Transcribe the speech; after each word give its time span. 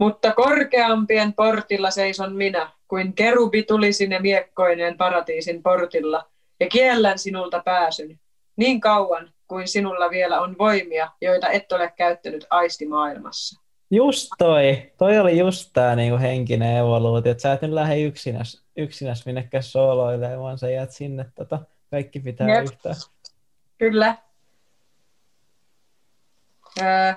Mutta 0.00 0.32
korkeampien 0.32 1.32
portilla 1.32 1.90
seison 1.90 2.36
minä, 2.36 2.70
kuin 2.88 3.12
kerubi 3.12 3.62
tuli 3.62 3.92
sinne 3.92 4.18
miekkoineen 4.18 4.96
paratiisin 4.96 5.62
portilla, 5.62 6.24
ja 6.60 6.68
kiellän 6.68 7.18
sinulta 7.18 7.62
pääsyn, 7.64 8.20
niin 8.56 8.80
kauan 8.80 9.32
kuin 9.48 9.68
sinulla 9.68 10.10
vielä 10.10 10.40
on 10.40 10.58
voimia, 10.58 11.10
joita 11.20 11.48
et 11.48 11.72
ole 11.72 11.92
käyttänyt 11.96 12.46
aistimaailmassa. 12.50 13.60
Just 13.90 14.28
toi. 14.38 14.92
Toi 14.98 15.18
oli 15.18 15.38
just 15.38 15.70
tää 15.72 15.96
niinku 15.96 16.18
henkinen 16.18 16.76
evoluutio, 16.76 17.32
että 17.32 17.42
sä 17.42 17.52
et 17.52 17.62
nyt 17.62 17.70
lähde 17.70 18.00
yksinäs, 18.00 18.64
yksinäs 18.76 19.26
minnekään 19.26 19.62
sooloilemaan, 19.62 20.40
vaan 20.40 20.58
sä 20.58 20.70
jäät 20.70 20.90
sinne 20.90 21.26
tota, 21.34 21.58
kaikki 21.90 22.20
pitää 22.20 22.54
Jep. 22.54 22.64
yhtään. 22.64 22.94
Kyllä. 23.78 24.16
Öö, 26.82 27.14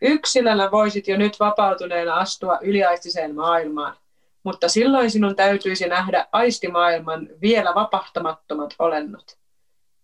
yksilönä 0.00 0.70
voisit 0.70 1.08
jo 1.08 1.16
nyt 1.16 1.40
vapautuneena 1.40 2.14
astua 2.14 2.58
yliaistiseen 2.62 3.34
maailmaan, 3.34 3.96
mutta 4.42 4.68
silloin 4.68 5.10
sinun 5.10 5.36
täytyisi 5.36 5.88
nähdä 5.88 6.26
aistimaailman 6.32 7.28
vielä 7.40 7.74
vapahtamattomat 7.74 8.74
olennot, 8.78 9.38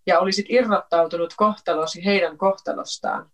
ja 0.07 0.21
olisit 0.21 0.47
irrottautunut 0.49 1.35
kohtalosi 1.37 2.05
heidän 2.05 2.39
kohtalostaan. 2.39 3.31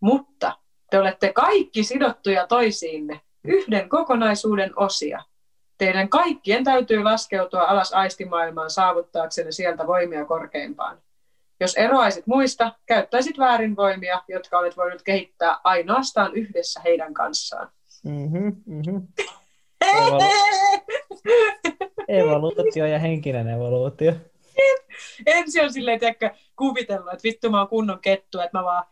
Mutta 0.00 0.52
te 0.90 0.98
olette 0.98 1.32
kaikki 1.32 1.84
sidottuja 1.84 2.46
toisiinne, 2.46 3.20
yhden 3.44 3.88
kokonaisuuden 3.88 4.72
osia. 4.76 5.22
Teidän 5.78 6.08
kaikkien 6.08 6.64
täytyy 6.64 7.02
laskeutua 7.02 7.62
alas 7.62 7.92
aistimaailmaan 7.92 8.70
saavuttaaksenne 8.70 9.52
sieltä 9.52 9.86
voimia 9.86 10.24
korkeimpaan. 10.24 11.02
Jos 11.62 11.74
eroaisit 11.74 12.26
muista, 12.26 12.72
käyttäisit 12.86 13.38
väärin 13.38 13.76
voimia, 13.76 14.22
jotka 14.28 14.58
olet 14.58 14.76
voinut 14.76 15.02
kehittää 15.02 15.60
ainoastaan 15.64 16.34
yhdessä 16.34 16.80
heidän 16.84 17.14
kanssaan. 17.14 17.68
Mm-hmm, 18.04 18.56
mm-hmm. 18.66 19.08
evoluutio 22.08 22.86
ja 22.86 22.98
henkinen 22.98 23.48
evoluutio. 23.48 24.12
Ensin 25.26 25.64
on 25.64 25.72
silleen, 25.72 26.00
tiedätkö, 26.00 26.30
kuvitellut, 26.56 27.12
että 27.12 27.22
vittu 27.24 27.50
mä 27.50 27.58
oon 27.58 27.68
kunnon 27.68 28.00
kettu, 28.00 28.40
että 28.40 28.58
mä 28.58 28.64
vaan 28.64 28.84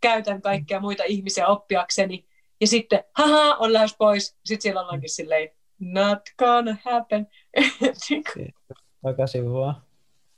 käytän 0.00 0.42
kaikkia 0.42 0.80
muita 0.80 1.02
ihmisiä 1.04 1.46
oppiakseni. 1.46 2.26
Ja 2.60 2.66
sitten, 2.66 3.04
haha, 3.12 3.56
on 3.56 3.72
lähes 3.72 3.96
pois. 3.98 4.36
Sitten 4.44 4.62
siellä 4.62 4.80
ollaankin 4.80 5.10
silleen, 5.10 5.48
not 5.78 6.20
gonna 6.38 6.76
happen. 6.84 7.26
Takaisin 9.02 9.52
vaan. 9.52 9.82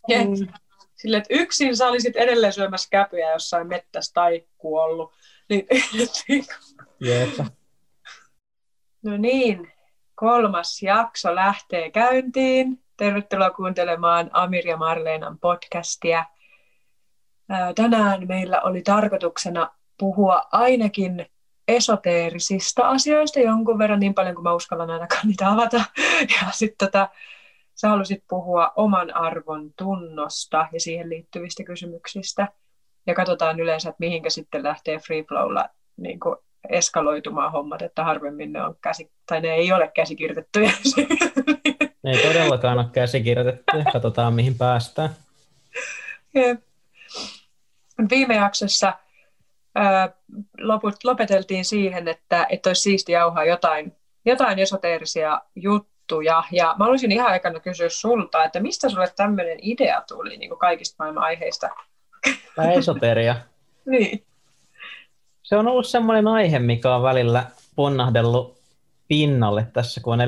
Mm. 0.08 0.48
Silleen, 0.98 1.22
että 1.22 1.34
yksin 1.34 1.76
sä 1.76 1.88
olisit 1.88 2.16
edelleen 2.16 2.52
syömässä 2.52 2.88
käpyjä 2.90 3.32
jossain 3.32 3.66
mettässä 3.66 4.14
tai 4.14 4.44
kuollut. 4.58 5.12
Niin, 5.48 5.66
Jeepä. 7.00 7.44
No 9.02 9.16
niin, 9.16 9.72
kolmas 10.14 10.82
jakso 10.82 11.34
lähtee 11.34 11.90
käyntiin. 11.90 12.82
Tervetuloa 12.96 13.50
kuuntelemaan 13.50 14.30
Amir 14.32 14.66
ja 14.66 14.76
Marleenan 14.76 15.38
podcastia. 15.38 16.24
Tänään 17.74 18.28
meillä 18.28 18.60
oli 18.60 18.82
tarkoituksena 18.82 19.70
puhua 19.98 20.42
ainakin 20.52 21.26
esoteerisista 21.68 22.88
asioista 22.88 23.40
jonkun 23.40 23.78
verran, 23.78 24.00
niin 24.00 24.14
paljon 24.14 24.34
kuin 24.34 24.42
mä 24.42 24.54
uskallan 24.54 24.90
ainakaan 24.90 25.28
niitä 25.28 25.50
avata. 25.50 25.84
Ja 26.40 26.50
sitten 26.50 26.88
tota, 26.88 27.08
sä 27.80 27.88
halusit 27.88 28.24
puhua 28.28 28.72
oman 28.76 29.16
arvon 29.16 29.72
tunnosta 29.76 30.68
ja 30.72 30.80
siihen 30.80 31.08
liittyvistä 31.08 31.64
kysymyksistä. 31.64 32.48
Ja 33.06 33.14
katsotaan 33.14 33.60
yleensä, 33.60 33.88
että 33.88 34.00
mihinkä 34.00 34.30
sitten 34.30 34.62
lähtee 34.62 34.98
free 34.98 35.22
flowlla 35.22 35.68
niin 35.96 36.18
eskaloitumaan 36.68 37.52
hommat, 37.52 37.82
että 37.82 38.04
harvemmin 38.04 38.52
ne 38.52 38.62
on 38.62 38.76
käsi, 38.80 39.10
tai 39.26 39.40
ne 39.40 39.54
ei 39.54 39.72
ole 39.72 39.90
käsikirjoitettuja. 39.94 40.70
Ne 42.02 42.10
ei 42.10 42.26
todellakaan 42.26 42.78
ole 42.78 42.86
käsikirjoitettuja. 42.92 43.84
Katsotaan, 43.92 44.34
mihin 44.34 44.58
päästään. 44.58 45.10
Jep. 46.34 46.60
Viime 48.10 48.34
jaksossa 48.34 48.92
ää, 49.74 50.12
loput, 50.60 51.04
lopeteltiin 51.04 51.64
siihen, 51.64 52.08
että, 52.08 52.46
että 52.48 52.70
olisi 52.70 52.82
siisti 52.82 53.12
jauhaa 53.12 53.44
jotain, 53.44 53.96
jotain 54.24 54.58
esoteerisia 54.58 55.42
juttuja. 55.56 55.97
Ja 56.52 56.74
mä 56.78 56.86
olisin 56.86 57.12
ihan 57.12 57.30
aikana 57.30 57.60
kysyä 57.60 57.88
sulta, 57.88 58.44
että 58.44 58.60
mistä 58.60 58.88
sulle 58.88 59.12
tämmöinen 59.16 59.58
idea 59.62 60.02
tuli 60.08 60.36
niin 60.36 60.48
kuin 60.48 60.58
kaikista 60.58 60.96
maailman 60.98 61.24
aiheista? 61.24 61.68
Tämä 62.56 62.72
esoteria. 62.72 63.36
niin. 63.90 64.24
Se 65.42 65.56
on 65.56 65.68
ollut 65.68 65.86
semmoinen 65.86 66.28
aihe, 66.28 66.58
mikä 66.58 66.94
on 66.94 67.02
välillä 67.02 67.44
ponnahdellut 67.76 68.58
pinnalle 69.08 69.66
tässä, 69.72 70.00
kun 70.00 70.12
on 70.12 70.20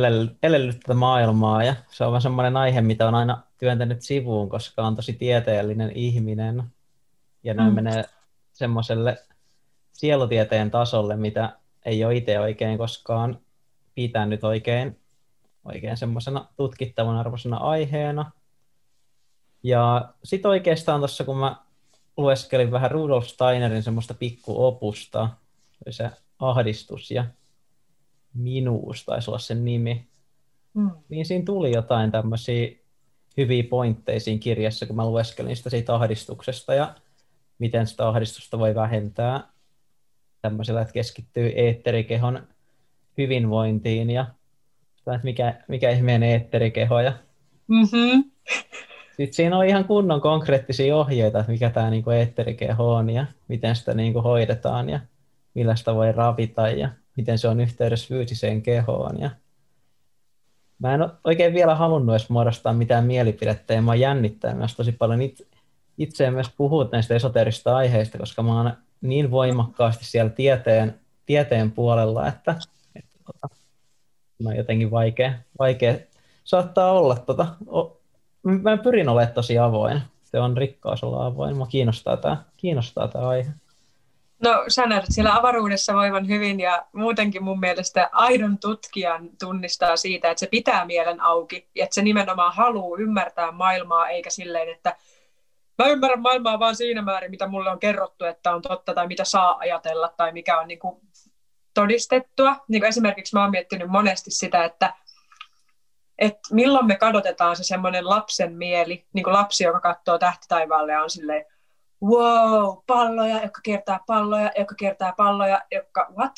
elellyt 0.43 0.81
tätä 0.81 0.95
maailmaa. 0.95 1.65
Ja 1.65 1.75
se 1.89 2.05
on 2.05 2.23
semmoinen 2.23 2.57
aihe, 2.57 2.81
mitä 2.81 3.09
on 3.09 3.15
aina 3.15 3.43
työntänyt 3.59 4.03
sivuun, 4.03 4.49
koska 4.49 4.87
on 4.87 4.97
tosi 4.97 5.13
tieteellinen 5.13 5.93
ihminen. 5.95 6.65
Ja 7.43 7.55
noin 7.55 7.69
mm. 7.69 7.75
menee 7.75 8.05
semmoiselle 8.53 9.19
sielutieteen 9.93 10.71
tasolle, 10.71 11.17
mitä 11.17 11.53
ei 11.85 12.05
ole 12.05 12.17
itse 12.17 12.41
oikein 12.41 12.79
koskaan 12.79 13.39
pitänyt 13.95 14.45
oikein, 14.45 14.97
oikein 15.65 15.97
semmoisena 15.97 16.49
tutkittavan 16.57 17.17
arvoisena 17.17 17.57
aiheena. 17.57 18.31
Ja 19.63 20.13
sitten 20.25 20.49
oikeastaan 20.49 21.01
tuossa, 21.01 21.25
kun 21.25 21.37
mä 21.37 21.57
lueskelin 22.17 22.71
vähän 22.71 22.91
Rudolf 22.91 23.27
Steinerin 23.27 23.83
semmoista 23.83 24.15
pikkuopusta, 24.15 25.29
se 25.91 26.11
ahdistus 26.39 27.11
ja 27.11 27.25
minuus 28.35 29.05
taisi 29.05 29.31
olla 29.31 29.39
sen 29.39 29.65
nimi, 29.65 30.09
mm. 30.75 30.91
niin 31.09 31.27
siinä 31.27 31.45
tuli 31.45 31.73
jotain 31.73 32.13
tämmöisiä 32.13 32.71
hyviä 33.37 33.65
pointteja 33.71 34.21
siinä 34.21 34.41
kirjassa, 34.41 34.87
kun 34.87 34.97
mä 34.97 35.07
lueskelin 35.07 35.57
sitä 35.57 35.71
siitä 35.71 35.95
ahdistuksesta 35.95 36.75
ja 36.75 36.95
miten 37.59 37.87
sitä 37.87 38.09
ahdistusta 38.09 38.59
voi 38.59 38.75
vähentää 38.75 39.49
tämmöisellä, 40.43 40.81
että 40.81 40.93
keskittyy 40.93 41.53
eetterikehon 41.55 42.49
hyvinvointiin 43.19 44.11
ja 44.11 44.27
että 45.01 45.21
mikä, 45.25 45.55
mikä 45.69 45.91
ihmeen 45.91 46.23
eetterikeho. 46.23 47.01
Ja... 47.01 47.13
Mm-hmm. 47.67 48.25
Sitten 49.17 49.35
siinä 49.35 49.59
on 49.59 49.67
ihan 49.67 49.85
kunnon 49.85 50.21
konkreettisia 50.21 50.97
ohjeita, 50.97 51.41
että 51.41 51.53
mikä 51.53 51.71
tämä 51.71 51.91
niinku 51.91 52.11
eetterikeho 52.11 52.95
on 52.95 53.11
ja 53.11 53.27
miten 53.49 53.77
sitä 53.77 53.95
niinku 53.95 54.21
hoidetaan 54.21 54.89
ja 54.89 55.01
millä 55.55 55.77
sitä 55.77 55.95
voi 55.95 56.13
ravita 56.13 56.69
ja 56.69 56.89
miten 57.17 57.39
se 57.39 57.49
on 57.49 57.61
yhteydessä 57.61 58.09
fyysiseen 58.09 58.63
kehoon. 58.63 59.21
Ja 59.21 59.31
mä 60.79 60.95
en 60.95 61.01
oikein 61.25 61.55
vielä 61.55 61.75
halunnut 61.75 62.15
edes 62.15 62.31
muodostaa 62.31 62.73
mitään 62.73 63.05
mielipidettä 63.05 63.75
ja 63.75 63.83
mä 63.83 63.95
jännittää 63.95 64.55
myös 64.55 64.77
tosi 64.77 64.93
paljon 64.93 65.23
itse, 65.23 65.47
itse 65.99 66.31
myös 66.31 66.51
puhua 66.57 66.89
näistä 66.93 67.15
esoterista 67.15 67.77
aiheista, 67.77 68.19
koska 68.19 68.43
mä 68.43 68.57
oon 68.57 68.73
niin 69.01 69.31
voimakkaasti 69.31 70.05
siellä 70.05 70.31
tieteen, 70.31 71.01
tieteen 71.27 71.73
puolella, 71.73 72.27
että, 72.27 72.55
että 72.95 73.19
on 74.47 74.57
jotenkin 74.57 74.91
vaikea, 74.91 75.33
vaikea 75.59 75.95
saattaa 76.45 76.93
olla. 76.93 77.17
Tota, 77.17 77.47
o, 77.67 78.01
mä 78.43 78.77
pyrin 78.77 79.09
olemaan 79.09 79.35
tosi 79.35 79.59
avoin. 79.59 80.03
Se 80.23 80.41
on 80.41 80.57
rikkaus 80.57 81.05
olla 81.05 81.27
avoin. 81.27 81.57
Mua 81.57 81.67
kiinnostaa 81.67 82.17
tämä, 82.17 82.37
kiinnostaa 82.57 83.09
tämä 83.09 83.29
aihe. 83.29 83.51
No 84.43 84.65
sä 84.69 84.87
näet 84.87 85.05
siellä 85.09 85.37
avaruudessa 85.37 85.95
voivan 85.95 86.29
hyvin 86.29 86.61
ja 86.61 86.87
muutenkin 86.93 87.45
mun 87.45 87.61
mielestä 87.61 88.11
aidon 88.13 88.59
tutkijan 88.59 89.29
tunnistaa 89.41 89.97
siitä, 89.97 90.31
että 90.31 90.41
se 90.41 90.47
pitää 90.47 90.85
mielen 90.85 91.21
auki 91.21 91.69
ja 91.75 91.85
että 91.85 91.95
se 91.95 92.03
nimenomaan 92.03 92.55
haluaa 92.55 92.99
ymmärtää 92.99 93.53
maailmaa 93.53 94.09
eikä 94.09 94.31
silleen, 94.31 94.69
että 94.69 94.97
mä 95.79 95.87
ymmärrän 95.87 96.21
maailmaa 96.21 96.59
vaan 96.59 96.77
siinä 96.77 97.03
määrin, 97.03 97.31
mitä 97.31 97.47
mulle 97.47 97.71
on 97.71 97.79
kerrottu, 97.79 98.25
että 98.25 98.55
on 98.55 98.63
totta 98.63 98.95
tai 98.95 99.07
mitä 99.07 99.25
saa 99.25 99.59
ajatella 99.59 100.13
tai 100.17 100.33
mikä 100.33 100.61
on 100.61 100.69
niin 100.69 100.79
kuin 100.79 101.01
todistettua. 101.75 102.57
Niin 102.69 102.81
kuin 102.83 102.89
esimerkiksi 102.89 103.37
mä 103.37 103.43
oon 103.43 103.51
miettinyt 103.51 103.89
monesti 103.89 104.31
sitä, 104.31 104.65
että, 104.65 104.95
että 106.19 106.41
milloin 106.53 106.87
me 106.87 106.97
kadotetaan 106.97 107.57
se 107.57 107.65
semmoinen 107.65 108.09
lapsen 108.09 108.53
mieli, 108.53 109.07
niin 109.13 109.25
kuin 109.25 109.35
lapsi, 109.35 109.65
joka 109.65 109.81
katsoo 109.81 110.19
tähti 110.19 110.47
taivaalle 110.49 110.93
ja 110.93 111.03
on 111.03 111.11
silleen, 111.11 111.45
wow, 112.03 112.77
palloja, 112.87 113.43
jotka 113.43 113.61
kiertää 113.63 114.01
palloja, 114.07 114.51
jotka 114.59 114.75
kiertää 114.75 115.13
palloja, 115.17 115.61
jotka, 115.71 116.07
what? 116.19 116.33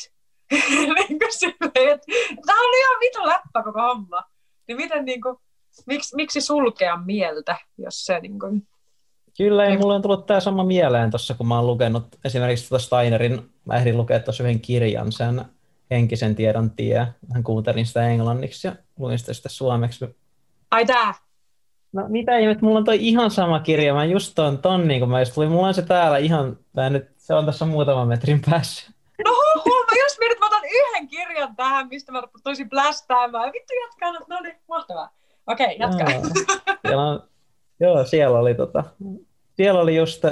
niin 1.09 1.19
kuin 1.19 1.33
silleen, 1.33 1.93
että 1.93 2.07
tämä 2.45 2.59
on 2.59 2.79
ihan 2.79 2.99
vitu 2.99 3.27
läppä 3.27 3.63
koko 3.63 3.81
homma. 3.81 4.23
Niin 4.67 4.77
miten 4.77 5.05
niin 5.05 5.21
kuin, 5.21 5.37
miksi, 5.85 6.15
miksi 6.15 6.41
sulkea 6.41 6.97
mieltä, 6.97 7.55
jos 7.77 8.05
se 8.05 8.19
niin 8.19 8.39
kuin, 8.39 8.67
Kyllä, 9.37 9.65
ei 9.65 9.77
mulle 9.77 9.95
on 9.95 10.01
tullut 10.01 10.25
tämä 10.25 10.39
sama 10.39 10.63
mieleen 10.63 11.11
tuossa, 11.11 11.33
kun 11.33 11.47
mä 11.47 11.55
oon 11.55 11.67
lukenut 11.67 12.07
esimerkiksi 12.25 12.69
tuota 12.69 12.83
Steinerin, 12.83 13.49
mä 13.65 13.75
ehdin 13.75 13.97
lukea 13.97 14.19
tuossa 14.19 14.43
yhden 14.43 14.59
kirjan, 14.59 15.11
sen 15.11 15.45
henkisen 15.91 16.35
tiedon 16.35 16.71
tie. 16.71 17.07
Hän 17.33 17.43
kuuntelin 17.43 17.85
sitä 17.85 18.07
englanniksi 18.07 18.67
ja 18.67 18.75
luin 18.99 19.19
sitä, 19.19 19.33
sitä 19.33 19.49
suomeksi. 19.49 20.15
Ai 20.71 20.85
tää? 20.85 21.13
No 21.93 22.05
mitä 22.07 22.37
ihmettä, 22.37 22.65
mulla 22.65 22.77
on 22.77 22.85
toi 22.85 23.07
ihan 23.07 23.31
sama 23.31 23.59
kirja, 23.59 23.93
mä 23.93 24.05
just 24.05 24.31
ton, 24.35 24.57
ton 24.57 24.87
niin 24.87 24.99
kun 24.99 25.09
mä 25.09 25.19
just 25.19 25.37
luin, 25.37 25.51
mulla 25.51 25.67
on 25.67 25.73
se 25.73 25.81
täällä 25.81 26.17
ihan, 26.17 26.57
tää 26.75 26.89
nyt, 26.89 27.09
se 27.17 27.33
on 27.33 27.45
tässä 27.45 27.65
muutaman 27.65 28.07
metrin 28.07 28.41
päässä. 28.49 28.91
No 29.25 29.31
mä 29.31 30.01
just 30.03 30.19
mietin, 30.19 30.31
että 30.31 30.45
mä 30.45 30.47
otan 30.47 30.69
yhden 30.69 31.07
kirjan 31.07 31.55
tähän, 31.55 31.87
mistä 31.87 32.11
mä 32.11 32.23
toisin 32.43 32.69
plästäämään. 32.69 33.53
Vittu 33.53 33.73
jatkaa, 33.81 34.25
no 34.27 34.41
niin, 34.41 34.55
mahtavaa. 34.67 35.09
Okei, 35.47 35.65
okay, 35.65 35.77
jatka. 35.79 36.11
Joo, 36.11 36.21
siellä 36.87 37.03
on, 37.03 37.23
joo, 37.83 38.05
siellä 38.05 38.39
oli, 38.39 38.55
tota, 38.55 38.83
siellä 39.55 39.81
oli 39.81 39.95
just, 39.95 40.23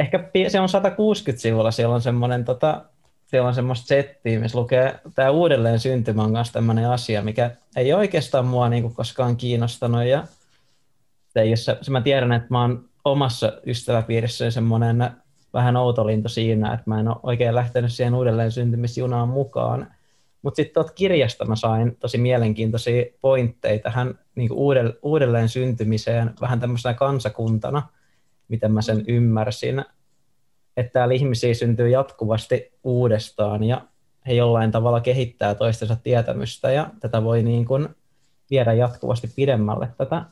ehkä 0.00 0.30
se 0.48 0.60
on 0.60 0.68
160 0.68 1.42
sivulla, 1.42 1.70
siellä 1.70 1.94
on 1.94 2.02
semmoinen 2.02 2.44
tota, 2.44 2.84
siellä 3.26 3.48
on 3.48 3.54
semmoista 3.54 3.86
settiä, 3.86 4.40
missä 4.40 4.58
lukee 4.58 4.98
tämä 5.14 5.30
uudelleen 5.30 5.80
syntymän 5.80 6.32
kanssa 6.32 6.52
tämmöinen 6.52 6.90
asia, 6.90 7.22
mikä 7.22 7.50
ei 7.76 7.92
oikeastaan 7.92 8.46
mua 8.46 8.68
niin 8.68 8.94
koskaan 8.94 9.36
kiinnostanut. 9.36 10.04
Ja 10.04 10.26
ei 11.36 11.56
se, 11.56 11.78
se, 11.82 11.90
mä 11.90 12.00
tiedän, 12.00 12.32
että 12.32 12.48
mä 12.50 12.60
oon 12.60 12.84
omassa 13.04 13.52
ystäväpiirissä 13.66 14.50
semmoinen 14.50 15.10
vähän 15.52 15.76
outolinto 15.76 16.28
siinä, 16.28 16.74
että 16.74 16.84
mä 16.86 17.00
en 17.00 17.08
ole 17.08 17.16
oikein 17.22 17.54
lähtenyt 17.54 17.92
siihen 17.92 18.14
uudelleen 18.14 18.52
syntymisjunaan 18.52 19.28
mukaan. 19.28 19.95
Mutta 20.46 20.56
sitten 20.56 20.74
tuot 20.74 20.90
kirjasta 20.90 21.44
mä 21.44 21.56
sain 21.56 21.96
tosi 21.96 22.18
mielenkiintoisia 22.18 23.04
pointteja 23.20 23.78
tähän 23.78 24.18
niin 24.34 24.50
uudelleen 25.02 25.48
syntymiseen 25.48 26.34
vähän 26.40 26.60
tämmöisenä 26.60 26.94
kansakuntana, 26.94 27.82
miten 28.48 28.72
mä 28.72 28.82
sen 28.82 29.04
ymmärsin 29.08 29.84
että 30.76 30.92
täällä 30.92 31.14
ihmisiä 31.14 31.54
syntyy 31.54 31.88
jatkuvasti 31.88 32.72
uudestaan 32.84 33.64
ja 33.64 33.86
he 34.26 34.32
jollain 34.32 34.70
tavalla 34.70 35.00
kehittää 35.00 35.54
toistensa 35.54 35.96
tietämystä 35.96 36.72
ja 36.72 36.90
tätä 37.00 37.24
voi 37.24 37.42
niin 37.42 37.64
kuin 37.64 37.88
viedä 38.50 38.72
jatkuvasti 38.72 39.32
pidemmälle 39.36 39.88
tätä 39.98 40.24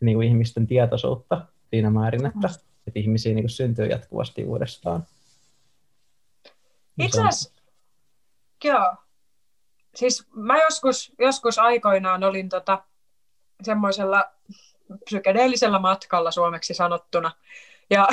niin 0.00 0.16
kuin 0.16 0.28
ihmisten 0.28 0.66
tietoisuutta 0.66 1.46
siinä 1.70 1.90
määrin, 1.90 2.26
että, 2.26 2.48
että 2.86 3.00
ihmisiä 3.00 3.34
niin 3.34 3.44
kuin 3.44 3.50
syntyy 3.50 3.86
jatkuvasti 3.86 4.44
uudestaan. 4.44 5.06
Itse 6.98 7.20
asiassa, 7.20 7.53
joo. 8.64 8.96
Siis 9.94 10.26
mä 10.34 10.62
joskus, 10.62 11.12
joskus 11.18 11.58
aikoinaan 11.58 12.24
olin 12.24 12.48
tota, 12.48 12.84
semmoisella 13.62 14.24
psykedeellisellä 15.04 15.78
matkalla 15.78 16.30
suomeksi 16.30 16.74
sanottuna, 16.74 17.32
ja 17.90 18.08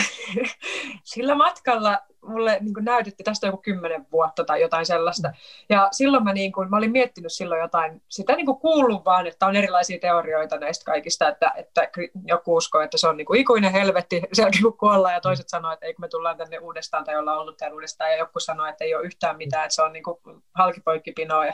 sillä 1.04 1.36
matkalla 1.36 2.00
mulle 2.26 2.58
niin 2.62 2.74
kuin 2.74 2.86
näytettiin, 2.86 3.26
tästä 3.26 3.48
joku 3.48 3.58
kymmenen 3.58 4.06
vuotta 4.12 4.44
tai 4.44 4.62
jotain 4.62 4.86
sellaista. 4.86 5.34
Ja 5.70 5.88
silloin 5.92 6.24
mä, 6.24 6.34
niin 6.34 6.52
kuin, 6.52 6.70
mä 6.70 6.78
olin 6.78 6.92
miettinyt 6.92 7.34
silloin 7.34 7.62
jotain, 7.62 8.02
sitä 8.10 8.36
niin 8.36 8.46
kuin 8.46 8.60
kuullut 8.60 9.06
vaan, 9.06 9.28
että 9.28 9.46
on 9.46 9.56
erilaisia 9.56 10.00
teorioita 10.00 10.58
näistä 10.58 10.86
kaikista, 10.86 11.28
että, 11.28 11.54
että 11.56 11.90
joku 12.28 12.56
uskoo, 12.56 12.82
että 12.82 12.98
se 12.98 13.08
on 13.08 13.18
niin 13.18 13.26
kuin 13.26 13.40
ikuinen 13.40 13.72
helvetti 13.72 14.22
sen 14.34 14.52
kun 14.62 14.78
kuollaan, 14.78 15.14
ja 15.14 15.22
toiset 15.22 15.50
sanoo, 15.50 15.72
että 15.72 15.86
ei 15.86 15.94
kun 15.94 16.04
me 16.04 16.08
tullaan 16.08 16.38
tänne 16.38 16.60
uudestaan 16.60 17.04
tai 17.04 17.18
ollaan 17.18 17.40
ollut 17.40 17.58
täällä 17.58 17.76
uudestaan, 17.76 18.12
ja 18.12 18.18
joku 18.18 18.40
sanoo, 18.40 18.66
että 18.66 18.84
ei 18.84 18.96
ole 18.96 19.06
yhtään 19.06 19.38
mitään, 19.38 19.66
että 19.66 19.76
se 19.76 19.82
on 19.82 19.94
niin 19.94 20.04
kuin 20.04 20.18
halkipoikkipinoa 20.56 21.46
ja 21.46 21.54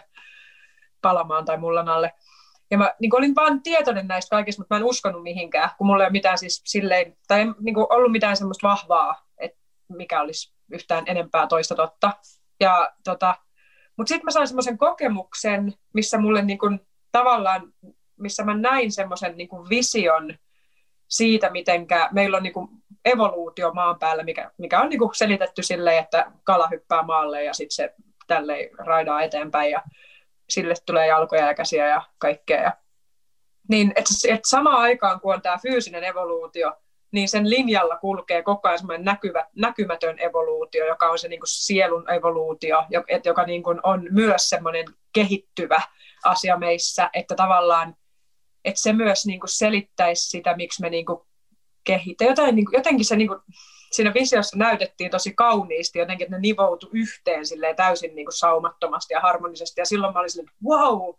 palamaan 1.02 1.46
tai 1.46 1.58
mullan 1.58 1.90
alle. 1.90 2.14
Ja 2.72 2.78
mä 2.78 2.94
niin 3.00 3.16
olin 3.16 3.36
vaan 3.36 3.64
tietoinen 3.64 4.08
näistä 4.08 4.30
kaikista, 4.30 4.62
mutta 4.62 4.76
mä 4.76 4.80
en 4.80 4.86
uskonut 4.86 5.24
mihinkään, 5.24 5.70
kun 5.78 5.88
mulla 5.88 6.04
ei 6.04 6.08
ole 6.08 6.12
mitään 6.12 6.38
siis 6.38 6.62
silleen, 6.66 7.18
tai 7.28 7.40
ei 7.40 7.46
niin 7.60 7.76
ollut 7.78 8.12
mitään 8.12 8.38
semmoista 8.38 8.68
vahvaa, 8.68 9.26
että 9.38 9.60
mikä 9.90 10.22
olisi 10.22 10.54
yhtään 10.72 11.04
enempää 11.08 11.48
toista 11.48 11.76
totta. 11.76 12.12
Ja 12.60 12.94
tota, 13.04 13.36
mutta 13.98 14.10
sitten 14.10 14.26
mä 14.26 14.32
sain 14.32 14.48
semmoisen 14.48 14.78
kokemuksen, 14.78 15.74
missä 15.94 16.18
mulle 16.18 16.42
niin 16.42 16.58
kuin, 16.58 16.80
tavallaan, 17.12 17.74
missä 18.20 18.44
mä 18.44 18.58
näin 18.58 18.92
semmoisen 18.92 19.38
niin 19.38 19.50
vision 19.70 20.38
siitä, 21.08 21.50
miten 21.50 21.88
meillä 22.12 22.38
on 22.38 22.44
niin 22.44 22.54
kuin 22.54 22.70
evoluutio 23.06 23.74
maan 23.74 24.00
päällä, 24.00 24.24
mikä, 24.24 24.52
mikä 24.58 24.82
on 24.82 24.90
niin 24.90 25.00
kuin 25.00 25.16
selitetty 25.16 25.64
silleen, 25.64 26.04
että 26.04 26.32
kala 26.44 26.68
hyppää 26.68 27.04
maalle 27.04 27.44
ja 27.44 27.54
sitten 27.54 27.76
se 27.76 27.94
tälleen 28.28 28.70
raidaa 28.78 29.22
eteenpäin. 29.22 29.72
Ja 29.72 29.84
sille 30.50 30.74
tulee 30.86 31.08
jalkoja 31.08 31.48
ja 31.48 31.54
käsiä 31.54 31.88
ja 31.88 32.02
kaikkea. 32.18 32.62
Ja, 32.62 32.78
niin, 33.70 33.94
että 33.96 34.14
et 34.30 34.40
samaan 34.46 34.82
aikaan, 34.82 35.20
kun 35.20 35.34
on 35.34 35.42
tämä 35.42 35.58
fyysinen 35.62 36.04
evoluutio, 36.04 36.74
niin 37.12 37.30
sen 37.30 37.50
linjalla 37.50 37.98
kulkee 37.98 38.44
koko 38.44 38.68
ajan 38.68 38.80
semmoinen 38.80 39.06
näkyvä, 39.06 39.46
näkymätön 39.56 40.20
evoluutio, 40.20 40.86
joka 40.86 41.10
on 41.10 41.20
se 41.20 41.28
niin 41.28 41.40
kuin 41.40 41.48
sielun 41.48 42.12
evoluutio, 42.12 42.84
joka 43.26 43.44
niin 43.44 43.64
kuin 43.64 43.80
on 43.84 44.08
myös 44.10 44.50
semmoinen 44.50 44.86
kehittyvä 45.14 45.82
asia 46.24 46.58
meissä, 46.58 47.10
että 47.14 47.36
tavallaan 47.36 47.96
että 48.68 48.82
se 48.82 48.94
myös 48.94 49.26
niin 49.26 49.40
kuin 49.40 49.50
selittäisi 49.50 50.30
sitä, 50.30 50.56
miksi 50.56 50.82
me 50.82 50.90
niin 50.90 51.06
kuin 51.06 51.20
kehitetään. 51.84 52.30
Jotain, 52.30 52.56
niin 52.56 52.66
kuin, 52.66 52.78
jotenkin 52.78 53.06
se 53.06 53.16
niin 53.16 53.28
kuin, 53.28 53.40
siinä 53.98 54.14
visiossa 54.14 54.58
näytettiin 54.58 55.12
tosi 55.12 55.34
kauniisti 55.34 56.00
jotenkin, 56.00 56.26
että 56.26 56.36
ne 56.36 56.42
nivoutu 56.42 56.90
yhteen 56.94 57.46
silleen 57.46 57.76
täysin 57.76 58.16
niin 58.16 58.26
kuin 58.26 58.38
saumattomasti 58.38 59.14
ja 59.14 59.20
harmonisesti. 59.20 59.82
Ja 59.82 59.86
silloin 59.86 60.14
mä 60.14 60.20
olin 60.20 60.30
silleen, 60.30 60.50
että 60.50 60.66
wow, 60.66 61.14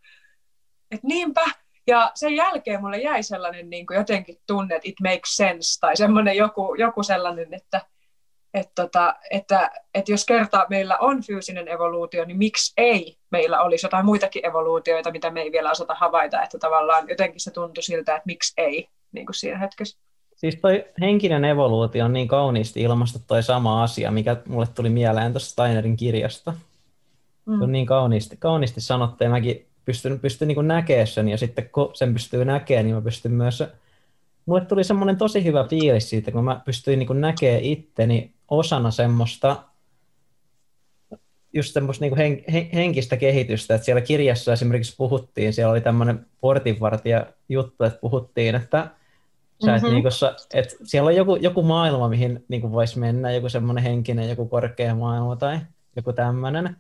että 0.91 1.07
niinpä. 1.07 1.45
Ja 1.87 2.13
sen 2.15 2.37
jälkeen 2.37 2.81
mulle 2.81 2.99
jäi 2.99 3.23
sellainen 3.23 3.71
niin 3.71 3.87
kuin 3.87 3.97
jotenkin 3.97 4.37
tunne, 4.47 4.75
että 4.75 4.89
it 4.89 5.01
makes 5.01 5.37
sense, 5.37 5.81
tai 5.81 5.97
semmoinen 5.97 6.37
joku, 6.37 6.75
joku 6.75 7.03
sellainen, 7.03 7.55
että, 7.55 7.81
että, 8.55 8.73
tota, 8.75 9.15
että, 9.31 9.71
että 9.95 10.13
jos 10.13 10.25
kerta 10.25 10.67
meillä 10.71 10.99
on 10.99 11.23
fyysinen 11.23 11.69
evoluutio, 11.69 12.25
niin 12.25 12.39
miksi 12.39 12.73
ei 12.77 13.19
meillä 13.31 13.61
olisi 13.61 13.87
jotain 13.87 14.05
muitakin 14.05 14.47
evoluutioita, 14.47 15.11
mitä 15.11 15.31
me 15.31 15.41
ei 15.41 15.53
vielä 15.53 15.71
osata 15.71 15.95
havaita, 15.95 16.43
että 16.43 16.59
tavallaan 16.59 17.09
jotenkin 17.09 17.41
se 17.41 17.51
tuntui 17.51 17.83
siltä, 17.83 18.15
että 18.17 18.27
miksi 18.27 18.53
ei 18.57 18.89
niin 19.13 19.27
kuin 19.27 19.35
siinä 19.35 19.59
hetkessä. 19.59 20.08
Siis 20.39 20.57
toi 20.57 20.85
henkinen 21.01 21.45
evoluutio 21.45 22.05
on 22.05 22.13
niin 22.13 22.29
kauniisti 22.29 22.83
ilmasta 22.83 23.19
toi 23.27 23.43
sama 23.43 23.83
asia, 23.83 24.11
mikä 24.11 24.37
mulle 24.49 24.67
tuli 24.75 24.91
mieleen 24.91 25.33
tuosta 25.33 25.51
Steinerin 25.51 25.97
kirjasta. 25.97 26.51
Mm. 27.47 27.59
Se 27.59 27.65
on 27.65 27.71
mm. 27.71 27.73
niin 27.73 27.87
kauniisti, 27.87 28.37
kauniisti 28.37 28.81
sanottu 28.81 29.25
ja 29.25 29.31
mäkin 29.31 29.67
pystyn, 29.85 30.21
pystyn 30.21 30.49
niin 30.49 30.69
näkemään 30.69 31.07
sen 31.07 31.29
ja 31.29 31.39
sitten 31.39 31.71
kun 31.73 31.91
sen 31.95 32.13
pystyy 32.13 32.45
näkemään, 32.45 32.87
niin 32.87 32.95
mä 32.95 33.03
pystyn 33.03 33.33
myös... 33.33 33.65
Mulle 34.47 34.65
tuli 34.65 34.85
semmoinen 34.85 35.17
tosi 35.17 35.45
hyvä 35.45 35.65
fiilis 35.65 36.11
siitä, 36.11 36.31
kun 36.31 36.45
mä 36.45 36.61
pystyin 36.65 36.99
niin 36.99 37.21
näkemään 37.21 37.65
itteni 37.65 38.33
osana 38.49 38.91
semmoista 38.91 39.57
just 41.53 41.73
semmoista 41.73 42.05
niin 42.05 42.17
hen, 42.17 42.71
henkistä 42.75 43.17
kehitystä, 43.17 43.75
että 43.75 43.85
siellä 43.85 44.01
kirjassa 44.01 44.53
esimerkiksi 44.53 44.97
puhuttiin, 44.97 45.53
siellä 45.53 45.73
oli 45.73 45.81
tämmöinen 45.81 46.27
portinvartija 46.41 47.27
juttu, 47.49 47.85
että 47.85 48.01
puhuttiin, 48.01 48.55
että 48.55 48.89
Sä 49.65 49.73
mm-hmm. 49.73 49.89
niin 49.89 50.13
sä, 50.13 50.37
et 50.55 50.77
siellä 50.83 51.09
on 51.09 51.17
joku, 51.17 51.37
joku 51.37 51.63
maailma, 51.63 52.09
mihin 52.09 52.45
niin 52.49 52.73
voisi 52.73 52.99
mennä, 52.99 53.33
joku 53.33 53.49
semmoinen 53.49 53.85
henkinen, 53.85 54.29
joku 54.29 54.49
korkea 54.49 54.95
maailma 54.95 55.37
tai 55.37 55.59
joku 55.97 56.13
tämmöinen. 56.13 56.77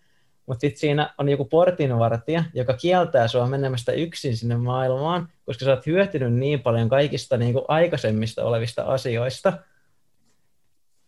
Mutta 0.46 0.60
sitten 0.60 0.80
siinä 0.80 1.14
on 1.18 1.28
joku 1.28 1.44
portinvartija, 1.44 2.44
joka 2.54 2.74
kieltää 2.74 3.28
sua 3.28 3.46
menemästä 3.46 3.92
yksin 3.92 4.36
sinne 4.36 4.56
maailmaan, 4.56 5.28
koska 5.46 5.64
sä 5.64 5.70
oot 5.70 5.86
hyötynyt 5.86 6.34
niin 6.34 6.60
paljon 6.60 6.88
kaikista 6.88 7.36
niin 7.36 7.52
kuin 7.52 7.64
aikaisemmista 7.68 8.44
olevista 8.44 8.82
asioista. 8.82 9.52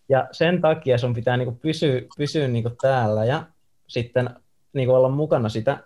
Ja 0.08 0.28
sen 0.32 0.60
takia 0.60 0.98
sun 0.98 1.14
pitää 1.14 1.36
niin 1.36 1.46
kuin 1.46 1.58
pysyä, 1.58 2.00
pysyä 2.16 2.48
niin 2.48 2.62
kuin 2.62 2.76
täällä 2.82 3.24
ja 3.24 3.46
sitten 3.86 4.30
niin 4.72 4.86
kuin 4.86 4.96
olla 4.96 5.08
mukana 5.08 5.48
sitä, 5.48 5.78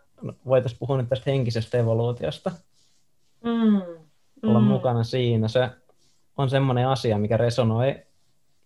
voitaisiin 0.46 0.78
puhua 0.78 0.96
nyt 0.96 1.08
tästä 1.08 1.30
henkisestä 1.30 1.78
evoluutiosta. 1.78 2.50
Mm 3.44 4.03
olla 4.44 4.60
mm. 4.60 4.66
mukana 4.66 5.04
siinä. 5.04 5.48
Se 5.48 5.70
on 6.36 6.50
semmoinen 6.50 6.88
asia, 6.88 7.18
mikä 7.18 7.36
resonoi 7.36 8.02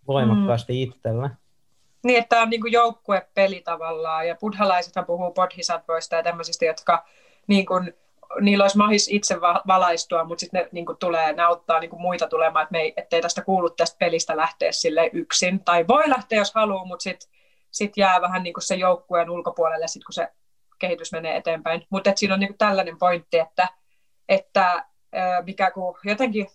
voimakkaasti 0.07 0.73
mm. 0.73 0.79
itsellä. 0.79 1.29
Niin, 2.03 2.19
että 2.19 2.41
on 2.41 2.49
niin 2.49 2.71
joukkuepeli 2.71 3.61
tavallaan, 3.61 4.27
ja 4.27 4.35
buddhalaisethan 4.35 5.05
puhuu 5.05 5.33
bodhisattvoista 5.33 6.15
ja 6.15 6.23
tämmöisistä, 6.23 6.65
jotka 6.65 7.05
niin 7.47 7.65
kuin, 7.65 7.93
niillä 8.41 8.63
olisi 8.63 8.77
mahis 8.77 9.07
itse 9.07 9.41
valaistua, 9.67 10.23
mutta 10.23 10.39
sitten 10.39 10.61
ne 10.61 10.69
niin 10.71 10.85
kuin, 10.85 10.97
tulee, 10.97 11.33
ne 11.33 11.43
auttaa 11.43 11.79
niin 11.79 11.89
kuin, 11.89 12.01
muita 12.01 12.27
tulemaan, 12.27 12.63
että 12.63 12.71
me 12.71 12.79
ei, 12.79 12.93
ettei 12.97 13.21
tästä 13.21 13.41
kuulu 13.41 13.69
tästä 13.69 13.97
pelistä 13.99 14.37
lähteä 14.37 14.71
sille 14.71 15.09
yksin. 15.13 15.63
Tai 15.63 15.87
voi 15.87 16.09
lähteä, 16.09 16.39
jos 16.39 16.53
haluaa, 16.55 16.85
mutta 16.85 17.03
sitten 17.03 17.29
sit 17.71 17.97
jää 17.97 18.21
vähän 18.21 18.43
niin 18.43 18.53
kuin 18.53 18.63
se 18.63 18.75
joukkueen 18.75 19.29
ulkopuolelle, 19.29 19.87
sit, 19.87 20.03
kun 20.03 20.13
se 20.13 20.27
kehitys 20.79 21.11
menee 21.11 21.35
eteenpäin. 21.35 21.85
Mutta 21.89 22.11
siinä 22.15 22.33
on 22.33 22.39
niin 22.39 22.49
kuin, 22.49 22.57
tällainen 22.57 22.97
pointti, 22.97 23.39
että, 23.39 23.67
että 24.29 24.85
mikä 25.45 25.71
kun 25.71 25.95
jotenkin 26.03 26.47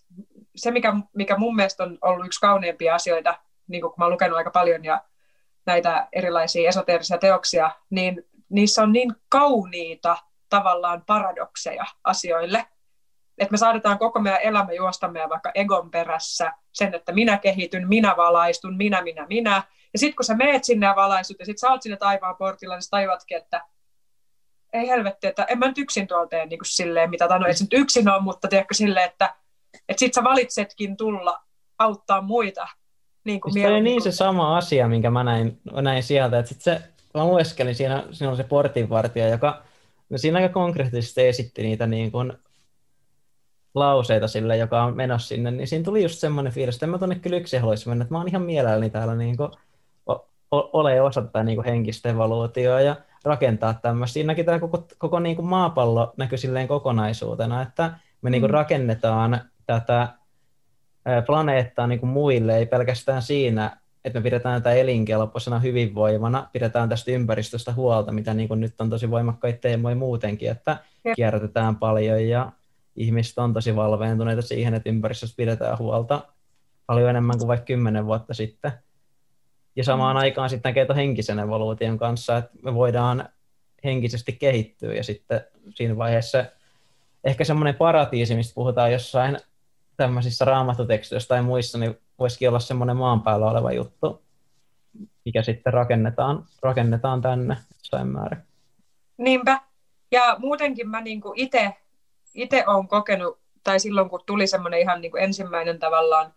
se, 0.55 0.71
mikä, 0.71 0.93
mikä 1.13 1.37
mun 1.37 1.55
mielestä 1.55 1.83
on 1.83 1.97
ollut 2.01 2.25
yksi 2.25 2.39
kauneimpia 2.39 2.95
asioita, 2.95 3.39
niin 3.67 3.81
kun 3.81 3.93
mä 3.97 4.05
oon 4.05 4.11
lukenut 4.11 4.37
aika 4.37 4.51
paljon 4.51 4.85
ja 4.85 5.01
näitä 5.65 6.07
erilaisia 6.13 6.69
esoteerisia 6.69 7.17
teoksia, 7.17 7.71
niin 7.89 8.25
niissä 8.49 8.83
on 8.83 8.91
niin 8.91 9.15
kauniita 9.29 10.17
tavallaan 10.49 11.03
paradokseja 11.05 11.85
asioille, 12.03 12.65
että 13.37 13.51
me 13.51 13.57
saadaan 13.57 13.99
koko 13.99 14.19
meidän 14.19 14.41
elämä 14.41 14.73
juosta 14.73 15.07
meidän 15.07 15.29
vaikka 15.29 15.51
egon 15.55 15.91
perässä, 15.91 16.53
sen, 16.71 16.93
että 16.93 17.11
minä 17.11 17.37
kehityn, 17.37 17.87
minä 17.87 18.13
valaistun, 18.17 18.77
minä, 18.77 19.01
minä, 19.01 19.25
minä. 19.25 19.63
Ja 19.93 19.99
sitten 19.99 20.15
kun 20.15 20.25
sä 20.25 20.35
meet 20.35 20.63
sinne 20.63 20.85
ja 20.85 20.95
valaistut 20.95 21.39
ja 21.39 21.45
sitten 21.45 21.59
sä 21.59 21.69
oot 21.69 21.81
sinne 21.81 21.97
taivaan 21.97 22.35
portilla, 22.35 22.75
niin 22.75 22.81
sä 22.81 22.89
tajuatkin, 22.89 23.37
että 23.37 23.61
ei 24.75 24.87
helvetti, 24.87 25.27
että 25.27 25.43
en 25.43 25.59
mä 25.59 25.67
nyt 25.67 25.77
yksin 25.77 26.07
tuolla 26.07 26.27
tee 26.27 26.45
niin 26.45 26.59
kuin 26.59 26.67
silleen, 26.67 27.09
mitä 27.09 27.27
no, 27.27 27.47
et 27.47 27.61
nyt 27.61 27.73
yksin 27.73 28.09
on, 28.09 28.23
mutta 28.23 28.47
tiedätkö 28.47 28.73
silleen, 28.73 29.05
että, 29.05 29.35
että 29.89 29.99
sit 29.99 30.13
sä 30.13 30.23
valitsetkin 30.23 30.97
tulla 30.97 31.41
auttaa 31.79 32.21
muita. 32.21 32.67
Niin, 33.23 33.41
kuin 33.41 33.53
se 33.53 33.67
oli 33.67 33.81
niin, 33.81 34.01
se 34.01 34.11
sama 34.11 34.57
asia, 34.57 34.87
minkä 34.87 35.09
mä 35.09 35.23
näin, 35.23 35.59
näin 35.81 36.03
sieltä, 36.03 36.39
että 36.39 36.49
sit 36.49 36.61
se 36.61 36.81
mä 37.13 37.25
lueskelin, 37.25 37.75
siinä, 37.75 38.03
siinä 38.11 38.31
on 38.31 38.37
se 38.37 38.43
portinvartija, 38.43 39.27
joka 39.27 39.63
no 40.09 40.17
siinä 40.17 40.39
aika 40.39 40.53
konkreettisesti 40.53 41.27
esitti 41.27 41.63
niitä 41.63 41.87
niin 41.87 42.11
kuin 42.11 42.33
lauseita 43.75 44.27
sille, 44.27 44.57
joka 44.57 44.83
on 44.83 44.95
menossa 44.95 45.27
sinne, 45.27 45.51
niin 45.51 45.67
siinä 45.67 45.85
tuli 45.85 46.03
just 46.03 46.19
semmoinen 46.19 46.53
fiilis, 46.53 46.75
että 46.75 46.85
en 46.85 46.89
mä 46.89 46.97
tonne 46.97 47.15
kyllä 47.15 47.37
yksin 47.37 47.59
haluaisi 47.59 47.89
mennä, 47.89 48.03
että 48.03 48.13
mä 48.13 48.17
oon 48.17 48.27
ihan 48.27 48.41
mielelläni 48.41 48.89
täällä 48.89 49.15
niin 49.15 49.37
kuin, 49.37 49.51
o, 50.51 50.69
ole 50.73 51.01
osa 51.01 51.21
tätä 51.21 51.43
niin 51.43 51.55
kuin 51.55 51.65
henkistä 51.65 52.09
evoluutioa 52.09 52.81
ja 52.81 52.95
rakentaa 53.25 53.73
tämmöistä. 53.73 54.13
Siinäkin 54.13 54.45
tämä 54.45 54.59
koko, 54.59 54.87
koko 54.97 55.19
niin 55.19 55.35
kuin 55.35 55.45
maapallo 55.45 56.13
näkyy 56.17 56.37
silleen 56.37 56.67
kokonaisuutena, 56.67 57.61
että 57.61 57.91
me 58.21 58.29
niin 58.29 58.41
kuin 58.41 58.51
mm. 58.51 58.53
rakennetaan 58.53 59.41
tätä 59.65 60.07
planeettaa 61.25 61.87
niin 61.87 61.99
kuin 61.99 62.09
muille, 62.09 62.57
ei 62.57 62.65
pelkästään 62.65 63.21
siinä, 63.21 63.77
että 64.05 64.19
me 64.19 64.23
pidetään 64.23 64.61
tätä 64.61 64.75
elinkelpoisena 64.75 65.59
hyvinvoivana, 65.59 66.49
pidetään 66.53 66.89
tästä 66.89 67.11
ympäristöstä 67.11 67.73
huolta, 67.73 68.11
mitä 68.11 68.33
niin 68.33 68.47
kuin 68.47 68.59
nyt 68.59 68.81
on 68.81 68.89
tosi 68.89 69.11
voimakkaita 69.11 69.59
teemoja 69.61 69.95
muutenkin, 69.95 70.51
että 70.51 70.77
kierrätetään 71.15 71.75
paljon 71.75 72.27
ja 72.27 72.51
ihmiset 72.95 73.37
on 73.37 73.53
tosi 73.53 73.75
valveentuneita 73.75 74.41
siihen, 74.41 74.73
että 74.73 74.89
ympäristöstä 74.89 75.37
pidetään 75.37 75.77
huolta 75.77 76.21
paljon 76.85 77.09
enemmän 77.09 77.37
kuin 77.37 77.47
vaikka 77.47 77.65
kymmenen 77.65 78.05
vuotta 78.05 78.33
sitten. 78.33 78.71
Ja 79.75 79.83
samaan 79.83 80.15
mm. 80.15 80.19
aikaan 80.19 80.49
sitten 80.49 80.69
näkee 80.69 80.87
henkisen 80.95 81.39
evoluution 81.39 81.97
kanssa, 81.97 82.37
että 82.37 82.51
me 82.61 82.73
voidaan 82.73 83.29
henkisesti 83.83 84.33
kehittyä 84.33 84.93
ja 84.93 85.03
sitten 85.03 85.41
siinä 85.69 85.97
vaiheessa 85.97 86.45
ehkä 87.23 87.43
semmoinen 87.43 87.75
paratiisi, 87.75 88.35
mistä 88.35 88.55
puhutaan 88.55 88.91
jossain 88.91 89.37
tämmöisissä 89.97 90.45
raamattoteksteissä 90.45 91.27
tai 91.27 91.41
muissa, 91.41 91.77
niin 91.77 91.99
voisikin 92.19 92.49
olla 92.49 92.59
semmoinen 92.59 92.97
maan 92.97 93.21
päällä 93.21 93.45
oleva 93.51 93.71
juttu, 93.71 94.21
mikä 95.25 95.43
sitten 95.43 95.73
rakennetaan, 95.73 96.45
rakennetaan 96.61 97.21
tänne 97.21 97.57
jossain 97.77 98.07
määrin. 98.07 98.39
Niinpä. 99.17 99.61
Ja 100.11 100.35
muutenkin 100.39 100.89
mä 100.89 101.01
niin 101.01 101.21
itse 102.35 102.63
olen 102.67 102.87
kokenut, 102.87 103.39
tai 103.63 103.79
silloin 103.79 104.09
kun 104.09 104.21
tuli 104.25 104.47
semmoinen 104.47 104.79
ihan 104.79 105.01
niin 105.01 105.11
kuin 105.11 105.23
ensimmäinen 105.23 105.79
tavallaan 105.79 106.33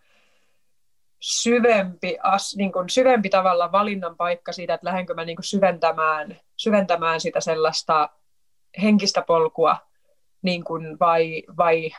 syvempi, 1.19 2.17
as, 2.23 2.55
niin 2.55 2.71
kuin 2.71 2.89
syvempi 2.89 3.29
tavalla 3.29 3.71
valinnan 3.71 4.17
paikka 4.17 4.51
siitä, 4.51 4.73
että 4.73 4.87
lähdenkö 4.87 5.13
mä 5.13 5.25
niin 5.25 5.35
kuin 5.35 5.45
syventämään, 5.45 6.37
syventämään 6.57 7.21
sitä 7.21 7.41
sellaista 7.41 8.09
henkistä 8.81 9.21
polkua, 9.21 9.77
niin 10.41 10.63
kuin 10.63 10.99
vai, 10.99 11.43
vai 11.57 11.91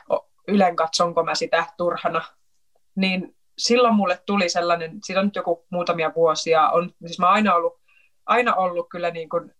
ylen 0.47 0.75
katsonko 0.75 1.23
mä 1.23 1.35
sitä 1.35 1.65
turhana, 1.77 2.21
niin 2.95 3.35
silloin 3.57 3.95
mulle 3.95 4.19
tuli 4.25 4.49
sellainen, 4.49 4.99
siitä 5.03 5.19
on 5.19 5.25
nyt 5.25 5.35
joku 5.35 5.65
muutamia 5.69 6.11
vuosia, 6.15 6.69
on, 6.69 6.91
siis 7.05 7.19
mä 7.19 7.25
oon 7.25 7.35
aina 7.35 7.55
ollut, 7.55 7.79
aina 8.25 8.55
ollut 8.55 8.89
kyllä 8.89 9.11
niin 9.11 9.29
kuin 9.29 9.51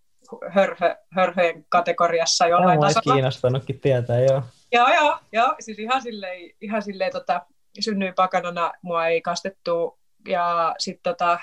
hörhö, 0.50 0.96
hörhöjen 1.10 1.66
kategoriassa 1.70 2.48
jollain 2.48 2.80
Tämä 2.80 2.94
tasolla. 2.94 3.14
kiinnostanutkin 3.14 3.80
tietää, 3.80 4.20
joo. 4.20 4.44
Joo, 4.72 4.88
joo, 4.88 5.18
joo. 5.32 5.56
Siis 5.60 5.80
ihan 5.80 6.02
silleen, 6.02 6.52
ihan 6.62 6.82
silleen 6.82 7.12
tota, 7.12 7.42
synnyin 7.80 8.14
pakanana, 8.16 8.72
mua 8.82 9.08
ei 9.08 9.22
kastettu. 9.22 10.00
Ja 10.28 10.76
sitten 10.78 11.16
tota, 11.16 11.40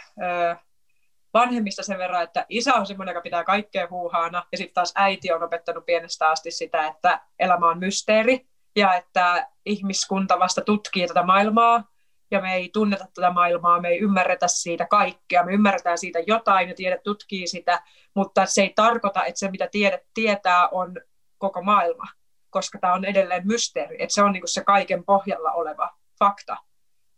vanhemmista 1.34 1.82
sen 1.82 1.98
verran, 1.98 2.22
että 2.22 2.46
isä 2.48 2.74
on 2.74 2.86
semmoinen, 2.86 3.12
joka 3.12 3.20
pitää 3.20 3.44
kaikkea 3.44 3.88
huuhaana, 3.90 4.46
ja 4.52 4.58
sitten 4.58 4.74
taas 4.74 4.92
äiti 4.94 5.32
on 5.32 5.42
opettanut 5.42 5.86
pienestä 5.86 6.28
asti 6.28 6.50
sitä, 6.50 6.86
että 6.86 7.20
elämä 7.38 7.68
on 7.68 7.78
mysteeri, 7.78 8.46
ja 8.76 8.94
että 8.94 9.48
ihmiskunta 9.66 10.38
vasta 10.38 10.60
tutkii 10.60 11.06
tätä 11.06 11.22
maailmaa, 11.22 11.84
ja 12.30 12.40
me 12.40 12.54
ei 12.54 12.70
tunneta 12.72 13.06
tätä 13.14 13.30
maailmaa, 13.30 13.80
me 13.80 13.88
ei 13.88 13.98
ymmärretä 13.98 14.48
siitä 14.48 14.86
kaikkea, 14.86 15.44
me 15.44 15.52
ymmärretään 15.52 15.98
siitä 15.98 16.18
jotain 16.26 16.68
ja 16.68 16.74
tiede 16.74 17.00
tutkii 17.04 17.46
sitä, 17.46 17.82
mutta 18.14 18.46
se 18.46 18.62
ei 18.62 18.72
tarkoita, 18.76 19.24
että 19.24 19.38
se 19.38 19.50
mitä 19.50 19.68
tiede 19.72 20.04
tietää 20.14 20.68
on 20.68 20.96
koko 21.38 21.62
maailma, 21.62 22.04
koska 22.50 22.78
tämä 22.78 22.92
on 22.92 23.04
edelleen 23.04 23.46
mysteeri, 23.46 23.96
että 24.02 24.14
se 24.14 24.22
on 24.22 24.32
niin 24.32 24.40
kuin 24.40 24.48
se 24.48 24.64
kaiken 24.64 25.04
pohjalla 25.04 25.52
oleva 25.52 25.97
fakta. 26.18 26.56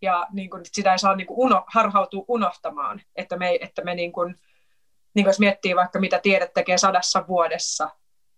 Ja 0.03 0.27
niin 0.33 0.51
kuin, 0.51 0.63
sitä 0.65 0.93
ei 0.93 0.99
saa 0.99 1.17
niin 1.17 1.27
kuin 1.27 1.39
uno, 1.39 1.65
harhautua 1.67 2.25
unohtamaan, 2.29 3.03
että 3.17 3.37
me, 3.37 3.59
että 3.61 3.85
me 3.85 3.95
niin 3.95 4.13
kuin, 4.13 4.35
niin 5.15 5.25
kuin 5.25 5.31
jos 5.31 5.41
miettii 5.41 5.77
vaikka 5.77 6.01
mitä 6.01 6.19
tiede 6.19 6.47
tekee 6.55 6.79
sadassa 6.79 7.25
vuodessa, 7.29 7.91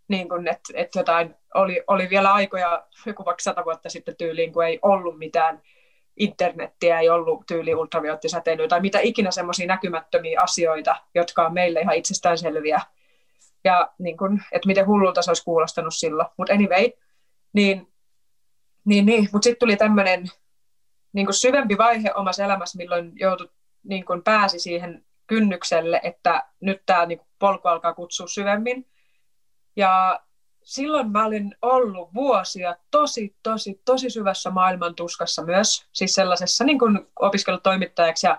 niin 0.09 0.29
kuin, 0.29 0.49
että, 0.49 0.73
että 0.75 0.99
jotain 0.99 1.35
oli, 1.55 1.83
oli 1.87 2.11
vielä 2.11 2.33
aikoja, 2.33 2.87
joku 3.07 3.25
vaikka 3.25 3.43
sata 3.43 3.65
vuotta 3.65 3.91
sitten 3.91 4.17
tyyliin, 4.17 4.53
kun 4.53 4.65
ei 4.65 4.79
ollut 4.83 5.19
mitään 5.19 5.63
internettiä, 6.17 7.01
ei 7.01 7.11
ollut 7.11 7.47
tyyli 7.47 7.75
ultravioottisäteilyä 7.75 8.69
tai 8.69 8.81
mitä 8.81 8.99
ikinä 9.03 9.31
semmoisia 9.31 9.67
näkymättömiä 9.67 10.41
asioita, 10.43 10.97
jotka 11.15 11.47
on 11.47 11.55
meille 11.55 11.81
ihan 11.81 11.97
itsestäänselviä. 11.97 12.81
Ja 13.65 13.93
niin 13.99 14.17
kun, 14.17 14.43
että 14.53 14.67
miten 14.67 14.87
hullulta 14.87 15.23
se 15.23 15.31
olisi 15.31 15.45
kuulostanut 15.45 15.95
silloin. 15.95 16.29
Mutta 16.37 16.53
anyway, 16.53 16.91
niin, 17.53 17.93
niin, 18.85 19.07
niin. 19.07 19.29
mutta 19.33 19.45
sitten 19.45 19.61
tuli 19.61 19.77
tämmöinen 19.77 20.25
niin 21.13 21.33
syvempi 21.33 21.79
vaihe 21.79 22.13
omassa 22.15 22.45
elämässä, 22.45 22.79
milloin 22.79 23.13
joutui, 23.15 23.49
niin 23.85 24.05
kun 24.05 24.23
pääsi 24.23 24.59
siihen 24.59 25.05
kynnykselle, 25.27 26.01
että 26.03 26.47
nyt 26.61 26.83
tämä 26.87 27.07
niin 27.07 27.21
polku 27.39 27.69
alkaa 27.69 27.95
kutsua 27.95 28.27
syvemmin. 28.27 28.87
Ja 29.77 30.21
silloin 30.63 31.11
mä 31.11 31.25
olin 31.25 31.57
ollut 31.63 32.15
vuosia 32.15 32.77
tosi, 32.91 33.37
tosi, 33.43 33.81
tosi 33.85 34.11
syvässä 34.11 34.51
maailman 34.51 34.95
tuskassa 34.95 35.45
myös. 35.45 35.89
Siis 35.93 36.15
sellaisessa 36.15 36.65
niin 36.65 36.79
kuin 36.79 37.09
opiskellut 37.21 37.63
toimittajaksi 37.63 38.27
ja 38.27 38.39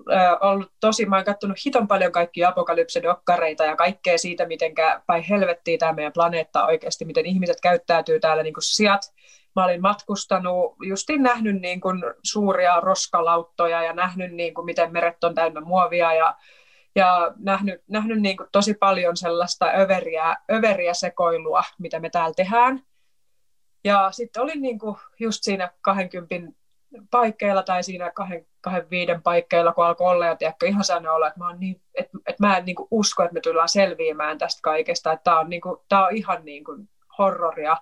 ö, 0.00 0.38
ollut 0.40 0.72
tosi, 0.80 1.06
mä 1.06 1.16
oon 1.16 1.24
kattonut 1.24 1.64
hiton 1.64 1.88
paljon 1.88 2.12
kaikkia 2.12 2.48
apokalypsedokkareita 2.48 3.64
ja 3.64 3.76
kaikkea 3.76 4.18
siitä, 4.18 4.46
miten 4.46 4.72
päin 5.06 5.22
helvettiä 5.22 5.78
tämä 5.78 5.92
meidän 5.92 6.12
planeetta 6.12 6.66
oikeasti, 6.66 7.04
miten 7.04 7.26
ihmiset 7.26 7.60
käyttäytyy 7.60 8.20
täällä 8.20 8.42
niin 8.42 8.54
kuin 8.54 8.64
sijat. 8.64 9.14
Mä 9.58 9.64
olin 9.64 9.82
matkustanut, 9.82 10.76
justin 10.82 11.22
nähnyt 11.22 11.60
niin 11.60 11.80
kuin 11.80 12.02
suuria 12.22 12.80
roskalauttoja 12.80 13.82
ja 13.82 13.92
nähnyt, 13.92 14.32
niin 14.32 14.54
kuin, 14.54 14.64
miten 14.64 14.92
meret 14.92 15.24
on 15.24 15.34
täynnä 15.34 15.60
muovia 15.60 16.14
ja 16.14 16.36
ja 16.96 17.32
nähnyt, 17.36 17.82
nähnyt 17.88 18.20
niin 18.20 18.36
kuin 18.36 18.48
tosi 18.52 18.74
paljon 18.74 19.16
sellaista 19.16 19.66
överiä, 19.66 20.36
överiä 20.52 20.94
sekoilua, 20.94 21.62
mitä 21.78 22.00
me 22.00 22.10
täällä 22.10 22.34
tehdään. 22.36 22.82
Ja 23.84 24.08
sitten 24.12 24.42
olin 24.42 24.62
niin 24.62 24.78
kuin 24.78 24.96
just 25.20 25.38
siinä 25.42 25.72
20 25.80 26.34
paikkeilla 27.10 27.62
tai 27.62 27.82
siinä 27.82 28.12
25 28.60 29.12
paikkeilla, 29.22 29.72
kun 29.72 29.84
alkoi 29.86 30.10
olla, 30.10 30.26
ja 30.26 30.36
tiedätkö, 30.36 30.66
ihan 30.66 30.84
sellainen 30.84 31.12
olla, 31.12 31.28
että 31.28 31.40
mä, 31.40 31.56
niin, 31.56 31.82
että, 31.94 32.18
että 32.26 32.46
mä 32.46 32.56
en 32.56 32.64
niin 32.64 32.76
kuin 32.76 32.88
usko, 32.90 33.22
että 33.22 33.34
me 33.34 33.40
tullaan 33.40 33.68
selviämään 33.68 34.38
tästä 34.38 34.60
kaikesta, 34.62 35.12
että 35.12 35.24
tämä 35.24 35.40
on, 35.40 35.50
niin 35.50 35.60
kuin, 35.60 35.76
tämä 35.88 36.06
on 36.06 36.16
ihan 36.16 36.44
niin 36.44 36.64
kuin 36.64 36.88
horroria, 37.18 37.76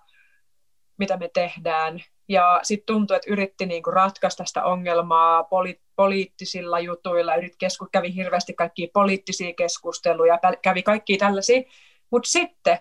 mitä 0.99 1.17
me 1.17 1.31
tehdään. 1.35 2.03
Ja 2.29 2.61
sitten 2.63 2.87
tuntui, 2.87 3.17
että 3.17 3.33
yritti 3.33 3.67
niinku 3.67 3.91
ratkaista 3.91 4.45
sitä 4.45 4.65
ongelmaa 4.65 5.43
poli- 5.43 5.81
poliittisilla 5.97 6.81
jutuilla, 6.81 7.37
yrit 7.37 7.57
kesku- 7.59 7.89
kävi 7.93 8.15
hirveästi 8.15 8.55
kaikkia 8.55 8.89
poliittisia 8.93 9.53
keskusteluja, 9.55 10.39
kävi 10.63 10.83
kaikki 10.83 11.17
tällaisia. 11.17 11.63
Mutta 12.11 12.29
sitten 12.29 12.79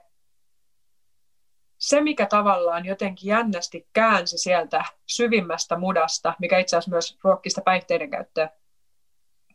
se, 1.78 2.02
mikä 2.02 2.26
tavallaan 2.26 2.86
jotenkin 2.86 3.28
jännästi 3.28 3.88
käänsi 3.94 4.38
sieltä 4.38 4.86
syvimmästä 5.08 5.78
mudasta, 5.78 6.34
mikä 6.40 6.60
itse 6.60 6.78
asiassa 6.78 6.92
myös 6.92 7.18
ruokkista 7.24 7.62
päihteiden 7.62 8.10
käyttöä, 8.10 8.50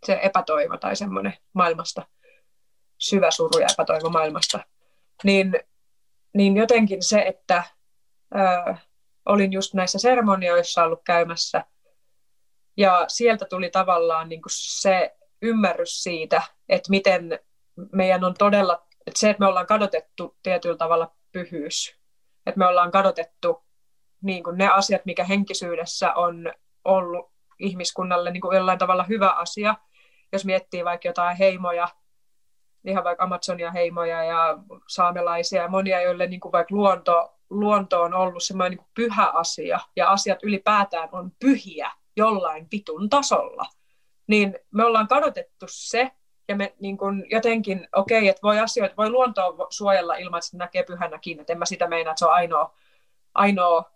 se 0.07 0.19
epätoivo 0.23 0.77
tai 0.77 0.97
semmoinen 0.97 1.35
maailmasta, 1.53 2.03
syvä 2.99 3.31
suru 3.31 3.59
ja 3.59 3.67
epätoivo 3.73 4.11
maailmasta, 4.11 4.61
niin, 5.25 5.53
niin 6.35 6.57
jotenkin 6.57 7.03
se, 7.03 7.21
että 7.21 7.65
ää, 8.35 8.79
olin 9.27 9.53
just 9.53 9.75
näissä 9.75 9.99
seremonioissa 9.99 10.85
ollut 10.85 11.03
käymässä, 11.05 11.65
ja 12.77 13.05
sieltä 13.09 13.45
tuli 13.45 13.71
tavallaan 13.71 14.29
niin 14.29 14.43
kuin 14.43 14.53
se 14.55 15.17
ymmärrys 15.43 16.03
siitä, 16.03 16.43
että 16.69 16.91
miten 16.91 17.39
meidän 17.93 18.25
on 18.25 18.35
todella, 18.39 18.87
että 19.07 19.21
se, 19.21 19.31
että 19.31 19.41
me 19.41 19.47
ollaan 19.47 19.67
kadotettu 19.67 20.37
tietyllä 20.43 20.77
tavalla 20.77 21.15
pyhyys, 21.33 21.97
että 22.47 22.59
me 22.59 22.67
ollaan 22.67 22.91
kadotettu 22.91 23.65
niin 24.23 24.45
kuin 24.45 24.59
ne 24.59 24.69
asiat, 24.69 25.05
mikä 25.05 25.25
henkisyydessä 25.25 26.15
on 26.15 26.53
ollut 26.85 27.31
ihmiskunnalle 27.59 28.31
niin 28.31 28.41
kuin 28.41 28.57
jollain 28.57 28.79
tavalla 28.79 29.05
hyvä 29.05 29.31
asia, 29.31 29.75
jos 30.33 30.45
miettii 30.45 30.85
vaikka 30.85 31.09
jotain 31.09 31.37
heimoja, 31.37 31.89
ihan 32.85 33.05
vaikka 33.05 33.25
Amazonia 33.25 33.71
heimoja 33.71 34.25
ja 34.25 34.59
saamelaisia 34.89 35.63
ja 35.63 35.69
monia, 35.69 36.03
joille 36.03 36.27
niin 36.27 36.41
kuin 36.41 36.53
vaikka 36.53 36.75
luonto 36.75 37.40
luonto 37.51 38.03
on 38.03 38.15
ollut 38.15 38.43
semmoinen 38.43 38.79
niin 38.79 38.87
pyhä 38.95 39.27
asia 39.27 39.81
ja 39.97 40.11
asiat 40.11 40.43
ylipäätään 40.43 41.09
on 41.13 41.33
pyhiä 41.39 41.91
jollain 42.17 42.69
pitun 42.69 43.11
tasolla, 43.11 43.67
niin 44.27 44.59
me 44.71 44.85
ollaan 44.85 45.09
kadotettu 45.09 45.67
se, 45.69 46.11
ja 46.49 46.57
me 46.57 46.75
niin 46.81 46.97
kuin 46.99 47.27
jotenkin, 47.31 47.89
okei, 47.93 48.19
okay, 48.19 48.29
että 48.29 48.43
voi 48.43 48.59
asioita, 48.59 48.97
voi 48.97 49.11
luontoa 49.11 49.67
suojella 49.71 50.15
ilman, 50.15 50.39
että 50.39 50.57
näkee 50.57 50.83
pyhänäkin, 50.83 51.41
että 51.41 51.53
en 51.53 51.59
mä 51.59 51.65
sitä 51.65 51.89
meinaa, 51.89 52.11
että 52.11 52.19
se 52.19 52.27
on 52.27 52.33
ainoa, 52.33 52.75
ainoa 53.35 53.91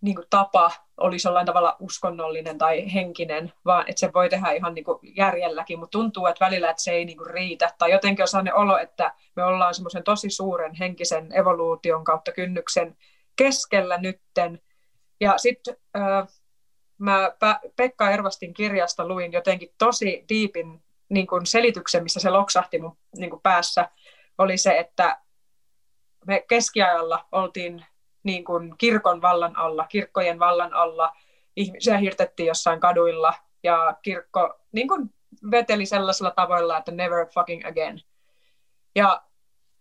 niin 0.00 0.14
kuin 0.14 0.26
tapa 0.30 0.70
olisi 1.00 1.28
jollain 1.28 1.46
tavalla 1.46 1.76
uskonnollinen 1.78 2.58
tai 2.58 2.94
henkinen, 2.94 3.52
vaan 3.64 3.84
että 3.88 4.00
se 4.00 4.12
voi 4.14 4.28
tehdä 4.28 4.50
ihan 4.50 4.74
niin 4.74 4.84
kuin 4.84 4.98
järjelläkin, 5.16 5.78
mutta 5.78 5.98
tuntuu, 5.98 6.26
että 6.26 6.44
välillä 6.44 6.70
että 6.70 6.82
se 6.82 6.90
ei 6.90 7.04
niin 7.04 7.18
kuin 7.18 7.30
riitä. 7.30 7.70
Tai 7.78 7.90
jotenkin 7.90 8.22
on 8.22 8.28
sellainen 8.28 8.54
olo, 8.54 8.78
että 8.78 9.14
me 9.36 9.44
ollaan 9.44 9.74
semmoisen 9.74 10.04
tosi 10.04 10.30
suuren 10.30 10.74
henkisen 10.74 11.32
evoluution 11.32 12.04
kautta 12.04 12.32
kynnyksen 12.32 12.96
keskellä 13.36 13.98
nytten. 13.98 14.60
Ja 15.20 15.38
sitten 15.38 15.76
äh, 15.96 16.28
mä 16.98 17.32
Pekka 17.76 18.10
Ervastin 18.10 18.54
kirjasta 18.54 19.08
luin 19.08 19.32
jotenkin 19.32 19.74
tosi 19.78 20.24
diipin 20.28 20.82
niin 21.08 21.26
kuin 21.26 21.46
selityksen, 21.46 22.02
missä 22.02 22.20
se 22.20 22.30
loksahti 22.30 22.78
mun 22.78 22.96
niin 23.16 23.30
kuin 23.30 23.42
päässä, 23.42 23.88
oli 24.38 24.56
se, 24.56 24.78
että 24.78 25.20
me 26.26 26.44
keskiajalla 26.48 27.26
oltiin 27.32 27.84
niin 28.22 28.44
kuin 28.44 28.74
kirkon 28.78 29.22
vallan 29.22 29.56
alla, 29.56 29.86
kirkkojen 29.86 30.38
vallan 30.38 30.74
alla, 30.74 31.12
ihmisiä 31.56 31.98
hirtettiin 31.98 32.46
jossain 32.46 32.80
kaduilla, 32.80 33.34
ja 33.62 33.96
kirkko 34.02 34.60
niin 34.72 34.88
kuin 34.88 35.14
veteli 35.50 35.86
sellaisella 35.86 36.30
tavoilla, 36.30 36.78
että 36.78 36.92
never 36.92 37.26
fucking 37.34 37.66
again. 37.66 38.00
Ja 38.96 39.22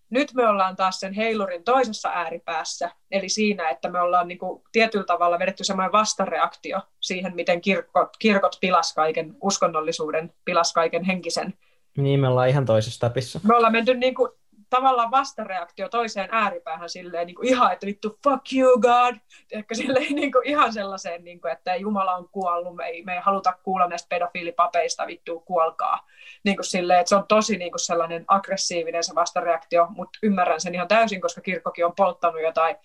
nyt 0.09 0.33
me 0.33 0.47
ollaan 0.47 0.75
taas 0.75 0.99
sen 0.99 1.13
heilurin 1.13 1.63
toisessa 1.63 2.09
ääripäässä, 2.09 2.91
eli 3.11 3.29
siinä, 3.29 3.69
että 3.69 3.89
me 3.89 4.01
ollaan 4.01 4.27
niin 4.27 4.37
kuin 4.37 4.63
tietyllä 4.71 5.05
tavalla 5.05 5.39
vedetty 5.39 5.63
semmoinen 5.63 5.91
vastareaktio 5.91 6.81
siihen, 6.99 7.35
miten 7.35 7.61
kirkot, 7.61 8.09
kirkot 8.19 8.57
pilas 8.61 8.93
kaiken 8.93 9.35
uskonnollisuuden, 9.41 10.33
pilas 10.45 10.73
kaiken 10.73 11.03
henkisen. 11.03 11.53
Niin, 11.97 12.19
me 12.19 12.27
ollaan 12.27 12.49
ihan 12.49 12.65
toisessa 12.65 12.99
tapissa. 12.99 13.39
Me 13.43 13.55
ollaan 13.55 13.73
menty 13.73 13.93
niin 13.93 14.15
kuin 14.15 14.31
tavallaan 14.69 15.11
vastareaktio 15.11 15.89
toiseen 15.89 16.29
ääripäähän 16.31 16.89
silleen 16.89 17.27
niin 17.27 17.35
kuin 17.35 17.47
ihan, 17.47 17.73
että 17.73 17.85
vittu 17.85 18.19
fuck 18.23 18.53
you 18.53 18.79
God, 18.79 19.15
ehkä 19.51 19.75
silleen 19.75 20.15
niin 20.15 20.31
kuin 20.31 20.47
ihan 20.47 20.73
sellaiseen, 20.73 21.23
niin 21.23 21.41
kuin, 21.41 21.51
että 21.51 21.75
Jumala 21.75 22.15
on 22.15 22.29
kuollut, 22.29 22.75
me 22.75 22.85
ei, 22.85 23.03
me 23.03 23.13
ei 23.13 23.21
haluta 23.21 23.53
kuulla 23.63 23.87
näistä 23.87 24.09
pedofiilipapeista, 24.09 25.07
vittu 25.07 25.39
kuolkaa. 25.39 26.07
Niin 26.43 26.57
kuin 26.57 26.65
silleen, 26.65 26.99
että 26.99 27.09
se 27.09 27.15
on 27.15 27.27
tosi 27.27 27.57
niin 27.57 27.71
kuin 27.71 27.79
sellainen 27.79 28.25
aggressiivinen 28.27 29.03
se 29.03 29.15
vastareaktio, 29.15 29.87
mutta 29.89 30.19
ymmärrän 30.23 30.61
sen 30.61 30.75
ihan 30.75 30.87
täysin, 30.87 31.21
koska 31.21 31.41
kirkkokin 31.41 31.85
on 31.85 31.95
polttanut 31.95 32.41
jotain 32.41 32.75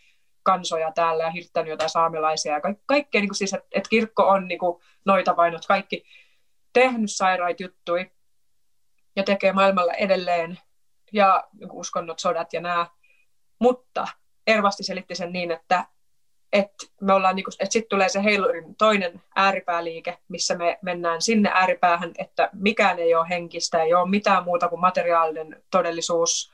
kansoja 0.42 0.92
täällä 0.92 1.24
ja 1.24 1.30
hirttänyt 1.30 1.70
jotain 1.70 1.90
saamelaisia 1.90 2.52
ja 2.52 2.60
ka- 2.60 2.74
kaikkea, 2.86 3.20
niin 3.20 3.28
kuin 3.28 3.36
siis, 3.36 3.54
että, 3.54 3.68
että 3.72 3.88
kirkko 3.88 4.22
on 4.28 4.48
niin 4.48 4.58
kuin 4.58 4.82
noita 5.04 5.36
vainot 5.36 5.66
kaikki 5.66 6.04
tehnyt 6.72 7.10
sairaita 7.12 7.62
juttuja 7.62 8.04
ja 9.16 9.22
tekee 9.22 9.52
maailmalla 9.52 9.92
edelleen 9.92 10.58
ja 11.14 11.44
uskonnot, 11.72 12.18
sodat 12.18 12.52
ja 12.52 12.60
nämä. 12.60 12.86
Mutta 13.58 14.08
Ervasti 14.46 14.82
selitti 14.82 15.14
sen 15.14 15.32
niin, 15.32 15.50
että, 15.50 15.86
että, 16.52 16.86
me 17.00 17.12
ollaan, 17.12 17.36
niin 17.36 17.44
että 17.60 17.72
sitten 17.72 17.88
tulee 17.88 18.08
se 18.08 18.24
heilurin 18.24 18.76
toinen 18.76 19.22
ääripääliike, 19.36 20.18
missä 20.28 20.54
me 20.54 20.78
mennään 20.82 21.22
sinne 21.22 21.50
ääripäähän, 21.54 22.12
että 22.18 22.50
mikään 22.52 22.98
ei 22.98 23.14
ole 23.14 23.28
henkistä, 23.28 23.82
ei 23.82 23.94
ole 23.94 24.10
mitään 24.10 24.44
muuta 24.44 24.68
kuin 24.68 24.80
materiaalinen 24.80 25.62
todellisuus. 25.70 26.52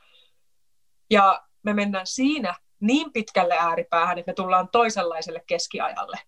Ja 1.09 1.43
me 1.63 1.73
mennään 1.73 2.07
siinä 2.07 2.55
niin 2.79 3.13
pitkälle 3.13 3.57
ääripäähän, 3.59 4.17
että 4.17 4.29
me 4.29 4.33
tullaan 4.33 4.69
toisenlaiselle 4.69 5.43
keskiajalle, 5.47 6.19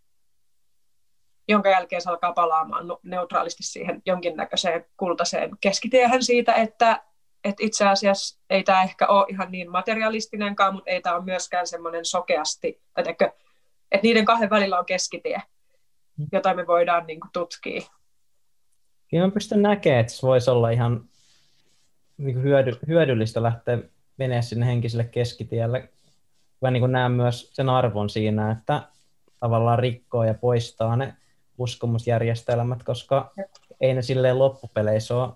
jonka 1.48 1.70
jälkeen 1.70 2.02
se 2.02 2.10
alkaa 2.10 2.34
palaamaan 2.34 2.86
neutraalisti 3.04 3.64
siihen 3.64 4.02
jonkinnäköiseen 4.06 4.86
kultaiseen 4.98 5.50
keskitiehen 5.62 6.24
siitä, 6.24 6.54
että 6.54 7.04
että 7.44 7.64
itse 7.64 7.88
asiassa 7.88 8.40
ei 8.50 8.64
tämä 8.64 8.84
ehkä 8.84 9.08
ole 9.08 9.26
ihan 9.30 9.52
niin 9.52 9.72
materialistinenkaan, 9.72 10.74
mutta 10.74 10.92
ei 10.92 11.02
tämä 11.02 11.16
ole 11.16 11.24
myöskään 11.26 11.68
semmoinen 11.68 12.06
sokeasti, 12.06 12.82
että, 12.98 13.12
että 13.92 14.04
niiden 14.04 14.26
kahden 14.26 14.50
välillä 14.50 14.80
on 14.80 14.86
keskitie, 14.86 15.42
jota 16.32 16.54
me 16.54 16.68
voidaan 16.68 17.08
niin 17.08 17.20
kuin, 17.20 17.32
tutkia. 17.34 17.82
Kyllä 19.10 19.26
mä 19.26 19.32
pystyn 19.32 19.62
näkemään, 19.62 20.02
että 20.02 20.14
se 20.14 20.28
voisi 20.28 20.50
olla 20.50 20.70
ihan 20.70 21.10
niin 22.18 22.34
kuin 22.34 22.44
hyödy, 22.44 22.72
hyödyllistä 22.88 23.44
lähteä 23.44 23.80
menee 24.18 24.42
sinne 24.42 24.66
henkiselle 24.66 25.04
keskitielle. 25.04 25.90
Mä 26.62 26.72
niin 26.72 26.92
näen 26.92 27.12
myös 27.12 27.50
sen 27.54 27.70
arvon 27.70 28.10
siinä, 28.10 28.52
että 28.52 28.88
tavallaan 29.40 29.80
rikkoo 29.80 30.24
ja 30.24 30.34
poistaa 30.34 30.96
ne 30.96 31.16
uskomusjärjestelmät, 31.58 32.84
koska 32.84 33.32
ei 33.82 33.94
ne 33.94 34.02
silleen 34.02 34.40
loppupeleissä 34.40 35.16
ole 35.16 35.30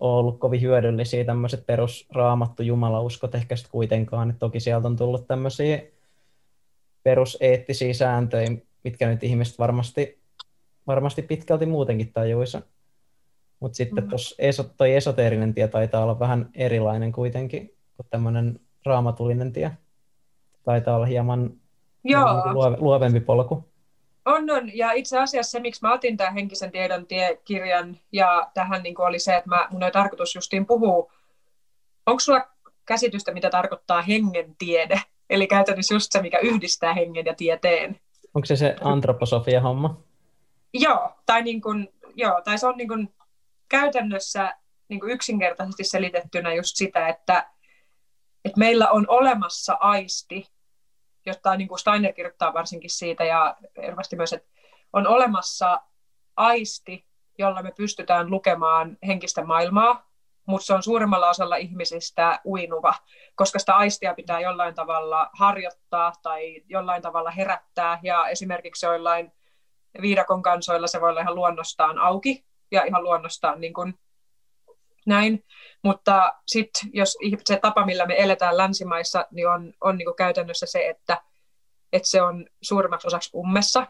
ole 0.00 0.18
ollut 0.18 0.38
kovin 0.38 0.60
hyödyllisiä 0.60 1.24
tämmöiset 1.24 1.66
perusraamattu 1.66 2.62
jumalauskot 2.62 3.34
ehkä 3.34 3.56
sitten 3.56 3.72
kuitenkaan. 3.72 4.30
Et 4.30 4.38
toki 4.38 4.60
sieltä 4.60 4.88
on 4.88 4.96
tullut 4.96 5.26
tämmöisiä 5.26 5.82
peruseettisiä 7.02 7.94
sääntöjä, 7.94 8.50
mitkä 8.84 9.08
nyt 9.08 9.24
ihmiset 9.24 9.58
varmasti, 9.58 10.18
varmasti 10.86 11.22
pitkälti 11.22 11.66
muutenkin 11.66 12.12
tajuisa. 12.12 12.62
Mutta 13.60 13.76
sitten 13.76 14.04
mm. 14.04 14.10
tuossa 14.10 14.36
eso, 14.38 14.64
toi 14.76 14.94
esoteerinen 14.94 15.54
tie 15.54 15.68
taitaa 15.68 16.02
olla 16.02 16.18
vähän 16.18 16.50
erilainen 16.54 17.12
kuitenkin 17.12 17.74
kuin 17.96 18.06
tämmöinen 18.10 18.60
raamatullinen 18.84 19.52
tie. 19.52 19.70
Taitaa 20.64 20.96
olla 20.96 21.06
hieman 21.06 21.52
Joo. 22.04 22.26
luovempi 22.78 23.20
polku. 23.20 23.64
On, 24.28 24.50
on. 24.50 24.76
Ja 24.76 24.92
itse 24.92 25.18
asiassa 25.18 25.50
se, 25.50 25.60
miksi 25.60 25.82
mä 25.82 25.92
otin 25.92 26.16
tämän 26.16 26.34
henkisen 26.34 26.72
tiedon 26.72 27.06
tie-kirjan 27.06 27.96
ja 28.12 28.50
tähän 28.54 28.82
niin 28.82 29.00
oli 29.00 29.18
se, 29.18 29.36
että 29.36 29.48
mä, 29.48 29.68
mun 29.70 29.82
oli 29.82 29.90
tarkoitus 29.90 30.34
justiin 30.34 30.66
puhua. 30.66 31.12
Onko 32.06 32.20
sulla 32.20 32.48
käsitystä, 32.86 33.32
mitä 33.32 33.50
tarkoittaa 33.50 34.02
hengen 34.02 34.56
tiede? 34.58 35.00
Eli 35.30 35.46
käytännössä 35.46 35.94
just 35.94 36.12
se, 36.12 36.22
mikä 36.22 36.38
yhdistää 36.38 36.94
hengen 36.94 37.26
ja 37.26 37.34
tieteen. 37.34 38.00
Onko 38.34 38.46
se 38.46 38.56
se 38.56 38.76
antroposofia 38.80 39.60
homma? 39.60 40.00
Joo, 40.74 41.10
tai, 41.26 41.42
niin 41.42 41.60
kuin, 41.60 41.88
joo, 42.14 42.40
tai 42.44 42.58
se 42.58 42.66
on 42.66 42.76
niin 42.76 42.88
kuin 42.88 43.14
käytännössä 43.68 44.54
niin 44.88 45.00
kuin 45.00 45.12
yksinkertaisesti 45.12 45.84
selitettynä 45.84 46.54
just 46.54 46.76
sitä, 46.76 47.08
että, 47.08 47.50
että 48.44 48.58
meillä 48.58 48.90
on 48.90 49.06
olemassa 49.08 49.76
aisti, 49.80 50.46
josta 51.26 51.56
niin 51.56 51.68
kuin 51.68 51.78
Steiner 51.78 52.12
kirjoittaa 52.12 52.54
varsinkin 52.54 52.90
siitä 52.90 53.24
ja 53.24 53.56
ervasti 53.76 54.16
myös, 54.16 54.32
että 54.32 54.48
on 54.92 55.06
olemassa 55.06 55.80
aisti, 56.36 57.06
jolla 57.38 57.62
me 57.62 57.72
pystytään 57.76 58.30
lukemaan 58.30 58.98
henkistä 59.06 59.44
maailmaa, 59.44 60.08
mutta 60.46 60.66
se 60.66 60.74
on 60.74 60.82
suurimmalla 60.82 61.30
osalla 61.30 61.56
ihmisistä 61.56 62.40
uinuva, 62.44 62.94
koska 63.34 63.58
sitä 63.58 63.74
aistia 63.74 64.14
pitää 64.14 64.40
jollain 64.40 64.74
tavalla 64.74 65.30
harjoittaa 65.32 66.12
tai 66.22 66.62
jollain 66.68 67.02
tavalla 67.02 67.30
herättää, 67.30 67.98
ja 68.02 68.28
esimerkiksi 68.28 68.86
joillain 68.86 69.32
viidakon 70.00 70.42
kansoilla 70.42 70.86
se 70.86 71.00
voi 71.00 71.10
olla 71.10 71.20
ihan 71.20 71.34
luonnostaan 71.34 71.98
auki, 71.98 72.44
ja 72.70 72.84
ihan 72.84 73.02
luonnostaan 73.02 73.60
niin 73.60 73.74
kuin 73.74 73.98
näin, 75.08 75.44
mutta 75.84 76.32
sitten 76.46 76.90
jos 76.92 77.16
se 77.46 77.58
tapa, 77.62 77.86
millä 77.86 78.06
me 78.06 78.22
eletään 78.22 78.56
länsimaissa, 78.56 79.26
niin 79.30 79.48
on, 79.48 79.72
on 79.80 79.98
niin 79.98 80.06
kuin 80.06 80.16
käytännössä 80.16 80.66
se, 80.66 80.88
että, 80.88 81.22
että 81.92 82.08
se 82.08 82.22
on 82.22 82.46
suurimmaksi 82.62 83.06
osaksi 83.06 83.30
ummessa. 83.34 83.86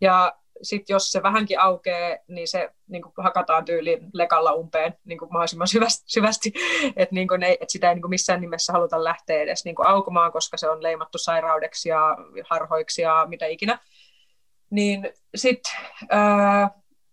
Ja 0.00 0.32
sitten 0.62 0.94
jos 0.94 1.12
se 1.12 1.22
vähänkin 1.22 1.60
aukeaa, 1.60 2.16
niin 2.28 2.48
se 2.48 2.70
niin 2.86 3.02
kuin 3.02 3.12
hakataan 3.16 3.64
tyyliin 3.64 4.10
lekalla 4.12 4.52
umpeen 4.52 4.94
niin 5.04 5.18
kuin 5.18 5.32
mahdollisimman 5.32 5.68
syvästi, 5.68 6.04
syvästi 6.06 6.52
että 6.96 7.14
niin 7.14 7.42
että 7.42 7.72
sitä 7.72 7.88
ei 7.88 7.94
niin 7.94 8.02
kuin 8.02 8.10
missään 8.10 8.40
nimessä 8.40 8.72
haluta 8.72 9.04
lähteä 9.04 9.42
edes 9.42 9.64
niin 9.64 9.74
kuin 9.74 9.86
aukomaan, 9.86 10.32
koska 10.32 10.56
se 10.56 10.68
on 10.68 10.82
leimattu 10.82 11.18
sairaudeksi 11.18 11.88
ja 11.88 12.16
harhoiksi 12.50 13.02
ja 13.02 13.26
mitä 13.28 13.46
ikinä. 13.46 13.78
Niin 14.70 15.12
sitten 15.34 15.72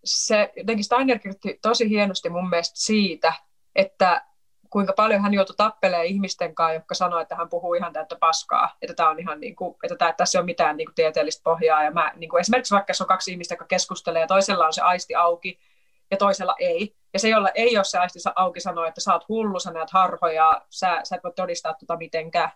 se 0.04 0.52
jotenkin 0.56 0.84
Steiner 0.84 1.20
kirjoitti 1.20 1.60
tosi 1.62 1.90
hienosti 1.90 2.30
mun 2.30 2.50
mielestä 2.50 2.80
siitä, 2.80 3.34
että 3.80 4.26
kuinka 4.70 4.94
paljon 4.94 5.22
hän 5.22 5.34
joutui 5.34 5.56
tappelemaan 5.58 6.06
ihmisten 6.06 6.56
kanssa, 6.56 6.74
jotka 6.74 6.96
sanoivat, 6.96 7.22
että 7.22 7.36
hän 7.36 7.50
puhuu 7.50 7.74
ihan 7.74 7.94
täyttä 7.94 8.16
paskaa, 8.16 8.78
että, 8.82 8.94
tämä 8.94 9.10
on 9.10 9.20
ihan 9.20 9.40
niin 9.40 9.56
kuin, 9.56 9.76
että 9.84 9.96
tämä, 9.96 10.14
tässä 10.14 10.38
ei 10.38 10.40
ole 10.40 10.46
mitään 10.46 10.78
niin 10.78 10.88
kuin 10.88 10.96
tieteellistä 10.96 11.44
pohjaa. 11.44 11.84
Ja 11.84 11.92
mä, 11.92 12.12
niin 12.16 12.30
kuin 12.30 12.42
esimerkiksi 12.42 12.76
vaikka 12.76 12.94
se 12.94 13.04
on 13.04 13.08
kaksi 13.08 13.32
ihmistä, 13.32 13.54
jotka 13.54 13.66
keskustelee 13.66 14.22
ja 14.22 14.28
toisella 14.28 14.66
on 14.66 14.74
se 14.74 14.82
aisti 14.82 15.16
auki 15.16 15.60
ja 16.12 16.18
toisella 16.18 16.56
ei. 16.60 16.96
Ja 17.14 17.20
se, 17.20 17.30
jolla 17.30 17.50
ei 17.50 17.78
ole 17.78 17.84
se 17.84 17.98
aisti 17.98 18.20
auki, 18.36 18.60
sanoo, 18.60 18.86
että 18.86 19.02
sä 19.02 19.14
oot 19.14 19.30
hullu, 19.30 19.60
sä 19.60 19.72
näet 19.72 19.92
harhoja, 19.92 20.62
sä, 20.70 21.02
sä 21.04 21.16
et 21.16 21.24
voi 21.24 21.34
todistaa 21.36 21.74
tuota 21.74 21.98
mitenkään. 21.98 22.52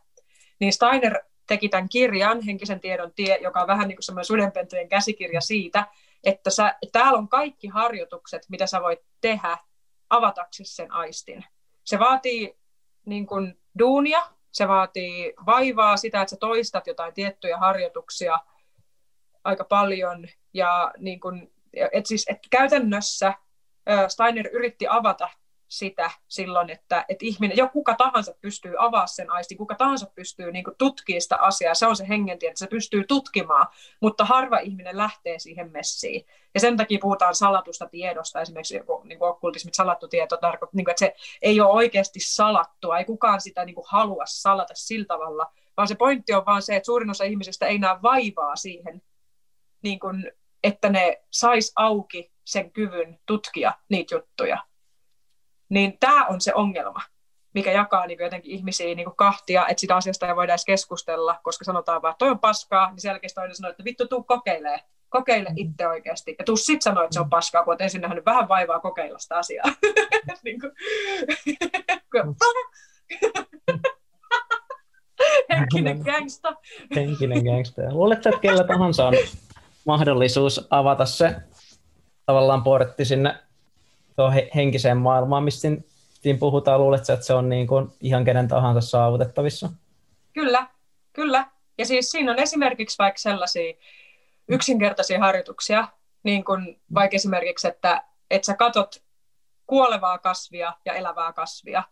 Niin 0.60 0.74
Steiner 0.74 1.20
teki 1.48 1.70
tämän 1.70 1.90
kirjan, 1.90 2.42
Henkisen 2.42 2.80
tiedon 2.80 3.14
tie, 3.16 3.38
joka 3.42 3.62
on 3.62 3.68
vähän 3.68 3.88
niin 3.88 3.96
kuin 3.96 4.04
semmoinen 4.04 4.26
sudenpentujen 4.26 4.90
käsikirja 4.90 5.42
siitä, 5.42 5.88
että 6.24 6.50
sä, 6.50 6.76
täällä 6.92 7.18
on 7.18 7.30
kaikki 7.30 7.68
harjoitukset, 7.68 8.42
mitä 8.50 8.68
sä 8.68 8.82
voit 8.82 9.00
tehdä 9.22 9.58
avataksesi 10.14 10.76
sen 10.76 10.92
aistin. 10.92 11.46
Se 11.84 12.00
vaatii 12.00 12.58
niin 13.06 13.28
kuin, 13.28 13.60
duunia, 13.80 14.22
se 14.52 14.68
vaatii 14.68 15.34
vaivaa, 15.46 15.98
sitä, 15.98 16.22
että 16.22 16.30
sä 16.30 16.38
toistat 16.40 16.88
jotain 16.88 17.14
tiettyjä 17.14 17.58
harjoituksia 17.58 18.40
aika 19.44 19.64
paljon. 19.64 20.28
Ja 20.54 20.94
niin 20.98 21.20
kuin, 21.20 21.54
et 21.92 22.06
siis, 22.06 22.26
et 22.30 22.40
käytännössä 22.50 23.34
Steiner 24.08 24.48
yritti 24.48 24.88
avata 24.90 25.30
sitä 25.74 26.12
silloin, 26.28 26.70
että, 26.70 27.06
että 27.10 27.26
ihminen, 27.26 27.58
jo 27.58 27.70
kuka 27.70 27.96
tahansa 27.96 28.36
pystyy 28.42 28.74
avaa 28.78 29.08
sen 29.08 29.30
aisti, 29.30 29.56
kuka 29.56 29.76
tahansa 29.76 30.12
pystyy 30.16 30.52
niin 30.52 30.64
tutkimaan 30.78 31.22
sitä 31.22 31.38
asiaa, 31.38 31.74
se 31.74 31.88
on 31.88 31.96
se 31.96 32.08
hengentie, 32.08 32.50
että 32.50 32.60
se 32.60 32.68
pystyy 32.68 33.04
tutkimaan, 33.08 33.68
mutta 34.00 34.26
harva 34.26 34.58
ihminen 34.58 34.98
lähtee 34.98 35.40
siihen 35.40 35.72
messiin. 35.72 36.26
Ja 36.54 36.60
sen 36.60 36.78
takia 36.78 37.00
puhutaan 37.02 37.36
salatusta 37.36 37.88
tiedosta, 37.88 38.42
esimerkiksi 38.42 38.80
niin 39.04 39.20
kuin 39.20 39.30
okkultismit, 39.30 39.74
salattu 39.74 40.08
tieto 40.08 40.38
tarkoittaa, 40.38 40.78
niin 40.78 40.86
kuin, 40.86 40.92
että 40.92 41.00
se 41.00 41.16
ei 41.42 41.62
ole 41.62 41.72
oikeasti 41.72 42.20
salattua, 42.20 42.98
ei 42.98 43.06
kukaan 43.06 43.42
sitä 43.42 43.66
niin 43.66 43.76
kuin, 43.76 43.86
halua 43.88 44.24
salata 44.26 44.74
sillä 44.76 45.06
tavalla, 45.06 45.52
vaan 45.78 45.88
se 45.88 45.96
pointti 45.96 46.34
on 46.34 46.46
vaan 46.46 46.62
se, 46.62 46.76
että 46.76 46.86
suurin 46.86 47.10
osa 47.10 47.24
ihmisistä 47.24 47.66
ei 47.66 47.78
näe 47.78 48.02
vaivaa 48.02 48.56
siihen, 48.56 49.02
niin 49.82 50.00
kuin, 50.00 50.32
että 50.64 50.90
ne 50.90 51.24
sais 51.32 51.72
auki 51.76 52.32
sen 52.44 52.72
kyvyn 52.72 53.20
tutkia 53.26 53.74
niitä 53.90 54.16
juttuja. 54.16 54.73
Niin 55.74 55.98
tämä 56.00 56.26
on 56.26 56.42
se 56.42 56.54
ongelma, 56.54 57.02
mikä 57.54 57.72
jakaa 57.72 58.08
niin 58.08 58.20
jotenkin 58.20 58.52
ihmisiä 58.52 58.96
niin 58.96 59.16
kahtia, 59.16 59.68
että 59.68 59.82
sitä 59.82 59.96
asiasta 59.96 60.28
ei 60.28 60.36
voida 60.36 60.54
edes 60.54 60.66
keskustella, 60.66 61.40
koska 61.44 61.66
sanotaan 61.66 62.02
vaan, 62.02 62.12
että 62.12 62.18
toi 62.18 62.30
on 62.30 62.40
paskaa, 62.40 62.92
niin 62.92 63.02
selkeästi 63.02 63.36
toinen 63.36 63.56
sanoo, 63.56 63.72
että 63.72 63.84
vittu, 63.84 64.08
tuu 64.08 64.24
kokeilee. 64.24 64.80
Kokeile 65.10 65.50
mm. 65.50 65.56
itse 65.58 65.88
oikeasti. 65.88 66.36
Ja 66.40 66.46
tuu 66.46 66.58
sit 66.58 66.82
sanoa, 66.82 67.04
että 67.04 67.14
se 67.14 67.20
on 67.20 67.30
paskaa, 67.30 67.64
kun 67.64 67.72
olet 67.72 67.82
ensin 67.82 68.02
nähnyt 68.02 68.26
vähän 68.26 68.48
vaivaa 68.48 68.80
kokeilla 68.80 69.20
sitä 69.20 69.38
asiaa. 69.38 69.66
niin 70.44 70.60
kuin, 70.60 70.72
Henkinen 75.50 75.98
gangsta. 75.98 76.56
Henkinen 76.96 77.44
gangsta. 77.44 77.82
Luuletko, 77.90 78.30
että 78.30 78.42
kellä 78.42 78.64
tahansa 78.64 79.08
on 79.08 79.14
mahdollisuus 79.86 80.68
avata 80.70 81.06
se 81.06 81.36
tavallaan 82.26 82.64
portti 82.64 83.06
sinne 83.06 83.36
tuohon 84.16 84.42
henkiseen 84.56 84.98
maailmaan, 84.98 85.44
mistä 85.44 85.62
siinä 85.62 86.40
puhutaan, 86.40 86.82
luuletko, 86.82 87.14
että 87.14 87.26
se 87.26 87.34
on 87.34 87.50
niin 87.50 87.68
kuin 87.68 87.88
ihan 88.02 88.26
kenen 88.26 88.48
tahansa 88.48 88.82
saavutettavissa? 88.82 89.70
Kyllä, 90.34 90.68
kyllä. 91.14 91.48
Ja 91.78 91.86
siis 91.86 92.12
siinä 92.12 92.32
on 92.32 92.40
esimerkiksi 92.40 92.98
vaikka 93.00 93.18
sellaisia 93.18 93.74
yksinkertaisia 94.48 95.20
harjoituksia, 95.20 95.88
niin 96.24 96.44
kuin 96.44 96.82
vaikka 96.94 97.16
esimerkiksi, 97.16 97.68
että, 97.68 98.04
että 98.32 98.46
sä 98.46 98.54
katot 98.54 99.04
kuolevaa 99.68 100.18
kasvia 100.18 100.74
ja 100.86 100.94
elävää 100.94 101.34
kasvia, 101.34 101.84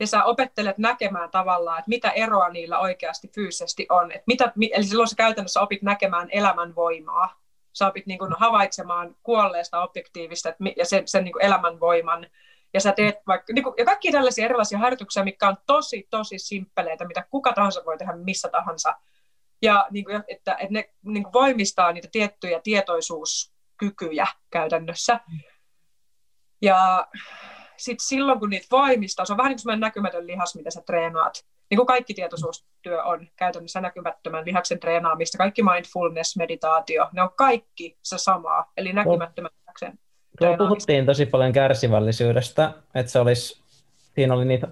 ja 0.00 0.06
sä 0.06 0.24
opettelet 0.24 0.78
näkemään 0.78 1.30
tavallaan, 1.30 1.78
että 1.78 1.88
mitä 1.88 2.10
eroa 2.10 2.48
niillä 2.48 2.78
oikeasti 2.78 3.28
fyysisesti 3.34 3.86
on. 3.90 4.12
Että 4.12 4.24
mitä, 4.26 4.52
eli 4.72 4.84
silloin 4.84 5.08
sä 5.08 5.16
käytännössä 5.16 5.60
opit 5.60 5.82
näkemään 5.82 6.28
elämän 6.30 6.74
voimaa. 6.74 7.40
Sä 7.78 7.86
opit 7.86 8.06
niin 8.06 8.18
kuin 8.18 8.34
havaitsemaan 8.38 9.16
kuolleesta 9.22 9.82
objektiivista 9.82 10.52
ja 10.76 10.84
sen, 10.84 11.08
sen 11.08 11.24
niin 11.24 11.32
kuin 11.32 11.44
elämän 11.44 11.80
voiman. 11.80 12.26
Ja 12.74 12.80
sä 12.80 12.92
teet 12.92 13.16
vaikka, 13.26 13.52
niin 13.52 13.62
kuin, 13.62 13.74
ja 13.78 13.84
kaikki 13.84 14.12
tällaisia 14.12 14.44
erilaisia 14.44 14.78
harjoituksia, 14.78 15.24
mitkä 15.24 15.48
on 15.48 15.56
tosi, 15.66 16.06
tosi 16.10 16.38
simppeleitä, 16.38 17.04
mitä 17.04 17.26
kuka 17.30 17.52
tahansa 17.52 17.84
voi 17.86 17.98
tehdä 17.98 18.16
missä 18.16 18.48
tahansa. 18.48 18.94
Ja 19.62 19.86
niin 19.90 20.04
kuin, 20.04 20.24
että, 20.28 20.54
että 20.54 20.72
ne 20.72 20.90
niin 21.02 21.22
kuin 21.22 21.32
voimistaa 21.32 21.92
niitä 21.92 22.08
tiettyjä 22.12 22.60
tietoisuuskykyjä 22.64 24.26
käytännössä. 24.50 25.20
Ja 26.62 27.08
sit 27.76 27.98
silloin, 28.00 28.38
kun 28.38 28.50
niitä 28.50 28.66
voimistaa, 28.70 29.24
se 29.24 29.32
on 29.32 29.36
vähän 29.36 29.50
niin 29.50 29.60
kuin 29.64 29.80
näkymätön 29.80 30.26
lihas, 30.26 30.54
mitä 30.54 30.70
sä 30.70 30.82
treenaat. 30.86 31.46
Niin 31.70 31.76
kuin 31.76 31.86
kaikki 31.86 32.14
tietoisuustyö 32.14 33.02
on 33.02 33.26
käytännössä 33.36 33.80
näkymättömän 33.80 34.44
lihaksen 34.46 34.80
treenaamista, 34.80 35.38
kaikki 35.38 35.62
mindfulness, 35.62 36.36
meditaatio, 36.36 37.08
ne 37.12 37.22
on 37.22 37.30
kaikki 37.36 37.98
se 38.02 38.18
samaa, 38.18 38.72
eli 38.76 38.92
näkymättömän 38.92 39.50
lihaksen 39.60 39.98
Tuo 40.38 40.56
puhuttiin 40.56 41.06
tosi 41.06 41.26
paljon 41.26 41.52
kärsivällisyydestä, 41.52 42.72
että 42.94 43.12
se 43.12 43.18
olisi, 43.18 43.62
siinä 44.14 44.34
oli 44.34 44.44
niitä, 44.44 44.68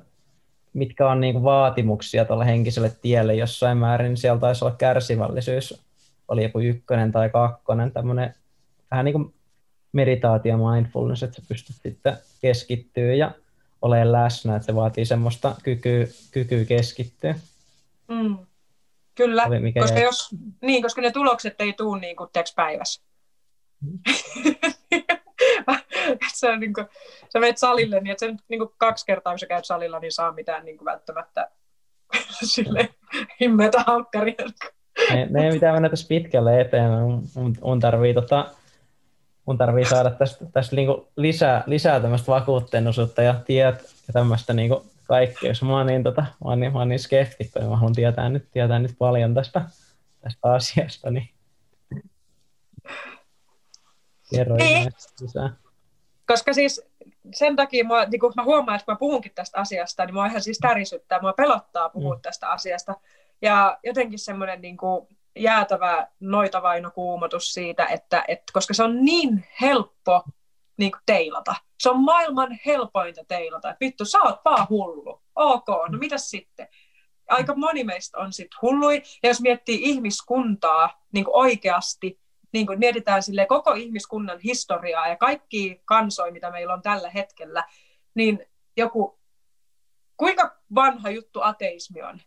mitkä 0.73 1.09
on 1.09 1.21
niin 1.21 1.43
vaatimuksia 1.43 2.25
tuolle 2.25 2.47
henkiselle 2.47 2.93
tielle. 3.03 3.35
Jossain 3.35 3.79
määrin, 3.79 4.09
niin 4.09 4.17
siellä 4.17 4.41
taisi 4.41 4.65
olla 4.65 4.77
kärsivällisyys, 4.77 5.85
oli 6.29 6.43
joku 6.43 6.61
ykkönen 6.61 7.13
tai 7.13 7.31
kakkonen, 7.31 7.93
tämmöinen 7.93 8.35
vähän 8.91 9.05
niin 9.05 9.13
kuin 9.13 9.35
meditaatio 9.93 10.57
mindfulness, 10.57 11.23
että 11.23 11.37
sä 11.37 11.49
pystyt 11.49 11.77
sitten 11.83 12.17
keskittyä 12.41 13.15
ja 13.15 13.31
olemaan 13.83 14.13
läsnä, 14.13 14.57
että 14.57 14.67
se 14.67 14.75
vaatii 14.75 15.05
semmoista 15.05 15.57
kykyä, 15.63 16.07
kykyä 16.31 16.65
keskittyä. 16.65 17.35
Mm. 18.09 18.39
Kyllä, 19.15 19.49
mikä 19.61 19.81
koska, 19.81 20.01
jos, 20.01 20.29
niin, 20.61 20.83
koska 20.83 21.01
ne 21.01 21.11
tulokset 21.11 21.61
ei 21.61 21.73
tule 21.73 22.01
niin 22.01 22.17
kuin 22.17 22.31
päivässä. 22.57 23.03
Mm. 23.81 23.99
se 26.35 26.51
on 26.51 26.61
niin 26.61 26.73
kuin, 26.73 26.87
sä 27.33 27.41
menet 27.41 27.59
salille, 27.59 28.01
niin 28.01 28.13
että 28.13 28.27
niin 28.49 28.59
kuin 28.59 28.71
kaksi 28.79 29.07
kertaa, 29.07 29.33
kun 29.33 29.39
sä 29.39 29.47
käyt 29.47 29.65
salilla, 29.65 29.99
niin 29.99 30.13
saa 30.13 30.33
mitään 30.33 30.65
niin 30.65 30.79
kuin 30.79 30.87
välttämättä 30.87 31.51
sille 32.55 32.89
himmeitä 33.41 33.85
halkkaria. 33.87 34.35
Me, 35.11 35.27
me 35.31 35.47
ei 35.47 35.53
mitään 35.53 35.75
mennä 35.75 35.89
tässä 35.89 36.09
pitkälle 36.09 36.61
eteen. 36.61 36.91
Mun, 37.35 37.57
mun 37.63 37.81
tarvii 37.81 38.15
tota, 38.15 38.51
mun 39.47 39.59
tarvii 39.59 39.85
saada 39.85 40.11
tästä, 40.11 40.47
tästä 40.47 40.77
niinku 40.77 41.09
lisää, 41.17 41.63
lisää 41.67 42.01
tämmöistä 42.01 42.33
vakuuttenuisuutta 42.33 43.23
ja 43.23 43.35
tiet 43.35 43.83
ja 44.07 44.13
tämmöistä 44.13 44.53
niinku 44.53 44.87
kaikkea. 45.09 45.51
Jos 45.51 45.63
mä 45.63 45.77
oon 45.77 45.87
niin, 45.87 46.03
tota, 46.03 46.23
mä 46.23 46.51
oon 46.51 46.61
niin, 46.61 46.73
mä 46.73 46.79
oon 46.79 46.89
niin 46.89 46.99
skeptikko, 46.99 47.59
niin 47.59 47.71
mä 47.71 47.77
haluan 47.77 47.95
tietää 47.95 48.29
nyt, 48.29 48.51
tietää 48.51 48.79
nyt 48.79 48.95
paljon 48.99 49.35
tästä, 49.35 49.63
tästä 50.21 50.53
asiasta, 50.53 51.11
niin 51.11 51.29
kerro 54.31 54.57
niin. 54.57 54.93
lisää. 55.21 55.51
Koska 56.27 56.53
siis 56.53 56.83
sen 57.35 57.57
takia 57.57 57.85
mä, 57.85 58.05
niin 58.05 58.21
kun 58.21 58.33
mä 58.37 58.45
huomaan, 58.45 58.77
että 58.77 58.85
kun 58.85 58.95
mä 58.95 58.99
puhunkin 58.99 59.33
tästä 59.35 59.61
asiasta, 59.61 60.05
niin 60.05 60.15
mua 60.15 60.27
ihan 60.27 60.43
siis 60.43 60.59
tärisyttää, 60.59 61.21
mua 61.21 61.33
pelottaa 61.33 61.89
puhua 61.89 62.15
mm. 62.15 62.21
tästä 62.21 62.51
asiasta. 62.51 62.95
Ja 63.43 63.79
jotenkin 63.85 64.19
semmoinen 64.19 64.61
niin 64.61 64.77
kuin, 64.77 65.09
jäätävä 65.37 66.09
noitavainokuumotus 66.21 67.53
siitä, 67.53 67.87
että, 67.87 68.25
että 68.29 68.53
koska 68.53 68.75
se 68.75 68.83
on 68.83 69.05
niin 69.05 69.45
helppo 69.61 70.25
niin 70.77 70.93
kuin 70.93 71.03
teilata. 71.07 71.55
Se 71.81 71.91
on 71.91 72.01
maailman 72.01 72.59
helpointa 72.67 73.25
teilata. 73.29 73.77
Vittu, 73.81 74.05
sä 74.05 74.19
oot 74.23 74.41
vaan 74.45 74.67
hullu. 74.71 75.23
Ok, 75.35 75.69
no 75.69 75.99
mitä 75.99 76.19
sitten? 76.19 76.69
Aika 77.29 77.55
moni 77.55 77.85
meistä 77.85 78.19
on 78.19 78.33
sitten 78.33 78.59
hullui. 78.63 79.03
Ja 79.23 79.29
jos 79.29 79.41
miettii 79.41 79.79
ihmiskuntaa 79.83 81.03
niin 81.13 81.25
kuin 81.25 81.37
oikeasti, 81.37 82.21
niin 82.53 82.67
kuin 82.67 82.79
mietitään 82.79 83.23
sille 83.23 83.47
koko 83.47 83.73
ihmiskunnan 83.73 84.39
historiaa 84.39 85.09
ja 85.09 85.17
kaikki 85.17 85.83
kansoja, 85.85 86.33
mitä 86.33 86.51
meillä 86.51 86.75
on 86.75 86.83
tällä 86.83 87.11
hetkellä, 87.11 87.65
niin 88.15 88.47
joku, 88.77 89.19
kuinka 90.17 90.57
vanha 90.75 91.11
juttu 91.11 91.41
ateismi 91.43 92.03
on? 92.03 92.21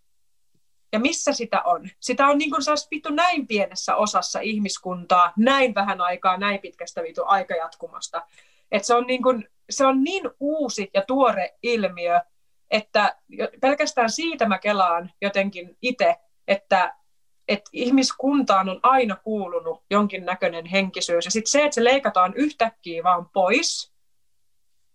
Ja 0.93 0.99
missä 0.99 1.34
sitä 1.34 1.62
on? 1.62 1.89
Sitä 1.99 2.28
on 2.28 2.38
niin 2.38 2.52
kuin 2.52 2.62
vittu 2.91 3.10
näin 3.13 3.47
pienessä 3.47 3.95
osassa 3.95 4.39
ihmiskuntaa, 4.39 5.34
näin 5.38 5.75
vähän 5.75 6.02
aikaa, 6.02 6.38
näin 6.38 6.60
pitkästä 6.60 7.04
vittu 7.04 7.21
aikajatkumosta. 7.25 8.21
Että 8.71 8.86
se 8.86 8.95
on, 8.95 9.08
niin 9.08 9.23
kuin, 9.23 9.49
se 9.69 9.86
on 9.86 10.04
niin 10.04 10.23
uusi 10.39 10.89
ja 10.93 11.02
tuore 11.08 11.58
ilmiö, 11.63 12.21
että 12.71 13.15
pelkästään 13.62 14.10
siitä 14.10 14.45
mä 14.45 14.60
kelaan 14.60 15.12
jotenkin 15.21 15.78
itse, 15.82 16.15
että, 16.47 16.95
että 17.47 17.69
ihmiskuntaan 17.73 18.69
on 18.69 18.80
aina 18.84 19.15
kuulunut 19.15 19.84
jonkinnäköinen 19.91 20.65
henkisyys. 20.65 21.25
Ja 21.25 21.32
sitten 21.32 21.52
se, 21.52 21.63
että 21.63 21.75
se 21.75 21.84
leikataan 21.84 22.34
yhtäkkiä 22.34 23.04
vaan 23.04 23.30
pois, 23.30 23.93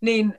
niin 0.00 0.38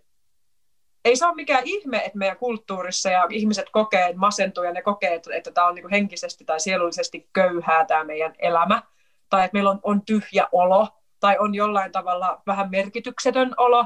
ei 1.05 1.15
se 1.15 1.25
ole 1.25 1.35
mikään 1.35 1.61
ihme, 1.65 1.97
että 1.97 2.17
meidän 2.17 2.37
kulttuurissa 2.37 3.09
ja 3.09 3.27
ihmiset 3.29 3.65
kokee, 3.71 4.05
että 4.05 4.19
masentuu 4.19 4.63
ja 4.63 4.71
ne 4.71 4.81
kokee, 4.81 5.21
että 5.33 5.51
tämä 5.51 5.67
on 5.67 5.75
niin 5.75 5.89
henkisesti 5.89 6.45
tai 6.45 6.59
sielullisesti 6.59 7.29
köyhää 7.33 7.85
tämä 7.85 8.03
meidän 8.03 8.33
elämä, 8.39 8.83
tai 9.29 9.45
että 9.45 9.55
meillä 9.55 9.69
on, 9.69 9.79
on 9.83 10.05
tyhjä 10.05 10.47
olo, 10.51 10.87
tai 11.19 11.37
on 11.39 11.55
jollain 11.55 11.91
tavalla 11.91 12.41
vähän 12.47 12.71
merkityksetön 12.71 13.53
olo. 13.57 13.85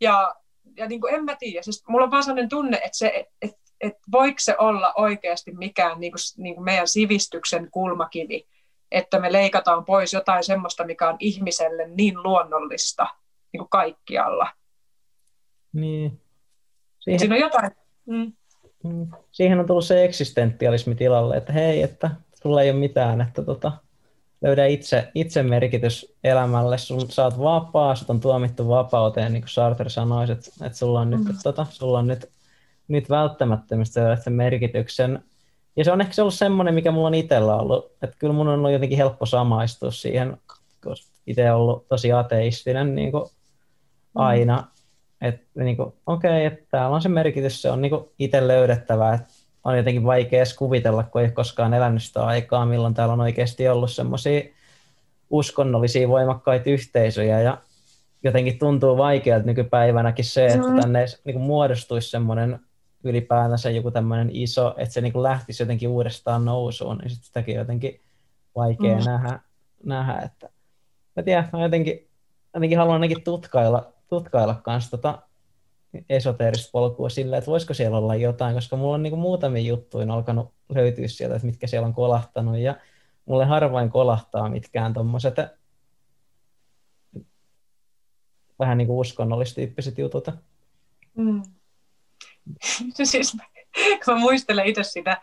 Ja, 0.00 0.34
ja 0.76 0.86
niin 0.86 1.00
kuin 1.00 1.14
en 1.14 1.24
mä 1.24 1.36
tiedä, 1.36 1.62
siis 1.62 1.84
mulla 1.88 2.04
on 2.04 2.10
vaan 2.10 2.22
sellainen 2.22 2.48
tunne, 2.48 2.76
että, 2.76 2.98
se, 2.98 3.28
että, 3.42 3.60
että 3.80 4.00
voiko 4.12 4.38
se 4.38 4.54
olla 4.58 4.92
oikeasti 4.96 5.52
mikään 5.52 6.00
niin 6.00 6.12
kuin, 6.12 6.42
niin 6.42 6.54
kuin 6.54 6.64
meidän 6.64 6.88
sivistyksen 6.88 7.70
kulmakivi, 7.70 8.48
että 8.90 9.20
me 9.20 9.32
leikataan 9.32 9.84
pois 9.84 10.12
jotain 10.12 10.44
semmoista, 10.44 10.84
mikä 10.84 11.08
on 11.08 11.16
ihmiselle 11.18 11.88
niin 11.88 12.22
luonnollista 12.22 13.06
niin 13.52 13.58
kuin 13.58 13.70
kaikkialla. 13.70 14.48
Niin, 15.72 16.20
Siihen, 17.00 17.20
Siinä 17.20 17.34
on 17.34 17.40
jotain. 17.40 17.70
Mm. 18.06 18.32
mm. 18.84 19.06
Siihen 19.32 19.60
on 19.60 19.66
tullut 19.66 19.84
se 19.84 20.04
eksistentialismi 20.04 20.94
tilalle, 20.94 21.36
että 21.36 21.52
hei, 21.52 21.82
että 21.82 22.10
sulla 22.42 22.62
ei 22.62 22.70
ole 22.70 22.78
mitään, 22.78 23.20
että 23.20 23.42
tota, 23.42 23.72
löydä 24.42 24.66
itse, 24.66 25.10
itse 25.14 25.42
merkitys 25.42 26.14
elämälle, 26.24 26.78
sun, 26.78 27.10
sä 27.10 27.24
oot 27.24 27.38
vapaa, 27.38 27.94
sut 27.94 28.10
on 28.10 28.20
tuomittu 28.20 28.68
vapauteen, 28.68 29.32
niin 29.32 29.42
kuin 29.42 29.50
Sartre 29.50 29.88
sanoisi, 29.88 30.32
että, 30.32 30.66
että 30.66 30.78
sulla 30.78 31.00
on 31.00 31.10
nyt, 31.10 31.24
mm. 31.24 31.34
tota, 31.42 31.66
sulla 31.70 31.98
on 31.98 32.06
nyt, 32.06 32.30
nyt 32.88 33.10
välttämättömistä 33.10 34.16
sen 34.16 34.32
merkityksen. 34.32 35.24
Ja 35.76 35.84
se 35.84 35.92
on 35.92 36.00
ehkä 36.00 36.22
ollut 36.22 36.34
semmoinen, 36.34 36.74
mikä 36.74 36.90
mulla 36.90 37.06
on 37.06 37.14
itsellä 37.14 37.56
ollut, 37.56 37.92
että 38.02 38.16
kyllä 38.18 38.34
mun 38.34 38.48
on 38.48 38.58
ollut 38.58 38.72
jotenkin 38.72 38.98
helppo 38.98 39.26
samaistua 39.26 39.90
siihen, 39.90 40.36
koska 40.84 41.10
itse 41.26 41.52
ollut 41.52 41.88
tosi 41.88 42.12
ateistinen 42.12 42.94
niin 42.94 43.12
kuin 43.12 43.24
mm. 43.24 44.20
Että 45.20 45.46
niin 45.54 45.80
okei, 45.80 45.96
okay, 46.06 46.44
että 46.44 46.66
täällä 46.70 46.94
on 46.94 47.02
se 47.02 47.08
merkitys, 47.08 47.62
se 47.62 47.70
on 47.70 47.82
niin 47.82 47.92
itse 48.18 48.48
löydettävä, 48.48 49.14
että 49.14 49.26
on 49.64 49.76
jotenkin 49.76 50.04
vaikea 50.04 50.38
edes 50.38 50.54
kuvitella, 50.54 51.02
kun 51.02 51.20
ei 51.20 51.26
ole 51.26 51.32
koskaan 51.32 51.74
elänyt 51.74 52.02
sitä 52.02 52.24
aikaa, 52.24 52.66
milloin 52.66 52.94
täällä 52.94 53.12
on 53.12 53.20
oikeasti 53.20 53.68
ollut 53.68 53.90
semmoisia 53.90 54.42
uskonnollisia 55.30 56.08
voimakkaita 56.08 56.70
yhteisöjä 56.70 57.40
ja 57.40 57.58
jotenkin 58.24 58.58
tuntuu 58.58 58.96
vaikealta 58.96 59.46
nykypäivänäkin 59.46 60.24
se, 60.24 60.46
että 60.46 60.80
tänne 60.80 61.06
niin 61.24 61.34
kuin 61.34 61.46
muodostuisi 61.46 62.10
semmoinen 62.10 62.60
ylipäätänsä 63.04 63.70
joku 63.70 63.90
tämmöinen 63.90 64.30
iso, 64.32 64.74
että 64.76 64.94
se 64.94 65.00
niin 65.00 65.12
kuin 65.12 65.22
lähtisi 65.22 65.62
jotenkin 65.62 65.88
uudestaan 65.88 66.44
nousuun, 66.44 66.98
niin 66.98 67.10
sit 67.10 67.24
sitäkin 67.24 67.54
jotenkin 67.54 68.00
vaikea 68.56 68.96
mm. 68.96 69.04
nähdä, 69.04 69.40
nähdä, 69.84 70.18
että 70.18 70.48
mä 71.16 71.22
tiedän, 71.22 71.48
mä 71.52 71.62
jotenkin, 71.62 72.08
jotenkin 72.54 72.78
haluan 72.78 72.94
ainakin 72.94 73.24
tutkailla, 73.24 73.92
tutkailla 74.10 74.54
kanssa 74.54 74.90
tota 74.90 75.22
esoteerista 76.08 76.70
polkua 76.72 77.08
sillä, 77.08 77.36
että 77.36 77.50
voisiko 77.50 77.74
siellä 77.74 77.98
olla 77.98 78.14
jotain, 78.14 78.54
koska 78.54 78.76
mulla 78.76 78.94
on 78.94 79.02
niin 79.02 79.10
kuin 79.10 79.20
muutamia 79.20 79.62
juttuja 79.62 80.14
alkanut 80.14 80.52
löytyä 80.68 81.08
sieltä, 81.08 81.36
että 81.36 81.46
mitkä 81.46 81.66
siellä 81.66 81.86
on 81.86 81.94
kolahtanut, 81.94 82.58
ja 82.58 82.76
mulle 83.24 83.44
harvain 83.44 83.90
kolahtaa 83.90 84.48
mitkään 84.48 84.94
tuommoiset 84.94 85.34
vähän 88.58 88.78
niin 88.78 88.86
kuin 88.86 88.98
uskonnollistyyppiset 88.98 89.98
jutut. 89.98 90.28
Mm. 91.14 91.42
siis, 93.04 93.36
kun 94.04 94.14
mä 94.14 94.20
muistelen 94.20 94.66
itse 94.66 94.82
sitä, 94.82 95.22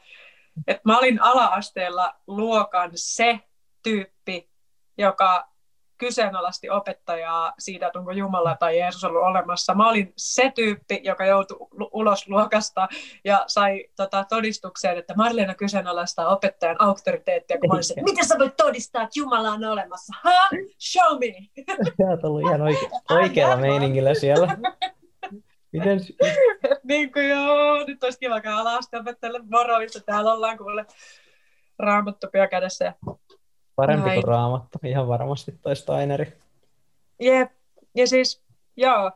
että 0.68 0.82
mä 0.86 0.98
olin 0.98 1.22
ala-asteella 1.22 2.16
luokan 2.28 2.92
se 2.96 3.40
tyyppi, 3.84 4.50
joka 4.98 5.50
kyseenalaisti 5.98 6.70
opettajaa 6.70 7.54
siitä, 7.60 7.88
että 7.88 8.00
onko 8.00 8.12
Jumala 8.12 8.56
tai 8.60 8.80
Jeesus 8.80 9.04
ollut 9.04 9.24
olemassa. 9.24 9.74
Mä 9.74 9.90
olin 9.90 10.14
se 10.18 10.52
tyyppi, 10.56 11.02
joka 11.04 11.26
joutui 11.26 11.68
ulos 11.92 12.28
luokasta 12.28 12.88
ja 13.24 13.44
sai 13.48 13.86
tota, 13.96 14.24
todistukseen, 14.24 14.98
että 14.98 15.14
Marleena 15.18 15.56
kyseenalaistaa 15.56 16.28
opettajan 16.28 16.76
auktoriteettia, 16.80 17.60
kun 17.60 17.70
mä 17.70 17.76
olisin, 17.76 18.04
miten 18.04 18.26
sä 18.26 18.36
voit 18.40 18.58
todistaa, 18.58 19.04
että 19.04 19.20
Jumala 19.20 19.52
on 19.52 19.64
olemassa? 19.64 20.14
Ha? 20.24 20.50
Show 20.80 21.20
me! 21.20 21.64
Sä 21.84 22.10
oot 22.10 22.24
ollut 22.24 22.42
ihan 22.42 22.62
oike- 22.62 23.16
oikealla 23.16 23.58
meiningillä 23.58 24.14
siellä. 24.14 24.58
Miten? 25.72 26.00
niin 26.84 27.12
kuin 27.12 27.30
joo, 27.30 27.84
nyt 27.88 28.04
olisi 28.04 28.20
kiva 28.20 28.42
käydä 28.42 28.58
alasti 28.58 28.98
opettajalle 28.98 29.40
moro, 29.52 29.80
missä 29.80 30.00
täällä 30.00 30.34
ollaan 30.34 30.58
kuule 30.58 30.86
raamattupia 31.80 32.48
kädessä 32.48 32.86
ja 32.86 32.94
Parempi 33.78 34.10
kuin 34.10 34.24
raamattu, 34.24 34.80
ihan 34.84 35.08
varmasti 35.08 35.52
toi 35.62 35.76
Steineri. 35.76 36.34
Jep, 37.20 37.52
ja 37.96 38.08
siis, 38.08 38.44
joo. 38.76 39.12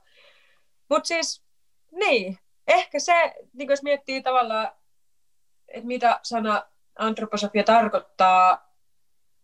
Mutta 0.89 1.07
siis, 1.07 1.43
niin, 1.91 2.37
ehkä 2.67 2.99
se, 2.99 3.33
niin 3.53 3.69
jos 3.69 3.83
miettii 3.83 4.21
tavallaan, 4.21 4.71
että 5.67 5.87
mitä 5.87 6.19
sana 6.23 6.63
antroposofia 6.99 7.63
tarkoittaa, 7.63 8.71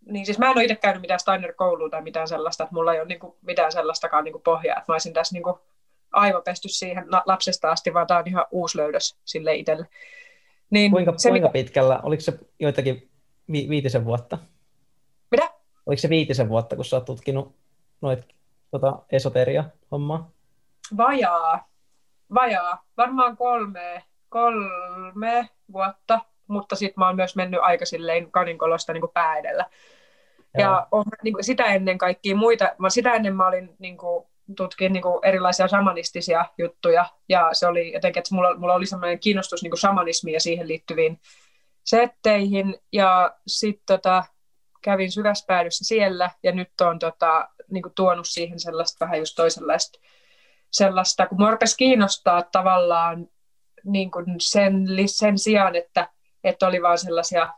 niin 0.05 0.25
siis 0.25 0.39
mä 0.39 0.45
en 0.45 0.51
ole 0.51 0.63
itse 0.63 0.75
käynyt 0.75 1.01
mitään 1.01 1.19
Steiner-koulua 1.19 1.89
tai 1.89 2.01
mitään 2.01 2.27
sellaista, 2.27 2.63
että 2.63 2.75
mulla 2.75 2.93
ei 2.93 2.99
ole 2.99 3.07
niin 3.07 3.19
kuin, 3.19 3.33
mitään 3.41 3.71
sellaistakaan 3.71 4.23
niin 4.23 4.31
kuin 4.33 4.43
pohjaa, 4.43 4.77
että 4.77 4.91
mä 4.91 4.93
olisin 4.93 5.13
tässä 5.13 5.35
niin 5.35 5.43
kuin, 5.43 5.55
aivopesty 6.11 6.69
siihen 6.69 7.05
lapsesta 7.25 7.71
asti, 7.71 7.93
vaan 7.93 8.07
tämä 8.07 8.19
on 8.19 8.27
ihan 8.27 8.45
uusi 8.51 8.77
löydös 8.77 9.17
sille 9.25 9.55
itselle. 9.55 9.87
Niin 10.69 10.91
kuinka, 10.91 11.13
se, 11.17 11.29
kuinka 11.29 11.49
pitkällä, 11.49 11.99
oliko 12.03 12.21
se 12.21 12.39
joitakin 12.59 13.09
vi- 13.51 13.69
viitisen 13.69 14.05
vuotta? 14.05 14.37
Oliko 15.87 15.99
se 15.99 16.09
viitisen 16.09 16.49
vuotta, 16.49 16.75
kun 16.75 16.85
sä 16.85 16.95
oot 16.95 17.05
tutkinut 17.05 17.55
noit 18.01 18.19
tota, 18.71 18.99
esoteria-hommaa? 19.11 20.29
Vajaa. 20.97 21.67
Vajaa. 22.33 22.83
Varmaan 22.97 23.37
kolme, 23.37 24.03
kolme 24.29 25.49
vuotta, 25.73 26.19
mutta 26.47 26.75
sitten 26.75 27.01
mä 27.01 27.07
oon 27.07 27.15
myös 27.15 27.35
mennyt 27.35 27.59
aika 27.63 27.85
silleen 27.85 28.31
kaninkolosta 28.31 28.93
niin 28.93 29.03
pää 29.13 29.37
edellä. 29.37 29.65
Joo. 30.53 30.63
Ja 30.63 30.87
on, 30.91 31.05
niin 31.23 31.33
kuin, 31.33 31.43
sitä 31.43 31.63
ennen 31.63 31.97
kaikkia 31.97 32.35
muita, 32.35 32.75
mä, 32.77 32.89
sitä 32.89 33.13
ennen 33.13 33.35
mä 33.35 33.47
olin 33.47 33.75
niin 33.79 33.97
kuin, 33.97 34.25
tutkin 34.57 34.93
niin 34.93 35.03
kuin, 35.03 35.19
erilaisia 35.25 35.67
shamanistisia 35.67 36.45
juttuja, 36.57 37.05
ja 37.29 37.49
se 37.53 37.67
oli 37.67 37.93
jotenkin, 37.93 38.19
että 38.19 38.35
mulla, 38.35 38.57
mulla 38.57 38.73
oli 38.73 38.85
sellainen 38.85 39.19
kiinnostus 39.19 39.63
niin 39.63 39.71
kuin 39.71 39.79
shamanismiin 39.79 40.33
ja 40.33 40.39
siihen 40.39 40.67
liittyviin 40.67 41.19
setteihin, 41.83 42.75
ja 42.91 43.35
sitten 43.47 43.97
tota, 43.97 44.23
kävin 44.81 45.11
syväspäädyssä 45.11 45.85
siellä 45.85 46.31
ja 46.43 46.51
nyt 46.51 46.81
on 46.81 46.99
tota, 46.99 47.49
niin 47.71 47.81
kuin 47.81 47.93
tuonut 47.95 48.27
siihen 48.27 48.59
sellaista 48.59 49.05
vähän 49.05 49.19
just 49.19 49.35
toisenlaista 49.35 49.99
sellaista, 50.71 51.27
kun 51.27 51.37
mua 51.37 51.57
kiinnostaa 51.77 52.43
tavallaan 52.51 53.27
niin 53.83 54.11
kuin 54.11 54.25
sen, 54.39 54.85
sen 55.05 55.37
sijaan, 55.37 55.75
että, 55.75 56.09
että 56.43 56.67
oli 56.67 56.81
vaan 56.81 56.97
sellaisia 56.97 57.53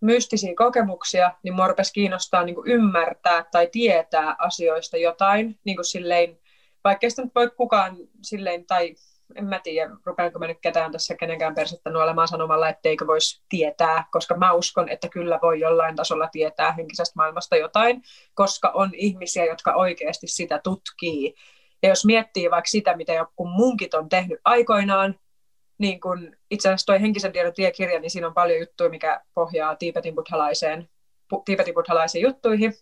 mystisiä 0.00 0.54
kokemuksia, 0.56 1.32
niin 1.42 1.54
mua 1.54 1.74
kiinnostaa 1.94 2.44
niin 2.44 2.54
kuin 2.54 2.70
ymmärtää 2.70 3.44
tai 3.52 3.68
tietää 3.72 4.36
asioista 4.38 4.96
jotain, 4.96 5.58
niin 5.64 5.76
kuin 5.76 5.84
silleen, 5.84 6.38
vaikka 6.84 7.10
sitä 7.10 7.22
nyt 7.22 7.34
voi 7.34 7.50
kukaan 7.50 7.96
silleen, 8.22 8.66
tai 8.66 8.94
en 9.34 9.44
mä 9.44 9.60
tiedä, 9.62 9.90
rupeanko 10.04 10.38
mä 10.38 10.46
nyt 10.46 10.60
ketään 10.60 10.92
tässä 10.92 11.14
kenenkään 11.14 11.54
persettä 11.54 11.90
olemaan 11.90 12.28
sanomalla, 12.28 12.68
etteikö 12.68 13.06
voisi 13.06 13.42
tietää, 13.48 14.04
koska 14.12 14.36
mä 14.36 14.52
uskon, 14.52 14.88
että 14.88 15.08
kyllä 15.08 15.38
voi 15.42 15.60
jollain 15.60 15.96
tasolla 15.96 16.28
tietää 16.32 16.72
henkisestä 16.72 17.12
maailmasta 17.16 17.56
jotain, 17.56 18.02
koska 18.34 18.70
on 18.74 18.90
ihmisiä, 18.94 19.44
jotka 19.44 19.74
oikeasti 19.74 20.26
sitä 20.26 20.60
tutkii. 20.64 21.34
Ja 21.82 21.88
jos 21.88 22.04
miettii 22.04 22.50
vaikka 22.50 22.68
sitä, 22.68 22.96
mitä 22.96 23.12
joku 23.12 23.46
munkit 23.46 23.94
on 23.94 24.08
tehnyt 24.08 24.40
aikoinaan, 24.44 25.14
niin 25.78 26.00
kun 26.00 26.36
itse 26.50 26.68
asiassa 26.68 26.86
toi 26.86 27.00
henkisen 27.00 27.32
tiedon 27.32 27.52
tiekirja, 27.54 28.00
niin 28.00 28.10
siinä 28.10 28.26
on 28.26 28.34
paljon 28.34 28.60
juttuja, 28.60 28.90
mikä 28.90 29.20
pohjaa 29.34 29.76
Tiipetin 29.76 30.14
buddhalaiseen, 30.14 30.88
buddhalaisiin 31.74 32.22
juttuihin. 32.22 32.74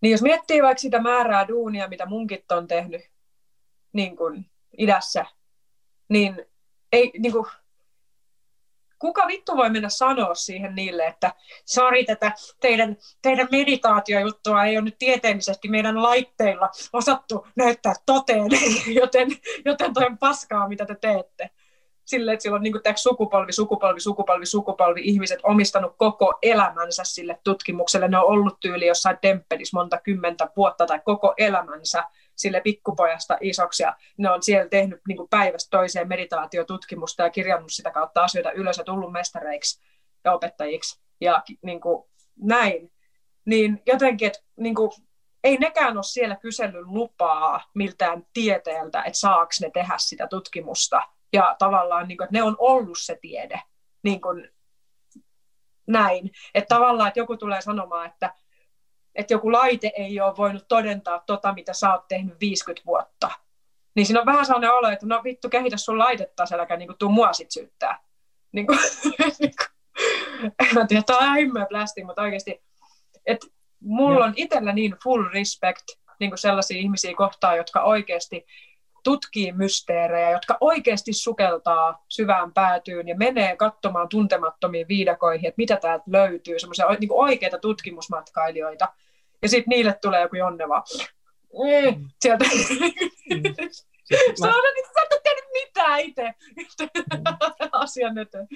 Niin 0.00 0.12
jos 0.12 0.22
miettii 0.22 0.62
vaikka 0.62 0.80
sitä 0.80 1.00
määrää 1.00 1.48
duunia, 1.48 1.88
mitä 1.88 2.06
munkit 2.06 2.52
on 2.52 2.66
tehnyt, 2.66 3.02
niin 3.92 4.16
kun 4.16 4.44
idässä, 4.78 5.26
niin 6.08 6.46
ei, 6.92 7.12
niin 7.18 7.32
kuin, 7.32 7.46
kuka 8.98 9.26
vittu 9.26 9.56
voi 9.56 9.70
mennä 9.70 9.88
sanoa 9.88 10.34
siihen 10.34 10.74
niille, 10.74 11.06
että 11.06 11.32
sori, 11.64 12.04
tätä 12.04 12.32
teidän, 12.60 12.96
teidän 13.22 13.48
meditaatiojuttua 13.50 14.64
ei 14.64 14.76
ole 14.76 14.84
nyt 14.84 14.98
tieteellisesti 14.98 15.68
meidän 15.68 16.02
laitteilla 16.02 16.70
osattu 16.92 17.46
näyttää 17.56 17.94
toteen, 18.06 18.48
joten, 19.00 19.28
joten 19.64 19.94
toi 19.94 20.04
on 20.04 20.18
paskaa, 20.18 20.68
mitä 20.68 20.86
te 20.86 20.94
teette. 20.94 21.50
Sille, 22.04 22.32
että 22.32 22.42
sillä 22.42 22.56
on 22.56 22.62
niin 22.62 22.74
sukupolvi, 22.96 23.52
sukupolvi, 23.52 24.00
sukupolvi, 24.00 24.46
sukupolvi 24.46 25.00
ihmiset 25.04 25.40
omistanut 25.42 25.94
koko 25.96 26.38
elämänsä 26.42 27.04
sille 27.04 27.40
tutkimukselle. 27.44 28.08
Ne 28.08 28.18
on 28.18 28.24
ollut 28.24 28.60
tyyli 28.60 28.86
jossain 28.86 29.18
temppelissä 29.20 29.76
monta 29.76 29.98
kymmentä 29.98 30.48
vuotta 30.56 30.86
tai 30.86 31.00
koko 31.04 31.34
elämänsä 31.36 32.04
sille 32.36 32.60
pikkupojasta 32.60 33.38
isoksi 33.40 33.82
ja 33.82 33.96
ne 34.18 34.30
on 34.30 34.42
siellä 34.42 34.68
tehnyt 34.68 35.00
niin 35.08 35.16
kuin 35.16 35.28
päivästä 35.28 35.78
toiseen 35.78 36.08
meditaatiotutkimusta 36.08 37.22
ja 37.22 37.30
kirjannut 37.30 37.72
sitä 37.72 37.90
kautta 37.90 38.24
asioita 38.24 38.52
ylös 38.52 38.78
ja 38.78 38.84
tullut 38.84 39.12
mestareiksi 39.12 39.82
ja 40.24 40.32
opettajiksi 40.32 41.00
ja 41.20 41.42
niin 41.62 41.80
kuin 41.80 42.04
näin. 42.36 42.92
Niin 43.44 43.82
jotenkin, 43.86 44.26
että 44.26 44.38
niin 44.56 44.74
kuin, 44.74 44.90
ei 45.44 45.56
nekään 45.56 45.96
ole 45.96 46.02
siellä 46.02 46.36
kysellyt 46.36 46.86
lupaa 46.86 47.70
miltään 47.74 48.26
tieteeltä, 48.32 49.02
että 49.02 49.18
saako 49.18 49.50
ne 49.60 49.70
tehdä 49.70 49.94
sitä 49.96 50.26
tutkimusta. 50.26 51.02
Ja 51.32 51.56
tavallaan, 51.58 52.08
niin 52.08 52.18
kuin, 52.18 52.24
että 52.24 52.38
ne 52.38 52.42
on 52.42 52.56
ollut 52.58 52.98
se 53.00 53.18
tiede. 53.20 53.62
Niin 54.02 54.20
kuin, 54.20 54.50
näin. 55.86 56.30
Että 56.54 56.74
tavallaan, 56.74 57.08
että 57.08 57.20
joku 57.20 57.36
tulee 57.36 57.60
sanomaan, 57.60 58.06
että 58.06 58.34
että 59.14 59.34
joku 59.34 59.52
laite 59.52 59.92
ei 59.96 60.20
ole 60.20 60.36
voinut 60.36 60.68
todentaa 60.68 61.22
tota, 61.26 61.52
mitä 61.52 61.72
sä 61.72 61.92
oot 61.92 62.08
tehnyt 62.08 62.40
50 62.40 62.86
vuotta. 62.86 63.30
Niin 63.94 64.06
siinä 64.06 64.20
on 64.20 64.26
vähän 64.26 64.46
sellainen 64.46 64.72
olo, 64.72 64.88
että 64.88 65.06
no 65.06 65.20
vittu, 65.24 65.48
kehitä 65.48 65.76
sun 65.76 65.98
laitetta, 65.98 66.44
äläkä 66.52 66.76
niin 66.76 66.98
tuu 66.98 67.08
mua 67.08 67.32
sit 67.32 67.50
syyttää. 67.50 67.98
Niin 68.52 68.66
kuin, 68.66 68.78
niin 69.40 69.54
kuin, 69.56 69.74
en 70.80 70.88
tiedä, 70.88 71.02
tämä 71.02 71.18
on 71.18 71.38
ihan 71.38 71.66
blästi, 71.68 72.04
mutta 72.04 72.22
oikeasti, 72.22 72.62
että 73.26 73.46
mulla 73.80 74.24
on 74.24 74.32
itsellä 74.36 74.72
niin 74.72 74.96
full 75.04 75.24
respect 75.32 75.84
niin 76.20 76.30
kuin 76.30 76.38
sellaisia 76.38 76.78
ihmisiä 76.78 77.14
kohtaan, 77.16 77.56
jotka 77.56 77.82
oikeasti 77.82 78.46
tutkii 79.04 79.52
mysteerejä, 79.52 80.30
jotka 80.30 80.58
oikeasti 80.60 81.12
sukeltaa 81.12 82.04
syvään 82.08 82.52
päätyyn 82.52 83.08
ja 83.08 83.16
menee 83.16 83.56
katsomaan 83.56 84.08
tuntemattomiin 84.08 84.88
viidakoihin, 84.88 85.48
että 85.48 85.58
mitä 85.58 85.76
täältä 85.76 86.04
löytyy, 86.06 86.58
semmoisia 86.58 86.86
niin 87.00 87.12
oikeita 87.12 87.58
tutkimusmatkailijoita. 87.58 88.88
Ja 89.44 89.48
sitten 89.48 89.70
niille 89.70 89.94
tulee 90.02 90.22
joku 90.22 90.36
jonne 90.36 90.68
vaan, 90.68 90.82
mm. 91.94 92.08
sieltä. 92.20 92.44
Mm. 92.44 93.42
Sä 94.40 94.48
et 94.48 95.22
tehnyt 95.22 95.44
mitään 95.52 96.00
itse 96.00 96.34
asian 97.72 98.18
eteen. 98.18 98.48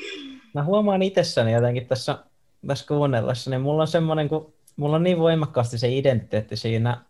Mä 0.55 0.65
huomaan 0.65 1.03
itsessäni 1.03 1.53
jotenkin 1.53 1.87
tässä, 1.87 2.19
tässä 2.67 2.87
kuunnellessa, 2.87 3.51
niin 3.51 3.61
mulla 3.61 3.83
on 3.83 3.89
semmoinen, 3.89 4.29
kun 4.29 4.55
mulla 4.77 4.97
on 4.97 5.03
niin 5.03 5.19
voimakkaasti 5.19 5.79
se 5.79 5.89
identiteetti 5.89 6.57
siinä 6.57 7.05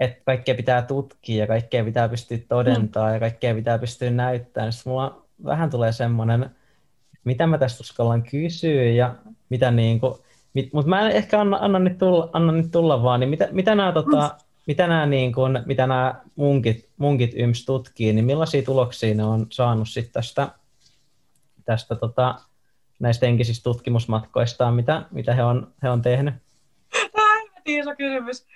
että 0.00 0.22
kaikkea 0.24 0.54
pitää 0.54 0.82
tutkia 0.82 1.36
ja 1.36 1.46
kaikkea 1.46 1.84
pitää 1.84 2.08
pystyä 2.08 2.38
todentaa 2.48 3.08
mm. 3.08 3.14
ja 3.14 3.20
kaikkea 3.20 3.54
pitää 3.54 3.78
pystyä 3.78 4.10
näyttämään. 4.10 4.72
Sitten 4.72 4.92
mulla 4.92 5.22
vähän 5.44 5.70
tulee 5.70 5.92
semmoinen, 5.92 6.50
mitä 7.24 7.46
mä 7.46 7.58
tästä 7.58 7.80
uskallan 7.80 8.22
kysyä 8.22 8.82
ja 8.82 9.14
mitä 9.48 9.70
niin 9.70 10.00
kuin, 10.00 10.14
mutta 10.72 10.88
mä 10.88 11.00
en 11.00 11.16
ehkä 11.16 11.40
anna, 11.40 11.58
anna, 11.60 11.78
nyt 11.78 11.98
tulla, 11.98 12.30
anna 12.32 12.52
nyt 12.52 12.70
tulla 12.70 13.02
vaan, 13.02 13.20
niin 13.20 13.30
mitä, 13.30 13.48
mitä 13.50 13.74
nämä, 13.74 13.92
tota, 13.92 14.36
mitä 14.66 14.86
nämä, 14.86 15.06
niin 15.06 15.32
kuin, 15.32 15.62
mitä 15.66 15.86
nämä 15.86 16.14
munkit, 16.36 16.88
munkit 16.96 17.30
YMS 17.34 17.64
tutkii, 17.64 18.12
niin 18.12 18.24
millaisia 18.24 18.62
tuloksia 18.62 19.14
ne 19.14 19.24
on 19.24 19.46
saanut 19.50 19.88
sitten 19.88 20.12
tästä, 20.12 20.48
tästä 21.64 21.94
tota, 21.94 22.34
näistä 22.98 23.26
henkisistä 23.26 23.64
tutkimusmatkoistaan, 23.64 24.74
mitä, 24.74 25.02
mitä 25.10 25.34
he, 25.34 25.44
on, 25.44 25.72
he 25.82 25.90
on 25.90 26.02
tehnyt? 26.02 26.34
Tämä 27.12 27.40
on 27.40 27.48
iso 27.66 27.96
kysymys. 27.96 28.46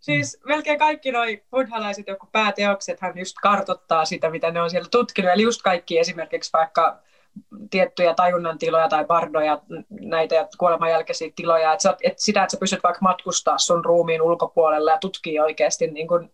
Siis 0.00 0.40
melkein 0.44 0.78
kaikki 0.78 1.12
noi 1.12 1.42
buddhalaiset 1.50 2.06
joku 2.06 2.28
hän 3.00 3.18
just 3.18 3.36
kartottaa 3.42 4.04
sitä, 4.04 4.30
mitä 4.30 4.50
ne 4.50 4.62
on 4.62 4.70
siellä 4.70 4.88
tutkinut. 4.90 5.30
Eli 5.32 5.42
just 5.42 5.62
kaikki 5.62 5.98
esimerkiksi 5.98 6.52
vaikka 6.52 7.00
tiettyjä 7.70 8.14
tajunnan 8.14 8.58
tiloja 8.58 8.88
tai 8.88 9.04
bardoja, 9.04 9.62
näitä 9.90 10.48
kuoleman 10.58 10.90
jälkeisiä 10.90 11.30
tiloja. 11.36 11.72
Että, 11.72 11.96
et 12.02 12.18
sitä, 12.18 12.42
että 12.42 12.50
sä 12.50 12.60
pystyt 12.60 12.82
vaikka 12.82 13.02
matkustaa 13.02 13.58
sun 13.58 13.84
ruumiin 13.84 14.22
ulkopuolella 14.22 14.90
ja 14.90 14.98
tutkii 14.98 15.40
oikeasti 15.40 15.86
niin 15.86 16.08
kuin 16.08 16.32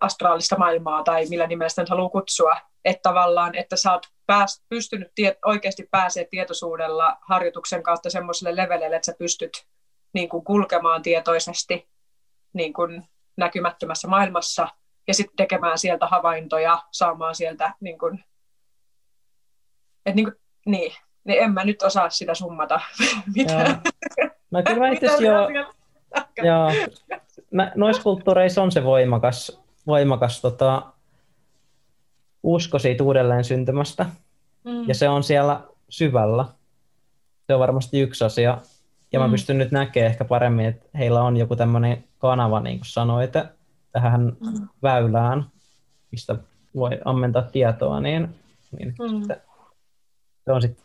astraalista 0.00 0.58
maailmaa 0.58 1.02
tai 1.02 1.26
millä 1.30 1.46
nimellä 1.46 1.68
sitä 1.68 1.84
haluaa 1.88 2.08
kutsua. 2.08 2.56
Että 2.84 3.02
tavallaan, 3.02 3.54
että 3.54 3.76
sä 3.76 3.92
oot 3.92 4.06
pääst, 4.26 4.64
pystynyt 4.68 5.08
tie, 5.14 5.38
oikeasti 5.44 5.88
pääsee 5.90 6.24
tietoisuudella 6.30 7.16
harjoituksen 7.20 7.82
kautta 7.82 8.10
semmoiselle 8.10 8.62
leveleille, 8.62 8.96
että 8.96 9.06
sä 9.06 9.18
pystyt 9.18 9.66
niin 10.14 10.28
kuin 10.28 10.44
kulkemaan 10.44 11.02
tietoisesti 11.02 11.88
niin 12.52 12.72
kuin 12.72 13.08
näkymättömässä 13.36 14.08
maailmassa 14.08 14.68
ja 15.08 15.14
sitten 15.14 15.36
tekemään 15.36 15.78
sieltä 15.78 16.06
havaintoja, 16.06 16.82
saamaan 16.90 17.34
sieltä 17.34 17.72
niin 17.80 17.98
kuin, 17.98 18.24
et 20.06 20.14
niin, 20.14 20.24
kuin, 20.24 20.36
niin, 20.66 20.92
niin 21.24 21.42
en 21.42 21.52
mä 21.52 21.64
nyt 21.64 21.82
osaa 21.82 22.10
sitä 22.10 22.34
summata. 22.34 22.80
Mitä? 23.36 23.78
Kyllä 24.66 24.80
mä 24.80 24.88
itse 24.88 25.06
jo, 25.06 25.48
joo, 26.42 26.70
noissa 27.74 28.02
kulttuureissa 28.02 28.62
on 28.62 28.72
se 28.72 28.84
voimakas, 28.84 29.62
voimakas 29.86 30.40
tota, 30.40 30.82
usko 32.42 32.78
siitä 32.78 33.04
uudelleen 33.04 33.44
syntymästä. 33.44 34.06
Mm. 34.64 34.88
Ja 34.88 34.94
se 34.94 35.08
on 35.08 35.22
siellä 35.22 35.60
syvällä. 35.88 36.44
Se 37.46 37.54
on 37.54 37.60
varmasti 37.60 38.00
yksi 38.00 38.24
asia. 38.24 38.58
Ja 39.12 39.20
mä 39.20 39.26
mm. 39.26 39.30
pystyn 39.30 39.58
nyt 39.58 39.70
näkemään 39.70 40.10
ehkä 40.10 40.24
paremmin, 40.24 40.66
että 40.66 40.86
heillä 40.98 41.22
on 41.22 41.36
joku 41.36 41.56
tämmöinen 41.56 42.04
kanava, 42.18 42.60
niin 42.60 42.78
kuin 42.78 42.86
sanoit, 42.86 43.32
tähän 43.92 44.36
mm. 44.40 44.68
väylään, 44.82 45.44
mistä 46.10 46.36
voi 46.74 46.90
ammentaa 47.04 47.42
tietoa, 47.42 48.00
niin, 48.00 48.34
niin 48.78 48.94
mm. 48.98 49.34
Se 50.44 50.52
on 50.52 50.62
sitten 50.62 50.84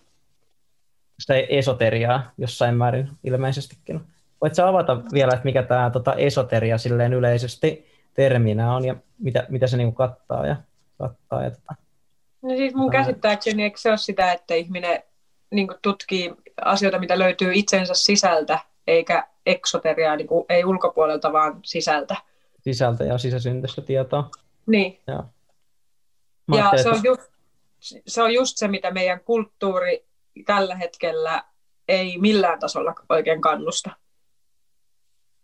sitä 1.19 1.33
esoteriaa 1.49 2.31
jossain 2.37 2.75
määrin 2.75 3.09
ilmeisestikin. 3.23 4.01
Voitko 4.41 4.63
avata 4.63 5.01
vielä, 5.13 5.31
että 5.33 5.45
mikä 5.45 5.63
tämä 5.63 5.89
tota, 5.89 6.13
esoteria 6.13 6.77
silleen 6.77 7.13
yleisesti 7.13 7.87
terminä 8.13 8.75
on 8.75 8.85
ja 8.85 8.95
mitä, 9.19 9.45
mitä 9.49 9.67
se 9.67 9.77
niinku 9.77 9.95
kattaa 9.95 10.47
ja 10.47 10.55
kattaa. 10.97 11.43
Ja, 11.43 11.51
tota, 11.51 11.75
no 12.41 12.49
siis 12.49 12.75
mun 12.75 12.91
tota, 12.91 12.97
käsittääkseni, 12.97 13.63
eikö 13.63 13.77
se 13.77 13.89
ole 13.89 13.97
sitä, 13.97 14.31
että 14.31 14.53
ihminen 14.53 15.03
niin 15.51 15.67
tutkii 15.81 16.33
asioita, 16.65 16.99
mitä 16.99 17.19
löytyy 17.19 17.51
itsensä 17.53 17.93
sisältä, 17.93 18.59
eikä 18.87 19.27
eksoteriaa, 19.45 20.15
niin 20.15 20.27
kuin, 20.27 20.45
ei 20.49 20.65
ulkopuolelta, 20.65 21.33
vaan 21.33 21.59
sisältä. 21.63 22.15
Sisältä 22.61 23.03
ja 23.03 23.17
sisäsyntyistä 23.17 23.81
tietoa. 23.81 24.29
Niin. 24.65 24.99
Ja, 25.07 25.23
ja 26.55 26.71
se, 26.83 26.89
on 26.89 27.01
just, 27.03 27.21
se 27.79 28.23
on 28.23 28.33
just 28.33 28.57
se, 28.57 28.67
mitä 28.67 28.91
meidän 28.91 29.19
kulttuuri 29.19 30.05
tällä 30.45 30.75
hetkellä 30.75 31.43
ei 31.87 32.17
millään 32.17 32.59
tasolla 32.59 32.95
oikein 33.09 33.41
kannusta. 33.41 33.91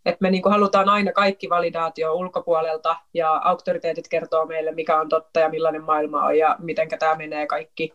Et 0.05 0.21
me 0.21 0.31
niin 0.31 0.43
halutaan 0.49 0.89
aina 0.89 1.11
kaikki 1.11 1.49
validaatio 1.49 2.13
ulkopuolelta 2.13 2.95
ja 3.13 3.31
auktoriteetit 3.31 4.07
kertoo 4.07 4.45
meille, 4.45 4.71
mikä 4.71 4.99
on 4.99 5.09
totta 5.09 5.39
ja 5.39 5.49
millainen 5.49 5.83
maailma 5.83 6.25
on 6.25 6.37
ja 6.37 6.55
miten 6.59 6.89
tämä 6.99 7.15
menee 7.15 7.47
kaikki. 7.47 7.93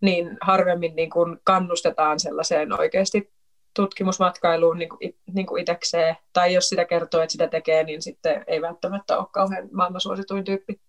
Niin 0.00 0.38
harvemmin 0.40 0.96
niin 0.96 1.10
kuin 1.10 1.40
kannustetaan 1.44 2.20
sellaiseen 2.20 2.80
oikeasti 2.80 3.32
tutkimusmatkailuun 3.74 4.78
niin 4.78 4.88
kuin, 4.88 5.14
niin 5.32 5.58
itsekseen. 5.60 6.16
Tai 6.32 6.54
jos 6.54 6.68
sitä 6.68 6.84
kertoo, 6.84 7.20
että 7.20 7.32
sitä 7.32 7.48
tekee, 7.48 7.84
niin 7.84 8.02
sitten 8.02 8.44
ei 8.46 8.62
välttämättä 8.62 9.18
ole 9.18 9.26
kauhean 9.32 9.68
maailman 9.72 10.00
suosituin 10.00 10.44
tyyppi. 10.44 10.80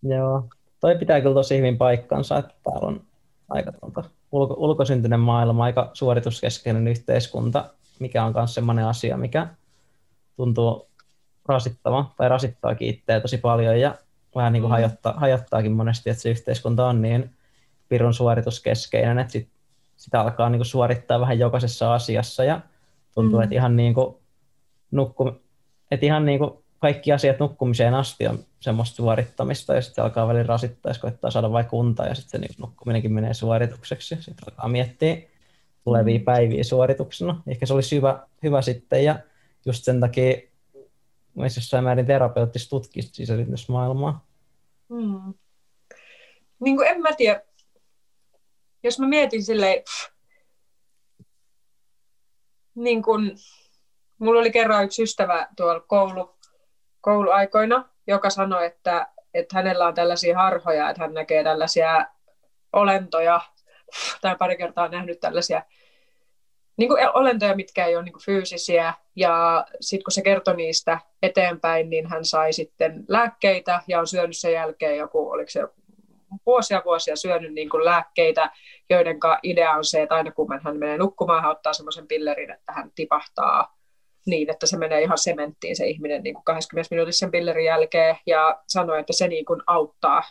Joo, 0.03 0.49
toi 0.81 0.99
pitää 0.99 1.21
kyllä 1.21 1.35
tosi 1.35 1.59
hyvin 1.59 1.79
paikkansa, 1.79 2.39
että 2.39 2.55
täällä 2.65 2.89
on 2.89 3.01
aika 3.49 3.73
tuota 3.73 4.05
ulko, 4.33 4.55
ulkosyntyinen 4.59 5.21
maailma, 5.21 5.65
aika 5.65 5.91
suorituskeskeinen 5.93 6.89
yhteiskunta, 6.89 7.71
mikä 7.99 8.25
on 8.25 8.33
myös 8.37 8.55
sellainen 8.55 8.87
asia, 8.87 9.17
mikä 9.17 9.49
tuntuu 10.37 10.89
rasittava 11.49 12.15
tai 12.17 12.29
rasittaakin 12.29 12.89
itseä 12.89 13.21
tosi 13.21 13.39
paljon 13.39 13.81
ja 13.81 13.95
vähän 14.35 14.53
niin 14.53 14.61
kuin 14.61 14.71
mm. 14.71 14.73
hajottaa, 14.73 15.15
hajottaakin 15.17 15.73
monesti, 15.73 16.11
että 16.11 16.23
se 16.23 16.31
yhteiskunta 16.31 16.87
on 16.87 17.03
niin 17.03 17.31
pirun 17.89 18.15
suorituskeskeinen, 18.15 19.19
että 19.19 19.33
sit, 19.33 19.49
sitä 19.97 20.21
alkaa 20.21 20.51
niin 20.51 20.59
kuin 20.59 20.67
suorittaa 20.67 21.21
vähän 21.21 21.39
jokaisessa 21.39 21.95
asiassa 21.95 22.45
ja 22.45 22.61
tuntuu, 23.15 23.39
mm. 23.39 23.43
että 23.43 23.55
ihan 23.55 23.77
niin 23.77 23.95
kuin 23.95 24.17
nukku, 24.91 25.33
että 25.91 26.07
ihan 26.07 26.25
niin 26.25 26.39
kuin 26.39 26.64
kaikki 26.85 27.13
asiat 27.13 27.39
nukkumiseen 27.39 27.95
asti 27.95 28.27
on 28.27 28.39
semmoista 28.61 28.97
suorittamista 28.97 29.75
ja 29.75 29.83
sitten 29.83 30.05
alkaa 30.05 30.29
välillä 30.29 30.47
rasittaa, 30.47 30.91
jos 30.91 30.99
koittaa 30.99 31.31
saada 31.31 31.53
vaikka 31.53 31.71
kunta 31.71 32.07
ja 32.07 32.15
sitten 32.15 32.41
niin 32.41 32.55
nukkuminenkin 32.59 33.13
menee 33.13 33.35
suoritukseksi. 33.35 34.17
Sitten 34.21 34.45
alkaa 34.51 34.69
miettiä 34.69 35.17
tulevia 35.85 36.19
mm. 36.19 36.25
päiviä 36.25 36.65
suorituksena. 36.65 37.43
Ehkä 37.47 37.67
se 37.67 37.75
olisi 37.75 37.97
hyvä, 37.97 38.27
hyvä 38.43 38.63
sitten 38.63 39.05
ja 39.05 39.19
just 39.67 39.85
sen 39.85 40.01
takia 40.01 40.37
myös 41.35 41.57
jossain 41.57 41.85
määrin 41.85 42.07
terapeuttista 42.07 42.71
tutkia 42.71 43.03
sisärytmysmaailmaa. 43.03 44.27
Mm. 44.89 45.35
Niin 46.61 46.77
kuin 46.77 46.89
en 46.89 47.01
mä 47.01 47.13
tiedä, 47.17 47.43
jos 48.83 48.99
mä 48.99 49.09
mietin 49.09 49.45
silleen, 49.45 49.83
niin 52.75 53.03
kuin, 53.03 53.37
mulla 54.19 54.41
oli 54.41 54.51
kerran 54.51 54.85
yksi 54.85 55.03
ystävä 55.03 55.49
tuolla 55.57 55.81
koulu, 55.81 56.34
kouluaikoina, 57.05 57.89
joka 58.07 58.31
sanoi, 58.31 58.67
että, 58.67 59.07
että 59.35 59.57
hänellä 59.57 59.87
on 59.87 59.95
tällaisia 59.95 60.39
harhoja, 60.39 60.91
että 60.91 61.03
hän 61.03 61.15
näkee 61.15 61.45
tällaisia 61.45 62.07
olentoja, 62.73 63.41
tai 64.21 64.37
pari 64.37 64.57
kertaa 64.57 64.89
nähnyt 64.89 65.21
tällaisia 65.21 65.63
niin 66.77 66.89
kuin 66.89 67.09
olentoja, 67.15 67.57
mitkä 67.57 67.87
ei 67.87 67.97
ole 67.97 68.05
niin 68.05 68.13
kuin 68.13 68.25
fyysisiä, 68.25 68.95
ja 69.17 69.67
sitten 69.81 70.05
kun 70.05 70.13
se 70.13 70.23
kertoi 70.23 70.57
niistä 70.57 70.99
eteenpäin, 71.23 71.91
niin 71.91 72.07
hän 72.07 72.25
sai 72.25 72.53
sitten 72.53 73.05
lääkkeitä, 73.09 73.81
ja 73.89 74.01
on 74.01 74.07
syönyt 74.07 74.37
sen 74.37 74.53
jälkeen 74.53 74.99
joku, 74.99 75.31
oliko 75.31 75.51
se 75.51 75.61
vuosia 76.47 76.83
vuosia 76.85 77.17
syönyt 77.17 77.53
niin 77.53 77.71
kuin 77.71 77.85
lääkkeitä, 77.85 78.51
joiden 78.91 79.19
idea 79.43 79.73
on 79.73 79.85
se, 79.85 80.03
että 80.03 80.15
aina 80.15 80.33
kun 80.33 80.61
hän 80.63 80.79
menee 80.79 80.99
nukkumaan, 80.99 81.43
hän 81.43 81.51
ottaa 81.51 81.73
semmoisen 81.73 82.09
pillerin, 82.09 82.51
että 82.51 82.73
hän 82.73 82.91
tipahtaa 82.95 83.77
niin, 84.27 84.51
että 84.51 84.67
se 84.67 84.79
menee 84.79 85.03
ihan 85.03 85.19
sementtiin 85.19 85.77
se 85.77 85.87
ihminen 85.87 86.23
niin 86.23 86.35
kuin 86.35 86.45
20 86.45 86.95
minuutissa 86.95 87.19
sen 87.19 87.31
pillerin 87.31 87.65
jälkeen 87.65 88.17
ja 88.27 88.63
sanoi, 88.69 89.01
että 89.01 89.13
se 89.13 89.29
niin 89.29 89.45
kuin 89.45 89.63
auttaa. 89.67 90.23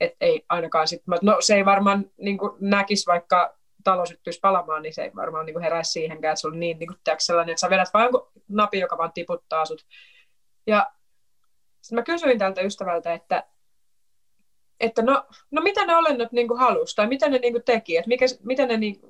Että 0.00 0.16
ei 0.20 0.44
ainakaan 0.48 0.88
sit, 0.88 1.02
no 1.22 1.36
se 1.40 1.54
ei 1.54 1.64
varmaan 1.64 2.10
niin 2.16 2.38
kuin 2.38 2.52
näkisi 2.60 3.06
vaikka 3.06 3.56
talo 3.84 4.06
syttyisi 4.06 4.40
palamaan, 4.40 4.82
niin 4.82 4.94
se 4.94 5.02
ei 5.02 5.10
varmaan 5.16 5.46
niin 5.46 5.54
kuin 5.54 5.62
heräisi 5.62 5.92
siihenkään, 5.92 6.32
että 6.32 6.40
se 6.40 6.46
on 6.46 6.60
niin, 6.60 6.78
niin 6.78 6.86
kuin, 6.86 6.98
sellainen, 7.18 7.52
että 7.52 7.60
sä 7.60 7.70
vedät 7.70 7.94
vain 7.94 8.10
napi, 8.48 8.78
joka 8.78 8.98
vaan 8.98 9.12
tiputtaa 9.12 9.64
sut. 9.64 9.86
Ja 10.66 10.90
sitten 11.80 11.98
mä 11.98 12.02
kysyin 12.02 12.38
tältä 12.38 12.60
ystävältä, 12.60 13.12
että, 13.12 13.44
että 14.80 15.02
no, 15.02 15.26
no 15.50 15.62
mitä 15.62 15.86
ne 15.86 15.96
olennot 15.96 16.32
niin 16.32 16.58
halusi 16.58 16.96
tai 16.96 17.06
mitä 17.06 17.28
ne 17.28 17.38
niin 17.38 17.52
kuin 17.52 17.64
teki, 17.64 17.96
että 17.96 18.08
mikä, 18.08 18.26
mitä 18.42 18.66
ne 18.66 18.76
niin, 18.76 19.00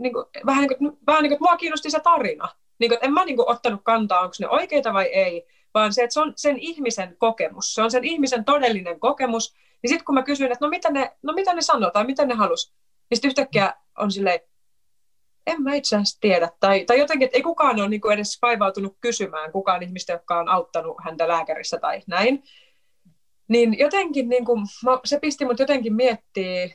niin 0.00 0.12
kuin, 0.12 0.24
vähän 0.46 0.66
niin 0.66 0.78
kuin, 0.78 0.98
vähän 1.06 1.22
niin 1.22 1.30
kuin, 1.30 1.38
mua 1.40 1.56
kiinnosti 1.56 1.90
se 1.90 2.00
tarina. 2.00 2.48
Niin 2.78 2.88
kuin, 2.88 2.98
en 3.02 3.12
mä 3.12 3.24
niin 3.24 3.36
kuin, 3.36 3.50
ottanut 3.50 3.80
kantaa, 3.84 4.20
onko 4.20 4.34
ne 4.40 4.48
oikeita 4.48 4.92
vai 4.92 5.04
ei, 5.04 5.46
vaan 5.74 5.92
se, 5.92 6.02
että 6.02 6.14
se 6.14 6.20
on 6.20 6.32
sen 6.36 6.58
ihmisen 6.58 7.16
kokemus, 7.18 7.74
se 7.74 7.82
on 7.82 7.90
sen 7.90 8.04
ihmisen 8.04 8.44
todellinen 8.44 9.00
kokemus. 9.00 9.54
Niin 9.82 9.88
sitten 9.88 10.04
kun 10.04 10.14
mä 10.14 10.22
kysyin, 10.22 10.52
että 10.52 10.64
no 10.64 10.68
mitä 10.68 10.90
ne, 10.90 11.16
no 11.22 11.32
mitä 11.32 11.54
ne 11.54 11.62
sanoo 11.62 11.90
tai 11.90 12.04
mitä 12.04 12.26
ne 12.26 12.34
halus, 12.34 12.74
niin 13.10 13.16
sitten 13.16 13.28
yhtäkkiä 13.28 13.74
on 13.98 14.12
silleen, 14.12 14.40
en 15.46 15.62
mä 15.62 15.74
itse 15.74 15.96
asiassa 15.96 16.18
tiedä. 16.20 16.50
Tai, 16.60 16.84
tai 16.84 16.98
jotenkin, 16.98 17.26
että 17.26 17.38
ei 17.38 17.42
kukaan 17.42 17.80
ole 17.80 17.88
niin 17.88 18.00
kuin 18.00 18.14
edes 18.14 18.38
vaivautunut 18.42 18.96
kysymään, 19.00 19.52
kukaan 19.52 19.82
ihmistä, 19.82 20.12
joka 20.12 20.38
on 20.38 20.48
auttanut 20.48 20.96
häntä 21.04 21.28
lääkärissä 21.28 21.78
tai 21.78 22.02
näin. 22.06 22.42
Niin 23.48 23.78
jotenkin 23.78 24.28
niin 24.28 24.44
kuin, 24.44 24.60
se 25.04 25.20
pisti 25.20 25.44
mut 25.44 25.58
jotenkin 25.58 25.94
miettiä, 25.94 26.68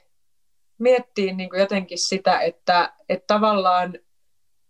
miettiä 0.77 1.33
niin 1.33 1.49
kuin 1.49 1.59
jotenkin 1.59 1.97
sitä, 1.97 2.39
että, 2.39 2.93
että 3.09 3.27
tavallaan 3.27 3.99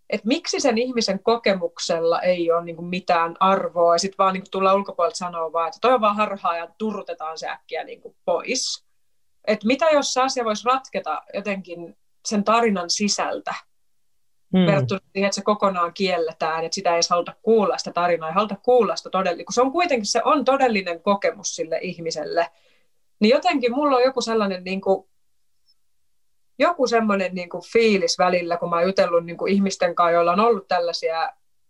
että 0.10 0.28
miksi 0.28 0.60
sen 0.60 0.78
ihmisen 0.78 1.24
kokemuksella 1.24 2.22
ei 2.22 2.52
ole 2.52 2.64
niin 2.64 2.76
kuin 2.76 2.86
mitään 2.86 3.36
arvoa, 3.40 3.96
ja 3.96 4.00
sitten 4.00 4.18
vaan 4.18 4.34
niin 4.34 4.44
kuin 4.44 4.52
tullaan 4.52 4.76
ulkopuolelta 4.76 5.18
sanoa 5.18 5.54
vaan, 5.54 5.68
että 5.68 5.80
toi 5.82 5.94
on 5.94 6.02
vaan 6.02 6.16
harhaa 6.16 6.58
ja 6.58 6.68
turrutetaan 6.78 7.38
se 7.38 7.50
äkkiä 7.50 7.84
niin 7.84 8.02
kuin 8.02 8.16
pois. 8.26 8.86
Että 9.48 9.68
mitä 9.68 9.86
jos 9.86 10.14
se 10.14 10.22
asia 10.22 10.46
voisi 10.46 10.66
ratketa 10.66 11.22
jotenkin 11.34 11.98
sen 12.26 12.44
tarinan 12.44 12.90
sisältä, 12.90 13.54
hmm. 14.58 14.66
verrattuna 14.66 15.00
siihen, 15.14 15.28
että 15.28 15.36
se 15.36 15.42
kokonaan 15.42 15.94
kielletään, 15.94 16.66
että 16.66 16.76
sitä 16.76 16.90
ei 16.90 16.96
edes 16.96 17.10
haluta 17.10 17.34
kuulla 17.42 17.78
sitä 17.78 17.92
tarinaa, 17.92 18.30
ei 18.30 18.36
haluta 18.36 18.56
kuulla 18.56 18.96
sitä 18.96 19.10
todellista, 19.10 19.46
kun 19.46 19.54
se 19.54 19.62
on 19.62 19.72
kuitenkin 19.72 20.06
se 20.06 20.22
on 20.26 20.46
todellinen 20.46 21.02
kokemus 21.02 21.56
sille 21.56 21.80
ihmiselle, 21.82 22.50
niin 23.20 23.30
jotenkin 23.30 23.74
mulla 23.74 23.98
on 23.98 24.04
joku 24.04 24.22
sellainen 24.22 24.64
niin 24.64 24.82
kuin, 24.82 25.10
joku 26.60 26.88
semmoinen 26.88 27.36
niin 27.36 27.50
kuin 27.50 27.64
fiilis 27.74 28.20
välillä, 28.20 28.58
kun 28.58 28.70
mä 28.70 28.76
oon 28.76 28.86
jutellut 28.86 29.26
niin 29.26 29.38
kuin 29.38 29.54
ihmisten 29.54 29.96
kanssa, 29.96 30.12
joilla 30.12 30.32
on 30.32 30.40
ollut 30.40 30.68
tällaisia 30.68 31.30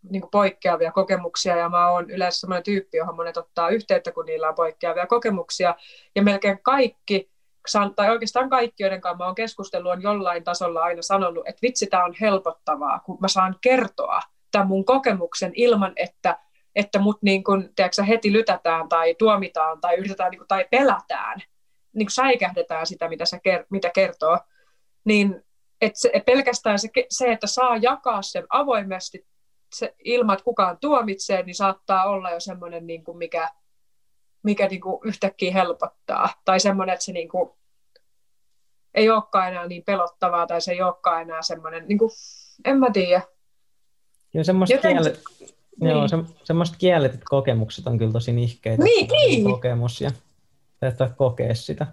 niin 0.10 0.22
kuin 0.22 0.32
poikkeavia 0.32 0.92
kokemuksia, 0.92 1.58
ja 1.58 1.70
mä 1.70 1.90
oon 1.90 2.10
yleensä 2.10 2.40
semmoinen 2.40 2.64
tyyppi, 2.64 2.98
johon 2.98 3.16
monet 3.16 3.38
ottaa 3.38 3.70
yhteyttä, 3.70 4.12
kun 4.12 4.26
niillä 4.26 4.50
on 4.50 4.56
poikkeavia 4.56 5.08
kokemuksia, 5.08 5.76
ja 6.16 6.22
melkein 6.22 6.60
kaikki, 6.64 7.30
tai 7.96 8.10
oikeastaan 8.10 8.50
kaikki, 8.50 8.84
joiden 8.84 9.02
kanssa 9.02 9.18
mä 9.18 9.26
oon 9.26 9.36
keskustellut, 9.36 9.92
on 9.92 10.02
jollain 10.02 10.44
tasolla 10.44 10.84
aina 10.84 11.02
sanonut, 11.02 11.48
että 11.48 11.62
vitsi, 11.62 11.88
tämä 11.88 12.06
on 12.06 12.14
helpottavaa, 12.22 13.00
kun 13.00 13.18
mä 13.22 13.28
saan 13.28 13.56
kertoa 13.62 14.20
tämän 14.52 14.68
mun 14.68 14.86
kokemuksen 14.86 15.52
ilman, 15.56 15.94
että 15.96 16.40
että 16.76 17.00
mut 17.00 17.18
niin 17.22 17.44
kun, 17.44 17.70
tiedätkö, 17.76 18.04
heti 18.04 18.34
lytätään 18.34 18.90
tai 18.90 19.16
tuomitaan 19.16 19.82
tai 19.82 19.96
yritetään 19.96 20.32
niin 20.32 20.40
kun, 20.40 20.48
tai 20.48 20.66
pelätään, 20.72 21.42
niin 21.94 22.10
säikähdetään 22.10 22.88
sitä, 22.88 23.10
mitä 23.10 23.26
se 23.26 23.40
mitä 23.70 23.90
kertoo 23.90 24.40
niin 25.06 25.44
että 25.82 26.00
se, 26.00 26.12
pelkästään 26.26 26.80
se, 26.80 26.90
se, 27.10 27.32
että 27.32 27.48
saa 27.48 27.78
jakaa 27.78 28.22
sen 28.22 28.46
avoimesti 28.50 29.28
se, 29.74 29.96
ilman, 30.04 30.34
että 30.34 30.44
kukaan 30.44 30.78
tuomitsee, 30.82 31.44
niin 31.44 31.56
saattaa 31.56 32.06
olla 32.06 32.32
jo 32.32 32.40
semmoinen, 32.40 32.88
niin 32.88 33.04
kuin 33.04 33.18
mikä, 33.18 33.50
mikä 34.44 34.68
niin 34.68 34.82
kuin 34.82 35.00
yhtäkkiä 35.04 35.54
helpottaa. 35.54 36.30
Tai 36.46 36.60
semmoinen, 36.60 36.94
että 36.94 37.06
se 37.06 37.12
niin 37.12 37.30
kuin, 37.30 37.50
ei 38.94 39.10
olekaan 39.10 39.48
enää 39.48 39.68
niin 39.68 39.84
pelottavaa, 39.84 40.48
tai 40.48 40.62
se 40.62 40.72
ei 40.72 40.82
olekaan 40.82 41.22
enää 41.22 41.42
semmoinen, 41.42 41.88
niin 41.88 41.98
kuin, 41.98 42.12
en 42.66 42.80
mä 42.80 42.92
tiedä. 42.92 43.22
Joo, 44.34 44.44
semmoista, 44.44 44.76
Joten... 44.76 44.98
kiele... 44.98 45.18
niin. 45.82 45.92
Joo, 45.92 46.08
se, 46.08 46.18
semmoista 46.44 46.78
kielletyt 46.78 47.22
kokemukset 47.24 47.88
on 47.88 47.98
kyllä 47.98 48.12
tosi 48.12 48.34
nihkeitä. 48.34 48.84
Niin, 48.84 49.08
niin. 49.08 49.44
Kokemus 49.44 50.02
ja 50.02 50.12
täytyy 50.80 51.08
kokea 51.18 51.56
sitä. 51.56 51.88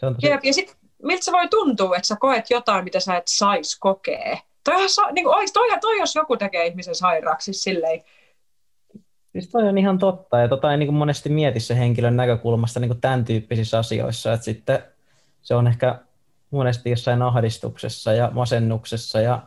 Se 0.00 0.06
on 0.06 0.14
tosi... 0.14 0.26
Jep, 0.26 0.44
ja 0.44 0.54
sitten 0.54 0.76
miltä 1.02 1.24
se 1.24 1.32
voi 1.32 1.48
tuntua, 1.48 1.96
että 1.96 2.06
sä 2.06 2.16
koet 2.20 2.50
jotain, 2.50 2.84
mitä 2.84 3.00
sä 3.00 3.16
et 3.16 3.28
sais 3.28 3.78
kokea? 3.78 4.38
Toihan, 4.64 4.88
niin 5.14 5.24
kuin, 5.24 5.48
toi, 5.52 5.80
toi, 5.80 5.98
jos 5.98 6.14
joku 6.14 6.36
tekee 6.36 6.66
ihmisen 6.66 6.94
sairaaksi, 6.94 7.44
siis 7.44 7.62
silleen. 7.62 8.02
Siis 9.32 9.48
toi 9.48 9.68
on 9.68 9.78
ihan 9.78 9.98
totta, 9.98 10.38
ja 10.38 10.48
tota 10.48 10.72
ei 10.72 10.78
niin 10.78 10.86
kuin 10.86 10.96
monesti 10.96 11.28
mieti 11.28 11.60
se 11.60 11.78
henkilön 11.78 12.16
näkökulmasta 12.16 12.80
niin 12.80 12.88
kuin 12.88 13.00
tämän 13.00 13.24
tyyppisissä 13.24 13.78
asioissa, 13.78 14.32
että 14.32 14.44
sitten 14.44 14.82
se 15.42 15.54
on 15.54 15.66
ehkä 15.66 15.98
monesti 16.50 16.90
jossain 16.90 17.22
ahdistuksessa 17.22 18.12
ja 18.12 18.30
masennuksessa 18.34 19.20
ja 19.20 19.42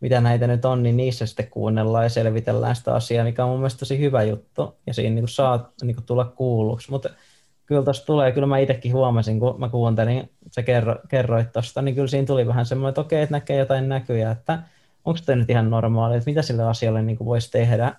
mitä 0.00 0.20
näitä 0.20 0.46
nyt 0.46 0.64
on, 0.64 0.82
niin 0.82 0.96
niissä 0.96 1.26
sitten 1.26 1.50
kuunnellaan 1.50 2.04
ja 2.04 2.08
selvitellään 2.08 2.76
sitä 2.76 2.94
asiaa, 2.94 3.24
mikä 3.24 3.44
on 3.44 3.50
mun 3.50 3.58
mielestä 3.58 3.78
tosi 3.78 3.98
hyvä 3.98 4.22
juttu, 4.22 4.76
ja 4.86 4.94
siinä 4.94 5.14
niin 5.14 5.22
kuin 5.22 5.28
saa 5.28 5.72
niin 5.82 5.94
kuin 5.94 6.06
tulla 6.06 6.24
kuulluksi, 6.24 6.90
mutta 6.90 7.10
kyllä 7.74 7.84
tuossa 7.84 8.06
tulee, 8.06 8.32
kyllä 8.32 8.46
mä 8.46 8.58
itsekin 8.58 8.92
huomasin, 8.92 9.40
kun 9.40 9.60
mä 9.60 9.68
kuuntelin, 9.68 10.30
sä 10.52 10.62
kerro, 10.62 10.96
kerroit 11.08 11.52
tuosta, 11.52 11.82
niin 11.82 11.94
kyllä 11.94 12.08
siinä 12.08 12.26
tuli 12.26 12.46
vähän 12.46 12.66
semmoinen, 12.66 12.88
että 12.88 13.00
okei, 13.00 13.22
että 13.22 13.34
näkee 13.34 13.58
jotain 13.58 13.88
näkyjä, 13.88 14.30
että 14.30 14.62
onko 15.04 15.20
tämä 15.26 15.36
nyt 15.36 15.50
ihan 15.50 15.70
normaali, 15.70 16.16
että 16.16 16.30
mitä 16.30 16.42
sille 16.42 16.62
asialle 16.62 17.02
niin 17.02 17.16
kuin 17.18 17.26
voisi 17.26 17.50
tehdä. 17.50 17.94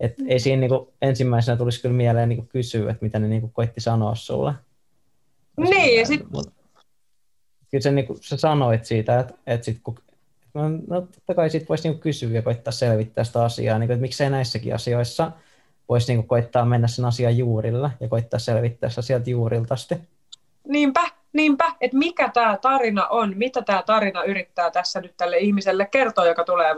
Et 0.00 0.14
ei 0.26 0.38
siinä 0.38 0.60
niin 0.60 0.68
kuin, 0.68 0.88
ensimmäisenä 1.02 1.56
tulisi 1.56 1.82
kyllä 1.82 1.94
mieleen 1.94 2.28
niin 2.28 2.36
kuin 2.36 2.48
kysyä, 2.48 2.90
että 2.90 3.04
mitä 3.04 3.18
ne 3.18 3.28
niin 3.28 3.40
kuin 3.40 3.52
koitti 3.52 3.80
sanoa 3.80 4.14
sulle. 4.14 4.52
Niin, 5.56 5.98
ja 5.98 6.06
sitten... 6.06 6.28
Kyllä 7.70 7.82
se, 7.82 7.90
niin 7.90 8.06
kuin, 8.06 8.18
sä 8.22 8.36
sanoit 8.36 8.84
siitä, 8.84 9.20
että, 9.20 9.34
että 9.46 9.64
sit, 9.64 9.80
kun, 9.82 9.98
no, 10.54 11.00
totta 11.00 11.34
kai 11.34 11.50
siitä 11.50 11.66
voisi 11.68 11.88
niin 11.88 12.00
kysyä 12.00 12.30
ja 12.30 12.42
koittaa 12.42 12.72
selvittää 12.72 13.24
sitä 13.24 13.44
asiaa, 13.44 13.78
niin 13.78 13.88
kuin, 13.88 13.94
että 13.94 14.02
miksei 14.02 14.30
näissäkin 14.30 14.74
asioissa– 14.74 15.32
voisi 15.88 16.14
niin 16.14 16.26
koittaa 16.26 16.64
mennä 16.64 16.88
sen 16.88 17.04
asian 17.04 17.38
juurilla 17.38 17.90
ja 18.00 18.08
koittaa 18.08 18.38
selvittää 18.38 18.90
sitä 18.90 19.02
sieltä 19.02 19.30
juurilta 19.30 19.74
Niinpä, 20.68 21.00
niinpä, 21.32 21.72
että 21.80 21.96
mikä 21.96 22.30
tämä 22.34 22.58
tarina 22.62 23.08
on, 23.08 23.32
mitä 23.36 23.62
tämä 23.62 23.82
tarina 23.82 24.24
yrittää 24.24 24.70
tässä 24.70 25.00
nyt 25.00 25.16
tälle 25.16 25.38
ihmiselle 25.38 25.86
kertoa, 25.86 26.26
joka 26.26 26.44
tulee, 26.44 26.74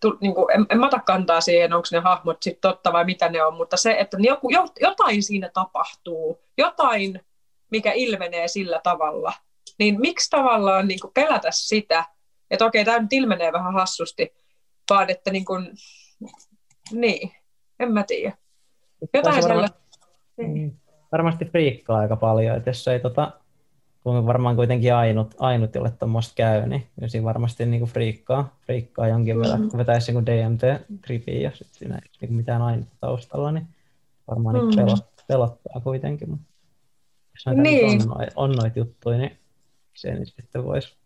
tu, 0.00 0.18
niin 0.20 0.34
kuin, 0.34 0.46
en, 0.54 0.66
en 0.70 0.80
mä 0.80 0.86
ota 0.86 0.98
kantaa 1.00 1.40
siihen, 1.40 1.72
onko 1.72 1.88
ne 1.92 1.98
hahmot 1.98 2.42
sitten 2.42 2.70
totta 2.70 2.92
vai 2.92 3.04
mitä 3.04 3.28
ne 3.28 3.44
on, 3.44 3.54
mutta 3.54 3.76
se, 3.76 3.96
että 3.98 4.16
joku, 4.20 4.48
jotain 4.80 5.22
siinä 5.22 5.50
tapahtuu, 5.54 6.40
jotain, 6.58 7.20
mikä 7.70 7.92
ilmenee 7.92 8.48
sillä 8.48 8.80
tavalla, 8.82 9.32
niin 9.78 10.00
miksi 10.00 10.30
tavallaan 10.30 10.88
niin 10.88 11.00
kuin 11.00 11.12
pelätä 11.14 11.48
sitä, 11.50 12.04
että 12.50 12.64
okei, 12.64 12.84
tämä 12.84 12.98
nyt 12.98 13.12
ilmenee 13.12 13.52
vähän 13.52 13.74
hassusti, 13.74 14.34
vaan 14.90 15.10
että 15.10 15.30
niin 15.30 15.44
kuin, 15.44 15.70
niin, 16.92 17.32
en 17.80 17.92
mä 17.92 18.02
tiedä. 18.02 18.41
Jotain 19.14 19.44
varmasti, 19.44 19.78
niin. 20.36 20.76
varmasti 21.12 21.44
friikkaa 21.44 21.98
aika 21.98 22.16
paljon, 22.16 22.56
että 22.56 22.70
jos 22.70 22.88
ei 22.88 23.00
tota, 23.00 23.32
kun 24.02 24.26
varmaan 24.26 24.56
kuitenkin 24.56 24.94
ainut, 24.94 25.34
ainut 25.38 25.74
jolle 25.74 25.90
tuommoista 25.90 26.34
käy, 26.36 26.66
niin 26.66 26.86
siinä 27.06 27.24
varmasti 27.24 27.66
niin 27.66 27.84
friikkaa, 27.84 28.56
friikkaa 28.66 29.08
jonkin 29.08 29.36
mm-hmm. 29.36 29.50
verran, 29.50 29.68
kun 29.68 29.78
vetäisi 29.78 30.12
niin 30.12 30.24
DMT-tripiin 30.26 31.42
ja 31.42 31.50
sitten 31.50 31.78
siinä 31.78 31.94
ei 31.94 32.10
niin 32.20 32.34
mitään 32.34 32.62
ainutta 32.62 32.96
taustalla, 33.00 33.52
niin 33.52 33.66
varmaan 34.28 34.56
mm-hmm. 34.56 34.68
niin 34.68 34.76
pelottaa, 34.76 35.24
pelottaa 35.28 35.80
kuitenkin. 35.80 36.30
Mutta 36.30 36.46
jos 37.34 37.46
näitä 37.46 37.62
niin. 37.62 38.10
on, 38.10 38.26
on 38.36 38.52
noita 38.52 38.78
juttuja, 38.78 39.18
niin 39.18 39.38
se 39.94 40.14
niin 40.14 40.26
sitten 40.26 40.64
voisi 40.64 40.96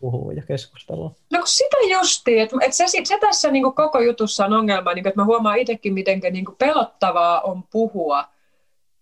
puhua 0.00 0.32
ja 0.32 0.42
keskustella. 0.42 1.10
No 1.32 1.42
sitä 1.44 1.76
justi, 1.90 2.38
että 2.38 2.56
et 2.60 2.72
se, 2.72 2.84
se 3.04 3.18
tässä 3.20 3.50
niin 3.50 3.74
koko 3.74 4.00
jutussa 4.00 4.44
on 4.44 4.52
ongelma, 4.52 4.94
niin 4.94 5.08
että 5.08 5.20
mä 5.20 5.24
huomaan 5.24 5.58
itsekin, 5.58 5.94
miten 5.94 6.20
niin 6.30 6.44
pelottavaa 6.58 7.40
on 7.40 7.62
puhua, 7.62 8.24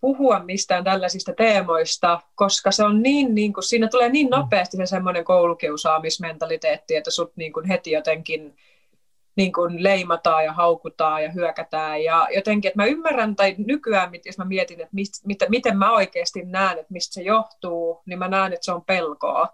puhua 0.01 0.39
mistään 0.39 0.83
tällaisista 0.83 1.33
teemoista, 1.33 2.21
koska 2.35 2.71
se 2.71 2.83
on 2.83 3.03
niin, 3.03 3.35
niin 3.35 3.53
kuin, 3.53 3.63
siinä 3.63 3.87
tulee 3.87 4.09
niin 4.09 4.29
nopeasti 4.29 4.77
se 4.77 4.85
semmoinen 4.85 5.25
koulukiusaamismentaliteetti, 5.25 6.95
että 6.95 7.11
sut 7.11 7.31
niin 7.35 7.53
kuin 7.53 7.67
heti 7.67 7.91
jotenkin 7.91 8.55
niin 9.37 9.53
kuin 9.53 9.83
leimataan 9.83 10.45
ja 10.45 10.53
haukutaan 10.53 11.23
ja 11.23 11.31
hyökätään. 11.31 12.03
Ja 12.03 12.27
jotenkin, 12.35 12.69
että 12.69 12.81
mä 12.81 12.85
ymmärrän, 12.85 13.35
tai 13.35 13.55
nykyään, 13.57 14.11
jos 14.25 14.37
mä 14.37 14.45
mietin, 14.45 14.81
että 14.81 14.95
mist, 14.95 15.25
mit, 15.25 15.39
miten 15.49 15.77
mä 15.77 15.93
oikeasti 15.93 16.41
näen, 16.45 16.79
että 16.79 16.93
mistä 16.93 17.13
se 17.13 17.21
johtuu, 17.21 18.01
niin 18.05 18.19
mä 18.19 18.27
näen, 18.27 18.53
että 18.53 18.65
se 18.65 18.71
on 18.71 18.85
pelkoa 18.85 19.47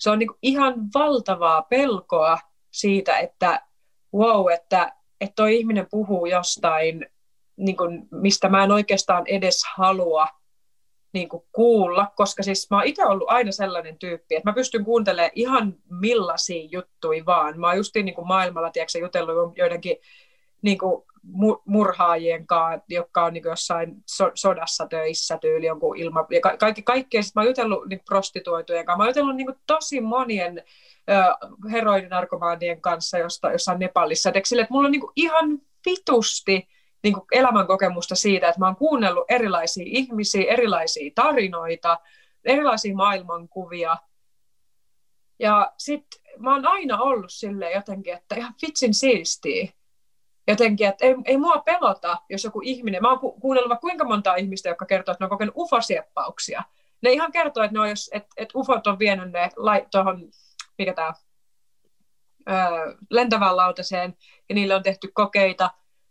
se 0.00 0.10
on 0.10 0.18
niin 0.18 0.30
ihan 0.42 0.74
valtavaa 0.94 1.62
pelkoa 1.62 2.38
siitä, 2.70 3.18
että 3.18 3.66
wow, 4.14 4.50
että, 4.52 4.92
että 5.20 5.34
toi 5.36 5.56
ihminen 5.56 5.86
puhuu 5.90 6.26
jostain, 6.26 7.06
niin 7.56 7.76
kuin, 7.76 8.08
mistä 8.10 8.48
mä 8.48 8.64
en 8.64 8.70
oikeastaan 8.70 9.26
edes 9.26 9.62
halua 9.76 10.26
niin 11.12 11.28
kuin 11.28 11.42
kuulla, 11.52 12.06
koska 12.16 12.42
siis 12.42 12.70
mä 12.70 12.76
oon 12.76 12.86
itse 12.86 13.04
ollut 13.04 13.30
aina 13.30 13.52
sellainen 13.52 13.98
tyyppi, 13.98 14.34
että 14.34 14.50
mä 14.50 14.54
pystyn 14.54 14.84
kuuntelemaan 14.84 15.32
ihan 15.34 15.74
millaisia 15.90 16.68
juttuja 16.70 17.26
vaan. 17.26 17.60
Mä 17.60 17.66
oon 17.66 17.76
justiin 17.76 18.04
niin 18.04 18.14
kuin 18.14 18.28
maailmalla, 18.28 18.70
tiedätkö, 18.70 18.98
jutellut 18.98 19.58
joidenkin 19.58 19.96
niin 20.62 20.78
kuin 20.78 21.02
murhaajien 21.64 22.46
kanssa, 22.46 22.84
jotka 22.88 23.24
on 23.24 23.32
niin 23.32 23.44
jossain 23.44 23.96
so, 24.06 24.30
sodassa 24.34 24.86
töissä 24.86 25.38
tyyli 25.38 25.66
jonkun 25.66 25.96
ilma... 25.96 26.26
Ja 26.30 26.40
ka- 26.40 26.56
kaikki, 26.56 26.82
kaikkea, 26.82 27.20
mä 27.34 27.40
oon 27.40 27.48
jutellut 27.48 27.88
niin 27.88 28.00
prostituoitujen 28.04 28.86
kanssa, 28.86 28.96
mä 28.96 29.02
oon 29.02 29.08
jutellut 29.08 29.36
niin 29.36 29.54
tosi 29.66 30.00
monien 30.00 30.64
heroininarkomaanien 31.70 32.80
kanssa 32.80 33.18
josta, 33.18 33.52
jossain 33.52 33.78
Nepalissa. 33.78 34.32
Sille, 34.44 34.62
että 34.62 34.74
mulla 34.74 34.86
on 34.86 34.92
niin 34.92 35.02
ihan 35.16 35.58
vitusti 35.86 36.68
niin 37.02 37.16
elämänkokemusta 37.32 38.14
siitä, 38.14 38.48
että 38.48 38.58
mä 38.60 38.66
oon 38.66 38.76
kuunnellut 38.76 39.24
erilaisia 39.28 39.84
ihmisiä, 39.86 40.52
erilaisia 40.52 41.12
tarinoita, 41.14 41.98
erilaisia 42.44 42.94
maailmankuvia. 42.94 43.96
Ja 45.38 45.72
sitten 45.78 46.20
mä 46.38 46.54
oon 46.54 46.66
aina 46.66 46.98
ollut 46.98 47.32
silleen 47.32 47.72
jotenkin, 47.72 48.14
että 48.14 48.34
ihan 48.34 48.54
vitsin 48.62 48.94
siistiä, 48.94 49.72
jotenkin, 50.50 50.88
että 50.88 51.06
ei, 51.06 51.14
ei 51.24 51.38
mua 51.38 51.58
pelota, 51.58 52.18
jos 52.28 52.44
joku 52.44 52.60
ihminen, 52.64 53.02
mä 53.02 53.08
oon 53.08 53.18
ku, 53.18 53.32
kuunnellut 53.32 53.68
vaikka 53.68 53.80
kuinka 53.80 54.04
monta 54.04 54.34
ihmistä, 54.34 54.68
jotka 54.68 54.86
kertoo, 54.86 55.12
että 55.12 55.24
ne 55.24 55.26
on 55.26 55.30
kokenut 55.30 55.54
ufosieppauksia. 55.56 56.62
Ne 57.02 57.12
ihan 57.12 57.32
kertoo, 57.32 57.64
että, 57.64 57.74
ne 57.74 57.80
on, 57.80 57.88
jos, 57.88 58.10
että, 58.12 58.28
että 58.36 58.58
ufot 58.58 58.86
on 58.86 58.98
vienyt 58.98 59.32
ne 59.32 59.50
tuohon, 59.90 60.30
mikä 60.78 60.92
tämä, 60.92 61.12
lentävään 63.10 63.56
lautaseen, 63.56 64.16
ja 64.48 64.54
niille 64.54 64.74
on 64.74 64.82
tehty 64.82 65.08
kokeita. 65.14 65.64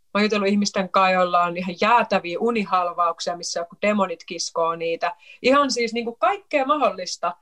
Mä 0.03 0.11
oon 0.13 0.23
jutellut 0.23 0.47
ihmisten 0.47 0.89
kanssa, 0.89 1.11
joilla 1.11 1.43
on 1.43 1.57
ihan 1.57 1.75
jäätäviä 1.81 2.39
unihalvauksia, 2.39 3.37
missä 3.37 3.59
joku 3.59 3.75
demonit 3.81 4.23
kiskoo 4.25 4.75
niitä. 4.75 5.15
Ihan 5.41 5.71
siis 5.71 5.93
niin 5.93 6.05
kuin 6.05 6.19
kaikkea 6.19 6.65
mahdollista. 6.65 7.35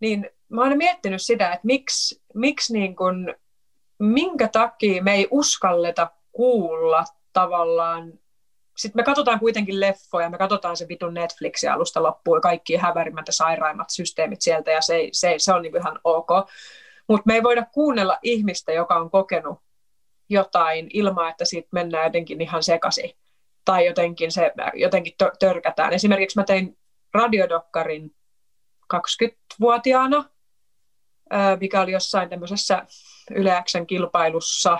Niin 0.00 0.30
mä 0.48 0.62
oon 0.62 0.78
miettinyt 0.78 1.22
sitä, 1.22 1.52
että 1.52 1.66
miksi, 1.66 2.22
miksi 2.34 2.72
niin 2.72 2.96
kuin 2.96 3.34
minkä 3.98 4.48
takia 4.48 5.02
me 5.02 5.14
ei 5.14 5.28
uskalleta 5.30 6.10
kuulla 6.38 7.04
tavallaan 7.32 8.12
sitten 8.76 8.98
me 8.98 9.02
katsotaan 9.02 9.38
kuitenkin 9.38 9.80
leffoja, 9.80 10.30
me 10.30 10.38
katsotaan 10.38 10.76
se 10.76 10.88
vitun 10.88 11.14
Netflixin 11.14 11.72
alusta 11.72 12.02
loppuun 12.02 12.36
ja 12.36 12.40
kaikki 12.40 12.76
hävärimmät 12.76 13.26
ja 13.26 13.32
sairaimmat 13.32 13.90
systeemit 13.90 14.42
sieltä 14.42 14.70
ja 14.70 14.80
se, 14.80 15.08
se, 15.12 15.34
se 15.38 15.52
on 15.54 15.62
niin 15.62 15.76
ihan 15.76 16.00
ok. 16.04 16.28
Mutta 17.08 17.22
me 17.26 17.34
ei 17.34 17.42
voida 17.42 17.66
kuunnella 17.72 18.18
ihmistä, 18.22 18.72
joka 18.72 18.96
on 18.96 19.10
kokenut 19.10 19.58
jotain 20.28 20.88
ilman, 20.92 21.30
että 21.30 21.44
siitä 21.44 21.68
mennään 21.72 22.04
jotenkin 22.04 22.40
ihan 22.40 22.62
sekaisin 22.62 23.10
tai 23.64 23.86
jotenkin, 23.86 24.32
se, 24.32 24.52
jotenkin 24.74 25.14
törkätään. 25.38 25.92
Esimerkiksi 25.92 26.38
mä 26.38 26.44
tein 26.44 26.78
radiodokkarin 27.14 28.14
20-vuotiaana, 28.94 30.24
mikä 31.60 31.80
oli 31.80 31.92
jossain 31.92 32.28
tämmöisessä 32.28 32.86
Yle 33.30 33.64
kilpailussa. 33.86 34.78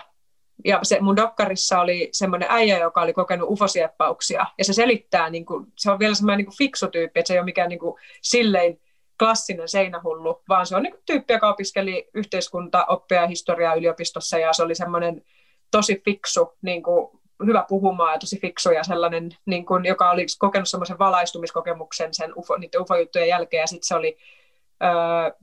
Ja 0.65 0.81
se, 0.83 1.01
mun 1.01 1.17
dokkarissa 1.17 1.81
oli 1.81 2.09
semmoinen 2.13 2.49
äijä, 2.51 2.79
joka 2.79 3.01
oli 3.01 3.13
kokenut 3.13 3.51
ufosieppauksia. 3.51 4.47
Ja 4.59 4.65
se 4.65 4.73
selittää, 4.73 5.31
niin 5.31 5.47
kuin, 5.47 5.67
se 5.77 5.91
on 5.91 5.99
vielä 5.99 6.15
semmoinen 6.15 6.45
niin 6.45 6.57
fiksu 6.59 6.89
tyyppi, 6.89 7.21
että 7.21 7.29
se 7.29 7.35
ei 7.35 7.39
ole 7.39 7.45
mikään 7.45 7.69
niin 7.69 7.79
kuin, 7.79 7.95
silleen 8.23 8.79
klassinen 9.19 9.69
seinähullu, 9.69 10.43
vaan 10.49 10.67
se 10.67 10.77
on 10.77 10.83
niin 10.83 10.93
kuin, 10.93 11.03
tyyppi, 11.07 11.33
joka 11.33 11.51
opiskeli 11.51 12.09
yhteiskunta, 12.15 12.85
oppia 12.85 13.21
ja 13.21 13.27
historiaa 13.27 13.75
yliopistossa. 13.75 14.39
Ja 14.39 14.53
se 14.53 14.63
oli 14.63 14.75
semmoinen 14.75 15.23
tosi 15.71 16.03
fiksu, 16.05 16.53
niin 16.63 16.83
kuin, 16.83 17.21
hyvä 17.47 17.65
puhumaan 17.69 18.13
ja 18.13 18.19
tosi 18.19 18.41
fiksu 18.41 18.71
ja 18.71 18.85
sellainen, 18.85 19.31
niin 19.47 19.67
kuin, 19.67 19.85
joka 19.85 20.11
oli 20.11 20.27
kokenut 20.39 20.69
semmoisen 20.69 20.99
valaistumiskokemuksen 20.99 22.15
sen 22.15 22.33
UFO, 22.37 22.57
niiden 22.57 22.81
UFO-juttujen 22.81 23.29
jälkeen. 23.29 23.61
Ja 23.61 23.67
sitten 23.67 23.87
se 23.87 23.95
oli... 23.95 24.17
Öö, 24.83 25.39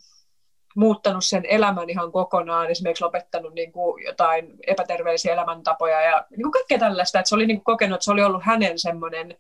muuttanut 0.75 1.25
sen 1.25 1.45
elämän 1.45 1.89
ihan 1.89 2.11
kokonaan, 2.11 2.69
esimerkiksi 2.69 3.03
lopettanut 3.03 3.53
niin 3.53 3.71
kuin 3.71 4.03
jotain 4.05 4.57
epäterveellisiä 4.67 5.33
elämäntapoja 5.33 6.01
ja 6.01 6.25
niin 6.29 6.43
kuin 6.43 6.51
kaikkea 6.51 6.79
tällaista, 6.79 7.19
että 7.19 7.29
se 7.29 7.35
oli 7.35 7.45
niin 7.45 7.57
kuin 7.57 7.63
kokenut, 7.63 7.95
että 7.95 8.05
se 8.05 8.11
oli 8.11 8.23
ollut 8.23 8.43
hänen 8.43 8.79
semmoinen 8.79 9.37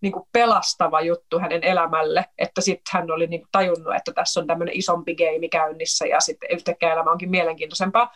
niin 0.00 0.12
kuin 0.12 0.28
pelastava 0.32 1.00
juttu 1.00 1.38
hänen 1.38 1.64
elämälle, 1.64 2.24
että 2.38 2.60
sitten 2.60 2.90
hän 2.92 3.10
oli 3.10 3.26
niin 3.26 3.40
kuin 3.40 3.48
tajunnut, 3.52 3.94
että 3.94 4.12
tässä 4.12 4.40
on 4.40 4.46
tämmöinen 4.46 4.76
isompi 4.76 5.14
game 5.14 5.48
käynnissä 5.48 6.06
ja 6.06 6.20
sitten 6.20 6.48
yhtäkkiä 6.52 6.92
elämä 6.92 7.10
onkin 7.10 7.30
mielenkiintoisempaa. 7.30 8.14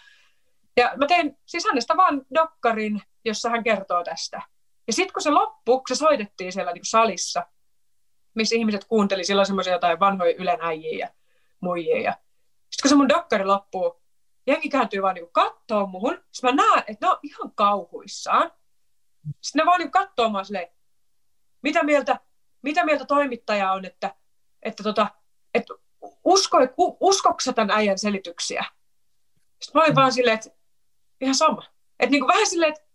Ja 0.77 0.93
mä 0.97 1.07
tein 1.07 1.39
siis 1.47 1.65
hänestä 1.65 1.97
vaan 1.97 2.23
dokkarin, 2.35 3.03
jossa 3.25 3.51
hän 3.51 3.65
kertoo 3.65 4.05
tästä. 4.05 4.43
Ja 4.87 4.93
sitten 4.93 5.13
kun 5.13 5.23
se 5.23 5.31
loppui, 5.31 5.81
se 5.89 5.95
soitettiin 5.95 6.53
siellä 6.53 6.73
niin 6.73 6.81
kuin 6.81 6.87
salissa, 6.87 7.47
missä 8.35 8.57
ihmiset 8.57 8.85
kuunteli 8.85 9.25
silloin 9.25 9.47
semmoisia 9.47 9.73
jotain 9.73 10.01
vanhoja 10.01 10.35
Ylen 10.39 10.59
äijiä 10.61 11.07
ja 11.07 11.13
muijia 11.61 12.01
ja 12.01 12.15
sitten 12.77 12.83
kun 12.83 12.89
se 12.89 12.97
mun 12.97 13.09
dokkari 13.09 13.45
loppuu, 13.45 14.03
jengi 14.47 14.69
kääntyy 14.69 15.03
vaan 15.03 15.15
niin 15.15 15.33
kattoo 15.33 15.87
muhun. 15.87 16.25
Sitten 16.33 16.55
mä 16.55 16.65
näen, 16.65 16.85
että 16.87 17.07
ne 17.07 17.13
on 17.13 17.19
ihan 17.23 17.53
kauhuissaan. 17.55 18.53
Sitten 19.41 19.61
ne 19.61 19.67
vaan 19.67 19.81
niin 19.81 19.91
kattoo 19.91 20.29
mua 20.29 20.45
silleen, 20.45 20.69
mitä 21.63 21.83
mieltä, 21.83 22.21
mitä 22.63 22.85
mieltä 22.85 23.05
toimittaja 23.05 23.73
on, 23.73 23.85
että, 23.85 24.15
että, 24.63 24.83
tota, 24.83 25.07
että 25.55 25.75
usko, 26.25 26.59
uskoksa 27.01 27.53
tämän 27.53 27.77
äijän 27.77 27.99
selityksiä? 27.99 28.65
Sitten 29.63 29.81
mä 29.81 29.85
olin 29.85 29.95
vaan 29.95 30.13
silleen, 30.13 30.35
että 30.35 30.51
ihan 31.21 31.35
sama. 31.35 31.63
Että 32.01 32.11
niin 32.11 32.21
kuin 32.21 32.29
vähän 32.29 32.47
silleen, 32.47 32.73
että 32.73 32.87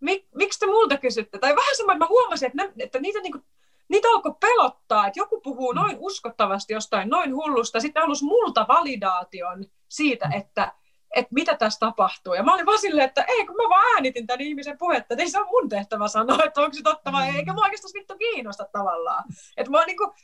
mik, 0.00 0.28
miksi 0.34 0.58
te 0.58 0.66
multa 0.66 0.96
kysytte? 0.96 1.38
Tai 1.38 1.56
vähän 1.56 1.76
sama, 1.76 1.92
että 1.92 2.04
mä 2.04 2.08
huomasin, 2.08 2.46
että, 2.46 2.64
ne, 2.64 2.72
että 2.78 2.98
niitä 2.98 3.20
niin 3.20 3.32
kuin 3.32 3.44
niitä 3.92 4.08
alkoi 4.08 4.34
pelottaa, 4.40 5.06
että 5.06 5.20
joku 5.20 5.40
puhuu 5.40 5.72
noin 5.72 5.96
uskottavasti 6.00 6.72
jostain 6.72 7.08
noin 7.08 7.34
hullusta. 7.34 7.80
Sitten 7.80 8.00
ne 8.00 8.04
halusi 8.04 8.24
multa 8.24 8.66
validaation 8.68 9.64
siitä, 9.88 10.30
että, 10.34 10.72
että 11.16 11.34
mitä 11.34 11.56
tässä 11.56 11.80
tapahtuu. 11.80 12.34
Ja 12.34 12.42
mä 12.42 12.54
olin 12.54 12.66
vaan 12.66 12.80
silleen, 12.80 13.08
että 13.08 13.24
ei, 13.28 13.46
kun 13.46 13.56
mä 13.56 13.68
vaan 13.68 13.94
äänitin 13.94 14.26
tämän 14.26 14.40
ihmisen 14.40 14.78
puhetta, 14.78 15.14
että 15.14 15.22
ei 15.22 15.30
se 15.30 15.38
ole 15.38 15.46
mun 15.46 15.68
tehtävä 15.68 16.08
sanoa, 16.08 16.44
että 16.44 16.60
onko 16.60 16.74
se 16.74 16.82
totta 16.82 17.12
vai 17.12 17.28
ei, 17.28 17.36
eikä 17.36 17.52
mua 17.52 17.64
oikeastaan 17.64 17.92
vittu 17.94 18.18
kiinnosta 18.18 18.64
tavallaan. 18.72 19.24
Että 19.56 19.70
mä 19.70 19.84
niinku, 19.84 20.14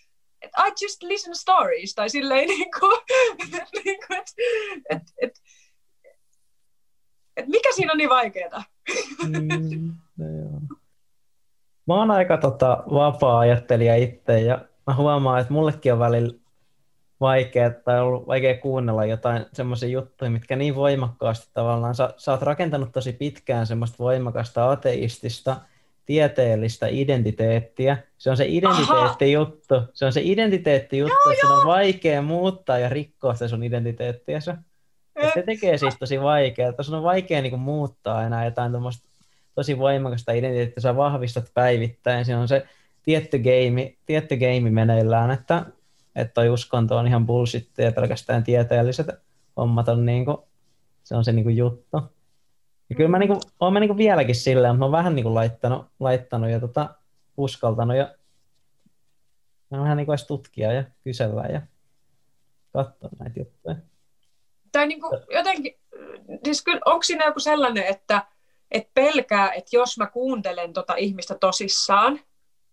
että 0.42 0.62
I 0.66 0.70
just 0.82 1.02
listen 1.02 1.36
stories, 1.36 1.94
tai 1.94 2.10
silleen 2.10 2.48
niinku, 2.48 2.86
niinku 3.84 4.06
että 4.10 4.32
et, 4.90 5.02
et, 5.22 5.42
et 7.36 7.46
mikä 7.46 7.68
siinä 7.74 7.92
on 7.92 7.98
niin 7.98 8.10
vaikeaa? 8.10 8.64
Mm, 9.28 9.94
no 10.16 10.26
joo. 10.26 10.77
Mä 11.88 11.94
oon 11.94 12.10
aika 12.10 12.36
tota, 12.36 12.82
vapaa-ajattelija 12.92 13.96
itse 13.96 14.40
ja 14.40 14.58
mä 14.86 14.94
huomaan, 14.94 15.40
että 15.40 15.52
mullekin 15.52 15.92
on 15.92 15.98
välillä 15.98 16.34
vaikea 17.20 17.70
tai 17.70 18.00
ollut 18.00 18.26
vaikea 18.26 18.58
kuunnella 18.58 19.04
jotain 19.04 19.46
semmoisia 19.52 19.88
juttuja, 19.88 20.30
mitkä 20.30 20.56
niin 20.56 20.74
voimakkaasti 20.74 21.50
tavallaan, 21.54 21.94
sä, 21.94 22.14
sä 22.16 22.32
oot 22.32 22.42
rakentanut 22.42 22.92
tosi 22.92 23.12
pitkään 23.12 23.66
semmoista 23.66 23.96
voimakasta 23.98 24.70
ateistista, 24.70 25.56
tieteellistä 26.06 26.86
identiteettiä. 26.90 27.98
Se 28.18 28.30
on 28.30 28.36
se 28.36 28.44
identiteettijuttu. 28.48 29.74
Se 29.92 30.06
on 30.06 30.12
se 30.12 30.20
identiteettijuttu, 30.24 31.16
joo, 31.24 31.32
että 31.32 31.46
joo. 31.46 31.60
on 31.60 31.66
vaikea 31.66 32.22
muuttaa 32.22 32.78
ja 32.78 32.88
rikkoa 32.88 33.34
se 33.34 33.48
sun 33.48 33.62
identiteettiä. 33.62 34.34
Ja 34.34 35.30
se 35.34 35.42
tekee 35.42 35.78
siis 35.78 35.96
tosi 35.98 36.20
vaikeaa. 36.20 36.72
Tuossa 36.72 36.96
on 36.96 37.02
vaikea 37.02 37.42
niin 37.42 37.50
kuin, 37.50 37.60
muuttaa 37.60 38.26
enää 38.26 38.44
jotain 38.44 38.72
tosi 39.58 39.78
voimakasta 39.78 40.32
identiteettiä, 40.32 40.82
sä 40.82 40.96
vahvistat 40.96 41.50
päivittäin, 41.54 42.24
siinä 42.24 42.40
on 42.40 42.48
se 42.48 42.66
tietty 43.02 43.38
game, 43.38 43.94
tietty 44.06 44.36
game 44.36 44.70
meneillään, 44.70 45.30
että, 45.30 45.66
että 46.16 46.34
toi 46.34 46.48
uskonto 46.48 46.96
on 46.96 47.06
ihan 47.06 47.26
bullshit 47.26 47.68
ja 47.78 47.92
pelkästään 47.92 48.44
tieteelliset 48.44 49.06
hommat 49.56 49.88
on 49.88 50.06
niinku, 50.06 50.48
se 51.04 51.16
on 51.16 51.24
se 51.24 51.32
niinku 51.32 51.48
juttu. 51.48 51.96
Ja 52.90 52.96
kyllä 52.96 53.08
mä 53.08 53.18
niinku, 53.18 53.40
oon 53.60 53.72
mä 53.72 53.80
niinku 53.80 53.96
vieläkin 53.96 54.34
silleen, 54.34 54.74
mutta 54.74 54.78
mä 54.78 54.84
oon 54.84 54.92
vähän 54.92 55.14
niinku 55.14 55.34
laittanut, 55.34 55.86
laittanut 56.00 56.50
ja 56.50 56.60
tota, 56.60 56.94
uskaltanut 57.36 57.96
ja 57.96 58.14
mä 59.70 59.80
vähän 59.80 59.96
niinku 59.96 60.12
edes 60.12 60.26
tutkia 60.26 60.72
ja 60.72 60.84
kysellä 61.04 61.42
ja 61.42 61.62
katsoa 62.72 63.10
näitä 63.18 63.40
juttuja. 63.40 63.76
Tai 64.72 64.86
niinku 64.86 65.06
jotenkin, 65.34 65.74
siis 66.44 66.64
kyllä, 66.64 66.80
onko 66.84 67.02
siinä 67.02 67.24
joku 67.24 67.40
sellainen, 67.40 67.84
että 67.84 68.22
että 68.70 68.90
pelkää, 68.94 69.52
että 69.52 69.76
jos 69.76 69.98
mä 69.98 70.06
kuuntelen 70.06 70.72
tota 70.72 70.94
ihmistä 70.94 71.34
tosissaan, 71.34 72.20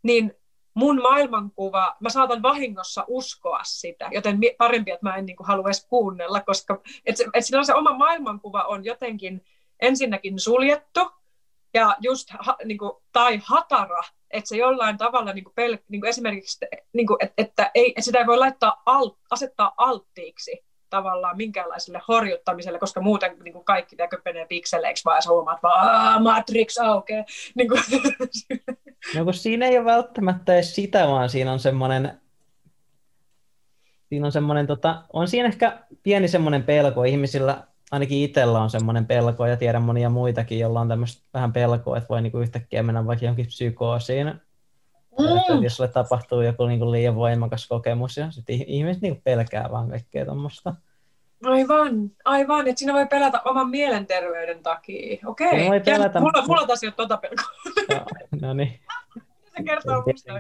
niin 0.04 0.34
mun 0.74 1.02
maailmankuva, 1.02 1.96
mä 2.00 2.10
saatan 2.10 2.42
vahingossa 2.42 3.06
uskoa 3.08 3.60
sitä, 3.64 4.10
joten 4.12 4.40
parempi, 4.58 4.92
että 4.92 5.06
mä 5.06 5.16
en 5.16 5.26
niin 5.26 5.36
kuin, 5.36 5.48
halua 5.48 5.68
edes 5.68 5.86
kuunnella, 5.90 6.42
koska 6.42 6.82
et, 7.06 7.16
et 7.34 7.46
silloin 7.46 7.66
se 7.66 7.74
oma 7.74 7.94
maailmankuva 7.94 8.64
on 8.64 8.86
jotenkin 8.86 9.46
ensinnäkin 9.80 10.40
suljettu, 10.40 11.00
ja 11.74 11.96
just, 12.00 12.30
ha, 12.40 12.56
niin 12.66 12.78
kuin, 12.78 12.92
tai 13.12 13.40
hatara, 13.44 14.02
että 14.32 14.48
se 14.48 14.58
jollain 14.58 14.98
tavalla 14.98 15.34
niin 15.34 15.44
kuin 15.44 15.54
pel, 15.56 15.78
niin 15.90 16.02
kuin 16.02 16.10
esimerkiksi, 16.10 16.66
niin 16.94 17.08
kuin, 17.08 17.18
että, 17.20 17.34
että, 17.38 17.72
ei, 17.74 17.90
että 17.90 18.02
sitä 18.02 18.20
ei 18.20 18.28
voi 18.28 18.38
laittaa 18.38 18.82
alt, 18.86 19.18
asettaa 19.32 19.74
alttiiksi 19.78 20.66
tavallaan 20.96 21.38
minkäänlaiselle 21.38 22.02
horjuttamiselle, 22.08 22.80
koska 22.80 23.02
muuten 23.02 23.38
niin 23.44 23.54
kuin 23.54 23.66
kaikki 23.66 23.96
menee 24.26 24.46
pikseleiksi, 24.46 25.06
vaan 25.06 25.22
sä 25.22 25.30
huomaat 25.30 25.64
vaan, 25.64 26.24
Matrix 26.24 26.78
aukeaa. 26.78 27.26
Niin 27.56 27.70
kuin. 27.70 27.82
No 29.16 29.24
kun 29.24 29.34
siinä 29.34 29.66
ei 29.66 29.78
ole 29.78 29.86
välttämättä 29.86 30.54
edes 30.54 30.76
sitä, 30.76 31.08
vaan 31.08 31.30
siinä 31.30 31.52
on 31.52 31.60
semmoinen, 31.60 32.22
siinä 34.10 34.26
on 34.26 34.32
semmoinen, 34.32 34.68
tota, 34.68 35.04
on 35.14 35.28
siinä 35.28 35.48
ehkä 35.48 35.80
pieni 36.04 36.28
semmoinen 36.28 36.64
pelko 36.64 37.04
ihmisillä, 37.04 37.64
ainakin 37.92 38.24
itsellä 38.24 38.62
on 38.62 38.70
semmoinen 38.70 39.06
pelko, 39.06 39.46
ja 39.46 39.58
tiedän 39.58 39.82
monia 39.82 40.10
muitakin, 40.10 40.60
joilla 40.60 40.82
on 40.82 40.88
tämmöistä 40.88 41.24
vähän 41.34 41.54
pelkoa, 41.54 41.98
että 41.98 42.10
voi 42.10 42.22
niinku 42.22 42.40
yhtäkkiä 42.40 42.84
mennä 42.84 43.06
vaikka 43.06 43.26
johonkin 43.26 43.46
psykoosiin. 43.46 44.34
Mm. 45.20 45.64
jos 45.64 45.76
sulle 45.76 45.90
tapahtuu 45.90 46.42
joku 46.42 46.66
niinku 46.66 46.92
liian 46.92 47.16
voimakas 47.16 47.68
kokemus, 47.68 48.18
ja 48.18 48.32
sitten 48.32 48.64
ihmiset 48.68 49.02
niinku 49.02 49.22
pelkää 49.24 49.72
vaan 49.72 49.90
kaikkea 49.90 50.26
tuommoista. 50.26 50.76
Aivan, 51.46 52.12
aivan, 52.26 52.68
että 52.68 52.80
siinä 52.80 52.94
voi 52.94 53.08
pelätä 53.08 53.42
oman 53.46 53.70
mielenterveyden 53.70 54.64
takia. 54.64 55.18
Okei, 55.26 55.48
okay. 55.48 55.68
voi 55.68 55.80
pelätä. 55.80 56.20
mulla, 56.20 56.44
mulla 56.48 56.68
taas 56.68 56.84
ei 56.84 56.88
ole 56.88 56.94
tuota 56.94 57.18
pelkoa. 57.18 57.46
No, 57.90 58.48
no 58.48 58.54
niin. 58.54 58.80
Se 59.58 59.64
kertoo 59.64 60.04
musta. 60.08 60.34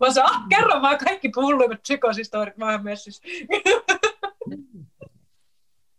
Mä 0.00 0.12
saan, 0.12 0.34
ah, 0.34 0.42
kerro 0.48 0.82
vaan 0.82 0.98
kaikki 0.98 1.30
hulluimmat 1.36 1.82
psykosistorit 1.82 2.56
maailman 2.56 2.84
messissä. 2.84 3.22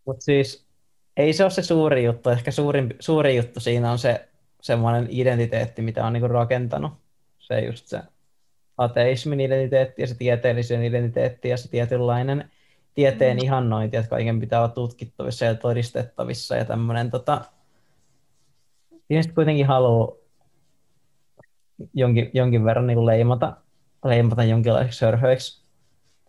Mutta 0.05 0.23
siis 0.25 0.67
ei 1.17 1.33
se 1.33 1.43
ole 1.43 1.51
se 1.51 1.61
suuri 1.61 2.03
juttu. 2.03 2.29
Ehkä 2.29 2.51
suurin, 2.51 2.95
suuri 2.99 3.35
juttu 3.35 3.59
siinä 3.59 3.91
on 3.91 3.99
se 3.99 4.29
semmoinen 4.61 5.07
identiteetti, 5.09 5.81
mitä 5.81 6.05
on 6.05 6.13
niinku 6.13 6.27
rakentanut. 6.27 6.93
Se 7.39 7.59
just 7.59 7.87
se 7.87 8.01
ateismin 8.77 9.39
identiteetti 9.39 10.01
ja 10.01 10.07
se 10.07 10.15
tieteellisen 10.15 10.83
identiteetti 10.83 11.49
ja 11.49 11.57
se 11.57 11.69
tietynlainen 11.69 12.51
tieteen 12.97 13.37
mm. 13.37 13.43
ihannointi, 13.43 13.97
että 13.97 14.09
kaiken 14.09 14.39
pitää 14.39 14.59
olla 14.59 14.73
tutkittavissa 14.73 15.45
ja 15.45 15.55
todistettavissa 15.55 16.55
ja 16.55 16.65
tämmöinen 16.65 17.11
tota, 17.11 17.41
ihmiset 19.09 19.33
kuitenkin 19.33 19.65
haluaa 19.65 20.15
jonkin, 21.93 22.31
jonkin 22.33 22.65
verran 22.65 22.87
niin 22.87 23.05
leimata, 23.05 23.57
leimata 24.05 24.43
jonkinlaisiksi 24.43 25.05
hörhöiksi 25.05 25.65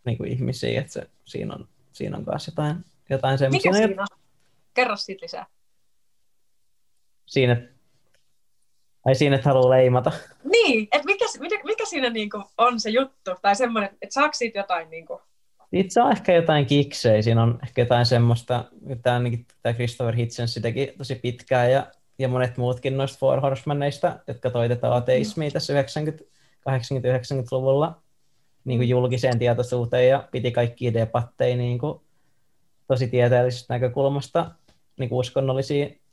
niin 0.04 0.18
kuin 0.18 0.30
ihmisiä, 0.30 0.80
että 0.80 0.92
se, 0.92 1.10
siinä, 1.24 1.54
on, 1.54 1.68
siinä 1.92 2.16
on 2.16 2.24
kanssa 2.24 2.52
jotain, 2.52 2.84
jotain 3.10 3.38
semmoisia. 3.38 3.72
Mikä 3.72 3.86
siinä 3.86 4.02
on? 4.02 4.18
Kerro 4.74 4.96
siitä 4.96 5.24
lisää. 5.24 5.46
Siinä, 7.26 7.62
ai 9.06 9.14
siinä, 9.14 9.36
että 9.36 9.48
haluaa 9.48 9.70
leimata. 9.70 10.12
Niin, 10.44 10.88
että 10.92 11.06
mikä, 11.06 11.24
mikä, 11.40 11.60
mikä 11.64 11.84
siinä 11.84 12.10
niinku 12.10 12.42
on 12.58 12.80
se 12.80 12.90
juttu? 12.90 13.30
Tai 13.42 13.56
semmoinen, 13.56 13.90
että 14.02 14.14
saako 14.14 14.32
siitä 14.32 14.58
jotain 14.58 14.90
niinku... 14.90 15.20
Itse 15.72 16.02
on 16.02 16.12
ehkä 16.12 16.32
jotain 16.32 16.66
kiksejä, 16.66 17.22
siinä 17.22 17.42
on 17.42 17.58
ehkä 17.62 17.82
jotain 17.82 18.06
semmoista, 18.06 18.64
tämä, 19.02 19.20
tämä 19.62 19.72
Christopher 19.72 20.16
Hitchens 20.16 20.58
teki 20.62 20.94
tosi 20.98 21.14
pitkään 21.14 21.72
ja, 21.72 21.86
ja 22.18 22.28
monet 22.28 22.56
muutkin 22.56 22.96
noista 22.96 23.18
Four 23.18 23.40
Horsemanista, 23.40 24.18
jotka 24.26 24.50
toitetaan 24.50 24.96
ateismia 24.96 25.50
tässä 25.50 25.72
90, 25.72 26.24
80-90-luvulla 26.70 28.02
niin 28.64 28.78
kuin 28.78 28.88
julkiseen 28.88 29.38
tietoisuuteen 29.38 30.08
ja 30.08 30.28
piti 30.30 30.50
kaikki 30.50 30.94
debatteja 30.94 31.56
niin 31.56 31.78
kuin, 31.78 32.00
tosi 32.86 33.08
tieteellisestä 33.08 33.74
näkökulmasta 33.74 34.50
niin 34.98 35.08
kuin 35.08 35.22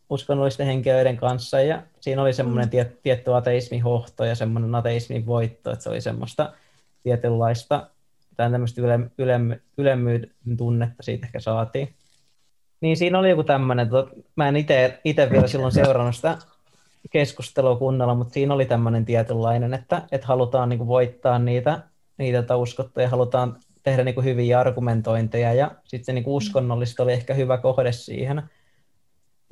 uskonnollisten 0.09 0.65
henkilöiden 0.65 1.17
kanssa. 1.17 1.61
Ja 1.61 1.83
siinä 1.99 2.21
oli 2.21 2.33
semmoinen 2.33 2.65
mm. 2.65 2.69
tiet, 2.69 3.01
tietty 3.01 3.35
ateismihohto 3.35 4.25
ja 4.25 4.35
semmoinen 4.35 4.75
ateismin 4.75 5.25
voitto, 5.25 5.71
että 5.71 5.83
se 5.83 5.89
oli 5.89 6.01
semmoista 6.01 6.53
tietynlaista 7.03 7.89
tai 8.37 8.51
tämmöistä 8.51 8.81
yle, 8.81 8.99
yle, 9.17 9.39
ylemmyyden 9.77 10.31
tunnetta 10.57 11.03
siitä 11.03 11.25
ehkä 11.25 11.39
saatiin. 11.39 11.95
Niin 12.81 12.97
siinä 12.97 13.19
oli 13.19 13.29
joku 13.29 13.43
tämmöinen, 13.43 13.87
mä 14.35 14.47
en 14.47 14.55
itse 14.55 15.29
vielä 15.31 15.47
silloin 15.47 15.71
seurannut 15.71 16.15
sitä 16.15 16.37
keskustelua 17.11 17.75
kunnolla, 17.75 18.15
mutta 18.15 18.33
siinä 18.33 18.53
oli 18.53 18.65
tämmöinen 18.65 19.05
tietynlainen, 19.05 19.73
että, 19.73 20.01
että 20.11 20.27
halutaan 20.27 20.69
niin 20.69 20.77
kuin 20.77 20.87
voittaa 20.87 21.39
niitä 21.39 21.81
niitä 22.17 22.41
tätä 22.41 22.55
uskottua 22.55 23.03
ja 23.03 23.09
halutaan 23.09 23.59
tehdä 23.83 24.03
niin 24.03 24.15
kuin 24.15 24.25
hyviä 24.25 24.59
argumentointeja 24.59 25.53
ja 25.53 25.71
sitten 25.83 26.15
niin 26.15 26.23
uskonnollista 26.27 27.03
oli 27.03 27.13
ehkä 27.13 27.33
hyvä 27.33 27.57
kohde 27.57 27.91
siihen. 27.91 28.43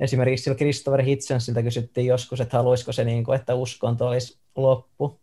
Esimerkiksi 0.00 0.42
sillä 0.42 0.56
Christopher 0.56 1.02
Hitchensiltä 1.02 1.62
kysyttiin 1.62 2.06
joskus, 2.06 2.40
että 2.40 2.56
haluaisiko 2.56 2.92
se, 2.92 3.04
niin 3.04 3.24
kuin, 3.24 3.36
että 3.36 3.54
uskonto 3.54 4.08
olisi 4.08 4.38
loppu. 4.56 5.20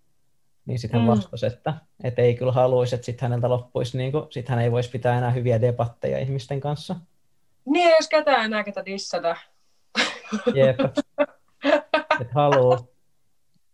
Niin 0.65 0.79
sitten 0.79 0.99
hän 0.99 1.09
mm. 1.09 1.11
vastasi, 1.11 1.45
että, 1.45 1.73
että 2.03 2.21
ei 2.21 2.35
kyllä 2.35 2.51
haluaisi, 2.51 2.95
että 2.95 3.05
sitten 3.05 3.29
häneltä 3.29 3.49
loppuisi, 3.49 3.97
niin 3.97 4.11
kuin, 4.11 4.25
sitten 4.29 4.55
hän 4.55 4.63
ei 4.63 4.71
voisi 4.71 4.89
pitää 4.89 5.17
enää 5.17 5.31
hyviä 5.31 5.61
debatteja 5.61 6.19
ihmisten 6.19 6.59
kanssa. 6.59 6.95
Niin, 7.65 7.89
jos 7.89 8.07
ketään 8.09 8.45
enää 8.45 8.63
ketä 8.63 8.85
dissata. 8.85 9.35
Jep. 10.55 10.79
Että 12.21 12.33
haluaa 12.33 12.79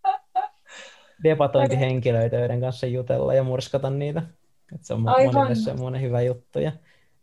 debatointihenkilöitä, 1.23 2.35
joiden 2.35 2.61
kanssa 2.61 2.87
jutella 2.87 3.33
ja 3.33 3.43
murskata 3.43 3.89
niitä. 3.89 4.21
Et 4.75 4.85
se 4.85 4.93
on 4.93 5.07
Aivan. 5.09 5.33
monille 5.33 5.55
semmoinen 5.55 6.01
hyvä 6.01 6.21
juttu. 6.21 6.59
Ja 6.59 6.71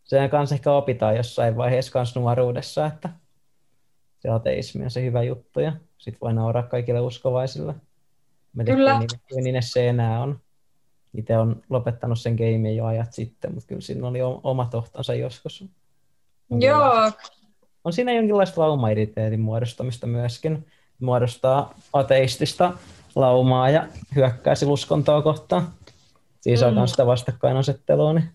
se 0.04 0.28
kanssa 0.28 0.54
ehkä 0.54 0.72
opitaan 0.72 1.16
jossain 1.16 1.56
vaiheessa 1.56 1.92
kans 1.92 2.16
nuoruudessa, 2.16 2.86
että 2.86 3.08
se 4.18 4.28
ateismi 4.28 4.84
on 4.84 4.90
se 4.90 5.02
hyvä 5.02 5.22
juttu 5.22 5.60
ja 5.60 5.72
sitten 5.98 6.20
voi 6.20 6.34
nauraa 6.34 6.62
kaikille 6.62 7.00
uskovaisille. 7.00 7.74
Mä 8.55 8.64
kyllä. 8.64 8.98
Niin, 8.98 9.44
niin 9.44 9.62
se 9.62 9.88
enää 9.88 10.20
on. 10.20 10.40
Itse 11.14 11.38
on 11.38 11.62
lopettanut 11.70 12.18
sen 12.18 12.34
gamein 12.34 12.76
jo 12.76 12.84
ajat 12.84 13.12
sitten, 13.12 13.55
mutta 13.55 13.68
kyllä 13.68 13.80
siinä 13.80 14.09
oli 14.09 14.18
oma 14.22 14.68
tohtonsa 14.70 15.14
joskus. 15.14 15.64
Joo. 16.50 17.12
On 17.84 17.92
siinä 17.92 18.12
jonkinlaista 18.12 18.61
lauma 18.61 18.88
muodostamista 19.38 20.07
myöskin. 20.07 20.66
Muodostaa 21.00 21.74
ateistista 21.92 22.72
laumaa 23.14 23.70
ja 23.70 23.86
hyökkäisi 24.14 24.66
uskontoa 24.66 25.22
kohtaan. 25.22 25.68
Siis 26.40 26.61
mm. 26.61 26.76
on 26.76 26.88
sitä 26.88 27.07
vastakkainasettelua, 27.07 28.12
niin 28.12 28.28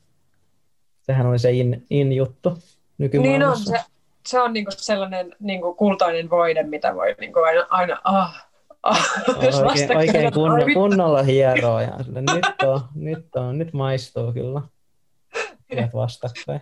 sehän 1.01 1.27
oli 1.27 1.39
se 1.39 1.51
in, 1.51 1.85
in 1.89 2.13
juttu 2.13 2.57
Niin 2.97 3.43
on, 3.43 3.57
se, 3.57 3.79
se 4.25 4.41
on 4.41 4.53
niinku 4.53 4.71
sellainen 4.71 5.35
niinku 5.39 5.73
kultainen 5.73 6.29
voide, 6.29 6.63
mitä 6.63 6.95
voi 6.95 7.15
niinku 7.19 7.39
aina, 7.39 7.67
aina 7.69 8.01
ah, 8.03 8.48
oikein, 8.83 9.97
oikein 9.97 10.33
kunno, 10.33 10.65
kunnolla 10.73 11.23
hieroa. 11.23 11.81
Ja 11.81 12.03
sille, 12.03 12.21
nyt, 12.21 12.45
on, 12.63 12.81
nyt, 12.95 13.35
on, 13.35 13.57
nyt 13.57 13.73
maistuu 13.73 14.33
kyllä. 14.33 14.61
Hyvät 15.71 15.93
vastakkain. 15.93 16.61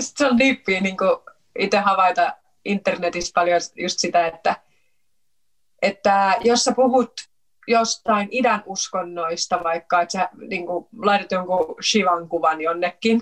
Sitten 0.00 0.26
se 0.26 0.32
on 0.32 0.38
diippiä 0.38 0.80
niin 0.80 0.96
itse 1.58 1.78
havaita 1.78 2.36
internetissä 2.64 3.32
paljon 3.34 3.60
just 3.76 3.98
sitä, 3.98 4.26
että 4.26 4.56
että 5.82 6.36
jos 6.40 6.64
sä 6.64 6.72
puhut 6.72 7.12
jostain 7.68 8.28
idän 8.30 8.62
uskonnoista, 8.66 9.60
vaikka 9.64 10.02
että 10.02 10.12
sä 10.12 10.28
niin 10.48 10.66
kuin, 10.66 10.86
laitat 11.02 11.30
jonkun 11.30 11.74
Shivan 11.82 12.28
kuvan 12.28 12.60
jonnekin, 12.60 13.20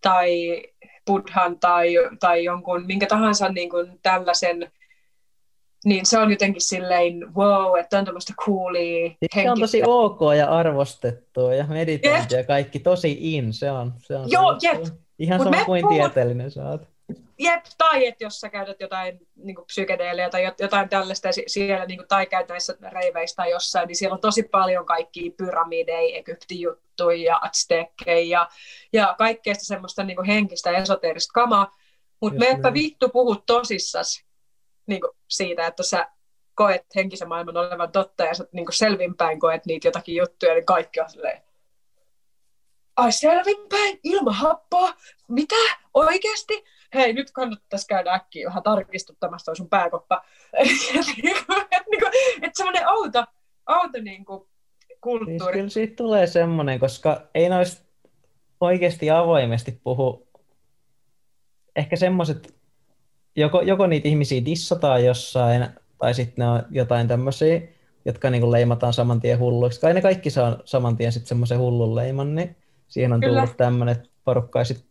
tai 0.00 0.62
Buddhan 1.06 1.58
tai, 1.58 1.94
tai 2.20 2.44
jonkun 2.44 2.86
minkä 2.86 3.06
tahansa 3.06 3.48
niin 3.48 3.70
kuin 3.70 3.98
tällaisen, 4.02 4.72
niin 5.84 6.06
se 6.06 6.18
on 6.18 6.30
jotenkin 6.30 6.62
silleen, 6.62 7.34
wow, 7.34 7.78
että 7.78 7.98
on 7.98 8.04
tämmöistä 8.04 8.32
coolia. 8.46 9.10
Se 9.34 9.50
on 9.50 9.60
tosi 9.60 9.82
ok 9.86 10.20
ja 10.36 10.48
arvostettua 10.50 11.54
ja 11.54 11.66
meditointia 11.66 12.38
ja 12.38 12.44
kaikki 12.44 12.78
tosi 12.78 13.18
in, 13.20 13.52
se 13.52 13.70
on. 13.70 13.92
Se 13.98 14.16
on 14.16 14.30
Joo, 14.30 14.58
jep. 14.62 14.84
Ihan 15.18 15.38
sama 15.38 15.64
kuin 15.64 15.82
puhut... 15.82 15.96
tieteellinen 15.96 16.50
saat. 16.50 16.88
Jep, 17.38 17.64
tai 17.78 18.06
että 18.06 18.24
jos 18.24 18.40
sä 18.40 18.48
käytät 18.48 18.80
jotain 18.80 19.20
niin 19.36 19.56
psykedeeliä 19.66 20.30
tai 20.30 20.52
jotain 20.60 20.88
tällaista 20.88 21.28
siellä, 21.46 21.86
niin 21.86 21.98
kuin, 21.98 22.08
tai 22.08 22.26
käyt 22.26 22.48
näissä 22.48 22.76
reiveistä 22.92 23.36
tai 23.36 23.50
jossain, 23.50 23.88
niin 23.88 23.96
siellä 23.96 24.14
on 24.14 24.20
tosi 24.20 24.42
paljon 24.42 24.86
kaikkia 24.86 25.32
pyramideja, 25.36 26.16
Egyptin 26.18 26.60
juttuja 26.60 27.24
ja 27.24 27.38
aztekkeja 27.42 28.28
ja, 28.28 28.48
ja 28.92 29.14
kaikkea 29.18 29.54
semmoista 29.58 30.04
niin 30.04 30.24
henkistä 30.24 30.70
ja 30.70 30.78
esoteerista 30.78 31.32
kamaa. 31.32 31.76
Mutta 32.20 32.38
meepä 32.38 32.72
vittu 32.72 33.08
puhut 33.08 33.46
tosissas 33.46 34.25
niin 34.86 35.00
kuin 35.00 35.10
siitä, 35.28 35.66
että 35.66 35.82
sä 35.82 36.08
koet 36.54 36.86
henkisen 36.94 37.28
maailman 37.28 37.56
olevan 37.56 37.92
totta 37.92 38.24
ja 38.24 38.34
sä 38.34 38.46
niin 38.52 38.66
kuin 38.66 38.76
selvinpäin 38.76 39.40
koet 39.40 39.66
niitä 39.66 39.88
jotakin 39.88 40.16
juttuja, 40.16 40.54
niin 40.54 40.66
kaikki 40.66 41.00
on 41.00 41.10
silleen, 41.10 41.42
ai 42.96 43.12
selvinpäin, 43.12 44.00
ilman 44.04 44.34
happoa, 44.34 44.94
mitä, 45.28 45.54
oikeasti? 45.94 46.64
hei, 46.94 47.12
nyt 47.12 47.30
kannattaisi 47.30 47.86
käydä 47.86 48.12
äkkiä 48.12 48.48
vähän 48.48 48.62
tarkistuttamassa 48.62 49.54
sun 49.54 49.68
pääkoppa. 49.68 50.24
että 51.72 51.86
et 52.42 52.54
semmoinen 52.54 52.88
outo, 52.88 53.24
outo 53.68 53.98
niin 54.02 54.24
kuin, 54.24 54.48
kulttuuri. 55.00 55.38
Siis 55.38 55.52
kyllä 55.52 55.68
siitä 55.68 55.96
tulee 55.96 56.26
semmoinen, 56.26 56.80
koska 56.80 57.22
ei 57.34 57.48
noista 57.48 57.86
oikeasti 58.60 59.10
avoimesti 59.10 59.80
puhu. 59.84 60.28
Ehkä 61.76 61.96
semmoiset, 61.96 62.55
joko, 63.36 63.60
joko 63.62 63.86
niitä 63.86 64.08
ihmisiä 64.08 64.44
dissataan 64.44 65.04
jossain, 65.04 65.66
tai 65.98 66.14
sitten 66.14 66.42
ne 66.42 66.48
on 66.48 66.62
jotain 66.70 67.08
tämmöisiä, 67.08 67.60
jotka 68.04 68.30
niin 68.30 68.52
leimataan 68.52 68.92
saman 68.92 69.20
tien 69.20 69.38
hulluiksi. 69.38 69.80
Kai 69.80 69.94
ne 69.94 70.02
kaikki 70.02 70.30
saa 70.30 70.58
saman 70.64 70.96
tien 70.96 71.12
sitten 71.12 71.28
semmoisen 71.28 71.58
hullun 71.58 71.94
leiman, 71.94 72.34
niin 72.34 72.56
siihen 72.88 73.12
on 73.12 73.20
Kyllä. 73.20 73.40
tullut 73.40 73.56
tämmöinen, 73.56 73.96
että 73.96 74.08
porukka 74.24 74.58
ei 74.58 74.64
sit 74.64 74.86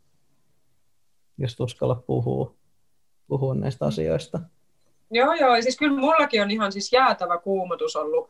just 1.37 1.59
uskalla 1.59 1.95
puhua, 1.95 2.55
puhua 3.27 3.55
näistä 3.55 3.85
asioista. 3.85 4.39
Joo, 5.11 5.33
joo. 5.33 5.61
Siis 5.61 5.77
kyllä 5.77 5.99
mullakin 5.99 6.41
on 6.41 6.51
ihan 6.51 6.71
siis 6.71 6.93
jäätävä 6.93 7.37
kuumotus 7.37 7.95
ollut 7.95 8.29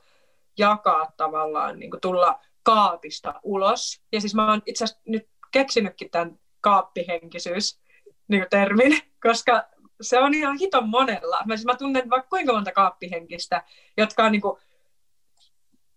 jakaa 0.58 1.14
tavallaan, 1.18 1.80
niin 1.80 1.92
tulla 2.02 2.40
kaapista 2.64 3.34
ulos. 3.44 4.02
Ja 4.12 4.22
siis 4.22 4.36
mä 4.36 4.50
oon 4.50 4.62
itse 4.66 4.84
asiassa 4.84 5.02
nyt 5.06 5.28
keksinytkin 5.52 6.10
tämän 6.10 6.40
kaappihenkisyys 6.62 7.80
niin 8.28 8.46
termin, 8.50 9.00
koska 9.28 9.64
se 10.02 10.20
on 10.20 10.34
ihan 10.34 10.58
hiton 10.58 10.90
monella. 10.90 11.42
Mä, 11.46 11.58
siis 11.58 11.66
mä 11.66 11.76
tunnen 11.76 12.10
vaikka 12.10 12.30
kuinka 12.30 12.54
monta 12.54 12.72
kaappihenkistä, 12.72 13.64
jotka 13.98 14.24
on 14.24 14.32
niin 14.32 14.42
kuin 14.42 14.60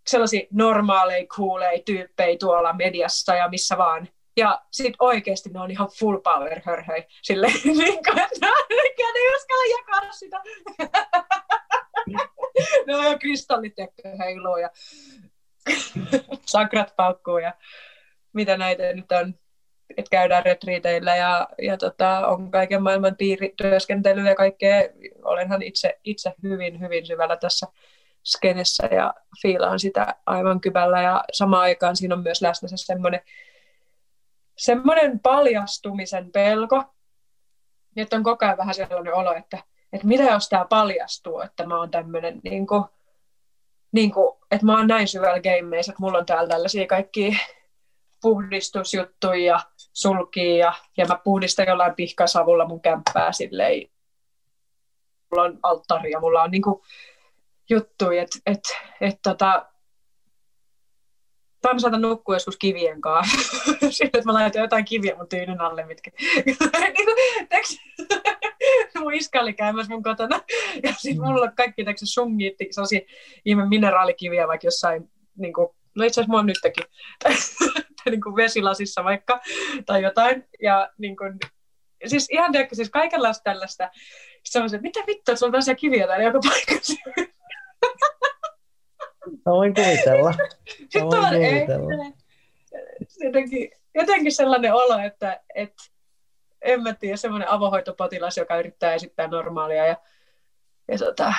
sellaisia 0.06 0.46
normaaleja, 0.50 1.26
cooleja 1.26 1.82
tyyppejä 1.84 2.36
tuolla 2.40 2.72
mediassa 2.72 3.34
ja 3.34 3.48
missä 3.48 3.78
vaan. 3.78 4.08
Ja 4.36 4.62
sit 4.70 4.94
oikeasti 4.98 5.50
ne 5.50 5.60
on 5.60 5.70
ihan 5.70 5.88
full 5.98 6.18
power 6.18 6.60
hörhöi. 6.64 7.06
Silleen, 7.22 7.52
niin 7.64 8.04
kuin, 8.04 8.18
että 8.18 8.46
ne 8.46 9.36
uskalla 9.36 9.78
jakaa 9.78 10.12
sitä. 10.12 10.42
ne 12.86 12.96
on 12.96 13.04
jo 13.04 13.18
kristallit 13.18 13.74
heiluu 14.18 14.56
ja 14.56 14.70
sakrat 16.46 16.96
paukkuu 16.96 17.38
ja 17.38 17.54
mitä 18.32 18.56
näitä 18.56 18.92
nyt 18.92 19.12
on 19.12 19.34
että 19.96 20.10
käydään 20.10 20.44
retriiteillä 20.44 21.16
ja, 21.16 21.48
ja 21.62 21.76
tota, 21.76 22.26
on 22.26 22.50
kaiken 22.50 22.82
maailman 22.82 23.16
piirityöskentelyä 23.16 24.28
ja 24.28 24.34
kaikkea. 24.34 24.82
Olenhan 25.24 25.62
itse, 25.62 25.98
itse 26.04 26.34
hyvin, 26.42 26.80
hyvin 26.80 27.06
syvällä 27.06 27.36
tässä 27.36 27.66
skenessä 28.24 28.86
ja 28.86 29.14
fiilaan 29.42 29.78
sitä 29.78 30.14
aivan 30.26 30.60
kyvällä 30.60 31.02
ja 31.02 31.24
samaan 31.32 31.62
aikaan 31.62 31.96
siinä 31.96 32.14
on 32.14 32.22
myös 32.22 32.42
läsnä 32.42 32.68
se 32.68 32.76
semmoinen 32.76 33.20
semmoinen 34.58 35.20
paljastumisen 35.20 36.32
pelko, 36.32 36.84
että 37.96 38.16
on 38.16 38.22
koko 38.22 38.46
ajan 38.46 38.58
vähän 38.58 38.74
sellainen 38.74 39.14
olo, 39.14 39.34
että, 39.34 39.58
että 39.92 40.06
mitä 40.06 40.22
jos 40.22 40.48
tämä 40.48 40.64
paljastuu, 40.64 41.40
että 41.40 41.66
mä 41.66 41.78
oon 41.78 41.90
tämmöinen, 41.90 42.40
niin 42.44 42.66
kuin, 42.66 42.84
niin 43.92 44.12
kuin, 44.12 44.36
että 44.50 44.66
mä 44.66 44.76
oon 44.76 44.86
näin 44.86 45.08
syvällä 45.08 45.40
gameissa, 45.40 45.92
että 45.92 46.02
mulla 46.02 46.18
on 46.18 46.26
täällä 46.26 46.48
tällaisia 46.48 46.86
kaikki 46.86 47.38
puhdistusjuttuja 48.22 49.44
ja 49.44 49.60
sulkii 49.92 50.58
ja, 50.58 50.72
ja 50.96 51.06
mä 51.06 51.20
puhdistan 51.24 51.66
jollain 51.66 51.94
pihkasavulla 51.94 52.68
mun 52.68 52.80
kämppää 52.80 53.32
silleen. 53.32 53.88
Mulla 55.30 55.42
on 55.42 55.58
alttari 55.62 56.10
ja 56.10 56.20
mulla 56.20 56.42
on 56.42 56.50
niinku 56.50 56.84
juttuja, 57.70 58.22
että 58.22 58.38
et, 58.46 58.60
et, 59.00 59.18
tota, 59.22 59.66
tai 61.62 61.74
mä 61.74 61.78
saatan 61.78 62.00
nukkua 62.00 62.34
joskus 62.34 62.56
kivien 62.56 63.00
kanssa. 63.00 63.38
Sitten, 63.90 64.18
että 64.18 64.24
mä 64.24 64.32
laitan 64.32 64.62
jotain 64.62 64.84
kiviä 64.84 65.16
mun 65.16 65.28
tyynyn 65.28 65.60
alle, 65.60 65.86
mitkä... 65.86 66.10
Niinku, 66.46 66.64
mun 69.00 69.14
iska 69.14 69.40
oli 69.40 69.52
käymässä 69.52 69.92
mun 69.92 70.02
kotona. 70.02 70.40
Ja 70.82 70.94
sitten 70.98 71.24
mulla 71.24 71.42
on 71.42 71.52
kaikki 71.56 71.84
teksä 71.84 72.06
sungiitti, 72.06 72.68
sellaisia 72.70 73.00
ihme 73.44 73.68
mineraalikiviä 73.68 74.48
vaikka 74.48 74.66
jossain, 74.66 75.10
niin 75.36 75.52
kuin, 75.52 75.68
no 75.98 76.04
itse 76.04 76.20
asiassa 76.20 76.28
mulla 76.28 76.40
on 76.40 76.46
nytkin, 76.46 76.84
niin 78.10 78.20
kuin 78.20 78.36
vesilasissa 78.36 79.04
vaikka, 79.04 79.40
tai 79.86 80.02
jotain. 80.02 80.48
Ja 80.62 80.90
niin 80.98 81.16
kuin, 81.16 81.38
siis 82.06 82.28
ihan 82.30 82.52
tiedätkö, 82.52 82.74
siis 82.74 82.90
kaikenlaista 82.90 83.42
tällaista. 83.44 83.90
Sitten 84.44 84.70
se 84.70 84.78
mitä 84.78 85.00
vittua, 85.00 85.32
että 85.32 85.36
sulla 85.36 85.48
on 85.48 85.52
tällaisia 85.52 85.74
kiviä 85.74 86.06
täällä 86.06 86.24
joka 86.24 86.40
paikassa. 86.48 86.94
Mä 89.46 89.52
voin 89.52 89.74
kuvitella. 89.74 90.30
Mä 90.94 91.00
voin 91.00 91.34
kuvitella. 91.34 92.12
Jotenkin, 93.20 93.70
jotenkin 93.94 94.32
sellainen 94.32 94.74
olo, 94.74 94.98
että, 94.98 95.40
että 95.54 95.82
en 96.62 96.82
mä 96.82 96.94
tiedä, 96.94 97.16
semmoinen 97.16 97.48
avohoitopotilas, 97.48 98.36
joka 98.36 98.58
yrittää 98.58 98.94
esittää 98.94 99.26
normaalia. 99.26 99.86
Ja, 99.86 99.96
ja 100.88 100.98
tota, 100.98 101.34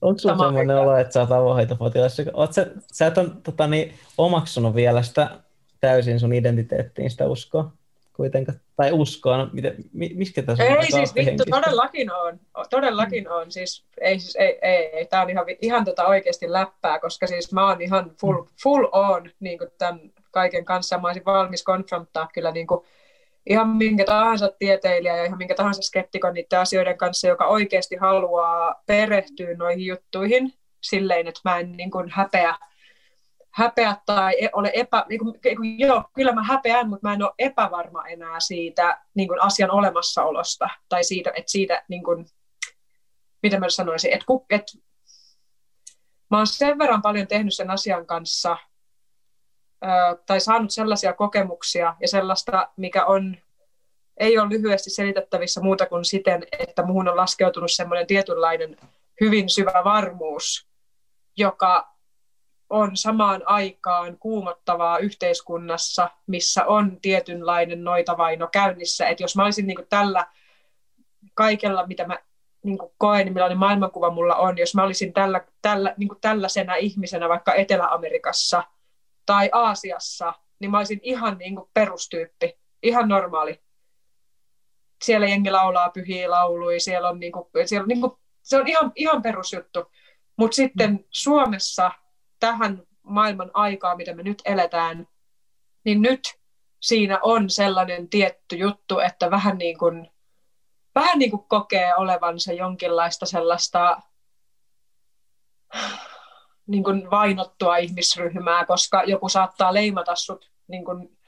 Onko 0.00 0.18
sulla 0.18 0.38
semmoinen 0.38 0.76
olo, 0.76 0.96
että 0.96 1.12
sä 1.12 1.20
oot 1.20 1.32
avohoitopotilas? 1.32 2.16
Oot 2.32 2.52
sä, 2.52 2.66
sä 2.92 3.06
et 3.06 3.18
ole 3.18 3.28
tota, 3.42 3.66
niin, 3.66 3.94
omaksunut 4.18 4.74
vielä 4.74 5.02
sitä 5.02 5.30
täysin 5.80 6.20
sun 6.20 6.32
identiteettiin 6.32 7.10
sitä 7.10 7.26
uskoa 7.26 7.72
kuitenkaan, 8.12 8.60
tai 8.76 8.92
uskoa, 8.92 9.36
no, 9.36 9.48
miten, 9.52 9.74
miskä 9.92 10.42
tässä 10.42 10.64
on? 10.64 10.70
Ei 10.70 10.92
siis 10.92 11.14
vittu, 11.14 11.44
todellakin 11.50 12.12
on, 12.12 12.40
todellakin 12.70 13.24
mm. 13.24 13.30
on, 13.30 13.52
siis 13.52 13.84
ei, 14.00 14.18
siis, 14.18 14.36
ei, 14.36 14.58
ei, 14.62 14.96
ei, 14.96 15.06
tää 15.06 15.22
on 15.22 15.30
ihan, 15.30 15.44
ihan 15.62 15.84
tota 15.84 16.06
oikeasti 16.06 16.52
läppää, 16.52 16.98
koska 16.98 17.26
siis 17.26 17.52
mä 17.52 17.68
oon 17.68 17.82
ihan 17.82 18.10
full, 18.20 18.42
mm. 18.42 18.48
full 18.62 18.86
on 18.92 19.30
niin 19.40 19.58
tämän 19.78 20.00
kaiken 20.30 20.64
kanssa, 20.64 20.98
mä 20.98 21.08
olisin 21.08 21.24
valmis 21.24 21.62
konfronttaa 21.62 22.28
kyllä 22.34 22.50
niin 22.50 22.66
kuin, 22.66 22.84
ihan 23.46 23.68
minkä 23.68 24.04
tahansa 24.04 24.52
tieteilijä 24.58 25.16
ja 25.16 25.24
ihan 25.24 25.38
minkä 25.38 25.54
tahansa 25.54 25.82
skeptikon 25.82 26.34
niiden 26.34 26.58
asioiden 26.58 26.98
kanssa, 26.98 27.28
joka 27.28 27.46
oikeasti 27.46 27.96
haluaa 27.96 28.82
perehtyä 28.86 29.54
noihin 29.54 29.86
juttuihin. 29.86 30.52
Silleen, 30.80 31.26
että 31.26 31.40
mä 31.44 31.58
en 31.58 31.72
niin 31.72 31.90
kuin 31.90 32.10
häpeä, 32.10 32.54
häpeä 33.50 33.96
tai 34.06 34.44
e, 34.44 34.48
ole 34.52 34.70
epä... 34.74 35.04
Niin 35.08 35.20
kuin, 35.56 35.78
joo, 35.78 36.04
kyllä 36.14 36.32
mä 36.32 36.42
häpeän, 36.42 36.88
mutta 36.88 37.08
mä 37.08 37.14
en 37.14 37.22
ole 37.22 37.32
epävarma 37.38 38.06
enää 38.06 38.40
siitä 38.40 39.00
niin 39.14 39.28
kuin 39.28 39.42
asian 39.42 39.70
olemassaolosta 39.70 40.68
tai 40.88 41.04
siitä, 41.04 41.30
että 41.34 41.50
siitä, 41.50 41.84
niin 41.88 42.04
kuin, 42.04 42.26
mitä 43.42 43.60
mä 43.60 43.68
sanoisin, 43.68 44.12
että, 44.12 44.24
että 44.50 44.72
mä 46.30 46.36
oon 46.36 46.46
sen 46.46 46.78
verran 46.78 47.02
paljon 47.02 47.26
tehnyt 47.26 47.54
sen 47.54 47.70
asian 47.70 48.06
kanssa– 48.06 48.56
tai 50.26 50.40
saanut 50.40 50.70
sellaisia 50.70 51.12
kokemuksia 51.12 51.96
ja 52.00 52.08
sellaista, 52.08 52.68
mikä 52.76 53.04
on, 53.04 53.36
ei 54.16 54.38
ole 54.38 54.48
lyhyesti 54.48 54.90
selitettävissä 54.90 55.60
muuta 55.60 55.86
kuin 55.86 56.04
siten, 56.04 56.46
että 56.58 56.82
muuhun 56.82 57.08
on 57.08 57.16
laskeutunut 57.16 57.72
semmoinen 57.72 58.06
tietynlainen 58.06 58.76
hyvin 59.20 59.48
syvä 59.48 59.82
varmuus, 59.84 60.68
joka 61.36 61.90
on 62.70 62.96
samaan 62.96 63.42
aikaan 63.46 64.18
kuumottavaa 64.18 64.98
yhteiskunnassa, 64.98 66.10
missä 66.26 66.64
on 66.66 67.00
tietynlainen 67.02 67.84
noitavaino 67.84 68.48
käynnissä. 68.52 69.08
Että 69.08 69.22
jos 69.22 69.36
mä 69.36 69.44
olisin 69.44 69.66
niin 69.66 69.86
tällä 69.88 70.26
kaikella, 71.34 71.86
mitä 71.86 72.06
mä 72.06 72.18
niin 72.62 72.78
koen, 72.98 73.24
niin 73.24 73.32
millainen 73.32 73.58
maailmankuva 73.58 74.10
mulla 74.10 74.36
on, 74.36 74.58
jos 74.58 74.74
mä 74.74 74.82
olisin 74.82 75.12
tällä, 75.12 75.44
tällä, 75.62 75.94
niin 75.96 76.10
tällaisena 76.20 76.74
ihmisenä 76.74 77.28
vaikka 77.28 77.54
Etelä-Amerikassa– 77.54 78.64
tai 79.30 79.50
Aasiassa, 79.52 80.34
niin 80.60 80.70
mä 80.70 80.78
olisin 80.78 81.00
ihan 81.02 81.38
niin 81.38 81.54
kuin 81.54 81.70
perustyyppi, 81.74 82.58
ihan 82.82 83.08
normaali. 83.08 83.62
Siellä 85.04 85.26
jengi 85.26 85.50
laulaa 85.50 85.90
pyhiä 85.90 86.30
lauluja, 86.30 86.80
siellä 86.80 87.08
on, 87.08 87.20
niin 87.20 87.32
kuin, 87.32 87.46
siellä 87.64 87.82
on 87.82 87.88
niin 87.88 88.00
kuin, 88.00 88.12
se 88.42 88.56
on 88.56 88.68
ihan, 88.68 88.92
ihan 88.94 89.22
perusjuttu. 89.22 89.92
Mutta 90.36 90.54
sitten 90.54 90.90
mm. 90.90 91.04
Suomessa 91.10 91.92
tähän 92.40 92.82
maailman 93.02 93.50
aikaan, 93.54 93.96
mitä 93.96 94.14
me 94.14 94.22
nyt 94.22 94.42
eletään, 94.44 95.08
niin 95.84 96.02
nyt 96.02 96.20
siinä 96.80 97.18
on 97.22 97.50
sellainen 97.50 98.08
tietty 98.08 98.56
juttu, 98.56 98.98
että 98.98 99.30
vähän 99.30 99.58
niin 99.58 99.78
kuin, 99.78 100.10
vähän 100.94 101.18
niin 101.18 101.30
kuin 101.30 101.44
kokee 101.48 101.94
olevansa 101.94 102.52
jonkinlaista 102.52 103.26
sellaista 103.26 104.02
niin 106.70 106.84
kuin 106.84 107.10
vainottua 107.10 107.76
ihmisryhmää, 107.76 108.64
koska 108.64 109.02
joku 109.02 109.28
saattaa 109.28 109.74
leimata 109.74 110.16
sut 110.16 110.50
niin 110.68 110.84
kuin 110.84 111.18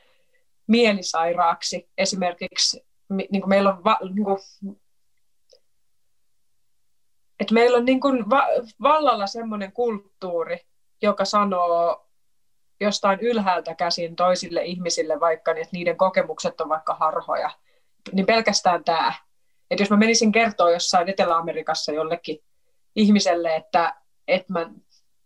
mielisairaaksi. 0.66 1.90
Esimerkiksi 1.98 2.86
niin 3.10 3.42
kuin 3.42 3.48
meillä 3.48 3.70
on, 3.70 3.84
va, 3.84 3.98
niin 4.14 4.24
kuin, 4.24 4.38
että 7.40 7.54
meillä 7.54 7.78
on 7.78 7.84
niin 7.84 8.00
kuin 8.00 8.30
va, 8.30 8.42
vallalla 8.82 9.26
semmoinen 9.26 9.72
kulttuuri, 9.72 10.58
joka 11.02 11.24
sanoo 11.24 12.08
jostain 12.80 13.20
ylhäältä 13.20 13.74
käsin 13.74 14.16
toisille 14.16 14.62
ihmisille 14.64 15.20
vaikka, 15.20 15.52
niin 15.52 15.62
että 15.62 15.76
niiden 15.76 15.96
kokemukset 15.96 16.60
on 16.60 16.68
vaikka 16.68 16.94
harhoja. 16.94 17.50
Niin 18.12 18.26
pelkästään 18.26 18.84
tämä. 18.84 19.14
Että 19.70 19.82
jos 19.82 19.90
mä 19.90 19.96
menisin 19.96 20.32
kertoa 20.32 20.70
jossain 20.70 21.08
Etelä-Amerikassa 21.08 21.92
jollekin 21.92 22.38
ihmiselle, 22.96 23.56
että, 23.56 23.94
että 24.28 24.52
mä 24.52 24.70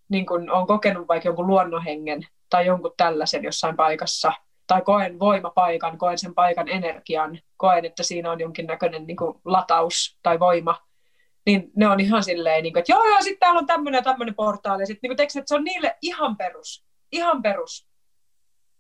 niin 0.08 0.26
kun 0.26 0.50
on 0.50 0.66
kokenut 0.66 1.08
vaikka 1.08 1.28
jonkun 1.28 1.46
luonnonhengen 1.46 2.26
tai 2.50 2.66
jonkun 2.66 2.94
tällaisen 2.96 3.44
jossain 3.44 3.76
paikassa, 3.76 4.32
tai 4.66 4.82
koen 4.82 5.18
voimapaikan, 5.18 5.98
koen 5.98 6.18
sen 6.18 6.34
paikan 6.34 6.68
energian, 6.68 7.38
koen, 7.56 7.84
että 7.84 8.02
siinä 8.02 8.30
on 8.30 8.40
jonkinnäköinen 8.40 9.06
niin 9.06 9.16
kuin 9.16 9.40
lataus 9.44 10.18
tai 10.22 10.40
voima, 10.40 10.86
niin 11.46 11.70
ne 11.76 11.88
on 11.88 12.00
ihan 12.00 12.24
silleen, 12.24 12.62
niin 12.62 12.72
kuin, 12.72 12.80
että 12.80 12.92
joo, 12.92 13.04
joo, 13.04 13.20
sitten 13.20 13.40
täällä 13.40 13.58
on 13.58 13.66
tämmöinen 13.66 13.98
ja 13.98 14.02
tämmöinen 14.02 14.34
portaali, 14.34 14.86
sitten 14.86 15.08
niin 15.08 15.16
kuin, 15.16 15.24
että 15.24 15.42
se 15.46 15.54
on 15.54 15.64
niille 15.64 15.96
ihan 16.02 16.36
perus, 16.36 16.84
ihan 17.12 17.42
perus. 17.42 17.88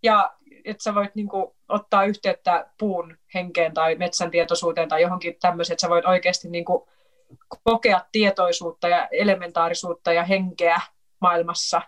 Ja 0.02 0.34
että 0.64 0.82
sä 0.82 0.94
voit 0.94 1.14
niin 1.14 1.28
kuin, 1.28 1.46
ottaa 1.68 2.04
yhteyttä 2.04 2.70
puun 2.78 3.16
henkeen 3.34 3.74
tai 3.74 3.94
metsän 3.94 4.30
tietoisuuteen 4.30 4.88
tai 4.88 5.02
johonkin 5.02 5.36
tämmöiseen, 5.40 5.74
että 5.74 5.80
sä 5.80 5.90
voit 5.90 6.06
oikeasti 6.06 6.48
niin 6.48 6.64
kuin, 6.64 6.82
kokea 7.64 8.00
tietoisuutta 8.12 8.88
ja 8.88 9.08
elementaarisuutta 9.10 10.12
ja 10.12 10.24
henkeä 10.24 10.80
maailmassa. 11.20 11.82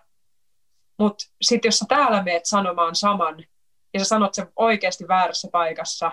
Mutta 0.99 1.25
sitten 1.43 1.69
jos 1.69 1.79
sä 1.79 1.85
täällä 1.89 2.23
meet 2.23 2.47
sanomaan 2.47 2.95
saman, 2.95 3.45
ja 3.95 4.01
sä 4.01 4.05
sanot 4.05 4.35
sen 4.35 4.53
oikeasti 4.57 5.09
väärässä 5.09 5.49
paikassa, 5.53 6.13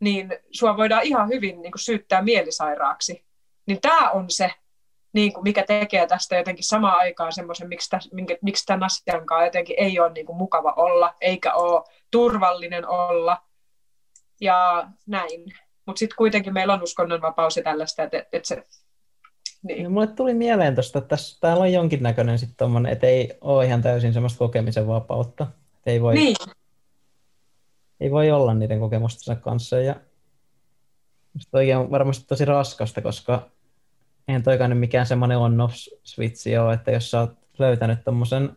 niin 0.00 0.38
sua 0.50 0.76
voidaan 0.76 1.02
ihan 1.02 1.28
hyvin 1.28 1.62
niin 1.62 1.72
syyttää 1.76 2.22
mielisairaaksi. 2.22 3.26
Niin 3.66 3.80
tämä 3.80 4.10
on 4.10 4.30
se, 4.30 4.50
niin 5.12 5.32
kuin, 5.32 5.42
mikä 5.42 5.62
tekee 5.62 6.06
tästä 6.06 6.36
jotenkin 6.36 6.64
samaan 6.64 6.98
aikaan 6.98 7.32
semmoisen, 7.32 7.68
miksi, 7.68 7.90
täs, 7.90 8.08
minkä, 8.12 8.36
miksi 8.42 8.66
tämän 8.66 8.82
asian 8.82 9.26
kanssa 9.26 9.44
jotenkin 9.44 9.76
ei 9.78 10.00
ole 10.00 10.12
niin 10.12 10.26
kuin, 10.26 10.36
mukava 10.36 10.72
olla, 10.76 11.14
eikä 11.20 11.54
ole 11.54 11.84
turvallinen 12.10 12.88
olla. 12.88 13.42
Ja 14.40 14.88
näin. 15.06 15.44
Mutta 15.86 15.98
sitten 15.98 16.16
kuitenkin 16.16 16.52
meillä 16.52 16.74
on 16.74 16.82
uskonnonvapaus 16.82 17.56
ja 17.56 17.62
tällaista, 17.62 18.02
että 18.02 18.18
et, 18.18 18.28
et 18.32 18.44
se 18.44 18.64
niin. 19.62 19.82
Ja 19.82 19.90
mulle 19.90 20.06
tuli 20.06 20.34
mieleen 20.34 20.74
tuosta, 20.74 20.98
että 20.98 21.08
tässä, 21.08 21.40
täällä 21.40 21.62
on 21.62 21.72
jonkinnäköinen 21.72 22.38
sitten 22.38 22.56
tommonen, 22.56 22.92
että 22.92 23.06
ei 23.06 23.38
ole 23.40 23.66
ihan 23.66 23.82
täysin 23.82 24.12
semmoista 24.12 24.38
kokemisen 24.38 24.86
vapautta. 24.86 25.46
Että 25.76 25.90
ei 25.90 26.02
voi, 26.02 26.14
niin. 26.14 26.36
ei 28.00 28.10
voi 28.10 28.30
olla 28.30 28.54
niiden 28.54 28.80
kokemustensa 28.80 29.40
kanssa. 29.40 29.80
Ja 29.80 29.96
toikin 31.50 31.76
on 31.76 31.90
varmasti 31.90 32.24
tosi 32.26 32.44
raskasta, 32.44 33.00
koska 33.02 33.50
eihän 34.28 34.42
toikaan 34.42 34.70
nyt 34.70 34.78
mikään 34.78 35.06
semmoinen 35.06 35.38
on-off 35.38 35.74
switchi 36.04 36.58
ole, 36.58 36.74
että 36.74 36.90
jos 36.90 37.10
sä 37.10 37.20
oot 37.20 37.32
löytänyt 37.58 38.04
tommosen 38.04 38.56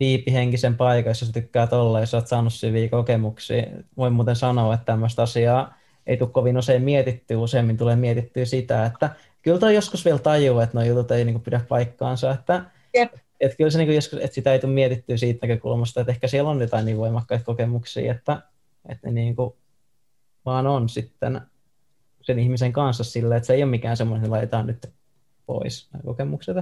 viipihenkisen 0.00 0.76
paikan, 0.76 1.10
jos 1.10 1.20
sä 1.20 1.32
tykkäät 1.32 1.72
olla 1.72 2.00
ja 2.00 2.06
sä 2.06 2.16
oot 2.16 2.26
saanut 2.26 2.52
syviä 2.52 2.88
kokemuksia. 2.88 3.66
Voin 3.96 4.12
muuten 4.12 4.36
sanoa, 4.36 4.74
että 4.74 4.84
tämmöistä 4.84 5.22
asiaa 5.22 5.74
ei 6.06 6.16
tule 6.16 6.30
kovin 6.30 6.58
usein 6.58 6.82
mietittyä, 6.82 7.38
useimmin 7.38 7.76
tulee 7.76 7.96
mietittyä 7.96 8.44
sitä, 8.44 8.86
että 8.86 9.10
kyllä 9.46 9.58
toi 9.58 9.74
joskus 9.74 10.04
vielä 10.04 10.18
tajuu, 10.18 10.60
että 10.60 10.78
nuo 10.78 10.86
jutut 10.86 11.10
ei 11.10 11.24
niin 11.24 11.40
pidä 11.40 11.60
paikkaansa, 11.68 12.30
että 12.30 12.64
Jep. 12.94 13.12
Et 13.40 13.56
kyllä 13.56 13.70
se 13.70 13.78
niin 13.78 13.94
joskus, 13.94 14.18
että 14.22 14.34
sitä 14.34 14.52
ei 14.52 14.58
tule 14.58 14.72
mietittyä 14.72 15.16
siitä 15.16 15.46
näkökulmasta, 15.46 16.00
että 16.00 16.12
ehkä 16.12 16.28
siellä 16.28 16.50
on 16.50 16.60
jotain 16.60 16.84
niin 16.84 16.96
voimakkaita 16.96 17.44
kokemuksia, 17.44 18.12
että, 18.12 18.42
että 18.88 19.06
ne 19.06 19.12
niin 19.12 19.36
kuin 19.36 19.54
vaan 20.46 20.66
on 20.66 20.88
sitten 20.88 21.40
sen 22.22 22.38
ihmisen 22.38 22.72
kanssa 22.72 23.04
sillä, 23.04 23.36
että 23.36 23.46
se 23.46 23.54
ei 23.54 23.62
ole 23.62 23.70
mikään 23.70 23.96
semmoinen, 23.96 24.24
että 24.24 24.32
laitetaan 24.32 24.66
nyt 24.66 24.90
pois 25.46 25.88
nämä 25.92 26.02
kokemukset. 26.02 26.56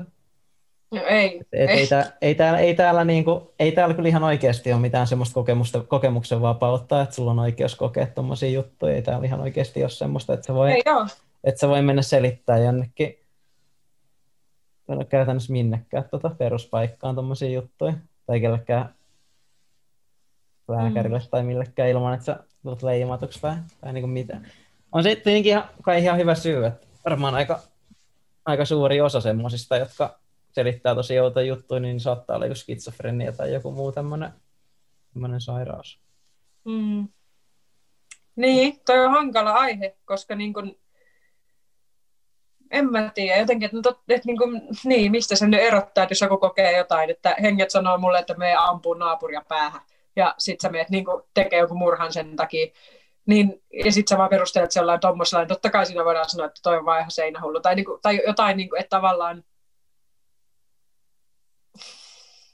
No 0.90 1.04
ei. 1.06 1.38
Et, 1.40 1.46
et, 1.52 1.70
ei. 1.70 1.78
ei, 1.78 1.86
tää, 1.86 2.12
ei, 2.20 2.34
täällä, 2.34 2.58
ei, 2.58 2.74
täällä 2.74 3.04
niinku, 3.04 3.54
ei 3.58 3.72
täällä 3.72 3.94
kyllä 3.94 4.08
ihan 4.08 4.22
oikeasti 4.22 4.72
ole 4.72 4.80
mitään 4.80 5.06
semmoista 5.06 5.34
kokemusta, 5.34 5.80
kokemuksen 5.80 6.40
vapautta, 6.40 7.02
että 7.02 7.14
sulla 7.14 7.30
on 7.30 7.38
oikeus 7.38 7.74
kokea 7.74 8.06
tuommoisia 8.06 8.50
juttuja. 8.50 8.94
Ei 8.94 9.02
täällä 9.02 9.26
ihan 9.26 9.40
oikeasti 9.40 9.82
ole 9.82 9.90
semmoista, 9.90 10.34
että 10.34 10.46
sä 10.46 10.54
voi, 10.54 10.72
ei 10.72 10.82
joo. 10.86 11.06
Että 11.44 11.60
sä 11.60 11.68
voi 11.68 11.82
mennä 11.82 12.02
selittää 12.02 12.58
jonnekin 12.58 13.18
no, 14.88 15.04
käytännössä 15.04 15.52
minnekään 15.52 16.04
tuota 16.10 16.30
peruspaikkaan 16.30 17.14
tuommoisia 17.14 17.50
juttuja. 17.50 17.94
Tai 18.26 18.40
kellekään 18.40 18.94
lääkärille 20.68 21.18
mm. 21.18 21.24
tai 21.30 21.42
millekään 21.42 21.88
ilman, 21.88 22.14
että 22.14 22.24
sä 22.24 22.44
tulet 22.62 22.82
leimatuksi 22.82 23.40
tai, 23.40 23.56
tai 23.80 23.92
niin 23.92 24.02
kuin 24.02 24.10
mitään. 24.10 24.46
On 24.92 25.02
se 25.02 25.16
tietenkin 25.16 25.50
ihan, 25.50 25.68
kai 25.82 26.02
ihan 26.02 26.18
hyvä 26.18 26.34
syy, 26.34 26.66
että 26.66 26.86
varmaan 27.04 27.34
aika, 27.34 27.60
aika 28.44 28.64
suuri 28.64 29.00
osa 29.00 29.20
semmoisista, 29.20 29.76
jotka 29.76 30.18
selittää 30.52 30.94
tosi 30.94 31.20
outoja 31.20 31.46
juttuja, 31.46 31.80
niin 31.80 32.00
saattaa 32.00 32.36
olla 32.36 32.46
joku 32.46 32.54
skitsofrenia 32.54 33.32
tai 33.32 33.52
joku 33.52 33.72
muu 33.72 33.92
tämmöinen, 33.92 34.30
tämmöinen 35.12 35.40
sairaus. 35.40 36.00
Mm. 36.64 37.08
Niin, 38.36 38.80
toi 38.86 39.04
on 39.04 39.10
hankala 39.10 39.52
aihe, 39.52 39.96
koska 40.04 40.34
niin 40.34 40.52
kun, 40.52 40.76
en 42.74 42.90
mä 42.90 43.10
tiedä, 43.14 43.40
jotenkin, 43.40 43.66
että, 43.66 43.90
no 43.90 43.96
että 44.08 44.26
niin, 44.26 44.38
kun, 44.38 44.62
niin, 44.84 45.10
mistä 45.10 45.36
se 45.36 45.46
nyt 45.46 45.60
erottaa, 45.60 46.04
että 46.04 46.12
jos 46.12 46.20
joku 46.20 46.38
kokee 46.38 46.76
jotain, 46.78 47.10
että 47.10 47.36
henget 47.42 47.70
sanoo 47.70 47.98
mulle, 47.98 48.18
että 48.18 48.34
me 48.34 48.54
ampuu 48.58 48.94
naapuria 48.94 49.42
päähän, 49.48 49.80
ja 50.16 50.34
sit 50.38 50.60
sä 50.60 50.68
meet 50.68 50.90
niin 50.90 51.04
tekee 51.34 51.58
joku 51.58 51.74
murhan 51.74 52.12
sen 52.12 52.36
takia, 52.36 52.66
niin, 53.26 53.62
ja 53.84 53.92
sitten 53.92 54.14
sä 54.14 54.18
vaan 54.18 54.30
perustelet 54.30 54.70
se 54.70 54.80
jollain 54.80 55.00
tommosella, 55.00 55.42
niin 55.42 55.48
totta 55.48 55.70
kai 55.70 55.86
siinä 55.86 56.04
voidaan 56.04 56.30
sanoa, 56.30 56.46
että 56.46 56.60
toi 56.62 56.76
on 56.76 56.84
vaan 56.84 56.98
ihan 56.98 57.10
seinähullu, 57.10 57.60
tai, 57.60 57.74
niin 57.74 57.84
kuin, 57.84 58.00
tai 58.02 58.20
jotain, 58.26 58.56
niin 58.56 58.68
kuin, 58.68 58.80
että 58.80 58.96
tavallaan, 58.96 59.44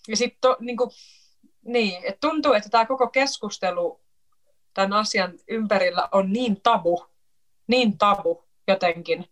ja 0.08 0.16
sitten 0.16 0.50
niin 0.60 0.76
kuin, 0.76 0.90
niin, 1.64 2.04
että 2.04 2.28
tuntuu, 2.28 2.52
että 2.52 2.68
tämä 2.68 2.86
koko 2.86 3.08
keskustelu 3.08 4.00
tämän 4.74 4.92
asian 4.92 5.32
ympärillä 5.48 6.08
on 6.12 6.32
niin 6.32 6.60
tabu, 6.60 7.06
niin 7.66 7.98
tabu 7.98 8.44
jotenkin, 8.68 9.26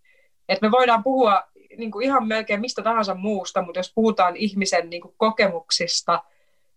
että 0.49 0.66
me 0.66 0.70
voidaan 0.70 1.03
puhua 1.03 1.42
niin 1.76 1.90
kuin 1.90 2.05
ihan 2.05 2.28
melkein 2.28 2.61
mistä 2.61 2.82
tahansa 2.82 3.14
muusta, 3.14 3.62
mutta 3.62 3.78
jos 3.78 3.92
puhutaan 3.94 4.36
ihmisen 4.36 4.90
niin 4.90 5.03
kuin 5.03 5.14
kokemuksista, 5.16 6.24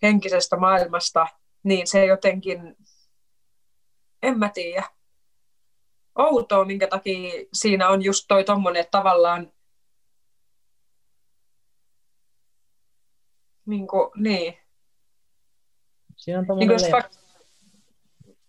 henkisestä 0.01 0.57
maailmasta, 0.57 1.27
niin 1.63 1.87
se 1.87 2.05
jotenkin, 2.05 2.77
en 4.23 4.39
mä 4.39 4.49
tiedä, 4.49 4.83
outoa, 6.15 6.65
minkä 6.65 6.87
takia 6.87 7.45
siinä 7.53 7.89
on 7.89 8.01
just 8.01 8.25
toi 8.27 8.43
tommonen, 8.43 8.79
että 8.79 8.91
tavallaan 8.91 9.51
niin 13.65 13.87
kuin, 13.87 14.11
niin. 14.15 14.57
Siinä 16.15 16.39
on 16.39 16.59
niin 16.59 16.69
kuin, 16.69 16.91
vaikka, 16.91 17.09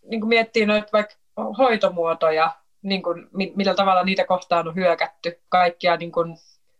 niin 0.02 0.20
kuin 0.20 0.28
miettii 0.28 0.66
noita 0.66 0.88
vaikka 0.92 1.14
hoitomuotoja, 1.58 2.61
niin 2.82 3.02
kuin, 3.02 3.28
millä 3.32 3.74
tavalla 3.74 4.02
niitä 4.02 4.24
kohtaan 4.24 4.68
on 4.68 4.74
hyökätty, 4.74 5.40
kaikkia 5.48 5.96
niin 5.96 6.12
kuin, 6.12 6.36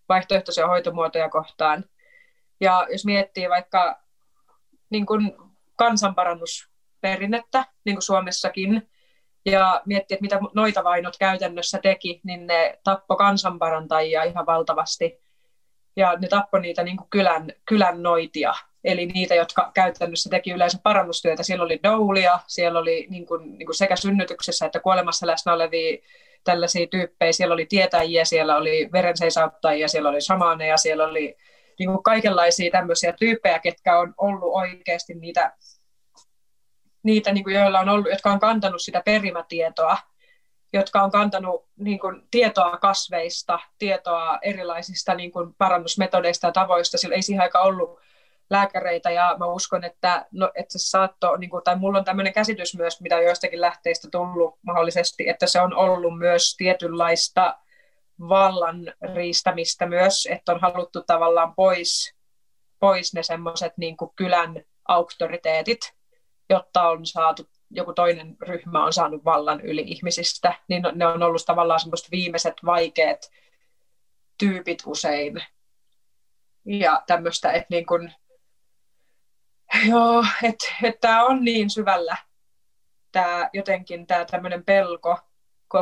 vaihtoehtoisia 0.08 0.66
hoitomuotoja 0.66 1.28
kohtaan. 1.28 1.84
Ja 2.60 2.86
jos 2.92 3.04
miettii 3.04 3.48
vaikka 3.48 4.00
niin 4.90 5.06
kuin, 5.06 5.36
kansanparannusperinnettä, 5.76 7.64
niin 7.84 7.96
kuin 7.96 8.02
Suomessakin, 8.02 8.88
ja 9.44 9.82
miettii, 9.86 10.14
että 10.14 10.22
mitä 10.22 10.38
noita 10.54 10.84
vainot 10.84 11.16
käytännössä 11.18 11.78
teki, 11.82 12.20
niin 12.24 12.46
ne 12.46 12.78
tappo 12.84 13.16
kansanparantajia 13.16 14.22
ihan 14.22 14.46
valtavasti. 14.46 15.22
Ja 15.96 16.16
ne 16.20 16.28
tappo 16.28 16.58
niitä 16.58 16.82
niin 16.82 16.96
kuin 16.96 17.10
kylän, 17.10 17.52
kylän 17.68 18.02
noitia, 18.02 18.54
eli 18.84 19.06
niitä, 19.06 19.34
jotka 19.34 19.70
käytännössä 19.74 20.30
teki 20.30 20.50
yleensä 20.50 20.78
parannustyötä. 20.82 21.42
Siellä 21.42 21.64
oli 21.64 21.80
doulia, 21.82 22.38
siellä 22.46 22.78
oli 22.78 23.06
niin 23.10 23.26
kuin, 23.26 23.58
niin 23.58 23.66
kuin 23.66 23.76
sekä 23.76 23.96
synnytyksessä 23.96 24.66
että 24.66 24.80
kuolemassa 24.80 25.26
läsnä 25.26 25.52
olevia 25.52 25.98
tällaisia 26.44 26.86
tyyppejä. 26.86 27.32
Siellä 27.32 27.54
oli 27.54 27.66
tietäjiä, 27.66 28.24
siellä 28.24 28.56
oli 28.56 28.88
verenseisauttajia, 28.92 29.88
siellä 29.88 30.08
oli 30.08 30.20
samaaneja, 30.20 30.76
siellä 30.76 31.04
oli 31.04 31.36
niin 31.78 31.90
kuin 31.90 32.02
kaikenlaisia 32.02 32.70
tämmöisiä 32.70 33.12
tyyppejä, 33.12 33.58
ketkä 33.58 33.98
on 33.98 34.14
ollut 34.16 34.54
oikeasti 34.54 35.14
niitä, 35.14 35.52
niitä 37.02 37.32
niin 37.32 37.44
kuin 37.44 37.56
joilla 37.56 37.80
on 37.80 37.88
ollut, 37.88 38.10
jotka 38.10 38.32
on 38.32 38.40
kantanut 38.40 38.82
sitä 38.82 39.02
perimätietoa, 39.04 39.96
jotka 40.72 41.02
on 41.02 41.10
kantanut 41.10 41.68
niin 41.76 41.98
kuin, 41.98 42.22
tietoa 42.30 42.76
kasveista, 42.76 43.58
tietoa 43.78 44.38
erilaisista 44.42 45.14
niin 45.14 45.32
kuin, 45.32 45.54
parannusmetodeista 45.54 46.46
ja 46.46 46.52
tavoista. 46.52 46.98
Sillä 46.98 47.14
ei 47.14 47.22
siihen 47.22 47.42
aikaan 47.42 47.66
ollut 47.66 48.00
lääkäreitä 48.52 49.10
ja 49.10 49.36
mä 49.38 49.46
uskon, 49.46 49.84
että, 49.84 50.26
no, 50.32 50.50
että 50.54 50.78
se 50.78 50.90
saatto, 50.90 51.36
niin 51.36 51.50
kuin, 51.50 51.64
tai 51.64 51.76
mulla 51.76 51.98
on 51.98 52.04
tämmöinen 52.04 52.32
käsitys 52.32 52.76
myös, 52.76 53.00
mitä 53.00 53.20
joistakin 53.20 53.60
lähteistä 53.60 54.08
tullut 54.10 54.58
mahdollisesti, 54.62 55.28
että 55.28 55.46
se 55.46 55.60
on 55.60 55.74
ollut 55.74 56.18
myös 56.18 56.56
tietynlaista 56.56 57.58
vallan 58.28 58.92
riistämistä 59.14 59.86
myös, 59.86 60.28
että 60.30 60.52
on 60.52 60.60
haluttu 60.60 61.02
tavallaan 61.02 61.54
pois, 61.54 62.14
pois 62.80 63.14
ne 63.14 63.22
semmoiset 63.22 63.72
niin 63.76 63.96
kylän 64.16 64.62
auktoriteetit, 64.88 65.94
jotta 66.50 66.88
on 66.88 67.06
saatu 67.06 67.48
joku 67.72 67.92
toinen 67.92 68.36
ryhmä 68.40 68.84
on 68.84 68.92
saanut 68.92 69.24
vallan 69.24 69.60
yli 69.60 69.84
ihmisistä, 69.86 70.54
niin 70.68 70.82
ne 70.94 71.06
on 71.06 71.22
ollut 71.22 71.42
tavallaan 71.46 71.80
semmoiset 71.80 72.10
viimeiset 72.10 72.54
vaikeat 72.64 73.30
tyypit 74.38 74.82
usein. 74.86 75.42
Ja 76.64 77.02
tämmöistä, 77.06 77.52
että 77.52 77.66
niin 77.70 77.86
kun, 77.86 78.10
joo, 79.88 80.24
että, 80.42 80.66
että 80.82 81.00
tämä 81.00 81.24
on 81.24 81.44
niin 81.44 81.70
syvällä, 81.70 82.16
tämä 83.12 83.50
jotenkin 83.52 84.06
tämä 84.06 84.24
tämmöinen 84.24 84.64
pelko 84.64 85.18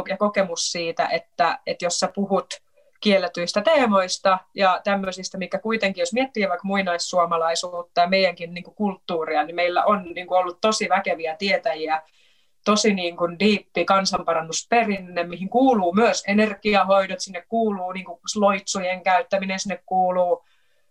ja 0.08 0.16
kokemus 0.16 0.72
siitä, 0.72 1.08
että, 1.08 1.58
että 1.66 1.84
jos 1.84 2.00
sä 2.00 2.08
puhut 2.14 2.54
kielletyistä 3.00 3.60
teemoista 3.60 4.38
ja 4.54 4.80
tämmöisistä, 4.84 5.38
mikä 5.38 5.58
kuitenkin, 5.58 6.02
jos 6.02 6.12
miettii 6.12 6.48
vaikka 6.48 6.66
muinaissuomalaisuutta 6.66 8.00
ja 8.00 8.06
meidänkin 8.06 8.54
niin 8.54 8.64
kuin 8.64 8.74
kulttuuria, 8.74 9.44
niin 9.44 9.56
meillä 9.56 9.84
on 9.84 10.04
niin 10.14 10.26
kuin 10.26 10.38
ollut 10.38 10.60
tosi 10.60 10.88
väkeviä 10.88 11.36
tietäjiä, 11.36 12.02
tosi 12.64 12.94
niin 12.94 13.16
kuin 13.16 13.38
diippi 13.38 13.84
kansanparannusperinne, 13.84 15.24
mihin 15.24 15.48
kuuluu 15.48 15.92
myös 15.92 16.24
energiahoidot, 16.26 17.20
sinne 17.20 17.44
kuuluu 17.48 17.92
niin 17.92 18.04
kuin 18.04 18.18
loitsujen 18.36 19.02
käyttäminen, 19.02 19.60
sinne 19.60 19.82
kuuluu 19.86 20.44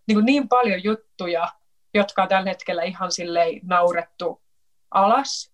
niin, 0.07 0.15
kuin 0.15 0.25
niin 0.25 0.49
paljon 0.49 0.83
juttuja, 0.83 1.47
jotka 1.93 2.21
on 2.21 2.27
tällä 2.27 2.49
hetkellä 2.49 2.83
ihan 2.83 3.11
silleen 3.11 3.59
naurettu 3.63 4.41
alas. 4.91 5.53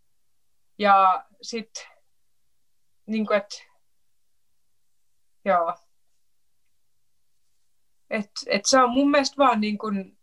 Ja 0.78 1.26
sitten, 1.42 1.84
niin 3.06 3.28
kuin, 3.28 3.38
että 3.38 3.56
joo, 5.46 5.76
et, 8.10 8.32
et 8.48 8.66
se 8.66 8.80
on 8.80 8.90
mun 8.90 9.12
mielestä 9.12 9.38
vaan 9.38 9.62
niin 9.62 9.78
kuin 9.78 10.18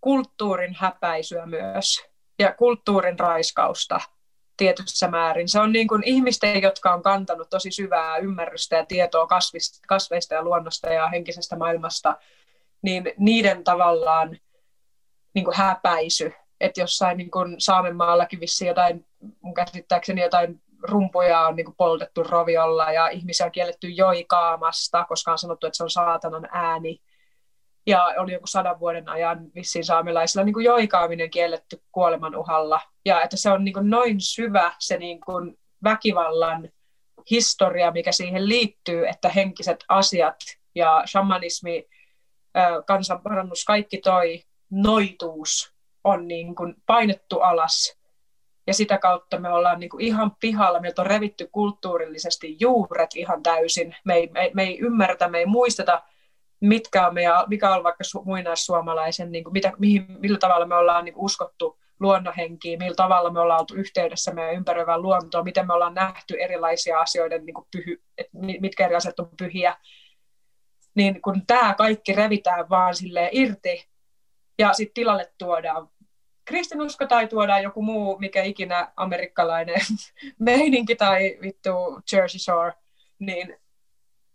kulttuurin 0.00 0.76
häpäisyä 0.78 1.46
myös 1.46 2.04
ja 2.38 2.54
kulttuurin 2.54 3.18
raiskausta 3.18 4.00
tietyssä 4.56 5.08
määrin. 5.08 5.48
Se 5.48 5.60
on 5.60 5.72
niin 5.72 5.88
kuin 5.88 6.02
ihmisten, 6.04 6.62
jotka 6.62 6.94
on 6.94 7.02
kantanut 7.02 7.50
tosi 7.50 7.70
syvää 7.70 8.16
ymmärrystä 8.16 8.76
ja 8.76 8.86
tietoa 8.86 9.26
kasvista, 9.26 9.78
kasveista 9.88 10.34
ja 10.34 10.42
luonnosta 10.42 10.92
ja 10.92 11.08
henkisestä 11.08 11.56
maailmasta, 11.56 12.16
niin 12.82 13.12
niiden 13.16 13.64
tavallaan 13.64 14.38
niin 15.34 15.44
kuin 15.44 15.56
häpäisy. 15.56 16.32
Että 16.60 16.80
jossain 16.80 17.16
niin 17.16 17.30
kuin 17.30 17.54
Saamenmaallakin 17.58 18.40
vissiin 18.40 18.68
jotain, 18.68 19.06
mun 19.40 19.54
käsittääkseni 19.54 20.22
jotain 20.22 20.60
rumpuja 20.82 21.40
on 21.40 21.56
niin 21.56 21.64
kuin 21.64 21.76
poltettu 21.76 22.22
roviolla 22.22 22.92
ja 22.92 23.08
ihmisiä 23.08 23.46
on 23.46 23.52
kielletty 23.52 23.88
joikaamasta, 23.88 25.04
koska 25.04 25.32
on 25.32 25.38
sanottu, 25.38 25.66
että 25.66 25.76
se 25.76 25.82
on 25.82 25.90
saatanan 25.90 26.48
ääni. 26.52 27.00
Ja 27.86 28.04
oli 28.18 28.32
joku 28.32 28.46
sadan 28.46 28.80
vuoden 28.80 29.08
ajan 29.08 29.46
vissiin 29.54 29.84
saamelaisilla 29.84 30.44
niin 30.44 30.54
kuin 30.54 30.64
joikaaminen 30.64 31.30
kielletty 31.30 31.82
kuoleman 31.92 32.36
uhalla. 32.36 32.80
Ja 33.04 33.22
että 33.22 33.36
se 33.36 33.50
on 33.50 33.64
niin 33.64 33.74
kuin 33.74 33.90
noin 33.90 34.20
syvä 34.20 34.72
se 34.78 34.96
niin 34.96 35.20
kuin 35.20 35.58
väkivallan 35.84 36.68
historia, 37.30 37.90
mikä 37.90 38.12
siihen 38.12 38.48
liittyy, 38.48 39.06
että 39.08 39.28
henkiset 39.28 39.84
asiat 39.88 40.36
ja 40.74 41.02
shamanismi, 41.06 41.86
kansanparannus, 42.86 43.64
kaikki 43.64 43.98
toi 43.98 44.42
noituus 44.70 45.74
on 46.04 46.28
niin 46.28 46.54
kuin 46.54 46.74
painettu 46.86 47.40
alas 47.40 47.98
ja 48.66 48.74
sitä 48.74 48.98
kautta 48.98 49.38
me 49.38 49.48
ollaan 49.48 49.80
niin 49.80 49.90
kuin 49.90 50.04
ihan 50.04 50.36
pihalla, 50.40 50.80
meiltä 50.80 51.02
on 51.02 51.06
revitty 51.06 51.48
kulttuurillisesti 51.52 52.56
juuret 52.60 53.10
ihan 53.14 53.42
täysin. 53.42 53.96
Me 54.04 54.14
ei, 54.14 54.30
me, 54.32 54.50
me 54.54 54.62
ei 54.62 54.78
ymmärretä, 54.78 55.28
me 55.28 55.38
ei 55.38 55.46
muisteta, 55.46 56.02
mitkä 56.60 57.06
on 57.06 57.14
meidän, 57.14 57.44
mikä 57.48 57.74
on 57.74 57.84
vaikka 57.84 58.04
su, 58.04 58.22
muinaissuomalaisen, 58.24 59.32
niin 59.32 59.44
kuin 59.44 59.52
mitä, 59.52 59.72
mihin, 59.78 60.06
millä 60.08 60.38
tavalla 60.38 60.66
me 60.66 60.74
ollaan 60.74 61.04
niin 61.04 61.14
kuin 61.14 61.24
uskottu 61.24 61.78
luonnonhenkiin, 62.00 62.78
millä 62.78 62.94
tavalla 62.94 63.30
me 63.30 63.40
ollaan 63.40 63.60
oltu 63.60 63.74
yhteydessä 63.74 64.32
meidän 64.32 64.54
ympäröivään 64.54 65.02
luontoon, 65.02 65.44
miten 65.44 65.66
me 65.66 65.72
ollaan 65.72 65.94
nähty 65.94 66.34
erilaisia 66.40 67.00
asioiden, 67.00 67.46
niin 67.46 67.54
kuin 67.54 67.66
pyhy, 67.70 68.02
mitkä 68.60 68.84
eri 68.84 68.94
asiat 68.94 69.20
on 69.20 69.28
pyhiä. 69.38 69.76
Niin 70.96 71.22
kun 71.22 71.42
tämä 71.46 71.74
kaikki 71.74 72.12
revitään 72.12 72.70
vaan 72.70 72.94
sille 72.94 73.28
irti 73.32 73.88
ja 74.58 74.72
sitten 74.72 74.94
tilalle 74.94 75.32
tuodaan 75.38 75.88
kristinusko 76.46 77.06
tai 77.06 77.26
tuodaan 77.26 77.62
joku 77.62 77.82
muu, 77.82 78.18
mikä 78.18 78.42
ikinä 78.42 78.92
amerikkalainen 78.96 79.80
meininki 80.38 80.96
tai 80.96 81.38
vittu 81.42 81.70
Jersey 82.12 82.38
Shore, 82.38 82.72
niin 83.18 83.56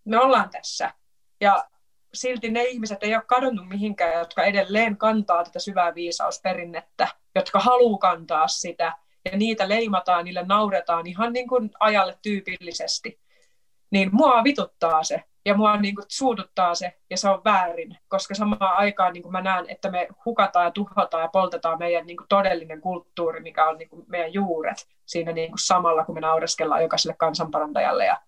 me 0.05 0.20
ollaan 0.20 0.49
tässä. 0.49 0.93
Ja 1.41 1.70
silti 2.14 2.51
ne 2.51 2.64
ihmiset 2.64 3.03
ei 3.03 3.16
ole 3.16 3.24
kadonnut 3.28 3.70
mihinkään, 3.70 4.20
jotka 4.20 4.43
edelleen 4.43 4.97
kantaa 4.97 5.43
tätä 5.43 5.59
syvää 5.59 5.95
viisausperinnettä, 5.95 7.07
jotka 7.36 7.59
haluaa 7.59 7.97
kantaa 7.97 8.47
sitä, 8.47 8.93
ja 9.32 9.38
niitä 9.38 9.70
leimataan, 9.70 10.26
niille 10.26 10.43
nauretaan 10.47 11.07
ihan 11.07 11.34
niin 11.34 11.47
kuin 11.47 11.72
ajalle 11.80 12.18
tyypillisesti. 12.22 13.20
Niin 13.91 14.09
mua 14.12 14.43
vituttaa 14.43 15.03
se, 15.03 15.24
ja 15.46 15.58
mua 15.58 15.78
niin 15.78 15.96
kuin 15.96 16.06
suututtaa 16.08 16.76
se, 16.76 16.98
ja 17.10 17.18
se 17.18 17.30
on 17.30 17.42
väärin, 17.46 17.98
koska 18.08 18.36
samaan 18.36 18.78
aikaan 18.78 19.14
niin 19.14 19.24
kuin 19.24 19.32
mä 19.32 19.42
näen, 19.42 19.66
että 19.70 19.92
me 19.92 20.08
hukataan 20.26 20.66
ja 20.66 20.72
tuhotaan 20.72 21.24
ja 21.24 21.28
poltetaan 21.28 21.80
meidän 21.80 22.08
niin 22.08 22.18
kuin 22.18 22.28
todellinen 22.30 22.82
kulttuuri, 22.82 23.39
mikä 23.39 23.70
on 23.70 23.78
niin 23.78 23.89
kuin 23.89 24.06
meidän 24.08 24.34
juuret 24.34 24.88
siinä 25.06 25.32
niin 25.32 25.50
kuin 25.50 25.60
samalla, 25.60 26.06
kun 26.06 26.16
me 26.16 26.22
naureskellaan 26.22 26.82
jokaiselle 26.82 27.16
kansanparantajalle 27.18 28.06
ja 28.06 28.22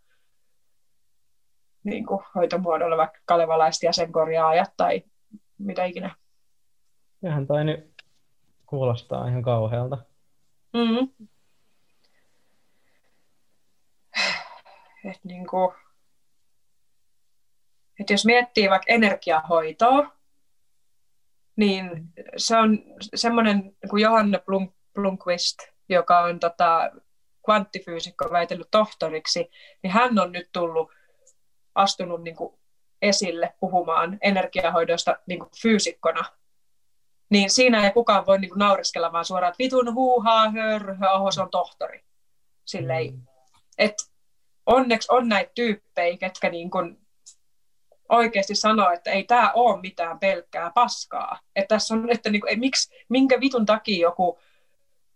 niin 1.84 2.06
kuin 2.06 2.24
hoitomuodolla 2.36 2.98
vaikka 2.98 3.20
kalevalaiset 3.26 3.84
jäsenkorjaajat 3.84 4.74
tai 4.78 5.04
mitä 5.58 5.86
ikinä. 5.86 6.16
Kyllähän 7.22 7.48
toi 7.48 7.64
nyt 7.64 7.94
kuulostaa 8.66 9.28
ihan 9.28 9.42
kauhealta. 9.42 9.98
Mm. 10.74 11.28
Et 15.10 15.20
niin 15.24 15.48
kuin, 15.48 15.76
et 18.04 18.10
jos 18.10 18.26
miettii 18.26 18.70
vaikka 18.70 18.94
energiahoitoa, 18.94 20.12
niin 21.56 22.10
se 22.38 22.58
on 22.58 22.80
semmoinen 23.16 23.76
kuin 23.90 24.02
Johanne 24.02 24.40
Blum, 24.40 24.72
Blomqvist, 24.94 25.60
joka 25.90 26.20
on 26.20 26.40
tota, 26.40 26.92
kvanttifyysikko 27.46 28.32
väitellyt 28.32 28.68
tohtoriksi, 28.72 29.50
niin 29.84 29.92
hän 29.92 30.20
on 30.20 30.32
nyt 30.32 30.50
tullut 30.52 30.92
astunut 31.76 32.24
niin 32.24 32.36
kuin 32.36 32.54
esille 33.02 33.54
puhumaan 33.60 34.18
energiahoidosta 34.22 35.18
niin 35.28 35.40
kuin 35.40 35.50
fyysikkona, 35.62 36.26
niin 37.30 37.50
siinä 37.50 37.84
ei 37.84 37.92
kukaan 37.92 38.26
voi 38.26 38.40
niin 38.40 38.50
kuin 38.50 38.60
naureskella 38.60 39.12
vaan 39.12 39.26
suoraan, 39.26 39.52
että 39.52 39.64
vitun 39.64 39.94
huuhaa, 39.94 40.52
hörhö, 40.52 41.10
oho, 41.12 41.32
se 41.32 41.42
on 41.42 41.50
tohtori. 41.50 42.04
Silleen, 42.66 43.14
mm. 43.14 43.22
et 43.78 43.96
onneksi 44.66 45.08
on 45.12 45.30
näitä 45.30 45.52
tyyppejä, 45.56 46.18
ketkä 46.18 46.50
niin 46.50 46.70
kuin 46.70 47.03
oikeasti 48.10 48.56
sanoo, 48.56 48.92
että 48.92 49.12
ei 49.12 49.24
tämä 49.24 49.52
ole 49.52 49.82
mitään 49.82 50.20
pelkkää 50.20 50.72
paskaa. 50.76 51.40
Että 51.56 51.76
tässä 51.76 51.94
on, 51.94 52.10
että 52.10 52.30
niin 52.30 52.42
kuin, 52.42 52.50
ei, 52.50 52.56
miksi, 52.56 52.96
minkä 53.10 53.40
vitun 53.40 53.66
takia 53.66 54.02
joku 54.02 54.40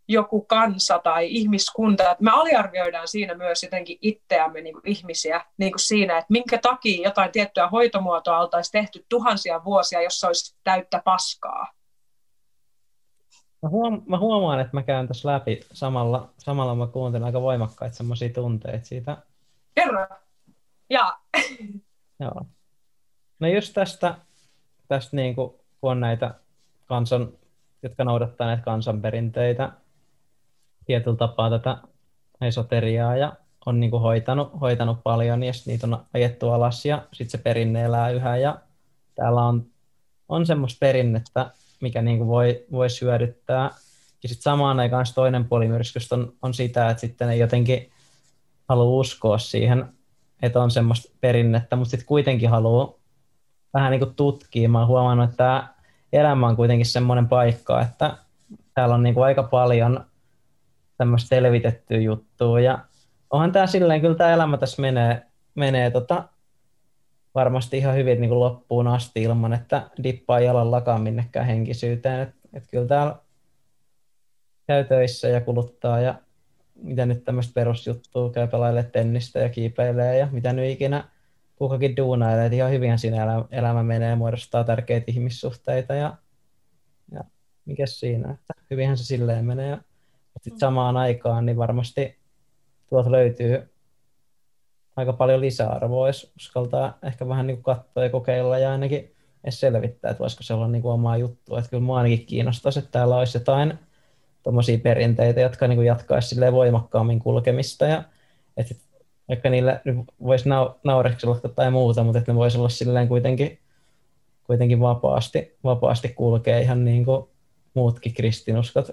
joku 0.07 0.41
kansa 0.41 0.99
tai 0.99 1.27
ihmiskunta. 1.31 2.11
Että 2.11 2.23
me 2.23 2.31
aliarvioidaan 2.31 3.07
siinä 3.07 3.33
myös 3.33 3.63
jotenkin 3.63 3.97
itseämme 4.01 4.61
niin 4.61 4.73
kuin 4.73 4.87
ihmisiä 4.87 5.45
niin 5.57 5.71
kuin 5.71 5.79
siinä, 5.79 6.17
että 6.17 6.31
minkä 6.31 6.57
takia 6.57 7.03
jotain 7.03 7.31
tiettyä 7.31 7.67
hoitomuotoa 7.67 8.39
oltaisiin 8.39 8.71
tehty 8.71 9.05
tuhansia 9.09 9.63
vuosia, 9.63 10.01
jos 10.01 10.19
se 10.19 10.27
olisi 10.27 10.55
täyttä 10.63 11.01
paskaa. 11.05 11.67
Mä, 13.61 13.69
huom- 13.69 14.03
mä 14.05 14.19
huomaan, 14.19 14.59
että 14.59 14.77
mä 14.77 14.83
käyn 14.83 15.07
tässä 15.07 15.29
läpi 15.29 15.59
samalla, 15.73 16.29
samalla 16.37 16.75
mä 16.75 16.87
kuuntelen 16.87 17.25
aika 17.25 17.41
voimakkaita 17.41 17.95
semmoisia 17.95 18.29
tunteita 18.29 18.85
siitä. 18.85 19.17
Kerro. 19.75 20.07
Ja. 20.89 21.19
Joo. 22.19 22.45
No 23.39 23.47
just 23.47 23.73
tästä, 23.73 24.15
tästä 24.87 25.15
niin 25.15 25.35
kuin, 25.35 25.53
kun 25.81 25.91
on 25.91 25.99
näitä 25.99 26.33
kansan, 26.85 27.29
jotka 27.83 28.03
noudattaa 28.03 28.47
näitä 28.47 28.63
kansanperinteitä, 28.63 29.71
tietyllä 30.85 31.17
tapaa 31.17 31.49
tätä 31.49 31.77
esoteriaa 32.41 33.17
ja 33.17 33.33
on 33.65 33.79
niin 33.79 33.91
kuin 33.91 34.01
hoitanut, 34.01 34.51
hoitanut 34.61 35.03
paljon 35.03 35.43
ja 35.43 35.53
niitä 35.65 35.87
on 35.87 36.05
ajettu 36.13 36.49
alas 36.49 36.85
ja 36.85 37.07
sitten 37.13 37.31
se 37.31 37.37
perinne 37.37 37.83
elää 37.83 38.09
yhä 38.09 38.37
ja 38.37 38.59
täällä 39.15 39.41
on, 39.41 39.65
on 40.29 40.45
semmoista 40.45 40.77
perinnettä, 40.79 41.51
mikä 41.81 42.01
niin 42.01 42.17
kuin 42.17 42.27
voi, 42.27 42.65
voi 42.71 42.89
syödyttää. 42.89 43.71
Ja 44.23 44.29
sitten 44.29 44.43
samaan 44.43 44.79
aikaan 44.79 45.05
toinen 45.15 45.45
puoli 45.45 45.69
on, 46.11 46.33
on 46.41 46.53
sitä, 46.53 46.89
että 46.89 47.01
sitten 47.01 47.29
ei 47.29 47.39
jotenkin 47.39 47.91
halua 48.69 48.99
uskoa 48.99 49.37
siihen, 49.37 49.85
että 50.41 50.61
on 50.61 50.71
semmoista 50.71 51.11
perinnettä, 51.21 51.75
mutta 51.75 51.91
sitten 51.91 52.07
kuitenkin 52.07 52.49
haluaa 52.49 52.93
vähän 53.73 53.91
niin 53.91 53.99
kuin 53.99 54.15
tutkia. 54.15 54.69
Mä 54.69 54.79
oon 54.79 54.87
huomannut, 54.87 55.29
että 55.29 55.37
tämä 55.37 55.67
elämä 56.13 56.47
on 56.47 56.55
kuitenkin 56.55 56.85
semmoinen 56.85 57.27
paikka, 57.27 57.81
että 57.81 58.17
täällä 58.73 58.95
on 58.95 59.03
niin 59.03 59.15
kuin 59.15 59.25
aika 59.25 59.43
paljon 59.43 60.05
tämmöistä 60.97 61.27
selvitettyä 61.27 61.97
juttua. 61.97 62.59
Ja 62.59 62.79
onhan 63.29 63.51
tämä 63.51 63.67
silleen, 63.67 64.01
kyllä 64.01 64.15
tämä 64.15 64.33
elämä 64.33 64.57
tässä 64.57 64.81
menee, 64.81 65.25
menee 65.55 65.91
tota, 65.91 66.23
varmasti 67.35 67.77
ihan 67.77 67.95
hyvin 67.95 68.21
niin 68.21 68.29
kuin 68.29 68.39
loppuun 68.39 68.87
asti 68.87 69.23
ilman, 69.23 69.53
että 69.53 69.89
dippaa 70.03 70.39
jalallakaan 70.39 71.01
minnekään 71.01 71.45
henkisyyteen. 71.45 72.19
Et, 72.19 72.35
et 72.53 72.63
kyllä 72.71 72.87
täällä 72.87 73.15
käy 74.67 74.83
töissä 74.83 75.27
ja 75.27 75.41
kuluttaa 75.41 75.99
ja 75.99 76.15
mitä 76.75 77.05
nyt 77.05 77.23
tämmöistä 77.23 77.53
perusjuttua, 77.53 78.29
käy 78.29 78.47
pelailee 78.47 78.83
tennistä 78.83 79.39
ja 79.39 79.49
kiipeilee 79.49 80.17
ja 80.17 80.27
mitä 80.31 80.53
nyt 80.53 80.69
ikinä 80.69 81.03
kukakin 81.57 81.97
duunailee, 81.97 82.49
ihan 82.53 82.71
hyvin 82.71 82.99
siinä 82.99 83.23
elämä, 83.23 83.45
elämä 83.51 83.83
menee, 83.83 84.15
muodostaa 84.15 84.63
tärkeitä 84.63 85.05
ihmissuhteita 85.07 85.93
ja, 85.93 86.17
ja 87.11 87.23
mikä 87.65 87.85
siinä, 87.85 88.31
että 88.31 88.53
hyvinhän 88.71 88.97
se 88.97 89.03
silleen 89.03 89.45
menee. 89.45 89.69
Ja 89.69 89.79
sitten 90.41 90.59
samaan 90.59 90.97
aikaan 90.97 91.45
niin 91.45 91.57
varmasti 91.57 92.17
tuolta 92.89 93.11
löytyy 93.11 93.69
aika 94.95 95.13
paljon 95.13 95.41
lisäarvoa, 95.41 96.09
jos 96.09 96.33
uskaltaa 96.35 96.97
ehkä 97.03 97.27
vähän 97.27 97.47
niin 97.47 97.63
katsoa 97.63 98.03
ja 98.03 98.09
kokeilla 98.09 98.57
ja 98.57 98.71
ainakin 98.71 99.15
edes 99.43 99.59
selvittää, 99.59 100.11
että 100.11 100.21
voisiko 100.21 100.43
se 100.43 100.53
olla 100.53 100.67
niin 100.67 100.81
kuin 100.81 100.93
omaa 100.93 101.17
juttua. 101.17 101.59
Että 101.59 101.69
kyllä 101.69 101.83
mua 101.83 101.97
ainakin 101.97 102.25
kiinnostaisi, 102.25 102.79
että 102.79 102.91
täällä 102.91 103.15
olisi 103.17 103.37
jotain 103.37 103.79
tuommoisia 104.43 104.77
perinteitä, 104.77 105.41
jotka 105.41 105.67
niin 105.67 105.77
kuin 105.77 105.85
jatkaisi 105.85 106.35
voimakkaammin 106.51 107.19
kulkemista 107.19 107.85
ja 107.85 108.03
että 108.57 108.75
vaikka 109.29 109.49
niillä 109.49 109.81
voisi 110.23 110.49
nau- 110.49 110.79
naureksella 110.83 111.39
tai 111.55 111.71
muuta, 111.71 112.03
mutta 112.03 112.19
että 112.19 112.31
ne 112.31 112.37
voisi 112.37 112.57
olla 112.57 112.69
silleen 112.69 113.07
kuitenkin, 113.07 113.59
kuitenkin 114.43 114.79
vapaasti, 114.79 115.55
vapaasti 115.63 116.09
kulkee 116.09 116.61
ihan 116.61 116.85
niin 116.85 117.05
kuin 117.05 117.27
muutkin 117.73 118.13
kristinuskot 118.13 118.91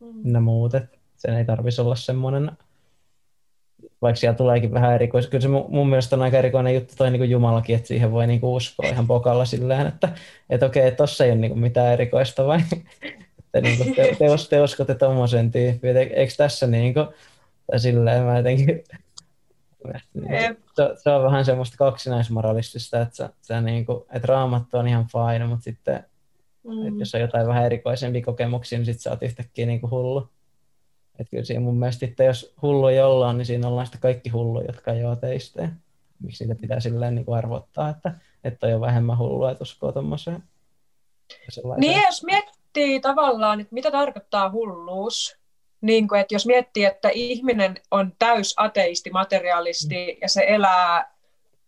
mm. 0.00 0.42
muut, 0.42 0.74
että 0.74 0.98
sen 1.16 1.34
ei 1.34 1.44
tarvitsisi 1.44 1.80
olla 1.80 1.94
semmoinen, 1.94 2.52
vaikka 4.02 4.20
siellä 4.20 4.36
tuleekin 4.36 4.74
vähän 4.74 4.94
erikois. 4.94 5.26
Kyllä 5.26 5.42
se 5.42 5.48
mun, 5.48 5.88
mielestä 5.88 6.16
on 6.16 6.22
aika 6.22 6.38
erikoinen 6.38 6.74
juttu 6.74 6.94
toi 6.96 7.10
niin 7.10 7.30
Jumalakin, 7.30 7.76
että 7.76 7.88
siihen 7.88 8.12
voi 8.12 8.26
niin 8.26 8.40
uskoa 8.42 8.88
ihan 8.88 9.06
pokalla 9.06 9.44
silleen, 9.44 9.86
että, 9.86 10.08
että 10.50 10.66
okei, 10.66 10.92
tossa 10.92 11.24
ei 11.24 11.30
ole 11.30 11.38
niin 11.38 11.58
mitään 11.58 11.92
erikoista 11.92 12.46
vai 12.46 12.60
että 13.54 13.60
niin 13.60 13.76
kuin 13.76 13.94
te, 13.94 14.16
te, 14.18 14.36
te 14.50 14.60
uskotte 14.60 14.94
tuommoisen 14.94 15.50
tyyppiin, 15.50 15.96
eikö 15.96 16.32
tässä 16.36 16.66
niin 16.66 16.94
kuin, 16.94 17.06
tai 17.70 17.80
silleen 17.80 18.24
mä 18.24 18.36
jotenkin 18.36 18.84
se, 20.76 20.90
se, 21.02 21.10
on 21.10 21.24
vähän 21.24 21.44
semmoista 21.44 21.76
kaksinaismoralistista, 21.76 23.00
että, 23.00 23.16
se, 23.16 23.28
se 23.42 23.60
niin 23.60 23.86
kuin, 23.86 24.04
että 24.12 24.26
raamattu 24.26 24.78
on 24.78 24.88
ihan 24.88 25.06
fine, 25.06 25.46
mutta 25.46 25.64
sitten 25.64 26.04
Mm. 26.64 26.88
Et 26.88 26.98
jos 26.98 27.14
on 27.14 27.20
jotain 27.20 27.46
vähän 27.46 27.66
erikoisempia 27.66 28.24
kokemuksia, 28.24 28.78
niin 28.78 28.86
sitten 28.86 29.02
sä 29.02 29.10
oot 29.10 29.22
yhtäkkiä 29.22 29.66
niin 29.66 29.80
kuin 29.80 29.90
hullu. 29.90 30.28
Et 31.18 31.30
kyllä 31.30 31.44
siinä 31.44 31.60
mun 31.60 31.78
mielestä, 31.78 32.06
että 32.06 32.24
jos 32.24 32.54
hullu 32.62 32.86
ei 32.86 33.00
olla, 33.00 33.32
niin 33.32 33.46
siinä 33.46 33.68
ollaan 33.68 33.86
sitten 33.86 34.00
kaikki 34.00 34.30
hullu, 34.30 34.62
jotka 34.66 34.92
ei 34.92 35.04
ole 35.04 35.12
ateista. 35.12 35.68
Miksi 36.22 36.44
niitä 36.44 36.60
pitää 36.60 36.80
silleen 36.80 37.14
niin 37.14 37.24
kuin 37.24 37.38
arvottaa, 37.38 37.88
että, 37.88 38.14
että 38.44 38.66
on 38.66 38.72
jo 38.72 38.80
vähemmän 38.80 39.18
hullua, 39.18 39.50
että 39.50 39.62
uskoo 39.62 39.92
tuommoiseen. 39.92 40.42
Niin, 41.76 42.02
jos 42.06 42.24
miettii 42.24 43.00
tavallaan, 43.00 43.60
että 43.60 43.74
mitä 43.74 43.90
tarkoittaa 43.90 44.50
hulluus, 44.50 45.38
niin 45.82 46.08
kuin, 46.08 46.20
että 46.20 46.34
jos 46.34 46.46
miettii, 46.46 46.84
että 46.84 47.08
ihminen 47.12 47.74
on 47.90 48.12
täys 48.18 48.54
ateisti, 48.56 49.10
materialisti 49.10 50.12
mm. 50.12 50.18
ja 50.20 50.28
se 50.28 50.44
elää 50.48 51.12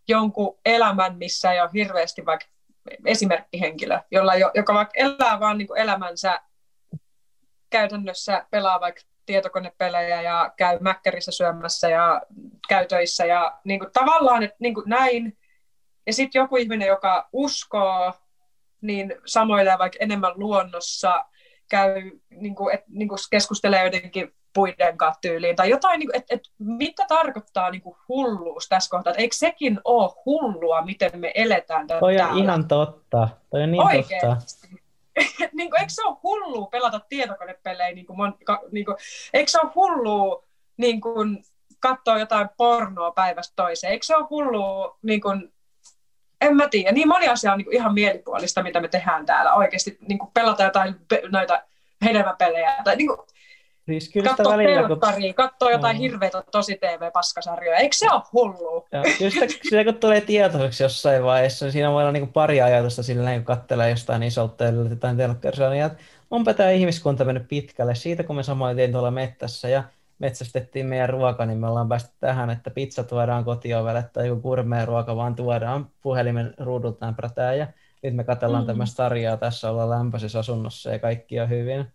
jonkun 0.08 0.58
elämän, 0.64 1.16
missä 1.16 1.52
ei 1.52 1.60
ole 1.60 1.70
hirveästi 1.74 2.26
vaikka 2.26 2.46
esimerkkihenkilö, 3.04 4.00
jolla, 4.10 4.32
joka 4.54 4.74
vaikka 4.74 4.92
elää 4.96 5.40
vaan 5.40 5.58
niin 5.58 5.68
kuin 5.68 5.80
elämänsä 5.80 6.40
käytännössä 7.70 8.46
pelaa 8.50 8.80
vaikka 8.80 9.02
tietokonepelejä 9.26 10.22
ja 10.22 10.52
käy 10.56 10.78
mäkkärissä 10.80 11.32
syömässä 11.32 11.88
ja 11.88 12.22
käy 12.68 12.86
töissä 12.86 13.24
ja 13.24 13.58
niin 13.64 13.80
kuin, 13.80 13.90
tavallaan 13.92 14.42
että 14.42 14.56
niin 14.58 14.74
kuin 14.74 14.88
näin. 14.88 15.38
Ja 16.06 16.12
sitten 16.12 16.40
joku 16.40 16.56
ihminen, 16.56 16.88
joka 16.88 17.28
uskoo, 17.32 18.12
niin 18.80 19.14
samoilee 19.26 19.78
vaikka 19.78 19.98
enemmän 20.00 20.32
luonnossa, 20.36 21.24
käy, 21.68 22.10
niin 22.30 22.54
kuin, 22.54 22.74
et, 22.74 22.80
niin 22.88 23.08
kuin 23.08 23.18
keskustelee 23.30 23.84
jotenkin 23.84 24.34
puiden 24.54 24.96
kanssa 24.96 25.20
tyyliin, 25.20 25.56
tai 25.56 25.70
jotain, 25.70 25.98
niin 25.98 26.10
että 26.12 26.34
et, 26.34 26.42
mitä 26.58 27.04
tarkoittaa 27.08 27.70
niin 27.70 27.82
kuin 27.82 27.96
hulluus 28.08 28.68
tässä 28.68 28.90
kohtaa, 28.90 29.10
että 29.10 29.22
eikö 29.22 29.36
sekin 29.36 29.80
ole 29.84 30.10
hullua, 30.26 30.82
miten 30.82 31.10
me 31.14 31.32
eletään 31.34 31.86
täällä. 31.86 32.00
Toi 32.00 32.20
on 32.20 32.38
ihan 32.38 32.68
totta, 32.68 33.28
toi 33.50 33.62
on 33.62 33.72
niin 33.72 33.86
Oikeasti. 33.86 34.14
totta. 34.26 34.74
niin 35.56 35.70
kuin, 35.70 35.80
eikö 35.80 35.92
se 35.92 36.02
ole 36.02 36.16
hullua 36.22 36.66
pelata 36.66 37.00
tietokonepelejä, 37.08 37.94
niin 37.94 38.06
kuin, 38.06 38.34
niin 38.72 38.84
kuin, 38.84 38.96
eikö 39.34 39.50
se 39.50 39.60
ole 39.60 39.72
hullua 39.74 40.44
niin 40.76 41.00
kuin, 41.00 41.44
katsoa 41.80 42.18
jotain 42.18 42.48
pornoa 42.56 43.10
päivästä 43.10 43.52
toiseen, 43.56 43.92
eikö 43.92 44.06
se 44.06 44.16
ole 44.16 44.26
hullua 44.30 44.98
niin 45.02 45.20
kuin, 45.20 45.53
en 46.40 46.56
mä 46.56 46.68
tiedä, 46.68 46.92
niin 46.92 47.08
moni 47.08 47.28
asia 47.28 47.52
on 47.52 47.58
niin 47.58 47.64
kuin 47.64 47.76
ihan 47.76 47.94
mielipuolista, 47.94 48.62
mitä 48.62 48.80
me 48.80 48.88
tehdään 48.88 49.26
täällä 49.26 49.54
oikeasti, 49.54 49.98
niin 50.08 50.18
kuin 50.18 50.30
pelata 50.34 50.62
jotain 50.62 50.94
noita 51.32 51.62
hedelmäpelejä, 52.04 52.74
tai 52.84 52.96
niin 52.96 53.08
kuin, 53.08 53.18
Siis 53.86 54.04
sitä 54.04 54.44
välillä, 54.48 54.88
kun... 54.88 55.00
katsoo 55.34 55.70
jotain 55.70 55.96
no. 55.96 56.02
hirveitä 56.02 56.42
tosi 56.52 56.74
TV-paskasarjoja. 56.76 57.78
Eikö 57.78 57.96
se 57.96 58.10
ole 58.12 58.22
hullu? 58.32 58.86
Joo, 58.92 59.04
kyllä 59.18 59.30
sitä, 59.30 59.46
sitä, 59.62 59.84
kun 59.84 59.94
tulee 59.94 60.20
tietoiseksi 60.20 60.82
jossain 60.82 61.24
vaiheessa, 61.24 61.64
niin 61.64 61.72
siinä 61.72 61.92
voi 61.92 62.02
olla 62.02 62.12
niin 62.12 62.32
pari 62.32 62.62
ajatusta 62.62 63.02
sillä 63.02 63.34
kun 63.34 63.44
katselee 63.44 63.90
jostain 63.90 64.22
isolta 64.22 64.64
jotain 64.64 65.16
telkkarisarjaa. 65.16 65.90
Onpa 66.30 66.54
tämä 66.54 66.70
ihmiskunta 66.70 67.24
mennyt 67.24 67.48
pitkälle. 67.48 67.94
Siitä, 67.94 68.22
kun 68.22 68.36
me 68.36 68.42
samoin 68.42 68.76
tein 68.76 68.92
tuolla 68.92 69.10
mettässä 69.10 69.68
ja 69.68 69.84
metsästettiin 70.18 70.86
meidän 70.86 71.08
ruoka, 71.08 71.46
niin 71.46 71.58
me 71.58 71.68
ollaan 71.68 71.88
päästy 71.88 72.10
tähän, 72.20 72.50
että 72.50 72.70
pizza 72.70 73.04
tuodaan 73.04 73.44
kotiovelle 73.44 74.04
tai 74.12 74.26
joku 74.26 74.40
gourmet 74.42 74.86
ruoka 74.86 75.16
vaan 75.16 75.34
tuodaan 75.34 75.90
puhelimen 76.02 76.54
ruudultaan 76.58 77.14
prätään 77.14 77.58
ja 77.58 77.66
nyt 78.02 78.14
me 78.16 78.24
katsellaan 78.24 78.64
mm. 78.64 78.66
tämmöistä 78.66 78.96
sarjaa, 78.96 79.36
tässä 79.36 79.70
ollaan 79.70 79.90
lämpöisessä 79.90 80.38
asunnossa 80.38 80.90
ja 80.90 80.98
kaikki 80.98 81.40
on 81.40 81.48
hyvin. 81.48 81.86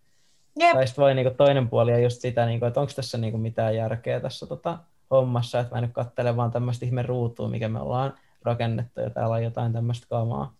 Jep. 0.58 0.72
Tai 0.72 0.86
sitten 0.86 1.02
voi 1.02 1.14
niinku 1.14 1.34
toinen 1.34 1.68
puoli 1.68 1.90
ja 1.90 1.98
just 1.98 2.20
sitä, 2.20 2.46
niinku, 2.46 2.66
että 2.66 2.80
onko 2.80 2.92
tässä 2.96 3.18
niinku 3.18 3.38
mitään 3.38 3.76
järkeä 3.76 4.20
tässä 4.20 4.46
tota, 4.46 4.78
hommassa, 5.10 5.60
että 5.60 5.74
mä 5.74 5.80
nyt 5.80 5.92
katselen 5.92 6.36
vaan 6.36 6.50
tämmöistä 6.50 6.86
ihme 6.86 7.02
ruutua, 7.02 7.48
mikä 7.48 7.68
me 7.68 7.80
ollaan 7.80 8.14
rakennettu 8.42 9.00
ja 9.00 9.10
täällä 9.10 9.34
on 9.34 9.44
jotain 9.44 9.72
tämmöistä 9.72 10.06
kamaa. 10.10 10.54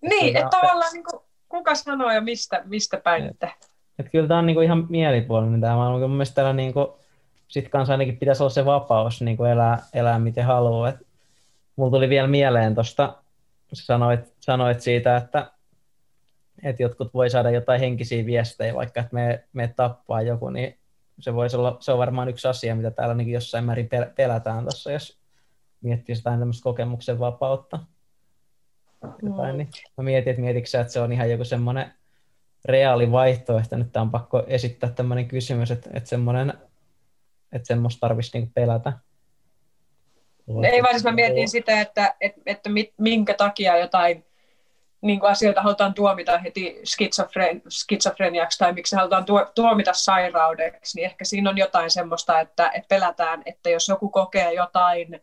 Niin, 0.00 0.36
että 0.36 0.40
et 0.40 0.50
tavallaan 0.50 0.92
niinku, 0.92 1.24
kuka 1.48 1.74
sanoo 1.74 2.10
ja 2.10 2.20
mistä, 2.20 2.62
mistä 2.64 2.96
päin. 2.96 3.26
Et, 3.26 3.50
että... 3.98 4.02
et 4.02 4.12
kyllä 4.12 4.28
tämä 4.28 4.38
on 4.38 4.46
niinku 4.46 4.60
ihan 4.60 4.86
mielipuolinen 4.88 5.60
tämä 5.60 5.76
maailma. 5.76 5.98
Mun 5.98 6.10
mielestä 6.10 6.34
täällä 6.34 6.52
niinku, 6.52 6.98
sit 7.48 7.68
kanssa 7.68 7.94
ainakin 7.94 8.16
pitäisi 8.16 8.42
olla 8.42 8.50
se 8.50 8.64
vapaus 8.64 9.22
niinku 9.22 9.44
elää, 9.44 9.82
elää 9.94 10.18
miten 10.18 10.44
haluaa. 10.44 10.88
Et 10.88 10.96
mulla 11.76 11.90
tuli 11.90 12.08
vielä 12.08 12.28
mieleen 12.28 12.74
tuosta, 12.74 13.14
sanoit, 13.72 14.34
sanoit 14.40 14.80
siitä, 14.80 15.16
että 15.16 15.50
että 16.62 16.82
jotkut 16.82 17.14
voi 17.14 17.30
saada 17.30 17.50
jotain 17.50 17.80
henkisiä 17.80 18.26
viestejä, 18.26 18.74
vaikka 18.74 19.00
että 19.00 19.14
me, 19.14 19.44
me 19.52 19.72
tappaa 19.76 20.22
joku, 20.22 20.50
niin 20.50 20.78
se 21.20 21.34
voisi 21.34 21.56
olla, 21.56 21.76
se 21.80 21.92
on 21.92 21.98
varmaan 21.98 22.28
yksi 22.28 22.48
asia, 22.48 22.74
mitä 22.74 22.90
täällä 22.90 23.14
niin 23.14 23.30
jossain 23.30 23.64
määrin 23.64 23.88
pelätään 24.16 24.64
tuossa, 24.64 24.92
jos 24.92 25.18
miettii 25.80 26.14
jotain 26.16 26.38
tämmöistä 26.38 26.62
kokemuksen 26.62 27.18
vapautta. 27.18 27.78
Jotain, 29.22 29.54
mm. 29.54 29.58
niin 29.58 29.68
mä 29.96 30.04
mietin, 30.04 30.30
että 30.30 30.42
mietitkö 30.42 30.70
sä, 30.70 30.80
että 30.80 30.92
se 30.92 31.00
on 31.00 31.12
ihan 31.12 31.30
joku 31.30 31.44
semmoinen 31.44 31.92
reaali 32.64 33.12
vaihtoehto, 33.12 33.76
nyt 33.76 33.96
on 33.96 34.10
pakko 34.10 34.42
esittää 34.46 34.90
tämmöinen 34.90 35.28
kysymys, 35.28 35.70
että, 35.70 35.90
että 35.94 36.08
semmoinen, 36.08 36.54
että 37.52 37.66
semmoista 37.66 38.00
tarvitsisi 38.00 38.38
niin 38.38 38.52
pelätä. 38.54 38.92
Ei 40.72 40.82
vaan 40.82 40.94
siis 40.94 41.04
mä 41.04 41.12
mietin 41.12 41.48
sitä, 41.48 41.80
että, 41.80 42.14
että, 42.20 42.40
että 42.46 42.70
minkä 42.98 43.34
takia 43.34 43.78
jotain 43.78 44.24
niin 45.00 45.20
kuin 45.20 45.30
asioita 45.30 45.62
halutaan 45.62 45.94
tuomita 45.94 46.38
heti 46.38 46.80
skitsofren, 46.84 47.62
skitsofreniaksi 47.68 48.58
tai 48.58 48.72
miksi 48.72 48.96
halutaan 48.96 49.24
tuomita 49.54 49.92
sairaudeksi, 49.92 50.98
niin 50.98 51.04
ehkä 51.04 51.24
siinä 51.24 51.50
on 51.50 51.58
jotain 51.58 51.90
semmoista, 51.90 52.40
että, 52.40 52.70
että 52.74 52.88
pelätään, 52.88 53.42
että 53.46 53.70
jos 53.70 53.88
joku 53.88 54.08
kokee 54.08 54.52
jotain 54.52 55.20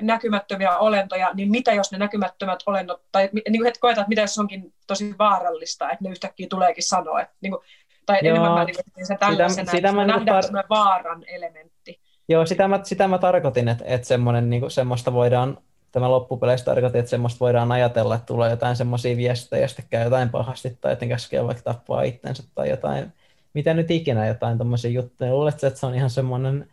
näkymättömiä 0.00 0.78
olentoja, 0.78 1.30
niin 1.34 1.50
mitä 1.50 1.72
jos 1.72 1.92
ne 1.92 1.98
näkymättömät 1.98 2.58
olennot, 2.66 3.02
tai 3.12 3.30
niin 3.32 3.62
kuin 3.62 3.72
koetaan, 3.80 4.02
että 4.02 4.08
mitä 4.08 4.20
jos 4.20 4.38
onkin 4.38 4.72
tosi 4.86 5.14
vaarallista, 5.18 5.90
että 5.90 6.04
ne 6.04 6.10
yhtäkkiä 6.10 6.46
tuleekin 6.50 6.88
sanoa, 6.88 7.20
että, 7.20 7.34
niin 7.40 7.50
kuin, 7.50 7.62
tai 8.06 8.18
Joo, 8.22 8.30
enemmän 8.30 8.52
mä 8.52 8.64
niin 8.64 9.06
se 9.06 9.16
tällaisena, 9.20 9.70
sitä, 9.70 9.70
sitä 9.70 9.92
mä 9.92 10.06
nähdään 10.06 10.44
tar- 10.44 10.66
vaaran 10.70 11.24
elementti. 11.26 12.00
Joo, 12.28 12.46
sitä 12.46 12.68
mä, 12.68 12.80
sitä 12.82 13.08
mä 13.08 13.18
tarkoitin, 13.18 13.68
että, 13.68 13.84
että 13.86 14.06
semmoinen, 14.06 14.50
niin 14.50 14.60
kuin, 14.60 14.70
semmoista 14.70 15.12
voidaan 15.12 15.58
tämä 15.92 16.10
loppupeleissä 16.10 16.64
tarkoitti, 16.64 16.98
että 16.98 17.10
semmoista 17.10 17.40
voidaan 17.40 17.72
ajatella, 17.72 18.14
että 18.14 18.26
tulee 18.26 18.50
jotain 18.50 18.76
semmoisia 18.76 19.16
viestejä, 19.16 19.62
ja 19.62 19.68
sitten 19.68 19.86
käy 19.90 20.04
jotain 20.04 20.28
pahasti, 20.28 20.78
tai 20.80 20.92
että 20.92 21.06
käskee 21.06 21.44
vaikka 21.46 21.62
tappaa 21.62 22.02
itsensä, 22.02 22.42
tai 22.54 22.70
jotain, 22.70 23.12
mitä 23.54 23.74
nyt 23.74 23.90
ikinä, 23.90 24.26
jotain 24.26 24.58
tuommoisia 24.58 24.90
juttuja. 24.90 25.30
Luuletko, 25.30 25.66
että 25.66 25.80
se 25.80 25.86
on 25.86 25.94
ihan 25.94 26.10
semmoinen 26.10 26.68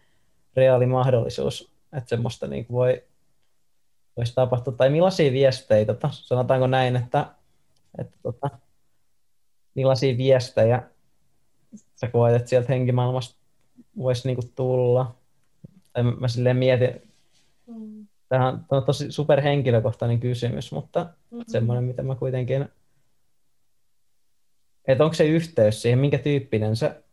reaali 0.55 0.85
mahdollisuus, 0.85 1.71
että 1.97 2.09
semmoista 2.09 2.47
niin 2.47 2.65
voi, 2.71 3.03
voisi 4.17 4.35
tapahtua, 4.35 4.73
tai 4.73 4.89
millaisia 4.89 5.31
viestejä, 5.31 5.85
tota, 5.85 6.09
sanotaanko 6.11 6.67
näin, 6.67 6.95
että, 6.95 7.25
että 7.97 8.17
tota, 8.23 8.49
millaisia 9.75 10.17
viestejä 10.17 10.83
sä 11.95 12.07
koet, 12.07 12.35
että 12.35 12.49
sieltä 12.49 12.73
henkimaailmasta 12.73 13.35
voisi 13.97 14.27
niin 14.27 14.53
tulla, 14.55 15.15
tai 15.93 16.03
mä 16.03 16.27
silleen 16.27 16.57
mietin, 16.57 17.01
mm 17.67 18.07
Tämä 18.29 18.59
on 18.69 18.85
tosi 18.85 19.11
superhenkilökohtainen 19.11 20.19
kysymys, 20.19 20.71
mutta 20.71 21.03
mm-hmm. 21.03 21.43
semmoinen, 21.47 21.83
mitä 21.83 22.03
mä 22.03 22.15
kuitenkin... 22.15 22.69
Että 24.87 25.03
onko 25.03 25.13
se 25.13 25.25
yhteys 25.25 25.81
siihen, 25.81 25.99
minkä 25.99 26.17
tyyppinen 26.17 26.75
se... 26.75 27.03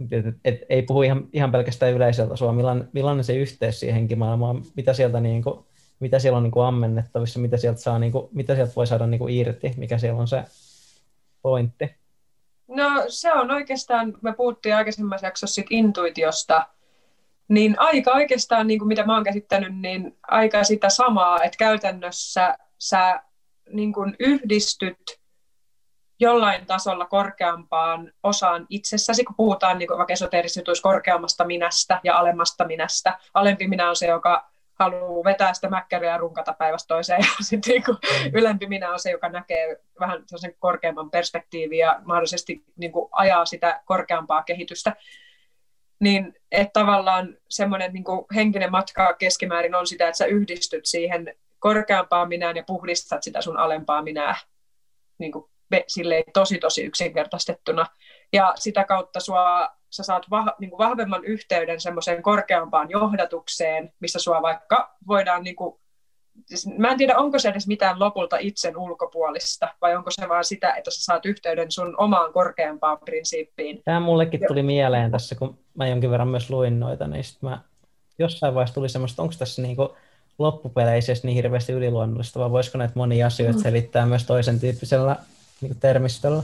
Et, 0.00 0.26
et, 0.26 0.34
et, 0.44 0.60
ei 0.68 0.82
puhu 0.82 1.02
ihan, 1.02 1.28
ihan 1.32 1.52
pelkästään 1.52 1.92
yleiseltä 1.92 2.34
millainen, 2.56 2.88
millainen 2.92 3.24
se 3.24 3.36
yhteys 3.36 3.80
siihen 3.80 3.94
henkimaailmaan, 3.94 4.62
mitä 4.76 4.92
sieltä 4.92 5.20
niin 5.20 5.42
kuin, 5.42 5.64
mitä 6.00 6.18
siellä 6.18 6.36
on 6.36 6.42
niin 6.42 6.50
kuin 6.50 6.66
ammennettavissa, 6.66 7.40
mitä 7.40 7.56
sieltä, 7.56 7.80
saa, 7.80 7.98
niin 7.98 8.12
kuin, 8.12 8.28
mitä 8.32 8.54
sieltä 8.54 8.72
voi 8.76 8.86
saada 8.86 9.06
niin 9.06 9.18
kuin 9.18 9.34
irti, 9.34 9.72
mikä 9.76 9.98
siellä 9.98 10.20
on 10.20 10.28
se 10.28 10.44
pointti. 11.42 11.94
No 12.68 13.04
se 13.08 13.32
on 13.32 13.50
oikeastaan, 13.50 14.14
me 14.22 14.32
puhuttiin 14.32 14.74
aikaisemmassa 14.74 15.26
jaksossa 15.26 15.54
sit 15.54 15.66
intuitiosta, 15.70 16.66
niin 17.48 17.74
aika 17.78 18.10
oikeastaan, 18.12 18.66
niin 18.66 18.78
kuin 18.78 18.88
mitä 18.88 19.06
mä 19.06 19.14
oon 19.14 19.24
käsittänyt, 19.24 19.76
niin 19.76 20.16
aika 20.22 20.64
sitä 20.64 20.88
samaa, 20.88 21.42
että 21.42 21.56
käytännössä 21.58 22.58
sä 22.78 23.22
niin 23.72 23.92
kuin 23.92 24.16
yhdistyt 24.18 25.21
jollain 26.22 26.66
tasolla 26.66 27.06
korkeampaan 27.06 28.12
osaan 28.22 28.66
itsessäsi, 28.68 29.24
kun 29.24 29.36
puhutaan 29.36 29.78
niin 29.78 29.88
vaikka 29.88 30.12
esoteerisissa 30.12 30.82
korkeammasta 30.82 31.44
minästä 31.44 32.00
ja 32.04 32.16
alemmasta 32.16 32.64
minästä. 32.64 33.18
Alempi 33.34 33.68
minä 33.68 33.88
on 33.88 33.96
se, 33.96 34.06
joka 34.06 34.50
haluaa 34.74 35.24
vetää 35.24 35.54
sitä 35.54 35.68
mäkkäriä 35.68 36.10
ja 36.10 36.18
runkata 36.18 36.52
päivästä 36.58 36.88
toiseen, 36.88 37.20
ja 37.20 37.44
sitten 37.44 37.70
niin 37.70 37.84
kuin 37.84 37.98
mm. 38.02 38.30
ylempi 38.32 38.66
minä 38.66 38.92
on 38.92 39.00
se, 39.00 39.10
joka 39.10 39.28
näkee 39.28 39.76
vähän 40.00 40.24
korkeamman 40.58 41.10
perspektiivin 41.10 41.78
ja 41.78 42.00
mahdollisesti 42.04 42.64
niin 42.76 42.92
kuin 42.92 43.08
ajaa 43.12 43.44
sitä 43.44 43.82
korkeampaa 43.84 44.42
kehitystä 44.42 44.96
niin 46.00 46.34
että 46.52 46.80
tavallaan 46.80 47.36
semmoinen 47.48 47.92
niin 47.92 48.04
henkinen 48.34 48.70
matka 48.70 49.14
keskimäärin 49.14 49.74
on 49.74 49.86
sitä, 49.86 50.08
että 50.08 50.18
sä 50.18 50.24
yhdistyt 50.24 50.86
siihen 50.86 51.34
korkeampaan 51.58 52.28
minään 52.28 52.56
ja 52.56 52.64
puhdistat 52.66 53.22
sitä 53.22 53.40
sun 53.40 53.56
alempaa 53.56 54.02
minää 54.02 54.36
niin 55.18 55.32
kuin 55.32 55.51
silleen 55.86 56.24
tosi 56.32 56.58
tosi 56.58 56.84
yksinkertaistettuna. 56.84 57.86
Ja 58.32 58.52
sitä 58.56 58.84
kautta 58.84 59.20
sua, 59.20 59.68
sä 59.90 60.02
saat 60.02 60.30
vah, 60.30 60.46
niin 60.58 60.70
kuin 60.70 60.78
vahvemman 60.78 61.24
yhteyden 61.24 61.80
semmoiseen 61.80 62.22
korkeampaan 62.22 62.90
johdatukseen, 62.90 63.92
missä 64.00 64.18
sua 64.18 64.42
vaikka 64.42 64.96
voidaan 65.06 65.42
niin 65.42 65.56
kuin 65.56 65.82
siis 66.46 66.66
mä 66.78 66.90
en 66.90 66.98
tiedä, 66.98 67.18
onko 67.18 67.38
se 67.38 67.48
edes 67.48 67.66
mitään 67.66 68.00
lopulta 68.00 68.36
itsen 68.36 68.76
ulkopuolista, 68.76 69.68
vai 69.80 69.96
onko 69.96 70.10
se 70.10 70.28
vaan 70.28 70.44
sitä, 70.44 70.74
että 70.74 70.90
sä 70.90 71.04
saat 71.04 71.26
yhteyden 71.26 71.72
sun 71.72 71.94
omaan 71.98 72.32
korkeampaan 72.32 72.98
prinsiippiin. 73.04 73.82
Tämä 73.84 74.00
mullekin 74.00 74.40
tuli 74.48 74.62
mieleen 74.62 75.10
tässä, 75.10 75.34
kun 75.34 75.58
mä 75.74 75.88
jonkin 75.88 76.10
verran 76.10 76.28
myös 76.28 76.50
luin 76.50 76.80
noita, 76.80 77.06
niin 77.06 77.24
sitten 77.24 77.50
mä 77.50 77.60
jossain 78.18 78.54
vaiheessa 78.54 78.74
tuli 78.74 78.88
semmoista, 78.88 79.22
onko 79.22 79.34
tässä 79.38 79.62
niinku 79.62 79.96
loppupeleissä 80.38 81.12
niin 81.22 81.34
hirveästi 81.34 81.72
yliluonnollista, 81.72 82.40
vai 82.40 82.50
voisiko 82.50 82.78
näitä 82.78 82.94
monia 82.96 83.26
asioita 83.26 83.58
mm. 83.58 83.62
selittää 83.62 84.06
myös 84.06 84.24
toisen 84.24 84.60
tyyppisellä 84.60 85.16
niin 85.62 85.80
termistöllä? 85.80 86.42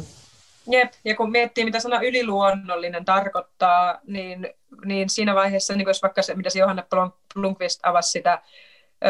Jep, 0.70 0.93
ja 1.05 1.16
kun 1.16 1.31
miettii, 1.31 1.65
mitä 1.65 1.81
sana 1.81 2.01
yliluonnollinen 2.01 3.05
tarkoittaa, 3.05 3.99
niin, 4.07 4.55
niin 4.85 5.11
siinä 5.11 5.35
vaiheessa, 5.35 5.77
niin 5.77 5.89
jos 5.89 6.03
vaikka 6.03 6.23
se, 6.23 6.35
mitä 6.35 6.51
se 6.51 6.59
Johanna 6.59 6.85
Blomqvist 7.35 7.81
avasi 7.82 8.11
sitä 8.11 8.43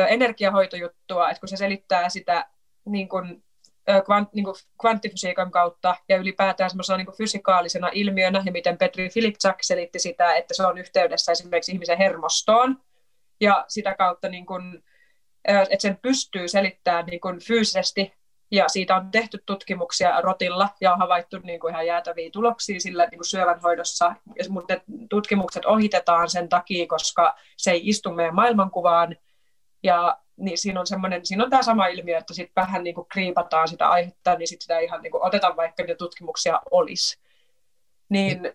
energiahoitojuttua, 0.08 1.30
että 1.30 1.40
kun 1.40 1.48
se 1.48 1.56
selittää 1.56 2.08
sitä 2.08 2.46
niin 2.84 3.08
kuin, 3.08 3.44
kvant, 4.04 4.32
niin 4.32 4.46
kvanttifysiikan 4.80 5.50
kautta 5.50 5.96
ja 6.08 6.16
ylipäätään 6.16 6.70
semmoisena 6.70 6.96
niin 6.96 7.16
fysikaalisena 7.16 7.90
ilmiönä, 7.92 8.42
ja 8.46 8.52
miten 8.52 8.78
Petri 8.78 9.08
Filipczak 9.08 9.58
selitti 9.62 9.98
sitä, 9.98 10.34
että 10.34 10.54
se 10.54 10.66
on 10.66 10.78
yhteydessä 10.78 11.32
esimerkiksi 11.32 11.72
ihmisen 11.72 11.98
hermostoon, 11.98 12.76
ja 13.40 13.64
sitä 13.68 13.94
kautta 13.94 14.28
niin 14.28 14.46
kuin, 14.46 14.84
että 15.44 15.82
sen 15.82 15.98
pystyy 16.02 16.48
selittämään 16.48 17.06
niin 17.06 17.20
kuin 17.20 17.40
fyysisesti 17.40 18.17
Ja 18.50 18.68
siitä 18.68 18.96
on 18.96 19.10
tehty 19.10 19.42
tutkimuksia 19.46 20.20
rotilla 20.20 20.68
ja 20.80 20.92
on 20.92 20.98
havaittu 20.98 21.38
niin 21.42 21.60
kuin 21.60 21.72
ihan 21.72 21.86
jäätäviä 21.86 22.30
tuloksia 22.32 22.80
sillä 22.80 23.06
niin 23.10 23.18
kuin 23.18 23.28
syövänhoidossa, 23.28 24.14
mutta 24.48 24.74
tutkimukset 25.10 25.64
ohitetaan 25.64 26.30
sen 26.30 26.48
takia, 26.48 26.86
koska 26.86 27.34
se 27.56 27.70
ei 27.70 27.80
istu 27.84 28.12
meidän 28.12 28.34
maailmankuvaan. 28.34 29.16
Ja 29.82 30.18
niin 30.36 30.58
siinä 30.58 30.80
on, 30.80 30.86
semmoinen, 30.86 31.26
siinä 31.26 31.44
on 31.44 31.50
tämä 31.50 31.62
sama 31.62 31.86
ilmiö, 31.86 32.18
että 32.18 32.34
sitten 32.34 32.62
vähän 32.62 32.84
niin 32.84 32.94
kuin 32.94 33.06
kriipataan 33.08 33.68
sitä 33.68 33.88
aihetta, 33.88 34.34
niin 34.34 34.48
sitten 34.48 34.62
sitä 34.62 34.78
ihan 34.78 35.02
niin 35.02 35.10
kuin 35.10 35.26
otetaan 35.26 35.56
vaikka 35.56 35.82
niitä 35.82 35.98
tutkimuksia 35.98 36.60
olisi. 36.70 37.18
Niin, 38.08 38.52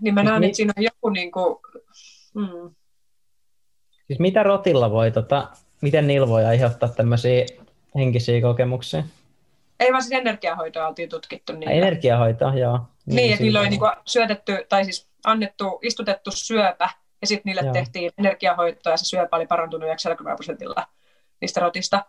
niin 0.00 0.14
mä 0.14 0.22
näen, 0.22 0.44
että 0.44 0.56
siinä 0.56 0.72
on 0.76 0.84
joku 0.84 1.08
niin 1.08 1.32
kuin, 1.32 1.56
mm. 2.34 2.74
Siis 4.06 4.20
mitä 4.20 4.42
rotilla 4.42 4.90
voi, 4.90 5.10
tota, 5.10 5.48
miten 5.80 6.06
niillä 6.06 6.28
voi 6.28 6.44
aiheuttaa 6.44 6.88
tämmöisiä 6.88 7.46
henkisiä 7.94 8.40
kokemuksia? 8.40 9.04
Ei 9.80 9.92
vaan 9.92 10.02
siis 10.02 10.20
energiahoitoa 10.20 10.88
oltiin 10.88 11.08
tutkittu. 11.08 11.52
Niillä. 11.52 11.74
Energiahoitoa, 11.74 12.54
joo. 12.54 12.80
Niin, 13.06 13.16
niin 13.16 13.32
että 13.32 13.42
niillä 13.42 13.60
oli 13.60 13.68
niin 13.68 13.80
syötetty, 14.04 14.66
tai 14.68 14.84
siis 14.84 15.08
annettu, 15.24 15.78
istutettu 15.82 16.30
syöpä, 16.34 16.88
ja 17.20 17.26
sitten 17.26 17.50
niille 17.50 17.62
joo. 17.62 17.72
tehtiin 17.72 18.10
energiahoitoa, 18.18 18.92
ja 18.92 18.96
se 18.96 19.04
syöpä 19.04 19.36
oli 19.36 19.46
parantunut 19.46 19.86
90 19.86 20.36
prosentilla 20.36 20.86
niistä 21.40 21.60
rotista. 21.60 22.04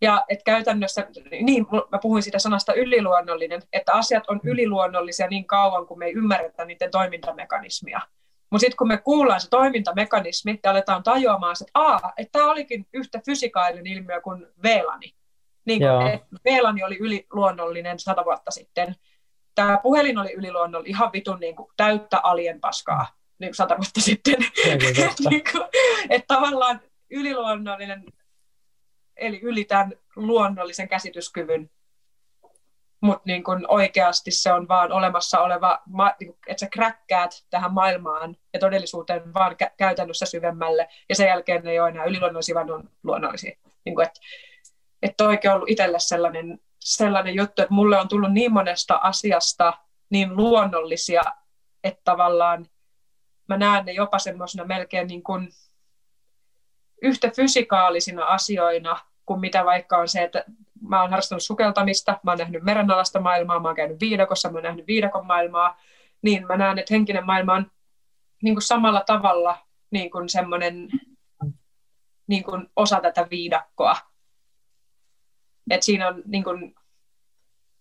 Ja 0.00 0.24
että 0.28 0.44
käytännössä, 0.44 1.06
niin 1.40 1.66
mä 1.92 1.98
puhuin 2.02 2.22
siitä 2.22 2.38
sanasta 2.38 2.74
yliluonnollinen, 2.74 3.62
että 3.72 3.92
asiat 3.92 4.24
on 4.28 4.40
mm. 4.42 4.50
yliluonnollisia 4.50 5.26
niin 5.26 5.46
kauan, 5.46 5.86
kun 5.86 5.98
me 5.98 6.06
ei 6.06 6.12
ymmärretä 6.12 6.64
niiden 6.64 6.90
toimintamekanismia. 6.90 8.00
Mutta 8.50 8.60
sitten 8.60 8.76
kun 8.76 8.88
me 8.88 8.96
kuullaan 8.96 9.40
se 9.40 9.48
toimintamekanismi 9.50 10.60
ja 10.64 10.70
aletaan 10.70 11.02
tajuamaan, 11.02 11.56
että, 11.60 11.70
Aa, 11.74 12.12
että 12.16 12.38
tämä 12.38 12.50
olikin 12.50 12.86
yhtä 12.92 13.20
fysikaalinen 13.26 13.86
ilmiö 13.86 14.20
kuin 14.20 14.46
VLANi. 14.62 15.14
Niin 15.68 15.80
kuin, 15.80 16.40
VLANi 16.44 16.84
oli 16.84 16.96
yliluonnollinen 17.00 17.98
sata 17.98 18.24
vuotta 18.24 18.50
sitten. 18.50 18.96
Tämä 19.54 19.78
puhelin 19.82 20.18
oli 20.18 20.32
yliluonnollinen, 20.32 20.90
ihan 20.90 21.12
vitun 21.12 21.40
niin 21.40 21.56
kuin, 21.56 21.70
täyttä 21.76 22.20
alien 22.22 22.60
paskaa 22.60 23.06
niin 23.38 23.48
kuin 23.48 23.56
sata 23.56 23.76
vuotta 23.76 24.00
sitten. 24.00 24.36
niin 25.30 25.42
kuin, 25.52 25.64
että 26.10 26.34
tavallaan 26.34 26.80
yliluonnollinen, 27.10 28.04
eli 29.16 29.40
yli 29.42 29.64
tämän 29.64 29.92
luonnollisen 30.16 30.88
käsityskyvyn 30.88 31.70
mutta 33.00 33.22
niin 33.24 33.44
kun 33.44 33.64
oikeasti 33.68 34.30
se 34.30 34.52
on 34.52 34.68
vaan 34.68 34.92
olemassa 34.92 35.40
oleva, 35.40 35.82
niin 36.20 36.32
kun, 36.32 36.38
että 36.46 36.60
sä 36.60 36.68
kräkkäät 36.72 37.44
tähän 37.50 37.72
maailmaan 37.72 38.36
ja 38.52 38.60
todellisuuteen 38.60 39.34
vaan 39.34 39.52
kä- 39.52 39.74
käytännössä 39.76 40.26
syvemmälle, 40.26 40.88
ja 41.08 41.14
sen 41.14 41.26
jälkeen 41.26 41.64
ne 41.64 41.70
ei 41.70 41.80
ole 41.80 41.88
enää 41.88 42.04
yliluonnollisia, 42.04 42.54
vaan 42.54 42.70
on 42.70 42.90
luonnollisia. 43.02 43.58
Niin 43.84 43.94
kun, 43.94 44.04
että 44.04 44.20
että 45.02 45.24
oikein 45.24 45.54
ollut 45.54 45.70
itselle 45.70 45.98
sellainen, 46.00 46.58
sellainen 46.80 47.34
juttu, 47.34 47.62
että 47.62 47.74
mulle 47.74 48.00
on 48.00 48.08
tullut 48.08 48.32
niin 48.32 48.52
monesta 48.52 48.94
asiasta 48.94 49.72
niin 50.10 50.36
luonnollisia, 50.36 51.22
että 51.84 52.00
tavallaan 52.04 52.66
mä 53.48 53.56
näen 53.56 53.84
ne 53.84 53.92
jopa 53.92 54.18
semmoisena 54.18 54.64
melkein 54.64 55.06
niin 55.06 55.22
kuin 55.22 55.48
yhtä 57.02 57.30
fysikaalisina 57.36 58.24
asioina 58.24 58.98
kuin 59.26 59.40
mitä 59.40 59.64
vaikka 59.64 59.98
on 59.98 60.08
se, 60.08 60.22
että 60.22 60.44
mä 60.80 61.00
oon 61.00 61.10
harrastanut 61.10 61.42
sukeltamista, 61.42 62.18
mä 62.22 62.30
oon 62.30 62.38
nähnyt 62.38 62.62
merenalasta 62.62 63.20
maailmaa, 63.20 63.60
mä 63.60 63.68
oon 63.68 63.76
käynyt 63.76 64.00
viidakossa, 64.00 64.48
mä 64.50 64.56
oon 64.56 64.62
nähnyt 64.62 64.86
viidakon 64.86 65.26
maailmaa, 65.26 65.80
niin 66.22 66.46
mä 66.46 66.56
näen, 66.56 66.78
että 66.78 66.94
henkinen 66.94 67.26
maailma 67.26 67.54
on 67.54 67.70
niin 68.42 68.54
kuin 68.54 68.62
samalla 68.62 69.02
tavalla 69.06 69.58
niin 69.90 70.10
kuin 70.10 70.28
semmoinen 70.28 70.88
niin 72.26 72.44
kuin 72.44 72.66
osa 72.76 73.00
tätä 73.00 73.26
viidakkoa. 73.30 73.96
Et 75.70 75.82
siinä 75.82 76.08
on 76.08 76.22
niin 76.26 76.44
kuin 76.44 76.74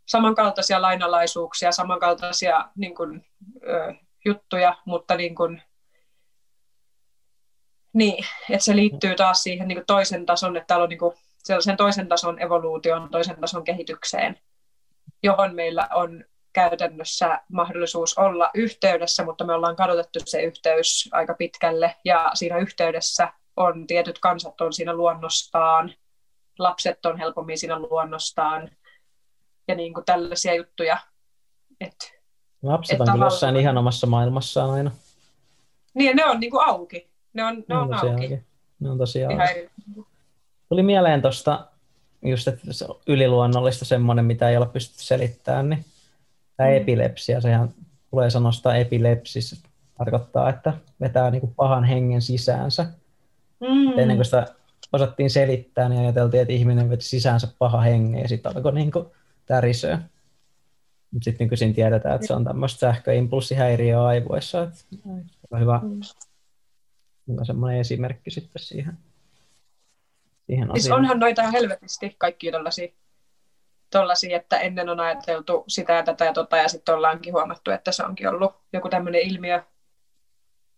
samankaltaisia 0.06 0.82
lainalaisuuksia, 0.82 1.72
samankaltaisia 1.72 2.66
niin 2.76 2.96
kuin, 2.96 3.26
ö, 3.64 3.94
juttuja, 4.26 4.76
mutta 4.86 5.16
niin 5.16 5.36
kuin, 5.36 5.62
niin, 7.94 8.26
että 8.50 8.66
se 8.66 8.76
liittyy 8.76 9.16
taas 9.16 9.44
siihen 9.44 9.68
niin 9.68 9.78
kuin 9.78 9.86
toisen 9.86 10.26
tason, 10.26 10.58
että 10.58 10.68
täällä 10.68 10.84
on 10.84 10.90
niin 10.90 11.00
kuin 11.00 11.16
sellaisen 11.38 11.78
toisen 11.78 12.08
tason 12.08 12.42
evoluution, 12.42 13.10
toisen 13.10 13.42
tason 13.42 13.64
kehitykseen, 13.64 14.40
johon 15.24 15.56
meillä 15.56 15.88
on 15.94 16.26
käytännössä 16.54 17.42
mahdollisuus 17.52 18.18
olla 18.18 18.50
yhteydessä, 18.54 19.26
mutta 19.26 19.46
me 19.46 19.54
ollaan 19.54 19.76
kadotettu 19.76 20.20
se 20.26 20.42
yhteys 20.42 21.10
aika 21.12 21.34
pitkälle, 21.34 21.96
ja 22.06 22.32
siinä 22.34 22.58
yhteydessä 22.58 23.34
on 23.56 23.88
tietyt 23.88 24.20
kansat 24.20 24.62
on 24.62 24.74
siinä 24.74 24.94
luonnostaan, 24.94 25.94
lapset 26.60 27.06
on 27.06 27.18
helpommin 27.18 27.58
siinä 27.58 27.80
luonnostaan, 27.80 28.70
ja 29.68 29.76
niin 29.76 29.94
kuin 29.94 30.06
tällaisia 30.06 30.56
juttuja. 30.56 30.98
Et, 31.82 32.18
Lapset 32.62 33.02
on 33.02 33.08
kyllä 33.12 33.26
jossain 33.26 33.56
ihan 33.56 33.78
omassa 33.78 34.08
maailmassaan 34.08 34.70
aina. 34.70 34.92
Niin, 35.94 36.16
ne 36.16 36.26
on 36.26 36.40
niin 36.40 36.52
kuin 36.52 36.68
auki. 36.68 37.10
Ne 37.34 37.44
on, 37.44 37.56
ne, 37.56 37.64
ne 37.68 37.78
on, 37.78 37.94
on 37.94 37.94
auki. 37.94 38.40
Ne 38.80 38.90
on 38.90 38.98
tosiaan 38.98 39.34
ihan 39.34 39.48
auki. 39.48 39.70
Tuli 40.70 40.84
mieleen 40.84 41.22
tuosta 41.22 41.68
just, 42.22 42.48
että 42.48 42.74
se 42.74 42.86
yliluonnollista 43.08 43.86
semmoinen, 43.86 44.26
mitä 44.26 44.50
ei 44.50 44.58
ole 44.58 44.66
pystytty 44.66 45.04
selittämään, 45.04 45.70
niin 45.70 45.86
tämä 46.58 46.70
mm. 46.70 46.76
epilepsia, 46.76 47.42
sehän 47.42 47.74
tulee 48.10 48.30
sanosta 48.30 48.76
epilepsis, 48.76 49.64
tarkoittaa, 49.98 50.50
että 50.50 50.74
vetää 51.02 51.32
niin 51.32 51.42
kuin 51.42 51.54
pahan 51.56 51.84
hengen 51.84 52.22
sisäänsä. 52.22 52.86
Mm. 53.60 54.00
Ennen 54.00 54.18
kuin 54.18 54.26
sitä 54.26 54.56
osattiin 54.94 55.30
selittää, 55.30 55.90
niin 55.90 56.02
ajateltiin, 56.02 56.42
että 56.42 56.54
ihminen 56.54 56.90
veti 56.90 57.04
sisäänsä 57.04 57.48
paha 57.60 57.82
hengen 57.82 58.22
ja 58.22 58.28
sitten 58.28 58.56
alkoi 58.56 58.74
niin 58.74 58.92
tärisöä. 59.46 60.02
Mutta 61.12 61.24
sitten 61.24 61.46
nykyisin 61.46 61.74
tiedetään, 61.74 62.16
että 62.16 62.28
se 62.28 62.34
on 62.34 62.44
tämmöistä 62.44 62.80
sähköimpulssihäiriöä 62.80 64.06
aivoissa. 64.06 64.64
Että 64.64 64.80
on 65.52 65.60
hyvä, 65.60 65.80
mm. 65.84 66.00
hyvä 67.28 67.46
semmoinen 67.46 67.80
esimerkki 67.80 68.32
sitten 68.32 68.62
siihen 68.62 68.98
siihen 70.48 70.70
siis 70.74 70.86
asiaan. 70.86 71.00
onhan 71.00 71.20
noita 71.20 71.52
helvetisti 71.52 72.16
kaikki 72.18 72.52
tollasia, 72.52 72.88
tollasia, 73.90 74.38
että 74.38 74.60
ennen 74.60 74.90
on 74.90 75.00
ajateltu 75.00 75.64
sitä 75.68 75.94
ja 75.94 76.04
tätä 76.04 76.26
ja 76.26 76.34
tota, 76.34 76.58
ja 76.58 76.68
sitten 76.68 76.96
ollaankin 76.96 77.34
huomattu, 77.34 77.72
että 77.72 77.92
se 77.92 78.04
onkin 78.04 78.30
ollut 78.30 78.56
joku 78.74 78.90
tämmöinen 78.90 79.22
ilmiö. 79.22 79.64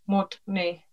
Mut 0.05 0.41
niin. 0.45 0.83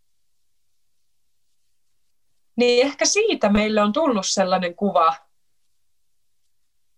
Niin 2.56 2.86
ehkä 2.86 3.04
siitä 3.04 3.48
meille 3.48 3.82
on 3.82 3.92
tullut 3.92 4.26
sellainen 4.26 4.74
kuva, 4.74 5.14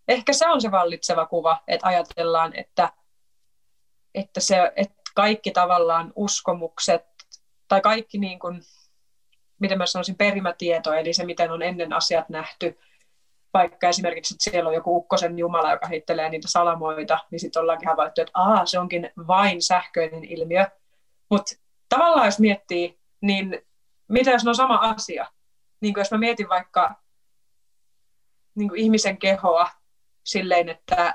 ehkä 0.08 0.32
se 0.32 0.48
on 0.48 0.60
se 0.60 0.70
vallitseva 0.70 1.26
kuva, 1.26 1.58
että 1.68 1.86
ajatellaan, 1.86 2.56
että, 2.56 2.92
että, 4.14 4.40
se, 4.40 4.72
että 4.76 5.02
kaikki 5.14 5.50
tavallaan 5.50 6.12
uskomukset 6.16 7.04
tai 7.68 7.80
kaikki 7.80 8.18
niin 8.18 8.38
kuin, 8.38 8.62
miten 9.60 9.78
mä 9.78 9.86
sanoisin, 9.86 10.16
perimätieto, 10.16 10.92
eli 10.92 11.12
se, 11.12 11.24
miten 11.24 11.50
on 11.50 11.62
ennen 11.62 11.92
asiat 11.92 12.28
nähty, 12.28 12.78
vaikka 13.54 13.88
esimerkiksi, 13.88 14.34
että 14.34 14.50
siellä 14.50 14.68
on 14.68 14.74
joku 14.74 14.96
ukkosen 14.96 15.38
jumala, 15.38 15.70
joka 15.70 15.86
heittelee 15.86 16.28
niitä 16.28 16.48
salamoita, 16.48 17.18
niin 17.30 17.40
sitten 17.40 17.62
ollaankin 17.62 17.88
havaittu, 17.88 18.20
että 18.20 18.32
Aa, 18.34 18.66
se 18.66 18.78
onkin 18.78 19.10
vain 19.26 19.62
sähköinen 19.62 20.24
ilmiö. 20.24 20.66
Mutta 21.30 21.54
tavallaan 21.88 22.26
jos 22.26 22.38
miettii, 22.38 22.98
niin 23.20 23.62
mitä 24.08 24.30
jos 24.30 24.44
ne 24.44 24.48
on 24.48 24.54
sama 24.54 24.76
asia? 24.76 25.26
Niin 25.80 25.94
jos 25.96 26.10
mä 26.10 26.18
mietin 26.18 26.48
vaikka 26.48 26.94
niin 28.54 28.76
ihmisen 28.76 29.18
kehoa 29.18 29.70
silleen, 30.24 30.68
että, 30.68 31.14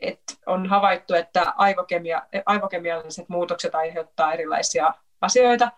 että 0.00 0.34
on 0.46 0.66
havaittu, 0.66 1.14
että 1.14 1.52
aivokemia, 1.56 2.22
aivokemialliset 2.46 3.28
muutokset 3.28 3.74
aiheuttaa 3.74 4.32
erilaisia 4.32 4.94
asioita, 5.20 5.72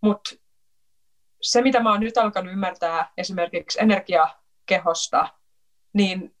mutta 0.00 0.30
se, 1.42 1.62
mitä 1.62 1.80
mä 1.80 1.90
oon 1.90 2.00
nyt 2.00 2.18
alkanut 2.18 2.52
ymmärtää 2.52 3.12
esimerkiksi 3.16 3.80
energiakehosta, 3.80 5.28
niin 5.92 6.36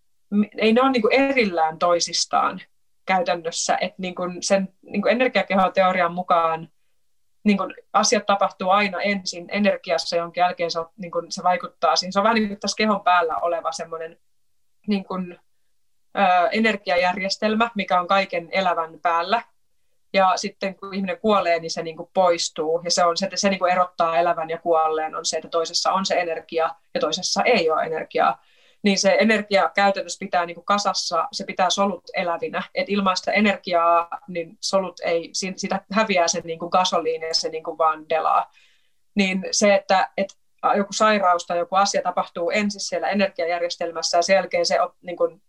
ei 0.58 0.72
ne 0.72 0.82
ole 0.82 0.90
niin 0.90 1.02
kuin 1.02 1.14
erillään 1.14 1.78
toisistaan 1.78 2.60
käytännössä. 3.06 3.78
Että 3.80 4.02
niin 4.02 4.14
kuin 4.14 4.42
sen 4.42 4.74
niin 4.82 5.02
kuin 5.02 5.12
energiakehoteorian 5.12 6.14
mukaan 6.14 6.68
niin 7.44 7.58
kuin 7.58 7.74
asiat 7.92 8.26
tapahtuu 8.26 8.70
aina 8.70 9.00
ensin 9.00 9.46
energiassa, 9.48 10.16
jonka 10.16 10.40
jälkeen 10.40 10.70
se, 10.70 10.78
niin 10.96 11.10
kuin 11.10 11.32
se 11.32 11.42
vaikuttaa 11.42 11.96
siihen. 11.96 12.12
Se 12.12 12.18
on 12.18 12.22
vähän 12.22 12.34
niin 12.34 12.48
kuin 12.48 12.60
tässä 12.60 12.76
kehon 12.76 13.00
päällä 13.00 13.36
oleva 13.36 13.72
semmoinen 13.72 14.18
niin 14.86 15.04
kuin, 15.04 15.40
ö, 16.18 16.48
energiajärjestelmä, 16.52 17.70
mikä 17.74 18.00
on 18.00 18.06
kaiken 18.06 18.48
elävän 18.52 19.00
päällä. 19.02 19.42
Ja 20.12 20.32
sitten 20.36 20.74
kun 20.74 20.94
ihminen 20.94 21.18
kuolee, 21.18 21.58
niin 21.58 21.70
se 21.70 21.82
niin 21.82 21.96
kuin 21.96 22.10
poistuu. 22.14 22.80
Ja 22.84 22.90
se, 22.90 23.04
on, 23.04 23.16
se, 23.16 23.28
se 23.34 23.48
niin 23.48 23.58
kuin 23.58 23.72
erottaa 23.72 24.18
elävän 24.18 24.50
ja 24.50 24.58
kuolleen 24.58 25.14
on 25.16 25.24
se, 25.24 25.36
että 25.36 25.48
toisessa 25.48 25.92
on 25.92 26.06
se 26.06 26.14
energia 26.14 26.70
ja 26.94 27.00
toisessa 27.00 27.42
ei 27.42 27.70
ole 27.70 27.82
energiaa. 27.82 28.42
Niin 28.82 28.98
se 28.98 29.16
energia 29.20 29.70
käytännössä 29.74 30.18
pitää 30.18 30.46
niin 30.46 30.54
kuin 30.54 30.64
kasassa, 30.64 31.28
se 31.32 31.44
pitää 31.44 31.70
solut 31.70 32.04
elävinä. 32.14 32.62
Et 32.74 32.88
ilman 32.88 33.16
sitä 33.16 33.32
energiaa, 33.32 34.08
niin 34.28 34.58
solut 34.60 35.00
ei, 35.00 35.30
sitä 35.32 35.80
häviää 35.90 36.28
se 36.28 36.40
niin 36.44 36.58
kuin 36.58 36.70
gasoliini 36.70 37.26
ja 37.26 37.34
se 37.34 37.48
niin 37.48 37.64
kuin 37.64 37.78
vaan 37.78 38.08
delaa. 38.08 38.50
Niin 39.14 39.44
se, 39.50 39.74
että, 39.74 40.10
että 40.16 40.34
joku 40.76 40.92
sairaus 40.92 41.46
tai 41.46 41.58
joku 41.58 41.76
asia 41.76 42.02
tapahtuu 42.02 42.50
ensin 42.50 42.80
siellä 42.80 43.08
energiajärjestelmässä 43.08 44.18
ja 44.18 44.22
sen 44.22 44.34
jälkeen 44.34 44.66
se 44.66 44.78
niin 45.02 45.16
kuin, 45.16 45.42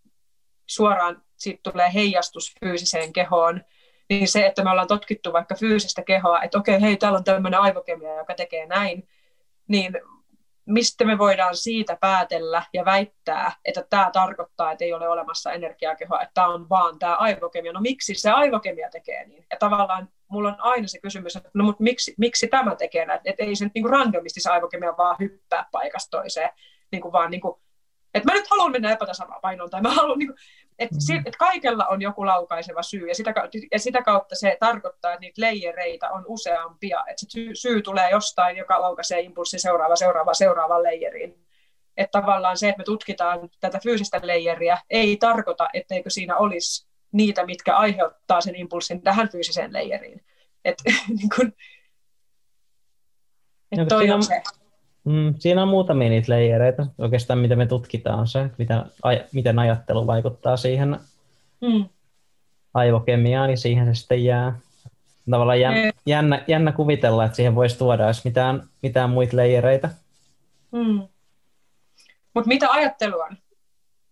suoraan 0.65 1.21
siitä 1.37 1.71
tulee 1.71 1.93
heijastus 1.93 2.55
fyysiseen 2.59 3.13
kehoon, 3.13 3.61
niin 4.09 4.27
se, 4.27 4.45
että 4.45 4.63
me 4.63 4.69
ollaan 4.69 4.87
tutkittu 4.87 5.33
vaikka 5.33 5.55
fyysistä 5.55 6.03
kehoa, 6.03 6.41
että 6.41 6.57
okei, 6.57 6.81
hei, 6.81 6.97
täällä 6.97 7.17
on 7.17 7.23
tämmöinen 7.23 7.59
aivokemia, 7.59 8.15
joka 8.15 8.35
tekee 8.35 8.65
näin, 8.65 9.07
niin 9.67 9.93
mistä 10.65 11.05
me 11.05 11.17
voidaan 11.17 11.55
siitä 11.55 11.97
päätellä 12.01 12.63
ja 12.73 12.85
väittää, 12.85 13.51
että 13.65 13.85
tämä 13.89 14.09
tarkoittaa, 14.13 14.71
että 14.71 14.85
ei 14.85 14.93
ole 14.93 15.07
olemassa 15.07 15.51
energiakehoa, 15.51 16.21
että 16.21 16.33
tämä 16.33 16.47
on 16.47 16.69
vaan 16.69 16.99
tämä 16.99 17.15
aivokemia. 17.15 17.73
No 17.73 17.81
miksi 17.81 18.15
se 18.15 18.31
aivokemia 18.31 18.89
tekee 18.89 19.25
niin? 19.25 19.45
Ja 19.51 19.57
tavallaan 19.59 20.09
mulla 20.27 20.49
on 20.49 20.55
aina 20.59 20.87
se 20.87 20.99
kysymys, 20.99 21.35
että 21.35 21.49
no 21.53 21.63
mutta 21.63 21.83
miksi, 21.83 22.13
miksi 22.17 22.47
tämä 22.47 22.75
tekee 22.75 23.05
näin? 23.05 23.19
Että 23.25 23.43
ei 23.43 23.55
se 23.55 23.63
nyt 23.65 23.73
niin 23.75 23.89
randomisti 23.89 24.39
se 24.39 24.51
aivokemia 24.51 24.97
vaan 24.97 25.15
hyppää 25.19 25.65
paikasta 25.71 26.17
toiseen, 26.17 26.49
niin 26.91 27.01
kuin 27.01 27.11
vaan 27.11 27.31
niin 27.31 27.41
kuin, 27.41 27.55
että 28.13 28.31
mä 28.31 28.37
nyt 28.37 28.49
haluan 28.49 28.71
mennä 28.71 28.91
epätasapainoon, 28.91 29.69
tai 29.69 29.81
mä 29.81 29.89
haluan, 29.89 30.19
niin 30.19 30.27
kuin, 30.27 30.37
että, 30.79 30.95
mm. 30.95 31.17
että 31.17 31.37
kaikella 31.39 31.85
on 31.85 32.01
joku 32.01 32.25
laukaiseva 32.25 32.83
syy, 32.83 33.07
ja 33.07 33.15
sitä, 33.15 33.33
ja 33.71 33.79
sitä 33.79 34.01
kautta 34.01 34.35
se 34.35 34.57
tarkoittaa, 34.59 35.13
että 35.13 35.21
niitä 35.21 35.41
leijereitä 35.41 36.09
on 36.09 36.23
useampia, 36.27 37.03
että 37.07 37.19
se 37.19 37.25
syy, 37.29 37.55
syy 37.55 37.81
tulee 37.81 38.09
jostain, 38.09 38.57
joka 38.57 38.81
laukaisee 38.81 39.21
impulssi 39.21 39.59
seuraava, 39.59 39.95
seuraava, 39.95 40.33
seuraava 40.33 40.83
leijeriin. 40.83 41.45
Että 41.97 42.21
tavallaan 42.21 42.57
se, 42.57 42.69
että 42.69 42.77
me 42.77 42.83
tutkitaan 42.83 43.49
tätä 43.59 43.79
fyysistä 43.83 44.19
leijeriä, 44.23 44.77
ei 44.89 45.17
tarkoita, 45.17 45.67
etteikö 45.73 46.09
siinä 46.09 46.37
olisi 46.37 46.87
niitä, 47.11 47.45
mitkä 47.45 47.75
aiheuttaa 47.75 48.41
sen 48.41 48.55
impulssin 48.55 49.01
tähän 49.01 49.29
fyysiseen 49.29 49.73
leijeriin. 49.73 50.25
Että 50.65 50.83
niin 51.17 51.29
kun, 51.35 51.53
et 53.71 53.87
toi 53.87 54.11
on 54.11 54.23
se. 54.23 54.41
Mm, 55.05 55.33
siinä 55.39 55.61
on 55.61 55.67
muutamia 55.67 56.09
niitä 56.09 56.31
leijereitä. 56.31 56.85
Oikeastaan 56.97 57.39
mitä 57.39 57.55
me 57.55 57.65
tutkitaan 57.65 58.19
on 58.19 58.27
se, 58.27 58.49
miten, 58.57 58.77
aj- 58.79 59.27
miten 59.33 59.59
ajattelu 59.59 60.07
vaikuttaa 60.07 60.57
siihen 60.57 60.99
mm. 61.61 61.85
aivokemiaan, 62.73 63.47
niin 63.47 63.57
siihen 63.57 63.85
se 63.85 63.99
sitten 63.99 64.23
jää. 64.23 64.59
Tavallaan 65.31 65.59
jän, 65.59 65.73
mm. 65.73 65.91
jännä, 66.05 66.43
jännä 66.47 66.71
kuvitella, 66.71 67.25
että 67.25 67.35
siihen 67.35 67.55
voisi 67.55 67.77
tuoda 67.77 68.07
jos 68.07 68.25
mitään, 68.25 68.63
mitään 68.81 69.09
muita 69.09 69.37
leijereitä. 69.37 69.89
Mm. 70.71 71.01
Mutta 72.33 72.47
mitä 72.47 72.71
ajattelu 72.71 73.19
on? 73.19 73.37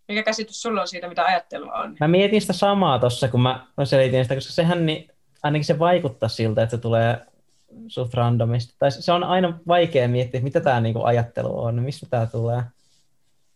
Mikä 0.07 0.23
käsitys 0.23 0.61
sulla 0.61 0.81
on 0.81 0.87
siitä, 0.87 1.07
mitä 1.07 1.25
ajattelu 1.25 1.69
on? 1.73 1.97
Mä 1.99 2.07
mietin 2.07 2.41
sitä 2.41 2.53
samaa 2.53 2.99
tuossa, 2.99 3.27
kun 3.27 3.41
mä 3.41 3.65
selitin 3.83 4.25
sitä, 4.25 4.35
koska 4.35 4.53
sehän 4.53 4.85
niin, 4.85 5.11
ainakin 5.43 5.65
se 5.65 5.79
vaikuttaa 5.79 6.29
siltä, 6.29 6.63
että 6.63 6.75
se 6.75 6.81
tulee 6.81 7.17
suht 7.87 8.13
randomisti. 8.13 8.75
Tai 8.79 8.91
se 8.91 9.11
on 9.11 9.23
aina 9.23 9.59
vaikea 9.67 10.07
miettiä, 10.07 10.41
mitä 10.41 10.59
tämä 10.59 10.81
niinku 10.81 11.03
ajattelu 11.03 11.63
on, 11.63 11.81
mistä 11.81 12.07
tämä 12.09 12.25
tulee. 12.25 12.63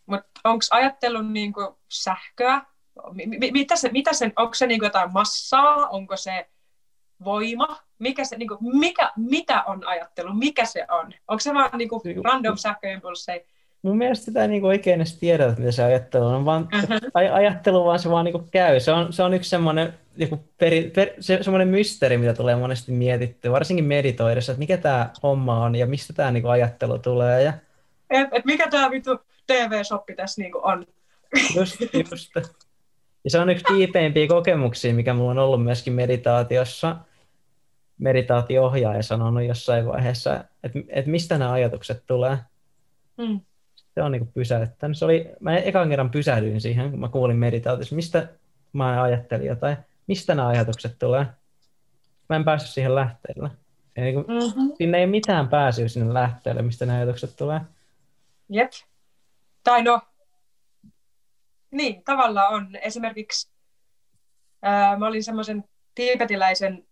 Mutta 0.05 0.29
onko 0.43 0.65
ajattelu 0.71 1.21
niinku 1.21 1.77
sähköä? 1.89 2.61
Mitä 3.51 3.75
se, 3.75 3.89
mitä 3.91 4.13
sen, 4.13 4.33
onko 4.35 4.53
se 4.53 4.67
niinku 4.67 4.85
jotain 4.85 5.13
massaa? 5.13 5.87
Onko 5.87 6.17
se 6.17 6.49
voima? 7.25 7.77
Mikä 7.99 8.25
se, 8.25 8.37
niinku, 8.37 8.57
mikä, 8.61 9.11
mitä 9.17 9.63
on 9.63 9.87
ajattelu? 9.87 10.33
Mikä 10.33 10.65
se 10.65 10.85
on? 10.89 11.13
Onko 11.27 11.39
se 11.39 11.53
vaan 11.53 11.77
niinku 11.77 12.01
random 12.23 12.57
sähköimpulsseja? 12.57 13.39
Mun 13.85 13.97
mielestä 13.97 14.25
sitä 14.25 14.41
ei 14.41 14.47
niinku 14.47 14.67
oikein 14.67 14.95
edes 14.95 15.19
tiedä, 15.19 15.55
mitä 15.57 15.71
se 15.71 15.83
ajattelu 15.83 16.25
on, 16.25 16.45
vaan 16.45 16.67
uh-huh. 16.75 17.11
ajattelu 17.33 17.85
vaan 17.85 17.99
se 17.99 18.09
vaan 18.09 18.25
niinku 18.25 18.47
käy. 18.51 18.79
Se 18.79 18.91
on, 18.91 19.13
se 19.13 19.23
on 19.23 19.33
yksi 19.33 19.49
semmoinen 19.49 19.93
niinku 20.17 20.43
peri, 20.57 20.91
per, 20.95 21.09
se, 21.19 21.39
semmoinen 21.41 21.67
mysteeri, 21.67 22.17
mitä 22.17 22.33
tulee 22.33 22.55
monesti 22.55 22.91
mietittyä, 22.91 23.51
varsinkin 23.51 23.85
meditoidessa, 23.85 24.51
että 24.51 24.59
mikä 24.59 24.77
tämä 24.77 25.09
homma 25.23 25.63
on 25.63 25.75
ja 25.75 25.85
mistä 25.85 26.13
tämä 26.13 26.31
niinku 26.31 26.47
ajattelu 26.47 26.99
tulee. 26.99 27.43
Ja... 27.43 27.53
Et, 28.09 28.29
et 28.31 28.45
mikä 28.45 28.67
tämä 28.67 28.91
vittu 28.91 29.19
TV-soppi 29.47 30.15
tässä 30.15 30.41
niinku 30.41 30.61
on. 30.63 30.85
Just, 31.55 31.75
just. 31.93 32.35
Ja 33.23 33.29
se 33.29 33.39
on 33.39 33.49
yksi 33.49 33.65
kiipeimpiä 33.65 34.27
kokemuksia, 34.27 34.93
mikä 34.93 35.13
mulla 35.13 35.31
on 35.31 35.39
ollut 35.39 35.63
myöskin 35.63 35.93
meditaatiossa. 35.93 36.95
Meditaatio-ohjaaja 37.97 39.03
sanonut 39.03 39.43
jossain 39.43 39.85
vaiheessa, 39.85 40.43
että, 40.63 40.79
että 40.89 41.11
mistä 41.11 41.37
nämä 41.37 41.51
ajatukset 41.51 42.03
tulee. 42.07 42.37
Mm 43.17 43.39
se 43.95 44.01
on 44.01 44.11
niin 44.11 44.27
pysäyttänyt. 44.27 44.97
Se 44.97 45.05
oli, 45.05 45.29
mä 45.39 45.57
ekan 45.57 45.89
kerran 45.89 46.09
pysähdyin 46.09 46.61
siihen, 46.61 46.91
kun 46.91 46.99
mä 46.99 47.09
kuulin 47.09 47.37
meditaatiossa, 47.37 47.95
mistä 47.95 48.27
mä 48.73 49.03
ajattelin 49.03 49.47
jotain, 49.47 49.77
mistä 50.07 50.35
nämä 50.35 50.47
ajatukset 50.47 50.99
tulee. 50.99 51.25
Mä 52.29 52.35
en 52.35 52.45
päässyt 52.45 52.71
siihen 52.71 52.95
lähteelle. 52.95 53.49
Kuin, 54.13 54.25
mm-hmm. 54.27 54.71
Sinne 54.77 54.97
ei 54.97 55.07
mitään 55.07 55.49
pääsyä 55.49 55.87
sinne 55.87 56.13
lähteelle, 56.13 56.61
mistä 56.61 56.85
nämä 56.85 56.97
ajatukset 56.97 57.35
tulee. 57.35 57.61
Jep. 58.49 58.71
Tai 59.63 59.83
no, 59.83 60.01
niin, 61.71 62.03
tavallaan 62.03 62.53
on. 62.53 62.75
Esimerkiksi 62.75 63.51
ää, 64.61 64.97
mä 64.97 65.07
olin 65.07 65.23
semmoisen 65.23 65.63
tiipetiläisen, 65.95 66.87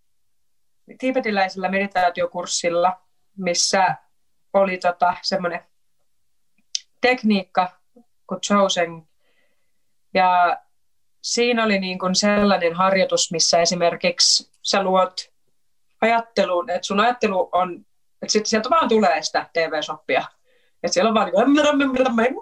tiipetiläisellä 0.97 1.69
meditaatiokurssilla, 1.69 3.01
missä 3.37 3.95
oli 4.53 4.77
tota, 4.77 5.15
semmoinen 5.21 5.61
tekniikka 7.03 7.69
kuin 8.27 8.41
Chosen. 8.41 9.07
Ja 10.13 10.57
siinä 11.21 11.63
oli 11.63 11.79
niin 11.79 11.99
kuin 11.99 12.15
sellainen 12.15 12.73
harjoitus, 12.73 13.31
missä 13.31 13.61
esimerkiksi 13.61 14.51
sä 14.61 14.83
luot 14.83 15.13
ajatteluun, 16.01 16.69
että 16.69 16.87
sun 16.87 16.99
ajattelu 16.99 17.49
on, 17.51 17.85
että 18.21 18.31
sit 18.31 18.45
sieltä 18.45 18.69
vaan 18.69 18.89
tulee 18.89 19.21
sitä 19.21 19.49
TV-soppia. 19.53 20.23
Että 20.83 20.93
siellä 20.93 21.09
on 21.09 21.13
vaan 21.13 21.31
niin 21.31 22.35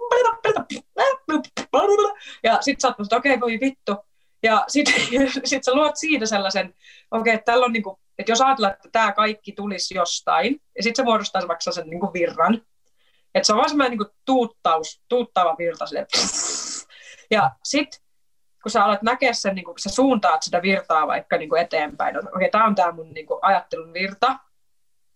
ja 2.43 2.57
sit 2.61 2.81
sä 2.81 2.87
oot 2.87 2.99
että 2.99 3.17
okei, 3.17 3.33
okay, 3.33 3.41
voi 3.41 3.59
vittu. 3.61 3.95
Ja 4.43 4.63
sit, 4.67 4.87
sit 5.45 5.63
sä 5.63 5.73
luot 5.73 5.95
siitä 5.95 6.25
sellaisen, 6.25 6.65
okei, 7.11 7.21
okay, 7.21 7.33
että 7.33 7.51
tällä 7.51 7.65
on 7.65 7.73
niin 7.73 7.83
kuin, 7.83 7.97
että 8.17 8.31
jos 8.31 8.41
ajatellaan, 8.41 8.73
että 8.73 8.89
tämä 8.91 9.11
kaikki 9.11 9.51
tulisi 9.51 9.95
jostain, 9.95 10.61
ja 10.75 10.83
sitten 10.83 11.03
se 11.03 11.05
muodostaa 11.05 11.47
vaikka 11.47 11.71
sen 11.71 11.89
niin 11.89 12.13
virran, 12.13 12.61
että 13.35 13.47
se 13.47 13.53
on 13.53 13.57
vaan 13.57 13.69
semmoinen 13.69 13.97
niin 13.97 14.09
tuuttaus, 14.25 15.01
tuuttava 15.09 15.55
virta 15.57 15.85
sille. 15.85 16.07
Ja 17.31 17.51
sitten 17.63 18.01
kun 18.63 18.71
sä 18.71 18.85
alat 18.85 19.01
näkeä 19.01 19.33
sen, 19.33 19.55
niin 19.55 19.65
kun 19.65 19.79
sä 19.79 19.89
suuntaat 19.89 20.43
sitä 20.43 20.61
virtaa 20.61 21.07
vaikka 21.07 21.37
niin 21.37 21.57
eteenpäin, 21.57 22.17
okei, 22.17 22.29
okay, 22.35 22.49
tämä 22.49 22.65
on 22.65 22.75
tämä 22.75 22.91
mun 22.91 23.13
niin 23.13 23.27
ajattelun 23.41 23.93
virta, 23.93 24.39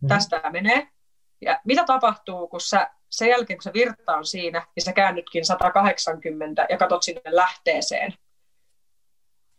mm. 0.02 0.08
tästä 0.08 0.42
menee. 0.50 0.88
Ja 1.42 1.60
mitä 1.66 1.84
tapahtuu, 1.86 2.48
kun 2.48 2.62
sä 2.62 2.90
sen 3.10 3.30
jälkeen, 3.30 3.58
kun 3.58 3.64
se 3.64 3.74
virta 3.74 4.18
on 4.18 4.26
siinä, 4.26 4.68
niin 4.76 4.84
sä 4.84 4.94
käännytkin 4.94 5.46
180 5.46 6.66
ja 6.70 6.78
katot 6.78 7.04
sinne 7.04 7.22
lähteeseen. 7.26 8.14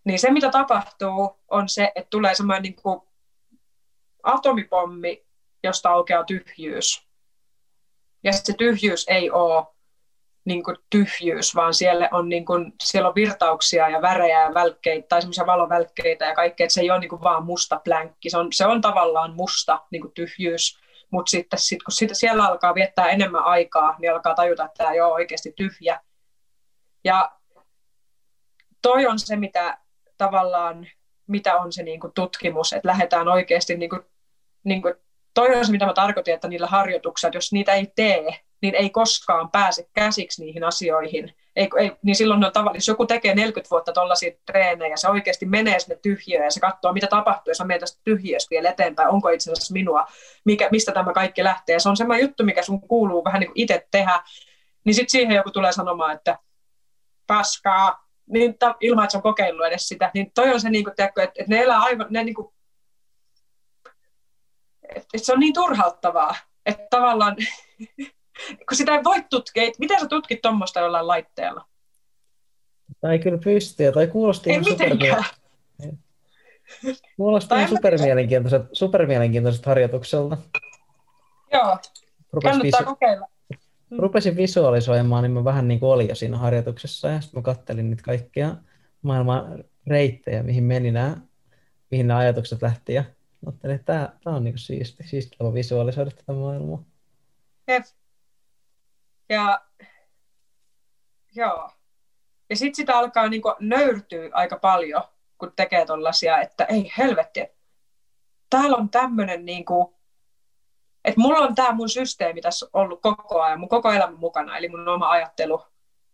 Niin 0.05 0.19
se, 0.19 0.31
mitä 0.31 0.51
tapahtuu, 0.51 1.41
on 1.49 1.69
se, 1.69 1.93
että 1.95 2.11
tulee 2.11 2.35
semmoinen 2.35 2.63
niin 2.63 3.03
atomipommi, 4.23 5.27
josta 5.65 5.91
aukeaa 5.91 6.25
tyhjyys. 6.25 7.06
Ja 8.25 8.33
se 8.33 8.53
tyhjyys 8.59 9.05
ei 9.09 9.31
ole 9.31 9.67
niin 10.45 10.65
kuin 10.65 10.77
tyhjyys, 10.91 11.55
vaan 11.55 11.75
siellä 11.75 12.09
on, 12.13 12.29
niin 12.29 12.45
kuin, 12.45 12.73
siellä 12.85 13.09
on 13.09 13.15
virtauksia 13.15 13.89
ja 13.89 14.03
värejä 14.03 14.43
ja 14.43 14.55
välkkeitä 14.55 15.09
tai 15.09 15.23
semmoisia 15.23 15.47
valovälkkeitä 15.47 16.25
ja 16.25 16.35
kaikkea, 16.35 16.65
että 16.65 16.75
se 16.75 16.81
ei 16.81 16.91
ole 16.91 17.01
niin 17.01 17.09
kuin 17.09 17.23
vaan 17.23 17.45
musta 17.45 17.81
plänkki, 17.85 18.31
se 18.31 18.39
on, 18.39 18.53
se 18.53 18.67
on 18.67 18.81
tavallaan 18.81 19.35
musta 19.35 19.83
niin 19.91 20.03
kuin 20.03 20.13
tyhjyys, 20.13 20.79
mutta 21.11 21.31
sitten 21.31 21.59
sit, 21.59 21.83
kun 21.83 21.93
sit 21.93 22.11
siellä 22.13 22.47
alkaa 22.47 22.75
viettää 22.75 23.09
enemmän 23.09 23.45
aikaa, 23.45 23.97
niin 23.99 24.13
alkaa 24.13 24.35
tajuta, 24.35 24.65
että 24.65 24.75
tämä 24.79 24.93
ei 24.93 25.01
ole 25.01 25.13
oikeasti 25.13 25.53
tyhjä. 25.57 26.01
Ja 27.05 27.33
toi 28.83 29.07
on 29.07 29.19
se, 29.19 29.37
mitä 29.37 29.79
tavallaan, 30.19 30.87
mitä 31.27 31.57
on 31.57 31.73
se 31.73 31.83
niin 31.83 32.01
kuin 32.01 32.13
tutkimus, 32.13 32.73
että 32.73 32.89
lähdetään 32.89 33.29
oikeasti 33.29 33.77
niin 33.77 33.91
kuin, 33.91 34.03
niin 34.65 34.83
kuin 34.83 34.95
toi 35.37 35.55
on 35.55 35.67
se, 35.67 35.73
mitä 35.73 35.87
mä 35.87 35.93
tarkoitin, 35.93 36.35
että 36.35 36.49
niillä 36.49 36.67
harjoituksilla, 36.67 37.35
jos 37.35 37.53
niitä 37.53 37.73
ei 37.73 37.93
tee, 37.97 38.27
niin 38.63 38.75
ei 38.75 38.91
koskaan 38.91 39.51
pääse 39.51 39.89
käsiksi 39.95 40.45
niihin 40.45 40.65
asioihin. 40.65 41.35
Ei, 41.57 41.69
ei, 41.79 41.93
niin 42.03 42.17
silloin 42.17 42.45
on 42.45 42.53
tavallaan, 42.53 42.77
jos 42.77 42.89
joku 42.89 43.07
tekee 43.07 43.35
40 43.35 43.71
vuotta 43.71 43.93
tuollaisia 43.93 44.31
treenejä 44.47 44.91
ja 44.91 44.97
se 44.97 45.09
oikeasti 45.09 45.47
menee 45.47 45.79
sinne 45.79 45.99
tyhjiöön 46.03 46.45
ja 46.45 46.51
se 46.51 46.61
katsoo, 46.61 46.93
mitä 46.93 47.07
tapahtuu, 47.07 47.51
jos 47.51 47.61
mä 47.61 47.67
menen 47.67 47.81
tästä 47.81 48.01
tyhjiöstä 48.05 48.51
vielä 48.51 48.71
eteenpäin, 48.71 49.09
onko 49.09 49.29
itse 49.29 49.53
asiassa 49.53 49.73
minua, 49.73 50.07
mikä, 50.45 50.69
mistä 50.73 50.93
tämä 50.93 51.13
kaikki 51.13 51.45
lähtee. 51.45 51.79
Se 51.79 51.89
on 51.89 51.97
semmoinen 51.97 52.23
juttu, 52.23 52.45
mikä 52.45 52.63
sun 52.63 52.81
kuuluu 52.81 53.25
vähän 53.25 53.41
niin 53.41 53.49
kuin 53.49 53.61
itse 53.61 53.87
tehdä, 53.91 54.21
niin 54.85 54.95
sitten 54.95 55.11
siihen 55.11 55.37
joku 55.37 55.51
tulee 55.51 55.73
sanomaan, 55.73 56.15
että 56.15 56.39
paskaa, 57.27 58.09
niin 58.27 58.59
ta, 58.59 58.75
ilman, 58.81 59.05
että 59.05 59.13
se 59.13 59.19
on 59.19 59.23
kokeillut 59.23 59.67
edes 59.67 59.89
sitä, 59.89 60.11
niin 60.15 60.33
toi 60.35 60.53
on 60.53 60.61
se, 60.61 60.71
niin 60.71 60.85
kuin, 60.85 60.93
että, 60.93 61.23
että 61.23 61.45
ne 61.49 61.63
elää 61.63 61.81
aivan, 61.81 62.07
ne 62.11 62.25
niin 62.25 62.35
kuin 62.35 62.56
et 65.15 65.25
se 65.25 65.33
on 65.33 65.41
niin 65.41 65.55
turhauttavaa, 65.55 66.35
että 66.67 66.87
tavallaan, 66.91 67.37
kun 68.69 68.77
sitä 68.77 68.95
ei 68.95 69.05
voi 69.05 69.25
tutkia, 69.31 69.71
miten 69.79 70.01
sä 70.01 70.07
tutkit 70.07 70.43
tuommoista 70.43 70.81
jollain 70.81 71.07
laitteella? 71.07 71.65
Tai 73.01 73.19
kyllä 73.19 73.39
pystyy, 73.39 73.93
tai 73.93 74.07
kuulosti 74.07 74.51
ei 74.51 74.61
mitenkään. 74.61 75.25
Kuulosti 77.17 77.55
ihan 77.55 77.69
supermielenkiintoiset, 77.69 78.63
supermielenkiintoiset 78.73 79.67
harjoitukselta. 79.67 80.37
Joo. 81.53 81.79
Kannattaa 82.43 82.81
visu- 82.81 82.85
kokeilla. 82.85 83.27
Mm. 83.91 83.99
Rupesin 83.99 84.37
visualisoimaan, 84.37 85.23
niin 85.23 85.33
mä 85.33 85.45
vähän 85.45 85.69
niin 85.69 85.81
kuin 85.81 85.91
olin 85.91 86.09
jo 86.09 86.15
siinä 86.15 86.39
harjoituksessa 86.39 87.09
ja 87.09 87.21
sitten 87.21 87.39
mä 87.39 87.43
kattelin 87.43 87.91
niitä 87.91 88.03
kaikkia 88.03 88.57
maailman 89.03 89.65
reittejä, 89.87 90.43
mihin 90.43 90.65
meni 90.65 90.91
nämä, 90.91 91.17
mihin 91.91 92.07
nämä 92.07 92.21
ajatukset 92.21 92.63
lähti 92.63 92.95
ja 92.95 93.05
ajattelin, 93.51 93.77
että 93.77 93.93
tämä, 93.93 94.13
tämä 94.25 94.37
on 94.37 94.45
niin 94.45 94.55
kuin 94.55 94.59
siisti, 94.59 95.03
siisti 95.07 95.37
tapa 95.39 95.55
visualisoida 95.55 96.11
tätä 96.11 96.33
maailmaa. 96.33 96.83
Jep. 97.69 97.85
Ja 99.29 99.61
joo. 101.35 101.71
Ja 102.51 102.57
sitten 102.57 102.75
sitä 102.75 102.99
alkaa 102.99 103.29
niin 103.29 103.43
nöyrtyä 103.61 104.31
aika 104.33 104.59
paljon, 104.59 105.03
kun 105.39 105.53
tekee 105.57 105.87
tollasia, 105.87 106.41
että 106.41 106.65
ei 106.65 106.93
helvetti, 106.99 107.41
täällä 108.51 108.77
on 108.77 108.91
tämmöinen 108.91 109.45
niin 109.45 109.65
kuin, 109.65 109.95
että 111.05 111.21
mulla 111.21 111.39
on 111.39 111.55
tämä 111.55 111.73
mun 111.73 111.89
systeemi 111.89 112.41
tässä 112.41 112.67
ollut 112.73 113.03
koko 113.03 113.43
ajan, 113.43 113.61
mun 113.61 113.69
koko 113.69 113.93
elämän 113.93 114.19
mukana, 114.19 114.57
eli 114.57 114.69
mun 114.69 114.89
oma 114.89 115.11
ajattelu 115.11 115.63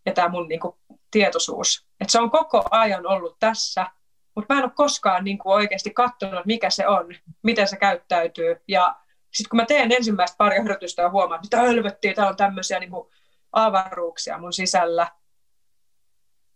ja 0.05 0.13
tämä 0.13 0.29
mun 0.29 0.47
niin 0.47 0.59
kuin, 0.59 0.75
tietoisuus. 1.11 1.87
Että 1.99 2.11
se 2.11 2.19
on 2.19 2.31
koko 2.31 2.63
ajan 2.71 3.07
ollut 3.07 3.39
tässä, 3.39 3.87
mutta 4.35 4.53
mä 4.53 4.59
en 4.59 4.65
ole 4.65 4.71
koskaan 4.75 5.23
niin 5.23 5.37
kuin, 5.37 5.53
oikeasti 5.53 5.93
katsonut, 5.93 6.45
mikä 6.45 6.69
se 6.69 6.87
on, 6.87 7.15
miten 7.43 7.67
se 7.67 7.77
käyttäytyy. 7.77 8.61
Ja 8.67 8.95
sitten 9.31 9.49
kun 9.49 9.57
mä 9.57 9.65
teen 9.65 9.91
ensimmäistä 9.91 10.37
pari 10.37 10.57
harjoitusta 10.57 11.01
ja 11.01 11.09
huomaan, 11.09 11.37
että 11.43 11.57
mitä 11.57 11.67
hölvettiä, 11.67 12.13
täällä 12.13 12.29
on 12.29 12.37
tämmöisiä 12.37 12.79
niin 12.79 12.91
kuin, 12.91 13.09
avaruuksia 13.51 14.37
mun 14.37 14.53
sisällä. 14.53 15.07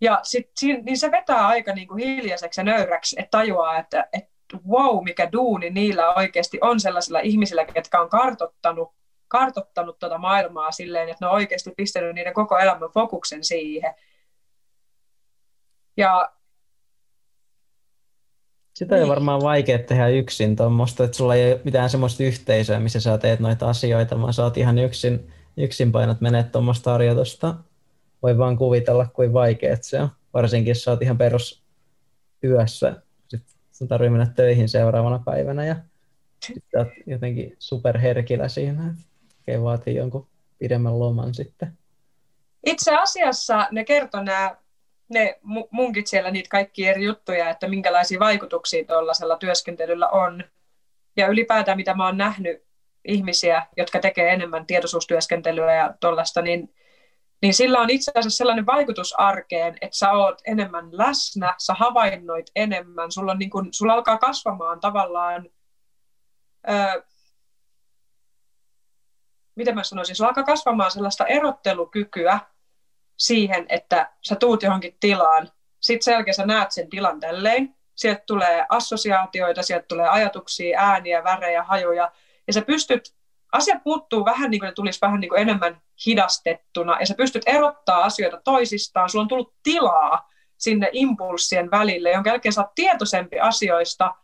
Ja 0.01 0.19
sit, 0.23 0.51
niin 0.83 0.97
se 0.97 1.11
vetää 1.11 1.47
aika 1.47 1.73
niin 1.73 1.87
kuin 1.87 2.03
hiljaiseksi 2.03 2.59
ja 2.61 2.65
nöyräksi, 2.65 3.15
että 3.19 3.37
tajuaa, 3.37 3.77
että, 3.77 4.07
että 4.13 4.57
wow, 4.67 5.03
mikä 5.03 5.31
duuni 5.31 5.69
niillä 5.69 6.13
oikeasti 6.13 6.57
on 6.61 6.79
sellaisilla 6.79 7.19
ihmisillä, 7.19 7.65
jotka 7.75 7.99
on 7.99 8.09
kartottanut, 8.09 8.93
kartottanut 9.27 9.99
tuota 9.99 10.17
maailmaa 10.17 10.71
silleen, 10.71 11.09
että 11.09 11.25
ne 11.25 11.29
on 11.29 11.35
oikeasti 11.35 11.73
pistänyt 11.77 12.15
niiden 12.15 12.33
koko 12.33 12.57
elämän 12.57 12.89
fokuksen 12.93 13.43
siihen. 13.43 13.93
Ja 15.97 16.31
sitä 18.77 18.95
ei 18.95 19.01
niin. 19.01 19.09
varmaan 19.09 19.41
vaikea 19.41 19.79
tehdä 19.79 20.07
yksin 20.07 20.55
tuommoista, 20.55 21.03
että 21.03 21.17
sulla 21.17 21.35
ei 21.35 21.53
ole 21.53 21.61
mitään 21.63 21.89
semmoista 21.89 22.23
yhteisöä, 22.23 22.79
missä 22.79 22.99
sä 22.99 23.17
teet 23.17 23.39
noita 23.39 23.69
asioita, 23.69 24.21
vaan 24.21 24.33
sä 24.33 24.43
oot 24.43 24.57
ihan 24.57 24.77
yksin, 24.77 25.31
yksin 25.57 25.91
painat 25.91 26.21
menet 26.21 26.51
tuommoista 26.51 26.91
harjoitusta. 26.91 27.55
Voi 28.23 28.37
vaan 28.37 28.57
kuvitella, 28.57 29.07
kuin 29.13 29.33
vaikea 29.33 29.77
se 29.81 30.01
on. 30.01 30.09
Varsinkin 30.33 30.71
jos 30.71 30.83
sä 30.83 30.91
oot 30.91 31.01
ihan 31.01 31.17
perus 31.17 31.63
yössä 32.43 33.01
sun 33.71 33.87
tarvii 33.87 34.09
mennä 34.09 34.27
töihin 34.35 34.69
seuraavana 34.69 35.21
päivänä 35.25 35.65
ja 35.65 35.75
sitten 36.39 36.81
olet 36.81 36.93
jotenkin 37.05 37.55
superherkillä 37.59 38.47
siinä, 38.47 38.95
että 39.47 39.61
vaatii 39.61 39.95
jonkun 39.95 40.27
pidemmän 40.59 40.99
loman 40.99 41.33
sitten. 41.33 41.77
Itse 42.65 42.97
asiassa 42.97 43.67
ne 43.71 43.85
kertoo 43.85 44.23
nämä 44.23 44.55
ne 45.09 45.39
munkit 45.71 46.07
siellä 46.07 46.31
niitä 46.31 46.49
kaikki 46.49 46.87
eri 46.87 47.05
juttuja, 47.05 47.49
että 47.49 47.67
minkälaisia 47.67 48.19
vaikutuksia 48.19 48.85
tuollaisella 48.85 49.37
työskentelyllä 49.37 50.09
on. 50.09 50.43
Ja 51.17 51.27
ylipäätään 51.27 51.77
mitä 51.77 51.93
mä 51.93 52.05
oon 52.05 52.17
nähnyt 52.17 52.63
ihmisiä, 53.05 53.67
jotka 53.77 53.99
tekee 53.99 54.33
enemmän 54.33 54.65
tietoisuustyöskentelyä 54.65 55.75
ja 55.75 55.93
tuollaista, 55.99 56.41
niin 56.41 56.73
niin 57.41 57.53
sillä 57.53 57.79
on 57.79 57.89
itse 57.89 58.11
asiassa 58.15 58.37
sellainen 58.37 58.65
vaikutus 58.65 59.19
arkeen, 59.19 59.77
että 59.81 59.97
sä 59.97 60.11
oot 60.11 60.41
enemmän 60.45 60.89
läsnä, 60.91 61.55
sä 61.57 61.73
havainnoit 61.73 62.51
enemmän, 62.55 63.11
sulla, 63.11 63.31
on 63.31 63.39
niin 63.39 63.49
kun, 63.49 63.67
sulla 63.71 63.93
alkaa 63.93 64.17
kasvamaan 64.17 64.79
tavallaan, 64.79 65.49
ää, 66.63 66.95
miten 69.55 69.75
mä 69.75 69.83
sanoisin, 69.83 70.15
sulla 70.15 70.27
alkaa 70.27 70.43
kasvamaan 70.43 70.91
sellaista 70.91 71.25
erottelukykyä 71.25 72.39
siihen, 73.17 73.65
että 73.69 74.11
sä 74.21 74.35
tuut 74.35 74.63
johonkin 74.63 74.97
tilaan, 74.99 75.51
sitten 75.79 76.03
sen 76.03 76.11
jälkeen 76.11 76.35
sä 76.35 76.45
näet 76.45 76.71
sen 76.71 76.89
tilan 76.89 77.19
tälleen, 77.19 77.75
sieltä 77.95 78.23
tulee 78.27 78.65
assosiaatioita, 78.69 79.63
sieltä 79.63 79.85
tulee 79.87 80.07
ajatuksia, 80.07 80.79
ääniä, 80.79 81.23
värejä, 81.23 81.63
hajuja, 81.63 82.11
ja 82.47 82.53
sä 82.53 82.61
pystyt 82.61 83.15
asiat 83.51 83.85
muuttuu 83.85 84.25
vähän 84.25 84.51
niin 84.51 84.59
kuin 84.59 84.67
ne 84.67 84.73
tulisi 84.73 85.01
vähän 85.01 85.19
niin 85.19 85.29
kuin 85.29 85.41
enemmän 85.41 85.81
hidastettuna, 86.05 86.99
ja 86.99 87.05
sä 87.05 87.13
pystyt 87.17 87.43
erottaa 87.45 88.03
asioita 88.03 88.41
toisistaan, 88.43 89.09
sulla 89.09 89.21
on 89.23 89.27
tullut 89.27 89.53
tilaa 89.63 90.29
sinne 90.57 90.89
impulssien 90.91 91.71
välille, 91.71 92.11
jonka 92.11 92.29
jälkeen 92.29 92.53
sä 92.53 92.61
oot 92.61 92.75
tietoisempi 92.75 93.39
asioista, 93.39 94.15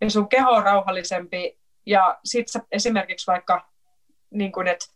ja 0.00 0.10
sun 0.10 0.28
keho 0.28 0.50
on 0.50 0.64
rauhallisempi, 0.64 1.58
ja 1.86 2.18
sit 2.24 2.48
sä 2.48 2.60
esimerkiksi 2.72 3.26
vaikka, 3.26 3.68
niin 4.30 4.52
kuin, 4.52 4.66
että 4.66 4.86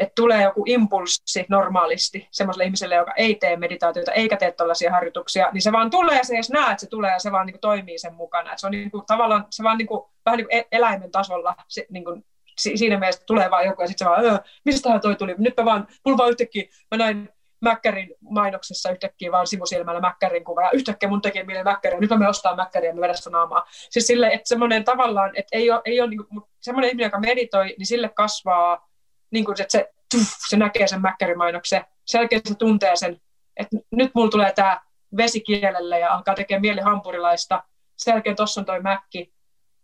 että 0.00 0.12
tulee 0.14 0.42
joku 0.42 0.62
impulssi 0.66 1.46
normaalisti 1.48 2.28
semmoiselle 2.30 2.64
ihmiselle, 2.64 2.94
joka 2.94 3.12
ei 3.16 3.34
tee 3.34 3.56
meditaatiota 3.56 4.12
eikä 4.12 4.36
tee 4.36 4.52
tällaisia 4.52 4.90
harjoituksia, 4.90 5.50
niin 5.52 5.62
se 5.62 5.72
vaan 5.72 5.90
tulee 5.90 6.16
ja 6.16 6.24
se 6.24 6.34
edes 6.34 6.50
näe, 6.50 6.70
että 6.70 6.80
se 6.80 6.86
tulee 6.86 7.12
ja 7.12 7.18
se 7.18 7.32
vaan 7.32 7.46
niin 7.46 7.54
kuin, 7.54 7.60
toimii 7.60 7.98
sen 7.98 8.14
mukana. 8.14 8.52
Et 8.52 8.58
se 8.58 8.66
on 8.66 8.70
niin 8.70 8.90
kuin, 8.90 9.06
tavallaan 9.06 9.46
se 9.50 9.62
vaan 9.62 9.78
niin 9.78 9.88
kuin, 9.88 10.04
vähän 10.26 10.36
niin 10.36 10.46
kuin 10.46 10.58
e-, 10.58 10.68
eläimen 10.72 11.10
tasolla 11.10 11.54
se, 11.68 11.86
niin 11.90 12.04
kuin, 12.04 12.24
siinä 12.56 12.98
mielessä 12.98 13.22
tulee 13.26 13.50
vaan 13.50 13.66
joku 13.66 13.82
ja 13.82 13.88
sitten 13.88 14.06
se 14.06 14.10
vaan, 14.10 14.24
öö, 14.24 14.38
mistähän 14.64 15.00
toi 15.00 15.16
tuli? 15.16 15.34
Nyt 15.38 15.56
mä 15.56 15.64
vaan, 15.64 15.86
mulla 16.04 16.18
vaan 16.18 16.30
yhtäkkiä, 16.30 16.64
mä 16.90 16.98
näin 16.98 17.28
Mäkkärin 17.60 18.14
mainoksessa 18.20 18.90
yhtäkkiä 18.90 19.32
vaan 19.32 19.46
sivusilmällä 19.46 20.00
Mäkkärin 20.00 20.44
kuva, 20.44 20.62
ja 20.62 20.70
yhtäkkiä 20.70 21.08
mun 21.08 21.22
tekee 21.22 21.44
mieleen 21.44 21.64
Mäkkäriä, 21.64 22.00
nyt 22.00 22.10
mä 22.10 22.28
ostaa 22.28 22.56
Mäkkäriä 22.56 22.90
ja 22.90 22.94
mä 22.94 23.00
vedän 23.00 23.16
naamaa. 23.30 23.66
Siis 23.90 24.06
sille, 24.06 24.26
että 24.26 24.48
semmoinen 24.48 24.84
tavallaan, 24.84 25.30
että 25.34 25.56
ei 25.56 25.70
ole, 25.70 25.80
ei 25.84 26.00
ole 26.00 26.10
niin 26.10 26.26
kuin, 26.26 26.42
semmoinen 26.60 26.88
ihminen, 26.88 27.06
joka 27.06 27.20
meditoi, 27.20 27.74
niin 27.78 27.86
sille 27.86 28.08
kasvaa 28.08 28.85
niin 29.30 29.44
kuin, 29.44 29.60
että 29.60 29.72
se, 29.72 29.92
tuff, 30.14 30.30
se 30.48 30.56
näkee 30.56 30.86
sen 30.86 31.00
mäkkärimainoksen, 31.00 31.84
sen 32.04 32.18
jälkeen 32.18 32.42
se 32.44 32.54
tuntee 32.54 32.96
sen, 32.96 33.20
että 33.56 33.76
nyt 33.92 34.10
mulla 34.14 34.30
tulee 34.30 34.52
tämä 34.52 34.80
vesikielelle 35.16 35.98
ja 35.98 36.14
alkaa 36.14 36.34
tekemään 36.34 36.60
mieli 36.60 36.80
hampurilaista, 36.80 37.64
sen 37.96 38.12
jälkeen 38.12 38.36
tuossa 38.36 38.60
on 38.60 38.64
toi 38.64 38.80
mäkki, 38.80 39.32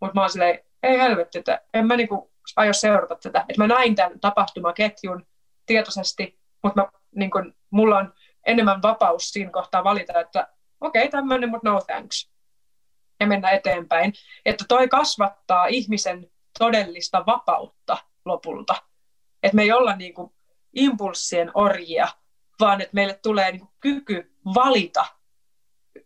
mutta 0.00 0.14
mä 0.14 0.20
oon 0.20 0.30
silleen, 0.30 0.58
ei 0.82 0.98
helvetti, 0.98 1.38
että 1.38 1.60
en 1.74 1.86
mä 1.86 1.96
niinku 1.96 2.32
aio 2.56 2.72
seurata 2.72 3.16
tätä. 3.16 3.44
Että 3.48 3.62
mä 3.62 3.66
näin 3.66 3.94
tämän 3.94 4.20
tapahtumaketjun 4.20 5.26
tietoisesti, 5.66 6.38
mutta 6.62 6.82
mä, 6.82 6.88
niinku, 7.14 7.38
mulla 7.70 7.98
on 7.98 8.14
enemmän 8.46 8.82
vapaus 8.82 9.30
siinä 9.30 9.50
kohtaa 9.50 9.84
valita, 9.84 10.20
että 10.20 10.48
okei, 10.80 11.02
okay, 11.02 11.10
tämmöinen, 11.10 11.50
mutta 11.50 11.70
no 11.70 11.80
thanks. 11.80 12.32
Ja 13.20 13.26
mennä 13.26 13.50
eteenpäin. 13.50 14.12
Että 14.44 14.64
toi 14.68 14.88
kasvattaa 14.88 15.66
ihmisen 15.66 16.30
todellista 16.58 17.26
vapautta 17.26 17.98
lopulta. 18.24 18.74
Että 19.42 19.56
me 19.56 19.62
ei 19.62 19.72
olla 19.72 19.96
niin 19.96 20.14
kuin 20.14 20.32
impulssien 20.74 21.50
orjia, 21.54 22.08
vaan 22.60 22.80
että 22.80 22.94
meille 22.94 23.18
tulee 23.22 23.52
niin 23.52 23.60
kuin 23.60 23.72
kyky 23.80 24.32
valita, 24.54 25.06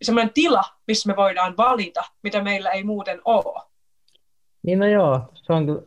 semmoinen 0.03 0.35
tila, 0.35 0.65
missä 0.87 1.09
me 1.09 1.17
voidaan 1.17 1.57
valita, 1.57 2.05
mitä 2.23 2.43
meillä 2.43 2.71
ei 2.71 2.85
muuten 2.85 3.21
ole. 3.25 3.63
Niin 4.63 4.79
no 4.79 4.87
joo, 4.87 5.21
se 5.35 5.53
on 5.53 5.67
kyllä, 5.67 5.83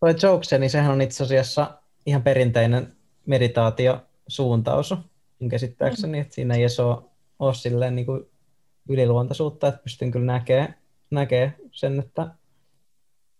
toi 0.00 0.14
Jokesen, 0.22 0.60
niin 0.60 0.70
sehän 0.70 0.92
on 0.92 1.00
itse 1.00 1.24
asiassa 1.24 1.70
ihan 2.06 2.22
perinteinen 2.22 2.96
meditaatiosuuntaus, 3.26 4.94
mun 5.38 5.50
käsittääkseni, 5.50 6.18
mm. 6.18 6.22
että 6.22 6.34
siinä 6.34 6.54
ei 6.54 6.64
ole, 6.78 7.02
ole 7.38 7.54
silleen 7.54 7.96
niin 7.96 8.06
kuin 8.06 8.30
yliluontaisuutta, 8.88 9.68
että 9.68 9.82
pystyn 9.82 10.10
kyllä 10.10 10.32
näkemään 10.32 10.74
näkee 11.10 11.52
sen, 11.72 11.98
että 11.98 12.28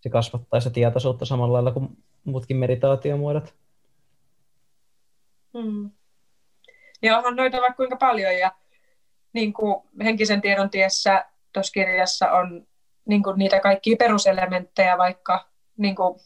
se 0.01 0.09
kasvattaa 0.09 0.59
sitä 0.59 0.73
tietoisuutta 0.73 1.25
samalla 1.25 1.53
lailla 1.53 1.71
kuin 1.71 1.97
muutkin 2.27 2.57
meditaatiomuodot. 2.57 3.55
Hmm. 5.53 5.91
Ja 7.01 7.17
onhan 7.17 7.35
noita 7.35 7.57
vaikka 7.57 7.77
kuinka 7.77 7.95
paljon 7.95 8.37
ja 8.37 8.51
niin 9.33 9.53
kuin 9.53 9.83
henkisen 10.03 10.41
tiedon 10.41 10.69
tiessä 10.69 11.25
tuossa 11.53 11.71
kirjassa 11.71 12.31
on 12.31 12.67
niin 13.05 13.23
kuin 13.23 13.37
niitä 13.37 13.59
kaikkia 13.59 13.95
peruselementtejä, 13.99 14.97
vaikka 14.97 15.49
niin 15.77 15.95
kuin 15.95 16.19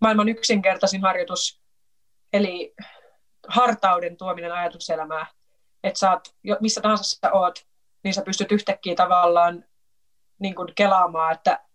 maailman 0.00 0.28
yksinkertaisin 0.28 1.02
harjoitus, 1.02 1.62
eli 2.32 2.74
hartauden 3.48 4.16
tuominen 4.16 4.52
ajatuselämää, 4.52 5.26
että 5.84 6.10
oot, 6.10 6.34
missä 6.60 6.80
tahansa 6.80 7.04
sä 7.04 7.32
oot, 7.32 7.66
niin 8.04 8.14
sä 8.14 8.22
pystyt 8.22 8.52
yhtäkkiä 8.52 8.94
tavallaan 8.94 9.64
niin 10.38 10.54
kuin 10.54 10.68
kelaamaan, 10.74 11.34
että 11.34 11.67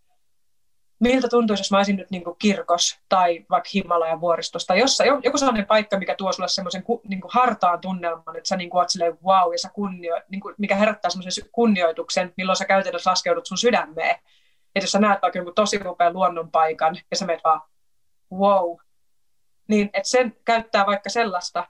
miltä 1.04 1.28
tuntuisi, 1.28 1.60
jos 1.60 1.70
mä 1.70 1.76
olisin 1.76 1.96
nyt 1.96 2.10
niin 2.10 2.24
kuin 2.24 2.36
kirkos 2.38 2.98
tai 3.08 3.46
vaikka 3.50 3.70
Himalajan 3.74 4.20
vuoristosta, 4.20 4.66
tai 4.66 4.78
jossain, 4.78 5.10
joku 5.22 5.38
sellainen 5.38 5.66
paikka, 5.66 5.98
mikä 5.98 6.14
tuo 6.14 6.32
sulle 6.32 6.48
semmoisen 6.48 6.84
niin 7.08 7.20
hartaan 7.28 7.80
tunnelman, 7.80 8.36
että 8.36 8.48
sä 8.48 8.56
niin 8.56 8.70
kuin 8.70 8.80
oot 8.80 8.90
silleen 8.90 9.18
wow, 9.24 9.52
ja 9.52 9.58
sä 9.58 9.68
kunnio, 9.68 10.20
niin 10.28 10.40
kuin, 10.40 10.54
mikä 10.58 10.76
herättää 10.76 11.10
semmoisen 11.10 11.44
kunnioituksen, 11.52 12.32
milloin 12.36 12.56
sä 12.56 12.64
käytännössä 12.64 13.10
laskeudut 13.10 13.46
sun 13.46 13.58
sydämeen. 13.58 14.16
Että 14.74 14.84
jos 14.84 14.92
sä 14.92 14.98
näet 14.98 15.22
vaikka 15.22 15.38
jonkun 15.38 15.54
tosi 15.54 15.80
upean 15.86 16.12
luonnonpaikan, 16.12 16.96
ja 17.10 17.16
sä 17.16 17.26
meet 17.26 17.44
vaan 17.44 17.60
wow, 18.32 18.76
niin 19.68 19.90
että 19.92 20.08
sen 20.08 20.36
käyttää 20.44 20.86
vaikka 20.86 21.10
sellaista 21.10 21.68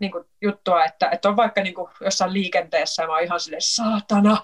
niin 0.00 0.12
kuin 0.12 0.24
juttua, 0.42 0.84
että, 0.84 1.10
että 1.10 1.28
on 1.28 1.36
vaikka 1.36 1.62
niin 1.62 1.74
kuin 1.74 1.90
jossain 2.00 2.32
liikenteessä, 2.32 3.02
ja 3.02 3.06
mä 3.06 3.12
oon 3.12 3.22
ihan 3.22 3.40
silleen, 3.40 3.62
saatana, 3.62 4.36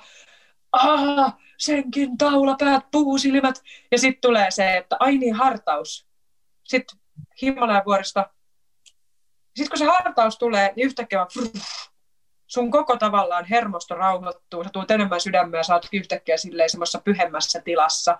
aah, 0.72 1.36
senkin 1.60 2.18
taulapäät, 2.18 2.84
puusilmät. 2.90 3.62
Ja 3.90 3.98
sitten 3.98 4.20
tulee 4.20 4.50
se, 4.50 4.76
että 4.76 4.96
ai 5.00 5.18
niin, 5.18 5.34
hartaus. 5.34 6.06
Sitten 6.64 6.98
Himalajan 7.42 7.82
vuorista. 7.86 8.30
Sitten 9.56 9.70
kun 9.70 9.78
se 9.78 9.84
hartaus 9.84 10.38
tulee, 10.38 10.72
niin 10.76 10.86
yhtäkkiä 10.86 11.18
vaan, 11.18 11.28
sun 12.46 12.70
koko 12.70 12.96
tavallaan 12.96 13.44
hermosto 13.44 13.94
rauhoittuu, 13.94 14.64
sä 14.64 14.70
tulet 14.72 14.90
enemmän 14.90 15.20
sydämää, 15.20 15.62
sä 15.62 15.74
oot 15.74 15.88
yhtäkkiä 15.92 16.36
semmoisessa 16.36 17.00
pyhemmässä 17.00 17.60
tilassa, 17.60 18.18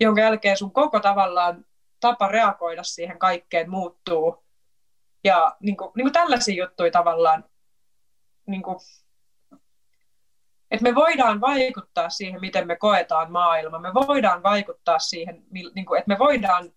jonka 0.00 0.20
jälkeen 0.20 0.56
sun 0.56 0.72
koko 0.72 1.00
tavallaan 1.00 1.64
tapa 2.00 2.28
reagoida 2.28 2.82
siihen 2.82 3.18
kaikkeen 3.18 3.70
muuttuu. 3.70 4.44
Ja 5.24 5.56
niin 5.60 5.76
kuin, 5.76 5.90
niin 5.96 6.04
kuin 6.04 6.12
tällaisia 6.12 6.64
juttuja 6.64 6.90
tavallaan, 6.90 7.44
niin 8.46 8.62
kuin, 8.62 8.76
että 10.74 10.90
me 10.90 10.94
voidaan 10.94 11.40
vaikuttaa 11.40 12.10
siihen, 12.10 12.40
miten 12.40 12.66
me 12.66 12.76
koetaan 12.76 13.32
maailma. 13.32 13.78
Me 13.78 13.94
voidaan 13.94 14.42
vaikuttaa 14.42 14.98
siihen, 14.98 15.42
niin 15.50 15.86
kuin, 15.86 15.98
että 15.98 16.08
me 16.08 16.18
voidaan 16.18 16.72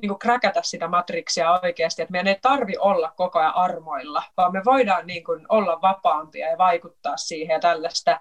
niin 0.00 0.08
kuin 0.08 0.18
kräkätä 0.18 0.60
sitä 0.62 0.88
matriksia 0.88 1.60
oikeasti, 1.62 2.02
että 2.02 2.12
meidän 2.12 2.26
ei 2.26 2.38
tarvi 2.42 2.74
olla 2.78 3.12
koko 3.16 3.38
ajan 3.38 3.54
armoilla, 3.54 4.22
vaan 4.36 4.52
me 4.52 4.62
voidaan 4.64 5.06
niin 5.06 5.24
kuin 5.24 5.46
olla 5.48 5.82
vapaampia 5.82 6.50
ja 6.50 6.58
vaikuttaa 6.58 7.16
siihen 7.16 7.54
ja 7.54 7.60
tällaista. 7.60 8.20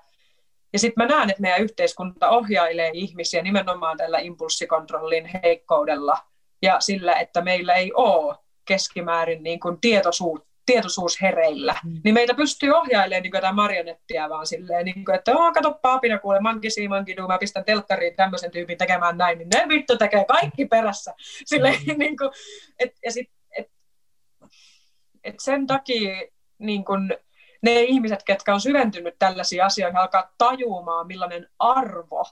Ja 0.73 0.79
sitten 0.79 1.03
mä 1.03 1.15
näen, 1.15 1.29
että 1.29 1.41
meidän 1.41 1.61
yhteiskunta 1.61 2.29
ohjailee 2.29 2.91
ihmisiä 2.93 3.41
nimenomaan 3.41 3.97
tällä 3.97 4.19
impulssikontrollin 4.19 5.29
heikkoudella 5.43 6.17
ja 6.61 6.79
sillä, 6.79 7.13
että 7.13 7.41
meillä 7.41 7.73
ei 7.73 7.93
ole 7.93 8.35
keskimäärin 8.65 9.43
niin 9.43 9.59
kuin 9.59 9.81
tietoisuutta 9.81 10.46
tietoisuus 10.67 11.21
hereillä, 11.21 11.75
mm. 11.83 12.01
niin 12.03 12.13
meitä 12.13 12.33
pystyy 12.33 12.71
ohjailemaan 12.71 13.23
niin 13.23 13.31
jotain 13.33 13.55
marionettia 13.55 14.29
vaan 14.29 14.47
silleen, 14.47 14.85
niin 14.85 15.05
kuin, 15.05 15.15
että 15.15 15.37
oh, 15.37 15.53
kato 15.53 15.73
paapina 15.81 16.19
kuule, 16.19 16.39
mankisi, 16.39 16.87
mankidu, 16.87 17.27
mä 17.27 17.37
pistän 17.37 17.65
telkkariin 17.65 18.15
tämmöisen 18.15 18.51
tyypin 18.51 18.77
tekemään 18.77 19.17
näin, 19.17 19.37
niin 19.37 19.49
ne 19.49 19.65
vittu 19.69 19.97
tekee 19.97 20.25
kaikki 20.25 20.65
perässä. 20.65 21.13
Silleen, 21.45 21.75
mm. 21.87 21.99
niin 21.99 22.17
kuin, 22.17 22.29
et, 22.79 22.91
ja 23.05 23.11
sit, 23.11 23.29
et, 23.57 23.71
et 25.23 25.35
sen 25.39 25.67
takia 25.67 26.27
niin 26.57 26.85
kuin, 26.85 27.17
ne 27.61 27.81
ihmiset, 27.81 28.23
ketkä 28.23 28.53
on 28.53 28.61
syventynyt 28.61 29.15
tällaisiin 29.19 29.63
asioihin, 29.63 29.97
alkaa 29.97 30.33
tajumaan, 30.37 31.07
millainen 31.07 31.49
arvo 31.59 32.25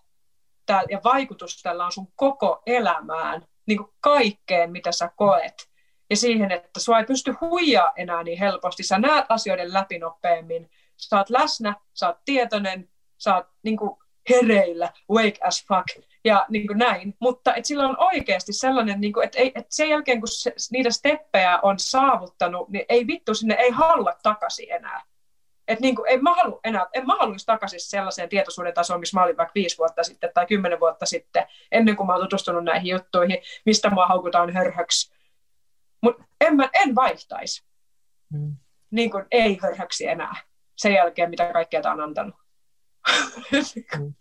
tää, 0.66 0.84
ja 0.90 1.02
vaikutus 1.04 1.62
tällä 1.62 1.86
on 1.86 1.92
sun 1.92 2.08
koko 2.16 2.62
elämään, 2.66 3.46
niin 3.68 3.78
kuin 3.78 3.90
kaikkeen, 4.00 4.72
mitä 4.72 4.92
sä 4.92 5.10
koet 5.16 5.75
ja 6.10 6.18
siihen, 6.18 6.52
että 6.52 6.80
sua 6.80 7.00
ei 7.00 7.06
pysty 7.06 7.36
huijaa 7.42 7.92
enää 7.96 8.24
niin 8.24 8.40
helposti. 8.40 8.84
Sä 8.84 9.00
näet 9.00 9.26
asioiden 9.30 9.74
läpi 9.74 10.00
nopeammin, 10.00 10.70
sä 10.98 11.18
oot 11.18 11.30
läsnä, 11.30 11.76
sä 11.94 12.08
oot 12.08 12.18
tietoinen, 12.26 12.90
sä 13.18 13.36
oot 13.36 13.48
niin 13.64 13.78
kuin 13.78 13.98
hereillä, 14.30 14.94
wake 15.12 15.38
as 15.42 15.66
fuck 15.68 16.08
ja 16.24 16.46
niin 16.50 16.68
kuin 16.68 16.78
näin. 16.78 17.16
Mutta 17.20 17.54
et 17.54 17.66
sillä 17.66 17.88
on 17.88 18.00
oikeasti 18.00 18.54
sellainen, 18.54 19.02
niin 19.02 19.14
kuin, 19.14 19.26
että, 19.26 19.40
ei, 19.40 19.48
että 19.48 19.76
sen 19.76 19.90
jälkeen 19.90 20.20
kun 20.20 20.28
se, 20.28 20.54
niitä 20.72 20.92
steppejä 20.92 21.60
on 21.62 21.80
saavuttanut, 21.80 22.70
niin 22.70 22.86
ei 22.90 23.08
vittu 23.08 23.34
sinne 23.34 23.56
ei 23.60 23.70
halua 23.70 24.14
takaisin 24.24 24.72
enää. 24.72 25.02
Et 25.68 25.80
niin 25.80 25.96
kuin, 25.96 26.12
en 26.12 26.24
mä 26.24 26.34
halua 26.34 26.60
enää, 26.64 26.86
en 26.94 27.06
mä 27.08 27.16
haluaisi 27.16 27.46
takaisin 27.46 27.80
sellaiseen 27.80 28.30
tietoisuuden 28.30 28.74
tasoon, 28.74 29.00
missä 29.00 29.18
mä 29.18 29.24
olin 29.24 29.38
vaikka 29.38 29.52
viisi 29.56 29.78
vuotta 29.78 30.04
sitten 30.04 30.30
tai 30.34 30.46
kymmenen 30.46 30.80
vuotta 30.80 31.06
sitten, 31.06 31.48
ennen 31.72 31.96
kuin 31.96 32.08
mä 32.08 32.14
oon 32.14 32.22
tutustunut 32.22 32.64
näihin 32.64 32.92
juttuihin, 32.92 33.38
mistä 33.66 33.90
mua 33.90 34.08
haukutaan 34.08 34.54
hörhöksi 34.54 35.15
mutta 36.06 36.24
en, 36.42 36.56
mä, 36.56 36.70
en 36.74 36.96
vaihtaisi. 36.96 37.64
Mm. 38.34 38.56
Niin 38.92 39.12
kuin 39.12 39.26
ei 39.32 39.60
hörhöksi 39.62 40.08
enää 40.08 40.36
sen 40.76 40.94
jälkeen, 40.94 41.30
mitä 41.30 41.54
kaikkea 41.54 41.82
tämä 41.82 41.94
on 41.94 42.02
antanut. 42.02 42.36
mm. 44.00 44.14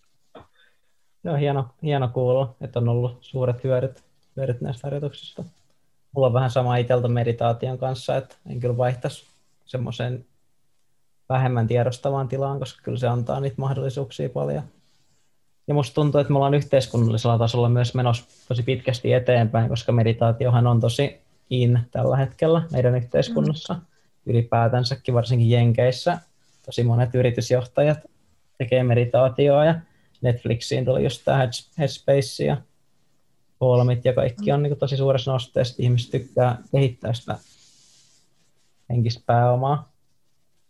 Joo, 1.24 1.36
hieno, 1.36 1.69
hieno 1.82 2.09
kuulla, 2.09 2.55
että 2.61 2.78
on 2.78 2.89
ollut 2.89 3.19
suuret 3.20 3.65
hyödyt, 3.65 4.05
hyödyt 4.36 4.61
näistä 4.61 4.86
harjoituksista. 4.86 5.44
Mulla 6.12 6.27
on 6.27 6.32
vähän 6.32 6.51
sama 6.51 6.77
iteltä 6.77 7.09
meditaation 7.09 7.78
kanssa, 7.78 8.16
että 8.16 8.36
en 8.51 8.61
kyllä 8.61 8.77
vaihtaisi 8.77 9.27
semmoiseen 9.65 10.27
vähemmän 11.28 11.66
tiedostavaan 11.66 12.28
tilaan, 12.28 12.59
koska 12.59 12.82
kyllä 12.82 12.98
se 12.98 13.09
antaa 13.09 13.40
niitä 13.40 13.56
mahdollisuuksia 13.59 14.28
paljon. 14.28 14.62
Ja 15.66 15.74
musta 15.74 15.94
tuntuu, 15.94 16.20
että 16.20 16.32
me 16.32 16.36
ollaan 16.36 16.55
yhteiskunnallisella 16.55 17.39
tasolla 17.39 17.69
myös 17.69 17.94
menossa 17.94 18.24
tosi 18.48 18.62
pitkästi 18.62 19.12
eteenpäin, 19.12 19.69
koska 19.69 19.93
meditaatiohan 19.93 20.66
on 20.66 20.81
tosi 20.81 21.24
in 21.51 21.81
tällä 21.91 22.16
hetkellä 22.16 22.62
meidän 22.73 22.97
yhteiskunnassa. 22.97 23.75
Mm. 23.75 23.81
Ylipäätänsäkin, 24.27 25.15
varsinkin 25.15 25.51
Jenkeissä, 25.51 26.19
tosi 26.66 26.85
monet 26.85 27.15
yritysjohtajat 27.15 27.99
tekee 28.59 28.83
meditaatioa 28.83 29.65
ja 29.65 29.75
Netflixiin 30.21 30.85
tuli 30.85 31.05
just 31.05 31.23
tämä 31.25 31.49
Headspace 31.79 32.45
ja 32.45 32.57
Holmit 33.61 34.05
ja 34.05 34.12
kaikki 34.12 34.53
on 34.53 34.62
niin 34.62 34.79
tosi 34.79 34.97
suuressa 34.97 35.33
nosteessa, 35.33 35.75
ihmiset 35.79 36.11
tykkää 36.11 36.59
kehittää 36.73 37.12
sitä 37.12 37.39
henkistä 38.91 39.23
pääomaa. 39.27 39.93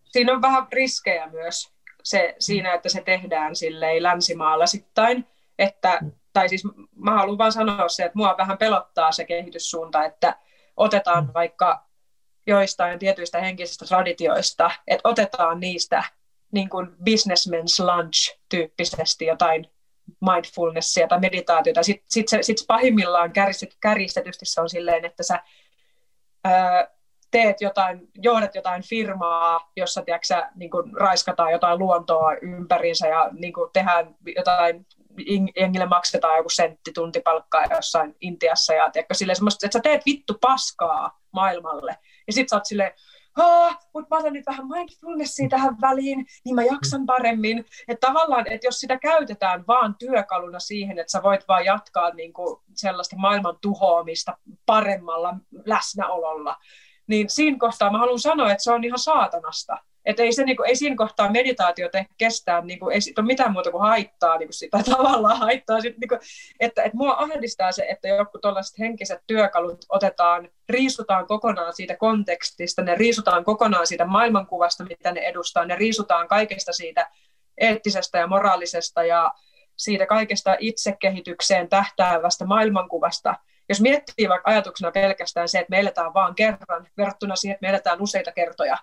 Siinä 0.04 0.32
on 0.32 0.42
vähän 0.42 0.66
riskejä 0.72 1.26
myös 1.26 1.72
se, 2.02 2.36
siinä, 2.38 2.74
että 2.74 2.88
se 2.88 3.02
tehdään 3.02 3.56
silleen 3.56 4.02
länsimaalaisittain, 4.02 5.26
että, 5.58 5.98
mm. 6.00 6.12
tai 6.32 6.48
siis 6.48 6.62
mä 6.96 7.14
haluan 7.14 7.38
vaan 7.38 7.52
sanoa 7.52 7.88
se, 7.88 8.04
että 8.04 8.18
mua 8.18 8.34
vähän 8.38 8.58
pelottaa 8.58 9.12
se 9.12 9.24
kehityssuunta, 9.24 10.04
että 10.04 10.36
otetaan 10.76 11.24
mm. 11.24 11.30
vaikka 11.34 11.86
joistain 12.46 12.98
tietyistä 12.98 13.40
henkisistä 13.40 13.84
traditioista, 13.84 14.70
että 14.86 15.08
otetaan 15.08 15.60
niistä 15.60 16.04
niin 16.52 16.68
kuin 16.68 16.86
businessman's 16.86 17.84
lunch-tyyppisesti 17.84 19.26
jotain 19.26 19.70
mindfulnessia 20.20 21.08
tai 21.08 21.20
meditaatiota. 21.20 21.82
Sitten 21.82 22.06
sit 22.08 22.28
se, 22.28 22.42
sit 22.42 22.56
pahimmillaan 22.68 23.32
kärjistetysti 23.80 24.44
se 24.44 24.60
on 24.60 24.70
silleen, 24.70 25.04
että 25.04 25.22
sä 25.22 25.42
ää, 26.44 26.88
teet 27.30 27.60
jotain, 27.60 28.08
johdat 28.14 28.54
jotain 28.54 28.82
firmaa, 28.82 29.70
jossa 29.76 30.02
tiedätkö, 30.02 30.42
niin 30.54 30.70
kuin 30.70 30.92
raiskataan 30.92 31.52
jotain 31.52 31.78
luontoa 31.78 32.34
ympäriinsä 32.42 33.08
ja 33.08 33.30
niin 33.32 33.52
kuin 33.52 33.70
tehdään 33.72 34.14
jotain 34.36 34.86
jengille 35.56 35.86
maksetaan 35.86 36.36
joku 36.36 36.48
sentti 36.48 36.92
tuntipalkkaa 36.92 37.64
jossain 37.70 38.16
Intiassa 38.20 38.74
ja 38.74 38.90
tiedätkö, 38.90 39.14
silleen 39.14 39.36
semmoista, 39.36 39.66
että 39.66 39.78
sä 39.78 39.82
teet 39.82 40.06
vittu 40.06 40.34
paskaa 40.40 41.20
maailmalle 41.32 41.96
ja 42.26 42.32
sit 42.32 42.48
sä 42.48 42.56
oot 42.56 42.66
silleen, 42.66 42.92
mutta 43.94 44.14
mä 44.14 44.18
otan 44.18 44.32
nyt 44.32 44.46
vähän 44.46 44.68
mindfulnessia 44.68 45.48
tähän 45.48 45.80
väliin, 45.80 46.26
niin 46.44 46.54
mä 46.54 46.62
jaksan 46.62 47.06
paremmin. 47.06 47.64
Että 47.88 48.06
tavallaan, 48.06 48.52
että 48.52 48.66
jos 48.66 48.80
sitä 48.80 48.98
käytetään 48.98 49.64
vaan 49.66 49.94
työkaluna 49.98 50.58
siihen, 50.58 50.98
että 50.98 51.10
sä 51.10 51.22
voit 51.22 51.48
vaan 51.48 51.64
jatkaa 51.64 52.10
niin 52.10 52.32
kuin 52.32 52.60
sellaista 52.74 53.16
maailman 53.16 53.58
tuhoamista 53.60 54.38
paremmalla 54.66 55.34
läsnäololla, 55.64 56.56
niin 57.06 57.30
siinä 57.30 57.56
kohtaa 57.58 57.92
mä 57.92 57.98
haluan 57.98 58.18
sanoa, 58.18 58.52
että 58.52 58.62
se 58.64 58.72
on 58.72 58.84
ihan 58.84 58.98
saatanasta. 58.98 59.78
Että 60.06 60.22
ei, 60.22 60.32
se, 60.32 60.44
niin 60.44 60.56
kuin, 60.56 60.68
ei 60.68 60.76
siinä 60.76 60.96
kohtaa 60.96 61.30
meditaatio 61.30 61.88
te 61.88 62.06
kestää, 62.18 62.60
niin 62.60 62.78
kuin, 62.78 62.94
ei 62.94 63.00
siitä 63.00 63.20
ole 63.20 63.26
mitään 63.26 63.52
muuta 63.52 63.70
kuin 63.70 63.80
haittaa, 63.80 64.38
niin 64.38 64.48
kuin 64.48 64.54
sitä 64.54 64.78
tavallaan 64.90 65.38
haittaa. 65.38 65.80
Sit, 65.80 65.98
niin 65.98 66.08
kuin, 66.08 66.20
että, 66.60 66.82
että 66.82 66.96
mua 66.96 67.16
ahdistaa 67.18 67.72
se, 67.72 67.86
että 67.88 68.08
joku 68.08 68.38
tuollaiset 68.38 68.78
henkiset 68.78 69.20
työkalut 69.26 69.84
otetaan, 69.88 70.48
riisutaan 70.68 71.26
kokonaan 71.26 71.74
siitä 71.74 71.96
kontekstista, 71.96 72.82
ne 72.82 72.94
riisutaan 72.94 73.44
kokonaan 73.44 73.86
siitä 73.86 74.04
maailmankuvasta, 74.04 74.84
mitä 74.84 75.12
ne 75.12 75.20
edustaa, 75.20 75.64
ne 75.64 75.76
riisutaan 75.76 76.28
kaikesta 76.28 76.72
siitä 76.72 77.10
eettisestä 77.58 78.18
ja 78.18 78.26
moraalisesta 78.26 79.04
ja 79.04 79.34
siitä 79.76 80.06
kaikesta 80.06 80.56
itsekehitykseen 80.58 81.68
tähtäävästä 81.68 82.44
maailmankuvasta. 82.44 83.34
Jos 83.68 83.80
miettii 83.80 84.28
vaikka 84.28 84.50
ajatuksena 84.50 84.92
pelkästään 84.92 85.48
se, 85.48 85.58
että 85.58 85.70
me 85.70 85.80
eletään 85.80 86.14
vaan 86.14 86.34
kerran, 86.34 86.86
verrattuna 86.96 87.36
siihen, 87.36 87.54
että 87.54 87.66
me 87.66 87.70
eletään 87.70 88.02
useita 88.02 88.32
kertoja, 88.32 88.76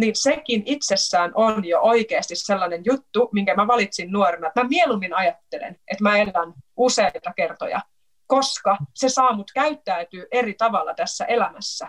niin 0.00 0.16
sekin 0.16 0.62
itsessään 0.66 1.32
on 1.34 1.64
jo 1.64 1.80
oikeasti 1.80 2.36
sellainen 2.36 2.82
juttu, 2.84 3.28
minkä 3.32 3.54
mä 3.54 3.66
valitsin 3.66 4.12
nuorena. 4.12 4.50
Mä 4.56 4.64
mieluummin 4.64 5.14
ajattelen, 5.14 5.76
että 5.88 6.02
mä 6.02 6.18
elän 6.18 6.54
useita 6.76 7.32
kertoja, 7.36 7.80
koska 8.26 8.76
se 8.94 9.08
saa 9.08 9.36
mut 9.36 9.50
käyttäytyy 9.54 10.26
eri 10.30 10.54
tavalla 10.54 10.94
tässä 10.94 11.24
elämässä. 11.24 11.88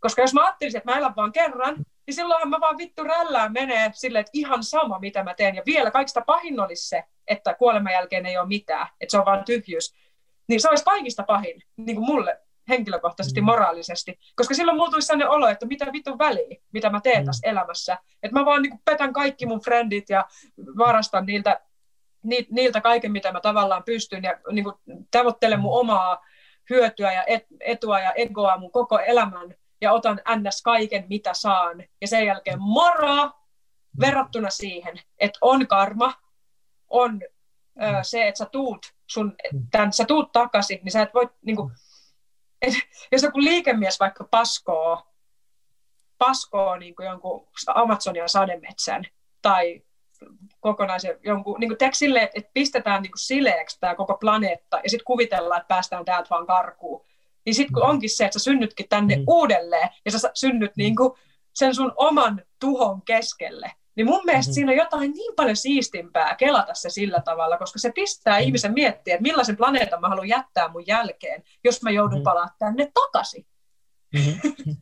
Koska 0.00 0.22
jos 0.22 0.34
mä 0.34 0.44
ajattelisin, 0.44 0.78
että 0.78 0.90
mä 0.90 0.98
elän 0.98 1.16
vaan 1.16 1.32
kerran, 1.32 1.76
niin 2.06 2.14
silloinhan 2.14 2.50
mä 2.50 2.60
vaan 2.60 2.78
vittu 2.78 3.04
rällään 3.04 3.52
menee 3.52 3.90
silleen, 3.94 4.20
että 4.20 4.30
ihan 4.34 4.64
sama 4.64 4.98
mitä 4.98 5.22
mä 5.22 5.34
teen. 5.34 5.54
Ja 5.54 5.62
vielä 5.66 5.90
kaikista 5.90 6.20
pahin 6.26 6.60
olisi 6.60 6.88
se, 6.88 7.04
että 7.26 7.54
kuoleman 7.54 7.92
jälkeen 7.92 8.26
ei 8.26 8.38
ole 8.38 8.48
mitään, 8.48 8.88
että 9.00 9.10
se 9.10 9.18
on 9.18 9.24
vaan 9.24 9.44
tyhjyys. 9.44 9.94
Niin 10.48 10.60
se 10.60 10.68
olisi 10.68 10.84
kaikista 10.84 11.22
pahin, 11.22 11.62
niin 11.76 11.96
kuin 11.96 12.06
mulle 12.06 12.40
henkilökohtaisesti, 12.68 13.40
mm. 13.40 13.44
moraalisesti. 13.44 14.18
Koska 14.36 14.54
silloin 14.54 14.76
mulla 14.76 14.90
tulisi 14.90 15.06
sellainen 15.06 15.30
olo, 15.30 15.48
että 15.48 15.66
mitä 15.66 15.92
vitun 15.92 16.18
väliä, 16.18 16.60
mitä 16.72 16.90
mä 16.90 17.00
teen 17.00 17.22
mm. 17.22 17.26
tässä 17.26 17.48
elämässä. 17.50 17.98
Että 18.22 18.38
mä 18.38 18.44
vaan 18.44 18.62
niin 18.62 18.70
kuin 18.70 18.82
petän 18.84 19.12
kaikki 19.12 19.46
mun 19.46 19.60
frendit 19.60 20.10
ja 20.10 20.28
varastan 20.78 21.26
niiltä, 21.26 21.60
ni, 22.22 22.46
niiltä 22.50 22.80
kaiken, 22.80 23.12
mitä 23.12 23.32
mä 23.32 23.40
tavallaan 23.40 23.84
pystyn 23.84 24.22
ja 24.22 24.40
niin 24.52 24.64
kuin 24.64 24.76
tavoittelen 25.10 25.60
mun 25.60 25.80
omaa 25.80 26.24
hyötyä 26.70 27.12
ja 27.12 27.24
et, 27.24 27.46
etua 27.60 28.00
ja 28.00 28.12
egoa 28.12 28.58
mun 28.58 28.72
koko 28.72 28.98
elämän 28.98 29.54
ja 29.80 29.92
otan 29.92 30.20
ns. 30.36 30.62
kaiken, 30.62 31.04
mitä 31.08 31.30
saan. 31.34 31.84
Ja 32.00 32.08
sen 32.08 32.26
jälkeen 32.26 32.60
moro 32.60 33.30
verrattuna 34.00 34.50
siihen, 34.50 35.00
että 35.18 35.38
on 35.40 35.66
karma, 35.66 36.14
on 36.88 37.20
ö, 37.82 37.86
se, 38.02 38.28
että 38.28 38.38
sä 38.38 38.46
tuut, 38.52 38.86
sun, 39.06 39.34
tämän, 39.70 39.92
sä 39.92 40.04
tuut 40.04 40.32
takaisin, 40.32 40.80
niin 40.82 40.92
sä 40.92 41.02
et 41.02 41.14
voi, 41.14 41.30
niin 41.42 41.56
kuin, 41.56 41.72
et, 42.62 42.74
jos 43.12 43.22
joku 43.22 43.40
liikemies 43.40 44.00
vaikka 44.00 44.24
paskoo, 44.24 45.02
paskoo 46.18 46.76
niin 46.76 46.96
kuin 46.96 47.06
jonkun 47.06 47.48
Amazonia 47.66 48.28
sademetsän 48.28 49.04
tai 49.42 49.82
kokonaisen 50.60 51.18
jonkun, 51.24 51.60
niin 51.60 51.68
kuin, 51.68 51.78
että 52.34 52.50
pistetään 52.54 53.02
niin 53.02 53.10
kuin 53.10 53.18
sileeksi 53.18 53.80
tämä 53.80 53.94
koko 53.94 54.14
planeetta 54.14 54.80
ja 54.82 54.90
sitten 54.90 55.04
kuvitellaan, 55.04 55.60
että 55.60 55.68
päästään 55.68 56.04
täältä 56.04 56.30
vaan 56.30 56.46
karkuun. 56.46 57.04
Niin 57.46 57.54
sitten 57.54 57.74
kun 57.74 57.82
mm. 57.82 57.88
onkin 57.90 58.10
se, 58.10 58.24
että 58.24 58.38
sä 58.38 58.44
synnytkin 58.44 58.88
tänne 58.88 59.16
mm. 59.16 59.24
uudelleen 59.26 59.88
ja 60.04 60.10
sä 60.10 60.30
synnyt 60.34 60.76
niin 60.76 60.96
kuin 60.96 61.12
sen 61.52 61.74
sun 61.74 61.92
oman 61.96 62.42
tuhon 62.60 63.02
keskelle, 63.02 63.72
niin 63.96 64.06
mun 64.06 64.20
mielestä 64.24 64.50
mm-hmm. 64.50 64.54
siinä 64.54 64.72
on 64.72 64.78
jotain 64.78 65.12
niin 65.12 65.34
paljon 65.36 65.56
siistimpää 65.56 66.34
kelata 66.34 66.74
se 66.74 66.90
sillä 66.90 67.20
tavalla, 67.24 67.58
koska 67.58 67.78
se 67.78 67.92
pistää 67.94 68.34
mm-hmm. 68.34 68.46
ihmisen 68.46 68.72
miettiä, 68.72 69.14
että 69.14 69.22
millaisen 69.22 69.56
planeetan 69.56 70.00
mä 70.00 70.08
haluan 70.08 70.28
jättää 70.28 70.68
mun 70.68 70.86
jälkeen, 70.86 71.42
jos 71.64 71.82
mä 71.82 71.90
joudun 71.90 72.12
mm-hmm. 72.12 72.24
palaamaan 72.24 72.56
tänne 72.58 72.92
takaisin. 72.94 73.46
Mm-hmm. 74.14 74.76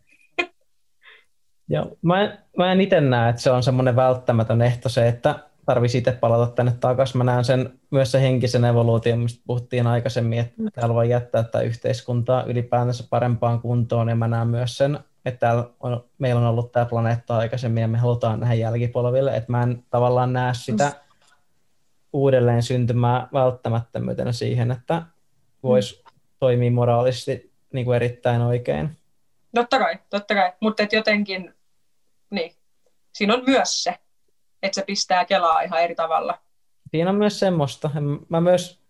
Joo, 1.69 1.97
mä 2.03 2.23
en, 2.23 2.39
mä 2.57 2.73
en 2.73 2.81
itse 2.81 3.01
näe, 3.01 3.31
että 3.31 3.43
se 3.43 3.51
on 3.51 3.63
semmoinen 3.63 3.97
välttämätön 3.97 4.63
ehto 4.63 4.89
se, 4.89 5.09
että 5.09 5.51
tarvitsisi 5.67 5.99
itse 5.99 6.13
palata 6.13 6.53
tänne 6.53 6.73
takaisin. 6.81 7.19
Mä 7.19 7.25
näen 7.25 7.45
sen 7.45 7.81
myös 7.91 8.13
se 8.13 8.21
henkisen 8.21 8.65
evoluution, 8.65 9.19
mistä 9.19 9.43
puhuttiin 9.47 9.87
aikaisemmin, 9.87 10.39
että 10.39 10.87
mm. 10.87 10.95
voi 10.95 11.09
jättää 11.09 11.43
tätä 11.43 11.61
yhteiskuntaa 11.61 12.45
ylipäätänsä 12.45 13.05
parempaan 13.11 13.61
kuntoon, 13.61 14.09
ja 14.09 14.17
mä 14.17 14.29
näen 14.29 14.49
myös 14.49 14.77
sen, 14.77 14.99
että 15.25 15.39
täällä 15.41 15.65
on, 15.81 16.05
meillä 16.19 16.41
on 16.41 16.47
ollut 16.47 16.73
tämä 16.73 16.87
planeetta 16.87 17.37
aikaisemmin, 17.37 17.81
ja 17.81 17.89
me 17.89 17.99
halutaan 17.99 18.41
nähdä 18.41 18.55
jälkipolville, 18.55 19.37
että 19.37 19.53
mä 19.53 19.63
en 19.63 19.85
tavallaan 19.91 20.33
näe 20.33 20.55
sitä 20.55 20.93
uudelleen 22.13 22.63
syntymää 22.63 23.29
välttämättömyytenä 23.33 24.33
siihen, 24.33 24.71
että 24.71 25.03
voisi 25.63 26.03
mm. 26.05 26.21
toimia 26.39 26.71
moraalisesti 26.71 27.53
niin 27.73 27.85
kuin 27.85 27.97
erittäin 27.97 28.43
oikein. 28.43 28.97
Totta 29.55 29.79
kai, 29.79 29.99
totta 30.11 30.35
kai. 30.35 30.53
mutta 30.61 30.83
jotenkin, 30.93 31.55
niin, 32.31 32.53
siinä 33.13 33.35
on 33.35 33.43
myös 33.47 33.83
se, 33.83 33.99
että 34.63 34.75
se 34.75 34.85
pistää 34.87 35.25
kelaa 35.25 35.61
ihan 35.61 35.83
eri 35.83 35.95
tavalla. 35.95 36.39
Siinä 36.91 37.11
on 37.11 37.17
myös 37.17 37.39
semmoista. 37.39 37.91
Mä 38.29 38.41
myös 38.41 38.81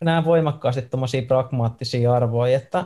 näen 0.00 0.24
voimakkaasti 0.24 0.82
tuommoisia 0.82 1.22
pragmaattisia 1.22 2.14
arvoja, 2.14 2.56
että, 2.56 2.84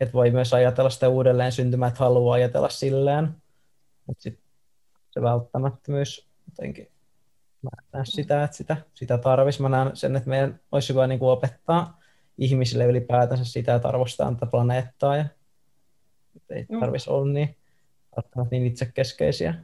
että 0.00 0.12
voi 0.12 0.30
myös 0.30 0.54
ajatella 0.54 0.90
sitä 0.90 1.08
uudelleen 1.08 1.52
syntymää, 1.52 1.88
että 1.88 2.04
haluaa 2.04 2.34
ajatella 2.34 2.68
silleen, 2.68 3.28
mutta 4.06 4.22
sitten 4.22 4.44
se 5.10 5.22
välttämättömyys 5.22 6.28
jotenkin 6.50 6.88
mä 7.62 7.70
näen 7.92 8.06
sitä, 8.06 8.44
että 8.44 8.56
sitä, 8.56 8.76
sitä 8.94 9.18
tarvitsisi. 9.18 9.62
Mä 9.62 9.68
näen 9.68 9.96
sen, 9.96 10.16
että 10.16 10.28
meidän 10.28 10.60
olisi 10.72 10.92
hyvä 10.92 11.06
niin 11.06 11.18
kuin 11.18 11.30
opettaa 11.30 12.00
ihmisille 12.38 12.84
ylipäätänsä 12.84 13.44
sitä, 13.44 13.74
että 13.74 13.88
arvostetaan 13.88 14.36
tätä 14.36 14.50
planeettaa 14.50 15.16
ja 15.16 15.24
ei 16.50 16.66
tarvitsisi 16.80 17.10
olla 17.10 17.32
niin, 17.32 17.56
niin 18.50 18.66
itsekeskeisiä. 18.66 19.54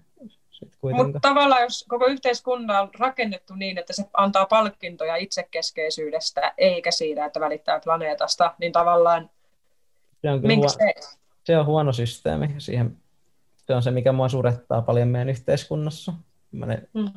Mutta 0.82 1.20
tavallaan 1.22 1.62
jos 1.62 1.84
koko 1.88 2.06
yhteiskunta 2.06 2.80
on 2.80 2.90
rakennettu 2.98 3.54
niin, 3.54 3.78
että 3.78 3.92
se 3.92 4.04
antaa 4.12 4.46
palkintoja 4.46 5.16
itsekeskeisyydestä 5.16 6.54
eikä 6.58 6.90
siitä, 6.90 7.24
että 7.24 7.40
välittää 7.40 7.80
planeetasta, 7.84 8.54
niin 8.58 8.72
tavallaan 8.72 9.30
se 10.20 10.30
on, 10.30 10.42
huono, 10.42 10.68
se? 10.68 10.94
se 11.44 11.58
on 11.58 11.66
huono 11.66 11.92
systeemi. 11.92 12.54
Siihen, 12.58 12.96
se 13.66 13.74
on 13.74 13.82
se, 13.82 13.90
mikä 13.90 14.12
mua 14.12 14.28
surettaa 14.28 14.82
paljon 14.82 15.08
meidän 15.08 15.28
yhteiskunnassa. 15.28 16.12
Mm. 16.52 17.12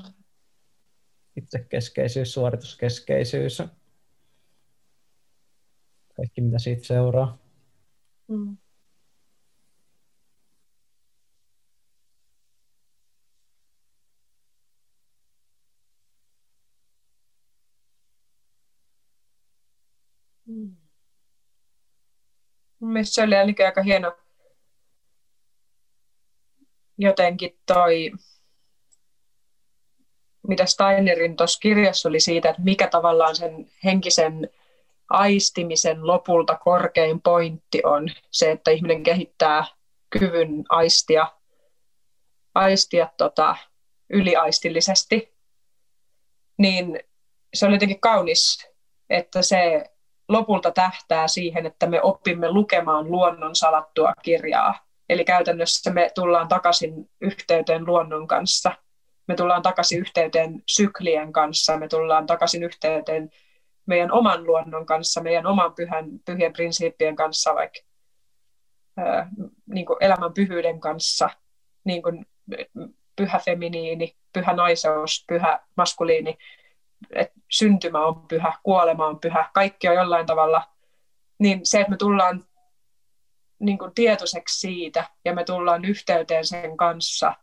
Itsekeskeisyys, 1.36 2.34
suorituskeskeisyys, 2.34 3.64
kaikki 6.16 6.42
mitä 6.42 6.60
siitä 6.60 6.88
seuraa. 6.88 7.38
Mm. 8.28 8.58
Mielestäni 22.90 23.14
se 23.14 23.24
oli 23.24 23.36
ainakin 23.36 23.66
aika 23.66 23.82
hieno 23.82 24.18
jotenkin 26.98 27.60
toi, 27.66 28.12
mitä 30.48 30.66
Steinerin 30.66 31.36
tuossa 31.36 31.60
kirjassa 31.60 32.10
oli 32.10 32.20
siitä, 32.20 32.50
että 32.50 32.62
mikä 32.62 32.88
tavallaan 32.88 33.36
sen 33.36 33.72
henkisen 33.84 34.50
aistimisen 35.10 36.08
lopulta 36.08 36.56
korkein 36.56 37.22
pointti 37.22 37.82
on 37.86 38.10
se, 38.32 38.52
että 38.52 38.72
ihminen 38.72 39.04
kehittää 39.04 39.66
kyvyn 40.10 40.64
aistia, 40.70 41.28
aistia 42.56 43.10
tota, 43.18 43.56
yliaistillisesti, 44.10 45.34
niin 46.58 47.00
se 47.54 47.66
oli 47.66 47.76
jotenkin 47.76 48.00
kaunis, 48.00 48.70
että 49.10 49.42
se 49.42 49.84
lopulta 50.30 50.72
tähtää 50.72 51.28
siihen, 51.28 51.66
että 51.66 51.88
me 51.88 52.02
opimme 52.02 52.52
lukemaan 52.52 53.12
luonnon 53.12 53.56
salattua 53.56 54.14
kirjaa. 54.22 54.76
Eli 55.10 55.26
käytännössä 55.26 55.94
me 55.94 56.12
tullaan 56.16 56.48
takaisin 56.48 57.10
yhteyteen 57.22 57.86
luonnon 57.86 58.28
kanssa. 58.28 58.72
Me 59.28 59.36
tullaan 59.36 59.62
takaisin 59.62 60.00
yhteyteen 60.00 60.64
syklien 60.66 61.34
kanssa. 61.34 61.78
Me 61.78 61.88
tullaan 61.88 62.26
takaisin 62.26 62.64
yhteyteen 62.64 63.30
meidän 63.90 64.12
oman 64.12 64.44
luonnon 64.44 64.86
kanssa, 64.86 65.22
meidän 65.22 65.46
oman 65.46 65.74
pyhän, 65.74 66.06
pyhien 66.26 66.54
prinsiippien 66.54 67.16
kanssa, 67.16 67.56
vaikka 67.56 67.80
ää, 68.98 69.30
niin 69.66 69.86
elämän 70.00 70.34
pyhyyden 70.34 70.80
kanssa, 70.80 71.30
niin 71.84 72.04
kuin 72.04 72.26
pyhä 73.16 73.40
feminiini, 73.46 74.16
pyhä 74.34 74.54
naiseus, 74.54 75.26
pyhä 75.28 75.60
maskuliini, 75.76 76.38
että 77.12 77.40
syntymä 77.50 78.06
on 78.06 78.28
pyhä, 78.28 78.54
kuolema 78.64 79.08
on 79.08 79.20
pyhä, 79.20 79.50
kaikki 79.54 79.88
on 79.88 79.96
jollain 79.96 80.26
tavalla, 80.26 80.64
niin 81.40 81.60
se, 81.64 81.80
että 81.80 81.92
me 81.92 81.98
tullaan 81.98 82.46
niin 83.60 83.78
kuin 83.78 83.94
tietoiseksi 83.94 84.60
siitä 84.60 85.10
ja 85.26 85.36
me 85.36 85.44
tullaan 85.44 85.86
yhteyteen 85.86 86.46
sen 86.46 86.78
kanssa, 86.78 87.34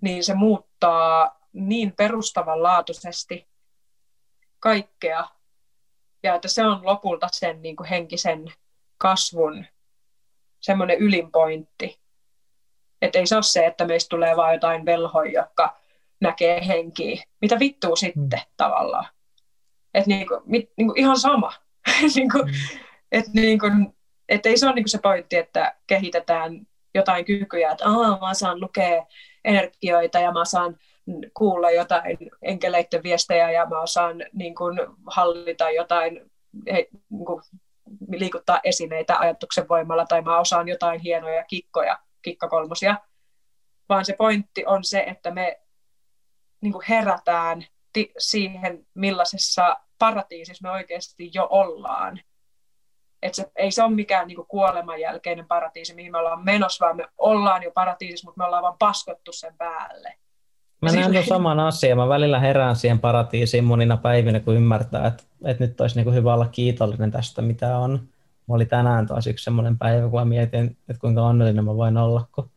niin 0.00 0.24
se 0.24 0.34
muuttaa 0.34 1.40
niin 1.52 1.92
perustavanlaatuisesti 1.92 3.48
kaikkea. 4.58 5.28
Ja 6.22 6.34
että 6.34 6.48
se 6.48 6.64
on 6.64 6.80
lopulta 6.86 7.28
sen 7.32 7.62
niin 7.62 7.76
kuin 7.76 7.88
henkisen 7.88 8.52
kasvun 8.98 9.64
semmoinen 10.60 10.98
ylinpointti. 10.98 12.00
Että 13.02 13.18
ei 13.18 13.26
se 13.26 13.34
ole 13.34 13.42
se, 13.42 13.66
että 13.66 13.84
meistä 13.84 14.08
tulee 14.08 14.36
vain 14.36 14.54
jotain 14.54 14.84
velhoja, 14.84 15.32
jotka 15.32 15.76
näkee 16.20 16.66
henkiä. 16.66 17.22
Mitä 17.40 17.58
vittua 17.58 17.96
sitten 17.96 18.40
mm. 18.40 18.52
tavallaan? 18.56 19.06
Että 19.94 20.08
niinku, 20.08 20.42
mit, 20.44 20.70
niinku 20.76 20.94
ihan 20.96 21.18
sama. 21.18 21.52
niinku, 22.14 22.38
mm. 22.38 22.52
Että 23.12 23.30
niinku, 23.34 23.66
et 24.28 24.46
ei 24.46 24.56
se 24.56 24.66
ole 24.66 24.74
niinku 24.74 24.88
se 24.88 24.98
pointti, 24.98 25.36
että 25.36 25.76
kehitetään 25.86 26.66
jotain 26.94 27.24
kykyjä, 27.24 27.70
että 27.70 27.84
Aa, 27.88 28.18
mä 28.20 28.34
saan 28.34 28.60
lukea 28.60 29.06
energioita 29.44 30.18
ja 30.18 30.32
mä 30.32 30.44
saan 30.44 30.76
kuulla 31.34 31.70
jotain 31.70 32.18
enkeleiden 32.42 33.02
viestejä 33.02 33.50
ja 33.50 33.66
mä 33.66 33.80
osaan 33.80 34.16
niin 34.32 34.54
kuin, 34.54 34.78
hallita 35.06 35.70
jotain, 35.70 36.30
he, 36.72 36.88
niin 37.10 37.24
kuin, 37.24 37.42
liikuttaa 38.08 38.60
esineitä 38.64 39.18
ajatuksen 39.18 39.68
voimalla 39.68 40.06
tai 40.06 40.22
mä 40.22 40.38
osaan 40.38 40.68
jotain 40.68 41.00
hienoja 41.00 41.44
kikkoja, 41.44 41.98
kikkakolmosia, 42.22 42.96
vaan 43.88 44.04
se 44.04 44.14
pointti 44.18 44.66
on 44.66 44.84
se, 44.84 45.00
että 45.00 45.30
me 45.30 45.60
niin 46.66 46.72
kuin 46.72 46.84
herätään 46.88 47.64
ti- 47.92 48.12
siihen, 48.18 48.86
millaisessa 48.94 49.76
paratiisissa 49.98 50.68
me 50.68 50.70
oikeasti 50.70 51.30
jo 51.34 51.46
ollaan. 51.50 52.20
Et 53.22 53.34
se, 53.34 53.50
ei 53.56 53.70
se 53.70 53.82
ole 53.82 53.94
mikään 53.94 54.26
niin 54.26 54.36
kuin 54.36 54.48
kuoleman 54.48 55.00
jälkeinen 55.00 55.46
paratiisi, 55.46 55.94
mihin 55.94 56.12
me 56.12 56.18
ollaan 56.18 56.44
menossa, 56.44 56.84
vaan 56.84 56.96
me 56.96 57.08
ollaan 57.18 57.62
jo 57.62 57.70
paratiisissa, 57.70 58.26
mutta 58.26 58.38
me 58.38 58.44
ollaan 58.44 58.62
vaan 58.62 58.78
paskottu 58.78 59.32
sen 59.32 59.54
päälle. 59.58 60.14
Mä 60.82 60.92
näen 60.92 61.12
tuon 61.12 61.24
saman 61.24 61.60
asian. 61.60 61.98
Mä 61.98 62.08
välillä 62.08 62.40
herään 62.40 62.76
siihen 62.76 62.98
paratiisiin 62.98 63.64
monina 63.64 63.96
päivinä, 63.96 64.40
kun 64.40 64.54
ymmärtää, 64.54 65.06
että, 65.06 65.22
että 65.44 65.64
nyt 65.64 65.80
olisi 65.80 66.02
niin 66.02 66.14
hyvä 66.14 66.34
olla 66.34 66.48
kiitollinen 66.48 67.10
tästä, 67.10 67.42
mitä 67.42 67.78
on. 67.78 68.08
Mä 68.48 68.54
oli 68.54 68.66
tänään 68.66 69.06
taas 69.06 69.26
yksi 69.26 69.44
semmoinen 69.44 69.78
päivä, 69.78 70.08
kun 70.08 70.20
mä 70.20 70.24
mietin, 70.24 70.64
että 70.64 71.00
kuinka 71.00 71.22
onnellinen 71.22 71.64
mä 71.64 71.76
voin 71.76 71.96
olla, 71.96 72.28
kun 72.34 72.50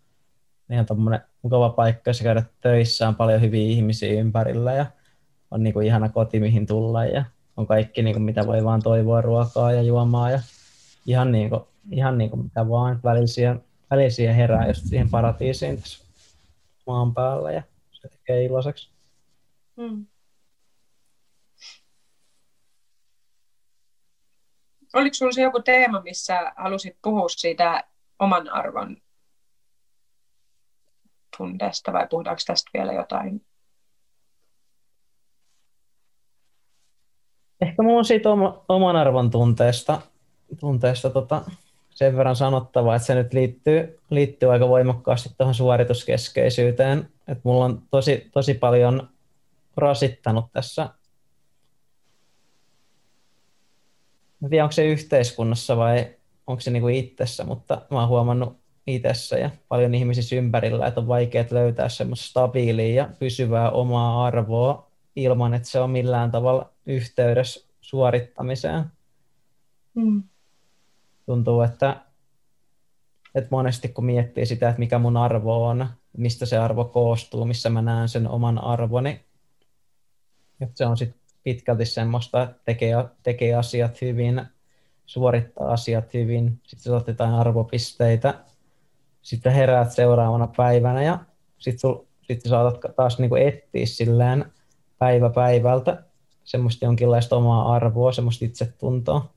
niin 0.70 0.76
ihan 0.76 0.86
tuommoinen 0.86 1.22
mukava 1.42 1.70
paikka, 1.70 2.10
jossa 2.10 2.24
käydä 2.24 2.44
töissä, 2.62 3.08
on 3.08 3.16
paljon 3.16 3.42
hyviä 3.42 3.70
ihmisiä 3.70 4.20
ympärillä 4.20 4.74
ja 4.74 4.86
on 5.52 5.64
niin 5.64 5.74
kuin 5.74 5.88
ihana 5.88 6.10
koti, 6.10 6.40
mihin 6.40 6.68
tulla 6.68 7.06
ja 7.06 7.26
on 7.58 7.68
kaikki 7.68 8.02
niin 8.02 8.16
kuin 8.16 8.24
mitä 8.24 8.48
voi 8.48 8.64
vaan 8.64 8.82
toivoa, 8.82 9.22
ruokaa 9.22 9.72
ja 9.72 9.82
juomaa 9.82 10.32
ja 10.32 10.40
ihan 11.06 11.32
niin 11.32 11.50
kuin, 11.50 11.62
ihan 11.92 12.18
niin 12.18 12.30
kuin 12.30 12.44
mitä 12.44 12.70
vaan. 12.70 13.00
Välisiä, 13.04 13.56
välisiä 13.92 14.34
herää 14.34 14.68
just 14.68 14.86
siihen 14.86 15.10
paratiisiin 15.10 15.82
tässä 15.82 16.06
maan 16.88 17.14
päällä 17.14 17.52
ja 17.52 17.64
se 17.92 18.08
tekee 18.08 18.46
iloiseksi. 18.46 18.90
Mm. 19.76 20.06
Oliko 24.94 25.14
sinulla 25.14 25.42
joku 25.42 25.62
teema, 25.62 26.02
missä 26.02 26.54
halusit 26.58 26.98
puhua 27.02 27.30
siitä 27.30 27.84
oman 28.20 28.50
arvon 28.50 28.98
tunteesta 31.40 31.94
vai 31.94 32.08
puhutaanko 32.10 32.42
tästä 32.48 32.70
vielä 32.74 32.94
jotain? 32.94 33.46
Ehkä 37.62 37.84
mulla 37.84 37.98
on 37.98 38.06
siitä 38.06 38.30
oma, 38.30 38.66
oman 38.70 38.96
arvon 38.96 39.32
tunteesta, 39.32 40.02
tunteesta 40.60 41.10
tota, 41.10 41.42
sen 41.90 42.18
verran 42.18 42.36
sanottavaa, 42.36 42.96
että 42.96 43.06
se 43.06 43.16
nyt 43.16 43.34
liittyy, 43.34 44.00
liittyy 44.10 44.52
aika 44.52 44.70
voimakkaasti 44.70 45.30
tuohon 45.38 45.56
suorituskeskeisyyteen. 45.56 47.10
Että 47.28 47.42
mulla 47.44 47.66
on 47.66 47.82
tosi, 47.92 48.30
tosi 48.32 48.54
paljon 48.54 49.10
rasittanut 49.78 50.46
tässä. 50.54 50.90
Mä 54.40 54.50
tiedän, 54.50 54.64
onko 54.64 54.72
se 54.72 54.86
yhteiskunnassa 54.86 55.78
vai 55.78 56.16
onko 56.48 56.60
se 56.62 56.72
niinku 56.72 56.88
itsessä, 56.88 57.44
mutta 57.44 57.82
mä 57.92 58.00
oon 58.00 58.10
huomannut 58.10 58.58
itsessä 58.90 59.38
ja 59.38 59.50
paljon 59.68 59.96
ihmisissä 59.96 60.36
ympärillä, 60.36 60.88
että 60.88 61.00
on 61.00 61.08
vaikea 61.08 61.46
löytää 61.52 61.90
semmoista 61.90 62.26
stabiilia 62.26 62.96
ja 62.96 63.10
pysyvää 63.20 63.72
omaa 63.72 64.26
arvoa 64.26 64.92
ilman, 65.16 65.54
että 65.54 65.68
se 65.68 65.80
on 65.80 65.90
millään 65.90 66.32
tavalla 66.32 66.70
yhteydessä 66.86 67.70
suorittamiseen. 67.82 68.86
Mm. 69.96 70.24
Tuntuu, 71.26 71.62
että, 71.62 72.02
että 73.36 73.48
monesti 73.52 73.88
kun 73.88 74.06
miettii 74.06 74.46
sitä, 74.46 74.70
että 74.70 74.80
mikä 74.80 75.00
mun 75.00 75.18
arvo 75.18 75.68
on, 75.68 75.88
mistä 76.18 76.46
se 76.46 76.58
arvo 76.58 76.86
koostuu, 76.86 77.46
missä 77.46 77.70
mä 77.70 77.82
näen 77.82 78.10
sen 78.10 78.28
oman 78.28 78.64
arvoni, 78.64 79.26
että 80.62 80.78
se 80.78 80.86
on 80.86 80.98
sitten 80.98 81.20
pitkälti 81.44 81.86
semmoista, 81.86 82.44
että 82.44 82.62
tekee, 82.66 82.96
tekee 83.24 83.56
asiat 83.56 84.02
hyvin, 84.02 84.42
suorittaa 85.06 85.72
asiat 85.72 86.14
hyvin, 86.14 86.62
sitten 86.68 86.94
jotain 87.08 87.34
arvopisteitä, 87.34 88.34
sitten 89.30 89.54
heräät 89.54 89.92
seuraavana 89.92 90.48
päivänä 90.58 91.04
ja 91.04 91.20
sitten 91.58 91.92
sit 92.22 92.42
saatat 92.42 92.96
taas 92.96 93.20
niinku 93.20 93.36
etsiä 93.36 93.86
silleen 93.86 94.54
päivä 94.98 95.30
päivältä 95.30 96.04
semmoista 96.44 96.86
jonkinlaista 96.86 97.36
omaa 97.36 97.74
arvoa, 97.74 98.12
semmoista 98.12 98.46
itsetuntoa. 98.46 99.34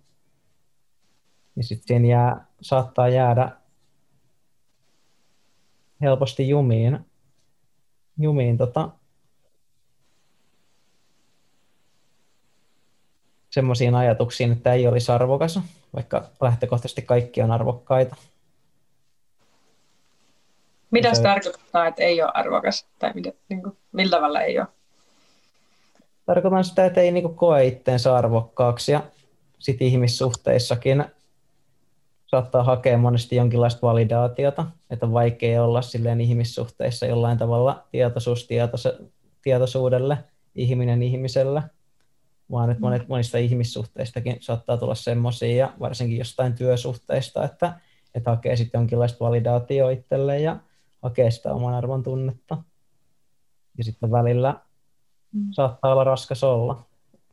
Niin 1.55 1.64
sitten 1.64 1.86
siinä 1.86 2.09
jää, 2.09 2.47
saattaa 2.60 3.09
jäädä 3.09 3.56
helposti 6.01 6.48
jumiin, 6.48 6.98
jumiin 8.19 8.59
tota, 8.59 8.90
semmoisiin 13.51 13.94
ajatuksiin, 13.94 14.52
että 14.52 14.73
ei 14.73 14.86
olisi 14.86 15.12
arvokas, 15.12 15.60
vaikka 15.94 16.31
lähtökohtaisesti 16.40 17.02
kaikki 17.02 17.43
on 17.43 17.51
arvokkaita. 17.51 18.16
Mitä 20.93 21.14
se 21.14 21.23
tarkoittaa, 21.23 21.86
että 21.86 22.02
ei 22.02 22.23
ole 22.23 22.31
arvokas? 22.35 22.86
Tai 22.98 23.12
mitä, 23.14 23.32
niin 23.48 23.62
kuin, 23.62 23.77
millä 23.93 24.10
tavalla 24.10 24.40
ei 24.40 24.59
ole? 24.59 24.66
Tarkoitan 26.27 26.64
sitä, 26.64 26.86
että 26.86 27.01
ei 27.01 27.10
niin 27.10 27.24
kuin, 27.24 27.35
koe 27.35 27.66
itteensä 27.66 28.16
arvokkaaksi 28.16 28.93
ja 28.93 29.02
sit 29.59 29.82
ihmissuhteissakin 29.82 31.05
saattaa 32.27 32.64
hakea 32.64 32.98
monesti 32.98 33.36
jonkinlaista 33.36 33.86
validaatiota, 33.86 34.66
että 34.90 35.06
on 35.06 35.12
vaikea 35.12 35.64
olla 35.64 35.82
silleen 35.82 36.20
ihmissuhteissa 36.20 37.06
jollain 37.06 37.39
tavalla 37.39 37.86
tietoisuus 37.90 38.48
tietoisuudelle, 39.43 40.19
ihminen 40.55 41.02
ihmiselle, 41.02 41.62
vaan 42.51 42.70
että 42.70 42.81
monet, 42.81 43.09
monista 43.09 43.39
ihmissuhteistakin 43.39 44.36
saattaa 44.40 44.77
tulla 44.77 44.94
semmoisia, 44.94 45.56
ja 45.56 45.73
varsinkin 45.81 46.19
jostain 46.19 46.52
työsuhteista, 46.55 47.44
että, 47.44 47.73
että 48.14 48.31
hakee 48.31 48.56
sitten 48.56 48.78
jonkinlaista 48.78 49.24
validaatioa 49.24 49.90
itselleen 49.90 50.43
ja 50.43 50.56
hakee 51.03 51.31
sitä 51.31 51.55
oman 51.55 51.74
arvon 51.74 52.03
tunnetta. 52.03 52.59
Ja 53.79 53.85
sitten 53.85 54.11
välillä 54.11 54.61
mm. 55.33 55.49
saattaa 55.51 55.93
olla 55.93 56.05
raskas 56.05 56.45
olla 56.45 56.83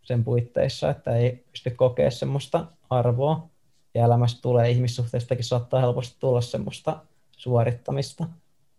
sen 0.04 0.24
puitteissa, 0.24 0.90
että 0.90 1.16
ei 1.16 1.46
pysty 1.52 1.70
kokemaan 1.70 2.12
semmoista 2.12 2.66
arvoa. 2.90 3.50
Ja 3.94 4.06
elämästä 4.06 4.42
tulee 4.42 4.70
ihmissuhteistakin 4.70 5.46
saattaa 5.46 5.80
helposti 5.80 6.18
tulla 6.20 6.42
semmoista 6.42 7.00
suorittamista. 7.32 8.28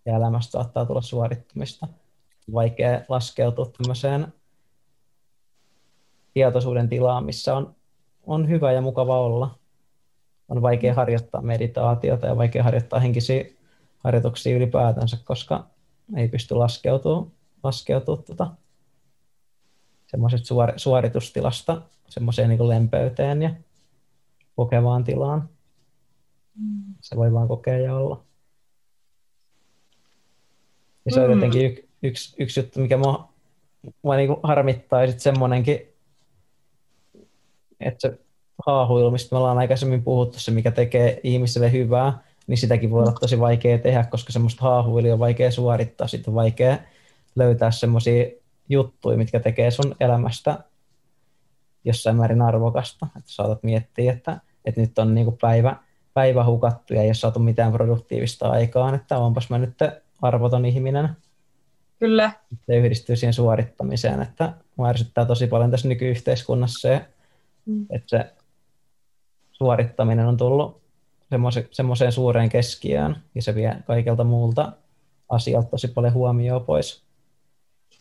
Ja 0.07 0.17
elämästä 0.17 0.51
saattaa 0.51 0.87
tulla 0.87 1.03
suorittamista. 1.03 1.89
Vaikea 2.53 3.01
laskeutua 3.09 3.67
tämmöiseen 3.67 4.33
tietoisuuden 6.35 6.89
tilaan, 6.89 7.25
missä 7.25 7.57
on, 7.57 7.75
on 8.27 8.49
hyvä 8.49 8.73
ja 8.73 8.81
mukava 8.81 9.21
olla. 9.21 9.59
On 10.49 10.62
vaikea 10.62 10.95
harjoittaa 10.95 11.43
meditaatiota 11.43 12.27
ja 12.27 12.37
vaikea 12.37 12.62
harjoittaa 12.62 13.01
henkisiä 13.01 13.45
harjoituksia 14.05 14.56
ylipäätänsä, 14.56 15.18
koska 15.24 15.66
ei 16.16 16.28
pysty 16.28 16.55
laskeutumaan, 16.55 17.32
laskeutumaan 17.62 18.24
tuota, 18.24 18.51
semmoisesta 20.06 20.47
suor, 20.47 20.72
suoritustilasta 20.77 21.82
semmoiseen 22.10 22.48
niin 22.48 22.68
lempeyteen 22.68 23.43
ja 23.43 23.51
kokevaan 24.56 25.05
tilaan. 25.05 25.48
Mm. 26.55 26.94
Se 27.01 27.16
voi 27.16 27.32
vaan 27.32 27.48
kokea 27.48 27.78
ja 27.78 27.97
olla. 27.97 28.24
Ja 31.05 31.12
se 31.12 31.20
on 31.20 31.27
mm. 31.27 31.35
jotenkin 31.35 31.62
y, 31.62 31.89
yksi, 32.02 32.36
yksi 32.39 32.60
juttu, 32.60 32.81
mikä 32.81 32.97
mua, 32.97 33.32
mua 34.02 34.16
niin 34.16 34.36
harmittaa, 34.43 35.01
ja 35.01 35.06
sitten 35.06 35.22
semmoinenkin, 35.22 35.89
että 37.81 38.09
se 38.09 38.18
haahuilu, 38.66 39.10
mistä 39.10 39.35
me 39.35 39.39
ollaan 39.39 39.59
aikaisemmin 39.59 40.02
puhuttu, 40.02 40.39
se 40.39 40.51
mikä 40.51 40.70
tekee 40.70 41.20
ihmiselle 41.22 41.72
hyvää, 41.72 42.24
niin 42.51 42.59
sitäkin 42.59 42.90
voi 42.90 43.02
olla 43.02 43.12
tosi 43.12 43.40
vaikea 43.40 43.78
tehdä, 43.78 44.05
koska 44.05 44.32
semmoista 44.32 44.62
haahuilia 44.62 45.12
on 45.12 45.18
vaikea 45.18 45.51
suorittaa, 45.51 46.06
sitten 46.06 46.31
on 46.31 46.35
vaikea 46.35 46.78
löytää 47.36 47.70
semmoisia 47.70 48.27
juttuja, 48.68 49.18
mitkä 49.18 49.40
tekee 49.40 49.70
sun 49.70 49.94
elämästä 50.01 50.59
jossain 51.85 52.16
määrin 52.16 52.43
arvokasta. 52.43 53.06
Että 53.16 53.32
saatat 53.32 53.62
miettiä, 53.62 54.12
että, 54.12 54.40
että 54.64 54.81
nyt 54.81 54.98
on 54.98 55.14
niinku 55.14 55.39
päivä, 55.40 55.77
päivä 56.14 56.44
hukattu 56.44 56.94
ja 56.94 57.02
ei 57.02 57.09
ole 57.09 57.14
saatu 57.14 57.39
mitään 57.39 57.72
produktiivista 57.72 58.48
aikaan, 58.48 58.94
että 58.94 59.18
onpas 59.18 59.51
mä 59.51 59.59
nyt 59.59 59.78
arvoton 60.22 60.66
ihminen. 60.66 61.09
Kyllä. 61.98 62.32
Se 62.66 62.77
yhdistyy 62.77 63.16
siihen 63.16 63.35
suorittamiseen, 63.35 64.22
että 64.22 64.52
mua 64.77 64.89
ärsyttää 64.89 65.24
tosi 65.24 65.47
paljon 65.47 65.70
tässä 65.70 65.89
nykyyhteiskunnassa 65.89 66.89
se, 66.89 67.05
mm. 67.66 67.86
että 67.90 68.09
se 68.09 68.32
suorittaminen 69.52 70.27
on 70.27 70.36
tullut 70.36 70.81
semmoiseen 71.70 72.12
suureen 72.12 72.48
keskiöön 72.48 73.16
ja 73.35 73.43
se 73.43 73.55
vie 73.55 73.77
kaikelta 73.86 74.24
muulta 74.24 74.73
asialta 75.28 75.69
tosi 75.69 75.89
paljon 75.89 76.15
huomioon 76.15 76.65
pois. 76.65 77.02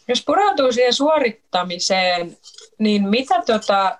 Jos 0.07 0.23
pureutuu 0.25 0.71
siihen 0.71 0.93
suorittamiseen, 0.93 2.37
niin 2.79 3.09
mitä, 3.09 3.41
tota, 3.45 3.99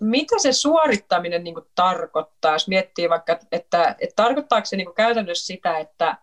mitä 0.00 0.38
se 0.38 0.52
suorittaminen 0.52 1.44
niin 1.44 1.54
kuin 1.54 1.66
tarkoittaa? 1.74 2.52
Jos 2.52 2.68
miettii 2.68 3.08
vaikka, 3.08 3.38
että, 3.52 3.96
että 3.98 4.22
tarkoittaako 4.22 4.66
se 4.66 4.76
niin 4.76 4.86
kuin 4.86 4.94
käytännössä 4.94 5.46
sitä, 5.46 5.78
että 5.78 6.16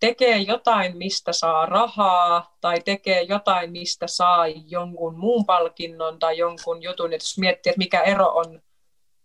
tekee 0.00 0.38
jotain, 0.38 0.96
mistä 0.96 1.32
saa 1.32 1.66
rahaa, 1.66 2.56
tai 2.60 2.80
tekee 2.80 3.22
jotain, 3.22 3.72
mistä 3.72 4.06
saa 4.06 4.46
jonkun 4.48 5.18
muun 5.18 5.46
palkinnon 5.46 6.18
tai 6.18 6.38
jonkun 6.38 6.82
jutun, 6.82 7.12
että 7.12 7.24
jos 7.24 7.38
miettii, 7.38 7.70
että 7.70 7.78
mikä 7.78 8.00
ero 8.00 8.26
on, 8.26 8.62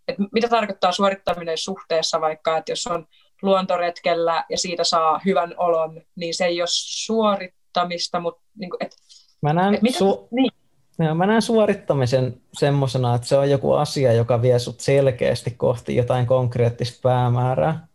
että 0.08 0.22
mitä 0.32 0.48
tarkoittaa 0.48 0.92
suorittaminen 0.92 1.58
suhteessa 1.58 2.20
vaikka, 2.20 2.56
että 2.56 2.72
jos 2.72 2.86
on 2.86 3.06
luontoretkellä 3.42 4.44
ja 4.50 4.58
siitä 4.58 4.84
saa 4.84 5.20
hyvän 5.24 5.54
olon, 5.56 6.02
niin 6.16 6.34
se 6.34 6.44
ei 6.44 6.60
ole 6.60 6.68
suorittamista, 6.70 8.20
mutta 8.20 8.42
niin 8.58 8.70
kuin, 8.70 8.84
että, 8.84 8.96
mä 9.42 9.52
näen, 9.52 9.74
että 9.74 9.82
mitä, 9.82 9.98
su- 9.98 10.28
niin. 10.30 10.50
Joo, 10.98 11.14
mä 11.14 11.26
näen 11.26 11.42
suorittamisen 11.42 12.40
semmoisena, 12.52 13.14
että 13.14 13.26
se 13.26 13.36
on 13.36 13.50
joku 13.50 13.72
asia, 13.72 14.12
joka 14.12 14.42
vie 14.42 14.58
sut 14.58 14.80
selkeästi 14.80 15.50
kohti 15.50 15.96
jotain 15.96 16.26
konkreettista 16.26 17.00
päämäärää. 17.02 17.86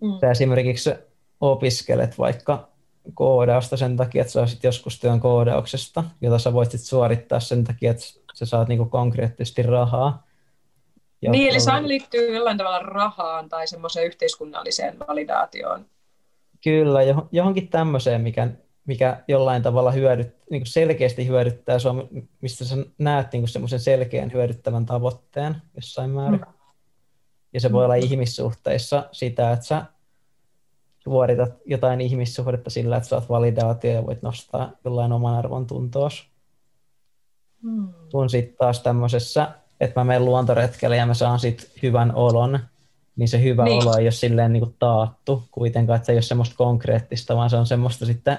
Mm. 0.00 0.18
Sä 0.20 0.30
esimerkiksi 0.30 0.90
opiskelet 1.40 2.18
vaikka 2.18 2.68
koodausta 3.14 3.76
sen 3.76 3.96
takia, 3.96 4.20
että 4.20 4.32
saisit 4.32 4.64
joskus 4.64 5.00
työn 5.00 5.20
koodauksesta, 5.20 6.04
jota 6.20 6.38
sä 6.38 6.52
voisit 6.52 6.80
suorittaa 6.80 7.40
sen 7.40 7.64
takia, 7.64 7.90
että 7.90 8.04
sä 8.34 8.46
saat 8.46 8.68
niinku 8.68 8.84
konkreettisesti 8.84 9.62
rahaa. 9.62 10.26
Niin, 11.30 11.50
eli 11.50 11.60
se 11.60 11.70
aina 11.70 11.88
liittyy 11.88 12.34
jollain 12.34 12.58
tavalla 12.58 12.78
rahaan 12.78 13.48
tai 13.48 13.66
semmoiseen 13.66 14.06
yhteiskunnalliseen 14.06 14.98
validaatioon. 14.98 15.86
Kyllä, 16.64 16.98
johonkin 17.32 17.68
tämmöiseen, 17.68 18.20
mikä, 18.20 18.48
mikä 18.86 19.22
jollain 19.28 19.62
tavalla 19.62 19.90
hyödyt, 19.90 20.36
niin 20.50 20.66
selkeästi 20.66 21.26
hyödyttää 21.28 21.78
sinua, 21.78 22.08
mistä 22.40 22.64
sä 22.64 22.76
näet 22.98 23.32
niin 23.32 23.48
semmoisen 23.48 23.80
selkeän 23.80 24.32
hyödyttävän 24.32 24.86
tavoitteen 24.86 25.56
jossain 25.76 26.10
määrin. 26.10 26.40
Mm. 26.40 26.46
Ja 27.52 27.60
se 27.60 27.72
voi 27.72 27.84
olla 27.84 27.96
mm. 27.96 28.02
ihmissuhteissa 28.02 29.08
sitä, 29.12 29.52
että 29.52 29.66
sä 29.66 29.84
suoritat 30.98 31.54
jotain 31.66 32.00
ihmissuhdetta 32.00 32.70
sillä, 32.70 32.96
että 32.96 33.08
saat 33.08 33.28
validaatio 33.28 33.92
ja 33.92 34.06
voit 34.06 34.22
nostaa 34.22 34.72
jollain 34.84 35.12
oman 35.12 35.34
arvon 35.34 35.66
tuntoos. 35.66 36.26
Mm. 37.62 37.88
Kun 38.12 38.30
sitten 38.30 38.56
taas 38.56 38.80
tämmöisessä 38.80 39.61
että 39.82 40.00
mä 40.00 40.04
menen 40.04 40.24
luontoretkelle 40.24 40.96
ja 40.96 41.06
mä 41.06 41.14
saan 41.14 41.38
sit 41.38 41.70
hyvän 41.82 42.14
olon, 42.14 42.58
niin 43.16 43.28
se 43.28 43.42
hyvä 43.42 43.64
niin. 43.64 43.82
olo 43.82 43.96
ei 43.96 44.04
ole 44.04 44.10
silleen 44.10 44.52
niin 44.52 44.60
kuin 44.60 44.76
taattu 44.78 45.44
kuitenkaan, 45.50 45.96
että 45.96 46.06
se 46.06 46.12
ei 46.12 46.16
ole 46.16 46.22
semmoista 46.22 46.56
konkreettista, 46.56 47.36
vaan 47.36 47.50
se 47.50 47.56
on 47.56 47.66
semmoista 47.66 48.06
sitten 48.06 48.38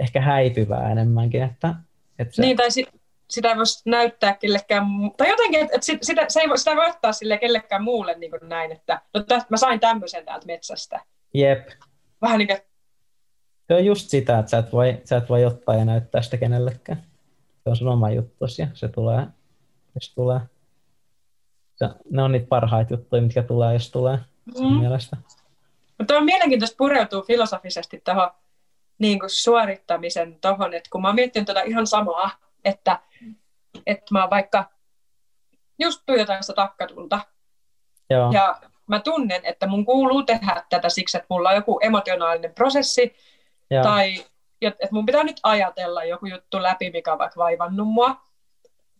ehkä 0.00 0.20
häipyvää 0.20 0.92
enemmänkin. 0.92 1.42
Että, 1.42 1.74
että 2.18 2.34
se... 2.34 2.42
Niin, 2.42 2.56
tai 2.56 2.70
si- 2.70 2.86
sitä 3.30 3.48
ei 3.48 3.56
voisi 3.56 3.82
näyttää 3.90 4.34
kellekään, 4.34 4.84
tai 5.16 5.28
jotenkin, 5.28 5.60
että 5.60 5.78
sit, 5.80 6.02
sitä, 6.02 6.24
se 6.28 6.40
ei 6.40 6.48
voi, 6.48 6.58
sitä 6.58 6.70
ei 6.70 6.76
voi 6.76 6.90
ottaa 6.90 7.12
sille 7.12 7.38
kellekään 7.38 7.82
muulle 7.82 8.18
niin 8.18 8.30
kuin 8.30 8.48
näin, 8.48 8.72
että 8.72 9.02
no 9.14 9.22
tästä, 9.22 9.46
mä 9.50 9.56
sain 9.56 9.80
tämmöisen 9.80 10.24
täältä 10.24 10.46
metsästä. 10.46 11.00
Jep. 11.34 11.68
Vähän 12.22 12.38
niin 12.38 12.48
kuin... 12.48 12.58
Se 13.68 13.74
on 13.74 13.84
just 13.84 14.08
sitä, 14.08 14.38
että 14.38 14.50
sä 14.50 14.58
et 14.58 14.72
voi, 14.72 15.00
sä 15.04 15.16
et 15.16 15.28
voi 15.28 15.44
ottaa 15.44 15.74
ja 15.74 15.84
näyttää 15.84 16.22
sitä 16.22 16.36
kenellekään. 16.36 17.02
Se 17.64 17.70
on 17.70 17.76
sun 17.76 17.88
oma 17.88 18.10
juttu 18.10 18.44
ja 18.58 18.66
se 18.74 18.88
tulee, 18.88 19.26
jos 19.94 20.14
tulee. 20.14 20.40
Se, 21.78 21.88
ne 22.10 22.22
on 22.22 22.32
niitä 22.32 22.46
parhaita 22.46 22.94
juttuja, 22.94 23.22
mitkä 23.22 23.42
tulee, 23.42 23.72
jos 23.72 23.90
tulee 23.90 24.18
mm. 24.60 24.66
mielestä. 24.66 25.16
Mutta 25.98 26.16
on 26.16 26.24
mielenkiintoista 26.24 26.76
pureutua 26.78 27.22
filosofisesti 27.22 28.00
tuohon 28.04 28.30
niin 28.98 29.18
suorittamisen 29.26 30.40
tuohon, 30.40 30.74
että 30.74 30.90
kun 30.92 31.02
mä 31.02 31.08
oon 31.08 31.14
miettinyt 31.14 31.46
tuota 31.46 31.60
ihan 31.60 31.86
samaa, 31.86 32.30
että, 32.64 32.98
että 33.86 34.06
mä 34.10 34.30
vaikka 34.30 34.64
just 35.78 36.02
tuijotan 36.06 36.42
sitä 36.42 36.54
takkatulta, 36.54 37.20
Joo. 38.10 38.32
ja 38.32 38.60
mä 38.86 39.00
tunnen, 39.00 39.40
että 39.44 39.66
mun 39.66 39.84
kuuluu 39.84 40.22
tehdä 40.22 40.64
tätä 40.70 40.88
siksi, 40.88 41.16
että 41.16 41.26
mulla 41.30 41.48
on 41.48 41.54
joku 41.54 41.78
emotionaalinen 41.82 42.54
prosessi, 42.54 43.16
Joo. 43.70 43.82
tai 43.82 44.24
että 44.62 44.88
mun 44.90 45.06
pitää 45.06 45.24
nyt 45.24 45.40
ajatella 45.42 46.04
joku 46.04 46.26
juttu 46.26 46.62
läpi, 46.62 46.90
mikä 46.90 47.12
on 47.12 47.18
vaikka 47.18 47.40
vaivannut 47.40 47.88
mua. 47.88 48.16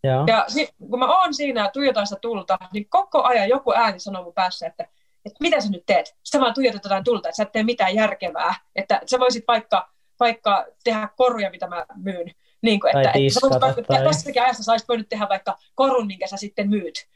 Joo. 0.03 0.23
Ja 0.27 0.45
kun 0.89 0.99
mä 0.99 1.21
oon 1.21 1.33
siinä 1.33 1.61
ja 1.61 1.71
tuijotan 1.71 2.07
sitä 2.07 2.19
tulta, 2.21 2.57
niin 2.73 2.89
koko 2.89 3.23
ajan 3.23 3.49
joku 3.49 3.73
ääni 3.73 3.99
sanoo 3.99 4.23
mun 4.23 4.33
päässä, 4.33 4.67
että, 4.67 4.83
että 5.25 5.37
mitä 5.39 5.61
sä 5.61 5.69
nyt 5.69 5.83
teet? 5.85 6.15
Sä 6.23 6.39
vaan 6.39 6.53
tuijotat 6.53 6.83
jotain 6.83 7.03
tulta, 7.03 7.29
että 7.29 7.37
sä 7.37 7.43
et 7.43 7.51
tee 7.51 7.63
mitään 7.63 7.95
järkevää. 7.95 8.55
Että 8.75 9.01
sä 9.05 9.19
voisit 9.19 9.43
vaikka, 9.47 9.89
vaikka 10.19 10.65
tehdä 10.83 11.09
koruja, 11.17 11.49
mitä 11.49 11.67
mä 11.67 11.85
myyn. 11.95 12.31
Niin 12.61 12.79
kuin, 12.79 12.97
että, 12.97 13.11
että 13.15 13.33
sä 13.33 13.39
voisit 13.41 13.61
vaikka, 13.61 13.81
tai... 13.83 14.03
tässäkin 14.03 14.41
ajassa 14.41 14.63
sä 14.63 14.71
olisit 14.71 14.89
voinut 14.89 15.09
tehdä 15.09 15.29
vaikka 15.29 15.57
korun, 15.75 16.07
minkä 16.07 16.27
sä 16.27 16.37
sitten 16.37 16.69
myyt. 16.69 17.07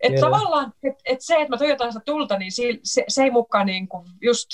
Että 0.00 0.20
tavallaan, 0.20 0.72
että 0.82 1.02
et 1.04 1.20
se, 1.20 1.34
että 1.34 1.48
mä 1.48 1.58
tuijotan 1.58 1.92
sitä 1.92 2.04
tulta, 2.04 2.38
niin 2.38 2.52
se, 2.52 2.62
se, 2.84 3.04
se 3.08 3.22
ei 3.22 3.30
mukaan 3.30 3.66
niin 3.66 3.88
kuin 3.88 4.06
just 4.20 4.48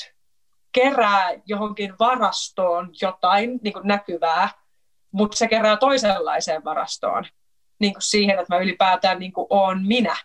kerää 0.72 1.32
johonkin 1.46 1.94
varastoon 1.98 2.90
jotain 3.02 3.60
niin 3.62 3.72
kuin 3.72 3.86
näkyvää, 3.88 4.48
mutta 5.12 5.36
se 5.36 5.48
kerää 5.48 5.76
toisenlaiseen 5.76 6.64
varastoon 6.64 7.24
niin 7.78 7.92
kuin 7.92 8.02
siihen, 8.02 8.38
että 8.38 8.54
mä 8.54 8.60
ylipäätään 8.60 9.18
niin 9.18 9.32
kuin 9.32 9.46
oon 9.50 9.86
minä 9.86 10.16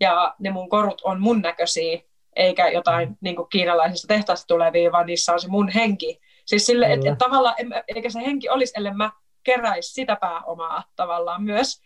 ja 0.00 0.34
ne 0.38 0.50
mun 0.50 0.68
korut 0.68 1.00
on 1.04 1.20
mun 1.20 1.40
näköisiä, 1.40 1.98
eikä 2.36 2.68
jotain 2.68 3.08
mm. 3.08 3.16
niin 3.20 3.36
kuin 3.36 3.48
kiinalaisista 3.48 4.06
tehtaista 4.06 4.46
tulevia, 4.46 4.92
vaan 4.92 5.06
niissä 5.06 5.32
on 5.32 5.40
se 5.40 5.48
mun 5.48 5.68
henki. 5.68 6.20
Siis 6.46 6.66
sille, 6.66 6.92
että 6.92 7.12
et 7.12 7.18
tavallaan, 7.18 7.54
eikä 7.96 8.10
se 8.10 8.20
henki 8.20 8.48
olisi, 8.48 8.72
ellei 8.76 8.94
mä 8.94 9.10
keräisi 9.42 9.92
sitä 9.92 10.16
pääomaa 10.16 10.84
tavallaan 10.96 11.42
myös. 11.42 11.82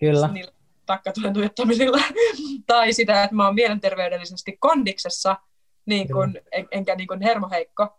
Kyllä. 0.00 0.28
Niillä 0.28 0.52
takkatulen 0.86 1.34
tai 2.66 2.92
sitä, 2.92 3.22
että 3.22 3.36
mä 3.36 3.44
oon 3.44 3.54
mielenterveydellisesti 3.54 4.56
kondiksessa, 4.60 5.36
niin 5.86 6.12
kun, 6.12 6.34
en, 6.52 6.68
enkä 6.70 6.94
niin 6.94 7.08
kun 7.08 7.22
hermoheikko, 7.22 7.96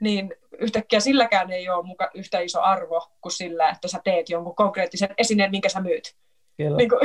niin 0.00 0.34
yhtäkkiä 0.58 1.00
silläkään 1.00 1.50
ei 1.50 1.68
ole 1.68 1.86
muka 1.86 2.10
yhtä 2.14 2.40
iso 2.40 2.60
arvo 2.60 3.08
kuin 3.20 3.32
sillä, 3.32 3.68
että 3.68 3.88
sä 3.88 4.00
teet 4.04 4.30
jonkun 4.30 4.56
konkreettisen 4.56 5.08
esineen, 5.18 5.50
minkä 5.50 5.68
sä 5.68 5.80
myyt. 5.80 6.16
Kyllä. 6.56 6.76
Niin 6.76 6.88
kuin... 6.88 7.00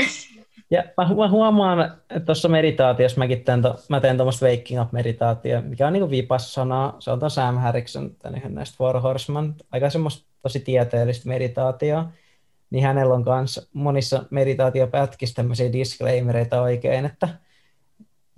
Ja 0.72 0.84
mä, 0.98 1.16
mä 1.16 1.30
huomaan, 1.30 1.82
että 2.10 2.26
tuossa 2.26 2.50
meditaatiossa 2.50 3.20
mäkin 3.20 3.44
teen, 3.44 3.62
to, 3.62 3.76
mä 3.90 4.00
teen 4.00 4.18
tuommoista 4.18 4.46
waking 4.46 4.82
up 4.82 4.92
meditaatio, 4.92 5.62
mikä 5.62 5.88
on 5.88 5.94
niin 5.94 6.02
kuin 6.02 6.12
vipassana, 6.12 6.94
se 7.00 7.12
on 7.12 7.20
tuon 7.20 7.32
Sam 7.32 7.58
Harrison, 7.58 8.16
yhden 8.36 8.56
näistä 8.56 8.78
Four 8.78 9.00
Horseman, 9.00 9.56
aika 9.72 9.90
semmoista 9.90 10.28
tosi 10.42 10.60
tieteellistä 10.60 11.30
meditaatioa, 11.30 12.12
niin 12.70 12.84
hänellä 12.84 13.14
on 13.14 13.24
myös 13.28 13.70
monissa 13.74 14.24
meditaatiopätkissä 14.30 15.36
tämmöisiä 15.36 15.74
disclaimereita 15.74 16.62
oikein, 16.62 17.06
että, 17.06 17.30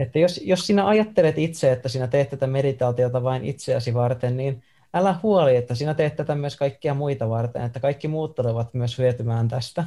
että 0.03 0.19
jos, 0.19 0.41
jos 0.43 0.67
sinä 0.67 0.87
ajattelet 0.87 1.37
itse, 1.37 1.71
että 1.71 1.89
sinä 1.89 2.07
teet 2.07 2.29
tätä 2.29 2.47
meditaatiota 2.47 3.23
vain 3.23 3.45
itseäsi 3.45 3.93
varten, 3.93 4.37
niin 4.37 4.63
älä 4.93 5.15
huoli, 5.23 5.55
että 5.55 5.75
sinä 5.75 5.93
teet 5.93 6.15
tätä 6.15 6.35
myös 6.35 6.55
kaikkia 6.55 6.93
muita 6.93 7.29
varten, 7.29 7.61
että 7.61 7.79
kaikki 7.79 8.07
muut 8.07 8.35
tulevat 8.35 8.73
myös 8.73 8.97
hyötymään 8.97 9.47
tästä. 9.47 9.83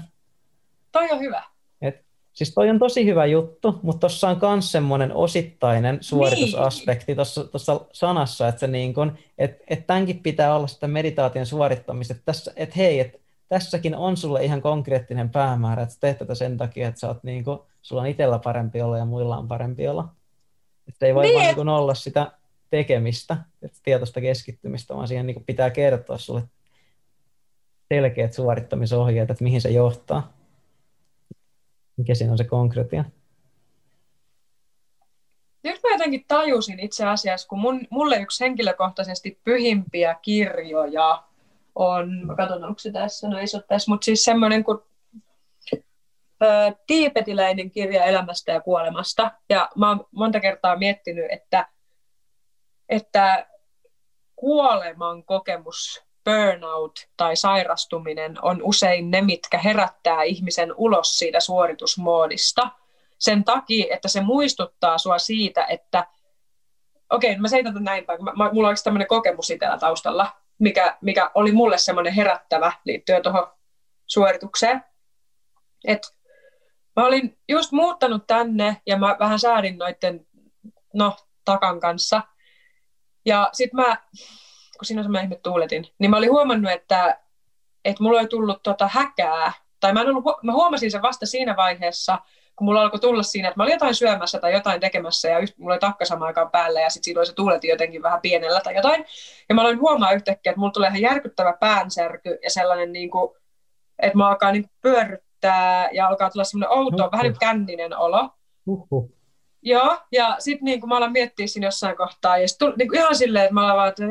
Toi 0.93 1.11
on 1.11 1.21
hyvä. 1.21 1.43
Et, 1.83 2.05
siis 2.33 2.55
toi 2.55 2.71
on 2.71 2.79
tosi 2.79 3.05
hyvä 3.05 3.27
juttu, 3.27 3.81
mutta 3.83 4.01
tuossa 4.01 4.29
on 4.29 4.39
myös 4.43 4.73
semmoinen 4.73 5.13
osittainen 5.13 5.99
suoritusaspekti 6.01 7.15
niin. 7.15 7.17
tuossa 7.51 7.81
sanassa, 7.93 8.49
että, 8.49 8.61
se 8.61 8.67
niin 8.67 8.95
kun, 8.95 9.19
et, 9.39 9.63
et 9.69 9.87
tämänkin 9.87 10.23
pitää 10.23 10.57
olla 10.57 10.67
sitä 10.67 10.89
meditaation 10.89 11.47
suorittamista, 11.47 12.15
että, 12.15 12.25
tässä, 12.25 12.53
että 12.57 12.75
hei, 12.77 13.01
että 13.01 13.19
tässäkin 13.49 13.95
on 13.95 14.17
sulle 14.17 14.45
ihan 14.45 14.63
konkreettinen 14.63 15.31
päämäärä, 15.31 15.83
että 15.83 15.95
teet 16.01 16.19
tätä 16.19 16.35
sen 16.35 16.57
takia, 16.57 16.89
että 16.89 17.01
sä 17.01 17.09
oot 17.09 17.25
niin 17.25 17.45
kun, 17.45 17.67
sulla 17.83 18.03
on 18.03 18.09
itsellä 18.09 18.39
parempi 18.39 18.83
olla 18.83 18.99
ja 18.99 19.05
muilla 19.05 19.39
on 19.39 19.49
parempi 19.49 19.89
olla. 19.89 20.09
Että 20.89 21.07
ei 21.07 21.15
voi 21.15 21.25
niin. 21.25 21.35
vaan 21.35 21.57
niin 21.57 21.69
olla 21.69 21.95
sitä 21.95 22.33
tekemistä, 22.71 23.37
että 23.63 23.79
tietoista 23.83 24.21
keskittymistä, 24.21 24.95
vaan 24.95 25.09
siihen 25.09 25.27
niin 25.27 25.45
pitää 25.45 25.71
kertoa 25.71 26.19
sulle 26.19 26.43
selkeät 27.89 28.33
suorittamisohjeet, 28.33 29.31
että 29.31 29.45
mihin 29.45 29.61
se 29.61 29.71
johtaa. 29.71 30.33
Mikä 31.97 32.15
siinä 32.15 32.33
on 32.33 32.39
se 32.39 32.45
konkretia? 32.45 33.05
Nyt 35.63 35.81
mä 35.83 35.91
jotenkin 35.91 36.25
tajusin 36.29 36.81
itse 36.81 37.07
asiassa, 37.07 37.49
kun 37.49 37.59
mun, 37.59 37.81
mulle 37.91 38.17
yksi 38.17 38.45
henkilökohtaisesti 38.45 39.41
pyhimpiä 39.45 40.17
kirjoja 40.23 41.26
on, 41.77 42.27
mä 42.27 42.37
katson 42.37 42.65
onko 42.65 42.79
se 42.79 42.93
tässä, 42.93 43.29
no 43.29 43.39
ei 43.39 43.47
se 43.47 43.57
ole 43.57 43.65
tässä, 43.69 43.91
mutta 43.91 44.05
siis 44.05 44.25
semmoinen 44.25 44.65
kuin 44.65 44.79
tiipetiläinen 46.87 47.71
kirja 47.71 48.05
elämästä 48.05 48.53
ja 48.53 48.61
kuolemasta. 48.61 49.31
Ja 49.49 49.69
mä 49.77 49.89
oon 49.89 50.07
monta 50.11 50.41
kertaa 50.41 50.77
miettinyt, 50.77 51.25
että, 51.31 51.69
että 52.89 53.47
kuoleman 54.37 55.25
kokemus 55.25 56.07
burnout 56.25 57.09
tai 57.17 57.37
sairastuminen 57.37 58.37
on 58.43 58.63
usein 58.63 59.11
ne, 59.11 59.23
mitkä 59.23 59.59
herättää 59.59 60.23
ihmisen 60.23 60.75
ulos 60.77 61.19
siitä 61.19 61.41
suoritusmoodista. 61.41 62.71
Sen 63.19 63.45
takia, 63.45 63.95
että 63.95 64.09
se 64.09 64.21
muistuttaa 64.21 64.99
sua 64.99 65.19
siitä, 65.19 65.65
että 65.65 66.07
okei, 67.11 67.31
okay, 67.31 67.41
mä 67.41 67.49
seitän 67.49 67.75
näin 67.85 68.07
päin, 68.07 68.19
mulla 68.53 68.69
on 68.69 68.77
tämmöinen 68.85 69.09
kokemus 69.09 69.51
itsellä 69.51 69.79
taustalla, 69.79 70.33
mikä, 70.59 70.99
mikä 71.01 71.31
oli 71.35 71.53
mulle 71.53 71.79
semmoinen 71.79 72.13
herättävä 72.13 72.73
liittyen 72.85 73.23
tuohon 73.23 73.53
suoritukseen. 74.07 74.85
Et 75.85 76.17
mä 76.97 77.07
olin 77.07 77.39
just 77.49 77.73
muuttanut 77.73 78.27
tänne 78.27 78.83
ja 78.87 78.99
mä 78.99 79.17
vähän 79.19 79.39
säädin 79.39 79.79
noiden 79.79 80.27
no, 80.95 81.17
takan 81.45 81.81
kanssa. 81.81 82.23
Ja 83.27 83.49
sitten 83.53 83.81
mä 83.81 83.97
kun 84.79 84.87
siinä 84.87 85.01
on 85.01 85.05
semmoinen 85.05 85.25
ihme 85.25 85.41
tuuletin, 85.43 85.87
niin 85.99 86.11
mä 86.11 86.17
olin 86.17 86.31
huomannut, 86.31 86.73
että, 86.73 87.21
että 87.85 88.03
mulla 88.03 88.19
oli 88.19 88.29
tullut 88.29 88.63
tota 88.63 88.89
häkää, 88.93 89.53
tai 89.81 89.93
mä, 89.93 90.01
en 90.01 90.09
ollut, 90.09 90.25
mä 90.43 90.53
huomasin 90.53 90.91
sen 90.91 91.03
vasta 91.03 91.27
siinä 91.27 91.57
vaiheessa, 91.57 92.19
kun 92.57 92.65
mulla 92.65 92.83
alkoi 92.83 93.01
tulla 93.01 93.23
siinä, 93.23 93.49
että 93.49 93.59
mä 93.59 93.63
olin 93.63 93.73
jotain 93.73 93.95
syömässä 93.95 94.39
tai 94.39 94.53
jotain 94.53 94.81
tekemässä 94.81 95.29
ja 95.29 95.39
yht, 95.39 95.59
mulla 95.59 95.75
oli 95.75 95.81
takka 95.81 96.05
samaan 96.05 96.27
aikaan 96.27 96.51
päällä 96.51 96.81
ja 96.81 96.91
sitten 96.91 97.05
siinä 97.05 97.21
oli 97.21 97.27
se 97.27 97.35
tuuletin 97.35 97.71
jotenkin 97.71 98.03
vähän 98.03 98.21
pienellä 98.21 98.61
tai 98.61 98.77
jotain. 98.77 99.05
Ja 99.49 99.55
mä 99.55 99.61
aloin 99.61 99.81
huomaa 99.81 100.13
yhtäkkiä, 100.13 100.51
että 100.51 100.61
mulla 100.61 100.73
tulee 100.73 100.89
ihan 100.89 101.01
järkyttävä 101.01 101.57
päänsärky 101.61 102.39
ja 102.43 102.51
sellainen, 102.51 102.93
niin 102.93 103.11
kuin, 103.11 103.37
että 103.99 104.19
mä 104.19 104.29
alkaa 104.29 104.53
niin 104.53 104.71
pyörryttää 104.81 105.91
ja 105.93 106.09
alkaa 106.09 106.31
tulla 106.31 106.45
semmoinen 106.45 106.79
outo, 106.79 106.97
uh-huh. 106.97 107.13
vähän 107.13 107.25
niin 107.25 107.39
känninen 107.39 107.97
olo. 107.97 108.31
Uh-huh. 108.67 109.17
Joo, 109.63 109.99
ja 110.13 110.37
sitten 110.39 110.65
niin 110.65 110.81
kun 110.81 110.89
mä 110.89 110.97
alan 110.97 111.13
miettiä 111.13 111.47
siinä 111.47 111.67
jossain 111.67 111.97
kohtaa, 111.97 112.39
ja 112.39 112.49
sitten 112.49 112.73
niin 112.77 112.95
ihan 112.95 113.17
silleen, 113.17 113.45
että 113.45 113.55
mä 113.55 113.65
alan 113.65 113.77
vaan, 113.77 113.89
että 113.89 114.03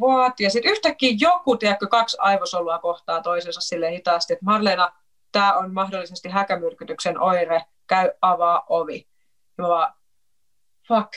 what? 0.00 0.40
Ja 0.40 0.50
sitten 0.50 0.72
yhtäkkiä 0.72 1.14
joku, 1.18 1.56
tiedätkö, 1.56 1.86
kaksi 1.86 2.16
aivosolua 2.20 2.78
kohtaa 2.78 3.22
toisensa 3.22 3.60
silleen 3.60 3.92
hitaasti, 3.92 4.32
että 4.32 4.44
Marleena, 4.44 4.92
tämä 5.32 5.52
on 5.52 5.74
mahdollisesti 5.74 6.28
häkämyrkytyksen 6.28 7.20
oire, 7.20 7.62
käy 7.86 8.10
avaa 8.22 8.66
ovi. 8.68 9.06
Ja 9.58 9.64
mä 9.64 9.68
vaan, 9.68 9.94
fuck. 10.88 11.12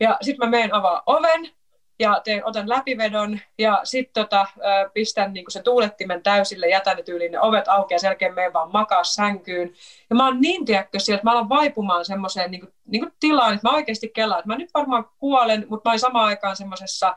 Ja 0.00 0.18
sitten 0.20 0.46
mä 0.46 0.50
menen 0.50 0.74
avaa 0.74 1.02
oven, 1.06 1.56
ja 1.98 2.20
teen, 2.24 2.46
otan 2.46 2.68
läpivedon 2.68 3.40
ja 3.58 3.80
sitten 3.84 4.24
tota, 4.24 4.46
pistän 4.94 5.32
niinku 5.32 5.50
sen 5.50 5.62
tuulettimen 5.62 6.22
täysille, 6.22 6.68
jätän 6.68 6.96
ne 6.96 7.02
tyyliin 7.02 7.32
ne 7.32 7.40
ovet 7.40 7.68
auki 7.68 7.94
ja 7.94 7.98
selkeä 7.98 8.32
menen 8.32 8.52
vaan 8.52 8.72
makaa 8.72 9.04
sänkyyn. 9.04 9.72
Ja 10.10 10.16
mä 10.16 10.26
oon 10.26 10.40
niin 10.40 10.64
tiedätkö 10.64 10.98
siellä, 10.98 11.16
että 11.16 11.26
mä 11.26 11.32
alan 11.32 11.48
vaipumaan 11.48 12.04
semmoiseen 12.04 12.50
niinku, 12.50 12.72
niinku 12.86 13.10
tilaan, 13.20 13.54
että 13.54 13.68
mä 13.68 13.74
oikeasti 13.74 14.08
kellaan, 14.08 14.38
että 14.38 14.48
mä 14.48 14.56
nyt 14.56 14.70
varmaan 14.74 15.10
kuolen, 15.18 15.66
mutta 15.68 15.88
mä 15.88 15.92
oon 15.92 15.98
samaan 15.98 16.26
aikaan 16.26 16.56
semmoisessa 16.56 17.16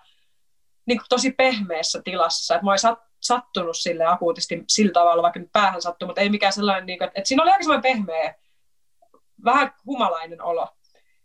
niinku 0.85 1.03
tosi 1.09 1.31
pehmeässä 1.31 2.01
tilassa, 2.03 2.55
että 2.55 2.65
mä 2.65 2.71
oon 2.71 2.97
sattunut 3.19 3.77
sille 3.77 4.05
akuutisti 4.05 4.63
sillä 4.67 4.91
tavalla, 4.91 5.23
vaikka 5.23 5.39
nyt 5.39 5.51
päähän 5.53 5.81
sattuu, 5.81 6.07
mutta 6.07 6.21
ei 6.21 6.29
mikään 6.29 6.53
sellainen, 6.53 6.85
niinku, 6.85 7.03
että, 7.03 7.19
että 7.19 7.27
siinä 7.27 7.43
oli 7.43 7.51
aika 7.51 7.63
semmoinen 7.63 7.93
pehmeä 7.93 8.35
vähän 9.45 9.73
humalainen 9.85 10.41
olo. 10.41 10.67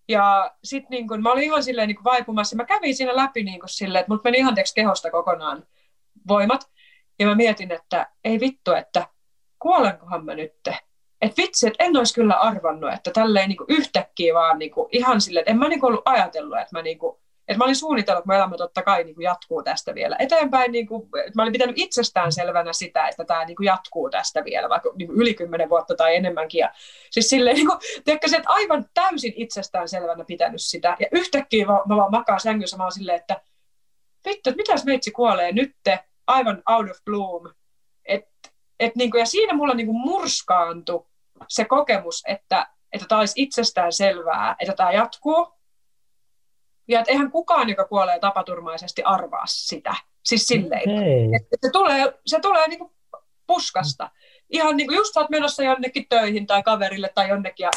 Ja 0.09 0.55
sitten 0.65 0.91
niin 0.91 1.09
kun, 1.09 1.23
mä 1.23 1.33
olin 1.33 1.45
ihan 1.45 1.63
silleen 1.63 1.89
niin 1.89 2.05
vaipumassa. 2.05 2.57
Mä 2.57 2.65
kävin 2.65 2.97
siinä 2.97 3.17
läpi 3.17 3.43
niin 3.43 3.61
silleen, 3.67 4.01
että 4.01 4.13
mut 4.13 4.25
meni 4.25 4.39
ihan 4.39 4.55
teeksi 4.55 4.75
kehosta 4.75 5.11
kokonaan 5.11 5.67
voimat. 6.29 6.71
Ja 7.19 7.27
mä 7.27 7.35
mietin, 7.35 7.73
että 7.73 8.11
ei 8.25 8.41
vittu, 8.41 8.73
että 8.73 9.09
kuolenkohan 9.59 10.25
mä 10.25 10.35
nytte. 10.35 10.79
Että 11.21 11.43
vitsi, 11.43 11.67
että 11.67 11.85
en 11.85 11.97
olisi 11.97 12.15
kyllä 12.15 12.35
arvannut, 12.35 12.93
että 12.93 13.11
tälleen 13.11 13.49
niin 13.49 13.59
yhtäkkiä 13.69 14.35
vaan 14.35 14.59
niin 14.59 14.73
ihan 14.93 15.21
silleen, 15.21 15.41
että 15.41 15.51
en 15.51 15.59
mä 15.59 15.69
niin 15.69 15.85
ollut 15.85 16.03
ajatellut, 16.05 16.59
että 16.59 16.77
mä 16.79 16.83
niin 16.83 16.99
kuin, 16.99 17.17
että 17.49 17.59
mä 17.59 17.65
olin 17.65 17.77
suunnitellut, 17.77 18.19
että 18.19 18.33
mun 18.33 18.37
elämä 18.37 18.57
totta 18.57 18.83
kai 18.83 19.05
niin 19.05 19.15
kuin 19.15 19.25
jatkuu 19.25 19.63
tästä 19.63 19.95
vielä 19.95 20.17
eteenpäin. 20.19 20.73
Niin 20.73 20.87
kuin, 20.87 21.09
mä 21.35 21.43
olin 21.43 21.53
pitänyt 21.53 21.79
itsestään 21.79 22.33
selvänä 22.33 22.73
sitä, 22.73 23.09
että 23.09 23.25
tämä 23.25 23.45
niin 23.45 23.57
kuin 23.57 23.67
jatkuu 23.67 24.11
tästä 24.11 24.45
vielä, 24.45 24.69
vaikka 24.69 24.91
niin 24.97 25.09
kuin 25.09 25.21
yli 25.21 25.35
kymmenen 25.35 25.69
vuotta 25.69 25.95
tai 25.95 26.17
enemmänkin. 26.17 26.59
Ja, 26.59 26.73
siis 27.11 27.29
silleen, 27.29 27.57
niin 27.57 27.67
kuin, 27.67 27.79
tiedätkö, 28.05 28.27
että 28.37 28.51
aivan 28.51 28.85
täysin 28.95 29.33
itsestään 29.37 29.89
selvänä 29.89 30.25
pitänyt 30.25 30.63
sitä. 30.63 30.97
Ja 31.01 31.07
yhtäkkiä 31.13 31.67
mä, 31.67 31.73
mä 31.73 31.97
vaan 31.97 32.11
makaan 32.11 32.41
sängyssä, 32.41 32.77
mä 32.77 32.91
silleen, 32.91 33.21
että 33.21 33.41
vittu, 34.25 34.51
että 34.51 34.57
mitäs 34.57 34.85
meitsi 34.85 35.11
kuolee 35.11 35.53
nytte, 35.53 36.05
aivan 36.27 36.63
out 36.71 36.91
of 36.91 36.97
bloom. 37.05 37.51
Et, 38.05 38.29
et, 38.81 38.97
niin 38.97 39.11
kuin, 39.11 39.19
ja 39.19 39.27
siinä 39.27 39.55
mulla 39.55 39.75
niin 39.75 39.87
kuin 39.87 40.01
murskaantui 40.01 41.07
se 41.49 41.65
kokemus, 41.65 42.23
että 42.29 42.67
että 42.95 43.07
tämä 43.09 43.19
olisi 43.19 43.43
itsestään 43.43 43.93
selvää, 43.93 44.57
että 44.61 44.75
tämä 44.75 44.93
jatkuu, 44.93 45.53
ja 46.89 47.01
että 47.01 47.13
eihän 47.13 47.31
kukaan, 47.31 47.69
joka 47.69 47.85
kuolee 47.85 48.19
tapaturmaisesti, 48.19 49.03
arvaa 49.03 49.47
sitä. 49.47 49.95
Siis 50.23 50.47
silleen. 50.47 50.91
Että 51.35 51.57
se 51.67 51.71
tulee, 51.73 52.19
se 52.27 52.41
tulee 52.41 52.69
niin 52.69 52.79
kuin 52.79 52.93
puskasta. 53.47 54.11
Ihan 54.51 54.77
niin 54.77 54.87
kuin 54.87 54.97
just 54.97 55.17
olet 55.17 55.31
menossa 55.31 55.63
jonnekin 55.63 56.07
töihin 56.09 56.47
tai 56.47 56.63
kaverille 56.63 57.11
tai 57.15 57.29
jonnekin 57.29 57.65
ja 57.65 57.71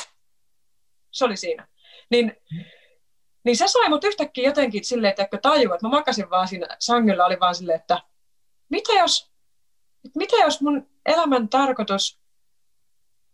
se 1.11 1.25
oli 1.25 1.37
siinä. 1.37 1.67
Niin, 2.09 2.37
niin 3.43 3.57
se 3.57 3.67
sai 3.67 3.89
mut 3.89 4.03
yhtäkkiä 4.03 4.49
jotenkin 4.49 4.85
silleen, 4.85 5.13
että 5.17 5.37
tajua, 5.41 5.75
että 5.75 5.87
mä 5.87 5.91
makasin 5.91 6.29
vaan 6.29 6.47
siinä 6.47 6.67
sängyllä, 6.79 7.25
oli 7.25 7.39
vaan 7.39 7.55
silleen, 7.55 7.79
että 7.79 8.01
mitä 8.69 8.93
jos, 8.93 9.31
mitä 10.15 10.35
jos 10.35 10.61
mun 10.61 10.89
elämän 11.05 11.49
tarkoitus 11.49 12.19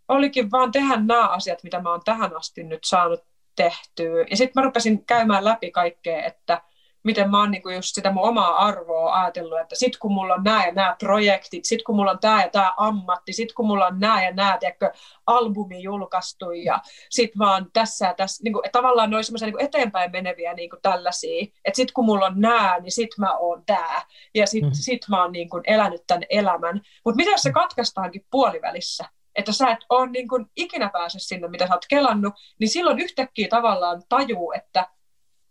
olikin 0.08 0.52
vaan 0.52 0.72
tehdä 0.72 0.96
nämä 0.96 1.28
asiat, 1.28 1.64
mitä 1.64 1.80
mä 1.80 1.90
oon 1.90 2.02
tähän 2.06 2.38
asti 2.38 2.64
nyt 2.64 2.84
saanut 2.84 3.24
tehtyä. 3.56 4.26
Ja 4.30 4.38
sitten 4.38 4.62
mä 4.62 4.66
rupesin 4.66 5.06
käymään 5.06 5.46
läpi 5.46 5.72
kaikkea, 5.72 6.24
että 6.24 6.62
miten 7.04 7.32
mä 7.32 7.40
oon 7.40 7.52
niinku 7.52 7.70
just 7.70 7.96
sitä 7.96 8.12
mun 8.12 8.24
omaa 8.24 8.58
arvoa 8.58 9.22
ajatellut, 9.22 9.60
että 9.60 9.76
sit 9.76 9.98
kun 9.98 10.14
mulla 10.14 10.34
on 10.34 10.44
nämä 10.44 10.66
ja 10.66 10.72
nämä 10.72 10.96
projektit, 11.00 11.66
sit 11.66 11.84
kun 11.84 11.96
mulla 11.96 12.12
on 12.12 12.20
tämä 12.20 12.44
ja 12.44 12.50
tämä 12.50 12.74
ammatti, 12.78 13.34
sit 13.34 13.54
kun 13.54 13.68
mulla 13.68 13.88
on 13.88 14.00
nämä 14.00 14.24
ja 14.24 14.32
nämä, 14.34 14.58
tiedätkö, 14.60 14.92
albumi 15.28 15.84
julkaistu 15.84 16.52
ja 16.52 16.80
sit 17.10 17.32
oon 17.40 17.68
tässä 17.74 18.06
ja 18.06 18.14
tässä, 18.14 18.44
niinku, 18.44 18.62
tavallaan 18.72 19.10
ne 19.10 19.18
on 19.18 19.24
semmoisia 19.24 19.46
niinku 19.46 19.64
eteenpäin 19.64 20.12
meneviä 20.12 20.54
niinku 20.54 20.78
tällaisia, 20.82 21.46
että 21.66 21.76
sit 21.76 21.92
kun 21.92 22.06
mulla 22.06 22.26
on 22.26 22.42
nämä, 22.42 22.80
niin 22.80 22.92
sit 22.92 23.18
mä 23.18 23.38
oon 23.38 23.64
tää 23.66 24.02
ja 24.36 24.48
sit, 24.48 24.64
mm. 24.64 24.70
sit 24.74 25.02
mä 25.10 25.22
oon 25.22 25.32
niinku 25.32 25.62
elänyt 25.68 26.02
tämän 26.08 26.24
elämän. 26.30 26.82
Mutta 27.06 27.16
mitä 27.16 27.32
jos 27.32 27.42
se 27.42 27.52
katkaistaankin 27.52 28.26
puolivälissä? 28.32 29.06
Että 29.36 29.52
sä 29.52 29.72
et 29.72 29.80
ole 29.90 30.10
niin 30.10 30.28
kuin 30.28 30.46
ikinä 30.56 30.90
pääse 30.90 31.20
sinne, 31.20 31.48
mitä 31.48 31.68
sä 31.68 31.74
oot 31.74 31.86
kelannut, 31.90 32.34
niin 32.60 32.70
silloin 32.70 33.00
yhtäkkiä 33.00 33.48
tavallaan 33.48 34.02
tajuu, 34.10 34.52
että 34.52 34.88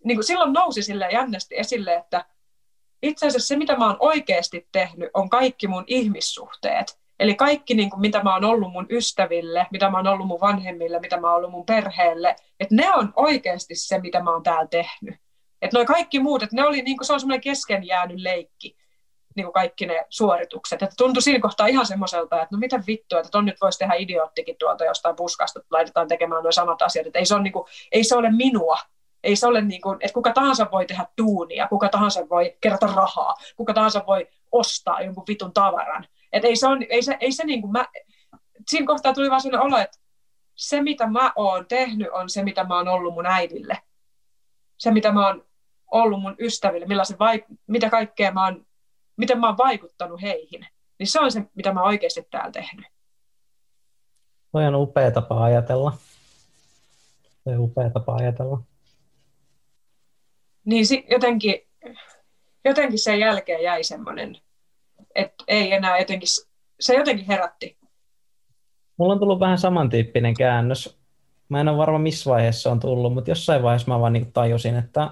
niin 0.04 0.16
kuin 0.16 0.24
silloin 0.24 0.52
nousi 0.52 0.82
sille 0.82 1.08
jännästi 1.12 1.58
esille, 1.58 1.94
että 1.94 2.24
itse 3.02 3.26
asiassa 3.26 3.48
se, 3.48 3.56
mitä 3.56 3.76
mä 3.76 3.86
oon 3.86 3.96
oikeasti 4.00 4.68
tehnyt, 4.72 5.10
on 5.14 5.30
kaikki 5.30 5.68
mun 5.68 5.84
ihmissuhteet. 5.86 7.02
Eli 7.18 7.34
kaikki, 7.34 7.74
niin 7.74 7.90
kuin, 7.90 8.00
mitä 8.00 8.22
mä 8.22 8.34
oon 8.34 8.44
ollut 8.44 8.72
mun 8.72 8.86
ystäville, 8.90 9.66
mitä 9.70 9.90
mä 9.90 9.96
oon 9.96 10.06
ollut 10.06 10.26
mun 10.26 10.40
vanhemmille, 10.40 11.00
mitä 11.00 11.20
mä 11.20 11.28
oon 11.28 11.36
ollut 11.36 11.50
mun 11.50 11.66
perheelle, 11.66 12.36
että 12.60 12.74
ne 12.74 12.94
on 12.94 13.12
oikeasti 13.16 13.74
se, 13.74 13.98
mitä 13.98 14.22
mä 14.22 14.30
oon 14.30 14.42
täällä 14.42 14.66
tehnyt. 14.66 15.14
Että 15.62 15.76
noi 15.78 15.86
kaikki 15.86 16.20
muut, 16.20 16.42
että 16.42 16.56
ne 16.56 16.64
oli, 16.64 16.82
niin 16.82 16.96
kuin, 16.96 17.06
se 17.06 17.12
on 17.12 17.20
semmoinen 17.20 17.40
kesken 17.40 17.86
jäänyt 17.86 18.20
leikki 18.20 18.76
niin 19.36 19.44
kuin 19.44 19.52
kaikki 19.52 19.86
ne 19.86 20.06
suoritukset. 20.08 20.82
Että 20.82 20.94
tuntui 20.98 21.22
siinä 21.22 21.40
kohtaa 21.40 21.66
ihan 21.66 21.86
semmoiselta, 21.86 22.42
että 22.42 22.56
no 22.56 22.58
mitä 22.58 22.80
vittua, 22.86 23.18
että 23.18 23.30
ton 23.30 23.44
nyt 23.44 23.60
voisi 23.60 23.78
tehdä 23.78 23.94
idioottikin 23.94 24.56
tuolta 24.58 24.84
jostain 24.84 25.16
puskasta, 25.16 25.60
että 25.60 25.74
laitetaan 25.74 26.08
tekemään 26.08 26.42
nuo 26.42 26.52
samat 26.52 26.82
asiat. 26.82 27.06
Että 27.06 27.18
ei 27.18 27.26
se 27.26 27.34
ole, 27.34 27.42
niin 27.42 27.52
kuin, 27.52 27.66
ei 27.92 28.04
se 28.04 28.16
ole 28.16 28.30
minua. 28.30 28.78
Ei 29.24 29.36
se 29.36 29.46
ole 29.46 29.60
niin 29.60 29.80
kuin, 29.80 29.98
että 30.00 30.14
kuka 30.14 30.32
tahansa 30.32 30.66
voi 30.72 30.86
tehdä 30.86 31.06
tuunia, 31.16 31.68
kuka 31.68 31.88
tahansa 31.88 32.28
voi 32.28 32.56
kerätä 32.60 32.86
rahaa, 32.86 33.34
kuka 33.56 33.74
tahansa 33.74 34.04
voi 34.06 34.28
ostaa 34.52 35.02
jonkun 35.02 35.24
vitun 35.28 35.52
tavaran. 35.52 36.06
Että 36.32 36.48
ei 36.48 36.56
se, 36.56 36.66
on, 36.66 36.82
ei 36.88 37.02
se, 37.02 37.16
ei 37.20 37.32
se 37.32 37.44
niin 37.44 37.60
kuin 37.60 37.72
mä, 37.72 37.86
siinä 38.68 38.86
kohtaa 38.86 39.14
tuli 39.14 39.30
vaan 39.30 39.40
sellainen 39.40 39.66
olo, 39.66 39.82
että 39.82 39.98
se 40.54 40.82
mitä 40.82 41.06
mä 41.06 41.32
oon 41.36 41.66
tehnyt 41.66 42.08
on 42.12 42.30
se 42.30 42.42
mitä 42.42 42.64
mä 42.64 42.76
oon 42.76 42.88
ollut 42.88 43.14
mun 43.14 43.26
äidille. 43.26 43.78
Se 44.78 44.90
mitä 44.90 45.12
mä 45.12 45.26
oon 45.26 45.44
ollut 45.90 46.20
mun 46.20 46.36
ystäville, 46.38 46.86
millaisen 46.86 47.18
vai, 47.18 47.44
mitä 47.66 47.90
kaikkea 47.90 48.32
mä 48.32 48.44
oon 48.44 48.66
miten 49.16 49.40
mä 49.40 49.46
oon 49.46 49.58
vaikuttanut 49.58 50.22
heihin. 50.22 50.66
Niin 50.98 51.06
se 51.06 51.20
on 51.20 51.32
se, 51.32 51.44
mitä 51.54 51.72
mä 51.72 51.80
oon 51.80 51.88
oikeasti 51.88 52.26
täällä 52.30 52.50
tehnyt. 52.50 52.86
Toi 54.52 54.66
on 54.66 54.74
upea 54.74 55.10
tapa 55.10 55.44
ajatella. 55.44 55.92
Toi 57.44 57.54
on 57.54 57.60
upea 57.60 57.90
tapa 57.90 58.14
ajatella. 58.14 58.62
Niin 60.64 60.86
si- 60.86 61.06
jotenkin, 61.10 61.54
jotenkin 62.64 62.98
sen 62.98 63.20
jälkeen 63.20 63.62
jäi 63.62 63.84
semmoinen, 63.84 64.36
että 65.14 65.44
ei 65.48 65.72
enää 65.72 65.98
jotenkin, 65.98 66.28
se 66.80 66.94
jotenkin 66.94 67.26
herätti. 67.26 67.78
Mulla 68.96 69.12
on 69.12 69.18
tullut 69.18 69.40
vähän 69.40 69.58
samantyyppinen 69.58 70.34
käännös. 70.34 70.98
Mä 71.48 71.60
en 71.60 71.68
ole 71.68 71.76
varma 71.76 71.98
missä 71.98 72.30
vaiheessa 72.30 72.70
on 72.70 72.80
tullut, 72.80 73.14
mutta 73.14 73.30
jossain 73.30 73.62
vaiheessa 73.62 73.88
mä 73.88 74.00
vaan 74.00 74.12
niin 74.12 74.32
tajusin, 74.32 74.76
että 74.76 75.10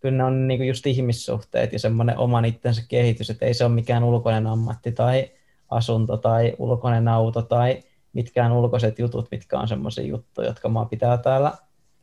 kyllä 0.00 0.16
ne 0.16 0.24
on 0.24 0.48
niin 0.48 0.66
just 0.66 0.86
ihmissuhteet 0.86 1.72
ja 1.72 1.78
semmoinen 1.78 2.18
oman 2.18 2.44
itsensä 2.44 2.82
kehitys, 2.88 3.30
että 3.30 3.46
ei 3.46 3.54
se 3.54 3.64
ole 3.64 3.74
mikään 3.74 4.04
ulkoinen 4.04 4.46
ammatti 4.46 4.92
tai 4.92 5.30
asunto 5.70 6.16
tai 6.16 6.56
ulkoinen 6.58 7.08
auto 7.08 7.42
tai 7.42 7.82
mitkään 8.12 8.52
ulkoiset 8.52 8.98
jutut, 8.98 9.28
mitkä 9.30 9.58
on 9.58 9.68
semmoisia 9.68 10.04
juttuja, 10.04 10.48
jotka 10.48 10.68
mä 10.68 10.86
pitää 10.90 11.18
täällä 11.18 11.52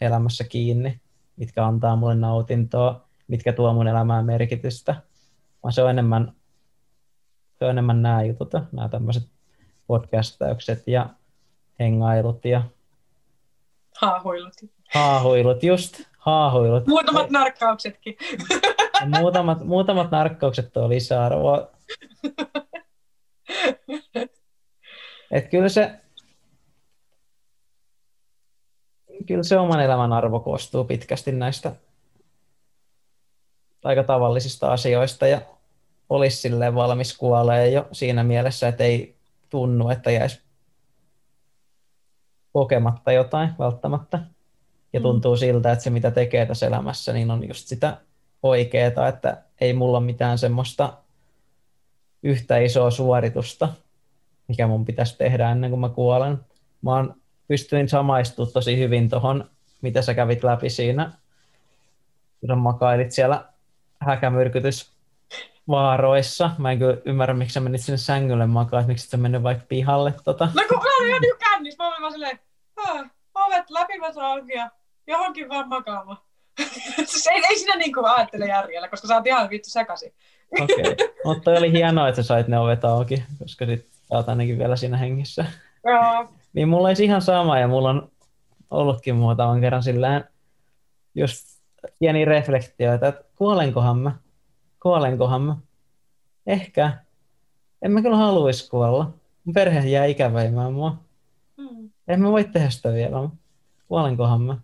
elämässä 0.01 0.43
kiinni, 0.43 0.99
mitkä 1.35 1.65
antaa 1.65 1.95
mulle 1.95 2.15
nautintoa, 2.15 3.07
mitkä 3.27 3.53
tuo 3.53 3.73
mun 3.73 3.87
elämään 3.87 4.25
merkitystä, 4.25 4.95
vaan 5.63 5.73
se 5.73 5.83
on 5.83 5.89
enemmän, 5.89 6.33
se 7.59 7.65
on 7.65 7.71
enemmän 7.71 8.01
nämä 8.01 8.23
jutut, 8.23 8.51
nämä 8.71 8.89
tämmöiset 8.89 9.23
podcastaukset 9.87 10.83
ja 10.87 11.09
hengailut 11.79 12.45
ja 12.45 12.63
haahuilut. 14.01 14.53
Haahuilut, 14.93 15.63
just 15.63 16.12
haahuilut. 16.23 16.87
Muutamat 16.87 17.29
narkkauksetkin. 17.29 18.17
muutamat, 19.19 19.65
muutamat 19.65 20.11
narkkaukset 20.11 20.73
tuo 20.73 20.89
lisäarvoa. 20.89 21.71
Et 25.31 25.49
kyllä 25.49 25.69
se, 25.69 25.99
kyllä 29.27 29.43
se 29.43 29.57
oman 29.57 29.83
elämän 29.83 30.13
arvo 30.13 30.39
koostuu 30.39 30.83
pitkästi 30.83 31.31
näistä 31.31 31.75
aika 33.83 34.03
tavallisista 34.03 34.73
asioista 34.73 35.27
ja 35.27 35.41
olisi 36.09 36.37
silleen 36.37 36.75
valmis 36.75 37.17
kuolee 37.17 37.69
jo 37.69 37.87
siinä 37.91 38.23
mielessä, 38.23 38.67
että 38.67 38.83
ei 38.83 39.15
tunnu, 39.49 39.89
että 39.89 40.11
jäisi 40.11 40.41
kokematta 42.53 43.11
jotain 43.11 43.49
välttämättä. 43.59 44.19
Ja 44.93 44.99
mm. 44.99 45.03
tuntuu 45.03 45.37
siltä, 45.37 45.71
että 45.71 45.83
se 45.83 45.89
mitä 45.89 46.11
tekee 46.11 46.45
tässä 46.45 46.67
elämässä, 46.67 47.13
niin 47.13 47.31
on 47.31 47.47
just 47.47 47.67
sitä 47.67 47.97
oikeaa, 48.43 49.07
että 49.07 49.43
ei 49.61 49.73
mulla 49.73 49.97
ole 49.97 50.05
mitään 50.05 50.37
semmoista 50.37 50.93
yhtä 52.23 52.57
isoa 52.57 52.91
suoritusta, 52.91 53.69
mikä 54.47 54.67
mun 54.67 54.85
pitäisi 54.85 55.17
tehdä 55.17 55.51
ennen 55.51 55.69
kuin 55.69 55.79
mä 55.79 55.89
kuolen. 55.89 56.39
Mä 56.81 56.91
oon, 56.91 57.15
pystyin 57.47 57.89
samaistumaan 57.89 58.53
tosi 58.53 58.77
hyvin 58.77 59.09
tuohon, 59.09 59.49
mitä 59.81 60.01
sä 60.01 60.13
kävit 60.13 60.43
läpi 60.43 60.69
siinä, 60.69 61.11
kun 62.39 62.57
makailit 62.57 63.11
siellä 63.11 63.45
häkämyrkytysvaaroissa. 63.99 66.51
Mä 66.57 66.71
en 66.71 66.79
kyllä 66.79 66.97
ymmärrä, 67.05 67.33
miksi 67.33 67.53
sä 67.53 67.59
menit 67.59 67.81
sinne 67.81 67.97
sängylle 67.97 68.47
makaa, 68.47 68.79
että 68.79 68.87
miksi 68.87 69.09
sä 69.09 69.17
mennyt 69.17 69.43
vaikka 69.43 69.65
pihalle. 69.69 70.13
Tota. 70.23 70.45
No 70.45 70.61
kun 70.69 70.77
mä 70.77 70.97
olin 70.99 71.11
jo 71.11 71.19
niin 71.19 71.35
kännissä, 71.39 71.83
mä 71.83 71.87
olin 71.87 72.01
vaan 72.01 72.11
silleen, 72.11 72.39
ovet 73.35 73.69
läpivät 73.69 74.17
auki 74.17 74.53
ja 74.53 74.69
johonkin 75.07 75.49
vaan 75.49 75.69
makaamaan. 75.69 76.17
siis 77.05 77.27
ei, 77.31 77.41
ei 77.49 77.59
sinä 77.59 77.75
niin 77.75 77.93
kuin 77.93 78.05
ajattele 78.05 78.45
järjellä, 78.45 78.87
koska 78.87 79.07
sä 79.07 79.15
oot 79.15 79.27
ihan 79.27 79.49
vittu 79.49 79.69
sekaisin. 79.69 80.13
Okei, 80.61 80.75
okay. 80.91 81.07
mutta 81.25 81.51
oli 81.51 81.71
hienoa, 81.71 82.07
että 82.07 82.21
sä 82.21 82.27
sait 82.27 82.47
ne 82.47 82.59
ovet 82.59 82.85
auki, 82.85 83.23
koska 83.39 83.65
sit 83.65 83.85
sä 83.85 84.15
oot 84.15 84.29
ainakin 84.29 84.57
vielä 84.57 84.75
siinä 84.75 84.97
hengissä. 84.97 85.45
Joo. 85.85 86.29
niin 86.53 86.67
mulla 86.67 86.87
olisi 86.87 87.03
ihan 87.03 87.21
sama 87.21 87.59
ja 87.59 87.67
mulla 87.67 87.89
on 87.89 88.11
ollutkin 88.69 89.15
muutaman 89.15 89.61
kerran 89.61 89.83
sillään 89.83 90.29
just 91.15 91.61
pieni 91.99 92.25
reflektio, 92.25 92.93
että 92.93 93.23
kuolenkohan 93.35 93.97
mä, 93.97 94.11
kuolenkohan 94.79 95.41
mä. 95.41 95.55
Ehkä. 96.47 96.93
En 97.81 97.91
mä 97.91 98.01
kyllä 98.01 98.17
haluaisi 98.17 98.69
kuolla. 98.69 99.13
Mun 99.43 99.53
perhe 99.53 99.89
jää 99.89 100.05
ikäväimään 100.05 100.73
mua. 100.73 100.97
Mm. 101.57 101.89
en 102.07 102.21
mä 102.21 102.31
voi 102.31 102.43
tehdä 102.43 102.69
sitä 102.69 102.93
vielä, 102.93 103.29
kuolenkohan 103.87 104.41
mä. 104.41 104.57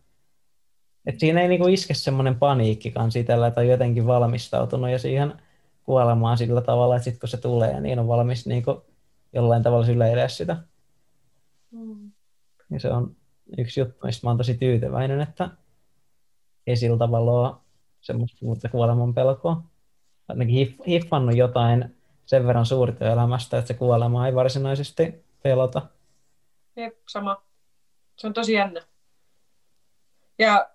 Et 1.09 1.19
siinä 1.19 1.41
ei 1.41 1.47
niinku 1.47 1.67
iske 1.67 1.93
semmoinen 1.93 2.35
paniikkikaan 2.35 3.09
että 3.47 3.61
on 3.61 3.67
jotenkin 3.67 4.07
valmistautunut 4.07 4.89
ja 4.89 4.99
siihen 4.99 5.41
kuolemaan 5.83 6.37
sillä 6.37 6.61
tavalla, 6.61 6.95
että 6.95 7.03
sitten 7.03 7.19
kun 7.19 7.29
se 7.29 7.37
tulee, 7.37 7.81
niin 7.81 7.99
on 7.99 8.07
valmis 8.07 8.45
niinku 8.45 8.85
jollain 9.33 9.63
tavalla 9.63 9.85
syleilee 9.85 10.29
sitä. 10.29 10.57
Mm. 11.71 12.11
Ja 12.71 12.79
se 12.79 12.89
on 12.89 13.15
yksi 13.57 13.79
juttu, 13.79 14.05
mistä 14.05 14.27
mä 14.27 14.29
oon 14.29 14.37
tosi 14.37 14.57
tyytyväinen, 14.57 15.21
että 15.21 15.49
ei 16.67 16.75
sillä 16.75 16.97
tavalla 16.97 17.31
ole 17.31 17.55
semmoista 18.01 18.45
muuta 18.45 18.69
kuoleman 18.69 19.13
pelkoa. 19.13 19.63
Ainakin 20.27 20.77
hiffannut 20.87 21.37
jotain 21.37 21.95
sen 22.25 22.47
verran 22.47 22.65
suurta 22.65 23.11
elämästä, 23.11 23.57
että 23.57 23.67
se 23.67 23.73
kuolema 23.73 24.27
ei 24.27 24.35
varsinaisesti 24.35 25.25
pelota. 25.43 25.81
Jep, 26.75 26.97
sama. 27.07 27.43
Se 28.15 28.27
on 28.27 28.33
tosi 28.33 28.53
jännä. 28.53 28.81
Ja 30.39 30.69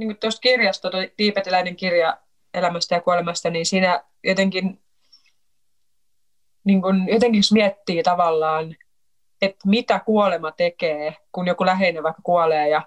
niin 0.00 0.16
tuosta 0.16 0.40
kirjasta, 0.40 0.90
tuo 0.90 1.00
tiipetiläinen 1.16 1.76
kirja 1.76 2.18
elämästä 2.54 2.94
ja 2.94 3.00
kuolemasta, 3.00 3.50
niin 3.50 3.66
siinä 3.66 4.04
jotenkin, 4.24 4.82
niin 6.64 6.82
kun, 6.82 7.08
jotenkin 7.08 7.42
miettii 7.52 8.02
tavallaan, 8.02 8.76
että 9.42 9.68
mitä 9.68 10.00
kuolema 10.06 10.52
tekee, 10.52 11.16
kun 11.32 11.46
joku 11.46 11.66
läheinen 11.66 12.02
vaikka 12.02 12.22
kuolee 12.22 12.68
ja 12.68 12.82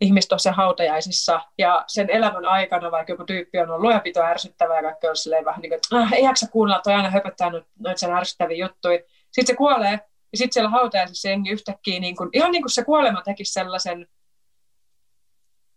ihmiset 0.00 0.32
on 0.32 0.40
se 0.40 0.50
hautajaisissa 0.50 1.40
ja 1.58 1.84
sen 1.86 2.10
elämän 2.10 2.44
aikana, 2.44 2.90
vaikka 2.90 3.12
joku 3.12 3.24
tyyppi 3.24 3.58
on 3.58 3.70
ollut 3.70 3.82
lujapito 3.82 4.22
ärsyttävää 4.22 4.76
ja 4.76 4.82
kaikki 4.82 5.08
on 5.08 5.16
silleen 5.16 5.44
vähän 5.44 5.60
niin 5.60 5.70
kuin, 5.70 5.76
että 5.76 5.96
ah, 5.98 6.12
ei 6.12 6.24
jaksa 6.24 6.48
kuunnella, 6.48 6.82
toi 6.82 6.94
aina 6.94 7.10
höpöttää 7.10 7.50
noita 7.78 8.00
sen 8.00 8.12
ärsyttäviä 8.12 8.66
juttuja. 8.66 8.98
Sitten 9.30 9.46
se 9.46 9.56
kuolee 9.56 10.00
ja 10.32 10.38
sitten 10.38 10.52
siellä 10.52 10.70
hautajaisissa 10.70 11.28
jengi 11.28 11.50
yhtäkkiä, 11.50 12.00
niin 12.00 12.16
kuin, 12.16 12.30
ihan 12.32 12.52
niin 12.52 12.62
kuin 12.62 12.70
se 12.70 12.84
kuolema 12.84 13.22
tekisi 13.22 13.52
sellaisen 13.52 14.08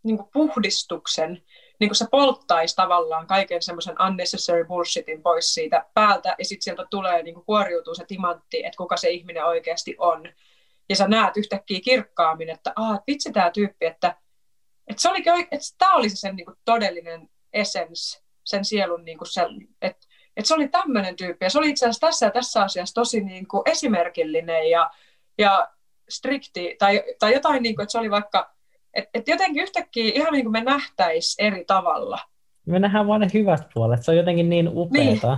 niin 0.05 0.17
kuin 0.17 0.29
puhdistuksen, 0.33 1.43
niin 1.79 1.89
kuin 1.89 1.95
se 1.95 2.05
polttaisi 2.11 2.75
tavallaan 2.75 3.27
kaiken 3.27 3.61
semmoisen 3.61 3.95
unnecessary 4.07 4.65
bullshitin 4.65 5.21
pois 5.21 5.53
siitä 5.53 5.85
päältä, 5.93 6.35
ja 6.39 6.45
sitten 6.45 6.63
sieltä 6.63 6.85
tulee, 6.89 7.23
niin 7.23 7.33
kuin 7.33 7.45
kuoriutuu 7.45 7.95
se 7.95 8.05
timantti, 8.05 8.65
että 8.65 8.77
kuka 8.77 8.97
se 8.97 9.09
ihminen 9.09 9.45
oikeasti 9.45 9.95
on. 9.97 10.33
Ja 10.89 10.95
sä 10.95 11.07
näet 11.07 11.37
yhtäkkiä 11.37 11.79
kirkkaammin, 11.79 12.49
että 12.49 12.73
ah, 12.75 12.99
vitsi 13.07 13.31
tämä 13.31 13.51
tyyppi, 13.51 13.85
että, 13.85 14.17
että, 14.87 15.01
se 15.01 15.09
olikin, 15.09 15.33
että 15.33 15.67
tämä 15.77 15.95
oli 15.95 16.09
se 16.09 16.15
sen 16.15 16.35
niin 16.35 16.45
kuin 16.45 16.57
todellinen 16.65 17.29
essence, 17.53 18.21
sen 18.43 18.65
sielun, 18.65 19.05
niin 19.05 19.17
kuin 19.17 19.27
se, 19.27 19.41
että, 19.81 20.07
että 20.37 20.47
se 20.47 20.53
oli 20.53 20.67
tämmöinen 20.67 21.15
tyyppi, 21.15 21.45
ja 21.45 21.49
se 21.49 21.57
oli 21.57 21.69
itse 21.69 21.85
asiassa 21.85 22.07
tässä 22.07 22.25
ja 22.25 22.31
tässä 22.31 22.63
asiassa 22.63 22.95
tosi 22.95 23.21
niin 23.21 23.47
kuin 23.47 23.61
esimerkillinen 23.65 24.69
ja, 24.69 24.91
ja 25.37 25.67
strikti, 26.09 26.75
tai, 26.79 27.03
tai 27.19 27.33
jotain, 27.33 27.63
niin 27.63 27.75
kuin, 27.75 27.83
että 27.83 27.91
se 27.91 27.97
oli 27.97 28.11
vaikka 28.11 28.54
et, 28.95 29.09
et 29.13 29.27
jotenkin 29.27 29.63
yhtäkkiä 29.63 30.11
ihan 30.15 30.33
niin 30.33 30.45
kuin 30.45 30.51
me 30.51 30.63
nähtäis 30.63 31.35
eri 31.39 31.65
tavalla. 31.65 32.19
Me 32.65 32.79
nähdään 32.79 33.07
vain 33.07 33.21
ne 33.21 33.27
hyvät 33.33 33.67
puolet. 33.73 34.03
Se 34.03 34.11
on 34.11 34.17
jotenkin 34.17 34.49
niin 34.49 34.69
upeeta. 34.73 35.37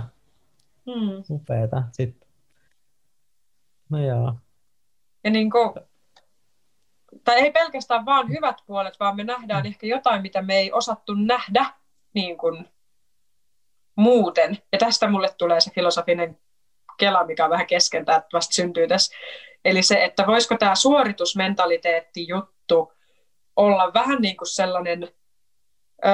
Niin. 0.86 0.98
Hmm. 1.00 1.22
Upeeta. 1.30 1.82
Sitten. 1.92 2.28
No 3.88 4.06
joo. 4.06 4.34
Ja 5.24 5.30
niin 5.30 5.50
kuin, 5.50 5.74
tai 7.24 7.36
ei 7.36 7.50
pelkästään 7.50 8.04
vaan 8.04 8.28
hyvät 8.28 8.56
puolet, 8.66 9.00
vaan 9.00 9.16
me 9.16 9.24
nähdään 9.24 9.62
hmm. 9.62 9.68
ehkä 9.68 9.86
jotain, 9.86 10.22
mitä 10.22 10.42
me 10.42 10.56
ei 10.56 10.72
osattu 10.72 11.14
nähdä 11.14 11.66
niin 12.14 12.38
kuin 12.38 12.68
muuten. 13.96 14.58
Ja 14.72 14.78
tästä 14.78 15.10
mulle 15.10 15.28
tulee 15.38 15.60
se 15.60 15.70
filosofinen 15.70 16.38
kela, 16.98 17.24
mikä 17.24 17.44
on 17.44 17.50
vähän 17.50 17.66
kesken, 17.66 18.00
että 18.00 18.22
vasta 18.32 18.54
syntyy 18.54 18.88
tässä. 18.88 19.16
Eli 19.64 19.82
se, 19.82 20.04
että 20.04 20.26
voisiko 20.26 20.56
tämä 20.58 20.74
suoritusmentaliteetti 20.74 22.28
juttu 22.28 22.92
olla 23.58 23.94
vähän 23.94 24.18
niin 24.22 24.36
kuin 24.36 24.48
sellainen 24.48 25.08
ö, 26.06 26.08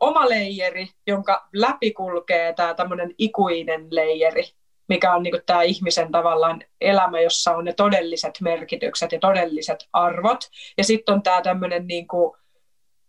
oma 0.00 0.28
leijeri, 0.28 0.88
jonka 1.06 1.48
läpi 1.52 1.92
kulkee 1.92 2.52
tämä 2.52 2.74
tämmöinen 2.74 3.14
ikuinen 3.18 3.86
leijeri, 3.90 4.42
mikä 4.88 5.14
on 5.14 5.22
niin 5.22 5.32
kuin 5.32 5.42
tämä 5.46 5.62
ihmisen 5.62 6.12
tavallaan 6.12 6.60
elämä, 6.80 7.20
jossa 7.20 7.56
on 7.56 7.64
ne 7.64 7.72
todelliset 7.72 8.40
merkitykset 8.40 9.12
ja 9.12 9.18
todelliset 9.18 9.88
arvot. 9.92 10.38
Ja 10.78 10.84
sitten 10.84 11.14
on 11.14 11.22
tämä 11.22 11.42
tämmöinen 11.42 11.86
niin 11.86 12.08
kuin 12.08 12.36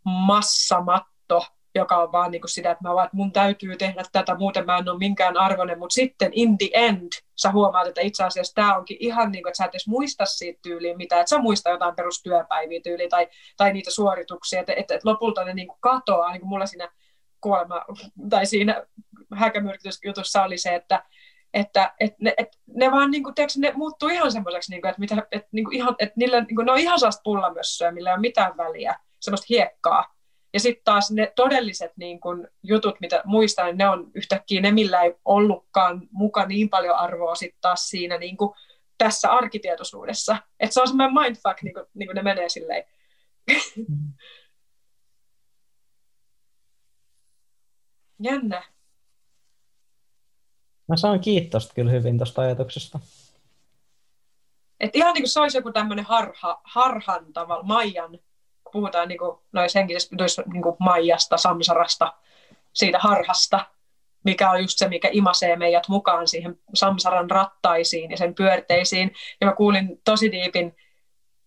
massamatto, 0.04 1.46
joka 1.76 1.98
on 1.98 2.12
vaan 2.12 2.32
niin 2.32 2.42
kuin 2.42 2.50
sitä, 2.50 2.72
että 2.72 2.88
mä 2.88 2.96
vaan, 2.96 3.06
että 3.06 3.18
mun 3.18 3.32
täytyy 3.32 3.76
tehdä 3.76 4.04
tätä, 4.12 4.36
muuten 4.36 4.66
mä 4.66 4.78
en 4.78 4.90
ole 4.90 4.98
minkään 4.98 5.38
arvoinen, 5.38 5.80
mutta 5.80 5.94
sitten 5.94 6.32
in 6.34 6.58
the 6.58 6.70
end 6.74 7.12
sä 7.36 7.52
huomaat, 7.52 7.88
että 7.88 8.02
itse 8.02 8.24
asiassa 8.24 8.56
tämä 8.56 8.78
onkin 8.78 8.98
ihan 9.00 9.32
niin 9.32 9.44
kuin, 9.44 9.50
että 9.50 9.58
sä 9.58 9.66
et 9.66 9.72
edes 9.72 9.88
muista 9.88 10.26
siitä 10.26 10.60
tyyliin 10.62 10.98
mitä, 10.98 11.20
että 11.20 11.30
sä 11.30 11.38
muista 11.38 11.70
jotain 11.70 11.96
perustyöpäiviä 11.96 12.80
tyyliin 12.84 13.10
tai, 13.10 13.28
tai 13.58 13.74
niitä 13.74 13.92
suorituksia, 13.92 14.60
että, 14.60 14.74
että, 14.74 14.96
että 14.96 15.10
lopulta 15.10 15.44
ne 15.44 15.54
niin 15.54 15.68
kuin 15.68 15.78
katoaa, 15.82 16.32
niin 16.32 16.42
kuin 16.42 16.50
mulla 16.50 16.66
siinä 16.66 16.90
kuolema, 17.42 17.86
tai 18.30 18.46
siinä 18.46 18.86
häkämyrkytysjutussa 19.36 20.44
oli 20.44 20.58
se, 20.58 20.76
että, 20.76 21.04
että 21.54 21.94
et 22.00 22.20
ne, 22.20 22.34
et 22.38 22.60
ne 22.68 22.92
vaan 22.92 23.12
niin 23.12 23.24
kuin, 23.24 23.36
tiedätkö, 23.36 23.60
ne 23.60 23.72
muuttuu 23.76 24.10
ihan 24.10 24.32
semmoiseksi, 24.32 24.72
niin 24.72 24.82
kuin, 24.82 24.90
että, 24.90 25.00
mitä, 25.00 25.28
että, 25.32 25.50
niin 25.52 25.66
kuin 25.66 25.76
ihan, 25.76 25.96
että 26.00 26.14
niillä, 26.16 26.42
niin 26.42 26.56
kuin, 26.56 26.66
ne 26.66 26.72
on 26.72 26.80
ihan 26.80 27.00
sellaista 27.00 27.22
pullamössöä, 27.24 27.92
millä 27.92 28.10
ei 28.10 28.14
ole 28.14 28.22
mitään 28.22 28.58
väliä, 28.58 29.00
semmoista 29.20 29.46
hiekkaa, 29.50 30.19
ja 30.54 30.60
sitten 30.60 30.84
taas 30.84 31.12
ne 31.12 31.34
todelliset 31.36 31.92
niin 31.98 32.20
kun, 32.20 32.48
jutut, 32.64 33.00
mitä 33.00 33.22
muistan, 33.26 33.66
niin 33.66 33.78
ne 33.78 33.90
on 33.90 34.12
yhtäkkiä 34.14 34.62
ne, 34.62 34.72
millä 34.72 35.02
ei 35.02 35.16
ollutkaan 35.26 36.08
mukaan 36.12 36.48
niin 36.48 36.70
paljon 36.70 36.96
arvoa 36.96 37.36
sitten 37.36 37.62
taas 37.62 37.90
siinä 37.90 38.18
niin 38.18 38.38
kun, 38.38 38.56
tässä 38.98 39.32
arkitietoisuudessa. 39.32 40.38
Että 40.60 40.74
se 40.74 40.82
on 40.82 40.88
semmoinen 40.88 41.14
mindfuck, 41.14 41.62
niin 41.62 41.74
kuin, 41.74 41.86
niin 41.94 42.10
ne 42.14 42.24
menee 42.24 42.50
silleen. 42.50 42.84
Mm. 43.78 44.14
Jännä. 48.24 48.64
Mä 50.88 50.98
saan 50.98 51.20
kiitosta 51.20 51.74
kyllä 51.74 51.92
hyvin 51.92 52.18
tuosta 52.18 52.42
ajatuksesta. 52.42 53.00
Et 54.80 54.96
ihan 54.96 55.14
niin 55.14 55.22
kuin 55.22 55.30
se 55.30 55.40
olisi 55.40 55.58
joku 55.58 55.72
tämmöinen 55.72 56.06
harha, 56.06 56.62
harhan 56.64 57.34
tavalla, 57.34 57.64
Maijan 57.64 58.20
puhutaan 58.72 59.08
niin 59.08 59.18
kuin, 59.18 59.38
noissa 59.52 59.80
henkisissä 59.80 60.16
niin 60.54 60.64
Maijasta, 60.80 61.38
Samsarasta, 61.38 62.14
siitä 62.74 63.00
harhasta, 63.00 63.66
mikä 64.24 64.52
on 64.52 64.62
just 64.62 64.78
se, 64.78 64.88
mikä 64.88 65.10
imasee 65.12 65.56
meidät 65.56 65.88
mukaan 65.88 66.28
siihen 66.28 66.60
Samsaran 66.74 67.30
rattaisiin 67.30 68.12
ja 68.12 68.18
sen 68.18 68.36
pyörteisiin. 68.36 69.12
Ja 69.42 69.48
mä 69.48 69.54
kuulin 69.54 70.02
tosi 70.06 70.32
diipin 70.32 70.76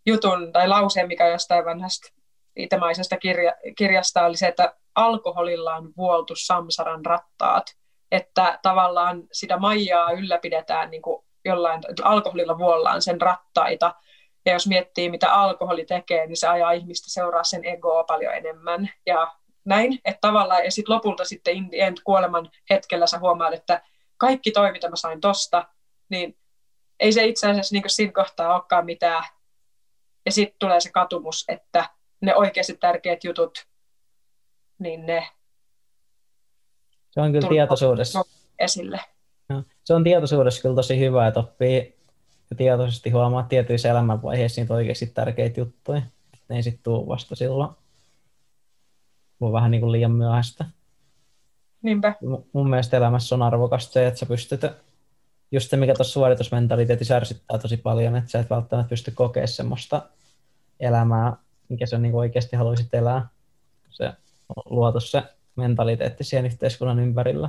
jutun 0.07 0.53
tai 0.53 0.69
lauseen, 0.69 1.09
mikä 1.09 1.27
jostain 1.27 1.65
vanhasta 1.65 2.13
itemaisesta 2.57 3.17
kirja, 3.17 3.53
kirjasta 3.77 4.25
oli 4.25 4.37
se, 4.37 4.47
että 4.47 4.75
alkoholilla 4.95 5.75
on 5.75 5.93
vuoltu 5.97 6.35
Samsaran 6.37 7.07
rattaat. 7.07 7.65
Että 8.13 8.59
tavallaan 8.63 9.23
sitä 9.33 9.57
Maijaa 9.57 10.13
ylläpidetään 10.13 10.91
niin 10.91 11.03
kuin 11.03 11.25
jollain, 11.45 11.83
alkoholilla 12.03 12.59
vuollaan 12.59 13.03
sen 13.03 13.21
rattaita, 13.21 13.95
ja 14.47 14.53
jos 14.53 14.67
miettii, 14.67 15.11
mitä 15.11 15.33
alkoholi 15.33 15.85
tekee, 15.85 16.27
niin 16.27 16.37
se 16.37 16.49
ajaa 16.49 16.73
ihmistä 16.73 17.11
seuraa 17.11 17.45
sen 17.45 17.65
egoa 17.65 18.05
paljon 18.05 18.35
enemmän. 18.35 18.91
Ja 19.07 19.33
näin, 19.65 20.01
että 20.05 20.21
tavallaan, 20.21 20.65
ja 20.65 20.71
sitten 20.71 20.95
lopulta 20.95 21.25
sitten 21.25 21.57
in 21.57 21.69
end, 21.73 21.97
kuoleman 22.05 22.51
hetkellä 22.71 23.07
sä 23.07 23.19
huomaat, 23.19 23.55
että 23.55 23.83
kaikki 24.17 24.51
toi, 24.51 24.73
mitä 24.73 24.91
mä 24.91 24.97
sain 24.97 25.21
tosta, 25.21 25.69
niin 26.09 26.39
ei 27.01 27.13
se 27.13 27.25
itse 27.25 27.51
asiassa 27.51 27.75
niin 27.75 27.83
siinä 27.87 28.13
kohtaa 28.13 28.55
olekaan 28.55 28.85
mitään. 28.85 29.25
Ja 30.27 30.33
sitten 30.33 30.57
tulee 30.59 30.81
se 30.81 30.91
katumus, 30.91 31.45
että 31.49 31.89
ne 32.21 32.37
oikeasti 32.37 32.77
tärkeät 32.77 33.25
jutut, 33.25 33.67
niin 34.79 35.07
ne 35.07 35.29
se 37.11 37.21
on 37.21 37.33
kyllä 37.33 37.49
tietoisuudessa. 37.49 38.23
Esille. 38.59 39.01
Se 39.85 39.95
on 39.95 40.05
tietoisuudessa 40.05 40.63
kyllä 40.63 40.75
tosi 40.75 40.99
hyvä, 40.99 41.27
että 41.27 41.41
oppii 41.41 42.02
ja 42.53 42.57
tietoisesti 42.57 43.11
huomaa 43.11 43.43
tietyissä 43.43 43.91
elämänvaiheissa 43.91 44.61
niitä 44.61 44.75
oikeasti 44.75 45.07
tärkeitä 45.07 45.61
juttuja. 45.61 46.03
Ne 46.49 46.57
ei 46.57 46.63
sitten 46.63 46.83
tule 46.83 47.07
vasta 47.07 47.37
silloin, 47.37 47.71
kun 49.39 49.53
vähän 49.53 49.71
niin 49.71 49.81
kuin 49.81 49.93
liian 49.93 50.13
myöhäistä. 50.13 50.65
Niinpä. 51.83 52.15
Mun 52.53 52.71
mielestä 52.71 52.97
elämässä 52.97 53.35
on 53.35 53.43
arvokasta 53.43 53.93
se, 53.93 54.07
että 54.07 54.21
sä 54.21 54.27
pystyt, 54.27 54.61
just 55.51 55.71
se 55.71 55.77
mikä 55.77 55.95
tuossa 55.95 56.13
suoritusmentaliteetissa 56.13 57.15
ärsyttää 57.15 57.59
tosi 57.59 57.77
paljon, 57.77 58.17
että 58.17 58.31
sä 58.31 58.41
et 58.41 58.51
välttämättä 58.51 58.89
pysty 58.89 59.11
kokemaan 59.11 59.49
semmoista 59.49 60.03
elämää, 60.81 61.37
mikä 61.69 61.87
sä 61.87 61.99
niin 61.99 62.15
oikeasti 62.15 62.57
haluaisit 62.57 62.95
elää. 62.95 63.29
Se 63.91 64.13
luotu 64.71 65.01
se 65.01 65.23
mentaliteetti 65.57 66.25
siihen 66.25 66.47
yhteiskunnan 66.47 66.99
ympärillä. 66.99 67.49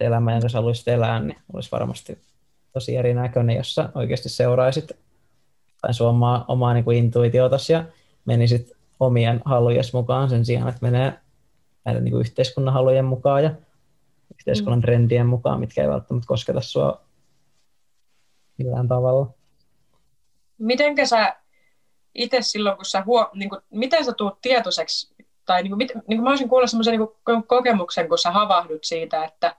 Elämä, 0.00 0.32
jonka 0.32 0.48
sä 0.48 0.58
haluaisit 0.58 0.88
elää, 0.88 1.20
niin 1.20 1.38
olisi 1.52 1.70
varmasti 1.70 2.18
tosi 2.76 2.96
erinäköinen, 2.96 3.56
jos 3.56 3.74
sä 3.74 3.88
oikeasti 3.94 4.28
seuraisit 4.28 4.92
tai 5.82 5.94
sun 5.94 6.08
omaa, 6.08 6.44
omaa 6.48 6.74
niin 6.74 6.84
kuin 6.84 6.98
intuitiotas 6.98 7.70
ja 7.70 7.84
menisit 8.24 8.72
omien 9.00 9.42
halujen 9.44 9.84
mukaan 9.92 10.30
sen 10.30 10.44
sijaan, 10.44 10.68
että 10.68 10.78
menee 10.82 11.12
näiden 11.84 12.04
niin 12.04 12.12
kuin 12.12 12.20
yhteiskunnan 12.20 12.74
halujen 12.74 13.04
mukaan 13.04 13.44
ja 13.44 13.50
yhteiskunnan 14.34 14.78
mm. 14.78 14.82
trendien 14.82 15.26
mukaan, 15.26 15.60
mitkä 15.60 15.82
ei 15.82 15.88
välttämättä 15.88 16.26
kosketa 16.26 16.60
sua 16.60 17.00
millään 18.58 18.88
tavalla. 18.88 19.30
mitenkä 20.58 21.06
sä 21.06 21.36
itse 22.14 22.38
silloin, 22.40 22.76
kun 22.76 22.84
sä 22.84 23.02
huo, 23.06 23.30
niin 23.34 23.48
kuin, 23.48 23.60
miten 23.70 24.04
sä 24.04 24.12
tuut 24.12 24.40
tietoiseksi, 24.40 25.14
tai 25.46 25.62
niin 25.62 25.70
kuin, 25.70 25.78
niin 25.78 26.02
kuin 26.06 26.22
mä 26.22 26.30
olisin 26.30 26.48
kuulla 26.48 26.66
semmoisen 26.66 26.98
niin 26.98 27.44
kokemuksen, 27.46 28.08
kun 28.08 28.18
sä 28.18 28.30
havahdut 28.30 28.84
siitä, 28.84 29.24
että, 29.24 29.56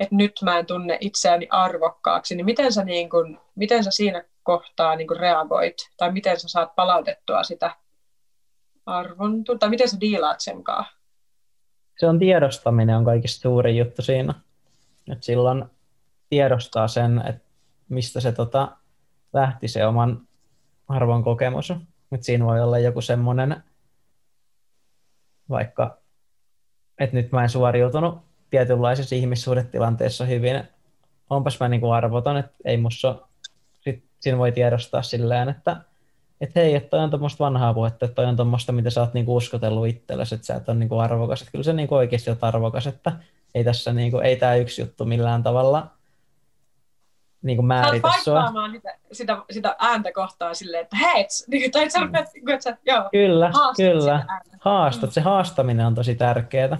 että 0.00 0.14
nyt 0.14 0.32
mä 0.42 0.58
en 0.58 0.66
tunne 0.66 0.98
itseäni 1.00 1.46
arvokkaaksi, 1.50 2.34
niin 2.34 2.44
miten 2.44 2.72
sä, 2.72 2.84
niin 2.84 3.10
kuin, 3.10 3.40
miten 3.54 3.84
sä 3.84 3.90
siinä 3.90 4.24
kohtaa 4.42 4.96
niin 4.96 5.08
kuin 5.08 5.20
reagoit, 5.20 5.76
tai 5.96 6.12
miten 6.12 6.40
sä 6.40 6.48
saat 6.48 6.74
palautettua 6.74 7.42
sitä 7.42 7.70
arvon, 8.86 9.44
tai 9.58 9.70
miten 9.70 9.88
sä 9.88 10.00
diilaat 10.00 10.40
sen 10.40 10.64
kanssa? 10.64 10.94
Se 12.00 12.06
on 12.06 12.18
tiedostaminen 12.18 12.96
on 12.96 13.04
kaikista 13.04 13.42
suurin 13.42 13.76
juttu 13.76 14.02
siinä. 14.02 14.34
Et 15.12 15.22
silloin 15.22 15.64
tiedostaa 16.30 16.88
sen, 16.88 17.22
että 17.28 17.48
mistä 17.88 18.20
se 18.20 18.32
tota, 18.32 18.76
lähti 19.32 19.68
se 19.68 19.86
oman 19.86 20.28
arvon 20.88 21.24
kokemus. 21.24 21.72
Et 22.12 22.22
siinä 22.22 22.44
voi 22.44 22.60
olla 22.60 22.78
joku 22.78 23.00
semmoinen, 23.00 23.62
vaikka, 25.48 25.98
että 26.98 27.16
nyt 27.16 27.32
mä 27.32 27.42
en 27.42 27.48
suoriutunut 27.48 28.33
tietynlaisessa 28.54 29.14
ihmissuhdetilanteessa 29.14 30.24
hyvin, 30.24 30.64
onpas 31.30 31.60
mä 31.60 31.68
niinku 31.68 31.90
arvoton, 31.90 32.36
että 32.36 32.52
ei 32.64 32.76
musta, 32.76 33.16
sit 33.80 34.04
siinä 34.20 34.38
voi 34.38 34.52
tiedostaa 34.52 35.02
silleen, 35.02 35.48
että 35.48 35.76
et 36.40 36.54
hei, 36.54 36.74
että 36.74 36.90
toi 36.90 37.00
on 37.00 37.10
tuommoista 37.10 37.44
vanhaa 37.44 37.74
puhetta, 37.74 38.04
että 38.04 38.14
toi 38.14 38.24
on 38.24 38.36
tuommoista, 38.36 38.72
mitä 38.72 38.90
sä 38.90 39.00
oot 39.00 39.14
niinku 39.14 39.36
uskotellut 39.36 39.86
itsellesi, 39.86 40.34
että 40.34 40.46
sä 40.46 40.54
et 40.54 40.68
ole 40.68 40.76
niinku 40.76 40.98
arvokas. 40.98 41.40
Että 41.40 41.52
kyllä 41.52 41.62
se 41.62 41.72
niinku 41.72 41.94
oikeasti 41.94 42.30
on 42.30 42.36
arvokas, 42.40 42.86
että 42.86 43.12
ei 43.54 43.64
tässä 43.64 43.92
niinku, 43.92 44.18
ei 44.18 44.36
tämä 44.36 44.54
yksi 44.54 44.82
juttu 44.82 45.04
millään 45.04 45.42
tavalla 45.42 45.86
niin 47.42 47.56
kuin 47.56 47.66
määritä 47.66 48.08
sua. 48.24 48.68
Niitä, 48.68 48.98
sitä, 49.12 49.36
sitä 49.50 49.76
ääntä 49.78 50.12
kohtaa 50.12 50.54
silleen, 50.54 50.82
että 50.82 50.96
hei, 50.96 51.26
niin, 51.50 51.70
tai 51.70 51.90
sä, 51.90 52.00
mm. 52.00 52.14
että 52.14 52.30
sä, 52.60 52.76
joo, 52.86 53.08
kyllä, 53.12 53.52
kyllä. 53.76 54.26
Haastat. 54.60 55.12
Se 55.12 55.20
haastaminen 55.20 55.86
on 55.86 55.94
tosi 55.94 56.14
tärkeää. 56.14 56.78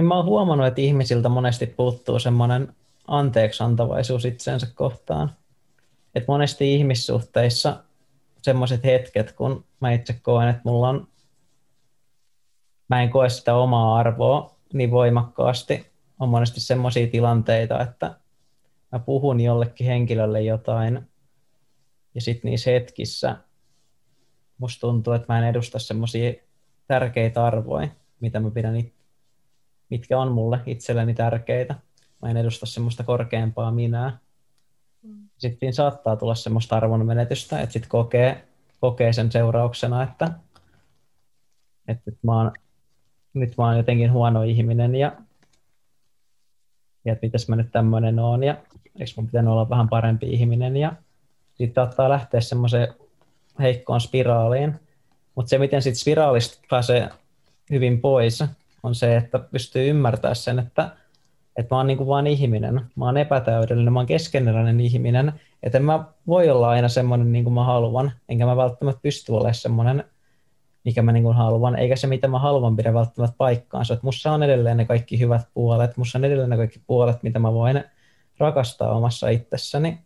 Ja 0.00 0.04
mä 0.04 0.16
oon 0.16 0.24
huomannut, 0.24 0.66
että 0.66 0.80
ihmisiltä 0.80 1.28
monesti 1.28 1.66
puuttuu 1.66 2.18
semmoinen 2.18 2.74
anteeksiantavaisuus 3.06 4.24
itsensä 4.24 4.66
kohtaan. 4.74 5.30
Että 6.14 6.32
monesti 6.32 6.74
ihmissuhteissa 6.74 7.84
semmoiset 8.42 8.84
hetket, 8.84 9.32
kun 9.32 9.64
mä 9.80 9.92
itse 9.92 10.12
koen, 10.22 10.48
että 10.48 10.62
mulla 10.64 10.88
on, 10.88 11.08
mä 12.88 13.02
en 13.02 13.10
koe 13.10 13.28
sitä 13.28 13.54
omaa 13.54 13.96
arvoa 13.96 14.56
niin 14.72 14.90
voimakkaasti, 14.90 15.86
on 16.18 16.28
monesti 16.28 16.60
semmoisia 16.60 17.06
tilanteita, 17.06 17.80
että 17.82 18.14
mä 18.92 18.98
puhun 18.98 19.40
jollekin 19.40 19.86
henkilölle 19.86 20.42
jotain, 20.42 21.08
ja 22.14 22.20
sitten 22.20 22.50
niissä 22.50 22.70
hetkissä 22.70 23.36
musta 24.58 24.80
tuntuu, 24.80 25.12
että 25.12 25.32
mä 25.32 25.38
en 25.38 25.48
edusta 25.48 25.78
semmoisia 25.78 26.32
tärkeitä 26.86 27.44
arvoja, 27.44 27.88
mitä 28.20 28.40
mä 28.40 28.50
pidän 28.50 28.76
it- 28.76 28.99
mitkä 29.90 30.18
on 30.18 30.32
mulle 30.32 30.60
itselleni 30.66 31.14
tärkeitä. 31.14 31.74
Mä 32.22 32.30
en 32.30 32.36
edusta 32.36 32.66
semmoista 32.66 33.04
korkeampaa 33.04 33.70
minää. 33.70 34.18
Sitten 35.38 35.72
saattaa 35.72 36.16
tulla 36.16 36.34
semmoista 36.34 36.76
arvon 36.76 37.06
menetystä, 37.06 37.60
että 37.60 37.72
sitten 37.72 37.90
kokee, 37.90 38.44
kokee 38.80 39.12
sen 39.12 39.32
seurauksena, 39.32 40.02
että, 40.02 40.30
että 41.88 42.10
mä 42.22 42.36
oon, 42.36 42.52
nyt 43.34 43.56
mä 43.58 43.64
oon 43.64 43.76
jotenkin 43.76 44.12
huono 44.12 44.42
ihminen 44.42 44.94
ja, 44.94 45.12
ja 47.04 47.12
että 47.12 47.26
mitäs 47.26 47.48
mä 47.48 47.56
nyt 47.56 47.72
tämmöinen 47.72 48.18
oon 48.18 48.44
ja 48.44 48.56
eikö 48.98 49.12
mun 49.16 49.26
pitänyt 49.26 49.52
olla 49.52 49.68
vähän 49.68 49.88
parempi 49.88 50.26
ihminen 50.26 50.76
ja 50.76 50.92
sitten 51.54 51.82
ottaa 51.82 52.08
lähteä 52.08 52.40
semmoiseen 52.40 52.94
heikkoon 53.58 54.00
spiraaliin. 54.00 54.74
Mutta 55.34 55.50
se, 55.50 55.58
miten 55.58 55.82
sitten 55.82 56.00
spiraalista 56.00 56.60
pääsee 56.70 57.08
hyvin 57.70 58.00
pois, 58.00 58.44
on 58.82 58.94
se, 58.94 59.16
että 59.16 59.38
pystyy 59.38 59.88
ymmärtämään 59.88 60.36
sen, 60.36 60.58
että, 60.58 60.96
että 61.56 61.74
mä 61.74 61.78
oon 61.78 61.86
niinku 61.86 62.06
vaan 62.06 62.26
ihminen, 62.26 62.90
mä 62.96 63.04
oon 63.04 63.16
epätäydellinen, 63.16 63.92
mä 63.92 63.98
oon 63.98 64.06
keskeneräinen 64.06 64.80
ihminen, 64.80 65.32
että 65.62 65.78
en 65.78 65.84
mä 65.84 66.04
voi 66.26 66.50
olla 66.50 66.68
aina 66.68 66.88
semmoinen 66.88 67.32
niin 67.32 67.44
kuin 67.44 67.54
mä 67.54 67.64
haluan, 67.64 68.12
enkä 68.28 68.46
mä 68.46 68.56
välttämättä 68.56 69.00
pysty 69.02 69.32
olemaan 69.32 69.54
semmoinen, 69.54 70.04
mikä 70.84 71.02
mä 71.02 71.12
niin 71.12 71.22
kuin 71.22 71.36
haluan, 71.36 71.78
eikä 71.78 71.96
se 71.96 72.06
mitä 72.06 72.28
mä 72.28 72.38
haluan 72.38 72.76
pidä 72.76 72.94
välttämättä 72.94 73.34
paikkaansa. 73.38 73.94
Että 73.94 74.06
musta 74.06 74.32
on 74.32 74.42
edelleen 74.42 74.76
ne 74.76 74.84
kaikki 74.84 75.20
hyvät 75.20 75.48
puolet, 75.54 75.96
musta 75.96 76.18
on 76.18 76.24
edelleen 76.24 76.50
ne 76.50 76.56
kaikki 76.56 76.80
puolet, 76.86 77.22
mitä 77.22 77.38
mä 77.38 77.52
voin 77.52 77.84
rakastaa 78.38 78.96
omassa 78.96 79.28
itsessäni. 79.28 79.98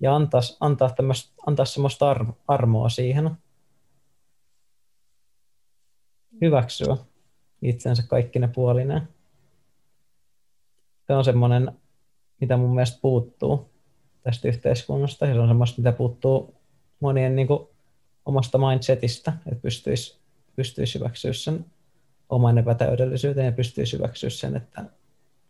Ja 0.00 0.16
antaa, 0.16 0.40
antaa, 0.60 0.90
antaa 1.46 1.64
semmoista 1.64 2.10
ar- 2.10 2.32
armoa 2.48 2.88
siihen. 2.88 3.30
Hyväksyä 6.40 6.96
itsensä 7.62 8.02
kaikki 8.08 8.38
ne 8.38 8.48
puolineen. 8.48 9.08
Se 11.06 11.14
on 11.14 11.24
semmoinen, 11.24 11.72
mitä 12.40 12.56
mun 12.56 12.74
mielestä 12.74 12.98
puuttuu 13.02 13.70
tästä 14.22 14.48
yhteiskunnasta 14.48 15.26
se 15.26 15.40
on 15.40 15.48
semmoista, 15.48 15.80
mitä 15.80 15.92
puuttuu 15.92 16.54
monien 17.00 17.36
niin 17.36 17.46
kuin, 17.46 17.68
omasta 18.26 18.58
mindsetistä, 18.58 19.32
että 19.46 19.62
pystyisi, 19.62 20.18
pystyisi 20.56 20.98
hyväksyä 20.98 21.32
sen 21.32 21.64
oman 22.28 22.58
epätäydellisyyteen 22.58 23.46
ja 23.46 23.52
pystyisi 23.52 23.96
hyväksyä 23.96 24.30
sen, 24.30 24.56
että, 24.56 24.84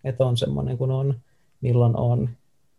että 0.04 0.26
on 0.26 0.36
semmoinen 0.36 0.78
kuin 0.78 0.90
on 0.90 1.20
milloin 1.60 1.96
on, 1.96 2.30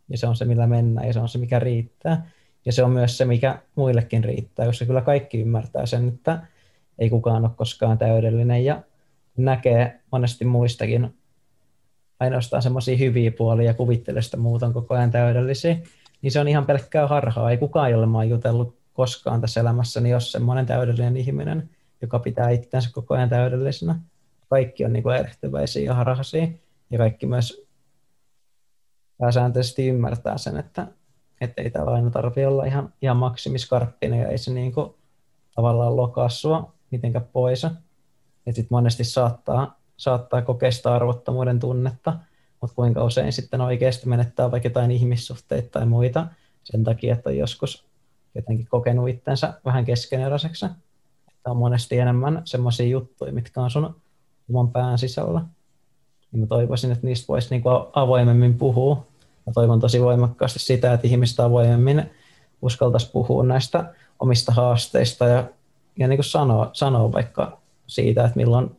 ja 0.09 0.17
se 0.17 0.27
on 0.27 0.35
se, 0.35 0.45
millä 0.45 0.67
mennään, 0.67 1.07
ja 1.07 1.13
se 1.13 1.19
on 1.19 1.29
se, 1.29 1.37
mikä 1.37 1.59
riittää. 1.59 2.29
Ja 2.65 2.71
se 2.71 2.83
on 2.83 2.91
myös 2.91 3.17
se, 3.17 3.25
mikä 3.25 3.61
muillekin 3.75 4.23
riittää, 4.23 4.65
koska 4.65 4.85
kyllä 4.85 5.01
kaikki 5.01 5.41
ymmärtää 5.41 5.85
sen, 5.85 6.07
että 6.07 6.47
ei 6.99 7.09
kukaan 7.09 7.45
ole 7.45 7.51
koskaan 7.55 7.97
täydellinen, 7.97 8.65
ja 8.65 8.81
näkee 9.45 9.99
monesti 10.11 10.45
muistakin 10.45 11.15
ainoastaan 12.19 12.61
semmoisia 12.61 12.97
hyviä 12.97 13.31
puolia 13.31 13.65
ja 13.65 13.73
kuvittelee 13.73 14.21
sitä 14.21 14.37
muuta 14.37 14.71
koko 14.71 14.93
ajan 14.93 15.11
täydellisiä, 15.11 15.77
niin 16.21 16.31
se 16.31 16.39
on 16.39 16.47
ihan 16.47 16.65
pelkkää 16.65 17.07
harhaa. 17.07 17.51
Ei 17.51 17.57
kukaan, 17.57 17.91
jolle 17.91 18.05
mä 18.05 18.17
oon 18.17 18.29
jutellut 18.29 18.75
koskaan 18.93 19.41
tässä 19.41 19.59
elämässä, 19.59 20.01
niin 20.01 20.11
jos 20.11 20.31
semmoinen 20.31 20.65
täydellinen 20.65 21.17
ihminen, 21.17 21.69
joka 22.01 22.19
pitää 22.19 22.49
itseänsä 22.49 22.89
koko 22.93 23.13
ajan 23.13 23.29
täydellisenä. 23.29 23.99
Kaikki 24.49 24.85
on 24.85 24.93
niin 24.93 25.03
kuin 25.03 25.15
erehtyväisiä 25.15 25.83
ja 25.83 25.93
harhaisia, 25.93 26.47
ja 26.89 26.97
kaikki 26.97 27.25
myös 27.25 27.65
pääsääntöisesti 29.17 29.87
ymmärtää 29.87 30.37
sen, 30.37 30.57
että, 30.57 30.87
että 31.41 31.61
ei 31.61 31.69
täällä 31.69 31.91
aina 31.91 32.09
tarvitse 32.09 32.47
olla 32.47 32.65
ihan, 32.65 32.93
ihan 33.01 33.17
maksimiskarppinen 33.17 34.19
ja 34.19 34.27
ei 34.27 34.37
se 34.37 34.53
niin 34.53 34.71
kuin, 34.71 34.93
tavallaan 35.55 35.97
lokaa 35.97 36.29
sua 36.29 36.73
mitenkään 36.91 37.27
pois. 37.33 37.67
Että 38.47 38.55
sitten 38.55 38.75
monesti 38.75 39.03
saattaa, 39.03 39.79
saattaa 39.97 40.41
kokea 40.41 40.71
sitä 40.71 40.93
arvottomuuden 40.95 41.59
tunnetta, 41.59 42.17
mutta 42.61 42.75
kuinka 42.75 43.03
usein 43.03 43.33
sitten 43.33 43.61
oikeasti 43.61 44.09
menettää 44.09 44.51
vaikka 44.51 44.67
jotain 44.67 44.91
ihmissuhteita 44.91 45.69
tai 45.71 45.85
muita 45.85 46.27
sen 46.63 46.83
takia, 46.83 47.13
että 47.13 47.29
on 47.29 47.37
joskus 47.37 47.85
jotenkin 48.35 48.67
kokenut 48.69 49.09
itsensä 49.09 49.53
vähän 49.65 49.85
keskeneräiseksi. 49.85 50.65
Että 51.27 51.51
on 51.51 51.57
monesti 51.57 51.97
enemmän 51.97 52.41
semmoisia 52.45 52.87
juttuja, 52.87 53.33
mitkä 53.33 53.61
on 53.61 53.71
sun 53.71 53.95
oman 54.49 54.71
pään 54.71 54.97
sisällä. 54.97 55.41
Niin 56.31 56.39
mä 56.39 56.47
toivoisin, 56.47 56.91
että 56.91 57.07
niistä 57.07 57.27
voisi 57.27 57.49
niinku 57.49 57.69
avoimemmin 57.93 58.57
puhua 58.57 59.11
Mä 59.45 59.53
toivon 59.53 59.79
tosi 59.79 60.01
voimakkaasti 60.01 60.59
sitä, 60.59 60.93
että 60.93 61.07
ihmiset 61.07 61.39
avoimemmin 61.39 62.11
uskaltaisi 62.61 63.11
puhua 63.11 63.43
näistä 63.43 63.93
omista 64.19 64.51
haasteista 64.51 65.25
ja, 65.27 65.43
ja 65.97 66.07
niin 66.07 66.23
sanoa, 66.23 66.69
sanoa 66.73 67.11
vaikka 67.11 67.60
siitä, 67.91 68.25
että 68.25 68.37
milloin, 68.37 68.71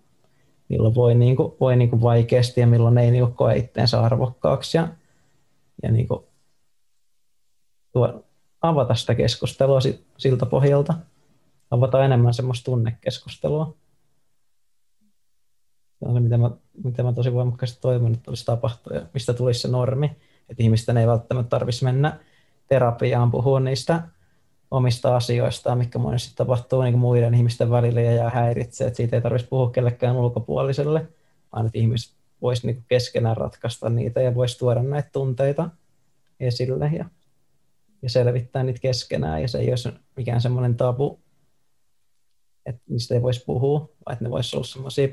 milloin 0.68 0.94
voi, 0.94 1.14
niin 1.14 1.36
kuin, 1.36 1.52
voi 1.60 1.76
niin 1.76 1.90
kuin 1.90 2.02
vaikeasti 2.02 2.60
ja 2.60 2.66
milloin 2.66 2.98
ei 2.98 3.10
niin 3.10 3.34
koe 3.34 3.56
itseensä 3.56 4.00
arvokkaaksi 4.00 4.78
ja, 4.78 4.88
ja 5.82 5.92
niin 5.92 6.08
kuin 6.08 6.24
tuo, 7.92 8.24
avata 8.62 8.94
sitä 8.94 9.14
keskustelua 9.14 9.78
siltä 10.18 10.46
pohjalta, 10.46 10.94
avata 11.70 12.04
enemmän 12.04 12.34
semmoista 12.34 12.64
tunnekeskustelua. 12.64 13.74
Se 15.98 16.08
on 16.08 16.14
se, 16.14 16.20
mitä 16.20 16.38
mä, 16.38 16.50
mitä 16.84 17.02
mä 17.02 17.12
tosi 17.12 17.32
voimakkaasti 17.32 17.80
toivon, 17.80 18.12
että 18.12 18.30
olisi 18.30 18.44
tapahtua 18.44 18.96
ja 18.96 19.06
mistä 19.14 19.34
tulisi 19.34 19.60
se 19.60 19.68
normi 19.68 20.16
että 20.52 20.62
ihmisten 20.62 20.96
ei 20.96 21.06
välttämättä 21.06 21.50
tarvitsisi 21.50 21.84
mennä 21.84 22.18
terapiaan 22.68 23.30
puhua 23.30 23.60
niistä 23.60 24.02
omista 24.72 25.16
asioista, 25.16 25.76
mikä 25.76 25.98
monesti 25.98 26.32
tapahtuu 26.36 26.82
niin 26.82 26.98
muiden 26.98 27.34
ihmisten 27.34 27.70
välillä 27.70 28.00
ja 28.00 28.12
jää 28.12 28.30
häiritsee, 28.30 28.86
että 28.86 28.96
siitä 28.96 29.16
ei 29.16 29.22
tarvitsisi 29.22 29.48
puhua 29.48 29.70
kellekään 29.70 30.16
ulkopuoliselle, 30.16 31.08
vaan 31.52 31.66
että 31.66 31.78
ihmiset 31.78 32.14
voisi 32.42 32.66
niin 32.66 32.84
keskenään 32.88 33.36
ratkaista 33.36 33.90
niitä 33.90 34.20
ja 34.20 34.34
voisi 34.34 34.58
tuoda 34.58 34.82
näitä 34.82 35.08
tunteita 35.12 35.70
esille 36.40 36.90
ja, 36.96 37.04
ja 38.02 38.10
selvittää 38.10 38.62
niitä 38.62 38.80
keskenään. 38.80 39.42
Ja 39.42 39.48
se 39.48 39.58
ei 39.58 39.70
olisi 39.70 39.88
mikään 40.16 40.40
semmoinen 40.40 40.76
tabu, 40.76 41.20
että 42.66 42.82
niistä 42.88 43.14
ei 43.14 43.22
voisi 43.22 43.44
puhua, 43.44 43.78
vaan 43.78 44.12
että 44.12 44.24
ne 44.24 44.30
voisi 44.30 44.56
olla 44.56 44.66
semmoisia 44.66 45.08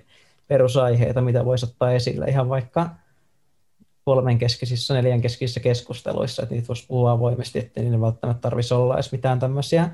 perusaiheita, 0.47 1.21
mitä 1.21 1.45
voisi 1.45 1.65
ottaa 1.65 1.91
esille. 1.91 2.25
Ihan 2.25 2.49
vaikka 2.49 2.89
kolmenkeskisissä, 4.09 4.93
neljänkeskisissä 4.93 5.59
keskusteluissa, 5.59 6.43
että 6.43 6.55
niitä 6.55 6.67
voisi 6.67 6.87
puhua 6.87 7.11
avoimesti, 7.11 7.59
että 7.59 7.81
niin 7.81 8.01
välttämättä 8.01 8.41
tarvitsisi 8.41 8.73
olla 8.73 8.93
edes 8.93 9.11
mitään 9.11 9.39
tämmöisiä 9.39 9.89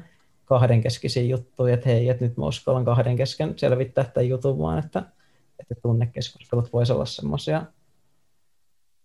kahdenkeskisiä 0.46 1.24
juttuja, 1.24 1.74
että 1.74 1.90
hei, 1.90 2.10
että 2.10 2.26
nyt 2.26 2.38
mä 2.38 2.46
uskallan 2.46 2.86
kahden 2.86 3.16
kesken 3.16 3.54
selvittää 3.58 4.04
tämän 4.04 4.30
jutun, 4.30 4.60
vaan 4.60 4.80
että, 4.80 5.04
että 5.60 5.76
tunnekeskustelut 5.82 6.74
voisi 6.74 6.94
olla 6.94 7.06
semmoisia 7.06 7.66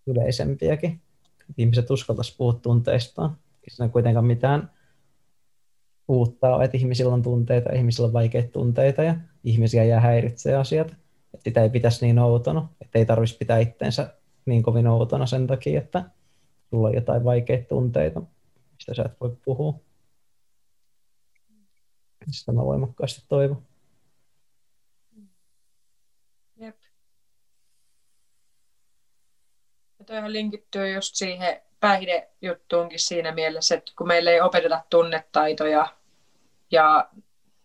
yleisempiäkin. 0.07 1.01
Ihmiset 1.57 1.91
uskaltaisi 1.91 2.35
puhua 2.37 2.53
tunteistaan. 2.53 3.37
Ei 3.63 3.69
siinä 3.69 3.89
kuitenkaan 3.89 4.25
mitään 4.25 4.71
uutta 6.07 6.55
ole, 6.55 6.63
että 6.63 6.77
ihmisillä 6.77 7.13
on 7.13 7.21
tunteita, 7.21 7.73
ihmisillä 7.73 8.07
on 8.07 8.13
vaikeita 8.13 8.51
tunteita 8.51 9.03
ja 9.03 9.15
ihmisiä 9.43 9.83
jää 9.83 9.99
häiritsee 9.99 10.55
asiat. 10.55 10.87
Että 11.33 11.43
sitä 11.43 11.63
ei 11.63 11.69
pitäisi 11.69 12.05
niin 12.05 12.19
outona, 12.19 12.69
että 12.81 12.99
ei 12.99 13.05
tarvitsisi 13.05 13.37
pitää 13.37 13.59
itteensä 13.59 14.20
niin 14.45 14.63
kovin 14.63 14.87
outona 14.87 15.25
sen 15.25 15.47
takia, 15.47 15.81
että 15.81 16.03
sulla 16.69 16.87
on 16.87 16.95
jotain 16.95 17.23
vaikeita 17.23 17.67
tunteita, 17.67 18.21
mistä 18.73 18.93
sä 18.93 19.03
et 19.03 19.21
voi 19.21 19.37
puhua. 19.45 19.79
Sitä 22.31 22.51
mä 22.51 22.65
voimakkaasti 22.65 23.25
toivon. 23.27 23.63
Jep. 26.55 26.77
Linkittyy 30.27 30.93
just 30.93 31.15
siihen 31.15 31.61
päihdejuttuunkin 31.79 32.99
siinä 32.99 33.31
mielessä, 33.31 33.75
että 33.75 33.91
kun 33.97 34.07
meillä 34.07 34.31
ei 34.31 34.41
opeteta 34.41 34.81
tunnetaitoja 34.89 35.97
ja 36.71 37.09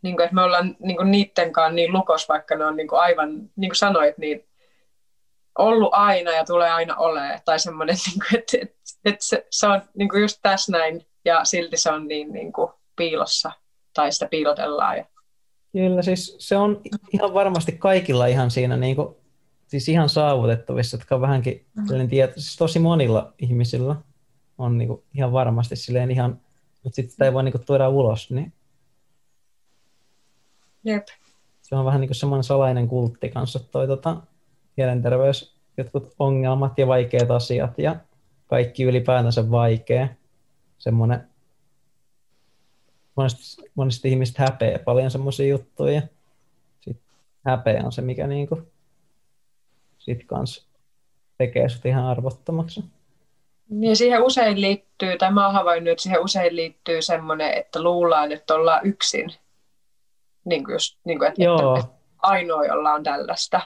niin 0.03 0.16
kuin, 0.16 0.24
että 0.24 0.35
me 0.35 0.43
ollaan 0.43 0.77
niin 0.78 0.97
kuin 0.97 1.11
niiden 1.11 1.53
kanssa 1.53 1.73
niin 1.73 1.93
lukos, 1.93 2.28
vaikka 2.28 2.57
ne 2.57 2.65
on 2.65 2.77
niin 2.77 2.89
kuin 2.89 3.01
aivan, 3.01 3.51
niin 3.57 3.70
kuin 3.70 3.77
sanoit, 3.77 4.19
niin 4.19 4.45
ollut 5.59 5.89
aina 5.93 6.31
ja 6.31 6.45
tulee 6.45 6.70
aina 6.70 6.97
olemaan. 6.97 7.41
Tai 7.45 7.59
semmoinen, 7.59 7.97
niin 8.07 8.20
kuin, 8.28 8.39
että, 8.41 8.59
että, 8.62 8.77
että 9.05 9.24
se, 9.24 9.47
se 9.51 9.66
on 9.66 9.83
niin 9.95 10.09
kuin 10.09 10.23
just 10.23 10.39
tässä 10.43 10.73
näin 10.73 11.07
ja 11.24 11.45
silti 11.45 11.77
se 11.77 11.91
on 11.91 12.09
niin, 12.09 12.33
niin 12.33 12.53
kuin 12.53 12.73
piilossa 12.97 13.53
tai 13.95 14.12
sitä 14.12 14.28
piilotellaan. 14.31 14.97
Ja... 14.97 15.05
Kyllä, 15.73 16.03
siis 16.03 16.37
se 16.39 16.57
on 16.57 16.81
ihan 17.12 17.35
varmasti 17.35 17.73
kaikilla 17.73 18.27
ihan 18.27 18.51
siinä 18.51 18.77
niin 18.77 18.97
kuin, 18.97 19.16
siis 19.66 19.89
ihan 19.89 20.09
saavutettavissa, 20.09 20.97
jotka 20.97 21.15
on 21.15 21.20
vähänkin 21.20 21.66
mm. 21.74 22.09
tieto, 22.09 22.33
siis 22.33 22.57
tosi 22.57 22.78
monilla 22.78 23.33
ihmisillä 23.39 23.97
on 24.59 24.78
niin 24.78 24.89
kuin, 24.89 25.03
ihan 25.15 25.33
varmasti 25.33 25.77
silleen 25.77 26.11
ihan, 26.11 26.41
mutta 26.83 26.97
sitten 26.97 27.11
sitä 27.11 27.24
ei 27.24 27.33
voi 27.33 27.43
niin 27.43 27.53
kuin, 27.53 27.66
tuoda 27.66 27.89
ulos, 27.89 28.31
niin 28.31 28.53
Jep. 30.85 31.07
se 31.62 31.74
on 31.74 31.85
vähän 31.85 32.01
niin 32.01 32.09
kuin 32.09 32.16
semmoinen 32.16 32.45
salainen 32.45 32.89
kultti 32.89 33.28
kanssa 33.28 33.59
toi 33.59 33.87
tota, 33.87 34.23
mielenterveys, 34.77 35.57
jotkut 35.77 36.15
ongelmat 36.19 36.78
ja 36.78 36.86
vaikeat 36.86 37.31
asiat 37.31 37.78
ja 37.78 37.97
kaikki 38.47 38.82
ylipäätänsä 38.85 39.51
vaikea. 39.51 40.09
Semmoinen, 40.78 41.28
monesti, 43.16 43.70
monesti 43.74 44.09
ihmiset 44.09 44.39
häpeää 44.39 44.78
paljon 44.78 45.11
semmoisia 45.11 45.47
juttuja. 45.47 46.03
Sitten 46.81 47.07
häpeä 47.44 47.82
on 47.85 47.93
se, 47.93 48.03
mikä 48.03 48.27
niinku 48.27 48.62
sit 49.98 50.24
kans 50.27 50.66
tekee 51.39 51.69
sut 51.69 51.86
ihan 51.86 52.05
arvottomaksi. 52.05 52.85
Niin 53.69 53.97
siihen 53.97 54.23
usein 54.23 54.61
liittyy, 54.61 55.19
tai 55.19 55.32
mä 55.32 55.44
oon 55.44 55.55
havainnut, 55.55 55.93
että 55.93 56.03
siihen 56.03 56.24
usein 56.24 56.57
liittyy 56.57 57.03
semmoinen, 57.03 57.55
että 57.55 57.82
luullaan, 57.82 58.32
että 58.32 58.55
ollaan 58.55 58.86
yksin. 58.86 59.32
Niin 60.44 60.65
kuin 60.65 60.73
just, 60.73 60.98
niin 61.05 61.19
kuin, 61.19 61.28
että, 61.28 61.43
Joo. 61.43 61.77
että 61.77 61.93
ainoa, 62.19 62.65
jolla 62.65 62.93
on 62.93 63.03
tällaista. 63.03 63.61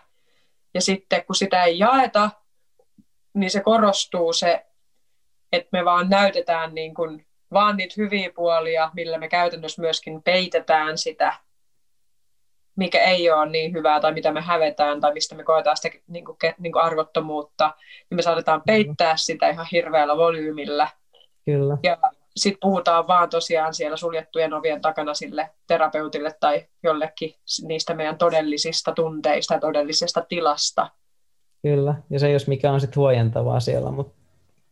Ja 0.74 0.80
sitten 0.80 1.24
kun 1.24 1.36
sitä 1.36 1.64
ei 1.64 1.78
jaeta, 1.78 2.30
niin 3.34 3.50
se 3.50 3.60
korostuu 3.60 4.32
se, 4.32 4.66
että 5.52 5.68
me 5.72 5.84
vaan 5.84 6.08
näytetään 6.08 6.74
niin 6.74 6.94
kuin, 6.94 7.26
vaan 7.52 7.76
niitä 7.76 7.94
hyviä 7.96 8.30
puolia, 8.34 8.90
millä 8.94 9.18
me 9.18 9.28
käytännössä 9.28 9.82
myöskin 9.82 10.22
peitetään 10.22 10.98
sitä, 10.98 11.34
mikä 12.76 12.98
ei 12.98 13.30
ole 13.30 13.50
niin 13.50 13.72
hyvää 13.72 14.00
tai 14.00 14.12
mitä 14.12 14.32
me 14.32 14.40
hävetään 14.40 15.00
tai 15.00 15.12
mistä 15.12 15.34
me 15.34 15.44
koetaan 15.44 15.76
sitä 15.76 15.98
niin 16.08 16.24
kuin, 16.24 16.36
niin 16.58 16.72
kuin 16.72 16.82
arvottomuutta, 16.82 17.74
niin 18.10 18.16
me 18.16 18.22
saatetaan 18.22 18.62
peittää 18.66 19.16
sitä 19.16 19.48
ihan 19.48 19.66
hirveällä 19.72 20.16
volyymillä. 20.16 20.88
Kyllä. 21.44 21.76
Ja 21.82 21.98
sitten 22.36 22.60
puhutaan 22.60 23.06
vaan 23.06 23.30
tosiaan 23.30 23.74
siellä 23.74 23.96
suljettujen 23.96 24.54
ovien 24.54 24.80
takana 24.80 25.14
sille 25.14 25.50
terapeutille 25.66 26.34
tai 26.40 26.66
jollekin 26.82 27.34
niistä 27.62 27.94
meidän 27.94 28.18
todellisista 28.18 28.92
tunteista 28.92 29.54
ja 29.54 29.60
todellisesta 29.60 30.26
tilasta. 30.28 30.90
Kyllä, 31.62 31.94
ja 32.10 32.18
se 32.18 32.30
jos 32.30 32.46
mikä 32.46 32.72
on 32.72 32.80
sitten 32.80 32.96
huojentavaa 32.96 33.60
siellä, 33.60 33.90
mutta 33.90 34.14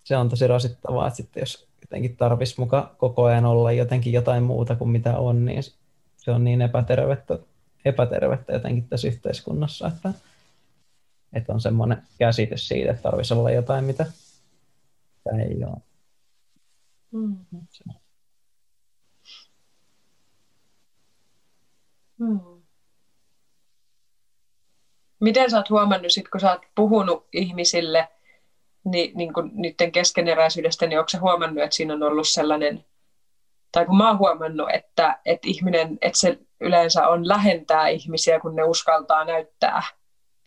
se 0.04 0.16
on 0.16 0.28
tosi 0.28 0.46
rasittavaa, 0.46 1.06
että 1.06 1.16
sitten 1.16 1.40
jos 1.40 1.68
jotenkin 1.80 2.16
tarvitsisi 2.16 2.60
muka 2.60 2.94
koko 2.98 3.24
ajan 3.24 3.44
olla 3.44 3.72
jotenkin 3.72 4.12
jotain 4.12 4.42
muuta 4.42 4.76
kuin 4.76 4.90
mitä 4.90 5.18
on, 5.18 5.44
niin 5.44 5.62
se 6.16 6.30
on 6.30 6.44
niin 6.44 6.62
epätervettä, 6.62 7.38
epätervettä 7.84 8.52
jotenkin 8.52 8.88
tässä 8.88 9.08
yhteiskunnassa, 9.08 9.88
että, 9.88 10.12
että 11.32 11.52
on 11.52 11.60
semmoinen 11.60 12.02
käsitys 12.18 12.68
siitä, 12.68 12.90
että 12.90 13.02
tarvitsisi 13.02 13.34
olla 13.34 13.50
jotain, 13.50 13.84
mitä 13.84 14.06
ei 15.38 15.64
ole. 15.64 15.87
Mm. 22.18 22.62
Miten 25.20 25.50
sä 25.50 25.56
oot 25.56 25.70
huomannut, 25.70 26.12
sit, 26.12 26.28
kun 26.28 26.40
sä 26.40 26.50
oot 26.50 26.62
puhunut 26.74 27.28
ihmisille 27.32 28.08
niin, 28.84 29.16
niin 29.16 29.32
kuin 29.32 29.50
niiden 29.54 29.92
keskeneräisyydestä, 29.92 30.86
niin 30.86 30.98
onko 30.98 31.08
sä 31.08 31.20
huomannut, 31.20 31.64
että 31.64 31.76
siinä 31.76 31.94
on 31.94 32.02
ollut 32.02 32.28
sellainen, 32.28 32.84
tai 33.72 33.86
kun 33.86 33.96
mä 33.96 34.08
oon 34.08 34.18
huomannut, 34.18 34.68
että, 34.72 35.18
että 35.24 35.48
ihminen, 35.48 35.98
että 36.02 36.18
se 36.18 36.38
yleensä 36.60 37.08
on 37.08 37.28
lähentää 37.28 37.88
ihmisiä, 37.88 38.40
kun 38.40 38.56
ne 38.56 38.64
uskaltaa 38.64 39.24
näyttää 39.24 39.82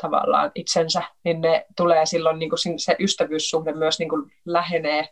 tavallaan 0.02 0.52
itsensä, 0.56 1.04
niin 1.24 1.42
ne 1.42 1.66
tulee 1.78 2.06
silloin, 2.06 2.40
niin 2.40 2.50
kuin 2.50 2.80
se 2.80 2.96
ystävyyssuhde 3.00 3.74
myös 3.74 4.00
niin 4.00 4.10
kuin 4.10 4.32
lähenee 4.46 5.10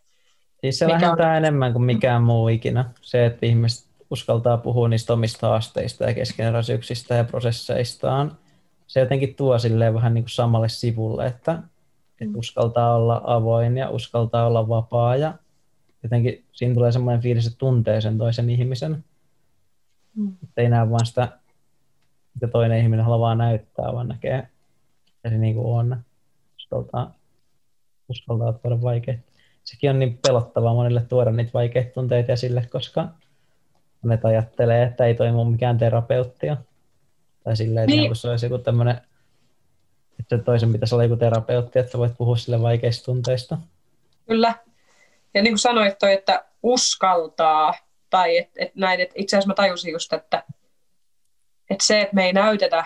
Siis 0.61 0.79
se 0.79 0.87
lähentää 0.87 1.29
on... 1.29 1.35
enemmän 1.35 1.73
kuin 1.73 1.83
mikään 1.83 2.23
muu 2.23 2.47
ikinä. 2.47 2.85
Se, 3.01 3.25
että 3.25 3.45
ihmiset 3.45 3.89
uskaltaa 4.09 4.57
puhua 4.57 4.89
niistä 4.89 5.13
omista 5.13 5.47
haasteista 5.47 6.03
ja 6.03 6.13
keskeneräisyyksistä 6.13 7.15
ja 7.15 7.23
prosesseistaan. 7.23 8.37
Se 8.87 8.99
jotenkin 8.99 9.35
tuo 9.35 9.59
silleen 9.59 9.93
vähän 9.93 10.13
niin 10.13 10.23
kuin 10.23 10.29
samalle 10.29 10.69
sivulle, 10.69 11.25
että, 11.25 11.51
että 12.21 12.33
mm. 12.33 12.39
uskaltaa 12.39 12.95
olla 12.95 13.21
avoin 13.23 13.77
ja 13.77 13.89
uskaltaa 13.89 14.47
olla 14.47 14.67
vapaa 14.67 15.15
ja 15.15 15.33
jotenkin 16.03 16.45
siinä 16.51 16.73
tulee 16.73 16.91
semmoinen 16.91 17.21
fiilis, 17.21 17.47
että 17.47 17.57
tuntee 17.57 18.01
sen 18.01 18.17
toisen 18.17 18.49
ihmisen. 18.49 19.03
Mm. 20.15 20.33
Että 20.43 20.61
ei 20.61 20.69
näe 20.69 20.89
vaan 20.89 21.05
sitä, 21.05 21.39
mitä 22.33 22.47
toinen 22.47 22.83
ihminen 22.83 23.05
haluaa 23.05 23.19
vaan 23.19 23.37
näyttää, 23.37 23.93
vaan 23.93 24.07
näkee, 24.07 24.37
että 25.15 25.29
se 25.29 25.37
niin 25.37 25.55
kuin 25.55 25.67
on. 25.67 25.97
Uskaltaa, 26.57 27.15
uskaltaa 28.09 28.53
tuoda 28.53 28.81
vaikeita 28.81 29.28
sekin 29.71 29.89
on 29.89 29.99
niin 29.99 30.19
pelottavaa 30.27 30.73
monille 30.73 31.01
tuoda 31.01 31.31
niitä 31.31 31.51
vaikeita 31.53 31.93
tunteita 31.93 32.31
esille, 32.31 32.67
koska 32.71 33.07
monet 34.01 34.25
ajattelee, 34.25 34.83
että 34.83 35.05
ei 35.05 35.15
toimu 35.15 35.45
mikään 35.45 35.77
terapeuttia. 35.77 36.57
Tai 37.43 37.57
silleen, 37.57 37.83
että 37.83 37.95
niin. 38.01 38.15
se 38.15 38.29
olisi 38.29 38.45
joku 38.45 38.57
tämmöinen, 38.57 39.01
että 40.19 40.37
toisen 40.37 40.71
pitäisi 40.71 40.95
olla 40.95 41.03
joku 41.03 41.15
terapeutti, 41.15 41.79
että 41.79 41.97
voit 41.97 42.17
puhua 42.17 42.35
sille 42.35 42.61
vaikeista 42.61 43.05
tunteista. 43.05 43.57
Kyllä. 44.27 44.53
Ja 45.33 45.41
niin 45.41 45.51
kuin 45.51 45.59
sanoit 45.59 45.97
toi, 45.99 46.13
että 46.13 46.45
uskaltaa, 46.63 47.73
tai 48.09 48.37
että 48.37 48.63
et 48.63 48.75
näin, 48.75 48.99
että 48.99 49.15
itse 49.17 49.37
asiassa 49.37 49.47
mä 49.47 49.53
tajusin 49.53 49.91
just, 49.91 50.13
että, 50.13 50.43
että 51.69 51.85
se, 51.85 52.01
että 52.01 52.15
me 52.15 52.25
ei 52.25 52.33
näytetä 52.33 52.85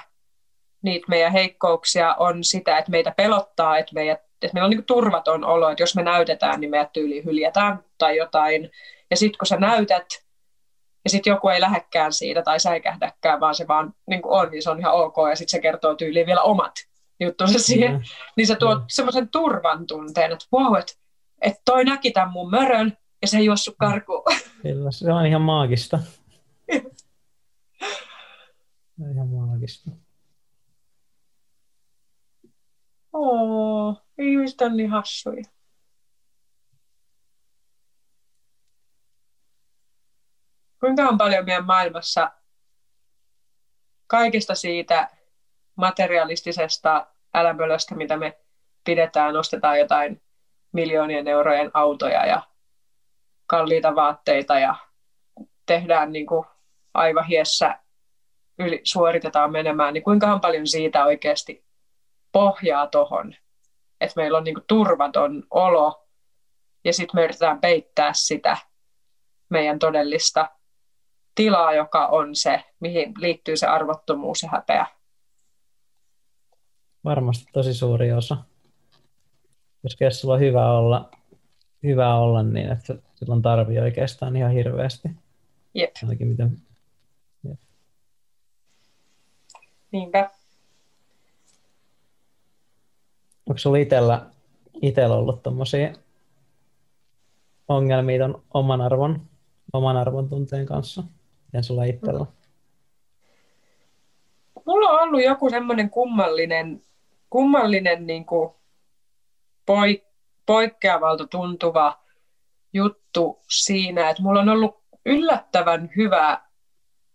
niitä 0.82 1.06
meidän 1.10 1.32
heikkouksia, 1.32 2.16
on 2.16 2.44
sitä, 2.44 2.78
että 2.78 2.92
meitä 2.92 3.14
pelottaa, 3.18 3.78
että 3.78 3.94
meidät 3.94 4.22
että 4.46 4.54
meillä 4.54 4.66
on 4.66 4.70
niin 4.70 4.86
turvaton 4.86 5.46
olo, 5.46 5.70
että 5.70 5.84
jos 5.84 5.96
me 5.96 6.04
näytetään, 6.04 6.60
niin 6.60 6.70
meidät 6.70 6.94
tyyli 6.94 7.24
hyljätään 7.26 7.84
tai 7.98 8.18
jotain. 8.18 8.70
Ja 9.12 9.18
sitten 9.18 9.38
kun 9.38 9.48
sä 9.48 9.58
näytät, 9.58 10.06
ja 11.04 11.10
sitten 11.10 11.32
joku 11.32 11.50
ei 11.50 11.62
lähekkään 11.62 12.14
siitä 12.14 12.42
tai 12.42 12.60
säikähdäkään, 12.60 13.40
vaan 13.40 13.56
se 13.56 13.68
vaan 13.68 13.94
niin 14.08 14.22
on, 14.24 14.52
niin 14.52 14.64
se 14.64 14.70
on 14.70 14.80
ihan 14.80 14.94
ok, 14.94 15.16
ja 15.30 15.36
sitten 15.36 15.52
se 15.52 15.62
kertoo 15.62 15.96
tyyliin 15.96 16.26
vielä 16.26 16.42
omat 16.42 16.74
juttunsa 17.20 17.60
siihen, 17.60 17.92
mm. 17.92 18.02
niin 18.38 18.48
se 18.48 18.56
tuo 18.56 18.76
mm. 18.76 18.84
semmoisen 18.90 19.30
turvan 19.30 19.88
tunteen, 19.88 20.32
että 20.32 20.46
wow, 20.54 20.80
että, 20.80 20.94
että 21.42 21.62
toi 21.66 21.86
näki 21.86 22.12
tämän 22.12 22.32
mun 22.32 22.50
mörön, 22.50 22.98
ja 23.22 23.28
se 23.28 23.38
ei 23.38 23.46
juossut 23.46 23.76
karkuun. 23.80 24.24
Kyllä, 24.62 24.92
se 24.92 25.14
on 25.14 25.26
ihan 25.26 25.42
maagista. 25.42 26.00
ihan 29.12 29.28
maagista. 29.28 29.92
Oo, 33.14 33.96
ihmiset 34.18 34.62
on 34.62 34.78
niin 34.78 34.90
hassuja. 34.90 35.44
Kuinka 40.80 41.04
on 41.04 41.18
paljon 41.18 41.46
meidän 41.46 41.66
maailmassa 41.66 42.32
kaikesta 44.08 44.56
siitä 44.56 45.10
materialistisesta 45.76 47.08
älämölöstä, 47.34 47.96
mitä 47.96 48.18
me 48.18 48.40
pidetään, 48.84 49.34
nostetaan 49.34 49.80
jotain 49.80 50.22
miljoonien 50.72 51.28
eurojen 51.28 51.72
autoja 51.74 52.26
ja 52.26 52.42
kalliita 53.48 53.96
vaatteita 53.96 54.60
ja 54.60 54.76
tehdään 55.66 56.12
niin 56.12 56.26
kuin 56.26 56.46
aivan 56.94 57.28
hiessä, 57.28 57.80
yli, 58.60 58.82
suoritetaan 58.84 59.52
menemään, 59.52 59.94
niin 59.94 60.04
kuinkahan 60.04 60.42
paljon 60.42 60.68
siitä 60.68 61.06
oikeasti 61.06 61.66
pohjaa 62.32 62.88
tuohon, 62.88 63.36
että 64.04 64.22
meillä 64.22 64.38
on 64.38 64.44
niin 64.44 64.56
kuin 64.56 64.66
turvaton 64.68 65.44
olo 65.52 66.08
ja 66.84 66.94
sitten 66.94 67.20
me 67.20 67.24
yritetään 67.24 67.62
peittää 67.62 68.12
sitä 68.14 68.58
meidän 69.50 69.80
todellista 69.80 70.50
tilaa, 71.36 71.74
joka 71.74 72.08
on 72.08 72.36
se, 72.36 72.64
mihin 72.80 73.14
liittyy 73.18 73.58
se 73.58 73.68
arvottomuus 73.68 74.44
ja 74.44 74.50
häpeä. 74.50 74.86
Varmasti 77.04 77.46
tosi 77.54 77.74
suuri 77.74 78.12
osa. 78.12 78.38
Jos 80.00 80.22
sulla 80.22 80.34
on 80.34 80.40
hyvä 80.40 80.72
olla, 80.72 81.12
hyvä 81.84 82.16
olla 82.16 82.44
niin 82.44 82.72
että 82.72 82.96
silloin 83.16 83.42
tarvii 83.42 83.80
oikeastaan 83.80 84.36
ihan 84.36 84.52
hirveästi. 84.52 85.10
Jep. 85.74 85.92
Ainakin 86.04 86.28
miten... 86.28 86.58
Jep. 87.44 87.60
Niinpä. 89.92 90.30
Onko 93.50 93.58
sulla 93.58 93.78
itsellä, 93.78 94.26
itsellä 94.82 95.16
ollut 95.16 95.44
tommosia 95.44 95.94
ongelmia 97.68 98.20
ton 98.20 98.44
oman 98.54 98.82
arvon, 98.82 99.22
oman 99.74 99.98
arvon 99.98 100.30
tunteen 100.30 100.66
kanssa? 100.66 101.04
Miten 101.46 101.64
sulla 101.64 101.84
itsellä? 101.84 102.26
Mulla 104.66 104.90
on 104.90 105.00
ollut 105.04 105.24
joku 105.24 105.50
semmoinen 105.50 105.90
kummallinen, 105.90 106.84
kummallinen 107.30 108.08
niin 108.08 108.26
kuin 108.26 108.50
poik- 109.66 110.14
poikkeavalta 110.46 111.28
tuntuva 111.28 112.00
juttu 112.74 113.42
siinä, 113.50 114.10
että 114.10 114.24
mulla 114.24 114.40
on 114.40 114.50
ollut 114.50 114.84
yllättävän 115.06 115.90
hyvä 115.96 116.42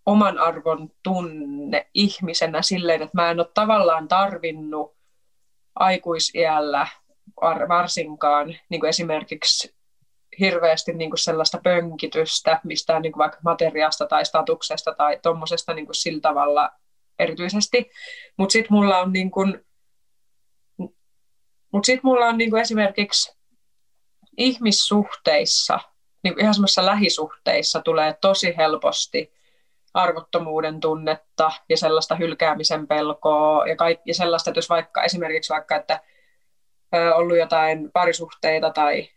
oman 0.06 0.38
arvon 0.38 0.90
tunne 1.02 1.86
ihmisenä 1.94 2.62
silleen, 2.62 3.02
että 3.02 3.16
mä 3.16 3.30
en 3.30 3.40
ole 3.40 3.50
tavallaan 3.54 4.08
tarvinnut 4.08 4.97
aikuisiällä 5.78 6.86
varsinkaan 7.68 8.56
niin 8.68 8.80
kuin 8.80 8.88
esimerkiksi 8.88 9.74
hirveästi 10.40 10.92
niin 10.92 11.10
kuin 11.10 11.18
sellaista 11.18 11.60
pönkitystä 11.64 12.60
mistään 12.64 13.02
niin 13.02 13.12
kuin 13.12 13.18
vaikka 13.18 13.38
materiaasta 13.44 14.06
tai 14.06 14.24
statuksesta 14.24 14.94
tai 14.94 15.18
tuommoisesta 15.22 15.74
niin 15.74 15.86
sillä 15.92 16.20
tavalla 16.20 16.70
erityisesti. 17.18 17.90
Mutta 18.36 18.52
sitten 18.52 18.72
mulla 18.72 18.98
on, 18.98 19.12
niin 19.12 19.30
kuin, 19.30 19.64
mut 21.72 21.84
sit 21.84 22.02
mulla 22.02 22.26
on 22.26 22.38
niin 22.38 22.50
kuin 22.50 22.60
esimerkiksi 22.60 23.32
ihmissuhteissa, 24.36 25.80
niin 26.24 26.34
kuin 26.34 26.42
ihan 26.42 26.54
semmoisissa 26.54 26.86
lähisuhteissa 26.86 27.80
tulee 27.80 28.18
tosi 28.20 28.56
helposti 28.56 29.37
arvottomuuden 29.94 30.80
tunnetta 30.80 31.50
ja 31.68 31.76
sellaista 31.76 32.14
hylkäämisen 32.14 32.86
pelkoa 32.88 33.66
ja, 33.66 33.76
kaikki, 33.76 34.10
ja 34.10 34.14
sellaista, 34.14 34.50
että 34.50 34.58
jos 34.58 34.68
vaikka 34.68 35.02
esimerkiksi 35.02 35.52
vaikka, 35.52 35.76
että 35.76 36.00
on 36.92 37.12
ollut 37.12 37.38
jotain 37.38 37.90
parisuhteita 37.92 38.70
tai 38.70 39.08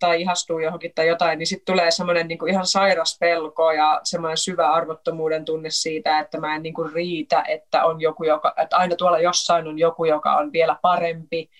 tai 0.00 0.20
ihastuu 0.20 0.58
johonkin 0.58 0.92
tai 0.94 1.08
jotain, 1.08 1.38
niin 1.38 1.46
sitten 1.46 1.74
tulee 1.74 1.90
semmoinen 1.90 2.28
niin 2.28 2.48
ihan 2.48 2.66
sairas 2.66 3.18
pelko 3.20 3.72
ja 3.72 4.00
semmoinen 4.04 4.36
syvä 4.36 4.70
arvottomuuden 4.70 5.44
tunne 5.44 5.70
siitä, 5.70 6.18
että 6.18 6.40
mä 6.40 6.54
en 6.56 6.62
niin 6.62 6.74
kuin 6.74 6.92
riitä, 6.92 7.44
että, 7.48 7.84
on 7.84 8.00
joku, 8.00 8.24
joka, 8.24 8.54
että 8.56 8.76
aina 8.76 8.96
tuolla 8.96 9.18
jossain 9.18 9.68
on 9.68 9.78
joku, 9.78 10.04
joka 10.04 10.36
on 10.36 10.52
vielä 10.52 10.76
parempi, 10.82 11.50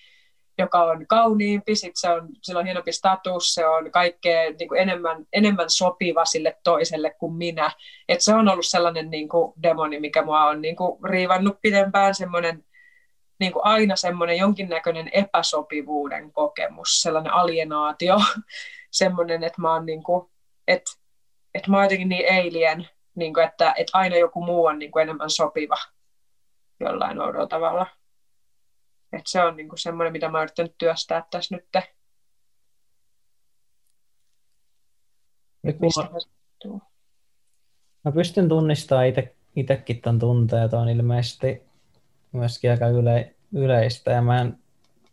joka 0.57 0.83
on 0.83 1.07
kauniimpi, 1.07 1.75
sit 1.75 1.91
se 1.95 2.09
on, 2.09 2.29
sillä 2.41 2.59
on 2.59 2.65
hienompi 2.65 2.91
status, 2.91 3.53
se 3.53 3.65
on 3.65 3.91
kaikkea 3.91 4.51
niin 4.59 4.67
kuin 4.67 4.81
enemmän, 4.81 5.25
enemmän 5.33 5.69
sopiva 5.69 6.25
sille 6.25 6.57
toiselle 6.63 7.15
kuin 7.19 7.33
minä. 7.33 7.71
Et 8.09 8.21
se 8.21 8.35
on 8.35 8.49
ollut 8.49 8.65
sellainen 8.65 9.09
niin 9.09 9.29
kuin 9.29 9.53
demoni, 9.63 9.99
mikä 9.99 10.21
mua 10.23 10.45
on 10.45 10.61
niin 10.61 10.75
kuin 10.75 11.03
riivannut 11.03 11.57
pidempään, 11.61 12.15
semmoinen 12.15 12.63
niin 13.39 13.53
kuin 13.53 13.65
aina 13.65 13.95
semmoinen 13.95 14.37
jonkinnäköinen 14.37 15.09
epäsopivuuden 15.13 16.31
kokemus, 16.31 17.01
sellainen 17.01 17.33
alienaatio, 17.33 18.17
semmoinen, 18.91 19.43
että 19.43 19.61
mä 19.61 19.73
oon 19.73 19.85
niin 19.85 20.03
kuin, 20.03 20.29
että, 20.67 20.91
että 21.53 21.71
mä 21.71 21.77
oon 21.77 21.85
jotenkin 21.85 22.09
niin 22.09 22.33
alien, 22.33 22.87
niin 23.15 23.33
kuin, 23.33 23.45
että, 23.45 23.73
että 23.77 23.97
aina 23.97 24.17
joku 24.17 24.43
muu 24.45 24.65
on 24.65 24.79
niin 24.79 24.91
kuin 24.91 25.03
enemmän 25.03 25.29
sopiva 25.29 25.77
jollain 26.79 27.21
oudolla 27.21 27.47
tavalla. 27.47 27.87
Että 29.13 29.31
se 29.31 29.41
on 29.41 29.57
niin 29.57 29.69
kuin 29.69 29.79
semmoinen, 29.79 30.13
mitä 30.13 30.29
mä 30.29 30.37
oon 30.37 30.43
yrittänyt 30.43 30.75
työstää 30.77 31.25
tässä 31.31 31.55
nyt. 31.55 31.65
Mä 38.05 38.11
pystyn 38.11 38.49
tunnistamaan 38.49 39.07
itse, 39.07 39.35
itsekin 39.55 40.01
tämän 40.01 40.19
tunteen, 40.19 40.75
on 40.75 40.89
ilmeisesti 40.89 41.61
myöskin 42.31 42.71
aika 42.71 42.87
yle, 42.87 43.35
yleistä 43.53 44.11
ja 44.11 44.21
mä 44.21 44.41
en, 44.41 44.57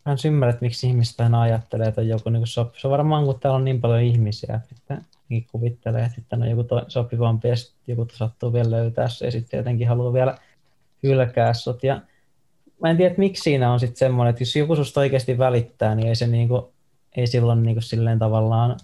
mä 0.05 0.11
en 0.11 0.17
ymmärrä, 0.25 0.49
että 0.49 0.65
miksi 0.65 0.87
ihmiset 0.87 1.19
aina 1.19 1.41
ajattelee, 1.41 1.87
että 1.87 2.01
on 2.01 2.07
joku 2.07 2.29
niin 2.29 2.47
sopi. 2.47 2.79
Se 2.79 2.87
on 2.87 2.91
varmaan, 2.91 3.25
kun 3.25 3.39
täällä 3.39 3.55
on 3.55 3.65
niin 3.65 3.81
paljon 3.81 4.01
ihmisiä, 4.01 4.61
että 4.71 5.01
niin 5.29 5.47
kuvittelee, 5.51 6.05
että 6.05 6.15
sitten 6.15 6.41
on 6.41 6.49
joku 6.49 6.63
to, 6.63 6.85
sopivampi 6.87 7.47
ja 7.47 7.55
sitten 7.55 7.81
joku 7.87 8.07
sattuu 8.13 8.53
vielä 8.53 8.71
löytää 8.71 9.09
se 9.09 9.25
ja 9.25 9.31
sitten 9.31 9.57
jotenkin 9.57 9.87
haluaa 9.87 10.13
vielä 10.13 10.37
hylkää 11.03 11.53
sut. 11.53 11.83
Ja 11.83 12.01
mä 12.81 12.89
en 12.89 12.97
tiedä, 12.97 13.15
miksi 13.17 13.43
siinä 13.43 13.73
on 13.73 13.79
sitten 13.79 13.97
semmoinen, 13.97 14.29
että 14.29 14.41
jos 14.41 14.55
joku 14.55 14.75
susta 14.75 14.99
oikeasti 14.99 15.37
välittää, 15.37 15.95
niin 15.95 16.07
ei 16.07 16.15
se 16.15 16.27
niinku, 16.27 16.73
ei 17.17 17.27
silloin 17.27 17.63
niinku 17.63 17.81
silleen 17.81 18.19
tavallaan 18.19 18.79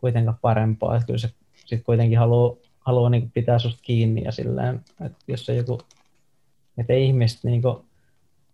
kuitenkaan 0.00 0.38
parempaa. 0.42 0.96
Että 0.96 1.06
kyllä 1.06 1.18
se 1.18 1.30
sitten 1.54 1.84
kuitenkin 1.84 2.18
haluaa, 2.18 2.56
haluaa 2.80 3.10
niinku 3.10 3.30
pitää 3.34 3.58
susta 3.58 3.82
kiinni 3.82 4.24
ja 4.24 4.32
silleen, 4.32 4.80
että 5.00 5.18
jos 5.28 5.46
se 5.46 5.54
joku 5.54 5.80
että 6.78 6.92
ihmiset 6.92 7.44
niinku, 7.44 7.84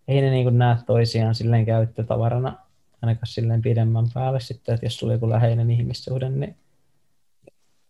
ei 0.09 0.21
ne 0.21 0.31
niinku 0.31 0.51
näe 0.51 0.77
toisiaan 0.87 1.35
silleen 1.35 1.67
käyttötavarana 1.67 2.59
ainakaan 3.03 3.27
silleen 3.27 3.63
pidemmän 3.63 4.07
päälle 4.15 4.41
sitten, 4.41 4.75
että 4.75 4.87
jos 4.87 4.97
sulla 4.97 5.11
on 5.11 5.15
joku 5.15 5.31
läheinen 5.31 5.71
ihmissuhde, 5.71 6.29
niin 6.29 6.57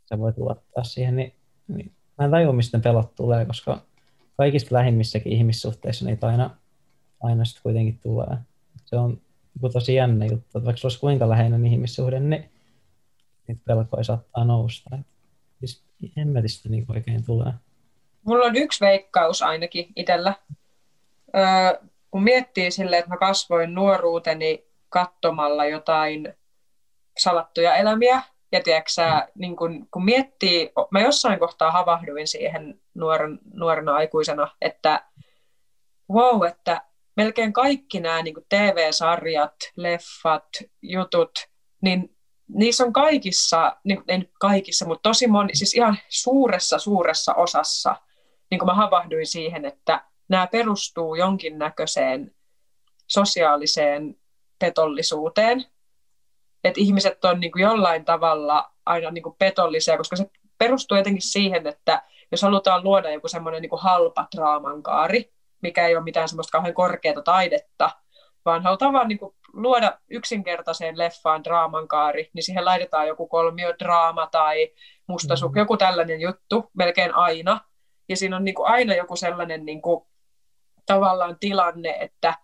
sä 0.09 0.19
voit 0.19 0.39
luottaa 0.39 0.85
siihen, 0.85 1.17
niin, 1.17 1.35
niin 1.69 1.93
mä 2.19 2.25
en 2.25 2.31
tajua, 2.31 2.53
mistä 2.53 2.79
ne 2.79 2.83
pelot 2.83 3.15
tulee, 3.15 3.47
koska 3.47 3.83
kaikista 4.37 4.75
lähimmissäkin 4.75 5.33
ihmissuhteissa 5.33 6.05
niitä 6.05 6.27
aina, 6.27 6.57
aina 7.21 7.45
sitten 7.45 7.63
kuitenkin 7.63 7.99
tulee. 8.03 8.37
Se 8.85 8.97
on 8.97 9.21
tosi 9.73 9.95
jännä 9.95 10.25
juttu, 10.25 10.59
että 10.59 10.65
vaikka 10.65 10.81
olisi 10.85 11.01
kuinka 11.01 11.29
läheinen 11.29 11.67
ihmissuhde, 11.67 12.21
niin 12.21 12.51
niitä 13.47 13.63
pelkoja 13.67 14.05
saattaa 14.05 14.45
nousta. 14.45 14.99
Siis 15.59 15.83
hemmetistä 16.17 16.69
niin 16.69 16.87
oikein 16.89 17.25
tulee. 17.25 17.53
Mulla 18.23 18.45
on 18.45 18.57
yksi 18.57 18.85
veikkaus 18.85 19.43
ainakin 19.43 19.87
itsellä. 19.97 20.35
Öö, 21.37 21.89
kun 22.11 22.23
miettii 22.23 22.71
sille, 22.71 22.99
että 22.99 23.11
mä 23.11 23.17
kasvoin 23.17 23.75
nuoruuteni 23.75 24.65
katsomalla 24.89 25.65
jotain 25.65 26.35
salattuja 27.19 27.77
elämiä, 27.77 28.23
ja 28.53 28.61
tiedätkö, 28.63 29.33
niin 29.35 29.57
kun, 29.57 29.89
kun 29.91 30.05
miettii, 30.05 30.73
mä 30.91 31.01
jossain 31.01 31.39
kohtaa 31.39 31.71
havahduin 31.71 32.29
siihen 32.29 32.81
nuoren, 32.95 33.39
nuorena 33.55 33.95
aikuisena, 33.95 34.51
että 34.61 35.05
wow, 36.13 36.47
että 36.47 36.83
melkein 37.17 37.53
kaikki 37.53 38.01
nämä 38.01 38.23
niin 38.23 38.35
TV-sarjat, 38.49 39.57
leffat, 39.77 40.49
jutut, 40.83 41.31
niin 41.83 42.17
niissä 42.49 42.85
on 42.85 42.93
kaikissa, 42.93 43.77
niin, 43.85 44.03
ei 44.09 44.29
kaikissa, 44.41 44.87
mutta 44.87 45.09
tosi 45.09 45.27
moni, 45.27 45.55
siis 45.55 45.75
ihan 45.75 45.99
suuressa, 46.09 46.79
suuressa 46.79 47.35
osassa– 47.35 47.97
niin 48.51 48.59
kuin 48.59 48.67
mä 48.67 48.75
havahduin 48.75 49.27
siihen, 49.27 49.65
että 49.65 50.05
nämä 50.29 50.47
perustuu 50.47 51.15
jonkinnäköiseen 51.15 52.35
sosiaaliseen 53.07 54.17
petollisuuteen. 54.59 55.65
Että 56.65 56.81
ihmiset 56.81 57.25
on 57.25 57.41
niin 57.41 57.53
kuin 57.53 57.63
jollain 57.63 58.05
tavalla 58.05 58.73
aina 58.87 59.11
niin 59.11 59.23
kuin 59.23 59.37
petollisia, 59.39 59.97
koska 59.97 60.17
se 60.17 60.31
perustuu 60.59 60.97
jotenkin 60.97 61.23
siihen, 61.23 61.67
että 61.67 62.03
jos 62.31 62.43
halutaan 62.43 62.85
luoda 62.85 63.11
joku 63.11 63.29
semmoinen 63.29 63.63
niin 63.63 63.71
halpa 63.81 64.29
draamankaari, 64.37 65.33
mikä 65.63 65.87
ei 65.87 65.97
ole 65.97 66.05
mitään 66.05 66.29
semmoista 66.29 66.53
kauhean 66.53 66.75
korkeata 66.75 67.23
taidetta, 67.23 67.91
vaan 68.45 68.63
halutaan 68.63 68.93
vaan 68.93 69.09
niin 69.09 69.19
kuin 69.19 69.35
luoda 69.53 69.99
yksinkertaiseen 70.11 70.99
leffaan 70.99 71.45
draamankaari, 71.45 72.31
niin 72.35 72.43
siihen 72.43 72.65
laitetaan 72.65 73.07
joku 73.07 73.29
kolmiodraama 73.29 74.27
tai 74.27 74.73
mustasuk, 75.07 75.53
mm. 75.53 75.59
joku 75.59 75.77
tällainen 75.77 76.21
juttu 76.21 76.71
melkein 76.75 77.15
aina. 77.15 77.61
Ja 78.09 78.17
siinä 78.17 78.37
on 78.37 78.45
niin 78.45 78.55
kuin 78.55 78.69
aina 78.69 78.95
joku 78.95 79.17
sellainen 79.17 79.65
niin 79.65 79.83
kuin, 79.83 80.05
tavallaan 80.87 81.37
tilanne, 81.41 81.97
että 82.01 82.35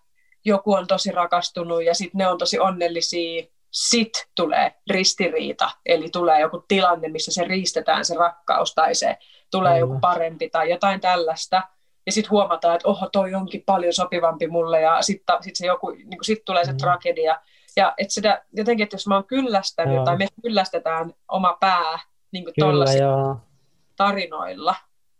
joku 0.45 0.73
on 0.73 0.87
tosi 0.87 1.11
rakastunut 1.11 1.83
ja 1.83 1.93
sitten 1.93 2.17
ne 2.17 2.27
on 2.27 2.37
tosi 2.37 2.59
onnellisia. 2.59 3.43
Sitten 3.71 4.23
tulee 4.35 4.75
ristiriita, 4.89 5.71
eli 5.85 6.09
tulee 6.09 6.41
joku 6.41 6.65
tilanne, 6.67 7.07
missä 7.07 7.31
se 7.33 7.43
riistetään 7.43 8.05
se 8.05 8.15
rakkaus 8.15 8.73
tai 8.73 8.95
se 8.95 9.17
tulee 9.51 9.79
joku 9.79 9.99
parempi 9.99 10.49
tai 10.49 10.69
jotain 10.69 11.01
tällaista. 11.01 11.63
Ja 12.07 12.11
sitten 12.11 12.31
huomataan, 12.31 12.75
että 12.75 12.87
oho, 12.87 13.09
toi 13.09 13.33
onkin 13.33 13.63
paljon 13.65 13.93
sopivampi 13.93 14.47
mulle 14.47 14.81
ja 14.81 15.01
sitten 15.01 15.35
sit 15.41 15.55
se 15.55 15.67
joku, 15.67 15.89
niin 15.89 16.17
sit 16.21 16.45
tulee 16.45 16.65
se 16.65 16.71
mm. 16.71 16.77
tragedia. 16.77 17.41
Ja 17.75 17.93
että 17.97 18.13
sitä, 18.13 18.45
jotenkin, 18.53 18.83
että 18.83 18.95
jos 18.95 19.07
mä 19.07 19.15
oon 19.15 19.25
kyllästänyt, 19.25 19.95
joo. 19.95 20.05
tai 20.05 20.17
me 20.17 20.27
kyllästetään 20.41 21.13
oma 21.27 21.57
pää 21.59 21.99
niin 22.31 22.43
kuin 22.43 22.53
tarinoilla, 23.95 24.75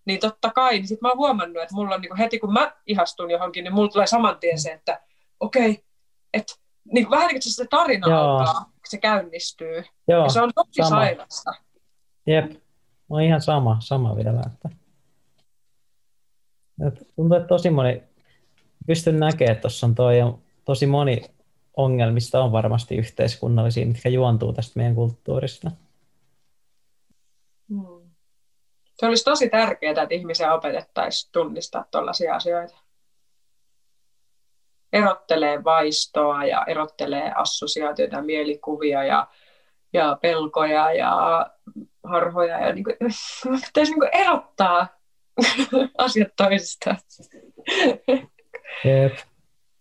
niin 0.05 0.19
totta 0.19 0.49
kai, 0.49 0.73
niin 0.73 0.87
sit 0.87 1.01
mä 1.01 1.09
oon 1.09 1.17
huomannut, 1.17 1.63
että 1.63 1.75
mulla 1.75 1.95
on 1.95 2.01
niin 2.01 2.09
kuin 2.09 2.17
heti 2.17 2.39
kun 2.39 2.53
mä 2.53 2.71
ihastun 2.85 3.31
johonkin, 3.31 3.63
niin 3.63 3.73
mulla 3.73 3.89
tulee 3.89 4.07
saman 4.07 4.39
tien 4.39 4.59
se, 4.59 4.71
että 4.71 5.01
okei, 5.39 5.71
okay, 5.71 5.83
että 6.33 6.53
niin 6.93 7.09
vähän 7.09 7.27
niin 7.27 7.41
kuin 7.43 7.53
se 7.53 7.65
tarina 7.69 8.09
Joo. 8.09 8.37
alkaa, 8.37 8.71
se 8.89 8.97
käynnistyy. 8.97 9.83
Joo, 10.07 10.23
ja 10.23 10.29
se 10.29 10.41
on 10.41 10.51
tosi 10.55 10.71
sama. 10.77 10.89
sairasta. 10.89 11.51
Jep, 12.27 12.51
on 13.09 13.21
ihan 13.21 13.41
sama, 13.41 13.77
sama 13.79 14.15
vielä. 14.15 14.41
Että... 14.45 14.69
Tuntuu, 17.15 17.37
että 17.37 17.47
tosi 17.47 17.69
moni, 17.69 18.03
pystyn 18.87 19.19
näkemään, 19.19 19.51
että 19.51 19.61
tuossa 19.61 19.87
on 19.87 19.95
toi, 19.95 20.15
tosi 20.65 20.85
moni 20.85 21.21
ongelmista 21.77 22.43
on 22.43 22.51
varmasti 22.51 22.95
yhteiskunnallisia, 22.95 23.85
mitkä 23.85 24.09
juontuu 24.09 24.53
tästä 24.53 24.73
meidän 24.75 24.95
kulttuurista. 24.95 25.71
Hmm. 27.69 28.09
Se 28.95 29.05
olisi 29.05 29.23
tosi 29.23 29.49
tärkeää, 29.49 30.03
että 30.03 30.15
ihmisiä 30.15 30.53
opetettaisiin 30.53 31.31
tunnistaa 31.31 31.85
tällaisia 31.91 32.35
asioita 32.35 32.87
erottelee 34.93 35.63
vaistoa 35.63 36.45
ja 36.45 36.63
erottelee 36.67 37.31
assosiaatioita 37.35 38.21
mielikuvia 38.21 39.03
ja, 39.03 39.27
ja 39.93 40.17
pelkoja 40.21 40.93
ja 40.93 41.45
harhoja. 42.03 42.67
Ja 42.67 42.73
niin 42.73 42.83
kuin, 42.83 42.95
pitäisi 43.65 43.91
niin 43.91 43.99
kuin 43.99 44.09
erottaa 44.13 44.87
asiat 45.97 46.27
toisistaan. 46.37 46.97
Yep. 48.85 49.13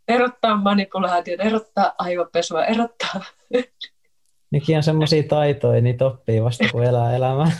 Erottaa 0.09 0.57
manipulaatiota, 0.57 1.43
erottaa 1.43 1.93
aivopesua, 1.99 2.65
erottaa. 2.65 3.20
Nekin 4.51 4.77
on 4.77 4.83
semmoisia 4.83 5.23
taitoja, 5.23 5.81
niitä 5.81 6.07
oppii 6.07 6.43
vasta 6.43 6.65
kun 6.73 6.85
elää 6.85 7.16
elämää. 7.16 7.51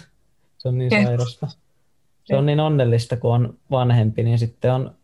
Se 0.59 0.69
on 0.69 0.79
niin 0.79 0.91
sairasta. 0.91 1.47
Se 2.25 2.37
on 2.37 2.47
niin 2.47 2.61
onnellista, 2.61 3.17
kun 3.17 3.35
on 3.35 3.59
vanhempi, 3.71 4.23
niin 4.23 4.39
sitten 4.39 4.73
on 4.73 4.95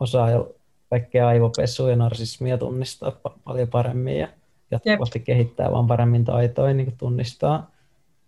osaa 0.00 0.30
jo 0.30 0.54
kaikkea 0.90 1.28
aivopesua 1.28 1.90
ja 1.90 1.96
narsismia 1.96 2.58
tunnistaa 2.58 3.12
paljon 3.44 3.68
paremmin 3.68 4.18
ja 4.18 4.28
jatkuvasti 4.70 5.18
Jep. 5.18 5.26
kehittää 5.26 5.72
vaan 5.72 5.86
paremmin 5.86 6.24
taitoja 6.24 6.74
niin 6.74 6.96
tunnistaa 6.98 7.70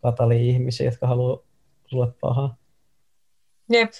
katali-ihmisiä, 0.03 0.87
jotka 0.87 1.07
haluaa 1.07 1.39
sulle 1.87 2.13
pahaa. 2.21 2.57
Jep. 3.71 3.91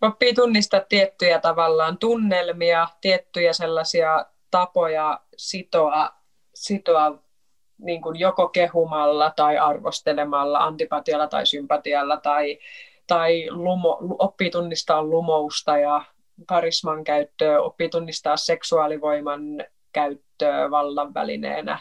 Oppii 0.00 0.34
tunnistaa 0.34 0.80
tiettyjä 0.80 1.40
tavallaan 1.40 1.98
tunnelmia, 1.98 2.88
tiettyjä 3.00 3.52
sellaisia 3.52 4.26
tapoja 4.50 5.20
sitoa, 5.36 6.10
sitoa 6.54 7.18
niin 7.78 8.02
kuin 8.02 8.18
joko 8.18 8.48
kehumalla 8.48 9.30
tai 9.30 9.58
arvostelemalla, 9.58 10.58
antipatialla 10.58 11.26
tai 11.26 11.46
sympatialla 11.46 12.16
tai, 12.16 12.58
tai 13.06 13.46
lumo, 13.50 13.98
oppii 14.18 14.50
tunnistaa 14.50 15.02
lumousta 15.02 15.78
ja 15.78 16.04
karisman 16.46 17.04
käyttöä, 17.04 17.60
oppii 17.60 17.88
tunnistaa 17.88 18.36
seksuaalivoiman 18.36 19.42
käyttöä 19.92 20.70
vallan 20.70 21.14
välineenä. 21.14 21.78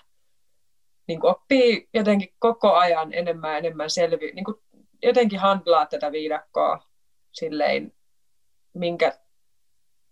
Niin 1.08 1.20
kuin 1.20 1.32
oppii 1.32 1.90
jotenkin 1.94 2.34
koko 2.40 2.74
ajan 2.74 3.14
enemmän 3.14 3.52
ja 3.52 3.58
enemmän 3.58 3.90
selvi, 3.90 4.32
niin 4.32 4.46
kuin 4.46 4.58
jotenkin 5.04 5.40
handlaa 5.40 5.86
tätä 5.86 6.12
viidakkoa 6.12 6.95
silleen, 7.40 7.94
minkä 8.74 9.18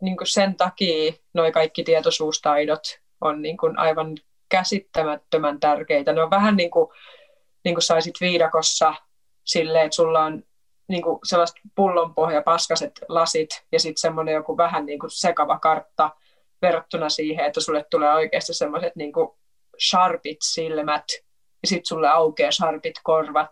niin 0.02 0.18
kuin 0.18 0.28
sen 0.28 0.56
takia 0.56 1.14
noi 1.34 1.52
kaikki 1.52 1.84
tietoisuustaidot 1.84 3.00
on 3.22 3.42
niin 3.42 3.58
kuin 3.58 3.80
aivan 3.80 4.18
käsittämättömän 4.50 5.60
tärkeitä. 5.60 6.14
Ne 6.14 6.24
on 6.24 6.30
vähän 6.30 6.56
niin 6.56 6.72
kuin, 6.72 6.90
niin 7.64 7.76
kuin 7.76 7.84
saisit 7.84 8.16
viidakossa 8.22 8.94
silleen, 9.44 9.86
että 9.86 9.96
sulla 9.96 10.24
on 10.24 10.44
niin 10.88 11.04
kuin 11.04 11.20
sellaiset 11.24 11.56
pullonpohja, 11.76 12.42
paskaset 12.42 12.92
lasit 13.10 13.66
ja 13.72 13.80
sitten 13.80 14.02
semmoinen 14.02 14.34
joku 14.34 14.58
vähän 14.58 14.86
niin 14.86 15.00
kuin 15.00 15.12
sekava 15.12 15.60
kartta 15.60 16.10
verrattuna 16.62 17.10
siihen, 17.10 17.46
että 17.46 17.62
sulle 17.62 17.86
tulee 17.92 18.14
oikeasti 18.14 18.54
semmoiset 18.54 18.96
niin 18.96 19.14
sharpit 19.90 20.38
silmät 20.44 21.06
ja 21.62 21.68
sitten 21.68 21.86
sulle 21.86 22.10
aukeaa 22.10 22.52
sharpit 22.52 22.96
korvat 23.04 23.50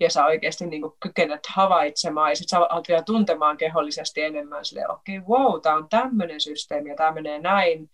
ja 0.00 0.10
sä 0.10 0.24
oikeasti 0.24 0.66
niin 0.66 0.82
kuin 0.82 0.94
kykenet 1.00 1.46
havaitsemaan 1.48 2.30
ja 2.30 2.36
sitten 2.36 2.48
sä 2.48 2.66
alat 2.66 2.88
vielä 2.88 3.02
tuntemaan 3.02 3.56
kehollisesti 3.56 4.22
enemmän 4.22 4.64
silleen, 4.64 4.90
okei, 4.90 5.18
okay, 5.18 5.28
wow, 5.28 5.60
tämä 5.60 5.76
on 5.76 5.88
tämmöinen 5.88 6.40
systeemi 6.40 6.88
ja 6.88 6.96
tämä 6.96 7.12
menee 7.12 7.38
näin. 7.38 7.90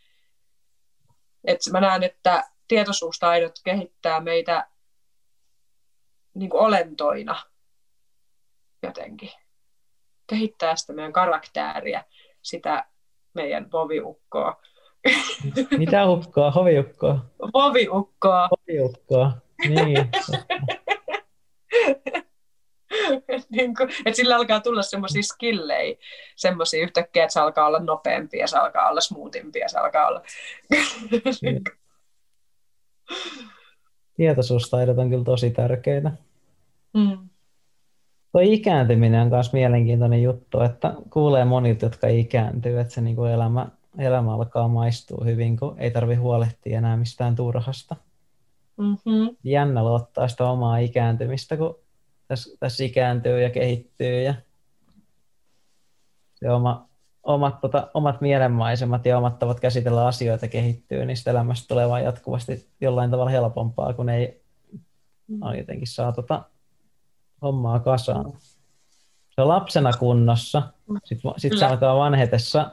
Et 1.44 1.58
mä 1.72 1.80
näen, 1.80 2.02
että 2.02 2.44
tietoisuustaidot 2.68 3.54
kehittää 3.64 4.20
meitä 4.20 4.66
niin 6.34 6.50
kuin 6.50 6.62
olentoina 6.62 7.42
jotenkin. 8.82 9.30
Kehittää 10.26 10.76
sitä 10.76 10.92
meidän 10.92 11.12
karaktääriä, 11.12 12.04
sitä 12.42 12.84
meidän 13.34 13.72
voviukkoa. 13.72 14.62
Mitä 15.78 16.06
ukkoa? 16.06 16.50
Hoviukkoa? 16.50 17.24
Voviukkoa. 17.54 18.48
Hoviukkoa, 18.48 19.32
niin. 19.68 20.10
niin 23.56 23.74
kuin, 23.76 23.90
että 24.06 24.16
sillä 24.16 24.36
alkaa 24.36 24.60
tulla 24.60 24.82
semmoisia 24.82 25.22
skillejä, 25.22 25.96
semmoisia 26.36 26.82
yhtäkkiä, 26.82 27.24
että 27.24 27.32
se 27.32 27.40
alkaa 27.40 27.66
olla 27.66 27.78
nopeampi 27.78 28.38
ja 28.38 28.46
se 28.46 28.58
alkaa 28.58 28.88
olla 28.90 29.00
smoothimpi 29.00 29.58
ja 29.58 29.68
se 29.68 29.78
alkaa 29.78 30.06
olla... 30.06 30.22
Niin. 31.42 31.62
Tietoisuustaidot 34.16 34.98
on 34.98 35.10
kyllä 35.10 35.24
tosi 35.24 35.50
tärkeitä. 35.50 36.12
Mm. 36.94 37.28
Tuo 38.32 38.40
ikääntyminen 38.44 39.22
on 39.22 39.28
myös 39.28 39.52
mielenkiintoinen 39.52 40.22
juttu, 40.22 40.60
että 40.60 40.94
kuulee 41.10 41.44
monilta, 41.44 41.86
jotka 41.86 42.06
ikääntyy, 42.06 42.80
että 42.80 42.94
se 42.94 43.00
niin 43.00 43.16
kuin 43.16 43.32
elämä, 43.32 43.66
elämä 43.98 44.34
alkaa 44.34 44.68
maistua 44.68 45.24
hyvin, 45.24 45.56
kun 45.56 45.74
ei 45.78 45.90
tarvi 45.90 46.14
huolehtia 46.14 46.78
enää 46.78 46.96
mistään 46.96 47.36
turhasta. 47.36 47.96
Mm-hmm. 48.78 49.36
Jännä 49.44 49.84
luottaa 49.84 50.28
sitä 50.28 50.44
omaa 50.44 50.78
ikääntymistä, 50.78 51.56
kun 51.56 51.78
tässä, 52.28 52.56
tässä 52.60 52.84
ikääntyy 52.84 53.42
ja 53.42 53.50
kehittyy 53.50 54.22
ja 54.22 54.34
se 56.34 56.50
oma, 56.50 56.88
omat, 57.22 57.60
tota, 57.60 57.90
omat 57.94 58.20
mielenmaisemat 58.20 59.06
ja 59.06 59.18
omat 59.18 59.38
tavat 59.38 59.60
käsitellä 59.60 60.06
asioita 60.06 60.48
kehittyy, 60.48 61.04
niin 61.04 61.16
sitä 61.16 61.30
elämästä 61.30 61.68
tulee 61.68 61.88
vain 61.88 62.04
jatkuvasti 62.04 62.68
jollain 62.80 63.10
tavalla 63.10 63.30
helpompaa, 63.30 63.92
kun 63.92 64.08
ei 64.08 64.42
mm. 65.28 65.42
on 65.42 65.58
jotenkin 65.58 65.86
saa 65.88 66.12
tota, 66.12 66.42
hommaa 67.42 67.78
kasaan. 67.78 68.32
Se 69.30 69.42
on 69.42 69.48
lapsena 69.48 69.90
kunnossa, 69.98 70.62
sitten 71.04 71.32
sit 71.36 71.58
se 71.58 71.64
alkaa 71.64 71.96
vanhetessa 71.96 72.70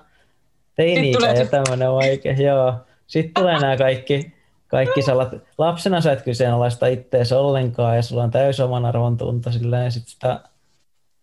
teini 0.75 1.11
ja 1.11 1.45
tämmöinen 1.45 1.91
vaikea. 1.91 2.33
Joo. 2.33 2.73
Sitten 3.07 3.33
tulee 3.33 3.59
nämä 3.59 3.77
kaikki, 3.77 4.34
kaikki 4.75 5.01
salat. 5.01 5.29
Lapsena 5.57 6.01
sä 6.01 6.11
et 6.11 6.21
kyseenalaista 6.21 6.87
ittees 6.87 7.31
ollenkaan 7.31 7.95
ja 7.95 8.01
sulla 8.01 8.23
on 8.23 8.31
täysin 8.31 8.65
oman 8.65 8.85
arvon 8.85 9.17
tunto 9.17 9.51
sillä 9.51 9.77
ja 9.77 9.91
sitten 9.91 10.11
sitä 10.11 10.39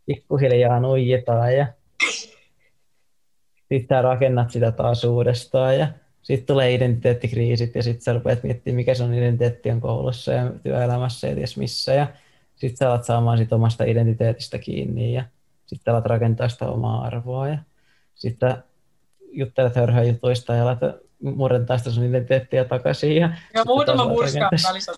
pikkuhiljaa 0.06 0.80
nuijitaan 0.80 1.56
ja 1.56 1.66
sitten 3.68 4.04
rakennat 4.04 4.50
sitä 4.50 4.72
taas 4.72 5.04
uudestaan 5.04 5.78
ja 5.78 5.86
sitten 6.22 6.46
tulee 6.46 6.74
identiteettikriisit 6.74 7.74
ja 7.74 7.82
sitten 7.82 8.02
sä 8.02 8.12
rupeat 8.12 8.42
miettimään, 8.42 8.76
mikä 8.76 8.94
sun 8.94 9.14
identiteetti 9.14 9.70
on 9.70 9.80
koulussa 9.80 10.32
ja 10.32 10.52
työelämässä 10.62 11.28
ja 11.28 11.34
ties 11.34 11.56
missä. 11.56 11.94
Ja 11.94 12.06
sitten 12.56 12.76
sä 12.76 12.88
alat 12.88 13.04
saamaan 13.04 13.38
sit 13.38 13.52
omasta 13.52 13.84
identiteetistä 13.84 14.58
kiinni 14.58 15.14
ja 15.14 15.24
sitten 15.66 15.94
alat 15.94 16.06
rakentaa 16.06 16.48
sitä 16.48 16.66
omaa 16.66 17.04
arvoa 17.04 17.48
ja 17.48 17.58
sitten 18.14 18.56
juttelet 19.32 19.76
hörhöjutuista 19.76 20.54
ja 20.54 20.62
alat 20.62 20.80
murentaa 21.22 21.78
sitä 21.78 21.90
sun 21.90 22.04
identiteettiä 22.04 22.64
takaisin. 22.64 23.16
Ja, 23.16 23.30
ja 23.54 23.64
muutama 23.64 24.08
murska 24.08 24.50
välissä 24.68 24.92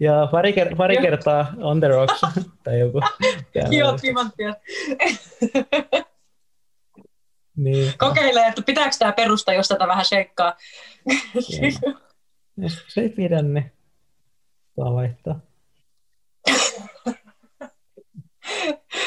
ja 0.00 0.28
pari, 0.30 0.52
ker- 0.52 0.76
pari 0.76 0.96
kertaa 0.96 1.52
on 1.58 1.80
the 1.80 1.88
rocks 1.88 2.20
tai 2.64 2.80
joku. 2.80 3.00
Joo, 3.78 3.98
timanttia. 3.98 4.54
niin. 7.56 7.92
Kokeile, 7.98 8.46
että 8.46 8.62
pitääkö 8.66 8.96
tämä 8.98 9.12
perusta, 9.12 9.52
jos 9.52 9.68
tätä 9.68 9.86
vähän 9.86 10.04
sheikkaa. 10.04 10.56
se 12.88 13.00
ei 13.00 13.08
pidä, 13.08 13.42
niin 13.42 13.72
saa 14.76 14.94
vaihtaa. 14.94 15.40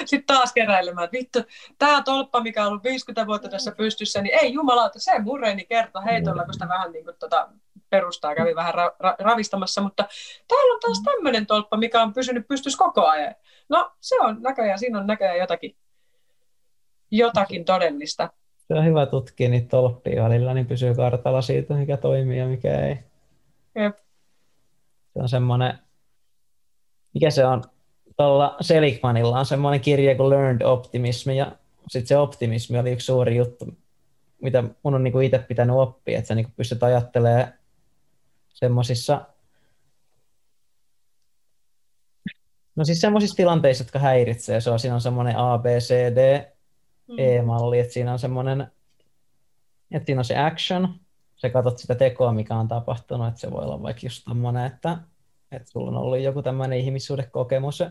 Sitten 0.05 0.35
taas 0.35 0.53
keräilemään, 0.53 1.05
että 1.05 1.17
vittu, 1.17 1.39
tämä 1.77 2.01
tolppa, 2.01 2.41
mikä 2.41 2.61
on 2.61 2.67
ollut 2.67 2.83
50 2.83 3.27
vuotta 3.27 3.49
tässä 3.49 3.71
pystyssä, 3.71 4.21
niin 4.21 4.35
ei 4.41 4.53
jumalauta, 4.53 4.99
se 4.99 5.19
mureni 5.19 5.65
kerta 5.65 6.01
heitolla, 6.01 6.43
kun 6.43 6.53
sitä 6.53 6.67
vähän 6.67 6.91
niin 6.91 7.05
kuin, 7.05 7.15
tota, 7.19 7.49
perustaa 7.89 8.35
kävi 8.35 8.55
vähän 8.55 8.73
ra- 8.73 8.95
ra- 9.03 9.15
ravistamassa, 9.19 9.81
mutta 9.81 10.07
täällä 10.47 10.73
on 10.73 10.79
taas 10.79 11.01
tämmöinen 11.05 11.45
tolppa, 11.45 11.77
mikä 11.77 12.01
on 12.01 12.13
pysynyt 12.13 12.47
pystyssä 12.47 12.77
koko 12.77 13.05
ajan. 13.05 13.35
No 13.69 13.91
se 13.99 14.19
on 14.19 14.41
näköjään, 14.41 14.79
siinä 14.79 14.99
on 14.99 15.07
näköjään 15.07 15.37
jotakin, 15.37 15.75
jotakin 17.11 17.65
todellista. 17.65 18.29
Se 18.67 18.73
on 18.73 18.85
hyvä 18.85 19.05
tutkia 19.05 19.49
niitä 19.49 19.67
tolppia 19.67 20.23
välillä, 20.23 20.53
niin 20.53 20.67
pysyy 20.67 20.95
kartalla 20.95 21.41
siitä, 21.41 21.73
mikä 21.73 21.97
toimii 21.97 22.39
ja 22.39 22.47
mikä 22.47 22.79
ei. 22.79 22.97
Jep. 23.75 23.97
Se 25.13 25.19
on 25.19 25.29
semmoinen, 25.29 25.79
mikä 27.13 27.29
se 27.29 27.45
on, 27.45 27.63
tuolla 28.17 28.57
Seligmanilla 28.61 29.39
on 29.39 29.45
semmoinen 29.45 29.81
kirja 29.81 30.15
kuin 30.15 30.29
Learned 30.29 30.61
Optimism, 30.61 31.29
ja 31.29 31.51
sitten 31.89 32.07
se 32.07 32.17
optimismi 32.17 32.79
oli 32.79 32.91
yksi 32.91 33.05
suuri 33.05 33.35
juttu, 33.35 33.65
mitä 34.41 34.63
mun 34.83 34.95
on 34.95 35.03
niinku 35.03 35.19
itse 35.19 35.39
pitänyt 35.39 35.75
oppia, 35.75 36.17
että 36.17 36.27
sä 36.27 36.35
niinku 36.35 36.51
pystyt 36.55 36.83
ajattelemaan 36.83 37.53
semmoisissa 38.53 39.25
No 42.75 42.85
siis 42.85 43.01
semmoisissa 43.01 43.35
tilanteissa, 43.35 43.83
jotka 43.83 43.99
häiritsee, 43.99 44.61
se 44.61 44.69
on, 44.69 44.79
siinä 44.79 44.95
on 44.95 45.01
semmoinen 45.01 45.37
A, 45.37 45.57
B, 45.57 45.65
C, 45.65 45.93
D, 46.15 46.47
E-malli, 47.17 47.79
että 47.79 47.93
siinä 47.93 48.11
on 48.11 48.19
semmoinen, 48.19 48.71
että 49.91 50.05
siinä 50.05 50.19
on 50.19 50.25
se 50.25 50.37
action, 50.37 50.99
sä 51.35 51.49
katsot 51.49 51.77
sitä 51.77 51.95
tekoa, 51.95 52.33
mikä 52.33 52.55
on 52.55 52.67
tapahtunut, 52.67 53.27
että 53.27 53.39
se 53.39 53.51
voi 53.51 53.63
olla 53.63 53.81
vaikka 53.81 54.05
just 54.05 54.23
tommonen, 54.25 54.65
että, 54.65 54.97
että 55.51 55.71
sulla 55.71 55.91
on 55.91 55.97
ollut 55.97 56.19
joku 56.19 56.41
tämmöinen 56.41 56.79
ihmissuhdekokemus. 56.79 57.83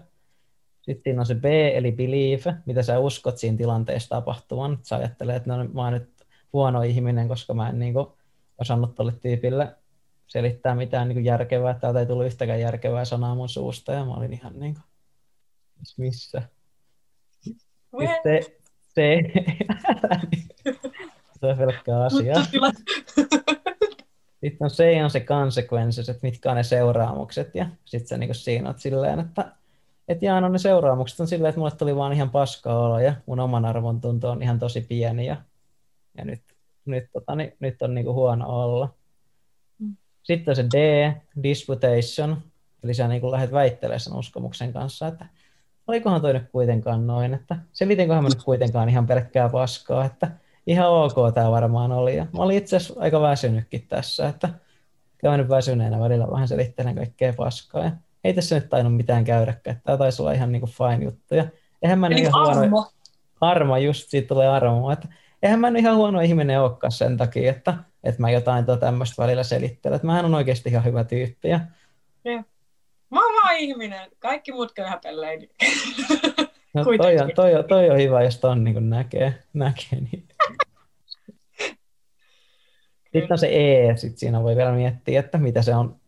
Sitten 0.83 1.03
siinä 1.05 1.21
on 1.21 1.27
se 1.27 1.35
B, 1.35 1.45
eli 1.45 1.93
believe, 1.93 2.55
mitä 2.67 2.83
sä 2.83 2.99
uskot 2.99 3.39
siinä 3.39 3.57
tilanteessa 3.57 4.09
tapahtuvan. 4.09 4.79
Sä 4.83 4.97
ajattelet, 4.97 5.37
että 5.37 5.57
no, 5.57 5.65
mä 5.65 5.85
oon 5.85 5.93
nyt 5.93 6.11
huono 6.53 6.83
ihminen, 6.83 7.29
koska 7.29 7.55
mä 7.55 7.69
en 7.69 7.79
niin 7.79 7.93
kuin, 7.93 8.07
osannut 8.59 8.95
tuolle 8.95 9.13
tyypille 9.13 9.77
selittää 10.33 10.75
mitään 10.75 11.09
niin 11.09 11.17
kuin 11.17 11.25
järkevää. 11.25 11.75
Täältä 11.75 12.01
ei 12.01 12.07
tullut 12.07 12.27
yhtäkään 12.27 12.61
järkevää 12.61 13.05
sanaa 13.05 13.35
mun 13.35 13.49
suusta, 13.49 13.93
ja 13.93 14.05
mä 14.05 14.15
olin 14.15 14.33
ihan 14.33 14.61
niin 14.61 14.75
kuin, 14.75 14.85
missä? 15.97 16.43
Sitten 17.41 17.63
se, 18.23 18.59
se 18.79 19.23
on 21.49 21.59
pelkkää 21.59 22.05
asiaa. 22.05 22.45
Sitten 24.41 24.65
on 24.65 24.71
se 24.71 25.05
on 25.05 25.11
se 25.11 25.21
consequences, 25.21 26.09
että 26.09 26.27
mitkä 26.27 26.51
on 26.51 26.57
ne 26.57 26.63
seuraamukset, 26.63 27.55
ja 27.55 27.67
sitten 27.85 28.09
sä 28.09 28.17
niin 28.17 28.35
siinä 28.35 28.69
oot 28.69 28.79
silleen, 28.79 29.21
että 29.21 29.53
et 30.09 30.23
jaa, 30.23 30.41
no 30.41 30.49
ne 30.49 30.59
seuraamukset 30.59 31.21
on 31.21 31.29
silleen, 31.29 31.49
että 31.49 31.59
mulle 31.59 31.71
tuli 31.71 31.97
vaan 31.97 32.13
ihan 32.13 32.31
paska 32.31 32.75
olo, 32.75 32.99
ja 32.99 33.15
mun 33.27 33.41
oman 33.41 33.65
arvon 33.65 34.01
tunto 34.01 34.31
on 34.31 34.43
ihan 34.43 34.59
tosi 34.59 34.81
pieni, 34.81 35.27
ja, 35.27 35.37
ja 36.19 36.25
nyt, 36.25 36.43
nyt, 36.85 37.05
tota, 37.13 37.35
niin, 37.35 37.57
nyt 37.61 37.83
on 37.83 37.95
niin 37.95 38.07
huono 38.07 38.63
olla. 38.63 38.95
Mm. 39.79 39.97
Sitten 40.23 40.53
on 40.53 40.57
se 40.57 40.65
D, 40.65 41.13
disputation, 41.43 42.37
eli 42.85 42.95
sä 42.95 43.09
niin 43.09 43.31
lähdet 43.31 43.53
väittelemään 43.53 44.01
sen 44.01 44.17
uskomuksen 44.17 44.73
kanssa, 44.73 45.07
että 45.07 45.27
olikohan 45.87 46.21
toi 46.21 46.33
nyt 46.33 46.51
kuitenkaan 46.53 47.07
noin, 47.07 47.35
että 47.35 47.57
selitinköhän 47.73 48.23
mä 48.23 48.29
nyt 48.29 48.45
kuitenkaan 48.45 48.89
ihan 48.89 49.07
pelkkää 49.07 49.49
paskaa, 49.49 50.05
että 50.05 50.31
ihan 50.67 50.89
ok 50.89 51.15
tämä 51.35 51.51
varmaan 51.51 51.93
oli. 51.93 52.17
Ja 52.17 52.27
mä 52.33 52.43
olin 52.43 52.57
itse 52.57 52.77
asiassa 52.77 53.01
aika 53.01 53.21
väsynytkin 53.21 53.87
tässä, 53.89 54.29
että 54.29 54.49
käyn 55.19 55.39
nyt 55.39 55.49
väsyneenä 55.49 56.01
välillä 56.01 56.31
vähän 56.31 56.49
selittelen 56.49 56.95
kaikkea 56.95 57.33
paskaa. 57.37 57.85
Ja 57.85 57.91
ei 58.25 58.35
tässä 58.35 58.55
nyt 58.55 58.69
tainnut 58.69 58.97
mitään 58.97 59.25
käydäkään. 59.25 59.81
Tämä 59.85 59.99
taisi 59.99 60.23
olla 60.23 60.33
ihan 60.33 60.53
niinku 60.53 60.67
fine 60.67 61.05
juttu. 61.05 61.35
Ja 61.35 61.45
eihän 61.83 61.99
mä 61.99 62.09
niin 62.09 62.19
ihan 62.19 62.49
armo. 62.49 62.71
huono... 62.71 62.91
Armo, 63.41 63.77
just 63.77 64.11
siitä 64.11 64.29
tulee 64.29 64.49
armo. 64.49 64.91
Että 64.91 65.09
eihän 65.43 65.61
mä 65.61 65.69
ihan 65.69 65.97
huono 65.97 66.21
ihminen 66.21 66.61
olekaan 66.61 66.93
sen 66.93 67.17
takia, 67.17 67.51
että, 67.51 67.75
että 68.05 68.21
mä 68.21 68.31
jotain 68.31 68.67
tuota 68.67 68.81
tämmöistä 68.81 69.23
välillä 69.23 69.43
selittelen. 69.43 69.97
Että 69.97 70.07
mähän 70.07 70.25
on 70.25 70.35
oikeasti 70.35 70.71
ihan 70.71 70.85
hyvä 70.85 71.05
tyyppi. 71.05 71.49
Ja... 71.49 71.61
Yeah. 72.27 72.45
Mä 73.11 73.27
oon 73.27 73.43
vaan 73.43 73.57
ihminen. 73.57 74.11
Kaikki 74.19 74.53
muut 74.53 74.73
köyhäpellein. 74.73 75.49
No, 76.75 76.85
toi, 76.85 77.19
on, 77.19 77.31
toi, 77.35 77.55
on, 77.55 77.65
toi 77.65 77.91
on 77.91 77.99
hyvä, 77.99 78.23
jos 78.23 78.39
ton 78.39 78.65
niin 78.65 78.91
näkee, 78.91 79.35
näkee 79.53 80.01
niin. 80.01 80.29
Sitten 83.13 83.33
on 83.33 83.39
se 83.39 83.49
E, 83.51 83.97
sitten 83.97 84.19
siinä 84.19 84.43
voi 84.43 84.57
vielä 84.57 84.73
miettiä, 84.73 85.21
että 85.21 85.39
mitä 85.39 85.63
se 85.63 85.75
on. 85.75 86.01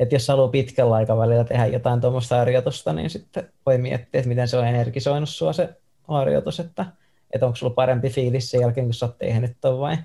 Että 0.00 0.14
jos 0.14 0.28
haluaa 0.28 0.48
pitkällä 0.48 0.94
aikavälillä 0.94 1.44
tehdä 1.44 1.66
jotain 1.66 2.00
tuommoista 2.00 2.36
harjoitusta, 2.36 2.92
niin 2.92 3.10
sitten 3.10 3.48
voi 3.66 3.78
miettiä, 3.78 4.18
että 4.18 4.28
miten 4.28 4.48
se 4.48 4.56
on 4.56 4.66
energisoinut 4.66 5.28
sua 5.28 5.52
se 5.52 5.68
harjoitus, 6.08 6.60
että, 6.60 6.86
että 7.30 7.46
onko 7.46 7.56
sulla 7.56 7.74
parempi 7.74 8.10
fiilis 8.10 8.50
sen 8.50 8.60
jälkeen, 8.60 8.86
kun 8.86 8.94
sä 8.94 9.06
oot 9.06 9.18
tehnyt 9.18 9.56
ton 9.60 9.78
vai 9.78 9.96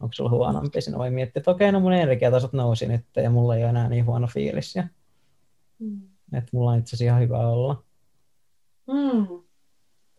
onko 0.00 0.12
sulla 0.12 0.30
huonompi. 0.30 0.80
Siinä 0.80 0.98
voi 0.98 1.10
miettiä, 1.10 1.40
että 1.40 1.50
okei, 1.50 1.72
no 1.72 1.80
mun 1.80 1.92
energiatasot 1.92 2.52
nousi 2.52 2.86
nyt 2.86 3.04
ja 3.16 3.30
mulla 3.30 3.56
ei 3.56 3.62
ole 3.62 3.70
enää 3.70 3.88
niin 3.88 4.06
huono 4.06 4.26
fiilis. 4.26 4.76
Ja, 4.76 4.84
mm. 5.78 6.00
Että 6.32 6.50
mulla 6.52 6.70
on 6.70 6.78
itse 6.78 6.96
asiassa 6.96 7.04
ihan 7.04 7.20
hyvä 7.22 7.38
olla. 7.38 7.82
Mm. 8.86 9.26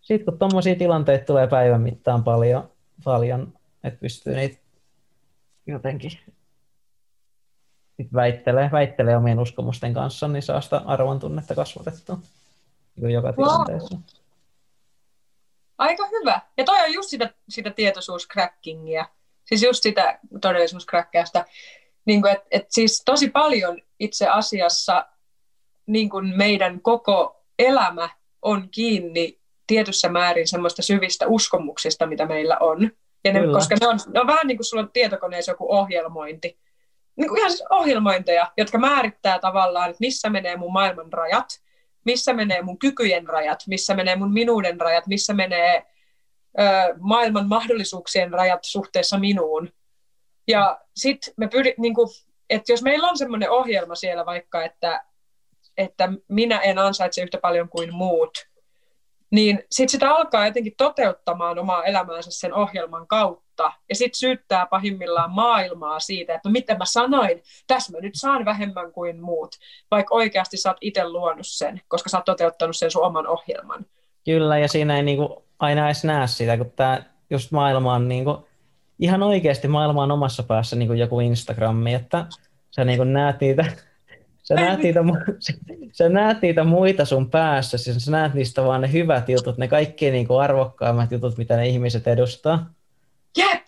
Sitten 0.02 0.26
kun 0.26 0.40
tuommoisia 0.40 0.76
tilanteita 0.76 1.26
tulee 1.26 1.48
päivän 1.48 1.82
mittaan 1.82 2.24
paljon, 2.24 2.72
paljon 3.04 3.54
että 3.84 4.00
pystyy 4.00 4.36
niitä 4.36 4.58
jotenkin 5.68 6.12
väittelee, 8.14 8.70
väittelee 8.72 9.18
omien 9.18 9.40
uskomusten 9.40 9.94
kanssa, 9.94 10.28
niin 10.28 10.44
saa 10.44 10.62
sitä 10.62 10.82
arvon 10.86 11.20
tunnetta 11.20 11.56
kasvatettua 11.56 12.18
niin 13.02 13.14
joka 13.14 13.34
tilanteessa. 13.34 13.96
Wow. 13.96 14.04
Aika 15.78 16.08
hyvä. 16.08 16.42
Ja 16.58 16.64
toi 16.64 16.80
on 16.80 16.94
just 16.94 17.10
sitä, 17.10 17.34
sitä 17.50 17.70
tietoisuuscrackingia. 17.70 19.06
Siis 19.46 19.64
just 19.64 19.84
sitä 19.84 20.20
todellisuuscrackiasta. 20.42 21.46
Niin 22.06 22.28
että 22.28 22.48
et 22.52 22.66
siis 22.70 23.02
tosi 23.06 23.30
paljon 23.30 23.82
itse 24.00 24.28
asiassa 24.28 25.06
niin 25.86 26.10
kuin 26.10 26.38
meidän 26.38 26.82
koko 26.82 27.44
elämä 27.60 28.10
on 28.42 28.70
kiinni 28.72 29.40
tietyssä 29.68 30.10
määrin 30.10 30.48
semmoista 30.48 30.82
syvistä 30.82 31.28
uskomuksista, 31.28 32.06
mitä 32.06 32.26
meillä 32.26 32.58
on. 32.60 32.92
Ja 33.24 33.34
ne, 33.34 33.40
koska 33.54 33.76
ne 33.82 33.88
on, 33.88 34.00
ne 34.14 34.20
on 34.20 34.28
vähän 34.28 34.48
niin 34.48 34.58
kuin 34.58 34.66
sulla 34.66 34.84
on 34.84 34.92
tietokoneessa 34.92 35.52
joku 35.52 35.72
ohjelmointi. 35.76 36.60
Niin 37.20 37.30
kuin 37.30 37.40
ihan 37.40 37.52
siis 37.52 37.64
ohjelmointeja, 37.70 38.52
jotka 38.58 38.78
määrittää 38.78 39.40
tavallaan, 39.40 39.90
että 39.90 40.00
missä 40.00 40.30
menee 40.30 40.58
mun 40.58 40.74
maailman 40.74 41.14
rajat, 41.14 41.46
missä 42.06 42.34
menee 42.34 42.62
mun 42.62 42.80
kykyjen 42.80 43.28
rajat, 43.28 43.64
missä 43.68 43.96
menee 43.96 44.16
mun 44.16 44.34
minuuden 44.34 44.82
rajat, 44.82 45.08
missä 45.08 45.34
menee 45.34 45.86
ö, 46.60 46.64
maailman 47.00 47.48
mahdollisuuksien 47.48 48.34
rajat 48.34 48.60
suhteessa 48.64 49.18
minuun. 49.18 49.70
Ja 50.48 50.80
sitten 50.96 51.34
me 51.38 51.48
pyrit, 51.48 51.78
niin 51.78 51.94
kuin, 51.94 52.08
että 52.50 52.72
jos 52.72 52.84
meillä 52.84 53.08
on 53.08 53.18
semmoinen 53.18 53.52
ohjelma 53.52 53.96
siellä 53.96 54.26
vaikka, 54.26 54.64
että, 54.64 55.04
että 55.78 56.10
minä 56.28 56.60
en 56.60 56.80
ansaitse 56.80 57.22
yhtä 57.22 57.38
paljon 57.38 57.70
kuin 57.70 57.94
muut, 57.94 58.50
niin 59.32 59.64
sitten 59.72 59.92
sitä 59.92 60.16
alkaa 60.16 60.46
jotenkin 60.46 60.74
toteuttamaan 60.78 61.60
omaa 61.60 61.84
elämäänsä 61.84 62.32
sen 62.32 62.54
ohjelman 62.54 63.08
kautta. 63.08 63.49
Ja 63.90 63.96
sitten 63.96 64.20
syyttää 64.20 64.66
pahimmillaan 64.66 65.32
maailmaa 65.32 66.00
siitä, 66.00 66.36
että 66.36 66.50
no 66.50 66.52
mitä 66.52 66.76
mä 66.76 66.86
sanoin, 66.86 67.44
tässä 67.68 67.92
mä 67.92 68.00
nyt 68.02 68.14
saan 68.16 68.46
vähemmän 68.46 68.92
kuin 68.92 69.22
muut. 69.22 69.56
Vaikka 69.92 70.16
oikeasti 70.16 70.58
sä 70.58 70.70
oot 70.70 70.78
itse 70.82 71.10
luonut 71.10 71.48
sen, 71.48 71.82
koska 71.88 72.10
sä 72.10 72.18
oot 72.18 72.26
toteuttanut 72.26 72.76
sen 72.76 72.92
sun 72.92 73.06
oman 73.06 73.28
ohjelman. 73.28 73.86
Kyllä, 74.26 74.58
ja 74.58 74.68
siinä 74.68 74.96
ei 74.96 75.04
niinku 75.04 75.46
aina 75.60 75.86
edes 75.86 76.04
näe 76.04 76.28
sitä, 76.28 76.58
kun 76.58 76.72
tämä 76.76 77.04
just 77.30 77.52
maailma 77.52 77.94
on 77.94 78.08
niinku, 78.08 78.48
ihan 79.00 79.24
oikeasti 79.24 79.68
maailma 79.68 80.04
on 80.04 80.12
omassa 80.12 80.44
päässä 80.44 80.76
niin 80.76 80.88
kuin 80.88 81.00
joku 81.00 81.20
Instagrammi, 81.20 81.94
että 81.94 82.26
sä 82.72 82.86
niinku 82.86 83.04
näet 83.04 83.42
niitä 83.42 83.66
Sä 84.50 84.56
näet, 84.56 84.80
niitä, 84.80 85.00
sä 85.98 86.10
näet 86.10 86.42
niitä 86.42 86.64
muita 86.64 87.06
sun 87.06 87.30
päässä, 87.30 87.78
siis 87.78 88.06
sä 88.06 88.12
näet 88.12 88.34
niistä 88.34 88.64
vaan 88.64 88.82
ne 88.82 88.92
hyvät 88.92 89.30
jutut, 89.30 89.58
ne 89.58 89.68
kaikki 89.68 90.12
niin 90.12 90.28
kuin 90.28 90.42
arvokkaimmat 90.42 91.12
jutut, 91.12 91.38
mitä 91.38 91.58
ne 91.58 91.68
ihmiset 91.68 92.08
edustaa. 92.08 92.74
Jep! 93.38 93.68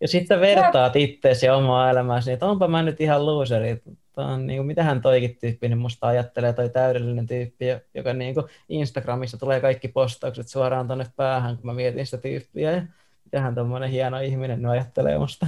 Ja 0.00 0.08
sitten 0.08 0.40
vertaat 0.40 0.96
itseäsi 0.96 1.46
ja 1.46 1.56
omaa 1.56 1.90
elämääsi, 1.90 2.32
että 2.32 2.46
onpa 2.46 2.68
mä 2.68 2.82
nyt 2.82 3.00
ihan 3.00 3.26
loseri. 3.26 3.82
On, 4.16 4.46
niin 4.46 4.58
kuin, 4.58 4.66
mitähän 4.66 5.02
toikin 5.02 5.36
tyyppi 5.40 5.68
niin 5.68 5.78
musta 5.78 6.06
ajattelee, 6.06 6.52
toi 6.52 6.68
täydellinen 6.68 7.26
tyyppi, 7.26 7.64
joka 7.94 8.12
niin 8.12 8.34
kuin 8.34 8.46
Instagramissa 8.68 9.38
tulee 9.38 9.60
kaikki 9.60 9.88
postaukset 9.88 10.48
suoraan 10.48 10.88
tonne 10.88 11.06
päähän, 11.16 11.56
kun 11.56 11.66
mä 11.66 11.74
mietin 11.74 12.06
sitä 12.06 12.18
tyyppiä. 12.18 12.72
Ja 12.72 12.82
mitähän 13.24 13.54
tommonen 13.54 13.90
hieno 13.90 14.20
ihminen 14.20 14.62
nyt 14.62 14.70
ajattelee 14.70 15.18
musta. 15.18 15.46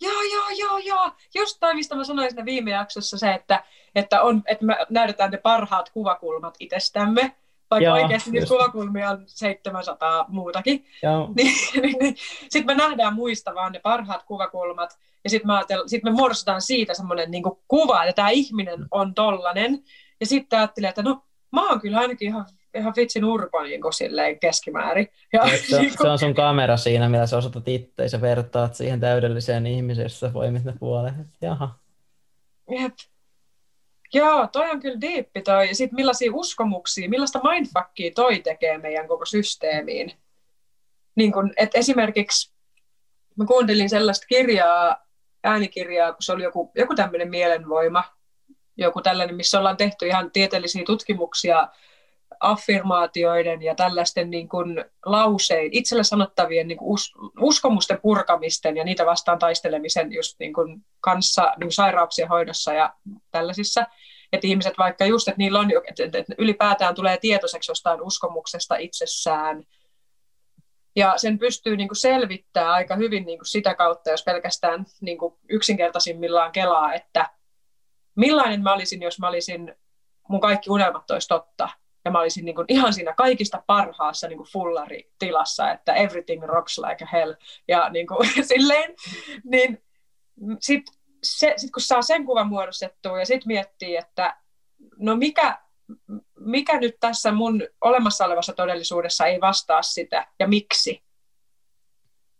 Joo, 0.00 0.22
joo, 0.32 0.48
joo, 0.58 0.78
joo. 0.78 1.10
Just 1.34 1.56
toi, 1.60 1.74
mistä 1.74 1.94
mä 1.94 2.04
sanoin 2.04 2.30
siinä 2.30 2.44
viime 2.44 2.70
jaksossa 2.70 3.18
se, 3.18 3.32
että, 3.32 3.64
että, 3.94 4.22
on, 4.22 4.42
että 4.46 4.64
me 4.64 4.76
näytetään 4.90 5.30
ne 5.30 5.36
parhaat 5.36 5.90
kuvakulmat 5.90 6.54
itsestämme, 6.60 7.32
vaikka 7.70 7.84
Joo, 7.84 7.94
oikeasti 7.94 8.30
niitä 8.30 8.46
kuvakulmia 8.46 9.10
on 9.10 9.22
700 9.26 10.24
muutakin. 10.28 10.84
Niin, 11.36 11.54
niin, 11.82 11.96
niin, 12.00 12.16
sitten 12.48 12.66
me 12.66 12.74
nähdään 12.74 13.14
muista 13.14 13.54
vaan 13.54 13.72
ne 13.72 13.78
parhaat 13.78 14.22
kuvakulmat, 14.22 14.98
ja 15.24 15.30
sitten 15.30 15.48
me, 15.48 15.54
sit 15.86 16.02
me 16.02 16.10
muodostetaan 16.10 16.62
siitä 16.62 16.94
semmoinen 16.94 17.30
niin 17.30 17.42
kuva, 17.68 18.04
että 18.04 18.16
tämä 18.16 18.30
ihminen 18.30 18.86
on 18.90 19.14
tollanen, 19.14 19.82
ja 20.20 20.26
sitten 20.26 20.58
ajattelee, 20.58 20.88
että 20.88 21.02
no, 21.02 21.22
mä 21.52 21.68
oon 21.68 21.80
kyllä 21.80 21.98
ainakin 21.98 22.28
ihan 22.28 22.46
ihan 22.74 22.92
vitsin 22.96 23.24
urpo 23.24 23.62
niin 23.62 23.80
kuin 23.82 23.92
silleen 23.92 24.38
keskimäärin. 24.38 25.08
Ja, 25.32 25.42
se, 25.68 25.76
on, 25.76 25.90
se 26.02 26.08
on 26.08 26.18
sun 26.18 26.34
kamera 26.34 26.76
siinä, 26.76 27.08
millä 27.08 27.26
sä 27.26 27.36
osoitat 27.36 27.68
itse 27.68 28.06
ja 28.12 28.20
vertaat 28.20 28.74
siihen 28.74 29.00
täydelliseen 29.00 29.66
ihmiseen, 29.66 30.04
jossa 30.04 30.32
voimit 30.32 30.64
ne 30.64 30.74
puolet. 30.80 31.14
Jaha. 31.40 31.78
Jep. 32.70 32.92
Joo, 34.14 34.46
toi 34.46 34.70
on 34.70 34.80
kyllä 34.80 35.00
diippi 35.00 35.42
toi. 35.42 35.74
Sitten 35.74 35.96
millaisia 35.96 36.30
uskomuksia, 36.34 37.08
millaista 37.08 37.40
mindfuckia 37.50 38.10
toi 38.14 38.40
tekee 38.40 38.78
meidän 38.78 39.08
koko 39.08 39.24
systeemiin. 39.24 40.12
Niin 41.16 41.32
kun, 41.32 41.52
et 41.56 41.70
esimerkiksi 41.74 42.52
mä 43.36 43.44
kuuntelin 43.44 43.90
sellaista 43.90 44.26
kirjaa, 44.26 45.06
äänikirjaa, 45.44 46.12
kun 46.12 46.22
se 46.22 46.32
oli 46.32 46.42
joku, 46.42 46.72
joku 46.74 46.94
tämmöinen 46.94 47.30
mielenvoima, 47.30 48.04
joku 48.76 49.02
tällainen, 49.02 49.36
missä 49.36 49.58
ollaan 49.58 49.76
tehty 49.76 50.06
ihan 50.06 50.30
tieteellisiä 50.30 50.82
tutkimuksia 50.86 51.68
affirmaatioiden 52.40 53.62
ja 53.62 53.74
tällaisten 53.74 54.30
niin 54.30 54.48
kuin 54.48 54.84
lausein, 55.06 55.68
itselle 55.72 56.04
sanottavien 56.04 56.68
niin 56.68 56.78
kuin 56.78 56.92
us, 56.92 57.12
uskomusten 57.40 58.00
purkamisten 58.02 58.76
ja 58.76 58.84
niitä 58.84 59.06
vastaan 59.06 59.38
taistelemisen 59.38 60.12
just 60.12 60.38
niin 60.38 60.52
kuin 60.52 60.84
kanssa 61.00 61.42
niin 61.42 61.66
kuin 61.66 61.72
sairauksien 61.72 62.28
hoidossa 62.28 62.72
ja 62.72 62.94
tällaisissa. 63.30 63.86
Että 64.32 64.46
ihmiset 64.46 64.74
vaikka 64.78 65.04
just, 65.04 65.28
että 65.28 65.38
niillä 65.38 65.60
on, 65.60 65.70
että, 65.70 66.18
että 66.18 66.34
ylipäätään 66.38 66.94
tulee 66.94 67.16
tietoiseksi 67.16 67.70
jostain 67.70 68.02
uskomuksesta 68.02 68.76
itsessään, 68.76 69.64
ja 70.96 71.14
sen 71.16 71.38
pystyy 71.38 71.76
niin 71.76 71.88
kuin 71.88 71.96
selvittämään 71.96 72.72
aika 72.72 72.96
hyvin 72.96 73.26
niin 73.26 73.38
kuin 73.38 73.46
sitä 73.46 73.74
kautta, 73.74 74.10
jos 74.10 74.24
pelkästään 74.24 74.86
niin 75.00 75.18
kuin 75.18 75.34
yksinkertaisimmillaan 75.48 76.52
kelaa, 76.52 76.94
että 76.94 77.30
millainen 78.16 78.62
mä 78.62 78.72
olisin, 78.72 79.02
jos 79.02 79.18
mä 79.18 79.28
olisin, 79.28 79.74
mun 80.28 80.40
kaikki 80.40 80.70
unelmat 80.70 81.10
olisi 81.10 81.28
totta. 81.28 81.68
Ja 82.04 82.10
mä 82.10 82.20
olisin 82.20 82.44
niin 82.44 82.54
kuin 82.54 82.66
ihan 82.68 82.94
siinä 82.94 83.14
kaikista 83.14 83.62
parhaassa 83.66 84.28
niin 84.28 84.36
kuin 84.36 84.48
fullari-tilassa, 84.52 85.70
että 85.70 85.94
everything 85.94 86.42
rocks 86.42 86.78
like 86.78 87.04
a 87.04 87.08
hell. 87.12 87.34
Ja 87.68 87.88
niin 87.88 88.06
kuin, 88.06 88.28
silleen, 88.54 88.94
niin 89.44 89.82
sitten 90.60 90.94
sit 91.22 91.70
kun 91.72 91.82
saa 91.82 92.02
sen 92.02 92.26
kuvan 92.26 92.48
muodostettua 92.48 93.18
ja 93.18 93.26
sitten 93.26 93.48
miettii, 93.48 93.96
että 93.96 94.36
no 94.98 95.16
mikä, 95.16 95.58
mikä 96.40 96.78
nyt 96.78 96.96
tässä 97.00 97.32
mun 97.32 97.62
olemassa 97.80 98.24
olevassa 98.24 98.52
todellisuudessa 98.52 99.26
ei 99.26 99.40
vastaa 99.40 99.82
sitä 99.82 100.26
ja 100.38 100.48
miksi, 100.48 101.03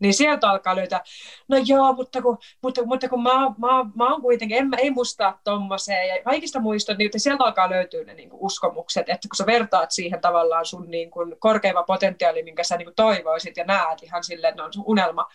niin 0.04 0.14
sieltä 0.14 0.50
alkaa 0.50 0.76
löytää, 0.76 1.02
no 1.48 1.56
joo, 1.66 1.92
mutta 1.92 2.22
kun, 2.22 2.38
mutta, 2.62 2.84
mutta 2.84 3.08
kun 3.08 3.22
mä, 3.22 3.32
mä, 3.58 3.84
mä 3.94 4.12
oon 4.12 4.20
kuitenkin, 4.22 4.58
en, 4.58 4.68
ei 4.78 4.90
mustaa 4.90 5.40
tommoseen, 5.44 6.08
ja 6.08 6.22
kaikista 6.22 6.60
muista, 6.60 6.94
niin 6.94 7.10
sieltä 7.16 7.44
alkaa 7.44 7.70
löytyä 7.70 8.04
ne 8.04 8.14
niin 8.14 8.30
kuin 8.30 8.40
uskomukset, 8.40 9.08
että 9.08 9.28
kun 9.28 9.36
sä 9.36 9.46
vertaat 9.46 9.90
siihen 9.90 10.20
tavallaan 10.20 10.66
sun 10.66 10.90
niin 10.90 11.10
kuin 11.10 11.36
korkeava 11.38 11.82
potentiaali, 11.82 12.42
minkä 12.42 12.64
sä 12.64 12.76
niin 12.76 12.86
kuin 12.86 12.94
toivoisit 12.94 13.56
ja 13.56 13.64
näet 13.64 14.02
ihan 14.02 14.24
silleen, 14.24 14.50
että 14.50 14.62
ne 14.62 14.66
on 14.66 14.72
sun 14.72 14.84
unelma, 14.86 15.26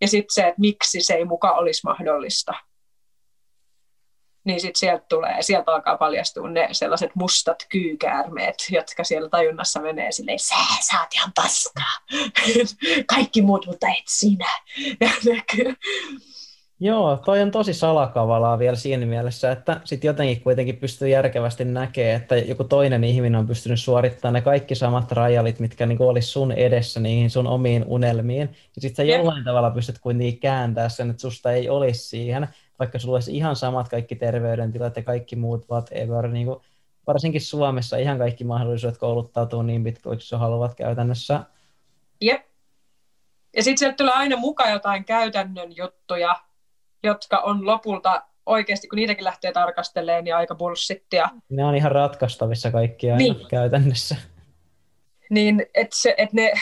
ja 0.00 0.08
sitten 0.08 0.34
se, 0.34 0.42
että 0.42 0.60
miksi 0.60 1.00
se 1.00 1.14
ei 1.14 1.24
muka 1.24 1.50
olisi 1.50 1.80
mahdollista 1.84 2.52
niin 4.44 4.60
sitten 4.60 4.78
sieltä 4.78 5.04
tulee, 5.08 5.42
sieltä 5.42 5.72
alkaa 5.72 5.96
paljastua 5.96 6.48
ne 6.48 6.68
sellaiset 6.72 7.10
mustat 7.14 7.66
kyykäärmeet, 7.68 8.54
jotka 8.70 9.04
siellä 9.04 9.28
tajunnassa 9.28 9.80
menee 9.80 10.12
silleen, 10.12 10.38
sä, 10.38 10.54
sä 10.80 11.00
oot 11.00 11.14
ihan 11.14 11.32
paskaa. 11.34 11.92
Kaikki 13.14 13.42
muut, 13.42 13.66
mutta 13.66 13.86
et 13.88 14.04
sinä. 14.08 14.50
Joo, 16.84 17.16
toi 17.16 17.42
on 17.42 17.50
tosi 17.50 17.74
salakavalaa 17.74 18.58
vielä 18.58 18.76
siinä 18.76 19.06
mielessä, 19.06 19.52
että 19.52 19.80
sitten 19.84 20.08
jotenkin 20.08 20.40
kuitenkin 20.40 20.76
pystyy 20.76 21.08
järkevästi 21.08 21.64
näkemään, 21.64 22.16
että 22.16 22.36
joku 22.36 22.64
toinen 22.64 23.04
ihminen 23.04 23.40
on 23.40 23.46
pystynyt 23.46 23.80
suorittamaan 23.80 24.34
ne 24.34 24.40
kaikki 24.40 24.74
samat 24.74 25.12
rajalit, 25.12 25.60
mitkä 25.60 25.86
niin 25.86 26.02
olisi 26.02 26.28
sun 26.28 26.52
edessä 26.52 27.00
niihin 27.00 27.30
sun 27.30 27.46
omiin 27.46 27.84
unelmiin. 27.86 28.48
Ja 28.76 28.82
sitten 28.82 29.06
sä 29.06 29.12
jollain 29.12 29.44
tavalla 29.44 29.70
pystyt 29.70 29.98
kuitenkin 29.98 30.40
kääntää 30.40 30.88
sen, 30.88 31.10
että 31.10 31.20
susta 31.20 31.52
ei 31.52 31.68
olisi 31.68 32.08
siihen 32.08 32.48
vaikka 32.78 32.98
sulla 32.98 33.16
olisi 33.16 33.36
ihan 33.36 33.56
samat 33.56 33.88
kaikki 33.88 34.16
terveydentilat 34.16 34.96
ja 34.96 35.02
kaikki 35.02 35.36
muut 35.36 35.66
whatever, 35.70 36.28
niin 36.28 36.46
kuin 36.46 36.60
varsinkin 37.06 37.40
Suomessa 37.40 37.96
ihan 37.96 38.18
kaikki 38.18 38.44
mahdollisuudet 38.44 38.98
kouluttautua 38.98 39.62
niin 39.62 39.84
pitkälle, 39.84 40.18
kun 40.30 40.38
haluavat 40.38 40.74
käytännössä. 40.74 41.40
Jep. 42.20 42.42
Ja 43.56 43.62
sitten 43.62 43.78
sieltä 43.78 43.96
tulee 43.96 44.14
aina 44.14 44.36
mukaan 44.36 44.72
jotain 44.72 45.04
käytännön 45.04 45.76
juttuja, 45.76 46.36
jotka 47.02 47.38
on 47.38 47.66
lopulta 47.66 48.22
oikeasti, 48.46 48.88
kun 48.88 48.96
niitäkin 48.96 49.24
lähtee 49.24 49.52
tarkastelemaan, 49.52 50.24
niin 50.24 50.36
aika 50.36 50.54
bullshittia. 50.54 51.28
Ne 51.48 51.64
on 51.64 51.74
ihan 51.74 51.92
ratkaistavissa 51.92 52.70
kaikki 52.70 53.10
aina 53.10 53.18
niin. 53.18 53.46
käytännössä. 53.48 54.16
Niin, 55.30 55.66
että 55.74 55.96
et 56.16 56.32
ne, 56.32 56.52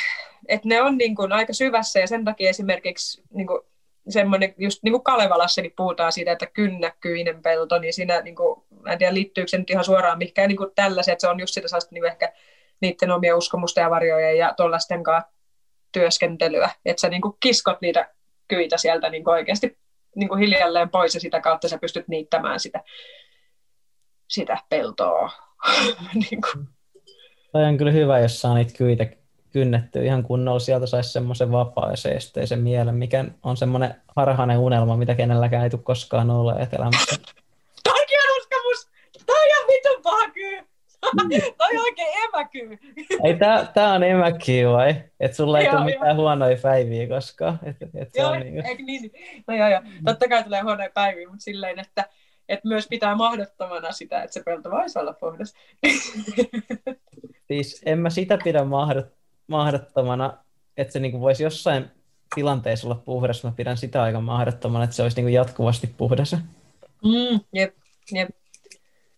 et 0.48 0.64
ne 0.64 0.82
on 0.82 0.98
niin 0.98 1.14
kuin 1.14 1.32
aika 1.32 1.52
syvässä 1.52 2.00
ja 2.00 2.06
sen 2.06 2.24
takia 2.24 2.50
esimerkiksi 2.50 3.22
niin 3.34 3.46
kuin 3.46 3.60
semmoinen, 4.08 4.54
just 4.58 4.82
niin 4.82 4.92
kuin 4.92 5.02
Kalevalassakin 5.02 5.72
puhutaan 5.76 6.12
siitä, 6.12 6.32
että 6.32 6.46
kynnäkkyinen 6.46 7.42
pelto, 7.42 7.78
niin 7.78 7.92
siinä, 7.92 8.20
niin 8.20 8.36
kuin, 8.36 8.62
en 8.86 8.98
tiedä 8.98 9.14
liittyykö 9.14 9.48
se 9.48 9.58
nyt 9.58 9.70
ihan 9.70 9.84
suoraan 9.84 10.18
mihinkään 10.18 10.48
niin 10.48 10.56
kuin 10.56 10.70
tällaisen, 10.74 11.12
että 11.12 11.20
se 11.20 11.28
on 11.28 11.40
just 11.40 11.54
sitä 11.54 11.68
sellaista 11.68 11.94
niin 11.94 12.06
ehkä 12.06 12.32
niiden 12.80 13.10
omia 13.10 13.36
uskomusten 13.36 13.82
ja 13.82 13.90
varjojen 13.90 14.38
ja 14.38 14.54
tuollaisten 14.56 15.02
kanssa 15.02 15.32
työskentelyä, 15.92 16.70
että 16.84 17.00
sä 17.00 17.08
niin 17.08 17.22
kuin 17.22 17.36
kiskot 17.40 17.80
niitä 17.80 18.14
kyitä 18.48 18.76
sieltä 18.76 19.10
niin 19.10 19.24
kuin 19.24 19.34
oikeasti 19.34 19.78
niin 20.16 20.28
kuin 20.28 20.40
hiljalleen 20.40 20.90
pois 20.90 21.14
ja 21.14 21.20
sitä 21.20 21.40
kautta 21.40 21.68
sä 21.68 21.78
pystyt 21.78 22.08
niittämään 22.08 22.60
sitä, 22.60 22.82
sitä 24.28 24.58
peltoa. 24.68 25.30
niin 26.30 26.40
kuin. 26.42 26.68
Toi 27.52 27.64
on 27.64 27.78
kyllä 27.78 27.92
hyvä, 27.92 28.18
jos 28.18 28.40
saa 28.40 28.54
niitä 28.54 28.78
kyitä 28.78 29.06
kynnetty 29.52 30.04
ihan 30.04 30.22
kunnolla, 30.22 30.58
sieltä 30.58 30.86
saisi 30.86 31.12
semmoisen 31.12 31.52
vapaa 31.52 31.90
ja 32.50 32.56
mielen, 32.56 32.94
mikä 32.94 33.24
on 33.42 33.56
semmoinen 33.56 33.94
harhainen 34.16 34.58
unelma, 34.58 34.96
mitä 34.96 35.14
kenelläkään 35.14 35.64
ei 35.64 35.70
tule 35.70 35.82
koskaan 35.84 36.30
olla 36.30 36.52
elämässä. 36.52 37.16
Toikin 37.84 38.18
on 38.18 38.38
uskomus! 38.38 38.88
Toi 39.26 39.46
on 39.60 39.66
vitun 39.68 40.02
paha 40.02 40.30
kyy! 40.30 40.58
Toi 41.58 41.76
on 41.76 41.82
oikein 41.82 42.08
emäkyy! 42.24 42.78
Ei, 43.24 43.36
tää, 43.36 43.66
tää 43.74 43.92
on 43.92 44.02
emäkyy 44.02 44.68
vai? 44.68 44.94
Et 45.20 45.34
sulla 45.34 45.58
ei 45.58 45.70
tule 45.70 45.84
mitään 45.84 46.16
huonoja 46.16 46.56
päiviä 46.62 47.08
koskaan. 47.08 47.58
Et, 47.62 47.76
et 47.94 48.08
joo, 48.16 48.30
on 48.30 48.40
niin... 48.40 48.66
eikö 48.66 48.82
niin? 48.82 49.10
No 49.46 49.54
joo, 49.54 49.68
joo. 49.68 49.80
Totta 50.04 50.28
kai 50.28 50.44
tulee 50.44 50.60
huonoja 50.60 50.90
päiviä, 50.94 51.28
mutta 51.28 51.44
silleen, 51.44 51.78
että 51.78 52.04
että 52.50 52.68
myös 52.68 52.88
pitää 52.88 53.14
mahdottomana 53.14 53.92
sitä, 53.92 54.22
että 54.22 54.34
se 54.34 54.42
pelto 54.44 54.70
voisi 54.70 54.98
olla 54.98 55.12
puhdas. 55.12 55.54
Siis 57.48 57.82
en 57.86 57.98
mä 57.98 58.10
sitä 58.10 58.38
pidä 58.44 58.64
mahdottomana 58.64 59.19
mahdottomana, 59.50 60.38
että 60.76 60.92
se 60.92 61.00
niin 61.00 61.12
kuin 61.12 61.20
voisi 61.20 61.42
jossain 61.42 61.90
tilanteessa 62.34 62.88
olla 62.88 63.02
puhdas. 63.04 63.44
Mä 63.44 63.52
pidän 63.56 63.76
sitä 63.76 64.02
aika 64.02 64.20
mahdottomana, 64.20 64.84
että 64.84 64.96
se 64.96 65.02
olisi 65.02 65.16
niin 65.16 65.24
kuin 65.24 65.34
jatkuvasti 65.34 65.94
puhdas. 65.96 66.36
Mm, 67.04 67.40
jep, 67.52 67.74
jep. 68.12 68.28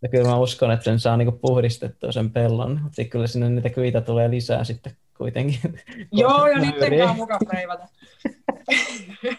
Ja 0.02 0.08
kyllä 0.08 0.28
mä 0.28 0.38
uskon, 0.38 0.72
että 0.72 0.84
sen 0.84 1.00
saa 1.00 1.16
niin 1.16 1.26
kuin 1.26 1.38
puhdistettua 1.38 2.12
sen 2.12 2.30
pellon, 2.30 2.80
mutta 2.82 3.04
kyllä 3.04 3.26
sinne 3.26 3.48
niitä 3.48 3.70
kyitä 3.70 4.00
tulee 4.00 4.30
lisää 4.30 4.64
sitten 4.64 4.96
kuitenkin. 5.16 5.60
Joo, 6.12 6.46
ja 6.46 6.58
niiden 6.58 6.98
kanssa 6.98 7.16
mukaan 7.16 7.40
reivata. 7.52 7.88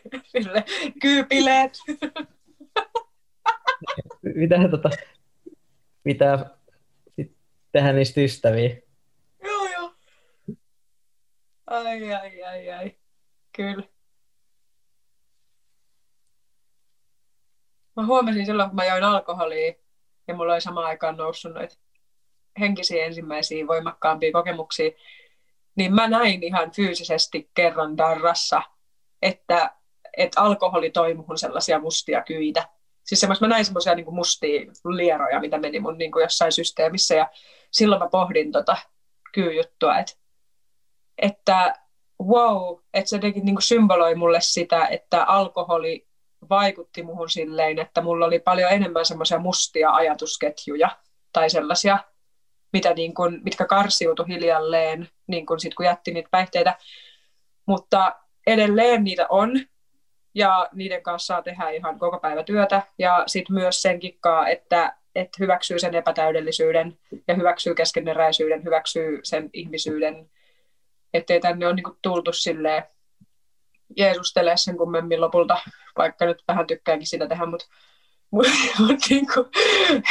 Kyypileet. 1.01 1.72
mitä 4.35 4.67
tota, 4.72 4.89
pitää 6.03 6.49
tehdä 7.72 7.93
niistä 7.93 8.22
ystäviä? 8.22 8.75
Ai, 11.67 12.11
ai, 12.14 12.42
ai, 12.43 12.69
ai. 12.72 12.92
Kyllä. 13.53 13.83
Mä 17.95 18.06
huomasin 18.06 18.45
silloin, 18.45 18.69
kun 18.69 18.75
mä 18.75 18.85
join 18.85 19.03
alkoholia 19.03 19.74
ja 20.27 20.33
mulla 20.33 20.53
oli 20.53 20.61
samaan 20.61 20.88
aikaan 20.88 21.17
noussut 21.17 21.53
noita 21.53 21.75
henkisiä 22.59 23.06
ensimmäisiä 23.06 23.67
voimakkaampia 23.67 24.32
kokemuksia, 24.32 24.90
niin 25.75 25.93
mä 25.95 26.08
näin 26.08 26.43
ihan 26.43 26.72
fyysisesti 26.72 27.51
kerran 27.53 27.98
darrassa, 27.98 28.61
että, 29.22 29.75
että 30.17 30.42
alkoholi 30.42 30.90
toi 30.90 31.14
muhun 31.14 31.38
sellaisia 31.38 31.80
mustia 31.80 32.22
kyitä. 32.22 32.69
Siis 33.03 33.19
semmos, 33.22 33.42
mä 33.42 33.48
näin 33.48 33.66
semmoisia 33.66 33.95
niin 33.95 34.14
mustia 34.14 34.61
lieroja, 34.85 35.40
mitä 35.40 35.58
meni 35.58 35.80
mun 35.80 35.98
niin 35.98 36.11
kuin 36.11 36.24
jossain 36.24 36.51
systeemissä, 36.51 37.16
ja 37.16 37.30
silloin 37.72 38.01
mä 38.01 38.09
pohdin 38.09 38.51
tota 38.51 38.77
kyyjuttua, 39.33 39.98
että 40.00 40.14
että 41.17 41.74
wow, 42.22 42.80
että 42.93 43.09
se 43.09 43.16
jotenkin 43.16 43.45
niin 43.45 43.61
symboloi 43.61 44.16
mulle 44.16 44.42
sitä, 44.42 44.88
että 44.88 45.24
alkoholi 45.24 46.08
vaikutti 46.50 47.03
muhun 47.03 47.30
silleen, 47.30 47.80
että 47.80 48.01
mulla 48.01 48.25
oli 48.25 48.40
paljon 48.40 48.72
enemmän 48.72 49.06
semmoisia 49.06 49.40
mustia 49.40 49.92
ajatusketjuja 49.92 50.90
tai 51.33 51.50
sellaisia, 51.50 52.00
mitä 52.74 52.93
niin 52.93 53.14
kuin, 53.14 53.42
mitkä 53.43 53.66
karsiutui 53.66 54.27
hiljalleen, 54.27 55.09
niin 55.27 55.45
kuin 55.45 55.59
sit, 55.59 55.74
kun 55.74 55.85
jätti 55.85 56.11
niitä 56.14 56.30
päihteitä. 56.32 56.77
Mutta 57.66 58.16
edelleen 58.48 59.03
niitä 59.03 59.27
on, 59.30 59.59
ja 60.35 60.69
niiden 60.74 61.03
kanssa 61.03 61.25
saa 61.25 61.42
tehdä 61.42 61.69
ihan 61.69 62.00
koko 62.00 62.19
päivä 62.19 62.43
työtä. 62.43 62.82
Ja 62.98 63.24
sitten 63.27 63.53
myös 63.53 63.82
sen 63.82 64.00
kikkaa, 64.00 64.48
että, 64.48 64.95
että 65.16 65.38
hyväksyy 65.40 65.80
sen 65.80 65.95
epätäydellisyyden 65.95 66.98
ja 67.27 67.35
hyväksyy 67.35 67.75
keskeneräisyyden, 67.75 68.64
hyväksyy 68.64 69.19
sen 69.24 69.50
ihmisyyden, 69.53 70.30
ettei 71.14 71.40
tänne 71.40 71.67
ole 71.67 71.75
niin 71.75 71.98
tultu 72.01 72.33
silleen 72.33 72.83
Jeesustelee 73.98 74.58
sen 74.58 74.77
kummemmin 74.77 75.22
lopulta, 75.22 75.58
vaikka 75.98 76.25
nyt 76.25 76.43
vähän 76.48 76.67
tykkäänkin 76.67 77.08
sitä 77.08 77.27
tehdä, 77.27 77.45
mutta 77.45 77.66
mut, 78.32 78.48
mut 78.80 79.00
niin 79.09 79.25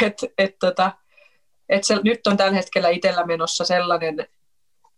et, 0.01 0.17
et, 0.37 0.59
tota, 0.59 0.91
et 1.69 1.83
se, 1.83 1.95
nyt 2.03 2.27
on 2.27 2.37
tällä 2.37 2.55
hetkellä 2.55 2.89
itsellä 2.89 3.25
menossa 3.25 3.65
sellainen, 3.65 4.27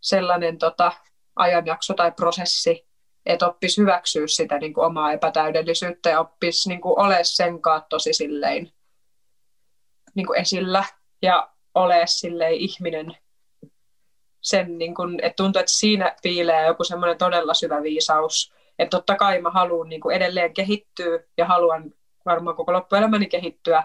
sellainen 0.01 0.57
tota, 0.57 0.91
ajanjakso 1.35 1.93
tai 1.93 2.11
prosessi, 2.11 2.87
että 3.25 3.47
oppisi 3.47 3.81
hyväksyä 3.81 4.27
sitä 4.27 4.57
niin 4.57 4.73
kuin 4.73 4.85
omaa 4.85 5.11
epätäydellisyyttä 5.11 6.09
ja 6.09 6.19
oppisi 6.19 6.69
niin 6.69 6.81
kuin 6.81 6.99
ole 6.99 7.19
sen 7.23 7.61
kanssa 7.61 7.87
tosi 7.89 8.13
silleen 8.13 8.71
niin 10.15 10.27
kuin 10.27 10.39
esillä 10.39 10.83
ja 11.21 11.49
ole 11.75 12.01
silleen 12.05 12.53
ihminen 12.53 13.17
sen, 14.45 14.77
niin 14.77 14.95
kuin, 14.95 15.19
että 15.23 15.43
tuntuu, 15.43 15.59
että 15.59 15.71
siinä 15.71 16.15
piilee 16.23 16.65
joku 16.65 16.83
semmoinen 16.83 17.17
todella 17.17 17.53
syvä 17.53 17.83
viisaus, 17.83 18.53
että 18.79 18.97
totta 18.97 19.15
kai 19.15 19.41
mä 19.41 19.49
haluan 19.49 19.89
niin 19.89 20.11
edelleen 20.13 20.53
kehittyä 20.53 21.19
ja 21.37 21.45
haluan 21.45 21.93
varmaan 22.25 22.55
koko 22.55 22.73
loppuelämäni 22.73 23.27
kehittyä 23.27 23.83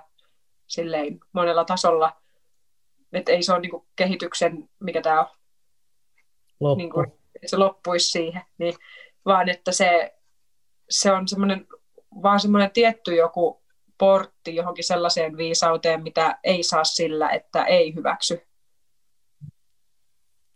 silleen 0.67 1.21
monella 1.33 1.65
tasolla, 1.65 2.13
että 3.13 3.33
ei 3.33 3.43
se 3.43 3.53
ole 3.53 3.61
niin 3.61 3.71
kuin 3.71 3.87
kehityksen, 3.97 4.69
mikä 4.81 5.01
tämä 5.01 5.21
on, 5.21 5.27
Loppu. 6.61 6.79
niin 6.79 6.91
kuin, 6.91 7.07
että 7.35 7.49
se 7.49 7.57
loppuisi 7.57 8.09
siihen, 8.09 8.43
niin, 8.59 8.75
vaan 9.25 9.49
että 9.49 9.73
se, 9.73 10.15
se 10.91 11.13
on 11.13 11.29
semmoinen, 11.29 11.67
vaan 12.23 12.41
semmoinen 12.41 12.71
tietty 12.71 13.15
joku 13.15 13.63
portti 13.99 14.55
johonkin 14.55 14.85
sellaiseen 14.85 15.37
viisauteen, 15.37 16.03
mitä 16.03 16.39
ei 16.45 16.63
saa 16.63 16.85
sillä, 16.85 17.31
että 17.31 17.65
ei 17.65 17.95
hyväksy. 17.95 18.50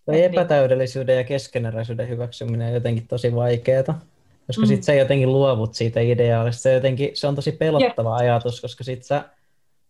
Tai 0.07 0.23
epätäydellisyyden 0.23 1.17
ja 1.17 1.25
keskeneräisyyden 1.25 2.09
hyväksyminen 2.09 2.69
on 2.69 2.75
jotenkin 2.75 3.07
tosi 3.09 3.35
vaikeaa, 3.35 4.01
koska 4.47 4.63
mm. 4.63 4.67
sitten 4.67 4.83
sä 4.83 4.95
jotenkin 4.95 5.33
luovut 5.33 5.75
siitä 5.75 6.01
ideaalista. 6.01 6.63
Se, 6.63 6.75
jotenkin, 6.75 7.11
se 7.15 7.27
on 7.27 7.35
tosi 7.35 7.53
pelottava 7.53 8.09
yeah. 8.09 8.21
ajatus, 8.21 8.61
koska 8.61 8.85
sitten 8.85 9.07
sä, 9.07 9.25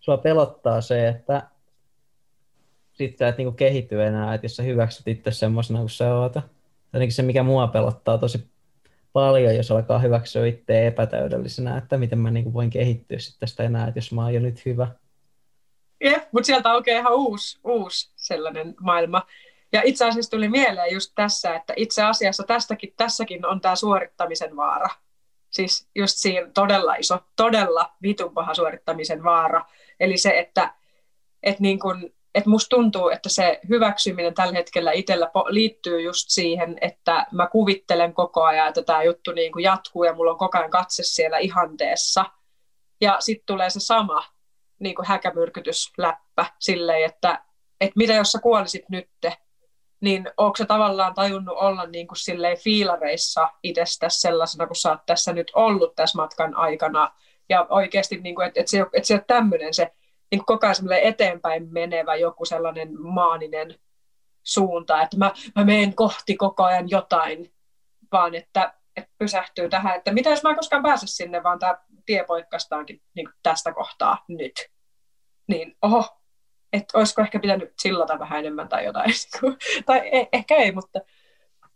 sua 0.00 0.16
pelottaa 0.16 0.80
se, 0.80 1.08
että 1.08 1.42
sit 2.92 3.18
sä 3.18 3.28
et 3.28 3.38
niinku 3.38 3.52
kehity 3.52 4.02
enää, 4.02 4.34
että 4.34 4.44
jos 4.44 4.56
sä 4.56 4.62
hyväksyt 4.62 5.08
itse 5.08 5.30
semmoisena 5.30 5.78
kuin 5.78 5.90
sä 5.90 6.14
oot. 6.14 6.34
Jotenkin 6.92 7.14
se, 7.14 7.22
mikä 7.22 7.42
mua 7.42 7.66
pelottaa 7.66 8.18
tosi 8.18 8.44
paljon, 9.12 9.56
jos 9.56 9.70
alkaa 9.70 9.98
hyväksyä 9.98 10.46
itse 10.46 10.86
epätäydellisenä, 10.86 11.76
että 11.78 11.98
miten 11.98 12.18
mä 12.18 12.30
niinku 12.30 12.52
voin 12.52 12.70
kehittyä 12.70 13.18
sitten 13.18 13.40
tästä 13.40 13.62
enää, 13.62 13.88
että 13.88 13.98
jos 13.98 14.12
mä 14.12 14.22
oon 14.22 14.34
jo 14.34 14.40
nyt 14.40 14.64
hyvä. 14.64 14.88
Jep, 16.04 16.22
mutta 16.32 16.46
sieltä 16.46 16.70
aukeaa 16.70 17.00
ihan 17.00 17.14
uusi, 17.14 17.58
uusi 17.64 18.10
sellainen 18.16 18.74
maailma. 18.80 19.22
Ja 19.74 19.82
itse 19.84 20.04
asiassa 20.04 20.30
tuli 20.30 20.48
mieleen 20.48 20.92
just 20.92 21.12
tässä, 21.14 21.54
että 21.54 21.72
itse 21.76 22.02
asiassa 22.02 22.42
tästäkin, 22.42 22.94
tässäkin 22.96 23.46
on 23.46 23.60
tämä 23.60 23.76
suorittamisen 23.76 24.56
vaara. 24.56 24.88
Siis 25.50 25.88
just 25.94 26.14
siinä 26.16 26.50
todella 26.54 26.94
iso, 26.94 27.18
todella 27.36 27.92
vitun 28.02 28.34
paha 28.34 28.54
suorittamisen 28.54 29.24
vaara. 29.24 29.64
Eli 30.00 30.16
se, 30.16 30.38
että, 30.38 30.74
että 31.42 31.62
niin 31.62 31.78
kun, 31.78 32.12
että 32.34 32.50
musta 32.50 32.76
tuntuu, 32.76 33.08
että 33.08 33.28
se 33.28 33.60
hyväksyminen 33.68 34.34
tällä 34.34 34.54
hetkellä 34.54 34.92
itsellä 34.92 35.30
liittyy 35.48 36.00
just 36.00 36.30
siihen, 36.30 36.78
että 36.80 37.26
mä 37.32 37.46
kuvittelen 37.46 38.14
koko 38.14 38.42
ajan, 38.42 38.68
että 38.68 38.82
tämä 38.82 39.02
juttu 39.02 39.32
niin 39.32 39.52
kuin 39.52 39.62
jatkuu 39.62 40.04
ja 40.04 40.14
mulla 40.14 40.30
on 40.30 40.38
koko 40.38 40.58
ajan 40.58 40.70
katse 40.70 41.02
siellä 41.02 41.38
ihanteessa. 41.38 42.24
Ja 43.00 43.16
sitten 43.20 43.46
tulee 43.46 43.70
se 43.70 43.80
sama 43.80 44.24
niin 44.78 44.94
kuin 44.94 45.06
häkämyrkytysläppä 45.06 46.46
silleen, 46.58 47.04
että, 47.04 47.44
että 47.80 47.94
mitä 47.96 48.12
jos 48.12 48.32
sä 48.32 48.38
kuolisit 48.38 48.88
nytte, 48.88 49.36
niin 50.00 50.30
onko 50.36 50.56
se 50.56 50.64
tavallaan 50.64 51.14
tajunnut 51.14 51.56
olla 51.58 51.86
niin 51.86 52.06
kuin 52.06 52.18
silleen 52.18 52.58
fiilareissa 52.58 53.50
itsestäsi 53.62 54.20
sellaisena, 54.20 54.66
kun 54.66 54.76
sä 54.76 54.90
oot 54.90 55.06
tässä 55.06 55.32
nyt 55.32 55.50
ollut 55.54 55.94
tässä 55.94 56.16
matkan 56.16 56.56
aikana, 56.56 57.12
ja 57.48 57.66
oikeasti, 57.68 58.16
niin 58.16 58.34
kuin, 58.34 58.46
että, 58.46 58.60
että, 58.60 58.70
se, 58.70 58.80
että 58.92 59.06
se 59.06 59.14
on 59.14 59.24
tämmöinen 59.26 59.74
se 59.74 59.92
niin 60.30 60.44
koko 60.46 60.66
ajan 60.66 61.02
eteenpäin 61.02 61.72
menevä 61.72 62.14
joku 62.14 62.44
sellainen 62.44 63.02
maaninen 63.02 63.74
suunta, 64.42 65.02
että 65.02 65.16
mä, 65.16 65.32
mä 65.56 65.64
menen 65.64 65.94
kohti 65.94 66.36
koko 66.36 66.64
ajan 66.64 66.90
jotain, 66.90 67.52
vaan 68.12 68.34
että, 68.34 68.74
että 68.96 69.10
pysähtyy 69.18 69.68
tähän, 69.68 69.96
että 69.96 70.12
mitä 70.12 70.30
jos 70.30 70.42
mä 70.42 70.50
en 70.50 70.56
koskaan 70.56 70.82
pääse 70.82 71.06
sinne, 71.06 71.42
vaan 71.42 71.58
tämä 71.58 71.78
tie 72.06 72.24
poikkastaankin 72.24 73.02
niin 73.14 73.28
tästä 73.42 73.72
kohtaa 73.72 74.24
nyt. 74.28 74.52
Niin 75.46 75.76
oho, 75.82 76.20
että 76.74 76.98
olisiko 76.98 77.22
ehkä 77.22 77.40
pitänyt 77.40 77.72
sillata 77.78 78.18
vähän 78.18 78.38
enemmän 78.38 78.68
tai 78.68 78.84
jotain. 78.84 79.10
tai 79.86 80.08
eh, 80.12 80.28
ehkä 80.32 80.54
ei, 80.56 80.72
mutta... 80.72 81.00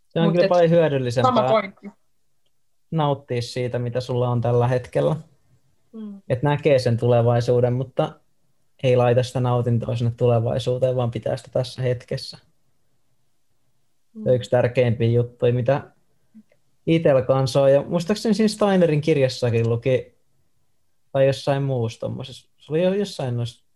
Se 0.08 0.20
on 0.20 0.24
mutta 0.24 0.36
kyllä 0.36 0.48
paljon 0.48 0.70
hyödyllisempää 0.70 1.34
sama 1.34 1.48
pointti. 1.48 1.90
nauttia 2.90 3.42
siitä, 3.42 3.78
mitä 3.78 4.00
sulla 4.00 4.28
on 4.28 4.40
tällä 4.40 4.68
hetkellä. 4.68 5.16
Mm. 5.92 6.22
Että 6.28 6.46
näkee 6.46 6.78
sen 6.78 6.96
tulevaisuuden, 6.96 7.72
mutta 7.72 8.20
ei 8.82 8.96
laita 8.96 9.22
sitä 9.22 9.40
nautintoa 9.40 9.96
sinne 9.96 10.12
tulevaisuuteen, 10.16 10.96
vaan 10.96 11.10
pitää 11.10 11.36
sitä 11.36 11.50
tässä 11.52 11.82
hetkessä. 11.82 12.38
Mm. 14.14 14.24
Se 14.24 14.30
on 14.30 14.36
yksi 14.36 14.50
tärkeimpiä 14.50 15.08
juttuja, 15.08 15.52
mitä 15.52 15.82
itsellä 16.86 17.22
kanssa 17.22 17.62
on. 17.62 17.72
Ja 17.72 17.82
muistaakseni 17.82 18.34
siinä 18.34 18.48
Steinerin 18.48 19.00
kirjassakin 19.00 19.68
luki, 19.68 20.18
tai 21.12 21.26
jossain 21.26 21.62
muussa 21.62 22.00
tommosessa, 22.00 22.50
se 22.58 22.72
oli 22.72 22.82
jo 22.82 22.94
jossain 22.94 23.36
noissa 23.36 23.67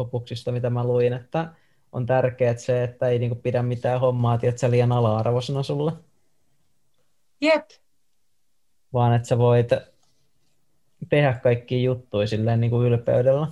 opuksista, 0.00 0.52
mitä 0.52 0.70
mä 0.70 0.84
luin, 0.84 1.12
että 1.12 1.54
on 1.92 2.06
tärkeää 2.06 2.56
se, 2.56 2.84
että 2.84 3.08
ei 3.08 3.18
niinku 3.18 3.36
pidä 3.36 3.62
mitään 3.62 4.00
hommaa, 4.00 4.38
tiedätkö, 4.38 4.70
liian 4.70 4.92
ala-arvoisena 4.92 5.62
sulle. 5.62 5.92
Jep. 7.40 7.68
Vaan 8.92 9.14
että 9.14 9.28
sä 9.28 9.38
voit 9.38 9.68
tehdä 11.08 11.32
kaikki 11.42 11.84
juttuja 11.84 12.26
silleen 12.26 12.60
niin 12.60 12.70
kuin 12.70 12.86
ylpeydellä. 12.86 13.46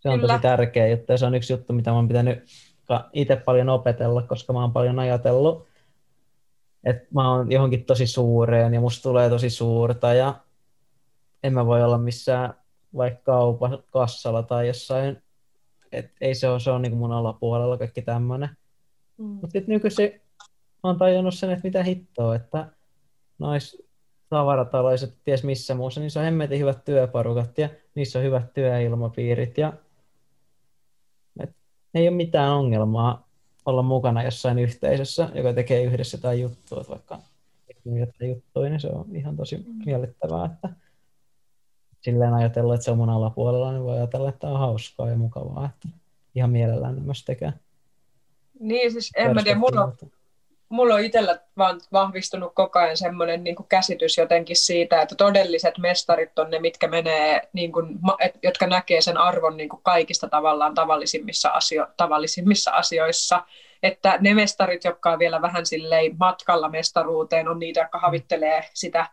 Se 0.00 0.08
on 0.08 0.20
Kyllä. 0.20 0.32
tosi 0.32 0.42
tärkeä 0.42 0.88
juttu 0.88 1.12
ja 1.12 1.18
se 1.18 1.26
on 1.26 1.34
yksi 1.34 1.52
juttu, 1.52 1.72
mitä 1.72 1.90
mä 1.90 1.96
oon 1.96 2.08
pitänyt 2.08 2.44
itse 3.12 3.36
paljon 3.36 3.68
opetella, 3.68 4.22
koska 4.22 4.52
mä 4.52 4.60
oon 4.60 4.72
paljon 4.72 4.98
ajatellut, 4.98 5.66
että 6.84 7.06
mä 7.14 7.30
oon 7.30 7.52
johonkin 7.52 7.84
tosi 7.84 8.06
suureen 8.06 8.74
ja 8.74 8.80
musta 8.80 9.02
tulee 9.02 9.30
tosi 9.30 9.50
suurta 9.50 10.14
ja 10.14 10.34
en 11.42 11.52
mä 11.52 11.66
voi 11.66 11.82
olla 11.82 11.98
missään 11.98 12.54
vaikka 12.96 13.22
kaupan 13.24 13.78
kassalla 13.90 14.42
tai 14.42 14.66
jossain, 14.66 15.22
et 15.92 16.10
ei 16.20 16.34
se 16.34 16.48
ole, 16.48 16.60
se 16.60 16.70
on 16.70 16.82
niin 16.82 16.96
mun 16.96 17.12
alapuolella 17.12 17.78
kaikki 17.78 18.02
tämmöinen. 18.02 18.48
Mm. 19.18 19.24
Mutta 19.24 19.50
sitten 19.52 19.72
nykyisin 19.72 20.20
on 20.82 20.98
tajunnut 20.98 21.34
sen, 21.34 21.50
että 21.50 21.68
mitä 21.68 21.82
hittoa, 21.82 22.34
että 22.34 22.66
nois 23.38 23.82
tavarataloiset, 24.28 25.14
ties 25.24 25.44
missä 25.44 25.74
muussa, 25.74 26.00
niin 26.00 26.10
se 26.10 26.18
on 26.18 26.24
hemmetin 26.24 26.58
hyvät 26.58 26.84
työparukat 26.84 27.58
ja 27.58 27.68
niissä 27.94 28.18
on 28.18 28.24
hyvät 28.24 28.54
työilmapiirit 28.54 29.58
ja 29.58 29.72
et 31.40 31.56
ei 31.94 32.08
ole 32.08 32.16
mitään 32.16 32.52
ongelmaa 32.52 33.28
olla 33.66 33.82
mukana 33.82 34.22
jossain 34.22 34.58
yhteisössä, 34.58 35.28
joka 35.34 35.52
tekee 35.52 35.84
yhdessä 35.84 36.18
tai 36.18 36.40
juttua, 36.40 36.80
että 36.80 36.90
vaikka 36.90 37.18
juttuja, 38.26 38.70
niin 38.70 38.80
se 38.80 38.88
on 38.88 39.16
ihan 39.16 39.36
tosi 39.36 39.56
mm. 39.56 39.64
miellyttävää, 39.84 40.44
että 40.44 40.68
silleen 42.02 42.34
ajatellut, 42.34 42.74
että 42.74 42.84
se 42.84 42.90
on 42.90 42.96
mun 42.96 43.10
alapuolella, 43.10 43.72
niin 43.72 43.84
voi 43.84 43.96
ajatella, 43.96 44.28
että 44.28 44.46
on 44.46 44.58
hauskaa 44.58 45.10
ja 45.10 45.16
mukavaa, 45.16 45.70
että 45.74 45.98
ihan 46.34 46.50
mielellään 46.50 47.02
myös 47.02 47.24
tekee. 47.24 47.52
Niin, 48.60 48.92
siis 48.92 49.10
en 49.16 49.34
mä 49.34 49.42
tiedä, 49.42 49.58
mulla 49.58 49.84
on, 49.84 49.92
mulla 50.68 50.94
on 50.94 51.04
itsellä 51.04 51.38
vaan 51.58 51.80
vahvistunut 51.92 52.54
koko 52.54 52.78
ajan 52.78 52.96
semmoinen 52.96 53.44
niin 53.44 53.56
käsitys 53.68 54.18
jotenkin 54.18 54.56
siitä, 54.56 55.02
että 55.02 55.14
todelliset 55.14 55.78
mestarit 55.78 56.38
on 56.38 56.50
ne, 56.50 56.58
mitkä 56.58 56.88
menee, 56.88 57.48
niin 57.52 57.72
kuin, 57.72 57.98
jotka 58.42 58.66
näkee 58.66 59.00
sen 59.00 59.18
arvon 59.18 59.56
niin 59.56 59.68
kuin 59.68 59.82
kaikista 59.82 60.28
tavallaan 60.28 60.74
tavallisimmissa, 60.74 61.48
asio, 61.48 61.86
tavallisimmissa 61.96 62.70
asioissa. 62.70 63.42
Että 63.82 64.18
ne 64.20 64.34
mestarit, 64.34 64.84
jotka 64.84 65.12
on 65.12 65.18
vielä 65.18 65.42
vähän 65.42 65.66
silleen 65.66 66.16
matkalla 66.18 66.68
mestaruuteen, 66.68 67.48
on 67.48 67.58
niitä, 67.58 67.80
jotka 67.80 67.98
havittelee 67.98 68.64
sitä 68.74 69.06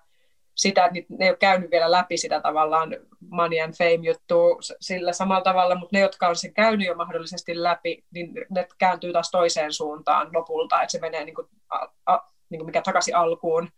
sitä, 0.59 0.85
että 0.85 0.99
ne 1.09 1.25
ei 1.25 1.29
ole 1.29 1.37
käynyt 1.37 1.71
vielä 1.71 1.91
läpi 1.91 2.17
sitä 2.17 2.41
tavallaan 2.41 2.95
money 3.19 3.59
and 3.59 3.73
fame-juttua 3.73 4.57
sillä 4.81 5.13
samalla 5.13 5.43
tavalla, 5.43 5.75
mutta 5.75 5.97
ne, 5.97 5.99
jotka 5.99 6.27
on 6.27 6.35
sen 6.35 6.53
käynyt 6.53 6.87
jo 6.87 6.95
mahdollisesti 6.95 7.63
läpi, 7.63 8.03
niin 8.13 8.33
ne 8.49 8.67
kääntyy 8.77 9.13
taas 9.13 9.31
toiseen 9.31 9.73
suuntaan 9.73 10.29
lopulta, 10.33 10.81
että 10.81 10.91
se 10.91 10.99
menee 10.99 11.25
niin 11.25 11.35
kuin, 11.35 11.47
a, 11.69 11.87
a, 12.05 12.19
niin 12.49 12.59
kuin 12.59 12.65
mikä 12.65 12.81
takaisin 12.81 13.15
alkuun. 13.15 13.69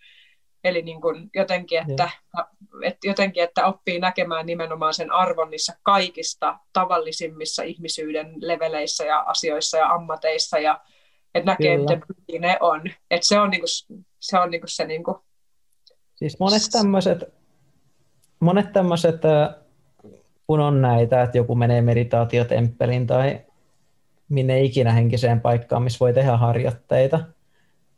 Eli 0.63 0.81
niin 0.81 1.01
kuin 1.01 1.29
jotenkin, 1.33 1.81
että, 1.89 2.09
että 2.83 3.07
jotenkin, 3.07 3.43
että 3.43 3.65
oppii 3.65 3.99
näkemään 3.99 4.45
nimenomaan 4.45 4.93
sen 4.93 5.11
arvon 5.11 5.49
niissä 5.49 5.73
kaikista 5.83 6.59
tavallisimmissa 6.73 7.63
ihmisyyden 7.63 8.33
leveleissä 8.37 9.05
ja 9.05 9.19
asioissa 9.19 9.77
ja 9.77 9.89
ammateissa 9.89 10.59
ja 10.59 10.81
että 11.35 11.51
näkee, 11.51 11.77
Kyllä. 11.77 12.01
miten 12.27 12.41
ne 12.41 12.57
on. 12.59 12.81
Että 13.11 13.27
se 13.27 13.39
on, 13.39 13.49
niin 13.49 13.61
kuin, 13.61 14.03
se, 14.19 14.39
on 14.39 14.51
niin 14.51 14.61
kuin 14.61 14.69
se 14.69 14.85
niin 14.85 15.03
kuin 15.03 15.17
Siis 16.21 16.39
monet 16.39 16.61
tämmöiset, 16.71 17.33
monet 18.39 18.73
tämmöiset, 18.73 19.21
kun 20.47 20.59
on 20.59 20.81
näitä, 20.81 21.21
että 21.21 21.37
joku 21.37 21.55
menee 21.55 21.81
meditaatiotemppelin 21.81 23.07
tai 23.07 23.41
minne 24.29 24.61
ikinä 24.61 24.91
henkiseen 24.91 25.41
paikkaan, 25.41 25.83
missä 25.83 25.99
voi 25.99 26.13
tehdä 26.13 26.37
harjoitteita. 26.37 27.19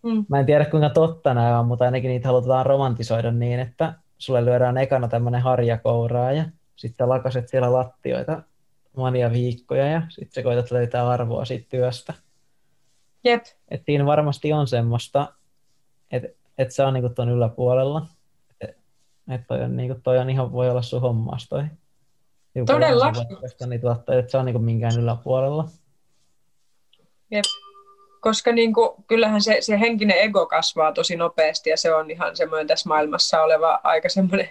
Mm. 0.03 0.25
Mä 0.29 0.39
en 0.39 0.45
tiedä 0.45 0.65
kuinka 0.65 0.89
totta 0.89 1.33
nämä 1.33 1.59
on, 1.59 1.67
mutta 1.67 1.85
ainakin 1.85 2.09
niitä 2.09 2.27
halutaan 2.27 2.65
romantisoida 2.65 3.31
niin, 3.31 3.59
että 3.59 3.93
sulle 4.17 4.45
lyödään 4.45 4.77
ekana 4.77 5.07
tämmöinen 5.07 5.41
harjakouraa 5.41 6.31
ja 6.31 6.45
sitten 6.75 7.09
lakaset 7.09 7.49
siellä 7.49 7.73
lattioita 7.73 8.43
monia 8.97 9.31
viikkoja 9.31 9.87
ja 9.87 10.01
sitten 10.09 10.33
sä 10.33 10.43
koetat 10.43 10.71
löytää 10.71 11.09
arvoa 11.09 11.45
siitä 11.45 11.65
työstä. 11.69 12.13
Jep. 13.23 13.43
Et 13.71 13.81
siinä 13.85 14.05
varmasti 14.05 14.53
on 14.53 14.67
semmoista, 14.67 15.33
että 16.11 16.42
että 16.57 16.73
se 16.73 16.83
on 16.83 16.93
niinku 16.93 17.09
tuon 17.09 17.29
yläpuolella. 17.29 18.05
Että 19.29 19.47
toi 19.47 19.61
on, 19.61 19.77
niinku, 19.77 19.99
toi 20.03 20.17
on 20.17 20.29
ihan, 20.29 20.51
voi 20.51 20.69
olla 20.69 20.81
sun 20.81 21.01
hommas 21.01 21.49
toi. 21.49 21.63
Todellakin. 22.65 23.27
Niin 23.67 23.81
tuottaa, 23.81 24.15
että 24.15 24.31
se 24.31 24.37
on 24.37 24.45
niinku 24.45 24.59
minkään 24.59 24.99
yläpuolella. 24.99 25.67
Jep. 27.31 27.45
Koska 28.21 28.51
niin 28.51 28.73
kuin, 28.73 28.89
kyllähän 29.07 29.41
se, 29.41 29.57
se 29.59 29.79
henkinen 29.79 30.17
ego 30.17 30.45
kasvaa 30.45 30.91
tosi 30.91 31.15
nopeasti 31.15 31.69
ja 31.69 31.77
se 31.77 31.95
on 31.95 32.11
ihan 32.11 32.35
semmoinen 32.35 32.67
tässä 32.67 32.89
maailmassa 32.89 33.43
oleva 33.43 33.79
aika 33.83 34.09
semmoinen 34.09 34.49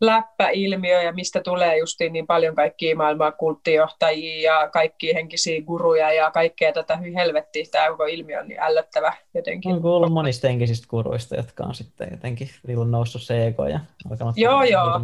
läppäilmiö 0.00 1.02
ja 1.02 1.12
mistä 1.12 1.40
tulee 1.40 1.78
justiin 1.78 2.12
niin 2.12 2.26
paljon 2.26 2.54
kaikkia 2.54 2.96
maailman 2.96 3.32
kulttijohtajia 3.32 4.52
ja 4.52 4.68
kaikkia 4.68 5.14
henkisiä 5.14 5.62
guruja 5.62 6.12
ja 6.12 6.30
kaikkea 6.30 6.72
tätä 6.72 6.96
hyvin 6.96 7.14
helvettiä. 7.14 7.64
Tämä 7.70 7.88
koko 7.88 8.04
ilmiö 8.04 8.40
on 8.40 8.48
niin 8.48 8.60
ällöttävä 8.60 9.12
jotenkin. 9.34 9.72
On 9.72 9.82
kuullut 9.82 10.12
monista 10.12 10.48
henkisistä 10.48 10.86
guruista, 10.88 11.36
jotka 11.36 11.64
on 11.64 11.74
sitten 11.74 12.08
jotenkin 12.10 12.48
noussut 12.90 13.22
se 13.22 13.46
ego 13.46 13.66
ja 13.66 13.80
alkanut 14.10 14.36
joo, 14.36 14.62
joo. 14.62 15.00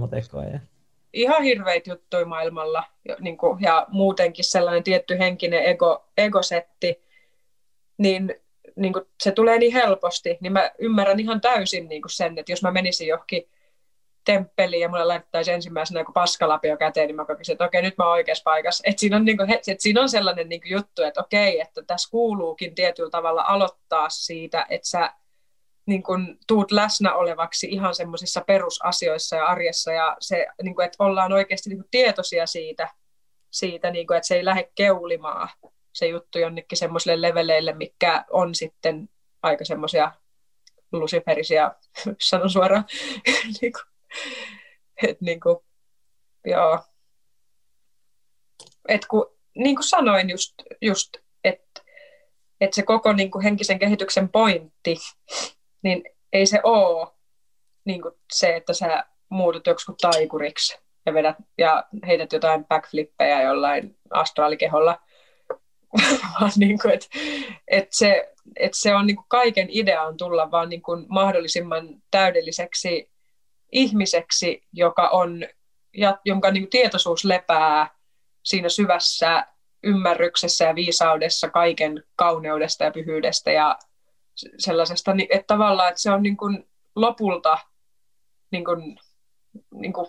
Ja... 0.52 0.60
Ihan 1.12 1.42
hirveitä 1.42 1.90
juttuja 1.90 2.26
maailmalla 2.26 2.84
niin 3.20 3.36
kuin, 3.36 3.58
ja 3.60 3.86
muutenkin 3.88 4.44
sellainen 4.44 4.82
tietty 4.82 5.18
henkinen 5.18 5.64
ego, 5.64 6.04
egosetti, 6.16 7.04
niin, 7.98 8.34
niin 8.76 8.92
kuin 8.92 9.04
se 9.22 9.32
tulee 9.32 9.58
niin 9.58 9.72
helposti, 9.72 10.38
niin 10.40 10.52
mä 10.52 10.70
ymmärrän 10.78 11.20
ihan 11.20 11.40
täysin 11.40 11.88
niin 11.88 12.02
kuin 12.02 12.10
sen, 12.10 12.38
että 12.38 12.52
jos 12.52 12.62
mä 12.62 12.70
menisin 12.70 13.08
johonkin 13.08 13.48
temppeliin 14.24 14.80
ja 14.82 14.88
mulle 14.88 15.04
laittaisi 15.04 15.52
ensimmäisenä 15.52 16.00
joku 16.00 16.12
paskalapio 16.12 16.76
käteen, 16.76 17.06
niin 17.06 17.16
mä 17.16 17.24
kokisin, 17.24 17.52
että 17.52 17.64
okei, 17.64 17.82
nyt 17.82 17.98
mä 17.98 18.04
oon 18.04 18.12
oikeassa 18.12 18.42
paikassa. 18.44 18.82
Että 18.86 19.00
siinä 19.00 19.16
on, 19.16 19.24
niin 19.24 19.36
kuin, 19.36 19.52
että 19.52 19.74
siinä 19.78 20.00
on 20.00 20.08
sellainen 20.08 20.48
niin 20.48 20.60
kuin 20.60 20.72
juttu, 20.72 21.02
että 21.02 21.20
okei, 21.20 21.60
että 21.60 21.82
tässä 21.82 22.10
kuuluukin 22.10 22.74
tietyllä 22.74 23.10
tavalla 23.10 23.42
aloittaa 23.42 24.10
siitä, 24.10 24.66
että 24.68 24.88
sä 24.88 25.12
niin 25.86 26.02
kuin, 26.02 26.38
tuut 26.46 26.72
läsnä 26.72 27.14
olevaksi 27.14 27.66
ihan 27.70 27.94
semmoisissa 27.94 28.40
perusasioissa 28.46 29.36
ja 29.36 29.46
arjessa 29.46 29.92
ja 29.92 30.16
se, 30.20 30.46
niin 30.62 30.74
kuin, 30.74 30.84
että 30.86 31.04
ollaan 31.04 31.32
oikeasti 31.32 31.70
niin 31.70 31.78
kuin, 31.78 31.88
tietoisia 31.90 32.46
siitä, 32.46 32.88
siitä 33.50 33.90
niin 33.90 34.06
kuin, 34.06 34.16
että 34.16 34.26
se 34.26 34.36
ei 34.36 34.44
lähde 34.44 34.70
keulimaan 34.74 35.48
se 35.92 36.06
juttu 36.06 36.38
jonnekin 36.38 36.78
semmoisille 36.78 37.28
leveleille, 37.28 37.72
mikä 37.72 38.24
on 38.30 38.54
sitten 38.54 39.08
aika 39.42 39.64
semmoisia 39.64 40.12
luciferisia, 40.92 41.74
sanon 42.20 42.50
suoraan, 42.50 42.84
niin 43.60 43.72
kuin, 43.72 43.93
et 45.08 45.20
niin 45.20 45.40
kuin, 45.40 45.56
joo. 46.44 46.78
Et 48.88 49.06
kun, 49.06 49.34
niin 49.54 49.76
kuin 49.76 49.88
sanoin 49.88 50.30
just, 50.30 50.54
just 50.80 51.16
että 51.44 51.82
et 52.60 52.72
se 52.72 52.82
koko 52.82 53.12
niin 53.12 53.30
kuin 53.30 53.42
henkisen 53.42 53.78
kehityksen 53.78 54.28
pointti, 54.28 54.96
niin 55.82 56.04
ei 56.32 56.46
se 56.46 56.60
ole 56.62 57.08
niin 57.84 58.02
kuin 58.02 58.14
se, 58.32 58.56
että 58.56 58.72
sä 58.72 59.04
muutut 59.28 59.66
joksikin 59.66 59.94
taikuriksi 60.00 60.78
ja, 61.06 61.14
vedät, 61.14 61.36
ja 61.58 61.84
heität 62.06 62.32
jotain 62.32 62.64
backflippejä 62.64 63.42
jollain 63.42 63.98
astraalikeholla, 64.10 65.00
vaan 66.40 66.52
niin 66.56 66.78
kuin, 66.78 66.94
että, 66.94 67.06
että, 67.68 67.96
se, 67.96 68.32
että 68.56 68.78
se 68.78 68.94
on 68.94 69.06
niin 69.06 69.16
kuin 69.16 69.26
kaiken 69.28 69.66
idea 69.70 70.02
on 70.02 70.16
tulla 70.16 70.50
vaan 70.50 70.68
niin 70.68 70.82
kuin 70.82 71.06
mahdollisimman 71.08 72.02
täydelliseksi 72.10 73.10
ihmiseksi, 73.72 74.62
joka 74.72 75.08
on, 75.08 75.46
ja, 75.96 76.18
jonka 76.24 76.50
niin 76.50 76.70
tietoisuus 76.70 77.24
lepää 77.24 77.98
siinä 78.42 78.68
syvässä 78.68 79.46
ymmärryksessä 79.82 80.64
ja 80.64 80.74
viisaudessa 80.74 81.50
kaiken 81.50 82.04
kauneudesta 82.16 82.84
ja 82.84 82.90
pyhyydestä 82.90 83.52
ja 83.52 83.78
sellaisesta, 84.58 85.14
niin 85.14 85.28
että 85.30 85.46
tavallaan 85.46 85.88
että 85.88 86.00
se 86.00 86.10
on 86.10 86.22
niin 86.22 86.36
kuin 86.36 86.68
lopulta 86.96 87.58
niin 88.50 88.64
kuin, 88.64 88.98
niin 89.74 89.92
kuin 89.92 90.06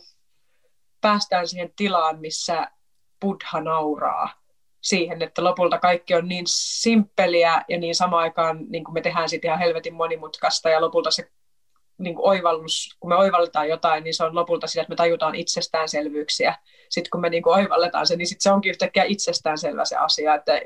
päästään 1.02 1.48
siihen 1.48 1.74
tilaan, 1.76 2.20
missä 2.20 2.72
Buddha 3.22 3.62
nauraa 3.62 4.30
siihen, 4.82 5.22
että 5.22 5.44
lopulta 5.44 5.80
kaikki 5.80 6.16
on 6.16 6.28
niin 6.28 6.46
simppeliä 6.48 7.62
ja 7.68 7.80
niin 7.80 7.96
samaan 7.96 8.24
aikaan 8.24 8.66
niin 8.70 8.84
kuin 8.84 8.94
me 8.94 9.02
tehdään 9.02 9.30
sitten 9.30 9.48
ihan 9.48 9.60
helvetin 9.60 9.94
monimutkaista 9.94 10.70
ja 10.70 10.82
lopulta 10.82 11.12
se 11.12 11.32
niin 11.98 12.16
kuin 12.16 12.26
oivallus, 12.26 12.98
kun 13.00 13.10
me 13.10 13.16
oivalletaan 13.16 13.70
jotain, 13.70 14.04
niin 14.04 14.14
se 14.14 14.24
on 14.24 14.36
lopulta 14.36 14.68
sitä, 14.68 14.82
että 14.82 14.92
me 14.92 14.96
tajutaan 14.96 15.36
itsestäänselvyyksiä. 15.36 16.56
Sitten 16.90 17.10
kun 17.10 17.22
me 17.22 17.30
niin 17.30 17.44
kuin 17.44 17.56
oivalletaan 17.56 18.08
se, 18.08 18.16
niin 18.16 18.28
sitten 18.28 18.44
se 18.44 18.52
onkin 18.52 18.70
yhtäkkiä 18.70 19.04
itsestäänselvä 19.04 19.86
se 19.86 19.96
asia, 19.96 20.36
että 20.36 20.62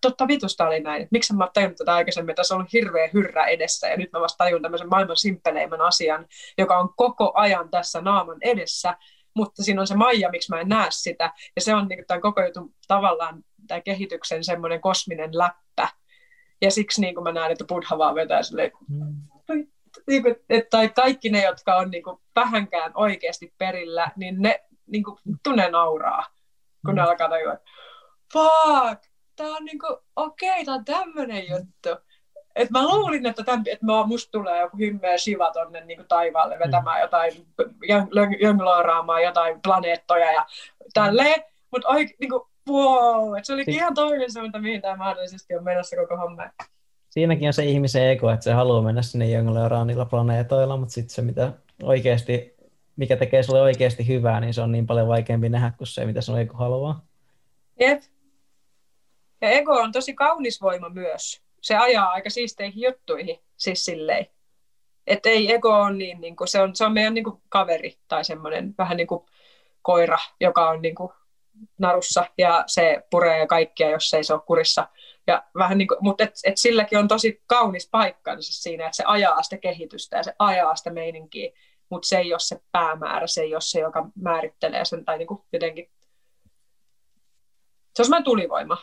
totta 0.00 0.28
vitusta 0.28 0.66
oli 0.66 0.80
näin. 0.80 1.08
Miksi 1.10 1.34
mä 1.34 1.44
oon 1.44 1.50
tajunnut 1.54 1.76
tätä 1.76 1.94
aikaisemmin, 1.94 2.34
tässä 2.34 2.54
on 2.54 2.58
ollut 2.58 2.72
hirveä 2.72 3.10
hyrrä 3.14 3.44
edessä 3.44 3.88
ja 3.88 3.96
nyt 3.96 4.12
mä 4.12 4.20
vasta 4.20 4.44
tajun 4.44 4.62
tämmöisen 4.62 4.88
maailman 4.88 5.16
simppeleimmän 5.16 5.80
asian, 5.80 6.26
joka 6.58 6.78
on 6.78 6.88
koko 6.96 7.32
ajan 7.34 7.70
tässä 7.70 8.00
naaman 8.00 8.38
edessä, 8.40 8.96
mutta 9.36 9.64
siinä 9.64 9.80
on 9.80 9.86
se 9.86 9.94
Maija, 9.94 10.30
miksi 10.30 10.50
mä 10.52 10.60
en 10.60 10.68
näe 10.68 10.88
sitä. 10.90 11.32
Ja 11.56 11.62
se 11.62 11.74
on 11.74 11.88
niin 11.88 12.04
tämän 12.06 12.20
koko 12.20 12.44
jutun 12.44 12.74
tavallaan 12.88 13.44
tämä 13.66 13.80
kehityksen 13.80 14.44
semmoinen 14.44 14.80
kosminen 14.80 15.38
läppä. 15.38 15.88
Ja 16.62 16.70
siksi 16.70 17.00
niin 17.00 17.14
kuin 17.14 17.24
mä 17.24 17.32
näen, 17.32 17.52
että 17.52 17.64
Buddha 17.68 17.98
vaan 17.98 18.14
vetää 18.14 18.42
silleen, 18.42 18.72
mm 18.88 19.30
niin 20.06 20.22
kuin, 20.22 20.36
että, 20.48 20.68
tai 20.70 20.88
kaikki 20.88 21.30
ne, 21.30 21.44
jotka 21.44 21.76
on 21.76 21.90
niin 21.90 22.02
kuin, 22.02 22.16
vähänkään 22.36 22.92
oikeasti 22.94 23.54
perillä, 23.58 24.10
niin 24.16 24.42
ne 24.42 24.64
niin 24.86 25.04
kuin, 25.04 25.18
tunne 25.42 25.70
nauraa, 25.70 26.26
kun 26.86 26.94
mm. 26.94 26.96
ne 26.96 27.02
alkaa 27.02 27.28
tajua, 27.28 27.56
fuck, 28.32 29.02
tämä 29.36 29.56
on 29.56 29.64
niin 29.64 29.78
kuin, 29.78 29.96
okei, 30.16 30.50
okay, 30.50 30.64
tämä 30.64 30.74
on 30.74 30.84
tämmöinen 30.84 31.48
juttu. 31.48 31.88
Et 32.56 32.70
mä 32.70 32.88
luulin, 32.88 33.26
että, 33.26 33.44
tämän, 33.44 33.62
että 33.66 33.86
mä, 33.86 34.06
musta 34.06 34.30
tulee 34.30 34.60
joku 34.60 34.76
hymmeä 34.76 35.18
shiva 35.18 35.50
tonne 35.52 35.84
niin 35.84 36.04
taivaalle 36.08 36.54
mm. 36.54 36.60
vetämään 36.60 36.98
mm. 36.98 37.02
jotain, 37.02 37.32
jöngloraamaan 38.40 39.22
jotain 39.22 39.60
planeettoja 39.62 40.32
ja 40.32 40.46
tälleen. 40.94 41.44
Mutta 41.70 41.94
niin 41.94 42.30
kuin, 42.30 42.42
wow, 42.68 43.36
että 43.36 43.46
se 43.46 43.52
oli 43.52 43.64
ihan 43.66 43.94
toinen 43.94 44.32
suunta, 44.32 44.58
mihin 44.58 44.82
tämä 44.82 44.96
mahdollisesti 44.96 45.54
on 45.54 45.64
menossa 45.64 45.96
koko 45.96 46.16
homma 46.16 46.42
siinäkin 47.10 47.46
on 47.46 47.52
se 47.52 47.64
ihmisen 47.64 48.10
ego, 48.10 48.30
että 48.30 48.44
se 48.44 48.52
haluaa 48.52 48.82
mennä 48.82 49.02
sinne 49.02 49.30
jonglööraan 49.30 49.86
niillä 49.86 50.06
planeetoilla, 50.06 50.76
mutta 50.76 50.92
sitten 50.92 51.14
se, 51.14 51.22
mitä 51.22 51.52
oikeasti, 51.82 52.54
mikä 52.96 53.16
tekee 53.16 53.42
sulle 53.42 53.60
oikeasti 53.60 54.08
hyvää, 54.08 54.40
niin 54.40 54.54
se 54.54 54.62
on 54.62 54.72
niin 54.72 54.86
paljon 54.86 55.08
vaikeampi 55.08 55.48
nähdä 55.48 55.72
kuin 55.78 55.88
se, 55.88 56.06
mitä 56.06 56.20
sun 56.20 56.40
ego 56.40 56.56
haluaa. 56.56 57.06
Jep. 57.80 58.02
Ja 59.40 59.50
ego 59.50 59.72
on 59.72 59.92
tosi 59.92 60.14
kaunis 60.14 60.62
voima 60.62 60.88
myös. 60.88 61.42
Se 61.60 61.76
ajaa 61.76 62.06
aika 62.06 62.30
siisteihin 62.30 62.82
juttuihin, 62.82 63.38
siis 63.56 63.84
silleen. 63.84 64.26
Että 65.06 65.28
ei 65.28 65.52
ego 65.52 65.72
on 65.72 65.98
niin, 65.98 66.20
niin 66.20 66.36
kuin, 66.36 66.48
se, 66.48 66.60
on, 66.60 66.76
se 66.76 66.84
on 66.84 66.92
meidän 66.92 67.14
niin 67.14 67.24
kuin 67.24 67.42
kaveri 67.48 67.98
tai 68.08 68.24
semmoinen 68.24 68.74
vähän 68.78 68.96
niin 68.96 69.06
kuin 69.06 69.26
koira, 69.82 70.18
joka 70.40 70.70
on 70.70 70.82
niin 70.82 70.94
kuin 70.94 71.12
narussa 71.78 72.24
ja 72.38 72.64
se 72.66 73.02
puree 73.10 73.46
kaikkia, 73.46 73.90
jos 73.90 74.14
ei 74.14 74.24
se 74.24 74.34
ole 74.34 74.42
kurissa. 74.46 74.88
Ja 75.26 75.44
vähän 75.54 75.78
niin 75.78 75.88
kuin, 75.88 75.98
mutta 76.00 76.24
et, 76.24 76.34
et 76.44 76.56
silläkin 76.56 76.98
on 76.98 77.08
tosi 77.08 77.42
kaunis 77.46 77.88
paikkansa 77.90 78.52
siinä, 78.52 78.86
että 78.86 78.96
se 78.96 79.04
ajaa 79.06 79.42
sitä 79.42 79.58
kehitystä 79.58 80.16
ja 80.16 80.22
se 80.22 80.34
ajaa 80.38 80.76
sitä 80.76 80.90
meininkiä, 80.90 81.52
mutta 81.90 82.08
se 82.08 82.18
ei 82.18 82.32
ole 82.32 82.40
se 82.40 82.60
päämäärä, 82.72 83.26
se 83.26 83.40
ei 83.40 83.54
ole 83.54 83.60
se, 83.60 83.80
joka 83.80 84.10
määrittelee 84.14 84.84
sen 84.84 85.04
tai 85.04 85.18
niin 85.18 85.28
kuin 85.28 85.42
jotenkin. 85.52 85.90
Se 87.96 88.02
on 88.02 88.04
semmoinen 88.04 88.24
tulivoima, 88.24 88.76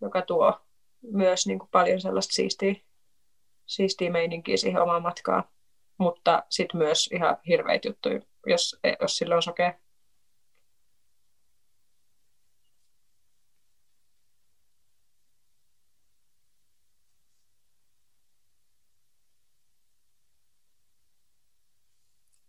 joka 0.00 0.22
tuo 0.22 0.60
myös 1.02 1.46
niin 1.46 1.58
kuin 1.58 1.70
paljon 1.70 2.00
sellaista 2.00 2.32
siistiä, 2.32 2.74
siistiä 3.66 4.10
meininkiä 4.10 4.56
siihen 4.56 4.82
omaan 4.82 5.02
matkaan, 5.02 5.44
mutta 5.98 6.42
sitten 6.48 6.78
myös 6.78 7.06
ihan 7.06 7.36
hirveitä 7.48 7.88
juttuja, 7.88 8.20
jos, 8.46 8.76
jos 9.00 9.16
sillä 9.16 9.36
on 9.36 9.42
sokea. 9.42 9.74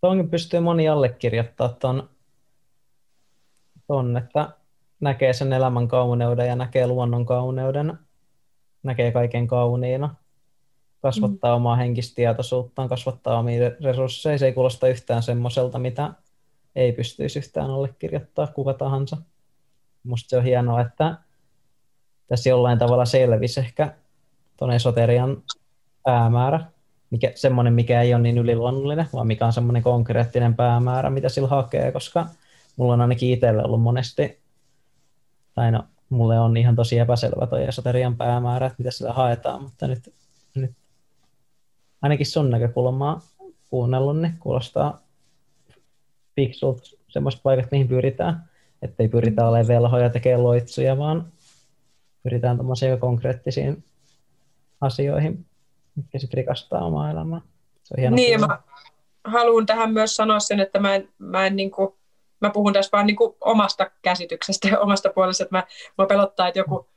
Tuonkin 0.02 0.30
pystyy 0.30 0.60
moni 0.60 0.90
allekirjoittaa 0.90 1.70
ton, 1.70 2.10
ton, 3.88 4.18
että 4.18 4.50
näkee 5.00 5.34
sen 5.34 5.54
elämän 5.54 5.88
kauneuden 5.88 6.48
ja 6.48 6.56
näkee 6.56 6.88
luonnon 6.88 7.26
kauneuden, 7.26 7.98
näkee 8.84 9.12
kaiken 9.12 9.48
kauniina, 9.48 10.16
kasvattaa 11.02 11.52
mm. 11.52 11.56
omaa 11.56 11.76
henkistä 11.76 12.16
tietoisuuttaan, 12.16 12.90
kasvattaa 12.90 13.40
omia 13.40 13.72
resursseja. 13.84 14.38
Se 14.38 14.46
ei 14.46 14.54
kuulosta 14.54 14.88
yhtään 14.88 15.24
semmoiselta, 15.24 15.80
mitä 15.80 16.14
ei 16.76 16.92
pystyisi 16.92 17.40
yhtään 17.40 17.70
allekirjoittaa 17.70 18.48
kuka 18.48 18.74
tahansa. 18.74 19.18
Musta 20.04 20.30
se 20.30 20.38
on 20.38 20.44
hienoa, 20.44 20.82
että 20.82 21.18
tässä 22.28 22.50
jollain 22.50 22.80
tavalla 22.80 23.06
selvisi 23.06 23.60
ehkä 23.60 23.94
tuon 24.58 24.72
esoterian 24.72 25.44
päämäärä, 26.04 26.60
mikä, 27.10 27.32
semmoinen, 27.36 27.74
mikä 27.74 28.02
ei 28.02 28.14
ole 28.14 28.22
niin 28.22 28.38
yliluonnollinen, 28.38 29.08
vaan 29.14 29.28
mikä 29.28 29.46
on 29.46 29.54
semmoinen 29.54 29.84
konkreettinen 29.84 30.56
päämäärä, 30.56 31.10
mitä 31.10 31.30
sillä 31.30 31.48
hakee, 31.48 31.92
koska 31.92 32.28
mulla 32.78 32.94
on 32.94 33.02
ainakin 33.02 33.34
itselle 33.34 33.64
ollut 33.64 33.82
monesti, 33.82 34.40
tai 35.56 35.72
no, 35.72 35.84
mulle 36.10 36.40
on 36.40 36.58
ihan 36.58 36.76
tosi 36.76 37.00
epäselvä 37.00 37.48
toi 37.48 37.64
esoterian 37.64 38.18
päämäärä, 38.18 38.66
että 38.66 38.76
mitä 38.78 38.92
sillä 38.92 39.14
haetaan, 39.14 39.64
mutta 39.64 39.88
nyt, 39.88 40.14
nyt 40.56 40.72
ainakin 42.02 42.26
sun 42.26 42.50
näkökulmaa 42.50 43.22
kuunnellut, 43.70 44.22
niin 44.22 44.34
kuulostaa 44.40 45.02
fiksulta 46.36 46.82
semmoista 47.08 47.42
paikat, 47.44 47.72
mihin 47.72 47.88
pyritään. 47.88 48.50
Että 48.82 49.04
ei 49.04 49.10
pyritä 49.10 49.48
olemaan 49.48 49.68
velhoja 49.68 50.10
tekemään 50.10 50.44
loitsuja, 50.44 50.98
vaan 50.98 51.32
pyritään 52.24 52.58
tämmöisiin 52.58 53.00
konkreettisiin 53.00 53.84
asioihin, 54.82 55.46
mitkä 56.00 56.20
sitten 56.20 56.38
rikastaa 56.38 56.86
omaa 56.86 57.12
elämää. 57.12 57.42
Se 57.84 57.94
on 57.94 58.02
hieno 58.02 58.16
niin, 58.16 58.40
mä 58.40 58.60
haluan 59.24 59.66
tähän 59.66 59.94
myös 59.94 60.16
sanoa 60.16 60.40
sen, 60.40 60.60
että 60.60 60.80
mä 60.80 60.96
en, 60.96 61.10
mä 61.18 61.46
en 61.46 61.56
niin 61.56 61.72
kuin, 61.72 61.94
mä 62.42 62.50
puhun 62.50 62.74
tässä 62.74 62.90
vaan 62.92 63.08
niin 63.08 63.16
kuin 63.16 63.36
omasta 63.42 63.92
käsityksestä 64.02 64.68
ja 64.68 64.80
omasta 64.80 65.10
puolesta, 65.16 65.44
että 65.44 65.58
mä, 65.58 65.64
mä 65.98 66.06
pelottaa, 66.06 66.48
että 66.48 66.60
joku 66.60 66.90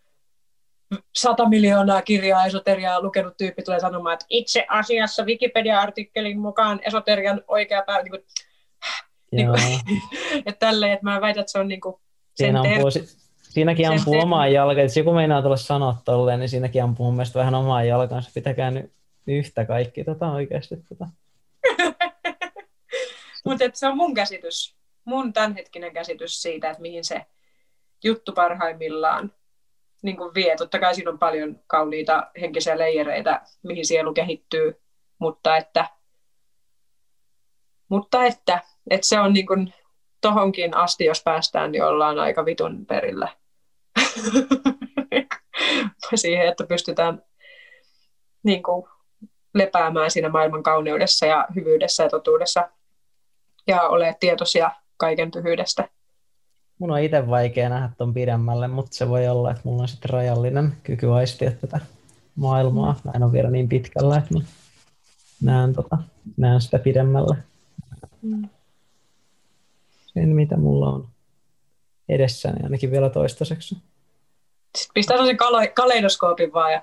sata 1.16 1.48
miljoonaa 1.48 2.02
kirjaa 2.02 2.46
esoteriaa 2.46 3.02
lukenut 3.02 3.36
tyyppi 3.36 3.62
tulee 3.62 3.80
sanomaan, 3.80 4.12
että 4.12 4.26
itse 4.28 4.66
asiassa 4.68 5.24
Wikipedia-artikkelin 5.24 6.40
mukaan 6.40 6.80
esoterian 6.82 7.42
oikea 7.48 7.82
pää, 7.82 8.02
niin 8.02 8.10
kuin, 8.10 8.24
niin 9.32 9.48
kuin, 9.48 9.60
että 10.46 10.66
tälleen, 10.66 10.92
että 10.92 11.04
mä 11.04 11.20
väitän, 11.20 11.40
että 11.40 11.52
se 11.52 11.58
on 11.58 11.68
niin 11.68 11.80
kuin 11.80 11.94
sen 12.34 12.46
Siinä 12.46 12.62
ter- 12.62 12.82
Siinäkin 13.52 13.88
ampuu 13.88 14.14
ter- 14.14 14.22
omaa 14.22 14.48
jalkaa. 14.48 14.82
Jos 14.82 14.96
joku 14.96 15.12
meinaa 15.12 15.42
tulla 15.42 15.56
sanoa 15.56 15.96
tolleen, 16.04 16.40
niin 16.40 16.48
siinäkin 16.48 16.82
ampuu 16.82 17.06
mun 17.06 17.14
mielestä 17.14 17.38
vähän 17.38 17.54
omaa 17.54 17.84
jalkansa. 17.84 18.30
Pitäkää 18.34 18.70
nyt 18.70 18.92
yhtä 19.26 19.64
kaikki 19.64 20.04
tota 20.04 20.30
oikeasti. 20.30 20.76
Tota. 20.88 21.06
Mutta 23.44 23.64
se 23.74 23.88
on 23.88 23.96
mun 23.96 24.14
käsitys, 24.14 24.76
mun 25.04 25.32
tämänhetkinen 25.32 25.92
käsitys 25.92 26.42
siitä, 26.42 26.70
että 26.70 26.82
mihin 26.82 27.04
se 27.04 27.26
juttu 28.04 28.32
parhaimmillaan 28.32 29.32
niin 30.02 30.16
kuin 30.16 30.34
vie. 30.34 30.56
Totta 30.56 30.78
kai 30.78 30.94
siinä 30.94 31.10
on 31.10 31.18
paljon 31.18 31.60
kauniita 31.66 32.30
henkisiä 32.40 32.78
leijereitä, 32.78 33.42
mihin 33.62 33.86
sielu 33.86 34.12
kehittyy, 34.12 34.80
mutta 35.18 35.56
että, 35.56 35.88
mutta 37.88 38.24
että, 38.24 38.60
että 38.90 39.06
se 39.06 39.20
on 39.20 39.32
niin 39.32 39.46
kuin 39.46 39.74
tohonkin 40.20 40.76
asti, 40.76 41.04
jos 41.04 41.22
päästään, 41.22 41.72
niin 41.72 41.84
ollaan 41.84 42.18
aika 42.18 42.44
vitun 42.44 42.86
perillä. 42.86 43.41
Siihen, 46.14 46.48
että 46.48 46.66
pystytään 46.66 47.22
niin 48.42 48.62
kuin 48.62 48.86
lepäämään 49.54 50.10
siinä 50.10 50.28
maailman 50.28 50.62
kauneudessa 50.62 51.26
ja 51.26 51.46
hyvyydessä 51.54 52.02
ja 52.02 52.08
totuudessa 52.08 52.68
ja 53.66 53.82
ole 53.82 54.16
tietoisia 54.20 54.70
kaiken 54.96 55.30
tyhyydestä. 55.30 55.88
Mun 56.78 56.90
on 56.90 57.00
itse 57.00 57.28
vaikea 57.28 57.68
nähdä 57.68 57.90
ton 57.98 58.14
pidemmälle, 58.14 58.68
mutta 58.68 58.96
se 58.96 59.08
voi 59.08 59.28
olla, 59.28 59.50
että 59.50 59.62
mulla 59.64 59.82
on 59.82 59.88
sitten 59.88 60.10
rajallinen 60.10 60.76
kyky 60.82 61.12
aistia 61.12 61.50
tätä 61.50 61.80
maailmaa. 62.36 63.00
Mä 63.04 63.12
en 63.14 63.22
ole 63.22 63.32
vielä 63.32 63.50
niin 63.50 63.68
pitkällä, 63.68 64.16
että 64.16 64.34
mä 64.34 64.40
näen, 65.42 65.72
tota, 65.72 65.98
näen 66.36 66.60
sitä 66.60 66.78
pidemmälle. 66.78 67.36
Mm. 68.22 68.48
Sen, 70.06 70.28
mitä 70.28 70.56
mulla 70.56 70.88
on 70.88 71.08
edessäni 72.08 72.62
ainakin 72.62 72.90
vielä 72.90 73.10
toistaiseksi. 73.10 73.76
Sitten 74.78 74.94
pistää 74.94 75.26
sen 75.26 75.36
kaleidoskoopin 75.74 76.52
vaan 76.52 76.72
ja 76.72 76.82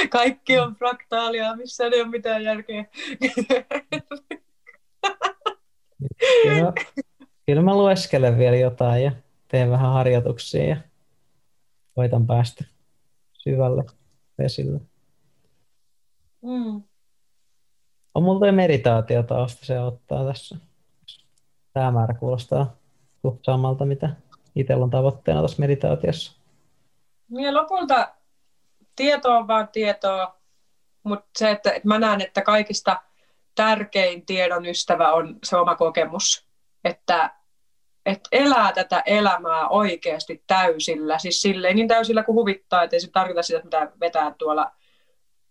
kaikki 0.10 0.58
on 0.58 0.74
fraktaalia, 0.74 1.56
missä 1.56 1.84
ei 1.84 2.00
ole 2.00 2.10
mitään 2.10 2.44
järkeä. 2.44 2.84
kyllä, 6.42 6.72
kyllä 7.46 7.62
mä 7.62 7.76
lueskelen 7.76 8.38
vielä 8.38 8.56
jotain 8.56 9.04
ja 9.04 9.12
teen 9.48 9.70
vähän 9.70 9.92
harjoituksia 9.92 10.64
ja 10.64 10.76
koitan 11.94 12.26
päästä 12.26 12.64
syvälle 13.32 13.84
vesille. 14.38 14.80
Mm. 16.42 16.82
On 18.14 18.22
mulla 18.22 18.40
toi 18.40 18.52
meditaatio 18.52 19.22
tausta, 19.22 19.66
se 19.66 19.80
ottaa 19.80 20.24
tässä. 20.24 20.56
Tämä 21.72 21.90
määrä 21.90 22.14
kuulostaa 22.14 22.76
samalta, 23.42 23.84
mitä 23.84 24.08
itsellä 24.54 24.84
on 24.84 24.90
tavoitteena 24.90 25.42
tässä 25.42 25.60
meditaatiossa. 25.60 26.40
Ja 27.30 27.54
lopulta 27.54 28.08
tieto 28.96 29.36
on 29.36 29.48
vaan 29.48 29.68
tietoa, 29.68 30.36
mutta 31.02 31.26
se, 31.38 31.50
että, 31.50 31.72
että 31.72 31.88
mä 31.88 31.98
näen, 31.98 32.20
että 32.20 32.42
kaikista 32.42 33.00
tärkein 33.54 34.26
tiedon 34.26 34.66
ystävä 34.66 35.12
on 35.12 35.38
se 35.44 35.56
oma 35.56 35.74
kokemus, 35.74 36.46
että, 36.84 37.30
että 38.06 38.28
elää 38.32 38.72
tätä 38.72 39.02
elämää 39.06 39.68
oikeasti 39.68 40.44
täysillä, 40.46 41.18
siis 41.18 41.42
silleen 41.42 41.76
niin 41.76 41.88
täysillä 41.88 42.22
kuin 42.22 42.36
huvittaa, 42.36 42.82
että 42.82 42.96
ei 42.96 43.00
se 43.00 43.10
tarkoita 43.10 43.42
sitä, 43.42 43.60
mitä 43.64 43.92
vetää 44.00 44.34
tuolla 44.38 44.72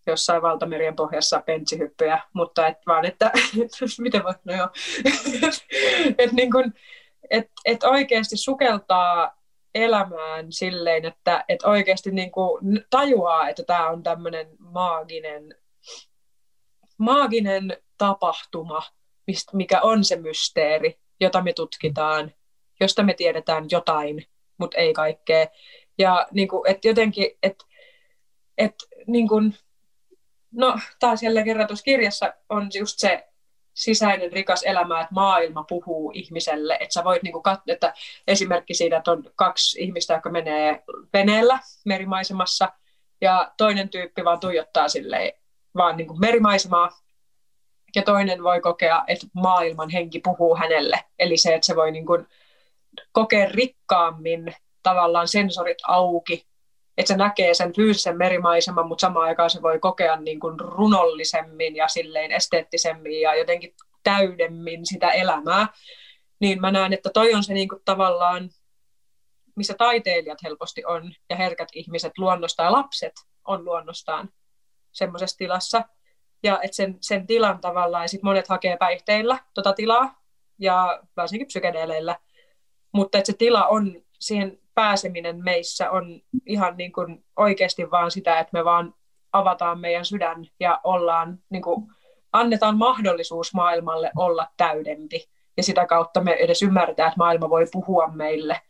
jossain 0.07 0.41
valtamerien 0.41 0.95
pohjassa 0.95 1.41
pentsihyppyjä, 1.45 2.21
mutta 2.33 2.67
et 2.67 2.77
vaan, 2.87 3.05
että 3.05 3.31
miten 3.99 4.23
voi, 4.23 4.33
no 4.43 4.53
joo, 4.53 4.69
että 6.17 6.35
niin 6.35 6.51
kun, 6.51 6.73
et, 7.29 7.51
et 7.65 7.83
oikeasti 7.83 8.37
sukeltaa 8.37 9.41
elämään 9.75 10.51
silleen, 10.51 11.05
että 11.05 11.45
et 11.49 11.63
oikeasti 11.63 12.11
niin 12.11 12.31
kuin 12.31 12.85
tajuaa, 12.89 13.49
että 13.49 13.63
tämä 13.63 13.89
on 13.89 14.03
tämmöinen 14.03 14.47
maaginen, 14.59 15.55
maaginen 16.97 17.77
tapahtuma, 17.97 18.81
mistä, 19.27 19.57
mikä 19.57 19.81
on 19.81 20.03
se 20.03 20.15
mysteeri, 20.15 20.99
jota 21.19 21.41
me 21.41 21.53
tutkitaan, 21.53 22.31
josta 22.79 23.03
me 23.03 23.13
tiedetään 23.13 23.65
jotain, 23.71 24.25
mutta 24.57 24.77
ei 24.77 24.93
kaikkea. 24.93 25.47
Ja 25.97 26.27
niin 26.31 26.47
kuin, 26.47 26.71
että 26.71 26.87
jotenkin, 26.87 27.31
että 27.43 27.65
et, 28.57 28.75
niin 29.07 29.27
kuin, 29.27 29.55
no 30.51 30.79
taas 30.99 31.23
jälleen 31.23 31.45
kerran 31.45 31.67
tuossa 31.67 31.83
kirjassa 31.83 32.33
on 32.49 32.69
just 32.73 32.99
se 32.99 33.27
sisäinen 33.75 34.31
rikas 34.31 34.63
elämä, 34.63 35.01
että 35.01 35.13
maailma 35.13 35.63
puhuu 35.63 36.11
ihmiselle. 36.15 36.77
Että 36.79 36.93
sä 36.93 37.03
voit 37.03 37.23
niinku 37.23 37.43
kat- 37.49 37.73
että 37.73 37.93
esimerkki 38.27 38.73
siitä, 38.73 38.97
että 38.97 39.11
on 39.11 39.23
kaksi 39.35 39.83
ihmistä, 39.83 40.13
jotka 40.13 40.29
menee 40.29 40.83
veneellä 41.13 41.59
merimaisemassa, 41.85 42.71
ja 43.21 43.53
toinen 43.57 43.89
tyyppi 43.89 44.25
vaan 44.25 44.39
tuijottaa 44.39 44.89
silleen, 44.89 45.33
vaan 45.75 45.97
niinku 45.97 46.13
merimaisemaa, 46.17 46.89
ja 47.95 48.03
toinen 48.03 48.43
voi 48.43 48.61
kokea, 48.61 49.03
että 49.07 49.27
maailman 49.33 49.89
henki 49.89 50.19
puhuu 50.19 50.55
hänelle. 50.55 51.03
Eli 51.19 51.37
se, 51.37 51.55
että 51.55 51.65
se 51.65 51.75
voi 51.75 51.91
niinku 51.91 52.17
kokea 53.11 53.47
rikkaammin 53.51 54.55
tavallaan 54.83 55.27
sensorit 55.27 55.77
auki 55.87 56.47
että 56.97 57.07
se 57.07 57.17
näkee 57.17 57.53
sen 57.53 57.73
fyysisen 57.73 58.17
merimaiseman, 58.17 58.87
mutta 58.87 59.01
samaan 59.01 59.25
aikaan 59.27 59.49
se 59.49 59.61
voi 59.61 59.79
kokea 59.79 60.15
niin 60.15 60.39
kuin 60.39 60.59
runollisemmin 60.59 61.75
ja 61.75 61.87
silleen 61.87 62.31
esteettisemmin 62.31 63.21
ja 63.21 63.35
jotenkin 63.35 63.75
täydemmin 64.03 64.85
sitä 64.85 65.11
elämää, 65.11 65.67
niin 66.39 66.61
mä 66.61 66.71
näen, 66.71 66.93
että 66.93 67.09
toi 67.13 67.33
on 67.33 67.43
se 67.43 67.53
niin 67.53 67.69
kuin 67.69 67.81
tavallaan, 67.85 68.49
missä 69.55 69.73
taiteilijat 69.77 70.43
helposti 70.43 70.85
on 70.85 71.13
ja 71.29 71.35
herkät 71.35 71.69
ihmiset 71.73 72.17
luonnosta 72.17 72.63
ja 72.63 72.71
lapset 72.71 73.13
on 73.45 73.65
luonnostaan 73.65 74.29
semmoisessa 74.91 75.37
tilassa. 75.37 75.83
Ja 76.43 76.59
että 76.63 76.75
sen, 76.75 76.97
sen 77.01 77.27
tilan 77.27 77.61
tavallaan, 77.61 78.09
sit 78.09 78.23
monet 78.23 78.47
hakee 78.47 78.77
päihteillä 78.77 79.39
tota 79.53 79.73
tilaa 79.73 80.21
ja 80.59 81.03
varsinkin 81.17 81.47
psykedeleillä, 81.47 82.15
mutta 82.91 83.17
että 83.17 83.31
se 83.31 83.37
tila 83.37 83.65
on 83.67 84.01
siihen 84.19 84.59
pääseminen 84.75 85.43
meissä 85.43 85.91
on 85.91 86.21
ihan 86.45 86.77
niin 86.77 86.91
kuin 86.91 87.25
oikeasti 87.35 87.91
vaan 87.91 88.11
sitä, 88.11 88.39
että 88.39 88.49
me 88.53 88.65
vaan 88.65 88.93
avataan 89.33 89.79
meidän 89.79 90.05
sydän 90.05 90.47
ja 90.59 90.81
ollaan, 90.83 91.39
niin 91.49 91.61
kuin, 91.61 91.87
annetaan 92.33 92.77
mahdollisuus 92.77 93.53
maailmalle 93.53 94.11
olla 94.15 94.47
täydempi. 94.57 95.29
Ja 95.57 95.63
sitä 95.63 95.85
kautta 95.85 96.21
me 96.21 96.31
edes 96.31 96.61
ymmärretään, 96.61 97.07
että 97.07 97.17
maailma 97.17 97.49
voi 97.49 97.65
puhua 97.71 98.07
meille. 98.07 98.61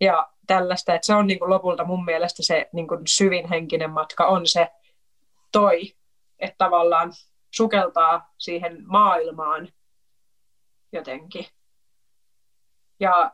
Ja 0.00 0.28
tällaista, 0.46 0.94
että 0.94 1.06
se 1.06 1.14
on 1.14 1.26
niin 1.26 1.38
kuin 1.38 1.50
lopulta 1.50 1.84
mun 1.84 2.04
mielestä 2.04 2.42
se 2.42 2.68
niin 2.72 2.88
kuin 2.88 3.00
syvin 3.06 3.48
henkinen 3.48 3.90
matka 3.90 4.26
on 4.26 4.46
se 4.46 4.70
toi, 5.52 5.94
että 6.38 6.54
tavallaan 6.58 7.12
sukeltaa 7.50 8.32
siihen 8.38 8.82
maailmaan 8.86 9.68
jotenkin. 10.92 11.46
Ja 13.00 13.32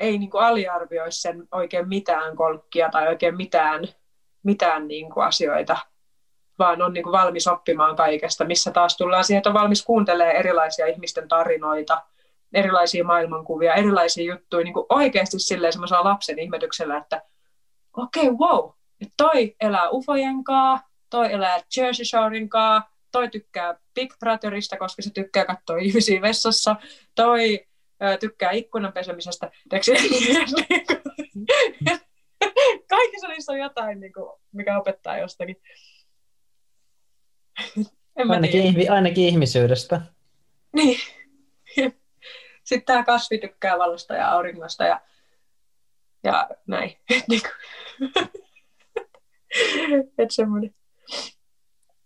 ei 0.00 0.18
niin 0.18 0.30
kuin 0.30 0.44
aliarvioi 0.44 1.12
sen 1.12 1.48
oikein 1.52 1.88
mitään 1.88 2.36
kolkkia 2.36 2.88
tai 2.90 3.08
oikein 3.08 3.36
mitään, 3.36 3.88
mitään 4.42 4.88
niin 4.88 5.10
kuin 5.10 5.26
asioita, 5.26 5.76
vaan 6.58 6.82
on 6.82 6.92
niin 6.92 7.04
kuin 7.04 7.12
valmis 7.12 7.46
oppimaan 7.46 7.96
kaikesta, 7.96 8.44
missä 8.44 8.70
taas 8.70 8.96
tullaan 8.96 9.24
siihen, 9.24 9.38
että 9.38 9.50
on 9.50 9.54
valmis 9.54 9.84
kuuntelemaan 9.84 10.36
erilaisia 10.36 10.86
ihmisten 10.86 11.28
tarinoita, 11.28 12.02
erilaisia 12.52 13.04
maailmankuvia, 13.04 13.74
erilaisia 13.74 14.34
juttuja, 14.34 14.64
niin 14.64 14.74
kuin 14.74 14.86
oikeasti 14.88 15.38
silleen 15.38 15.72
semmoisella 15.72 16.04
lapsen 16.04 16.38
ihmetyksellä, 16.38 16.96
että 16.96 17.22
okei, 17.96 18.28
okay, 18.28 18.48
wow, 18.48 18.70
että 19.00 19.14
toi 19.16 19.56
elää 19.60 19.90
ufojen 19.90 20.44
kaa, 20.44 20.80
toi 21.10 21.32
elää 21.32 21.58
Jersey 21.76 22.04
Shorein 22.04 22.48
kaa, 22.48 22.90
toi 23.12 23.28
tykkää 23.28 23.74
Big 23.94 24.14
Brotherista, 24.18 24.76
koska 24.76 25.02
se 25.02 25.10
tykkää 25.10 25.44
katsoa 25.44 25.76
ihmisiä 25.78 26.22
vessassa, 26.22 26.76
toi 27.14 27.66
tykkää 28.20 28.50
ikkunan 28.50 28.92
pesemisestä. 28.92 29.50
Kaikissa 32.88 33.28
niissä 33.28 33.52
on 33.52 33.58
jotain, 33.58 34.00
niin 34.00 34.12
kuin, 34.12 34.40
mikä 34.52 34.78
opettaa 34.78 35.18
jostakin. 35.18 35.56
en 38.16 38.30
ainakin, 38.30 38.62
ihmi, 38.62 38.88
ainakin 38.88 39.24
ihmisyydestä. 39.24 40.00
Niin. 40.72 41.00
Sitten 42.64 42.86
tämä 42.86 43.04
kasvi 43.04 43.38
tykkää 43.38 43.78
valosta 43.78 44.14
ja 44.14 44.30
auringosta 44.30 44.84
ja, 44.84 45.00
ja 46.24 46.48
näin. 46.66 46.96
Niin 47.28 47.42
Et 50.18 50.30
semmoinen. 50.30 50.74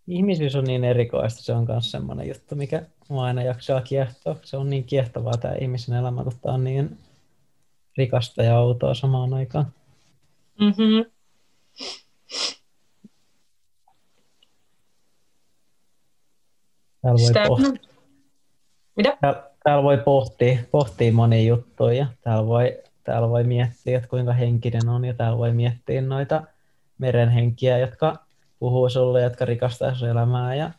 Ihmisyys 0.06 0.56
on 0.56 0.64
niin 0.64 0.84
erikoista, 0.84 1.42
se 1.42 1.52
on 1.52 1.66
myös 1.68 1.90
semmoinen 1.90 2.28
juttu, 2.28 2.54
mikä 2.54 2.82
mua 3.08 3.24
aina 3.24 3.42
jaksaa 3.42 3.80
kiehtoa. 3.80 4.36
Se 4.42 4.56
on 4.56 4.70
niin 4.70 4.84
kiehtovaa 4.84 5.36
tämä 5.36 5.54
ihmisen 5.54 5.94
elämä, 5.96 6.24
mutta 6.24 6.52
on 6.52 6.64
niin 6.64 6.98
rikasta 7.96 8.42
ja 8.42 8.58
outoa 8.58 8.94
samaan 8.94 9.34
aikaan. 9.34 9.66
Mm-hmm. 10.60 11.04
Täällä 17.02 17.18
voi, 17.18 17.26
Sitä... 17.26 17.44
pohtia. 17.48 17.90
Mitä? 18.96 19.16
Täällä, 19.20 19.50
täällä 19.64 19.82
voi 19.82 19.98
pohtia, 19.98 20.58
pohtia 20.70 21.12
monia 21.12 21.42
juttuja. 21.42 22.06
Täällä 22.20 22.46
voi, 22.46 22.78
täällä 23.04 23.28
voi 23.28 23.44
miettiä, 23.44 23.96
että 23.96 24.08
kuinka 24.08 24.32
henkinen 24.32 24.88
on, 24.88 25.04
ja 25.04 25.14
täällä 25.14 25.38
voi 25.38 25.52
miettiä 25.52 26.00
noita 26.00 26.42
merenhenkiä, 26.98 27.78
jotka 27.78 28.23
puhuu 28.64 28.88
sulle, 28.88 29.22
jotka 29.22 29.44
rikastaa 29.44 29.94
sun 29.94 30.08
elämää, 30.08 30.54
ja 30.54 30.70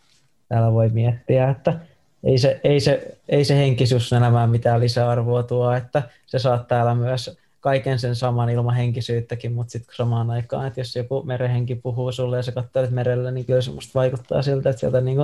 täällä 0.50 0.74
voi 0.74 0.90
miettiä, 0.90 1.50
että 1.50 1.80
ei 2.24 2.38
se, 2.38 2.60
ei 2.64 2.80
se, 2.80 3.18
ei 3.30 3.46
se 3.46 3.56
henkisyys 3.56 4.14
elämään 4.14 4.50
mitään 4.50 4.80
lisäarvoa 4.80 5.44
tuo, 5.44 5.72
että 5.72 6.04
se 6.26 6.40
saat 6.40 6.68
täällä 6.68 6.96
myös 6.96 7.38
kaiken 7.60 8.00
sen 8.00 8.16
saman 8.16 8.50
ilman 8.50 8.76
henkisyyttäkin, 8.76 9.54
mutta 9.54 9.72
sitten 9.72 9.96
samaan 9.96 10.32
aikaan, 10.32 10.68
että 10.68 10.80
jos 10.80 10.96
joku 10.96 11.24
merenhenki 11.24 11.76
puhuu 11.76 12.12
sulle 12.12 12.38
ja 12.38 12.44
sä 12.44 12.52
katselet 12.52 12.92
merellä, 12.92 13.32
niin 13.32 13.46
kyllä 13.46 13.62
se 13.62 13.72
musta 13.72 14.00
vaikuttaa 14.00 14.42
siltä, 14.42 14.70
että 14.70 14.80
sieltä 14.80 15.02
niin 15.02 15.18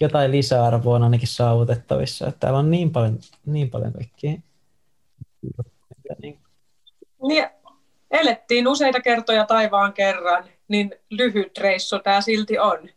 jotain 0.00 0.30
lisäarvoa 0.30 0.96
on 0.96 1.02
ainakin 1.02 1.28
saavutettavissa. 1.28 2.26
Että 2.26 2.40
täällä 2.40 2.58
on 2.58 2.70
niin 2.70 2.90
paljon, 2.90 3.18
niin 3.46 3.70
paljon 3.70 3.92
kaikkia. 3.92 4.32
Niin, 7.28 7.46
elettiin 8.10 8.68
useita 8.68 9.00
kertoja 9.00 9.44
taivaan 9.44 9.92
kerran, 9.92 10.44
niin 10.68 10.94
lyhyt 11.10 11.58
reissu 11.58 11.98
tämä 11.98 12.20
silti 12.20 12.58
on. 12.58 12.88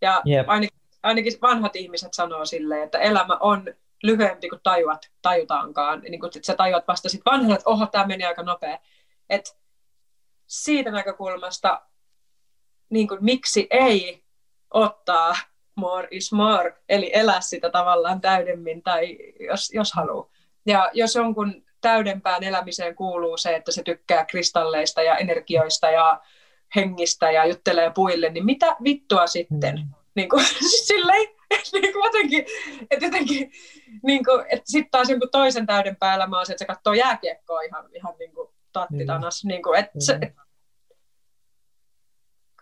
Ja 0.00 0.22
yep. 0.28 0.48
ainakin, 0.48 0.78
ainakin 1.02 1.32
vanhat 1.42 1.76
ihmiset 1.76 2.14
sanoo 2.14 2.44
silleen, 2.44 2.82
että 2.82 2.98
elämä 2.98 3.36
on 3.40 3.74
lyhyempi 4.02 4.48
kuin 4.48 4.60
tajuat, 4.62 5.10
tajutaankaan. 5.22 6.00
Niin 6.00 6.20
kuin, 6.20 6.32
sä 6.42 6.54
tajuat 6.54 6.88
vasta 6.88 7.08
sitten 7.08 7.32
vanhana, 7.32 7.54
että 7.54 7.70
oho, 7.70 7.86
tämä 7.86 8.06
meni 8.06 8.24
aika 8.24 8.42
nopea. 8.42 8.78
Et 9.30 9.58
siitä 10.46 10.90
näkökulmasta, 10.90 11.82
niin 12.90 13.08
kuin, 13.08 13.24
miksi 13.24 13.66
ei 13.70 14.24
ottaa 14.70 15.34
more 15.74 16.08
is 16.10 16.32
more, 16.32 16.74
eli 16.88 17.10
elää 17.14 17.40
sitä 17.40 17.70
tavallaan 17.70 18.20
täydemmin, 18.20 18.82
tai 18.82 19.18
jos, 19.40 19.70
jos 19.72 19.92
haluaa. 19.92 20.28
Ja 20.66 20.90
jos 20.92 21.14
jonkun 21.14 21.64
täydempään 21.80 22.44
elämiseen 22.44 22.94
kuuluu 22.94 23.36
se, 23.36 23.56
että 23.56 23.72
se 23.72 23.82
tykkää 23.82 24.24
kristalleista 24.24 25.02
ja 25.02 25.16
energioista 25.16 25.90
ja 25.90 26.20
hengistä 26.76 27.30
ja 27.30 27.46
juttelee 27.46 27.90
puille, 27.94 28.30
niin 28.30 28.44
mitä 28.44 28.76
vittua 28.84 29.26
sitten? 29.26 29.74
Mm. 29.74 29.94
Niin 30.14 30.28
kuin, 30.28 30.44
silleen, 30.86 31.28
niin 31.72 31.92
kuin 31.92 32.04
jotenkin, 32.04 32.46
että 32.90 33.06
jotenkin, 33.06 33.52
niin 34.02 34.24
kuin, 34.24 34.40
että 34.40 34.64
sitten 34.64 34.90
taas 34.90 35.10
jonkun 35.10 35.28
toisen 35.32 35.66
täydempää 35.66 36.14
elämä 36.14 36.38
on 36.38 36.46
se, 36.46 36.52
että 36.52 36.58
se 36.58 36.66
katsoo 36.66 36.92
jääkiekkoa 36.92 37.62
ihan, 37.62 37.88
ihan 37.92 38.14
niin 38.18 38.34
kuin 38.34 38.48
tattitanas. 38.72 39.44
Mm. 39.44 39.48
Niin 39.48 39.62
kuin, 39.62 39.78
että 39.78 39.98
mm. 39.98 40.00
se, 40.00 40.18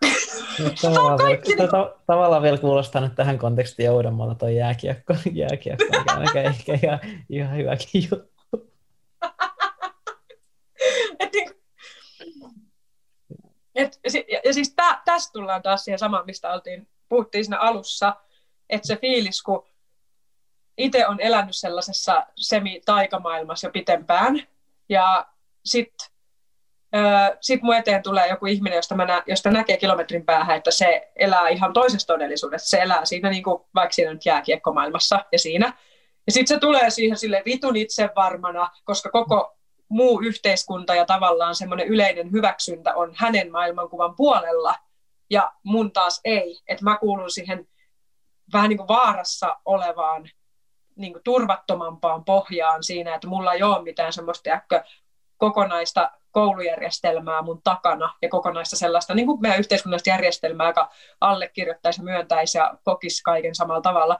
tavallaan, 0.81 1.19
vielä, 1.19 1.67
ta- 1.71 1.95
tavallaan 2.07 2.41
vielä 2.41 2.57
kuulostaa 2.57 3.01
nyt 3.01 3.15
tähän 3.15 3.39
kontekstiin 3.39 3.91
uudemmalla 3.91 4.35
tuo 4.35 4.49
jääkiekko, 4.49 5.13
jääkiekko 5.33 5.85
on 6.17 6.37
ehkä 6.37 6.79
ihan, 6.83 6.99
ihan 7.29 7.57
hyväkin 7.57 8.03
juttu. 8.11 8.71
et, 11.19 11.33
niin, 11.33 11.49
et, 13.75 13.99
ja, 14.27 14.39
ja 14.45 14.53
siis 14.53 14.73
tä, 14.75 15.01
tästä 15.05 15.33
tullaan 15.33 15.61
taas 15.61 15.83
siihen 15.83 15.99
samaan, 15.99 16.25
mistä 16.25 16.53
oltiin, 16.53 16.87
puhuttiin 17.09 17.45
siinä 17.45 17.59
alussa, 17.59 18.15
että 18.69 18.87
se 18.87 18.95
fiilis, 18.95 19.41
kun 19.41 19.67
itse 20.77 21.07
on 21.07 21.19
elänyt 21.19 21.55
sellaisessa 21.55 22.27
semi-taikamaailmassa 22.35 23.67
jo 23.67 23.71
pitempään, 23.71 24.47
ja 24.89 25.27
sitten 25.65 26.13
sitten 27.41 27.65
mun 27.65 27.75
eteen 27.75 28.03
tulee 28.03 28.27
joku 28.27 28.45
ihminen, 28.45 28.75
josta, 28.75 28.95
mä 28.95 29.05
nä, 29.05 29.23
josta 29.27 29.51
näkee 29.51 29.77
kilometrin 29.77 30.25
päähän, 30.25 30.57
että 30.57 30.71
se 30.71 31.11
elää 31.15 31.49
ihan 31.49 31.73
toisessa 31.73 32.07
todellisuudessa. 32.07 32.69
Se 32.69 32.81
elää 32.81 33.05
siinä 33.05 33.29
niin 33.29 33.43
kuin, 33.43 33.63
vaikka 33.75 33.93
siinä 33.93 34.13
nyt 34.13 34.25
jääkiekkomaailmassa 34.25 35.25
ja 35.31 35.39
siinä. 35.39 35.73
Ja 36.27 36.31
sitten 36.31 36.55
se 36.55 36.59
tulee 36.59 36.89
siihen 36.89 37.17
sille 37.17 37.41
vitun 37.45 37.75
itsevarmana, 37.75 38.69
koska 38.83 39.09
koko 39.09 39.57
muu 39.93 40.21
yhteiskunta 40.21 40.95
ja 40.95 41.05
tavallaan 41.05 41.55
semmoinen 41.55 41.87
yleinen 41.87 42.31
hyväksyntä 42.31 42.95
on 42.95 43.13
hänen 43.15 43.51
maailmankuvan 43.51 44.15
puolella 44.15 44.75
ja 45.29 45.51
mun 45.63 45.91
taas 45.91 46.21
ei. 46.23 46.61
Että 46.67 46.83
mä 46.83 46.97
kuulun 46.97 47.31
siihen 47.31 47.67
vähän 48.53 48.69
niin 48.69 48.77
kuin 48.77 48.87
vaarassa 48.87 49.57
olevaan 49.65 50.29
niin 50.95 51.13
kuin 51.13 51.23
turvattomampaan 51.23 52.25
pohjaan 52.25 52.83
siinä, 52.83 53.15
että 53.15 53.27
mulla 53.27 53.53
ei 53.53 53.63
ole 53.63 53.83
mitään 53.83 54.13
semmoista 54.13 54.49
jäkkö, 54.49 54.83
kokonaista 55.37 56.11
koulujärjestelmää 56.31 57.41
mun 57.41 57.61
takana 57.63 58.13
ja 58.21 58.29
kokonaista 58.29 58.75
sellaista 58.75 59.13
niin 59.13 59.25
kuin 59.25 59.41
meidän 59.41 59.59
yhteiskunnallista 59.59 60.09
järjestelmää, 60.09 60.67
joka 60.67 60.89
allekirjoittaisi 61.21 62.01
ja 62.01 62.03
myöntäisi 62.03 62.57
ja 62.57 62.77
kokisi 62.83 63.23
kaiken 63.23 63.55
samalla 63.55 63.81
tavalla, 63.81 64.19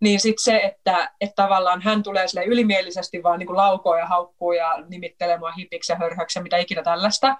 niin 0.00 0.20
sitten 0.20 0.44
se, 0.44 0.56
että, 0.56 1.10
että 1.20 1.42
tavallaan 1.42 1.82
hän 1.82 2.02
tulee 2.02 2.28
sille 2.28 2.44
ylimielisesti 2.44 3.22
vaan 3.22 3.38
niin 3.38 3.56
laukoo 3.56 3.96
ja 3.96 4.06
haukkuu 4.06 4.52
ja 4.52 4.84
nimittelee 4.88 5.38
mua 5.38 5.52
hipiksi 5.52 5.92
ja 5.92 5.96
hörhöksi 5.96 6.38
ja 6.38 6.42
mitä 6.42 6.56
ikinä 6.56 6.82
tällaista, 6.82 7.36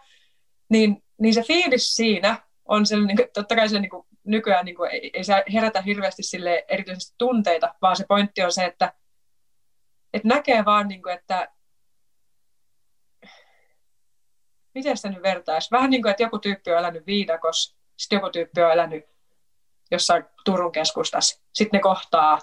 niin, 0.69 1.03
niin 1.21 1.35
se 1.35 1.43
fiilis 1.43 1.95
siinä 1.95 2.37
on 2.65 2.87
se, 2.87 2.97
niin 2.97 3.17
kuin, 3.17 3.29
totta 3.35 3.57
kai 3.57 3.69
se 3.69 3.81
niin 3.81 3.91
kuin, 3.91 4.07
nykyään 4.25 4.65
niin 4.65 4.77
kuin, 4.77 4.91
ei, 4.91 5.11
ei 5.15 5.25
se 5.25 5.45
herätä 5.53 5.83
hirveästi 5.83 6.23
sille 6.23 6.65
erityisesti 6.69 7.15
tunteita, 7.19 7.75
vaan 7.83 7.97
se 7.97 8.05
pointti 8.09 8.43
on 8.43 8.53
se, 8.53 8.65
että, 8.65 8.93
että 10.13 10.29
näkee 10.29 10.65
vaan, 10.65 10.89
niin 10.89 11.03
kuin, 11.03 11.15
että 11.15 11.49
miten 14.75 14.97
sitä 14.97 15.09
nyt 15.09 15.23
vertaisi? 15.23 15.71
Vähän 15.71 15.91
niin 15.91 16.03
kuin, 16.03 16.11
että 16.11 16.23
joku 16.23 16.39
tyyppi 16.39 16.71
on 16.73 16.79
elänyt 16.79 17.07
viidakossa, 17.07 17.79
sitten 17.97 18.17
joku 18.17 18.31
tyyppi 18.31 18.63
on 18.63 18.73
elänyt 18.73 19.05
jossain 19.91 20.25
Turun 20.45 20.73
keskustassa. 20.73 21.43
Sitten 21.59 21.79
ne 21.79 21.83
kohtaa 21.83 22.39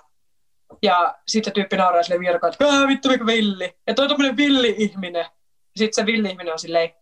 ja 0.81 1.15
sitten 1.27 1.53
tyyppi 1.53 1.77
nauraa 1.77 2.03
sille 2.03 2.19
virkoon, 2.19 2.53
että 2.53 2.87
vittu 2.87 3.09
mikä 3.09 3.25
villi. 3.25 3.77
Ja 3.87 3.93
toi 3.93 4.05
on 4.05 4.37
villi-ihminen. 4.37 5.25
Sitten 5.75 5.93
se 5.93 6.05
villi-ihminen 6.05 6.53
on 6.53 6.59
silleen, 6.59 6.93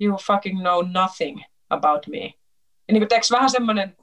you 0.00 0.18
fucking 0.26 0.60
know 0.60 0.86
nothing 0.92 1.42
about 1.70 2.06
me. 2.06 2.24
Ja 2.88 2.92
niin 2.92 3.08
kuin, 3.08 3.20
vähän 3.30 3.50
semmoinen, 3.50 3.96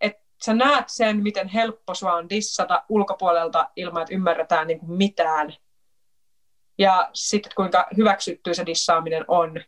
että 0.00 0.22
sä 0.44 0.54
näet 0.54 0.84
sen, 0.88 1.22
miten 1.22 1.48
helppo 1.48 1.94
sua 1.94 2.14
on 2.14 2.28
dissata 2.28 2.84
ulkopuolelta 2.88 3.70
ilman, 3.76 4.02
että 4.02 4.14
ymmärretään 4.14 4.66
niin 4.66 4.78
kuin 4.78 4.92
mitään. 4.92 5.54
Ja 6.78 7.10
sitten 7.12 7.52
kuinka 7.56 7.86
hyväksyttyä 7.96 8.54
se 8.54 8.66
dissaaminen 8.66 9.24
on. 9.28 9.60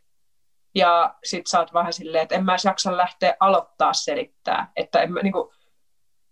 Ja 0.75 1.15
sit 1.23 1.47
sä 1.47 1.59
oot 1.59 1.73
vähän 1.73 1.93
silleen, 1.93 2.23
että 2.23 2.35
en 2.35 2.45
mä 2.45 2.55
jaksa 2.65 2.97
lähteä 2.97 3.35
aloittaa 3.39 3.93
selittää. 3.93 4.71
Että 4.75 5.01
en 5.01 5.13
mä, 5.13 5.21
niin 5.21 5.33
kuin, 5.33 5.49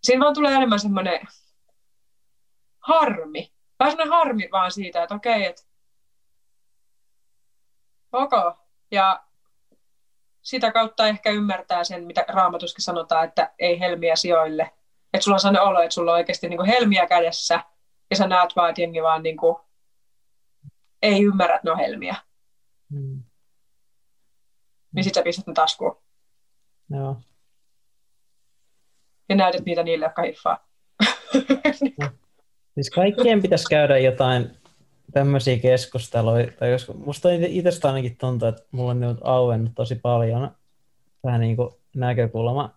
siinä 0.03 0.23
vaan 0.23 0.33
tulee 0.33 0.53
enemmän 0.53 0.79
semmoinen 0.79 1.19
harmi. 2.79 3.53
Vähän 3.79 3.91
semmoinen 3.91 4.17
harmi 4.17 4.49
vaan 4.51 4.71
siitä, 4.71 5.03
että 5.03 5.15
okei, 5.15 5.45
että 5.45 5.63
ok. 8.11 8.31
Ja 8.91 9.23
sitä 10.41 10.71
kautta 10.71 11.07
ehkä 11.07 11.29
ymmärtää 11.29 11.83
sen, 11.83 12.03
mitä 12.03 12.25
raamatuskin 12.27 12.83
sanotaan, 12.83 13.27
että 13.27 13.53
ei 13.59 13.79
helmiä 13.79 14.15
sijoille. 14.15 14.71
Että 15.13 15.23
sulla 15.23 15.35
on 15.35 15.39
sellainen 15.39 15.61
olo, 15.61 15.81
että 15.81 15.93
sulla 15.93 16.11
on 16.11 16.17
oikeasti 16.17 16.49
niin 16.49 16.57
kuin 16.57 16.69
helmiä 16.69 17.07
kädessä, 17.07 17.63
ja 18.09 18.15
sä 18.15 18.27
näet 18.27 18.55
vaan, 18.55 18.69
että 18.69 18.81
jengi 18.81 19.03
vaan 19.03 19.23
niin 19.23 19.37
kuin, 19.37 19.55
ei 21.01 21.23
ymmärrä, 21.23 21.55
että 21.55 21.67
ne 21.67 21.71
on 21.71 21.77
helmiä. 21.77 22.15
Hmm 22.93 23.23
niin 24.97 25.03
sitten 25.03 25.21
sä 25.21 25.23
pistät 25.23 25.47
ne 25.47 25.53
taskuun. 25.53 25.97
Joo. 26.89 27.21
Ja 29.29 29.35
näytät 29.35 29.65
niitä 29.65 29.83
niille, 29.83 30.05
jotka 30.05 30.21
hiffaa. 30.21 30.67
No. 31.99 32.09
Siis 32.75 32.89
kaikkien 32.89 33.41
pitäisi 33.41 33.65
käydä 33.69 33.97
jotain 33.97 34.51
tämmöisiä 35.13 35.57
keskusteluja. 35.57 36.51
Tai 36.59 36.71
jos, 36.71 36.91
musta 37.05 37.29
itsestä 37.47 37.87
ainakin 37.87 38.17
tuntuu, 38.17 38.47
että 38.47 38.63
mulla 38.71 38.91
on 38.91 38.99
nyt 38.99 39.17
auennut 39.21 39.71
tosi 39.75 39.95
paljon 39.95 40.51
vähän 41.23 41.41
niin 41.41 41.55
kuin 41.55 41.69
näkökulma 41.95 42.73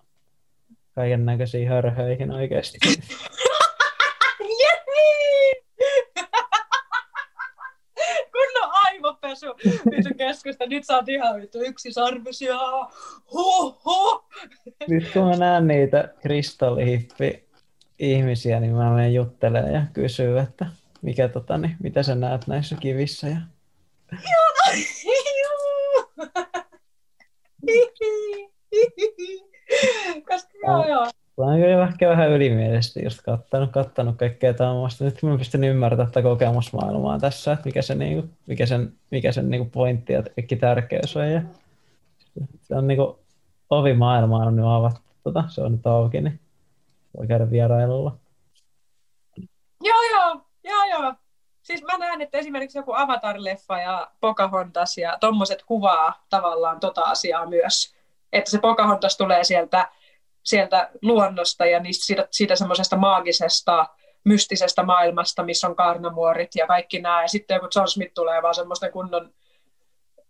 kaiken 0.95 1.27
näköisiin 1.27 1.69
hörhöihin 1.69 2.31
oikeasti. 2.31 2.79
Aivopesu. 9.47 9.71
Vittu 9.91 10.53
sitä 10.53 10.67
nyt 10.67 10.85
saat 10.85 11.09
ihan 11.09 11.41
vittu 11.41 11.59
yksi 11.61 11.93
sarvisia? 11.93 12.59
Huh, 13.33 13.85
huh. 13.85 14.25
Nyt 14.89 15.13
kun 15.13 15.25
mä 15.25 15.37
näen 15.37 15.67
niitä 15.67 16.15
kristallihippi 16.23 17.49
ihmisiä, 17.99 18.61
niin 18.61 18.73
mä 18.73 18.95
menen 18.95 19.15
juttelemaan 19.15 19.75
ja 19.75 19.83
kysyy, 19.93 20.39
että 20.39 20.67
mikä, 21.03 21.29
tota, 21.29 21.59
niin, 21.59 21.77
mitä 21.83 22.03
sä 22.03 22.15
näet 22.15 22.47
näissä 22.47 22.77
kivissä. 22.81 23.29
Ja... 23.29 23.37
Koska 30.29 30.59
joo, 30.67 30.89
joo. 30.89 31.11
Oon 31.45 31.61
kyllä 31.61 31.89
ehkä 31.89 32.09
vähän 32.09 32.31
ylimielisesti 32.31 33.05
just 33.05 33.23
kattanut, 33.23 33.71
kattanut 33.71 34.17
kaikkea 34.17 34.55
tämmöistä. 34.55 35.05
Nyt 35.05 35.23
mä 35.23 35.39
pystyn 35.39 35.65
ymmärtämään 35.65 36.09
tätä 36.09 36.23
kokemusmaailmaa 36.23 37.19
tässä, 37.19 37.53
että 37.53 37.67
mikä, 37.67 37.83
se, 37.83 37.95
niinku, 37.95 38.29
mikä 38.47 38.67
sen, 38.67 38.93
mikä 39.11 39.33
sen 39.33 39.51
niinku 39.51 39.71
pointti 39.71 40.13
ja 40.13 40.23
kaikki 40.23 40.57
tärkeys 40.57 41.17
on. 41.17 41.31
Ja 41.31 41.43
se 42.63 42.75
on 42.75 42.87
niinku, 42.87 43.19
ovi 43.71 43.95
maailmaan 43.95 44.49
on 44.49 44.57
nyt 44.57 44.65
avattu. 44.69 45.01
Tota, 45.25 45.45
se 45.49 45.61
on 45.61 45.73
nyt 45.73 45.87
auki, 45.87 46.21
niin 46.21 46.41
voi 47.19 47.27
käydä 47.27 47.51
vierailulla. 47.51 48.17
Joo, 49.83 50.03
joo, 50.13 50.41
joo, 50.65 50.85
joo. 50.91 51.15
Siis 51.63 51.83
mä 51.83 51.99
näen, 51.99 52.21
että 52.21 52.39
esimerkiksi 52.39 52.79
joku 52.79 52.93
Avatar-leffa 52.93 53.81
ja 53.83 54.11
Pocahontas 54.21 54.99
ja 54.99 55.17
tommoset 55.21 55.63
kuvaa 55.63 56.25
tavallaan 56.31 56.81
tota 56.81 57.03
asiaa 57.03 57.47
myös. 57.47 57.95
Että 58.33 58.51
se 58.51 58.59
Pocahontas 58.59 59.17
tulee 59.17 59.45
sieltä 59.45 59.89
sieltä 60.43 60.91
luonnosta 61.03 61.67
ja 61.67 61.81
niistä, 61.81 62.07
siitä, 62.07 62.29
siitä 62.31 62.57
semmoisesta 62.57 62.97
maagisesta, 62.97 63.87
mystisestä 64.25 64.83
maailmasta, 64.83 65.43
missä 65.43 65.69
on 65.69 65.77
karnamuorit 65.77 66.51
ja 66.55 66.67
kaikki 66.67 67.01
nämä. 67.01 67.23
Ja 67.23 67.29
sitten 67.29 67.55
joku 67.55 67.69
John 67.77 67.89
Smith 67.89 68.15
tulee 68.15 68.43
vaan 68.43 68.55
semmoisten 68.55 68.93
kunnon 68.93 69.33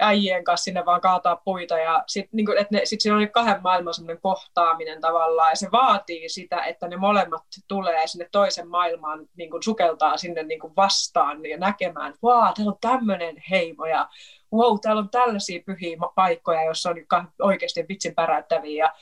äijien 0.01 0.45
kanssa 0.45 0.65
sinne 0.65 0.85
vaan 0.87 1.01
kaataa 1.01 1.37
puita. 1.37 1.79
Ja 1.79 2.05
sitten 2.07 2.37
niin 2.37 2.81
sit 2.85 3.01
siinä 3.01 3.17
on 3.17 3.31
kahden 3.31 3.63
maailman 3.63 3.95
semmoinen 3.95 4.21
kohtaaminen 4.23 5.01
tavallaan. 5.01 5.51
Ja 5.51 5.57
se 5.57 5.69
vaatii 5.73 6.29
sitä, 6.29 6.65
että 6.65 6.89
ne 6.89 6.97
molemmat 6.97 7.43
tulee 7.69 8.07
sinne 8.07 8.29
toisen 8.33 8.69
maailmaan, 8.69 9.29
niin 9.37 9.51
kuin 9.51 9.63
sukeltaa 9.63 10.17
sinne 10.17 10.43
niin 10.43 10.61
kuin 10.61 10.77
vastaan 10.77 11.47
ja 11.47 11.59
näkemään, 11.59 12.09
että 12.09 12.27
wow, 12.27 12.45
täällä 12.55 12.73
on 12.73 12.79
tämmöinen 12.81 13.43
heimo 13.51 13.87
ja 13.87 14.09
wow, 14.53 14.79
täällä 14.83 15.01
on 15.01 15.11
tällaisia 15.11 15.63
pyhiä 15.67 15.97
paikkoja, 16.15 16.65
joissa 16.65 16.91
on 16.91 16.97
oikeasti 17.43 17.85
vitsin 17.89 18.15
päräyttäviä. 18.15 18.93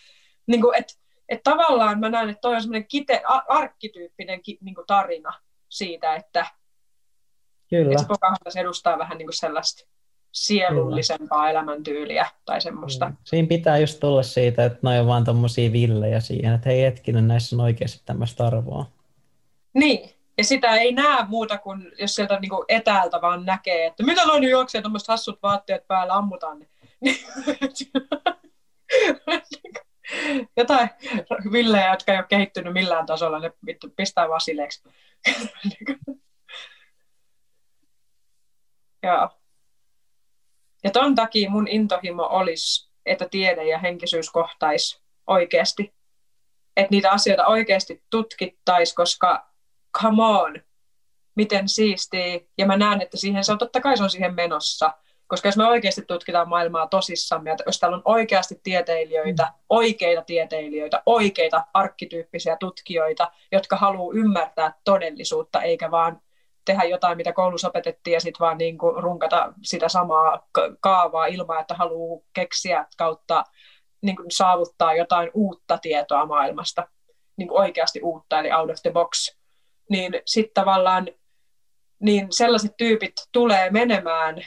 Niin 0.49 0.61
kuin, 0.61 0.79
että 0.79 0.95
et 1.29 1.43
tavallaan 1.43 2.01
mä 2.01 2.09
näen, 2.09 2.29
että 2.29 2.41
toi 2.41 2.55
on 2.55 2.63
semmoinen 2.63 2.89
kite, 2.89 3.23
arkkityyppinen 3.49 4.43
ki, 4.43 4.59
niin 4.61 4.75
kuin 4.75 4.87
tarina 4.87 5.33
siitä, 5.69 6.15
että, 6.15 6.47
Kyllä. 7.71 7.91
että 7.91 8.03
se 8.03 8.09
Pocahontas 8.09 8.57
edustaa 8.57 8.99
vähän 8.99 9.19
niin 9.19 9.27
kuin 9.27 9.37
sellaista 9.37 9.89
sielullisempaa 10.33 11.39
Kyllä. 11.39 11.51
elämäntyyliä 11.51 12.27
tai 12.45 12.61
semmoista. 12.61 13.07
Kyllä. 13.07 13.19
Siinä 13.25 13.49
pitää 13.49 13.79
just 13.79 14.01
tulla 14.01 14.23
siitä, 14.23 14.65
että 14.65 14.79
ne 14.83 15.01
on 15.01 15.07
vaan 15.07 15.25
tommosia 15.25 15.73
villejä 15.73 16.21
siihen, 16.21 16.55
että 16.55 16.69
hei 16.69 16.83
hetkinen, 16.83 17.29
näissä 17.29 17.57
on 17.57 17.61
oikeasti 17.61 18.03
tämmöistä 18.05 18.47
arvoa. 18.47 18.87
Niin, 19.75 20.11
ja 20.39 20.45
sitä 20.45 20.77
ei 20.77 20.93
näe 20.93 21.25
muuta 21.29 21.59
kuin, 21.59 21.93
jos 21.99 22.15
sieltä 22.15 22.41
niin 22.41 22.51
kuin 22.51 22.65
etäältä 22.69 23.21
vaan 23.21 23.45
näkee, 23.45 23.87
että 23.87 24.03
mitä 24.03 24.27
noin 24.27 24.45
juoksee 24.45 24.83
tuommoiset 24.83 25.09
hassut 25.09 25.43
vaatteet 25.43 25.87
päällä, 25.87 26.15
ammutaan 26.15 26.59
ne. 26.59 26.69
jotain 30.57 30.91
villejä, 31.53 31.91
jotka 31.91 32.13
ei 32.13 32.19
ole 32.19 32.27
kehittynyt 32.29 32.73
millään 32.73 33.07
tasolla, 33.07 33.39
ne 33.39 33.53
vittu 33.67 33.91
pistää 33.97 34.29
vasileeksi. 34.29 34.83
ja, 39.03 39.31
ja 40.85 40.91
ton 40.91 41.15
takia 41.15 41.51
mun 41.51 41.69
intohimo 41.69 42.23
olisi, 42.23 42.91
että 43.07 43.29
tiede 43.29 43.65
ja 43.65 43.79
henkisyys 43.79 44.31
kohtais 44.31 45.03
oikeasti. 45.27 45.95
Että 46.77 46.91
niitä 46.91 47.11
asioita 47.11 47.47
oikeasti 47.47 48.03
tutkittaisi, 48.11 48.95
koska 48.95 49.51
come 50.01 50.23
on, 50.23 50.63
miten 51.35 51.69
siistiä. 51.69 52.41
Ja 52.59 52.67
mä 52.67 52.77
näen, 52.77 53.03
että 53.03 53.17
siihen 53.17 53.45
se 53.45 53.53
on 53.53 53.59
totta 53.59 53.81
kai 53.81 53.97
se 53.97 54.03
on 54.03 54.11
siihen 54.11 54.35
menossa– 54.35 54.93
koska 55.29 55.49
jos 55.49 55.57
me 55.57 55.67
oikeasti 55.67 56.03
tutkitaan 56.03 56.49
maailmaa 56.49 56.87
tosissamme, 56.87 57.51
että 57.51 57.65
jos 57.67 57.79
täällä 57.79 57.97
on 57.97 58.03
oikeasti 58.05 58.61
tieteilijöitä, 58.63 59.43
mm. 59.43 59.65
oikeita 59.69 60.23
tieteilijöitä, 60.23 61.03
oikeita 61.07 61.65
arkkityyppisiä 61.75 62.57
tutkijoita, 62.57 63.33
jotka 63.53 63.77
haluaa 63.77 64.15
ymmärtää 64.15 64.73
todellisuutta, 64.85 65.63
eikä 65.63 65.91
vaan 65.91 66.21
tehdä 66.65 66.85
jotain, 66.85 67.17
mitä 67.17 67.33
koulussa 67.33 67.69
opetettiin, 67.69 68.15
ja 68.15 68.21
sitten 68.21 68.41
vaan 68.41 68.59
niin 68.59 68.79
kuin 68.79 69.03
runkata 69.03 69.53
sitä 69.63 69.89
samaa 69.89 70.49
kaavaa 70.81 71.27
ilman, 71.27 71.61
että 71.61 71.75
haluaa 71.75 72.23
keksiä 72.33 72.87
kautta 72.97 73.45
niin 74.03 74.17
kuin 74.17 74.31
saavuttaa 74.31 74.95
jotain 74.95 75.31
uutta 75.35 75.79
tietoa 75.79 76.27
maailmasta, 76.27 76.89
niin 77.37 77.49
kuin 77.49 77.61
oikeasti 77.61 78.01
uutta, 78.03 78.39
eli 78.39 78.53
out 78.53 78.71
of 78.71 78.77
the 78.83 78.91
box, 78.91 79.37
niin 79.91 80.23
sitten 80.27 80.55
tavallaan 80.55 81.09
niin 82.01 82.27
sellaiset 82.31 82.77
tyypit 82.77 83.13
tulee 83.33 83.71
menemään 83.71 84.43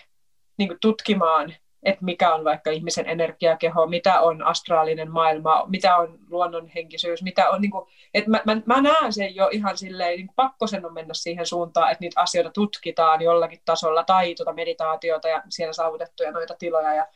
niin 0.61 0.69
kuin 0.69 0.79
tutkimaan, 0.81 1.53
että 1.83 2.05
mikä 2.05 2.33
on 2.33 2.43
vaikka 2.43 2.71
ihmisen 2.71 3.09
energiakeho, 3.09 3.85
mitä 3.85 4.21
on 4.21 4.43
astraalinen 4.43 5.11
maailma, 5.11 5.65
mitä 5.67 5.95
on 5.95 6.19
luonnonhenkisyys, 6.29 7.23
mitä 7.23 7.49
on, 7.49 7.61
niin 7.61 7.71
kuin, 7.71 7.87
että 8.13 8.29
mä, 8.29 8.41
mä, 8.45 8.61
mä 8.65 8.81
näen 8.81 9.13
sen 9.13 9.35
jo 9.35 9.49
ihan 9.51 9.77
silleen, 9.77 10.17
niin 10.17 10.29
pakko 10.35 10.67
sen 10.67 10.85
on 10.85 10.93
mennä 10.93 11.13
siihen 11.13 11.45
suuntaan, 11.45 11.91
että 11.91 12.01
niitä 12.01 12.21
asioita 12.21 12.51
tutkitaan 12.51 13.21
jollakin 13.21 13.59
tasolla, 13.65 14.03
tai 14.03 14.35
tuota 14.35 14.53
meditaatiota 14.53 15.27
ja 15.27 15.43
siellä 15.49 15.73
saavutettuja 15.73 16.31
noita 16.31 16.55
tiloja 16.59 16.93
ja 16.93 17.07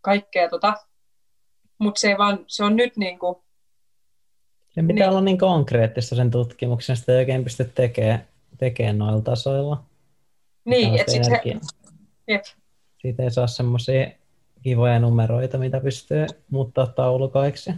kaikkea 0.00 0.48
tota. 0.48 0.74
Mutta 1.78 2.00
se, 2.00 2.18
vaan, 2.18 2.44
se 2.46 2.64
on 2.64 2.76
nyt 2.76 2.96
niin 2.96 3.18
kuin, 3.18 3.36
sen 4.68 4.86
pitää 4.86 5.06
niin. 5.06 5.10
olla 5.10 5.20
niin 5.20 5.38
konkreettista 5.38 6.16
sen 6.16 6.30
tutkimuksen, 6.30 6.96
sitä 6.96 7.12
ei 7.12 7.18
oikein 7.18 7.44
pysty 7.44 7.64
tekemään, 7.64 8.28
tekemään 8.58 8.98
noilla 8.98 9.22
tasoilla. 9.22 9.82
Niin, 10.64 11.00
että 11.00 11.12
sitten 11.12 11.30
se, 11.30 12.42
siitä 12.98 13.22
ei 13.22 13.30
saa 13.30 13.46
semmoisia 13.46 14.10
kivoja 14.62 14.98
numeroita, 14.98 15.58
mitä 15.58 15.80
pystyy 15.80 16.26
muuttaa 16.50 16.86
taulukoiksi 16.86 17.70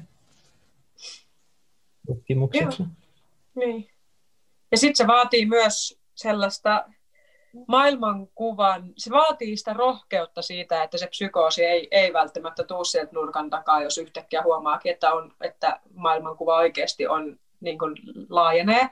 tutkimukseksi. 2.06 2.82
Niin. 3.54 3.90
Ja 4.70 4.78
sitten 4.78 4.96
se 4.96 5.06
vaatii 5.06 5.46
myös 5.46 6.00
sellaista 6.14 6.86
maailmankuvan, 7.68 8.92
se 8.96 9.10
vaatii 9.10 9.56
sitä 9.56 9.72
rohkeutta 9.72 10.42
siitä, 10.42 10.82
että 10.82 10.98
se 10.98 11.06
psykoosi 11.06 11.64
ei, 11.64 11.88
ei 11.90 12.12
välttämättä 12.12 12.64
tuu 12.64 12.84
sieltä 12.84 13.12
nurkan 13.12 13.50
takaa, 13.50 13.82
jos 13.82 13.98
yhtäkkiä 13.98 14.42
huomaakin, 14.42 14.92
että, 14.92 15.12
on, 15.12 15.34
että 15.40 15.80
maailmankuva 15.94 16.56
oikeasti 16.56 17.06
on, 17.06 17.38
niin 17.60 17.78
kuin 17.78 17.94
laajenee. 18.28 18.90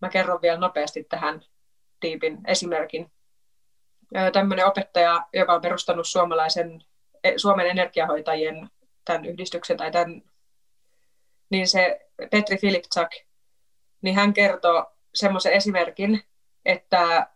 Mä 0.00 0.08
kerron 0.08 0.42
vielä 0.42 0.58
nopeasti 0.58 1.04
tähän 1.04 1.40
tiipin 2.00 2.38
esimerkin 2.46 3.10
tämmöinen 4.32 4.66
opettaja, 4.66 5.26
joka 5.32 5.54
on 5.54 5.60
perustanut 5.60 6.08
suomalaisen, 6.08 6.84
e, 7.24 7.32
Suomen 7.36 7.66
energiahoitajien 7.66 8.70
tämän 9.04 9.24
yhdistyksen 9.24 9.76
tai 9.76 9.90
tämän, 9.90 10.22
niin 11.50 11.68
se 11.68 12.00
Petri 12.30 12.56
Filipczak, 12.56 13.10
niin 14.02 14.14
hän 14.14 14.32
kertoo 14.32 14.92
semmoisen 15.14 15.52
esimerkin, 15.52 16.22
että 16.64 17.26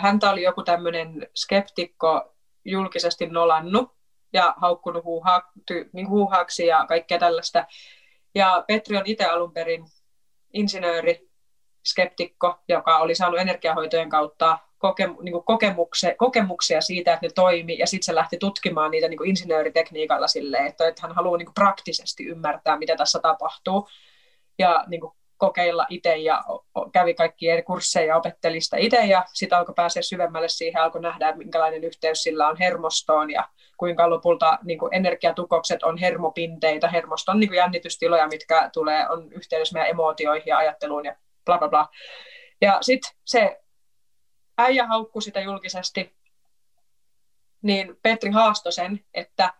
häntä 0.00 0.30
oli 0.30 0.42
joku 0.42 0.62
tämmöinen 0.62 1.26
skeptikko 1.34 2.36
julkisesti 2.64 3.26
nolannut 3.26 3.96
ja 4.32 4.54
haukkunut 4.56 5.04
huuha, 5.04 5.42
ty, 5.66 5.90
niin 5.92 6.08
huuhaaksi 6.08 6.66
ja 6.66 6.86
kaikkea 6.88 7.18
tällaista. 7.18 7.66
Ja 8.34 8.64
Petri 8.66 8.96
on 8.96 9.02
itse 9.06 9.24
alun 9.24 9.52
perin 9.52 9.84
insinööri, 10.52 11.30
skeptikko, 11.86 12.58
joka 12.68 12.98
oli 12.98 13.14
saanut 13.14 13.40
energiahoitojen 13.40 14.08
kautta 14.08 14.58
koke, 14.80 15.06
niin 15.06 15.32
kuin 15.32 15.44
kokemuksia, 16.16 16.80
siitä, 16.80 17.12
että 17.12 17.26
ne 17.26 17.30
toimi, 17.34 17.78
ja 17.78 17.86
sitten 17.86 18.04
se 18.04 18.14
lähti 18.14 18.36
tutkimaan 18.38 18.90
niitä 18.90 19.08
niin 19.08 19.26
insinööritekniikalla 19.26 20.28
silleen, 20.28 20.66
että, 20.66 20.88
että 20.88 21.02
hän 21.02 21.14
haluaa 21.14 21.38
niin 21.38 21.54
praktisesti 21.54 22.26
ymmärtää, 22.26 22.78
mitä 22.78 22.96
tässä 22.96 23.18
tapahtuu, 23.18 23.88
ja 24.58 24.84
niin 24.88 25.00
kokeilla 25.36 25.86
itse, 25.88 26.16
ja 26.16 26.44
kävi 26.92 27.14
kaikki 27.14 27.48
eri 27.48 27.62
kursseja 27.62 28.06
ja 28.06 28.16
opetteli 28.16 28.60
sitä 28.60 28.76
itse, 28.76 28.96
ja 28.96 29.24
sitten 29.32 29.58
alkoi 29.58 29.74
pääsee 29.74 30.02
syvemmälle 30.02 30.48
siihen, 30.48 30.82
alkoi 30.82 31.00
nähdä, 31.00 31.36
minkälainen 31.36 31.84
yhteys 31.84 32.22
sillä 32.22 32.48
on 32.48 32.56
hermostoon, 32.56 33.30
ja 33.30 33.48
kuinka 33.76 34.10
lopulta 34.10 34.58
niin 34.62 34.78
kuin 34.78 34.94
energiatukokset 34.94 35.82
on 35.82 35.98
hermopinteitä, 35.98 36.88
hermoston 36.88 37.40
niin 37.40 37.48
kuin 37.48 37.56
jännitystiloja, 37.56 38.28
mitkä 38.28 38.70
tulee, 38.72 39.08
on 39.08 39.32
yhteydessä 39.32 39.72
meidän 39.72 39.90
emootioihin 39.90 40.46
ja 40.46 40.58
ajatteluun, 40.58 41.04
ja 41.04 41.16
bla 41.44 41.58
bla 41.58 41.68
bla. 41.68 41.88
Ja 42.60 42.78
sitten 42.80 43.10
se 43.24 43.60
äijä 44.62 44.86
haukkui 44.86 45.22
sitä 45.22 45.40
julkisesti, 45.40 46.16
niin 47.62 47.98
Petri 48.02 48.30
haastoi 48.30 48.72
sen, 48.72 49.04
että, 49.14 49.54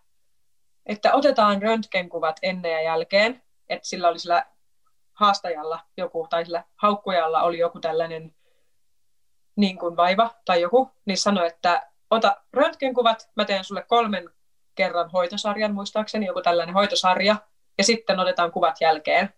että 0.87 1.15
otetaan 1.15 1.63
röntgenkuvat 1.63 2.39
ennen 2.43 2.73
ja 2.73 2.83
jälkeen, 2.83 3.43
että 3.69 3.89
sillä 3.89 4.09
oli 4.09 4.19
sillä 4.19 4.47
haastajalla 5.13 5.81
joku, 5.97 6.27
tai 6.31 6.45
sillä 6.45 6.65
haukkujalla 6.77 7.43
oli 7.43 7.59
joku 7.59 7.81
tällainen 7.81 8.35
niin 9.57 9.79
kuin 9.79 9.97
vaiva 9.97 10.31
tai 10.45 10.61
joku, 10.61 10.91
niin 11.05 11.19
sanoi, 11.19 11.47
että 11.47 11.91
ota 12.11 12.37
röntgenkuvat, 12.53 13.31
mä 13.37 13.45
teen 13.45 13.65
sulle 13.65 13.83
kolmen 13.83 14.31
kerran 14.75 15.11
hoitosarjan, 15.11 15.75
muistaakseni 15.75 16.27
joku 16.27 16.43
tällainen 16.43 16.75
hoitosarja, 16.75 17.37
ja 17.79 17.85
sitten 17.85 18.21
otetaan 18.21 18.53
kuvat 18.53 18.81
jälkeen. 18.81 19.35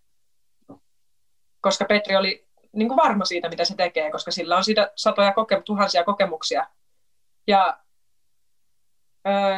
Koska 1.61 1.85
Petri 1.85 2.17
oli 2.17 2.49
niin 2.73 2.89
kuin 2.89 2.97
varma 2.97 3.25
siitä, 3.25 3.49
mitä 3.49 3.65
se 3.65 3.77
tekee, 3.77 4.11
koska 4.11 4.31
sillä 4.31 4.57
on 4.57 4.65
siitä 4.65 4.93
satoja 4.97 5.31
koke- 5.31 5.63
tuhansia 5.65 6.05
kokemuksia. 6.05 6.67
Ja 7.47 7.79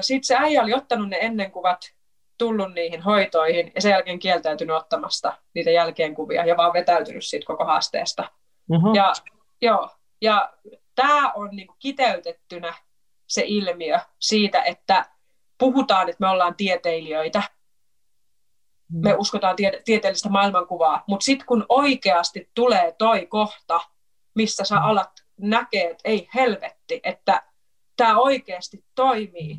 sitten 0.01 0.25
se 0.25 0.37
äijä 0.37 0.63
oli 0.63 0.75
ottanut 0.75 1.09
ne 1.09 1.19
ennenkuvat, 1.21 1.95
tullut 2.39 2.75
niihin 2.75 3.03
hoitoihin 3.03 3.73
ja 3.75 3.81
sen 3.81 3.91
jälkeen 3.91 4.19
kieltäytynyt 4.19 4.77
ottamasta 4.77 5.37
niitä 5.55 5.71
jälkeenkuvia 5.71 6.47
ja 6.47 6.57
vaan 6.57 6.73
vetäytynyt 6.73 7.25
siitä 7.25 7.47
koko 7.47 7.65
haasteesta. 7.65 8.31
Uh-huh. 8.71 8.95
Ja, 8.95 9.13
joo, 9.61 9.91
ja 10.21 10.53
tämä 10.95 11.33
on 11.33 11.49
niinku 11.53 11.75
kiteytettynä 11.79 12.75
se 13.27 13.43
ilmiö 13.47 13.99
siitä, 14.19 14.63
että 14.63 15.07
puhutaan, 15.59 16.09
että 16.09 16.21
me 16.21 16.29
ollaan 16.29 16.55
tieteilijöitä, 16.55 17.43
me 18.93 19.13
mm. 19.13 19.19
uskotaan 19.19 19.57
tie- 19.57 19.83
tieteellistä 19.85 20.29
maailmankuvaa, 20.29 21.05
mutta 21.07 21.25
sitten 21.25 21.47
kun 21.47 21.67
oikeasti 21.69 22.51
tulee 22.55 22.95
toi 22.99 23.27
kohta, 23.27 23.81
missä 24.35 24.65
sä 24.65 24.75
mm. 24.75 24.85
alat 24.85 25.25
näkee, 25.41 25.91
että 25.91 26.09
ei 26.09 26.29
helvetti, 26.35 27.01
että 27.03 27.43
tämä 27.97 28.19
oikeasti 28.19 28.85
toimii, 28.95 29.59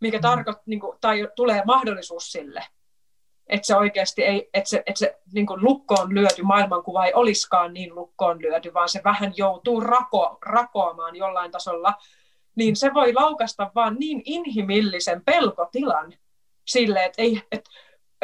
mikä 0.00 0.18
mm. 0.18 0.22
tarkoittaa, 0.22 0.64
niin 0.66 0.80
tai 1.00 1.28
tulee 1.36 1.62
mahdollisuus 1.66 2.32
sille, 2.32 2.64
että 3.46 3.66
se 3.66 3.76
oikeasti 3.76 4.24
ei, 4.24 4.50
että 4.54 4.70
se, 4.70 4.82
että 4.86 4.98
se 4.98 5.20
niin 5.32 5.46
kuin 5.46 5.64
lukkoon 5.64 6.14
lyöty 6.14 6.42
maailmankuva 6.42 7.04
ei 7.04 7.14
olisikaan 7.14 7.74
niin 7.74 7.94
lukkoon 7.94 8.42
lyöty, 8.42 8.74
vaan 8.74 8.88
se 8.88 9.00
vähän 9.04 9.32
joutuu 9.36 9.80
rako, 9.80 10.38
rakoamaan 10.42 11.16
jollain 11.16 11.50
tasolla, 11.50 11.94
niin 12.56 12.76
se 12.76 12.94
voi 12.94 13.12
laukasta 13.12 13.70
vaan 13.74 13.96
niin 13.98 14.22
inhimillisen 14.24 15.24
pelkotilan 15.24 16.14
sille, 16.64 17.04
että, 17.04 17.22
ei, 17.22 17.42
että, 17.52 17.70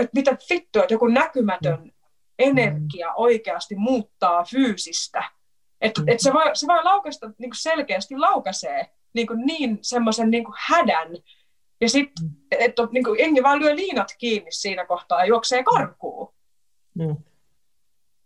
että 0.00 0.10
mitä 0.14 0.36
vittua, 0.50 0.82
että 0.82 0.94
joku 0.94 1.06
näkymätön 1.06 1.80
mm. 1.80 1.90
energia 2.38 3.14
oikeasti 3.14 3.74
muuttaa 3.74 4.44
fyysistä. 4.44 5.24
Että, 5.80 6.02
että 6.06 6.22
se, 6.22 6.32
voi, 6.32 6.44
se 6.54 6.66
voi 6.66 6.84
laukasta, 6.84 7.26
niin 7.26 7.50
kuin 7.50 7.60
selkeästi 7.60 8.16
laukaisee 8.16 8.90
niin, 9.12 9.26
kuin 9.26 9.46
niin 9.46 9.78
semmoisen 9.82 10.30
niin 10.30 10.44
kuin 10.44 10.54
hädän, 10.58 11.08
ja 11.80 11.88
sitten, 11.88 12.26
mm. 12.26 12.34
että 12.50 12.88
niin 12.92 13.04
kuin, 13.04 13.18
jengi 13.18 13.42
vaan 13.42 13.58
lyö 13.58 13.76
liinat 13.76 14.08
kiinni 14.18 14.52
siinä 14.52 14.86
kohtaa 14.86 15.20
ja 15.20 15.26
juoksee 15.26 15.62
karkuun. 15.62 16.34
Mm. 16.94 17.16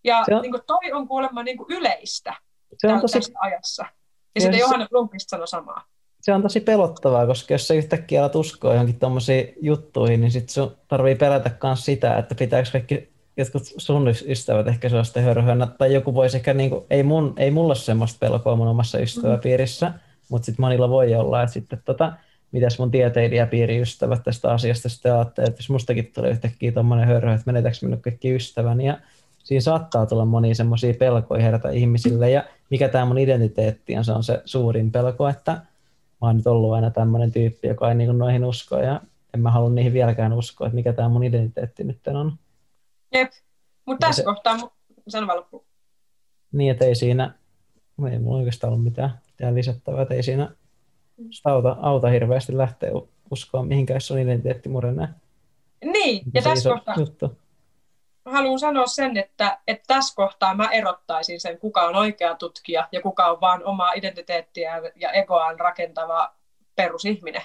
Ja 0.04 0.24
on... 0.30 0.42
niin 0.42 0.52
kuin, 0.52 0.62
toi 0.66 0.92
on 0.92 1.08
kuulemma 1.08 1.42
niin 1.42 1.56
kuin 1.56 1.66
yleistä 1.70 2.34
se 2.78 2.88
on 2.92 3.00
tosi... 3.00 3.32
ajassa. 3.40 3.82
Ja, 3.82 3.90
ja 4.34 4.40
sitten 4.40 4.60
Johanna 4.60 4.86
Blomqvist 4.90 5.28
sanoi 5.28 5.48
samaa. 5.48 5.84
Se 6.24 6.32
on 6.32 6.42
tosi 6.42 6.60
pelottavaa, 6.60 7.26
koska 7.26 7.54
jos 7.54 7.68
sä 7.68 7.74
yhtäkkiä 7.74 8.20
alat 8.20 8.36
uskoa 8.36 8.72
johonkin 8.72 8.98
tuommoisiin 8.98 9.54
juttuihin, 9.62 10.20
niin 10.20 10.30
sitten 10.30 10.54
sun 10.54 10.76
tarvii 10.88 11.14
pelätä 11.14 11.50
myös 11.62 11.84
sitä, 11.84 12.18
että 12.18 12.34
pitääkö 12.34 12.68
kaikki 12.72 13.08
jotkut 13.36 13.62
sun 13.76 14.08
ystävät 14.26 14.68
ehkä 14.68 14.88
sellaista 14.88 15.20
hörhönä, 15.20 15.66
tai 15.66 15.94
joku 15.94 16.14
voisi 16.14 16.36
ehkä, 16.36 16.54
niin 16.54 16.70
kuin, 16.70 16.84
ei, 16.90 17.02
mun, 17.02 17.34
ei 17.36 17.50
mulla 17.50 17.68
ole 17.68 17.76
semmoista 17.76 18.18
pelkoa 18.20 18.56
mun 18.56 18.68
omassa 18.68 18.98
ystäväpiirissä, 18.98 19.88
mm. 19.88 19.94
mutta 20.28 20.46
sitten 20.46 20.62
monilla 20.62 20.88
voi 20.88 21.14
olla, 21.14 21.42
että 21.42 21.52
sitten 21.52 21.82
tota, 21.84 22.12
mitäs 22.52 22.78
mun 22.78 22.90
tieteilijäpiiriystävät 22.90 24.22
tästä 24.24 24.52
asiasta 24.52 24.88
sitten 24.88 25.14
ajattelee, 25.14 25.48
että 25.48 25.60
jos 25.60 25.70
mustakin 25.70 26.10
tulee 26.14 26.30
yhtäkkiä 26.30 26.72
tuommoinen 26.72 27.08
hörhö, 27.08 27.34
että 27.34 27.52
menetäänkö 27.52 27.78
minun 27.82 28.02
kaikki 28.02 28.34
ystäväni, 28.34 28.86
ja 28.86 28.98
siinä 29.38 29.60
saattaa 29.60 30.06
tulla 30.06 30.24
monia 30.24 30.54
semmoisia 30.54 30.94
pelkoja 30.94 31.42
herätä 31.42 31.70
ihmisille, 31.70 32.30
ja 32.30 32.44
mikä 32.70 32.88
tämä 32.88 33.04
mun 33.04 33.18
identiteetti 33.18 33.96
on, 33.96 34.04
se 34.04 34.12
on 34.12 34.24
se 34.24 34.42
suurin 34.44 34.92
pelko, 34.92 35.28
että 35.28 35.60
mä 36.24 36.28
oon 36.28 36.36
nyt 36.36 36.46
ollut 36.46 36.72
aina 36.72 36.90
tämmöinen 36.90 37.32
tyyppi, 37.32 37.68
joka 37.68 37.88
ei 37.88 37.94
niin 37.94 38.18
noihin 38.18 38.44
usko, 38.44 38.78
ja 38.78 39.00
en 39.34 39.40
mä 39.40 39.50
halua 39.50 39.70
niihin 39.70 39.92
vieläkään 39.92 40.32
uskoa, 40.32 40.66
että 40.66 40.74
mikä 40.74 40.92
tämä 40.92 41.08
mun 41.08 41.24
identiteetti 41.24 41.84
nyt 41.84 42.06
on. 42.06 42.32
Jep, 43.14 43.32
mutta 43.86 44.06
tässä 44.06 44.22
se, 44.22 44.24
kohtaa, 44.24 44.58
vaan 45.26 45.36
loppuun. 45.36 45.64
Niin, 46.52 46.70
että 46.70 46.84
ei 46.84 46.94
siinä, 46.94 47.34
ei 48.10 48.18
mulla 48.18 48.38
oikeastaan 48.38 48.72
ollut 48.72 48.84
mitään, 48.84 49.20
mitään 49.26 49.54
lisättävää, 49.54 50.02
että 50.02 50.14
ei 50.14 50.22
siinä 50.22 50.50
sitä 51.30 51.50
auta, 51.50 51.76
auta 51.80 52.08
hirveästi 52.08 52.56
lähteä 52.56 52.90
uskoa 53.30 53.62
mihinkään, 53.62 53.96
jos 53.96 54.10
on 54.10 54.18
identiteetti 54.18 54.68
murenee. 54.68 55.08
Niin, 55.84 56.22
ja 56.34 56.42
tässä 56.42 56.70
kohtaa 56.70 56.94
juttu. 56.98 57.38
Haluan 58.24 58.58
sanoa 58.58 58.86
sen, 58.86 59.16
että, 59.16 59.58
että 59.66 59.84
tässä 59.86 60.14
kohtaa 60.16 60.54
mä 60.54 60.70
erottaisin 60.70 61.40
sen, 61.40 61.58
kuka 61.58 61.82
on 61.82 61.96
oikea 61.96 62.34
tutkija 62.34 62.88
ja 62.92 63.02
kuka 63.02 63.26
on 63.26 63.40
vain 63.40 63.64
omaa 63.64 63.92
identiteettiä 63.92 64.82
ja 64.96 65.12
egoaan 65.12 65.60
rakentava 65.60 66.34
perusihminen. 66.76 67.42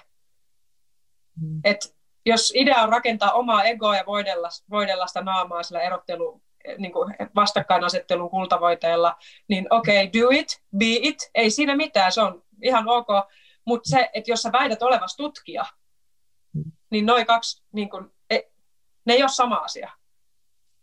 Mm. 1.42 1.62
Et 1.64 1.96
jos 2.26 2.54
idea 2.56 2.82
on 2.82 2.90
rakentaa 2.90 3.32
omaa 3.32 3.64
egoa 3.64 3.96
ja 3.96 4.06
voidella, 4.06 4.50
voidella 4.70 5.08
sitä 5.08 5.22
naamaa 5.22 5.64
sillä 5.64 5.82
erottelu, 5.82 6.42
niin 6.78 6.92
kuin 6.92 7.16
vastakkainasettelun 7.36 8.30
kultavoiteella, 8.30 9.16
niin 9.48 9.68
okei, 9.70 10.04
okay, 10.04 10.22
do 10.22 10.28
it, 10.32 10.64
be 10.78 10.86
it, 11.02 11.18
ei 11.36 11.50
siinä 11.50 11.76
mitään, 11.76 12.12
se 12.12 12.22
on 12.22 12.44
ihan 12.64 12.88
ok, 12.88 13.08
mutta 13.66 13.90
se, 13.90 14.10
että 14.14 14.32
jos 14.32 14.42
sä 14.42 14.52
väität 14.52 14.84
olevasi 14.84 15.18
tutkija, 15.18 15.66
niin 16.90 17.06
noin 17.06 17.26
kaksi, 17.26 17.64
niin 17.72 17.90
kun, 17.90 18.14
e, 18.30 18.40
ne 19.06 19.14
ei 19.14 19.24
ole 19.24 19.30
sama 19.30 19.56
asia. 19.56 19.92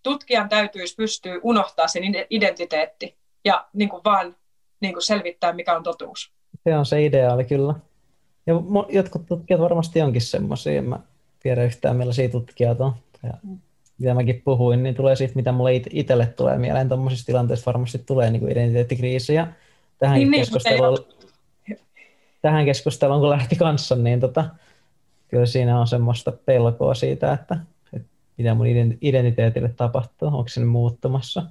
Tutkijan 0.07 0.49
täytyisi 0.49 0.95
pystyä 0.97 1.41
unohtaa 1.43 1.89
sen 1.89 2.03
identiteetti 2.31 3.17
ja 3.45 3.67
niin 3.73 3.89
kuin 3.89 4.05
vaan 4.05 4.37
niin 4.81 4.93
kuin 4.93 5.03
selvittää, 5.03 5.53
mikä 5.53 5.77
on 5.77 5.83
totuus. 5.83 6.33
Se 6.65 6.77
on 6.77 6.87
se 6.87 7.05
ideaali 7.05 7.45
kyllä. 7.45 7.75
Ja 8.47 8.55
jotkut 8.89 9.27
tutkijat 9.27 9.61
varmasti 9.61 10.03
onkin 10.03 10.21
semmoisia, 10.23 10.79
en 10.79 10.85
mä 10.85 10.99
tiedä 11.43 11.65
yhtään 11.65 11.97
millaisia 11.97 12.29
tutkijat 12.29 12.81
on. 12.81 12.93
Ja 13.23 13.33
mitä 13.99 14.15
mäkin 14.15 14.43
puhuin, 14.45 14.83
niin 14.83 14.95
tulee 14.95 15.17
siitä, 15.17 15.35
mitä 15.35 15.53
mulle 15.53 15.71
itselle 15.91 16.27
tulee 16.27 16.59
mieleen. 16.59 16.89
Tuommoisissa 16.89 17.27
tilanteissa 17.27 17.67
varmasti 17.67 17.99
tulee 17.99 18.31
niin 18.31 18.41
kuin 18.41 18.53
identiteettikriisiä. 18.53 19.47
Tähän 19.99 20.19
niin, 20.19 20.33
keskusteluun 20.33 20.99
niin, 21.69 21.79
tähän 22.43 22.65
keskusteluun, 22.65 23.21
kun 23.21 23.31
lähti 23.31 23.57
kanssa, 23.57 23.97
niin 23.97 24.21
tota, 24.21 24.45
kyllä 25.29 25.47
siinä 25.47 25.81
on 25.81 25.87
semmoista 25.87 26.33
pelkoa 26.33 26.95
siitä, 26.95 27.33
että 27.33 27.57
mitä 28.39 28.55
mun 28.55 28.67
identiteetille 29.01 29.69
tapahtuu, 29.69 30.29
onko 30.29 30.49
se 30.49 30.65
muuttumassa. 30.65 31.43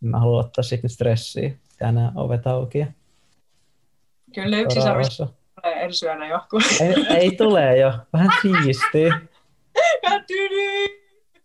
Mä 0.00 0.18
haluan 0.18 0.44
ottaa 0.44 0.62
sitten 0.62 0.90
stressiä, 0.90 1.50
tänään 1.78 2.12
ovet 2.14 2.46
auki. 2.46 2.86
Kyllä 4.34 4.58
yksi 4.58 4.80
sarvista 4.80 5.28
tulee 5.62 5.84
ensi 5.84 6.06
yönä 6.06 6.28
jo. 6.28 6.40
Ei, 6.80 7.16
ei 7.16 7.36
tule 7.36 7.76
jo, 7.76 7.92
vähän 8.12 8.30
siistiä. 8.42 9.20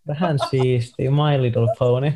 Vähän 0.08 0.38
siistiä, 0.50 1.10
My 1.10 1.42
Little 1.42 1.74
Pony. 1.78 2.12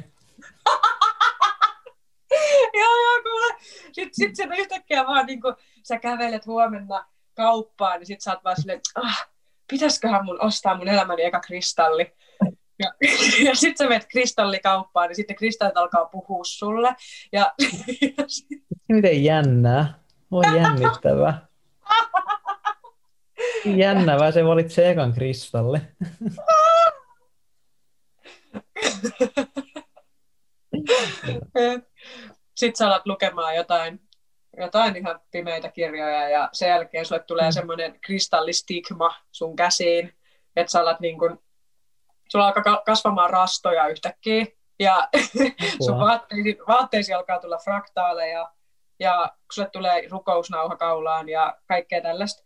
joo, 2.75 2.97
joo, 3.03 3.23
kuule. 3.23 3.55
Sitten 3.93 4.15
sit 4.15 4.37
se 4.37 4.45
yhtäkkiä 4.59 5.07
vaan 5.07 5.27
niin 5.27 5.41
kuin, 5.41 5.55
sä 5.83 5.99
kävelet 5.99 6.47
huomenna 6.47 7.07
kauppaan, 7.35 7.99
niin 7.99 8.07
sit 8.07 8.21
sä 8.21 8.31
oot 8.31 8.45
vaan 8.45 8.57
silleen, 8.57 8.81
ah, 8.95 9.32
pitäisiköhän 9.73 10.25
mun 10.25 10.45
ostaa 10.45 10.77
mun 10.77 10.89
elämäni 10.89 11.25
eka 11.25 11.41
kristalli. 11.41 12.13
Ja, 12.79 12.93
ja 13.49 13.55
sitten 13.55 13.77
sä 13.79 13.89
menet 13.89 14.07
kristallikauppaan, 14.09 15.09
niin 15.09 15.17
sitten 15.17 15.37
kristallit 15.37 15.77
alkaa 15.77 16.05
puhua 16.05 16.45
sulle. 16.45 16.95
Ja, 17.33 17.53
ja 18.19 18.25
sit... 18.27 18.63
Miten 18.89 19.25
jännää. 19.25 19.95
Voi 20.31 20.45
jännittävää. 20.61 21.47
Jännävää, 23.65 24.33
se 24.33 24.45
valitsee 24.45 24.91
ekan 24.91 25.13
kristalli. 25.13 25.79
Sitten 32.57 32.77
sä 32.79 32.87
alat 32.87 33.07
lukemaan 33.07 33.57
jotain 33.57 34.01
jotain 34.57 34.97
ihan 34.97 35.21
pimeitä 35.31 35.69
kirjoja 35.69 36.29
ja 36.29 36.49
sen 36.53 36.69
jälkeen 36.69 37.07
sulle 37.07 37.23
tulee 37.23 37.49
mm. 37.49 37.53
semmoinen 37.53 38.01
kristallistigma 38.01 39.15
sun 39.33 39.57
käsiin, 39.57 40.13
että 40.57 40.73
sä 40.73 40.81
alat 40.81 41.01
niin 41.01 41.19
kun, 41.19 41.43
sulla 42.29 42.47
alkaa 42.47 42.83
kasvamaan 42.87 43.31
rastoja 43.31 43.89
yhtäkkiä 43.89 44.47
ja 44.79 45.09
sun 45.87 45.99
vaatteisi, 45.99 46.59
vaatteisi 46.69 47.13
alkaa 47.13 47.39
tulla 47.39 47.59
fraktaaleja 47.59 48.51
ja 48.99 49.33
sulle 49.53 49.69
tulee 49.73 50.09
rukousnauha 50.11 50.77
kaulaan 50.77 51.29
ja 51.29 51.59
kaikkea 51.69 52.01
tällaista. 52.01 52.43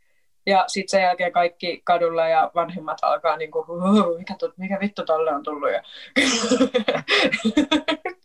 Ja 0.46 0.64
sitten 0.66 0.90
sen 0.90 1.02
jälkeen 1.02 1.32
kaikki 1.32 1.80
kadulla 1.84 2.28
ja 2.28 2.50
vanhemmat 2.54 2.98
alkaa 3.02 3.36
niin 3.36 3.50
kuin, 3.50 3.66
mikä, 4.18 4.34
tu, 4.38 4.52
mikä 4.56 4.78
vittu 4.80 5.04
tolle 5.04 5.34
on 5.34 5.42
tullut. 5.42 5.70
Ja... 5.70 5.82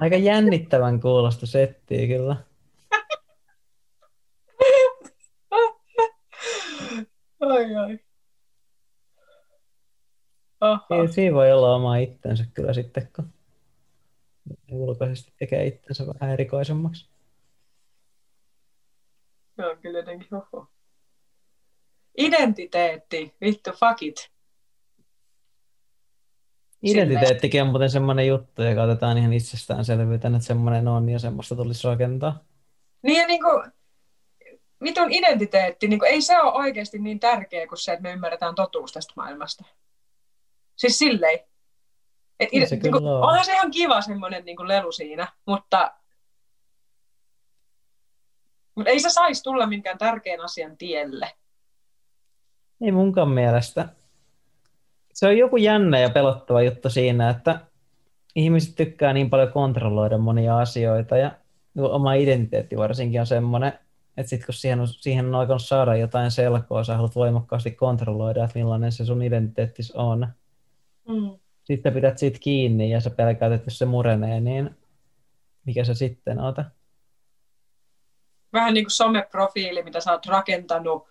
Aika 0.00 0.16
jännittävän 0.16 1.00
kuulosta 1.00 1.46
settiä 1.46 2.06
kyllä. 2.06 2.36
Ai 7.50 7.74
ai. 7.74 7.98
Siinä, 10.88 11.12
siinä 11.12 11.34
voi 11.34 11.52
olla 11.52 11.74
oma 11.74 11.96
itsensä 11.96 12.44
kyllä 12.54 12.72
sitten, 12.72 13.08
kun 13.16 13.32
ulkoisesti 14.70 15.32
tekee 15.38 15.66
itsensä 15.66 16.06
vähän 16.06 16.32
erikoisemmaksi. 16.32 17.08
Joo, 19.58 19.76
kyllä 19.76 19.98
jotenkin 19.98 20.34
oho. 20.34 20.66
Identiteetti, 22.18 23.34
vittu, 23.40 23.70
fuck 23.70 24.02
it. 24.02 24.30
Identiteettikin 26.82 27.62
on 27.62 27.68
muuten 27.68 27.90
semmoinen 27.90 28.26
juttu, 28.26 28.62
joka 28.62 28.82
otetaan 28.82 29.18
ihan 29.18 29.32
itsestäänselvyytenä, 29.32 30.36
että 30.36 30.46
semmoinen 30.46 30.88
on 30.88 31.08
ja 31.08 31.18
semmoista 31.18 31.56
tulisi 31.56 31.88
rakentaa. 31.88 32.44
Niin 33.02 33.20
ja 33.20 33.26
niin 33.26 33.40
kuin, 33.42 33.72
vitun 34.82 35.12
identiteetti, 35.12 35.88
niin 35.88 35.98
kuin, 35.98 36.10
ei 36.10 36.22
se 36.22 36.38
ole 36.38 36.52
oikeasti 36.52 36.98
niin 36.98 37.20
tärkeä 37.20 37.66
kuin 37.66 37.78
se, 37.78 37.92
että 37.92 38.02
me 38.02 38.12
ymmärretään 38.12 38.54
totuus 38.54 38.92
tästä 38.92 39.12
maailmasta. 39.16 39.64
Siis 40.76 40.98
silleen. 40.98 41.38
Et, 42.40 42.52
Niin 42.52 42.68
se 42.68 42.76
niin 42.76 42.92
kuin, 42.92 43.06
on. 43.06 43.22
onhan 43.22 43.44
se 43.44 43.52
ihan 43.52 43.70
kiva 43.70 44.00
semmoinen 44.00 44.44
niin 44.44 44.56
kuin 44.56 44.68
lelu 44.68 44.92
siinä, 44.92 45.28
mutta, 45.46 45.94
mutta 48.74 48.90
ei 48.90 49.00
se 49.00 49.10
saisi 49.10 49.42
tulla 49.42 49.66
minkään 49.66 49.98
tärkeän 49.98 50.40
asian 50.40 50.76
tielle. 50.76 51.32
Ei 52.80 52.92
munkaan 52.92 53.28
mielestä. 53.28 53.88
Se 55.12 55.26
on 55.26 55.38
joku 55.38 55.56
jännä 55.56 55.98
ja 55.98 56.10
pelottava 56.10 56.62
juttu 56.62 56.90
siinä, 56.90 57.30
että 57.30 57.60
ihmiset 58.34 58.76
tykkää 58.76 59.12
niin 59.12 59.30
paljon 59.30 59.52
kontrolloida 59.52 60.18
monia 60.18 60.58
asioita 60.58 61.16
ja 61.16 61.32
oma 61.78 62.14
identiteetti 62.14 62.76
varsinkin 62.76 63.20
on 63.20 63.26
semmoinen, 63.26 63.78
että 64.16 64.30
sit 64.30 64.44
kun 64.46 64.54
siihen 64.54 64.80
on, 64.80 64.88
siihen 64.88 65.26
on 65.26 65.34
alkanut 65.34 65.62
saada 65.62 65.96
jotain 65.96 66.30
selkoa, 66.30 66.84
sä 66.84 66.94
haluat 66.94 67.14
voimakkaasti 67.14 67.70
kontrolloida, 67.70 68.44
että 68.44 68.58
millainen 68.58 68.92
se 68.92 69.04
sun 69.04 69.22
identiteetti 69.22 69.82
on. 69.94 70.28
Mm. 71.08 71.38
Sitten 71.64 71.92
pidät 71.92 72.18
siitä 72.18 72.38
kiinni 72.38 72.90
ja 72.90 73.00
sä 73.00 73.10
pelkäät, 73.10 73.52
että 73.52 73.66
jos 73.66 73.78
se 73.78 73.84
murenee, 73.84 74.40
niin 74.40 74.76
mikä 75.66 75.84
se 75.84 75.94
sitten 75.94 76.40
ota? 76.40 76.64
Vähän 78.52 78.74
niin 78.74 78.84
kuin 78.84 78.90
someprofiili, 78.90 79.82
mitä 79.82 80.00
sä 80.00 80.12
oot 80.12 80.26
rakentanut 80.26 81.08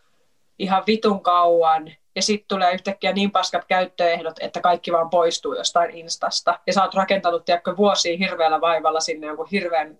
ihan 0.59 0.84
vitun 0.88 1.22
kauan, 1.22 1.92
ja 2.16 2.22
sitten 2.22 2.48
tulee 2.48 2.74
yhtäkkiä 2.74 3.14
niin 3.14 3.32
paskat 3.32 3.66
käyttöehdot, 3.66 4.35
että 4.40 4.61
kaikki 4.61 4.92
vaan 4.92 5.09
poistuu 5.09 5.53
jostain 5.53 5.92
Instasta. 5.92 6.59
Ja 6.67 6.74
sä 6.74 6.84
oot 6.84 6.93
rakentanut, 6.93 7.45
tiedätkö, 7.45 7.77
vuosia 7.77 8.17
hirveällä 8.17 8.61
vaivalla 8.61 9.00
sinne 9.00 9.27
jonkun 9.27 9.48
hirveän, 9.51 10.00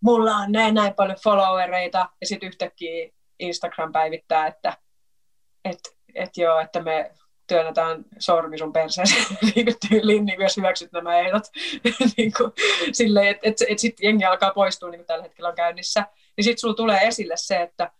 mulla 0.00 0.36
on 0.36 0.52
näin 0.52 0.74
näin 0.74 0.94
paljon 0.94 1.18
followereita, 1.24 2.08
ja 2.20 2.26
sitten 2.26 2.46
yhtäkkiä 2.46 3.10
Instagram 3.38 3.92
päivittää, 3.92 4.46
että 4.46 4.76
et, 5.64 5.78
et 6.14 6.36
joo, 6.36 6.60
että 6.60 6.82
me 6.82 7.10
työnnetään 7.46 8.04
sormi 8.18 8.58
sun 8.58 8.72
perseeseen 8.72 9.24
niin 9.54 9.66
tyyliin, 9.88 10.24
niin 10.24 10.40
jos 10.40 10.56
hyväksyt 10.56 10.92
nämä 10.92 11.18
ehdot. 11.18 11.44
niin 12.16 12.32
kuin, 12.36 12.52
silleen, 12.92 13.26
että 13.26 13.48
et, 13.48 13.56
et 13.68 13.78
sitten 13.78 14.06
jengi 14.06 14.24
alkaa 14.24 14.50
poistua, 14.50 14.90
niin 14.90 14.98
kuin 14.98 15.06
tällä 15.06 15.22
hetkellä 15.22 15.48
on 15.48 15.54
käynnissä. 15.54 16.06
Niin 16.36 16.44
sitten 16.44 16.60
sulla 16.60 16.74
tulee 16.74 17.06
esille 17.06 17.34
se, 17.36 17.62
että 17.62 17.90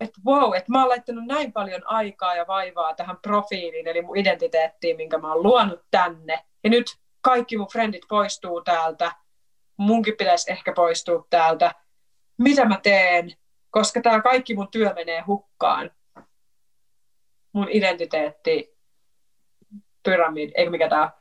että 0.00 0.20
wow, 0.26 0.56
että 0.56 0.72
mä 0.72 0.80
oon 0.80 0.88
laittanut 0.88 1.26
näin 1.26 1.52
paljon 1.52 1.82
aikaa 1.84 2.34
ja 2.34 2.46
vaivaa 2.46 2.94
tähän 2.94 3.16
profiiliin, 3.22 3.86
eli 3.86 4.02
mun 4.02 4.16
identiteettiin, 4.16 4.96
minkä 4.96 5.18
mä 5.18 5.32
oon 5.32 5.42
luonut 5.42 5.80
tänne. 5.90 6.44
Ja 6.64 6.70
nyt 6.70 6.86
kaikki 7.20 7.56
mun 7.56 7.68
frendit 7.72 8.02
poistuu 8.08 8.62
täältä. 8.62 9.12
Munkin 9.76 10.16
pitäisi 10.16 10.52
ehkä 10.52 10.72
poistua 10.72 11.26
täältä. 11.30 11.74
Mitä 12.38 12.64
mä 12.64 12.80
teen? 12.82 13.36
Koska 13.70 14.00
tämä 14.00 14.22
kaikki 14.22 14.54
mun 14.54 14.70
työ 14.70 14.94
menee 14.94 15.20
hukkaan. 15.20 15.90
Mun 17.52 17.68
identiteetti, 17.70 18.76
pyramidi, 20.02 20.52
eikö 20.56 20.70
mikä 20.70 20.88
tää 20.88 21.12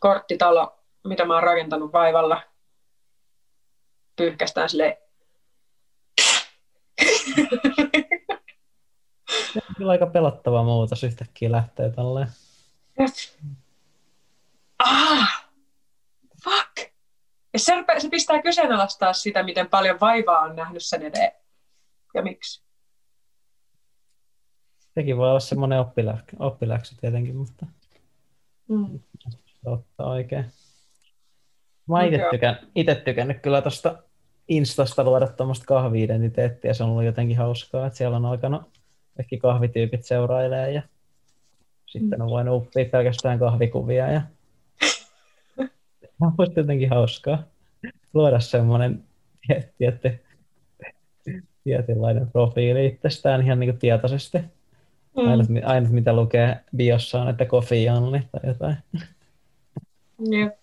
korttitalo, 0.00 0.78
mitä 1.04 1.24
mä 1.24 1.34
oon 1.34 1.42
rakentanut 1.42 1.92
vaivalla, 1.92 2.42
pyyhkästään 4.16 4.68
sille 4.68 5.04
kyllä 9.76 9.92
aika 9.92 10.06
pelottava 10.06 10.62
muutos 10.62 11.04
yhtäkkiä 11.04 11.52
lähtee 11.52 11.90
tolleen. 11.90 12.28
ah. 14.78 15.43
Ja 17.54 17.58
se, 17.58 17.72
se 17.98 18.08
pistää 18.08 18.42
kyseenalaistaa 18.42 19.12
sitä, 19.12 19.42
miten 19.42 19.68
paljon 19.68 20.00
vaivaa 20.00 20.40
on 20.40 20.56
nähnyt 20.56 20.82
sen 20.84 21.02
eteen. 21.02 21.32
Ja 22.14 22.22
miksi. 22.22 22.62
Sekin 24.94 25.16
voi 25.16 25.30
olla 25.30 25.40
semmoinen 25.40 25.80
oppiläksy, 25.80 26.36
oppiläksy 26.38 26.94
tietenkin, 27.00 27.36
mutta 27.36 27.66
Mm. 28.68 29.00
ottaa 29.66 30.10
oikein. 30.10 30.44
Mä 31.88 31.96
oon 31.96 32.04
itse 32.04 32.16
Okei. 32.16 32.30
tykän, 32.30 32.58
ite 32.74 32.94
tykännyt 32.94 33.40
kyllä 33.42 33.62
tuosta 33.62 34.02
Instasta 34.48 35.04
luoda 35.04 35.26
tuommoista 35.26 35.64
kahvi-identiteettiä. 35.64 36.74
Se 36.74 36.84
on 36.84 36.90
ollut 36.90 37.04
jotenkin 37.04 37.36
hauskaa, 37.36 37.86
että 37.86 37.96
siellä 37.96 38.16
on 38.16 38.26
alkanut 38.26 38.62
kaikki 39.16 39.38
kahvityypit 39.38 40.04
seurailee 40.04 40.72
ja 40.72 40.82
sitten 41.86 42.22
on 42.22 42.30
voinut 42.30 42.62
uppia 42.62 42.84
pelkästään 42.84 43.38
kahvikuvia 43.38 44.10
ja 44.12 44.22
on 46.26 46.32
musta 46.38 46.60
jotenkin 46.60 46.90
hauskaa 46.90 47.42
luoda 48.14 48.40
semmoinen 48.40 49.04
tie- 49.46 49.72
tietty, 49.78 50.20
tietynlainen 51.64 52.30
profiili 52.30 52.86
itsestään 52.86 53.42
ihan 53.42 53.60
niin 53.60 53.70
kuin 53.70 53.78
tietoisesti. 53.80 54.38
Mm. 55.16 55.28
Ainut, 55.28 55.46
ainut 55.64 55.90
mitä 55.90 56.12
lukee 56.12 56.56
biossa 56.76 57.22
on, 57.22 57.28
että 57.28 57.44
coffee 57.44 57.90
only 57.90 58.20
tai 58.32 58.40
jotain. 58.50 58.76
Jep. 60.30 60.54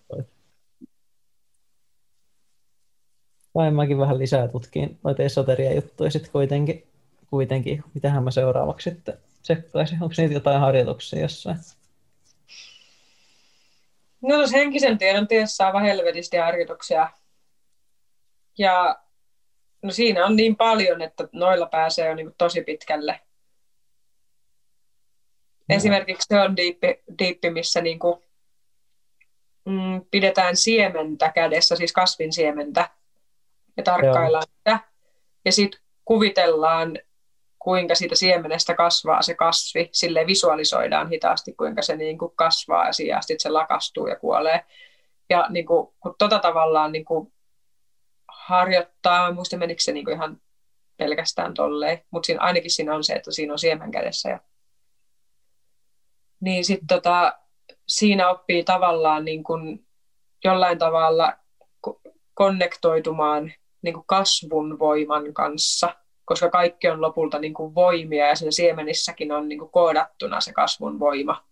Tai 3.53 3.71
mäkin 3.71 3.97
vähän 3.97 4.19
lisää 4.19 4.47
tutkiin 4.47 4.99
noita 5.03 5.23
esoteria 5.23 5.73
juttuja 5.73 6.11
sitten 6.11 6.31
kuitenkin, 6.31 6.83
kuitenkin. 7.29 7.83
Mitähän 7.93 8.23
mä 8.23 8.31
seuraavaksi 8.31 8.89
sitten 8.89 9.17
tsekkaisin. 9.41 10.03
Onko 10.03 10.13
niitä 10.17 10.33
jotain 10.33 10.59
harjoituksia 10.59 11.21
jossain? 11.21 11.57
No 14.21 14.35
tuossa 14.35 14.57
henkisen 14.57 14.97
tiedon 14.97 15.27
tiessä 15.27 15.67
aivan 15.67 15.83
helvetisti 15.83 16.37
harjoituksia. 16.37 17.09
Ja 18.57 18.99
no 19.81 19.91
siinä 19.91 20.25
on 20.25 20.35
niin 20.35 20.55
paljon, 20.55 21.01
että 21.01 21.27
noilla 21.31 21.65
pääsee 21.65 22.07
jo 22.07 22.15
niin 22.15 22.35
tosi 22.37 22.61
pitkälle. 22.61 23.19
Joo. 25.69 25.77
Esimerkiksi 25.77 26.27
se 26.29 26.41
on 26.41 26.55
diippi, 26.55 27.03
diippi 27.19 27.49
missä 27.49 27.81
niin 27.81 27.99
kuin, 27.99 28.23
mm, 29.65 30.05
pidetään 30.11 30.57
siementä 30.57 31.31
kädessä, 31.31 31.75
siis 31.75 31.93
kasvin 31.93 32.33
siementä, 32.33 32.89
ja 33.77 33.83
tarkkaillaan 33.83 34.47
sitä. 34.57 34.79
Ja 35.45 35.51
sitten 35.51 35.81
kuvitellaan, 36.05 36.99
kuinka 37.63 37.95
siitä 37.95 38.15
siemenestä 38.15 38.73
kasvaa 38.73 39.21
se 39.21 39.33
kasvi. 39.33 39.89
Sille 39.91 40.27
visualisoidaan 40.27 41.09
hitaasti, 41.09 41.53
kuinka 41.53 41.81
se 41.81 41.95
niin 41.95 42.17
kuin 42.17 42.31
kasvaa 42.35 42.85
ja 42.85 42.93
siihen 42.93 43.17
asti 43.17 43.35
se 43.37 43.49
lakastuu 43.49 44.07
ja 44.07 44.15
kuolee. 44.15 44.65
Ja 45.29 45.47
niin 45.49 45.65
kuin, 45.65 45.93
kun 45.99 46.15
tota 46.17 46.39
tavallaan 46.39 46.91
niin 46.91 47.05
kuin 47.05 47.33
harjoittaa, 48.27 49.33
muista 49.33 49.57
menikö 49.57 49.81
se 49.81 49.91
niin 49.91 50.05
kuin 50.05 50.15
ihan 50.15 50.41
pelkästään 50.97 51.53
tolleen, 51.53 52.03
mutta 52.11 52.25
siinä, 52.25 52.41
ainakin 52.41 52.71
siinä 52.71 52.95
on 52.95 53.03
se, 53.03 53.13
että 53.13 53.31
siinä 53.31 53.53
on 53.53 53.59
siemen 53.59 53.91
kädessä. 53.91 54.29
Ja... 54.29 54.39
Niin 56.39 56.65
sitten 56.65 56.87
tota, 56.87 57.39
siinä 57.87 58.29
oppii 58.29 58.63
tavallaan 58.63 59.25
niin 59.25 59.43
kuin 59.43 59.87
jollain 60.43 60.77
tavalla 60.77 61.33
ko- 61.87 62.11
konnektoitumaan 62.33 63.53
niin 63.81 63.93
kuin 63.93 64.05
kasvun 64.07 64.79
voiman 64.79 65.33
kanssa, 65.33 65.95
koska 66.31 66.49
kaikki 66.49 66.87
on 66.87 67.01
lopulta 67.01 67.39
niin 67.39 67.53
kuin 67.53 67.75
voimia 67.75 68.27
ja 68.27 68.35
siinä 68.35 68.51
siemenissäkin 68.51 69.31
on 69.31 69.49
niin 69.49 69.59
kuin 69.59 69.71
koodattuna 69.71 70.41
se 70.41 70.53
kasvun 70.53 70.99
voima. 70.99 71.43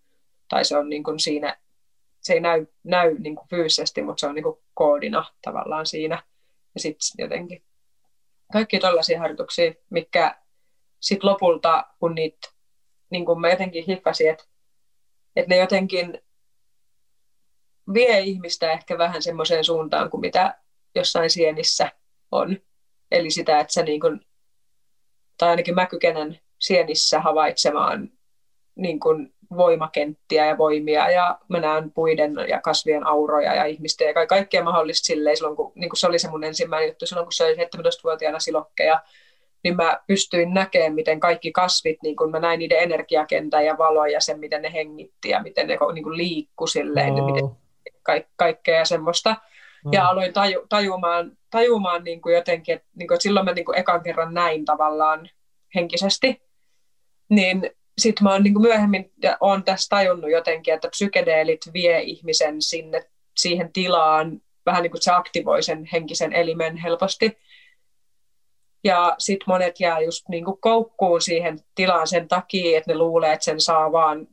Tai 0.49 0.66
se 0.66 0.77
on 0.77 0.90
niin 0.90 1.03
kuin 1.03 1.19
siinä, 1.19 1.58
se 2.22 2.33
ei 2.33 2.40
näy, 2.40 2.66
näy 2.83 3.16
niin 3.19 3.35
kuin 3.35 3.48
fyysisesti, 3.49 4.01
mutta 4.01 4.19
se 4.19 4.27
on 4.27 4.35
niin 4.35 4.43
kuin 4.43 4.58
koodina 4.74 5.25
tavallaan 5.41 5.85
siinä. 5.85 6.24
Ja 6.75 6.80
sitten 6.80 7.24
jotenkin 7.24 7.64
kaikki 8.53 8.80
tällaisia 8.80 9.19
harjoituksia, 9.19 9.74
mikä 9.90 10.38
sitten 10.99 11.30
lopulta, 11.30 11.88
kun 11.99 12.16
niitä, 12.16 12.49
niin 13.09 13.25
kuin 13.25 13.41
mä 13.41 13.49
jotenkin 13.49 13.85
hiffasin, 13.88 14.30
että, 14.30 14.43
että 15.35 15.49
ne 15.49 15.58
jotenkin 15.58 16.22
vie 17.93 18.19
ihmistä 18.19 18.72
ehkä 18.72 18.98
vähän 18.98 19.22
semmoiseen 19.22 19.64
suuntaan 19.64 20.09
kuin 20.09 20.22
mitä 20.22 20.59
jossain 20.95 21.30
sienissä 21.30 21.91
on. 22.32 22.58
Eli 23.11 23.32
sitä, 23.32 23.59
että 23.59 23.74
sä 23.74 23.83
niin 23.83 23.99
kuin, 23.99 24.28
tai 25.40 25.50
ainakin 25.50 25.76
mä 25.76 25.85
kykenen 25.85 26.40
sienissä 26.59 27.19
havaitsemaan 27.19 28.09
niin 28.76 29.00
kuin 29.00 29.34
voimakenttiä 29.58 30.45
ja 30.45 30.58
voimia 30.58 31.11
ja 31.11 31.40
mä 31.48 31.59
näen 31.59 31.92
puiden 31.92 32.34
ja 32.50 32.61
kasvien 32.61 33.08
auroja 33.08 33.56
ja 33.56 33.66
ihmisten 33.66 34.08
ja 34.08 34.14
ka- 34.14 34.26
kaikkea 34.27 34.64
mahdollista 34.64 35.06
silleen 35.06 35.38
silloin, 35.38 35.56
kun 35.56 35.72
niin 35.76 35.90
kuin 35.90 35.98
se 35.98 36.08
oli 36.08 36.19
se 36.19 36.30
mun 36.30 36.43
ensimmäinen 36.43 36.88
juttu 36.88 37.06
silloin, 37.06 37.26
kun 37.26 37.32
se 37.34 37.45
oli 37.45 37.53
17-vuotiaana 37.56 38.40
silokkeja, 38.40 39.00
niin 39.64 39.76
mä 39.76 40.00
pystyin 40.08 40.53
näkemään, 40.53 40.93
miten 40.93 41.19
kaikki 41.19 41.51
kasvit, 41.51 41.98
niin 42.03 42.16
kun 42.16 42.32
mä 42.32 42.40
näin 42.40 42.59
niiden 42.59 42.80
energiakentän 42.80 43.66
ja 43.66 43.77
valoja 43.77 44.11
ja 44.14 44.22
sen, 44.22 44.40
miten 44.40 44.61
ne 44.61 44.74
hengitti 44.74 45.30
ja 45.30 45.43
miten 45.43 45.68
ne 45.68 45.77
niin 45.93 46.03
kuin 46.03 46.18
liikku 46.18 46.68
silleen, 46.68 47.14
wow. 47.14 47.26
miten 47.26 47.43
Wow. 47.43 47.53
ka- 48.03 48.27
kaikkea 48.35 48.85
semmoista. 48.85 49.30
Wow. 49.85 49.93
Ja 49.93 50.08
aloin 50.08 50.34
taju, 50.34 50.66
tajumaan 50.69 51.38
tajumaan 51.49 52.03
niin 52.03 52.21
kuin 52.21 52.35
jotenkin, 52.35 52.75
että, 52.75 52.87
niin 52.95 53.07
kuin, 53.07 53.15
että 53.15 53.23
silloin 53.23 53.45
mä 53.45 53.53
niin 53.53 53.65
kuin 53.65 53.77
ekan 53.77 54.03
kerran 54.03 54.33
näin 54.33 54.65
tavallaan 54.65 55.29
henkisesti, 55.75 56.41
niin 57.29 57.71
sitten 57.97 58.23
mä 58.23 58.31
oon 58.31 58.43
niin 58.43 58.61
myöhemmin 58.61 59.11
ja 59.23 59.37
oon 59.39 59.63
tässä 59.63 59.89
tajunnut 59.89 60.31
jotenkin, 60.31 60.73
että 60.73 60.89
psykedeelit 60.89 61.61
vie 61.73 62.01
ihmisen 62.01 62.61
sinne 62.61 63.09
siihen 63.37 63.73
tilaan, 63.73 64.41
vähän 64.65 64.83
niin 64.83 64.91
kuin 64.91 65.01
se 65.01 65.11
aktivoi 65.11 65.63
sen 65.63 65.89
henkisen 65.93 66.33
elimen 66.33 66.77
helposti. 66.77 67.37
Ja 68.83 69.15
sitten 69.19 69.45
monet 69.47 69.79
jää 69.79 69.99
just 69.99 70.29
niin 70.29 70.45
kuin 70.45 70.61
koukkuun 70.61 71.21
siihen 71.21 71.59
tilaan 71.75 72.07
sen 72.07 72.27
takia, 72.27 72.77
että 72.77 72.91
ne 72.91 72.97
luulee, 72.97 73.33
että 73.33 73.45
sen 73.45 73.61
saa 73.61 73.91
vaan 73.91 74.27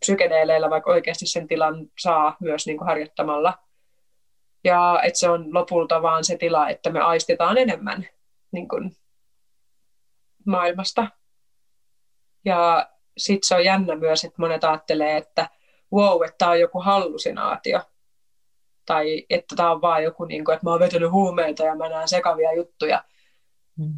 psykedeeleillä, 0.00 0.70
vaikka 0.70 0.90
oikeasti 0.90 1.26
sen 1.26 1.48
tilan 1.48 1.86
saa 1.98 2.36
myös 2.40 2.66
niin 2.66 2.78
kuin 2.78 2.88
harjoittamalla. 2.88 3.58
Ja 4.64 5.00
että 5.02 5.18
se 5.18 5.30
on 5.30 5.54
lopulta 5.54 6.02
vaan 6.02 6.24
se 6.24 6.36
tila, 6.36 6.68
että 6.68 6.90
me 6.90 7.00
aistetaan 7.00 7.58
enemmän 7.58 8.08
niin 8.52 8.68
kuin 8.68 8.96
maailmasta. 10.46 11.06
Ja 12.44 12.90
sitten 13.16 13.48
se 13.48 13.54
on 13.54 13.64
jännä 13.64 13.96
myös, 13.96 14.24
että 14.24 14.42
monet 14.42 14.64
ajattelee, 14.64 15.16
että 15.16 15.48
wow, 15.92 16.24
että 16.24 16.38
tämä 16.38 16.50
on 16.50 16.60
joku 16.60 16.80
hallusinaatio. 16.80 17.80
Tai 18.86 19.26
että 19.30 19.56
tämä 19.56 19.70
on 19.70 19.80
vaan 19.80 20.02
joku, 20.04 20.24
niin 20.24 20.44
kuin, 20.44 20.54
että 20.54 20.66
mä 20.66 20.70
oon 20.70 20.80
vetänyt 20.80 21.10
huumeita 21.10 21.62
ja 21.62 21.74
mä 21.74 21.88
näen 21.88 22.08
sekavia 22.08 22.52
juttuja. 22.52 23.04
Mm. 23.78 23.94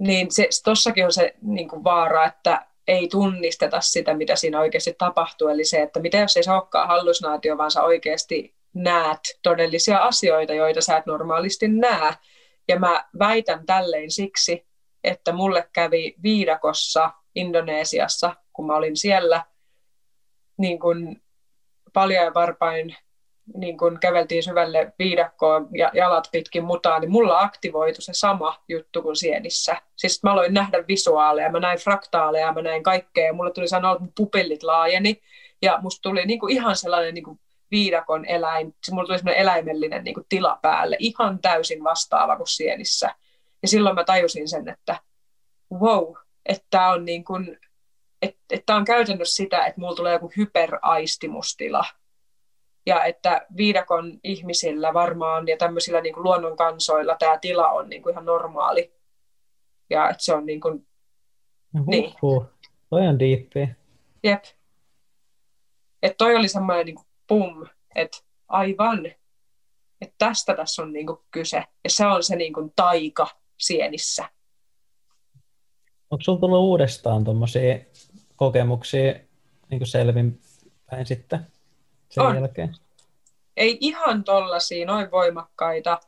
Niin 0.00 0.30
se, 0.30 0.48
tossakin 0.64 1.04
on 1.04 1.12
se 1.12 1.34
niin 1.42 1.68
kuin 1.68 1.84
vaara, 1.84 2.24
että 2.24 2.66
ei 2.88 3.08
tunnisteta 3.08 3.80
sitä, 3.80 4.14
mitä 4.14 4.36
siinä 4.36 4.60
oikeasti 4.60 4.94
tapahtuu. 4.98 5.48
Eli 5.48 5.64
se, 5.64 5.82
että 5.82 6.00
mitä 6.00 6.18
jos 6.18 6.36
ei 6.36 6.42
se 6.42 6.52
olekaan 6.52 6.88
hallusinaatio, 6.88 7.58
vaan 7.58 7.70
sä 7.70 7.82
oikeasti 7.82 8.55
näet 8.76 9.20
todellisia 9.42 9.98
asioita, 9.98 10.52
joita 10.54 10.80
sä 10.80 10.96
et 10.96 11.06
normaalisti 11.06 11.68
näe. 11.68 12.12
Ja 12.68 12.78
mä 12.78 13.04
väitän 13.18 13.66
tälleen 13.66 14.10
siksi, 14.10 14.66
että 15.04 15.32
mulle 15.32 15.68
kävi 15.72 16.14
viidakossa 16.22 17.12
Indonesiassa, 17.34 18.36
kun 18.52 18.66
mä 18.66 18.76
olin 18.76 18.96
siellä 18.96 19.42
niin 20.58 20.78
kuin 20.78 21.22
paljon 21.92 22.24
ja 22.24 22.34
varpain 22.34 22.96
niin 23.54 23.78
kun 23.78 23.98
käveltiin 24.00 24.42
syvälle 24.42 24.92
viidakkoon 24.98 25.68
ja 25.78 25.90
jalat 25.94 26.28
pitkin 26.32 26.64
mutaan, 26.64 27.00
niin 27.00 27.10
mulla 27.10 27.40
aktivoitu 27.40 28.02
se 28.02 28.12
sama 28.14 28.64
juttu 28.68 29.02
kuin 29.02 29.16
sienissä. 29.16 29.76
Siis 29.96 30.22
mä 30.22 30.32
aloin 30.32 30.54
nähdä 30.54 30.84
visuaaleja, 30.88 31.50
mä 31.50 31.60
näin 31.60 31.78
fraktaaleja, 31.78 32.52
mä 32.52 32.62
näin 32.62 32.82
kaikkea, 32.82 33.32
mulla 33.32 33.50
tuli 33.50 33.68
sanoa, 33.68 33.92
että 33.92 34.04
pupillit 34.16 34.62
laajeni, 34.62 35.22
ja 35.62 35.78
musta 35.82 36.02
tuli 36.02 36.26
niin 36.26 36.40
kuin 36.40 36.52
ihan 36.52 36.76
sellainen 36.76 37.14
niin 37.14 37.40
viidakon 37.70 38.24
eläin, 38.24 38.74
mulla 38.90 39.06
tuli 39.06 39.18
sellainen 39.18 39.42
eläimellinen 39.42 40.04
niin 40.04 40.14
kuin 40.14 40.26
tila 40.28 40.58
päälle, 40.62 40.96
ihan 40.98 41.38
täysin 41.38 41.84
vastaava 41.84 42.36
kuin 42.36 42.48
sienissä. 42.48 43.14
Ja 43.62 43.68
silloin 43.68 43.94
mä 43.94 44.04
tajusin 44.04 44.48
sen, 44.48 44.68
että 44.68 45.00
wow, 45.72 46.14
että 46.46 46.88
on 46.88 47.04
niin 47.04 47.24
kuin, 47.24 47.58
että, 48.22 48.40
että 48.50 48.76
on 48.76 48.84
käytännössä 48.84 49.34
sitä, 49.34 49.66
että 49.66 49.80
mulla 49.80 49.96
tulee 49.96 50.12
joku 50.12 50.32
hyperaistimustila, 50.36 51.84
ja 52.86 53.04
että 53.04 53.46
viidakon 53.56 54.20
ihmisillä 54.24 54.94
varmaan 54.94 55.48
ja 55.48 55.56
tämmöisillä 55.56 56.00
niin 56.00 56.14
kuin 56.14 56.24
luonnon 56.24 56.56
kansoilla 56.56 57.16
tämä 57.18 57.38
tila 57.38 57.68
on 57.68 57.88
niin 57.88 58.02
kuin 58.02 58.12
ihan 58.12 58.24
normaali. 58.24 58.92
Ja 59.90 60.10
että 60.10 60.24
se 60.24 60.34
on 60.34 60.46
niin 60.46 60.60
kuin, 60.60 60.86
Uhuh. 61.74 61.86
niin. 61.86 62.12
Toi 62.90 63.06
on 63.06 63.18
diippi. 63.18 63.68
Jep. 64.22 64.44
Että 66.02 66.16
toi 66.18 66.36
oli 66.36 66.48
semmoinen 66.48 66.86
niin 66.86 67.05
pum, 67.26 67.66
että 67.94 68.18
aivan, 68.48 69.06
että 70.00 70.14
tästä 70.18 70.54
tässä 70.54 70.82
on 70.82 70.92
niin 70.92 71.06
kuin 71.06 71.18
kyse. 71.30 71.64
Ja 71.84 71.90
se 71.90 72.06
on 72.06 72.22
se 72.22 72.36
niin 72.36 72.52
kuin 72.52 72.72
taika 72.76 73.26
sienissä. 73.58 74.30
Onko 76.10 76.22
sinulla 76.22 76.40
tullut 76.40 76.58
uudestaan 76.58 77.24
tuommoisia 77.24 77.78
kokemuksia 78.36 79.14
niin 79.70 79.86
selvinpäin 79.86 81.06
sitten? 81.06 81.46
sen 82.10 82.26
on. 82.26 82.34
jälkeen? 82.34 82.74
Ei 83.56 83.78
ihan 83.80 84.24
tollasia, 84.24 84.86
noin 84.86 85.10
voimakkaita. 85.10 86.00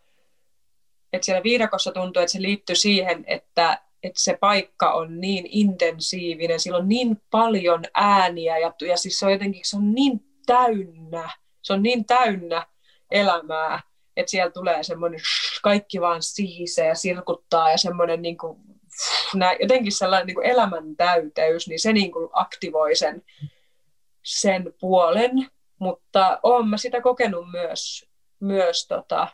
Et 1.12 1.22
siellä 1.22 1.42
viidakossa 1.42 1.92
tuntuu, 1.92 2.22
että 2.22 2.32
se 2.32 2.42
liittyy 2.42 2.76
siihen, 2.76 3.24
että, 3.26 3.82
että 4.02 4.22
se 4.22 4.38
paikka 4.40 4.92
on 4.92 5.20
niin 5.20 5.46
intensiivinen, 5.50 6.60
sillä 6.60 6.78
on 6.78 6.88
niin 6.88 7.22
paljon 7.30 7.84
ääniä 7.94 8.58
ja, 8.58 8.72
ja 8.88 8.96
siis 8.96 9.18
se 9.18 9.26
on 9.26 9.32
jotenkin 9.32 9.62
se 9.64 9.76
on 9.76 9.94
niin 9.94 10.27
täynnä, 10.48 11.30
se 11.62 11.72
on 11.72 11.82
niin 11.82 12.04
täynnä 12.04 12.66
elämää, 13.10 13.80
että 14.16 14.30
siellä 14.30 14.50
tulee 14.50 14.82
semmoinen 14.82 15.20
kaikki 15.62 16.00
vaan 16.00 16.22
sihisee 16.22 16.86
ja 16.86 16.94
sirkuttaa 16.94 17.70
ja 17.70 17.78
semmoinen 17.78 18.22
niin 18.22 18.38
kuin, 18.38 18.58
nää, 19.34 19.52
jotenkin 19.60 19.92
sellainen 19.92 20.26
niin 20.26 20.34
kuin 20.34 20.46
elämän 20.46 20.96
täyteys, 20.96 21.68
niin 21.68 21.80
se 21.80 21.92
niin 21.92 22.12
kuin 22.12 22.28
aktivoi 22.32 22.96
sen, 22.96 23.22
sen 24.22 24.74
puolen 24.80 25.48
mutta 25.78 26.40
olen 26.42 26.68
mä 26.68 26.76
sitä 26.76 27.00
kokenut 27.00 27.50
myös, 27.50 28.08
myös 28.40 28.86
tota, 28.86 29.28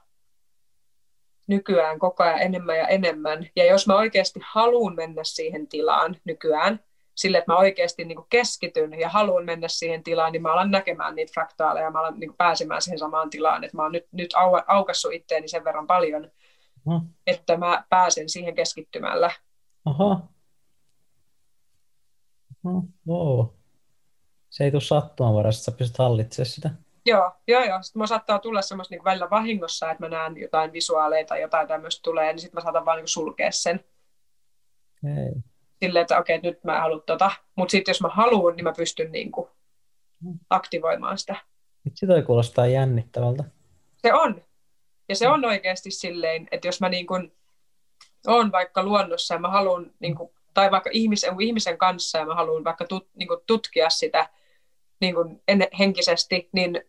nykyään 1.46 1.98
koko 1.98 2.22
ajan 2.22 2.42
enemmän 2.42 2.78
ja 2.78 2.88
enemmän. 2.88 3.48
Ja 3.56 3.64
jos 3.64 3.86
mä 3.86 3.96
oikeasti 3.96 4.40
haluan 4.44 4.94
mennä 4.94 5.24
siihen 5.24 5.68
tilaan 5.68 6.16
nykyään, 6.24 6.84
sille, 7.14 7.38
että 7.38 7.52
mä 7.52 7.58
oikeasti 7.58 8.04
niin 8.04 8.18
keskityn 8.28 9.00
ja 9.00 9.08
haluan 9.08 9.44
mennä 9.44 9.68
siihen 9.68 10.02
tilaan, 10.02 10.32
niin 10.32 10.42
mä 10.42 10.52
alan 10.52 10.70
näkemään 10.70 11.14
niitä 11.14 11.32
fraktaaleja, 11.32 11.90
mä 11.90 12.00
alan 12.00 12.20
niin 12.20 12.34
pääsemään 12.36 12.82
siihen 12.82 12.98
samaan 12.98 13.30
tilaan, 13.30 13.64
että 13.64 13.76
mä 13.76 13.82
oon 13.82 13.92
nyt, 13.92 14.06
nyt 14.12 14.34
au, 14.34 14.50
aukassut 14.66 15.12
itteeni 15.12 15.48
sen 15.48 15.64
verran 15.64 15.86
paljon, 15.86 16.30
no. 16.84 17.02
että 17.26 17.56
mä 17.56 17.84
pääsen 17.88 18.28
siihen 18.28 18.54
keskittymällä. 18.54 19.30
Aha. 19.84 20.20
No, 22.62 22.82
wow 23.08 23.46
se 24.54 24.64
ei 24.64 24.70
tule 24.70 24.80
sattumaan 24.80 25.34
varassa, 25.34 25.58
että 25.58 25.72
sä 25.72 25.78
pystyt 25.78 25.98
hallitsemaan 25.98 26.46
sitä. 26.46 26.70
Joo, 27.06 27.32
joo, 27.46 27.64
joo. 27.64 27.82
Sitten 27.82 28.00
mä 28.00 28.06
saattaa 28.06 28.38
tulla 28.38 28.62
semmoista 28.62 28.94
niin 28.94 29.04
välillä 29.04 29.30
vahingossa, 29.30 29.90
että 29.90 30.04
mä 30.04 30.08
näen 30.08 30.36
jotain 30.36 30.72
visuaaleita 30.72 31.28
tai 31.28 31.40
jotain 31.40 31.68
tämmöistä 31.68 32.02
tulee, 32.02 32.32
niin 32.32 32.40
sitten 32.40 32.58
mä 32.58 32.62
saatan 32.62 32.84
vaan 32.84 32.98
niin 32.98 33.08
sulkea 33.08 33.52
sen. 33.52 33.84
Ei. 35.04 35.42
Silleen, 35.84 36.02
että 36.02 36.18
okei, 36.18 36.36
okay, 36.36 36.50
nyt 36.50 36.64
mä 36.64 36.74
en 36.74 36.80
halua 36.80 37.00
tota. 37.06 37.30
Mutta 37.56 37.72
sitten 37.72 37.92
jos 37.92 38.00
mä 38.00 38.08
haluan, 38.08 38.56
niin 38.56 38.64
mä 38.64 38.72
pystyn 38.76 39.12
niin 39.12 39.32
kuin 39.32 39.48
aktivoimaan 40.50 41.18
sitä. 41.18 41.36
Toi 42.06 42.22
kuulostaa 42.22 42.66
jännittävältä. 42.66 43.44
Se 43.96 44.14
on. 44.14 44.42
Ja 45.08 45.16
se 45.16 45.28
on 45.28 45.44
oikeasti 45.44 45.90
silleen, 45.90 46.48
että 46.50 46.68
jos 46.68 46.80
mä 46.80 46.88
niin 46.88 47.06
kuin 47.06 47.32
on 48.26 48.52
vaikka 48.52 48.82
luonnossa 48.82 49.34
ja 49.34 49.40
mä 49.40 49.48
haluan, 49.48 49.90
niin 50.00 50.14
kuin, 50.14 50.30
tai 50.54 50.70
vaikka 50.70 50.90
ihmisen, 50.92 51.40
ihmisen 51.40 51.78
kanssa 51.78 52.18
ja 52.18 52.26
mä 52.26 52.34
haluan 52.34 52.64
vaikka 52.64 52.84
tut, 52.84 53.08
niin 53.14 53.28
kuin 53.28 53.40
tutkia 53.46 53.90
sitä, 53.90 54.28
niin 55.00 55.14
kuin 55.14 55.42
en, 55.48 55.68
henkisesti, 55.78 56.48
niin 56.52 56.84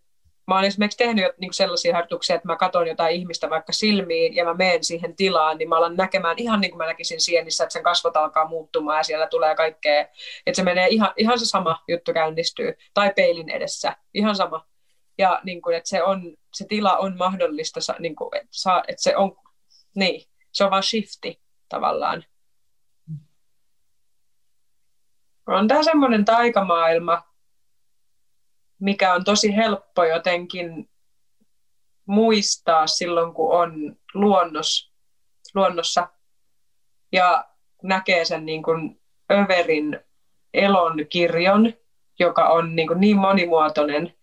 mä 0.47 0.55
olen 0.55 0.67
esimerkiksi 0.67 0.97
tehnyt 0.97 1.25
niin 1.37 1.53
sellaisia 1.53 1.93
harjoituksia, 1.93 2.35
että 2.35 2.47
mä 2.47 2.55
katson 2.55 2.87
jotain 2.87 3.15
ihmistä 3.15 3.49
vaikka 3.49 3.73
silmiin 3.73 4.35
ja 4.35 4.45
mä 4.45 4.53
menen 4.53 4.83
siihen 4.83 5.15
tilaan, 5.15 5.57
niin 5.57 5.69
mä 5.69 5.77
alan 5.77 5.95
näkemään 5.95 6.35
ihan 6.39 6.61
niin 6.61 6.71
kuin 6.71 6.77
mä 6.77 6.85
näkisin 6.85 7.21
sienissä, 7.21 7.63
että 7.63 7.73
sen 7.73 7.83
kasvot 7.83 8.17
alkaa 8.17 8.47
muuttumaan 8.47 8.97
ja 8.97 9.03
siellä 9.03 9.27
tulee 9.27 9.55
kaikkea, 9.55 10.01
että 10.45 10.55
se 10.55 10.63
menee 10.63 10.87
ihan, 10.87 11.13
ihan 11.17 11.39
se 11.39 11.45
sama 11.45 11.83
juttu 11.87 12.13
käynnistyy, 12.13 12.73
tai 12.93 13.13
peilin 13.15 13.49
edessä, 13.49 13.95
ihan 14.13 14.35
sama. 14.35 14.67
Ja 15.17 15.41
niin 15.43 15.61
kuin, 15.61 15.77
että 15.77 15.89
se, 15.89 16.03
on, 16.03 16.37
se 16.53 16.65
tila 16.69 16.97
on 16.97 17.17
mahdollista, 17.17 17.79
niin 17.99 18.15
kuin, 18.15 18.29
että, 18.35 18.47
saa, 18.51 18.83
että 18.87 19.01
se 19.01 19.17
on, 19.17 19.37
niin, 19.95 20.25
se 20.51 20.63
on 20.63 20.71
vaan 20.71 20.83
shifti 20.83 21.41
tavallaan. 21.69 22.25
On 25.47 25.67
tämä 25.67 25.83
semmoinen 25.83 26.25
taikamaailma, 26.25 27.23
mikä 28.85 29.13
on 29.13 29.23
tosi 29.23 29.55
helppo 29.55 30.03
jotenkin 30.03 30.89
muistaa 32.05 32.87
silloin, 32.87 33.33
kun 33.33 33.55
on 33.55 33.95
luonnos, 34.13 34.93
luonnossa 35.55 36.07
ja 37.11 37.45
näkee 37.83 38.25
sen 38.25 38.45
niin 38.45 38.63
kuin 38.63 39.01
Överin 39.31 39.99
elon 40.53 41.05
kirjon, 41.09 41.73
joka 42.19 42.49
on 42.49 42.75
niin, 42.75 42.87
kuin 42.87 42.99
niin 42.99 43.17
monimuotoinen, 43.17 44.13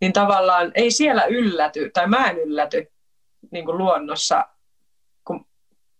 niin 0.00 0.12
tavallaan 0.12 0.72
ei 0.74 0.90
siellä 0.90 1.24
ylläty, 1.24 1.90
tai 1.90 2.06
mä 2.06 2.30
en 2.30 2.38
ylläty 2.38 2.92
niin 3.50 3.64
kuin 3.64 3.78
luonnossa 3.78 4.44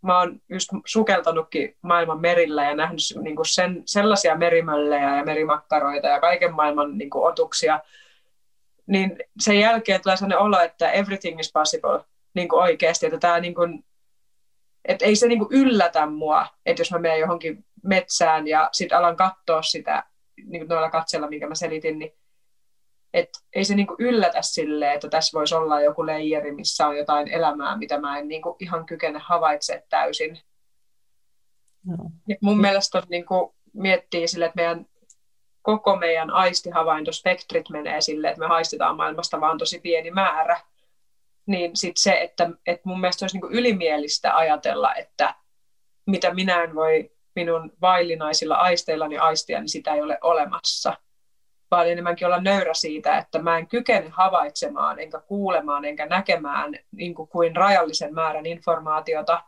mä 0.04 0.18
oon 0.18 0.40
just 0.48 0.70
sukeltanutkin 0.86 1.76
maailman 1.82 2.20
merillä 2.20 2.64
ja 2.64 2.74
nähnyt 2.74 3.00
niin 3.22 3.36
kuin 3.36 3.46
sen, 3.46 3.82
sellaisia 3.86 4.36
merimöllejä 4.36 5.16
ja 5.16 5.24
merimakkaroita 5.24 6.06
ja 6.06 6.20
kaiken 6.20 6.54
maailman 6.54 6.98
niin 6.98 7.10
kuin 7.10 7.24
otuksia, 7.24 7.80
niin 8.86 9.18
sen 9.40 9.58
jälkeen 9.58 10.02
tulee 10.02 10.16
sellainen 10.16 10.38
olo, 10.38 10.60
että 10.60 10.90
everything 10.90 11.40
is 11.40 11.52
possible 11.52 12.04
niin 12.34 12.48
kuin 12.48 12.62
oikeasti, 12.62 13.06
että 13.06 13.18
tämä 13.18 13.40
niin 13.40 13.54
kuin, 13.54 13.84
että 14.84 15.04
ei 15.04 15.16
se 15.16 15.28
niin 15.28 15.38
kuin 15.38 15.52
yllätä 15.52 16.06
mua, 16.06 16.46
että 16.66 16.80
jos 16.80 16.90
mä 16.90 16.98
menen 16.98 17.20
johonkin 17.20 17.64
metsään 17.82 18.48
ja 18.48 18.68
sitten 18.72 18.98
alan 18.98 19.16
katsoa 19.16 19.62
sitä 19.62 20.04
niin 20.44 20.60
kuin 20.60 20.68
noilla 20.68 20.90
katsella, 20.90 21.28
minkä 21.28 21.48
mä 21.48 21.54
selitin, 21.54 21.98
niin 21.98 22.12
että 23.14 23.38
ei 23.52 23.64
se 23.64 23.74
niinku 23.74 23.96
yllätä 23.98 24.42
sille, 24.42 24.92
että 24.92 25.08
tässä 25.08 25.38
voisi 25.38 25.54
olla 25.54 25.80
joku 25.80 26.06
leijeri, 26.06 26.52
missä 26.52 26.86
on 26.86 26.96
jotain 26.96 27.28
elämää, 27.28 27.76
mitä 27.76 28.00
mä 28.00 28.18
en 28.18 28.28
niinku 28.28 28.56
ihan 28.60 28.86
kykene 28.86 29.18
havaitse 29.22 29.84
täysin. 29.88 30.38
No. 31.86 31.96
Mun 32.40 32.60
mielestä 32.60 32.98
on 32.98 33.04
niinku, 33.08 33.54
miettii 33.72 34.28
sille, 34.28 34.44
että 34.44 34.56
meidän 34.56 34.86
koko 35.62 35.96
meidän 35.96 36.30
aistihavaintospektrit 36.30 37.70
menee 37.70 38.00
sille, 38.00 38.28
että 38.28 38.40
me 38.40 38.46
haistetaan 38.46 38.96
maailmasta 38.96 39.40
vaan 39.40 39.58
tosi 39.58 39.80
pieni 39.80 40.10
määrä, 40.10 40.60
niin 41.46 41.76
sitten 41.76 42.02
se, 42.02 42.20
että, 42.20 42.50
että 42.66 42.88
mun 42.88 43.00
mielestä 43.00 43.24
olisi 43.24 43.38
niin 43.38 43.52
ylimielistä 43.52 44.36
ajatella, 44.36 44.94
että 44.94 45.34
mitä 46.06 46.34
minä 46.34 46.62
en 46.62 46.74
voi 46.74 47.10
minun 47.36 47.72
vaillinaisilla 47.80 48.54
aisteillani 48.54 49.18
aistia, 49.18 49.60
niin 49.60 49.68
sitä 49.68 49.94
ei 49.94 50.02
ole 50.02 50.18
olemassa. 50.22 50.96
Vaan 51.70 51.88
enemmänkin 51.88 52.26
olla 52.26 52.40
nöyrä 52.40 52.74
siitä, 52.74 53.18
että 53.18 53.38
mä 53.38 53.58
en 53.58 53.66
kykene 53.66 54.08
havaitsemaan, 54.08 54.98
enkä 54.98 55.20
kuulemaan, 55.20 55.84
enkä 55.84 56.06
näkemään 56.06 56.74
niin 56.92 57.14
kuin, 57.14 57.28
kuin 57.28 57.56
rajallisen 57.56 58.14
määrän 58.14 58.46
informaatiota. 58.46 59.42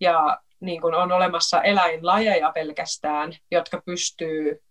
Ja 0.00 0.40
niin 0.60 0.80
kuin 0.80 0.94
on 0.94 1.12
olemassa 1.12 1.62
eläinlajeja 1.62 2.52
pelkästään, 2.52 3.32
jotka 3.50 3.82
pystyy, 3.86 4.62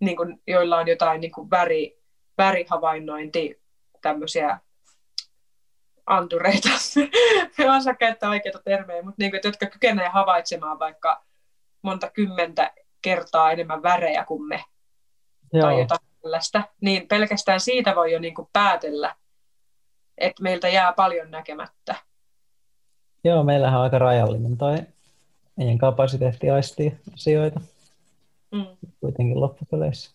niin 0.00 0.16
kuin, 0.16 0.42
joilla 0.46 0.76
on 0.76 0.88
jotain 0.88 1.20
niin 1.20 1.32
kuin 1.32 1.50
väri, 1.50 1.98
värihavainnointi, 2.38 3.60
tämmöisiä 4.02 4.58
antureita, 6.06 6.68
en 7.58 7.70
osaa 7.70 7.94
käyttää 7.94 8.30
oikeita 8.30 8.62
termejä, 8.64 9.02
mutta 9.02 9.16
niin 9.18 9.30
kuin, 9.30 9.40
jotka 9.44 9.66
kykenee 9.66 10.08
havaitsemaan 10.08 10.78
vaikka 10.78 11.24
monta 11.82 12.10
kymmentä 12.10 12.72
kertaa 13.02 13.52
enemmän 13.52 13.82
värejä 13.82 14.24
kuin 14.24 14.42
me 14.42 14.64
Joo. 15.52 15.62
tai 15.62 15.80
jotain 15.80 16.09
tällaista, 16.22 16.62
niin 16.80 17.08
pelkästään 17.08 17.60
siitä 17.60 17.96
voi 17.96 18.12
jo 18.12 18.18
niin 18.18 18.34
kuin 18.34 18.48
päätellä, 18.52 19.16
että 20.18 20.42
meiltä 20.42 20.68
jää 20.68 20.92
paljon 20.92 21.30
näkemättä. 21.30 21.94
Joo, 23.24 23.44
meillähän 23.44 23.78
on 23.78 23.84
aika 23.84 23.98
rajallinen 23.98 24.56
toi 24.56 24.76
meidän 25.60 25.78
kapasiteetti 25.78 26.50
aistia 26.50 26.90
asioita 27.14 27.60
mm. 28.50 28.66
kuitenkin 29.00 29.40
loppupeleissä. 29.40 30.10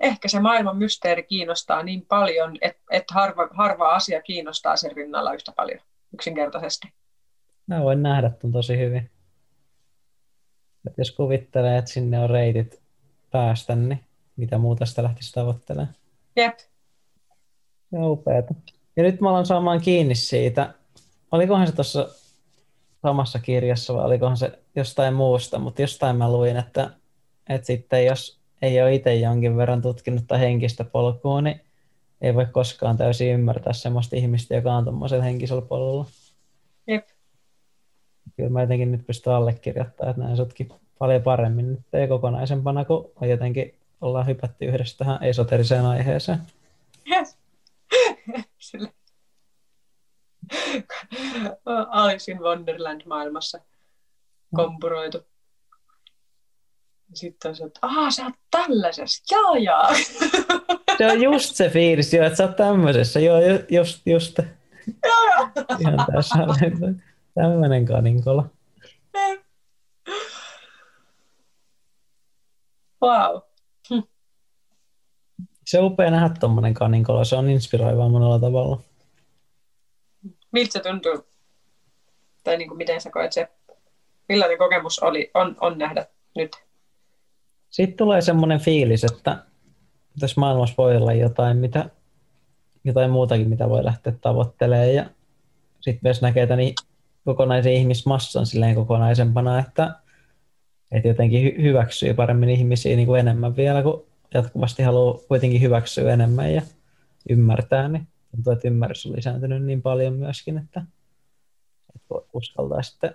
Ehkä 0.00 0.28
se 0.28 0.40
maailman 0.40 0.76
mysteeri 0.76 1.22
kiinnostaa 1.22 1.82
niin 1.82 2.06
paljon, 2.06 2.56
että, 2.60 2.82
että 2.90 3.14
harva, 3.14 3.48
harva 3.50 3.94
asia 3.94 4.22
kiinnostaa 4.22 4.76
sen 4.76 4.96
rinnalla 4.96 5.32
yhtä 5.32 5.52
paljon 5.56 5.80
yksinkertaisesti. 6.14 6.92
Mä 7.66 7.82
voin 7.82 8.02
nähdä 8.02 8.30
tuon 8.30 8.52
tosi 8.52 8.78
hyvin. 8.78 9.10
Et 10.86 10.98
jos 10.98 11.10
kuvittelee, 11.10 11.78
että 11.78 11.90
sinne 11.90 12.18
on 12.18 12.30
reitit 12.30 12.82
päästä, 13.30 13.76
niin 13.76 14.00
mitä 14.36 14.58
muuta 14.58 14.86
sitä 14.86 15.02
lähtisi 15.02 15.32
tavoittelemaan. 15.32 15.94
Jep. 16.36 16.58
Ja 17.92 18.08
upeata. 18.08 18.54
Ja 18.96 19.02
nyt 19.02 19.20
mä 19.20 19.30
alan 19.30 19.46
saamaan 19.46 19.80
kiinni 19.80 20.14
siitä. 20.14 20.74
Olikohan 21.32 21.66
se 21.66 21.72
tuossa 21.72 22.08
samassa 23.02 23.38
kirjassa 23.38 23.94
vai 23.94 24.04
olikohan 24.04 24.36
se 24.36 24.58
jostain 24.76 25.14
muusta, 25.14 25.58
mutta 25.58 25.82
jostain 25.82 26.16
mä 26.16 26.32
luin, 26.32 26.56
että, 26.56 26.90
että 27.48 27.66
sitten 27.66 28.06
jos 28.06 28.40
ei 28.62 28.82
ole 28.82 28.94
itse 28.94 29.14
jonkin 29.14 29.56
verran 29.56 29.82
tutkinut 29.82 30.24
tai 30.26 30.40
henkistä 30.40 30.84
polkua, 30.84 31.40
niin 31.40 31.60
ei 32.20 32.34
voi 32.34 32.46
koskaan 32.46 32.96
täysin 32.96 33.34
ymmärtää 33.34 33.72
sellaista 33.72 34.16
ihmistä, 34.16 34.54
joka 34.54 34.72
on 34.72 34.84
tuommoisella 34.84 35.24
henkisellä 35.24 35.62
polulla. 35.62 36.06
Jep. 36.86 37.08
Kyllä 38.36 38.50
mä 38.50 38.60
jotenkin 38.60 38.92
nyt 38.92 39.06
pystyn 39.06 39.32
allekirjoittamaan, 39.32 40.10
että 40.10 40.22
näin 40.22 40.36
sutkin 40.36 40.68
paljon 40.98 41.22
paremmin 41.22 41.72
nyt 41.72 41.80
ei 41.92 42.08
kokonaisempana, 42.08 42.84
kun 42.84 43.10
on 43.20 43.28
jotenkin 43.28 43.74
ollaan 44.00 44.26
hypätty 44.26 44.64
yhdessä 44.64 44.98
tähän 44.98 45.22
esoteriseen 45.22 45.84
aiheeseen. 45.84 46.38
Yes. 47.10 47.38
Alice 51.90 52.32
in 52.32 52.38
Wonderland-maailmassa 52.38 53.60
kompuroitu. 54.54 55.26
Sitten 57.14 57.48
on 57.48 57.56
se, 57.56 57.64
että 57.64 57.80
aah, 57.82 58.12
sä 58.12 58.24
oot 58.24 58.34
tällaisessa, 58.50 59.36
jaa 59.36 59.58
jaa. 59.58 59.94
Se 60.98 61.06
on 61.06 61.22
just 61.22 61.54
se 61.54 61.68
fiilis, 61.70 62.14
joo, 62.14 62.26
että 62.26 62.36
sä 62.36 62.44
oot 62.44 62.56
tämmöisessä, 62.56 63.20
joo, 63.20 63.38
just, 63.70 64.06
just. 64.06 64.38
Joo, 65.04 65.24
joo. 65.36 65.48
Ihan 65.78 66.06
tässä 66.14 66.34
tämmöinen 67.34 67.86
kaninkola. 67.86 68.48
Wow. 73.06 73.40
Hm. 73.90 74.02
Se 75.66 75.78
on 75.80 75.84
upea 75.84 76.10
nähdä 76.10 76.34
tuommoinen 76.40 76.74
kaninkola, 76.74 77.24
se 77.24 77.36
on 77.36 77.50
inspiroivaa 77.50 78.08
monella 78.08 78.38
tavalla. 78.38 78.80
Miltä 80.52 80.72
se 80.72 80.80
tuntuu? 80.80 81.26
Tai 82.44 82.56
niin 82.56 82.68
kuin 82.68 82.78
miten 82.78 83.00
sä 83.00 83.10
koet 83.10 83.32
se? 83.32 83.48
Millainen 84.28 84.58
kokemus 84.58 84.98
oli, 84.98 85.30
on, 85.34 85.56
on 85.60 85.78
nähdä 85.78 86.06
nyt? 86.36 86.56
Sitten 87.70 87.96
tulee 87.96 88.20
semmoinen 88.20 88.60
fiilis, 88.60 89.04
että 89.04 89.44
tässä 90.20 90.40
maailmassa 90.40 90.74
voi 90.78 90.96
olla 90.96 91.12
jotain, 91.12 91.56
mitä, 91.56 91.90
jotain 92.84 93.10
muutakin, 93.10 93.48
mitä 93.48 93.68
voi 93.68 93.84
lähteä 93.84 94.12
tavoittelemaan. 94.20 94.94
Ja 94.94 95.04
sitten 95.80 96.00
myös 96.02 96.22
näkee 96.22 96.46
tämän 96.46 96.64
kokonaisen 97.24 97.72
ihmismassan 97.72 98.46
silleen 98.46 98.74
kokonaisempana, 98.74 99.58
että, 99.58 99.94
että 100.92 101.08
jotenkin 101.08 101.52
hy- 101.52 101.62
hyväksyy 101.62 102.14
paremmin 102.14 102.48
ihmisiä 102.48 102.96
niin 102.96 103.06
kuin 103.06 103.20
enemmän 103.20 103.56
vielä, 103.56 103.82
kun 103.82 104.06
jatkuvasti 104.34 104.82
haluaa 104.82 105.18
kuitenkin 105.28 105.60
hyväksyä 105.60 106.12
enemmän 106.12 106.54
ja 106.54 106.62
ymmärtää, 107.30 107.88
niin 107.88 108.06
tuntuu, 108.30 108.52
että 108.52 108.68
ymmärrys 108.68 109.06
on 109.06 109.16
lisääntynyt 109.16 109.64
niin 109.64 109.82
paljon 109.82 110.14
myöskin, 110.14 110.58
että, 110.58 110.82
että 111.94 112.14
uskaltaa 112.32 112.82
sitten 112.82 113.14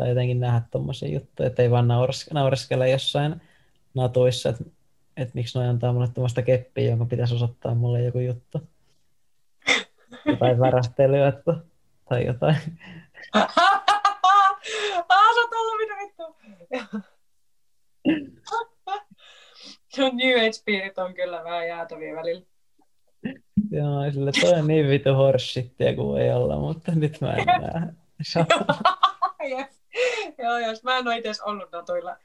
tai 0.00 0.08
jotenkin 0.08 0.40
nähdä 0.40 0.62
tuommoisia 0.70 1.08
juttuja, 1.08 1.46
että 1.46 1.62
ei 1.62 1.70
vaan 1.70 1.88
naureskele 2.32 2.90
jossain 2.90 3.40
natuissa, 3.94 4.48
että, 4.48 4.64
että 5.16 5.34
miksi 5.34 5.58
noin 5.58 5.70
antaa 5.70 5.92
mulle 5.92 6.08
tuommoista 6.08 6.42
keppiä, 6.42 6.90
jonka 6.90 7.04
pitäisi 7.04 7.34
osoittaa 7.34 7.74
mulle 7.74 8.02
joku 8.02 8.18
juttu. 8.18 8.62
Jotain 10.26 10.60
värähtelyä 10.60 11.28
että, 11.28 11.54
tai 12.08 12.26
jotain. 12.26 12.56
Vittu. 16.72 16.98
New 20.12 20.46
Age-piirit 20.46 20.98
on 20.98 21.14
kyllä 21.14 21.44
vähän 21.44 21.68
jäätäviä 21.68 22.16
välillä. 22.16 22.46
Joo, 23.70 24.10
sille 24.12 24.32
toi 24.40 24.58
on 24.58 24.66
niin 24.66 24.88
vitu 24.88 25.14
horsittia 25.14 25.94
kuin 25.94 26.22
ei 26.22 26.32
olla, 26.32 26.56
mutta 26.56 26.92
nyt 26.94 27.20
mä 27.20 27.32
en 27.32 27.46
näe. 27.46 27.92
Joo, 30.38 30.58
jos 30.58 30.84
mä 30.84 30.98
en 30.98 31.06
ole 31.06 31.16
itse 31.16 31.30
ollut 31.44 31.72
natuilla. 31.72 32.16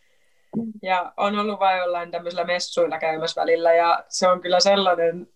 Ja 0.82 1.14
on 1.18 1.40
ollut 1.40 1.60
vain 1.60 1.80
jollain 1.80 2.12
tämmöisillä 2.12 2.44
messuilla 2.44 3.00
käymässä 3.00 3.42
välillä, 3.42 3.74
ja 3.74 4.04
se 4.10 4.28
on 4.28 4.42
kyllä 4.42 4.60
sellainen 4.60 5.28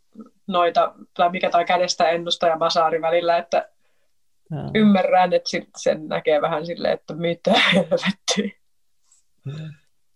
noita, 0.48 0.94
tai 1.14 1.30
mikä 1.30 1.50
tai 1.50 1.66
kädestä 1.66 2.10
ennusta 2.10 2.48
ja 2.48 2.58
basaari 2.58 3.02
välillä, 3.02 3.38
että 3.38 3.70
no. 4.50 4.72
ymmärrän, 4.76 5.34
että 5.34 5.50
sit 5.50 5.70
sen 5.78 6.08
näkee 6.08 6.42
vähän 6.42 6.66
silleen, 6.66 6.94
että 6.94 7.14
mitä 7.14 7.54
helvettiä. 7.74 8.59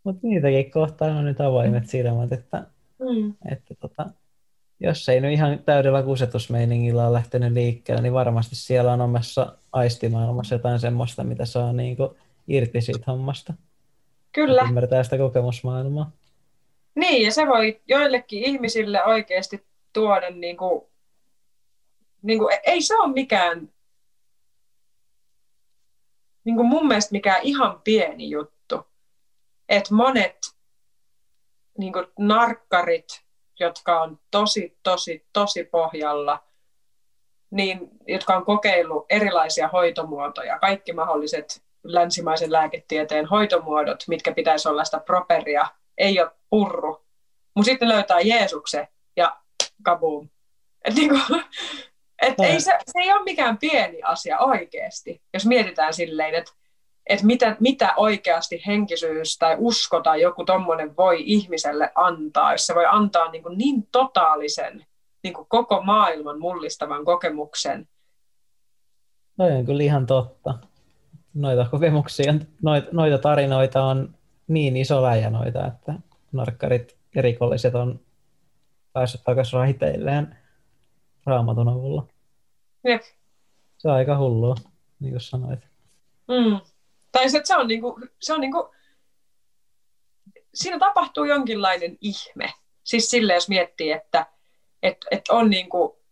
Mutta 0.03 0.27
niitäkin 0.27 0.71
kohtaa 0.71 1.07
on 1.07 1.25
nyt 1.25 1.41
avoimet 1.41 1.89
silmät, 1.89 2.33
että, 2.33 2.67
mm. 2.99 3.33
että 3.51 3.75
tota, 3.79 4.05
jos 4.79 5.09
ei 5.09 5.21
nyt 5.21 5.31
ihan 5.31 5.59
täydellä 5.59 6.03
kusetusmeiningillä 6.03 7.03
ole 7.03 7.13
lähtenyt 7.13 7.53
liikkeelle, 7.53 8.01
niin 8.01 8.13
varmasti 8.13 8.55
siellä 8.55 8.93
on 8.93 9.01
omassa 9.01 9.57
aistimaailmassa 9.71 10.55
jotain 10.55 10.79
semmoista, 10.79 11.23
mitä 11.23 11.45
saa 11.45 11.73
niin 11.73 11.97
kuin 11.97 12.09
irti 12.47 12.81
siitä 12.81 13.03
hommasta. 13.07 13.53
Kyllä. 14.31 14.61
Ymmärtää 14.61 15.03
sitä 15.03 15.17
kokemusmaailmaa. 15.17 16.11
Niin, 16.95 17.25
ja 17.25 17.31
se 17.31 17.47
voi 17.47 17.81
joillekin 17.87 18.43
ihmisille 18.43 19.03
oikeasti 19.03 19.65
tuoda, 19.93 20.29
niin 20.29 20.57
kuin, 20.57 20.81
niin 22.21 22.39
kuin, 22.39 22.57
ei 22.63 22.81
se 22.81 22.95
ole 22.97 23.13
mikään, 23.13 23.69
niin 26.43 26.55
kuin 26.55 26.67
mun 26.67 26.87
mielestä 26.87 27.11
mikään 27.11 27.41
ihan 27.43 27.81
pieni 27.83 28.29
juttu, 28.29 28.52
että 29.69 29.93
monet 29.93 30.37
niin 31.77 31.93
kuin 31.93 32.05
narkkarit, 32.19 33.23
jotka 33.59 34.01
on 34.01 34.19
tosi, 34.31 34.77
tosi, 34.83 35.27
tosi 35.33 35.63
pohjalla, 35.63 36.43
niin, 37.51 37.89
jotka 38.07 38.35
on 38.35 38.45
kokeillut 38.45 39.05
erilaisia 39.09 39.67
hoitomuotoja, 39.67 40.59
kaikki 40.59 40.93
mahdolliset 40.93 41.63
länsimaisen 41.83 42.51
lääketieteen 42.51 43.25
hoitomuodot, 43.25 44.03
mitkä 44.07 44.31
pitäisi 44.31 44.69
olla 44.69 44.83
sitä 44.83 44.99
properia, 44.99 45.67
ei 45.97 46.21
ole 46.21 46.31
purru. 46.49 47.05
Mutta 47.55 47.71
sitten 47.71 47.89
löytää 47.89 48.19
Jeesuksen 48.19 48.87
ja 49.15 49.37
kaboom. 49.83 50.29
Et 50.85 50.93
niinku, 50.95 51.17
et 52.21 52.39
ei 52.39 52.61
se, 52.61 52.71
se 52.85 52.99
ei 52.99 53.11
ole 53.11 53.23
mikään 53.23 53.57
pieni 53.57 54.01
asia 54.03 54.39
oikeasti, 54.39 55.21
jos 55.33 55.45
mietitään 55.45 55.93
silleen, 55.93 56.35
että 56.35 56.51
että 57.09 57.25
mitä, 57.25 57.57
mitä 57.59 57.93
oikeasti 57.97 58.63
henkisyys 58.67 59.37
tai 59.37 59.55
usko 59.59 60.01
tai 60.01 60.21
joku 60.21 60.45
tommonen 60.45 60.97
voi 60.97 61.23
ihmiselle 61.25 61.91
antaa, 61.95 62.51
jos 62.51 62.65
se 62.65 62.75
voi 62.75 62.85
antaa 62.85 63.31
niin, 63.31 63.43
kuin 63.43 63.57
niin 63.57 63.87
totaalisen 63.91 64.85
niin 65.23 65.33
kuin 65.33 65.47
koko 65.49 65.81
maailman 65.81 66.39
mullistavan 66.39 67.05
kokemuksen. 67.05 67.87
No 69.37 69.45
on 69.45 69.65
kyllä 69.65 69.83
ihan 69.83 70.05
totta. 70.05 70.53
Noita 71.33 71.67
kokemuksia, 71.71 72.33
noita, 72.61 72.87
noita 72.91 73.17
tarinoita 73.17 73.83
on 73.83 74.15
niin 74.47 74.77
iso 74.77 75.03
läjä 75.03 75.29
noita, 75.29 75.67
että 75.67 75.93
narkkarit 76.31 76.97
ja 77.15 77.21
rikolliset 77.21 77.75
on 77.75 77.99
päässyt 78.93 79.23
takaisin 79.23 79.59
raiteilleen 79.59 80.37
raamatun 81.25 81.69
avulla. 81.69 82.07
Jep. 82.83 83.01
Se 83.77 83.87
on 83.87 83.93
aika 83.93 84.17
hullua, 84.17 84.55
niin 84.99 85.11
kuin 85.11 85.21
sanoit. 85.21 85.59
Mm. 86.27 86.72
Tai 87.13 87.29
se, 87.29 87.37
että 87.37 87.47
se 87.47 87.57
on, 87.57 87.67
niinku, 87.67 87.99
se 88.21 88.33
on 88.33 88.41
niinku, 88.41 88.75
siinä 90.53 90.79
tapahtuu 90.79 91.23
jonkinlainen 91.23 91.97
ihme. 92.01 92.53
Siis 92.83 93.09
sille, 93.09 93.33
jos 93.33 93.49
miettii, 93.49 93.91
että 93.91 94.25
et, 94.83 94.97
et 95.11 95.21
on 95.29 95.49
niinku 95.49 96.03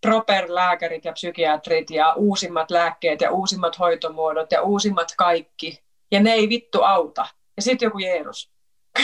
proper-lääkärit 0.00 1.04
ja 1.04 1.12
psykiatrit 1.12 1.90
ja 1.90 2.14
uusimmat 2.14 2.70
lääkkeet 2.70 3.20
ja 3.20 3.30
uusimmat 3.30 3.78
hoitomuodot 3.78 4.52
ja 4.52 4.62
uusimmat 4.62 5.08
kaikki. 5.16 5.84
Ja 6.10 6.20
ne 6.20 6.32
ei 6.32 6.48
vittu 6.48 6.82
auta. 6.82 7.26
Ja 7.56 7.62
sitten 7.62 7.86
joku 7.86 7.98
Jeesus. 7.98 8.52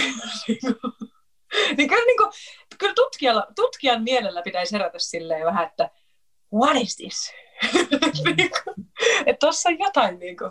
niin 1.76 1.88
kyllä, 1.88 2.04
niin 2.04 2.16
kuin, 2.16 2.32
kyllä 2.78 2.94
tutkijalla, 2.94 3.46
tutkijan 3.56 4.02
mielellä 4.02 4.42
pitäisi 4.42 4.72
herätä 4.72 4.98
silleen 4.98 5.46
vähän, 5.46 5.66
että 5.66 5.90
what 6.54 6.76
is 6.76 6.96
this? 6.96 7.34
että 9.26 9.38
tuossa 9.40 9.68
on 9.68 9.78
jotain 9.78 10.18
niin 10.18 10.36
kuin, 10.36 10.50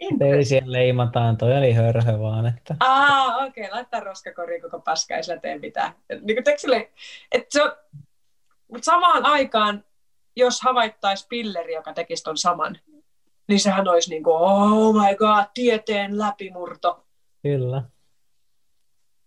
ei 0.00 0.44
siellä 0.44 0.72
leimataan, 0.72 1.36
toi 1.36 1.58
oli 1.58 1.72
hörhö 1.72 2.18
vaan. 2.18 2.46
Että... 2.46 2.76
Aa, 2.80 3.36
okei, 3.36 3.64
okay, 3.64 3.74
laittaa 3.74 4.00
roskakoriin 4.00 4.62
koko 4.62 4.80
paska, 4.80 5.16
ei 5.16 5.22
sillä 5.22 5.40
tee 5.40 5.58
mitään. 5.58 5.92
Et, 6.10 6.22
niin 6.22 6.44
kuin, 6.44 6.58
sille, 6.58 6.90
et 7.32 7.46
se 7.50 7.62
on, 7.62 7.72
mutta 8.68 8.84
samaan 8.84 9.26
aikaan, 9.26 9.84
jos 10.36 10.60
havaittaisi 10.62 11.26
pilleri, 11.28 11.74
joka 11.74 11.92
tekisi 11.92 12.22
ton 12.22 12.38
saman, 12.38 12.78
niin 13.48 13.60
sehän 13.60 13.88
olisi 13.88 14.10
niin 14.10 14.22
kuin, 14.22 14.36
oh 14.36 14.94
my 14.94 15.16
god, 15.16 15.44
tieteen 15.54 16.18
läpimurto. 16.18 17.06
Kyllä. 17.42 17.82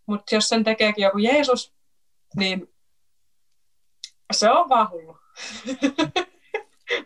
Mutta 0.05 0.35
jos 0.35 0.49
sen 0.49 0.63
tekeekin 0.63 1.03
joku 1.03 1.17
Jeesus, 1.17 1.73
niin 2.35 2.73
se 4.31 4.51
on 4.51 4.69
vaan 4.69 4.89
hullu. 4.89 5.17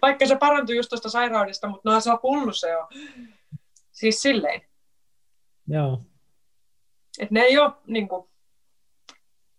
Vaikka 0.01 0.27
se 0.27 0.35
parantui 0.35 0.75
just 0.75 0.90
tuosta 0.90 1.09
sairaudesta, 1.09 1.67
mutta 1.67 1.91
no 1.91 1.99
se 1.99 2.11
on 2.11 2.19
hullu 2.24 2.53
se 2.53 2.77
on. 2.77 2.88
Siis 3.91 4.22
silleen. 4.22 4.61
Joo. 5.67 6.01
Et 7.19 7.32
ne 7.32 7.41
ei 7.41 7.57
ole 7.57 7.74
niin 7.88 8.07
kuin, 8.07 8.30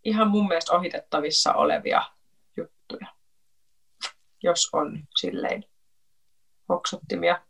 ihan 0.05 0.29
mun 0.29 0.49
mielestä 0.49 0.73
ohitettavissa 0.73 1.53
olevia 1.53 2.03
juttuja, 2.57 3.07
jos 4.43 4.69
on 4.73 5.05
silleen 5.21 5.65
hoksottimia. 6.69 7.43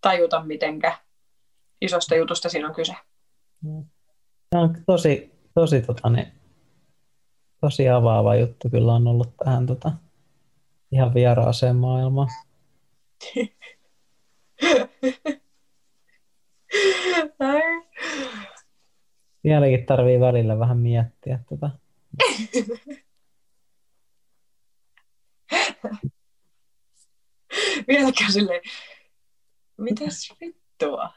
Tajuta 0.00 0.44
mitenkä 0.44 0.98
isosta 1.80 2.14
jutusta 2.14 2.48
siinä 2.48 2.68
on 2.68 2.74
kyse. 2.74 2.96
Se 4.52 4.58
on 4.58 4.84
tosi, 4.86 5.32
tosi, 5.54 5.82
tota, 5.82 6.10
niin, 6.10 6.39
tosi 7.60 7.88
avaava 7.88 8.36
juttu 8.36 8.70
kyllä 8.70 8.92
on 8.94 9.06
ollut 9.06 9.36
tähän 9.44 9.66
tota, 9.66 9.92
ihan 10.92 11.14
vieraaseen 11.14 11.76
maailmaan. 11.76 12.28
Vieläkin 19.44 19.86
tarvii 19.86 20.20
välillä 20.20 20.58
vähän 20.58 20.78
miettiä 20.78 21.38
tätä. 21.48 21.70
Vieläkään 27.88 28.32
silleen, 28.32 28.60
mitäs 29.78 30.34
vittua? 30.40 31.10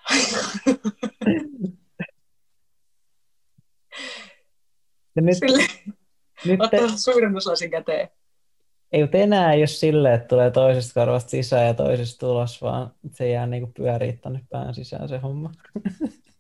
Ja 5.15 5.21
nyt, 5.21 5.37
nyt 6.45 6.61
ottaa 6.61 6.79
te... 7.59 7.69
käteen. 7.69 8.09
Ei, 8.91 9.01
mutta 9.01 9.17
enää 9.17 9.53
ei 9.53 9.59
ole 9.59 9.67
silleen, 9.67 10.15
että 10.15 10.27
tulee 10.27 10.51
toisesta 10.51 10.93
karvasta 10.93 11.29
sisään 11.29 11.67
ja 11.67 11.73
toisesta 11.73 12.19
tulos, 12.19 12.61
vaan 12.61 12.93
se 13.11 13.29
jää 13.29 13.47
niinku 13.47 13.71
pyörii 13.77 14.13
tänne 14.13 14.41
pään 14.49 14.75
sisään 14.75 15.09
se 15.09 15.17
homma. 15.17 15.51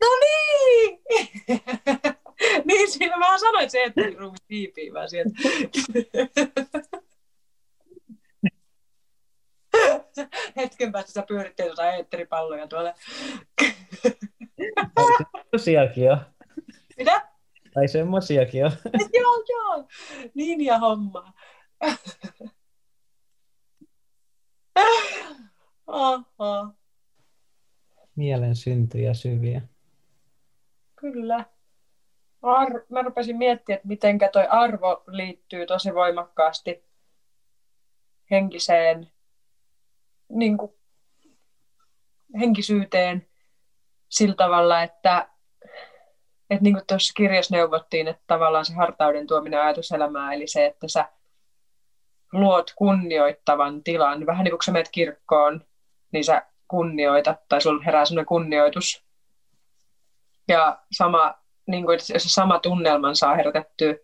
No 0.03 0.09
niin! 0.19 0.99
niin, 2.67 2.91
siinä 2.91 3.37
sanoin, 3.39 3.63
että 3.63 3.71
se 3.71 3.83
että 3.83 4.01
ruumi 4.19 4.37
tiipii 4.47 4.93
vaan 4.93 5.09
sieltä. 5.09 5.35
Hetken 10.57 10.91
päästä 10.91 11.11
sä 11.11 11.23
pyörittelet 11.27 11.69
jotain 11.69 11.95
eetteripalloja 11.95 12.67
tuolla. 12.67 12.93
Semmoisiakin 15.51 16.11
on. 16.11 16.17
Mitä? 16.97 17.32
Tai 17.73 17.87
semmoisiakin 17.87 18.65
on. 18.65 18.71
joo, 19.19 19.43
joo. 19.49 19.87
Niin 20.33 20.65
ja 20.65 20.79
homma. 20.79 21.33
Aha. 25.87 26.73
Mielen 28.15 28.55
syntyjä 28.55 29.13
syviä. 29.13 29.61
Kyllä. 30.95 31.45
Ar- 32.41 32.85
mä 32.89 33.01
rupesin 33.01 33.37
miettimään, 33.37 33.75
että 33.75 33.87
miten 33.87 34.19
toi 34.31 34.47
arvo 34.47 35.03
liittyy 35.07 35.65
tosi 35.65 35.93
voimakkaasti 35.93 36.83
henkiseen, 38.31 39.11
niin 40.29 40.57
kuin, 40.57 40.71
henkisyyteen 42.39 43.27
sillä 44.09 44.35
tavalla, 44.35 44.83
että, 44.83 45.29
että 46.49 46.63
niin 46.63 46.73
kuin 46.73 46.87
tuossa 46.87 47.13
kirjassa 47.17 47.55
neuvottiin, 47.55 48.07
että 48.07 48.23
tavallaan 48.27 48.65
se 48.65 48.73
hartauden 48.73 49.27
tuominen 49.27 49.61
ajatuselämää, 49.61 50.33
eli 50.33 50.47
se, 50.47 50.65
että 50.65 50.87
sä 50.87 51.05
luot 52.33 52.73
kunnioittavan 52.75 53.83
tilan. 53.83 54.25
Vähän 54.25 54.43
niin 54.43 54.51
kuin 54.51 54.63
sä 54.63 54.71
menet 54.71 54.89
kirkkoon, 54.91 55.65
niin 56.11 56.23
sä 56.23 56.45
kunnioitat, 56.67 57.47
tai 57.49 57.61
sulla 57.61 57.83
herää 57.83 58.05
sellainen 58.05 58.25
kunnioitus. 58.25 59.03
Ja 60.47 60.79
sama, 60.91 61.33
niin 61.67 61.85
kuin, 61.85 61.99
jos 62.13 62.23
sama 62.23 62.59
tunnelman 62.59 63.15
saa 63.15 63.35
herätettyä 63.35 63.95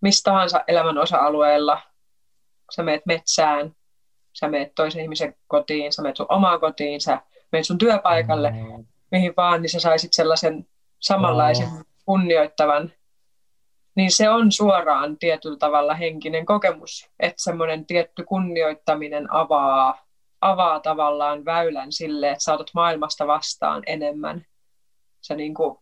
mistä 0.00 0.30
tahansa 0.30 0.64
elämän 0.68 0.98
osa-alueella, 0.98 1.82
sä 2.74 2.82
meet 2.82 3.06
metsään, 3.06 3.76
sä 4.32 4.48
meet 4.48 4.74
toisen 4.74 5.02
ihmisen 5.02 5.36
kotiin, 5.46 5.92
sä 5.92 6.02
meet 6.02 6.16
sun 6.16 6.26
omaan 6.28 6.60
kotiin, 6.60 7.00
sä 7.00 7.20
meet 7.52 7.66
sun 7.66 7.78
työpaikalle, 7.78 8.50
mm. 8.50 8.86
mihin 9.10 9.34
vaan, 9.36 9.62
niin 9.62 9.70
sä 9.70 9.80
saisit 9.80 10.12
sellaisen 10.12 10.66
samanlaisen 11.00 11.68
mm. 11.68 11.84
kunnioittavan 12.04 12.92
niin 13.96 14.12
se 14.12 14.30
on 14.30 14.52
suoraan 14.52 15.18
tietyllä 15.18 15.56
tavalla 15.56 15.94
henkinen 15.94 16.46
kokemus, 16.46 17.10
että 17.20 17.42
semmoinen 17.42 17.86
tietty 17.86 18.24
kunnioittaminen 18.24 19.32
avaa, 19.32 20.06
avaa 20.40 20.80
tavallaan 20.80 21.44
väylän 21.44 21.92
sille, 21.92 22.30
että 22.30 22.44
saatat 22.44 22.70
maailmasta 22.74 23.26
vastaan 23.26 23.82
enemmän. 23.86 24.46
Sä, 25.20 25.34
niin 25.34 25.54
kuin, 25.54 25.78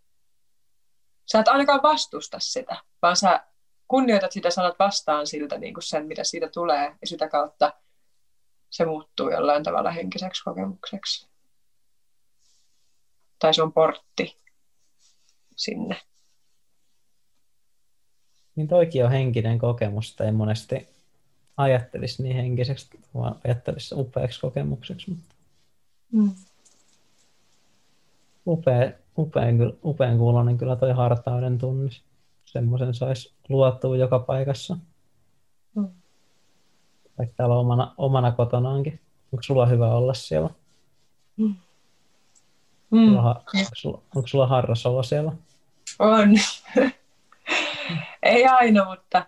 sä 1.33 1.41
et 1.41 1.49
ainakaan 1.49 1.83
vastusta 1.83 2.37
sitä, 2.41 2.77
vaan 3.03 3.17
sä 3.17 3.47
kunnioitat 3.89 4.33
sitä, 4.33 4.51
sanat 4.51 4.79
vastaan 4.79 5.27
siltä 5.27 5.59
niin 5.59 5.75
kuin 5.75 5.85
sen, 5.85 6.07
mitä 6.07 6.25
siitä 6.25 6.49
tulee, 6.49 6.97
ja 7.01 7.07
sitä 7.07 7.29
kautta 7.29 7.73
se 8.71 8.85
muuttuu 8.85 9.31
jollain 9.31 9.63
tavalla 9.63 9.91
henkiseksi 9.91 10.45
kokemukseksi. 10.45 11.29
Tai 13.39 13.55
se 13.55 13.63
on 13.63 13.73
portti 13.73 14.44
sinne. 15.57 15.97
Niin 18.57 18.69
toikin 18.69 19.05
on 19.05 19.11
henkinen 19.11 19.59
kokemus, 19.59 20.11
että 20.11 20.25
ei 20.25 20.33
monesti 20.33 20.89
ajattelisi 21.57 22.23
niin 22.23 22.37
henkiseksi, 22.37 22.89
vaan 23.15 23.41
ajattelisi 23.45 23.95
upeaksi 23.95 24.41
kokemukseksi. 24.41 25.11
Mutta... 25.11 25.35
Mm. 26.13 26.31
Upea, 28.47 28.93
upean, 29.19 29.57
upean 29.85 30.19
kuulonen 30.19 30.59
kyllä 30.59 30.77
toi 30.77 30.93
hartauden 30.93 31.59
tunnis. 31.59 32.03
Semmoisen 32.45 32.95
saisi 32.95 33.35
luottua 33.49 33.97
joka 33.97 34.19
paikassa. 34.19 34.77
Mm. 35.75 35.89
Vaikka 37.19 37.35
täällä 37.37 37.55
omana, 37.55 37.95
omana 37.99 38.33
kotonaankin. 38.33 39.01
Onko 39.33 39.43
sulla 39.43 39.67
hyvä 39.67 39.95
olla 39.95 40.15
siellä? 40.15 40.51
Mm. 41.37 41.55
Mm. 42.95 43.09
Sulla, 43.09 43.29
onko, 43.55 43.73
sulla, 43.75 44.03
onko 44.15 44.75
sulla 44.75 45.03
siellä? 45.03 45.33
On. 45.99 46.29
Ei 48.23 48.47
aina, 48.47 48.85
mutta 48.85 49.27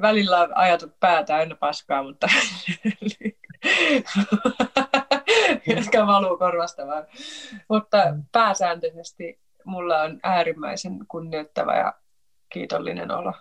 välillä 0.00 0.40
on 0.40 0.56
ajatut 0.56 1.00
pää 1.00 1.24
täynnä 1.24 1.54
paskaa, 1.54 2.02
mutta 2.02 2.26
jotka 5.76 6.06
valuu 6.06 6.38
korvasta 6.38 6.86
vaan. 6.86 7.06
Mutta 7.68 7.98
pääsääntöisesti 8.32 9.40
mulla 9.64 10.02
on 10.02 10.20
äärimmäisen 10.22 11.06
kunnioittava 11.08 11.74
ja 11.74 11.94
kiitollinen 12.52 13.10
olo 13.10 13.32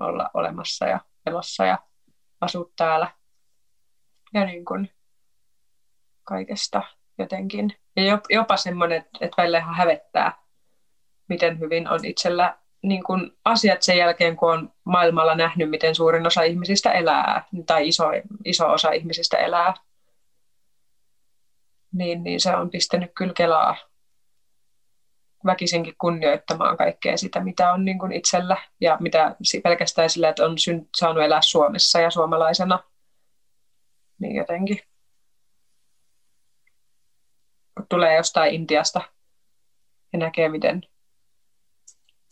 olla 0.00 0.30
olemassa 0.34 0.86
ja 0.86 1.00
elossa 1.26 1.66
ja 1.66 1.78
asua 2.40 2.70
täällä. 2.76 3.10
Ja 4.34 4.44
niin 4.44 4.64
kuin 4.64 4.90
kaikesta 6.24 6.82
jotenkin. 7.18 7.72
Ja 7.96 8.20
jopa 8.30 8.56
semmoinen, 8.56 9.04
että 9.20 9.42
välillä 9.42 9.58
ihan 9.58 9.74
hävettää, 9.74 10.32
miten 11.28 11.60
hyvin 11.60 11.88
on 11.88 12.04
itsellä 12.04 12.58
niin 12.82 13.04
kuin 13.04 13.30
asiat 13.44 13.82
sen 13.82 13.96
jälkeen, 13.96 14.36
kun 14.36 14.52
on 14.52 14.72
maailmalla 14.84 15.34
nähnyt, 15.34 15.70
miten 15.70 15.94
suurin 15.94 16.26
osa 16.26 16.42
ihmisistä 16.42 16.92
elää, 16.92 17.44
tai 17.66 17.88
iso, 17.88 18.04
iso 18.44 18.72
osa 18.72 18.92
ihmisistä 18.92 19.36
elää, 19.36 19.74
niin, 21.92 22.24
niin 22.24 22.40
se 22.40 22.56
on 22.56 22.70
pistänyt 22.70 23.10
kyllä 23.16 23.32
kelaa 23.32 23.76
väkisinkin 25.46 25.94
kunnioittamaan 26.00 26.76
kaikkea 26.76 27.16
sitä, 27.16 27.40
mitä 27.40 27.72
on 27.72 27.84
niin 27.84 28.12
itsellä 28.12 28.56
ja 28.80 28.96
mitä 29.00 29.36
pelkästään 29.62 30.10
sillä, 30.10 30.28
että 30.28 30.44
on 30.44 30.56
saanut 30.96 31.22
elää 31.22 31.42
Suomessa 31.42 32.00
ja 32.00 32.10
suomalaisena, 32.10 32.78
niin 34.18 34.36
jotenkin 34.36 34.78
kun 37.76 37.86
tulee 37.88 38.16
jostain 38.16 38.54
Intiasta 38.54 39.00
ja 40.12 40.18
näkee, 40.18 40.48
miten 40.48 40.82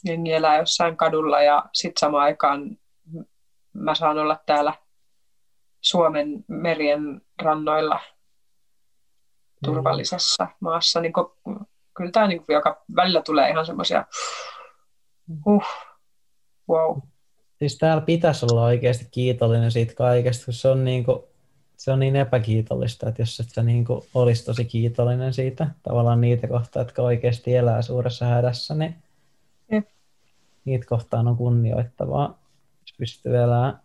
jengi 0.05 0.33
elää 0.33 0.59
jossain 0.59 0.97
kadulla 0.97 1.43
ja 1.43 1.65
sitten 1.73 2.01
samaan 2.01 2.25
aikaan 2.25 2.79
mä 3.73 3.95
saan 3.95 4.19
olla 4.19 4.39
täällä 4.47 4.75
Suomen 5.81 6.45
merien 6.49 7.23
rannoilla 7.43 8.01
turvallisessa 9.65 10.47
maassa, 10.61 11.01
niin 11.01 11.13
kyllä 11.97 12.11
tämä 12.11 12.27
niin 12.27 12.45
joka 12.49 12.85
välillä 12.97 13.23
tulee 13.23 13.51
ihan 13.51 13.67
semmoisia, 13.67 14.05
huh, 15.45 15.65
wow. 16.69 16.99
Siis 17.59 17.79
täällä 17.79 18.01
pitäisi 18.01 18.47
olla 18.51 18.65
oikeasti 18.65 19.09
kiitollinen 19.11 19.71
siitä 19.71 19.95
kaikesta, 19.95 20.45
kun 20.45 20.55
se 20.55 20.69
on, 20.69 20.85
niin 20.85 21.05
kuin, 21.05 21.23
se 21.77 21.93
on 21.93 22.01
niin 22.01 22.17
epäkiitollista, 22.17 23.09
että 23.09 23.23
jos 23.23 23.41
et 23.41 23.51
sä 23.51 23.63
niin 23.63 23.85
kuin 23.85 24.03
olisi 24.15 24.45
tosi 24.45 24.65
kiitollinen 24.65 25.35
siitä, 25.35 25.71
tavallaan 25.83 26.21
niitä 26.21 26.49
kohtaa, 26.49 26.83
jotka 26.83 27.03
oikeasti 27.03 27.57
elää 27.57 27.83
suuressa 27.83 28.27
hädässä, 28.27 28.75
niin 28.75 28.97
Jep. 29.73 29.89
niitä 30.65 30.87
kohtaan 30.87 31.29
on 31.29 31.37
kunnioittavaa, 31.37 32.39
jos 32.81 32.95
pystyy 32.99 33.37
elämään 33.37 33.81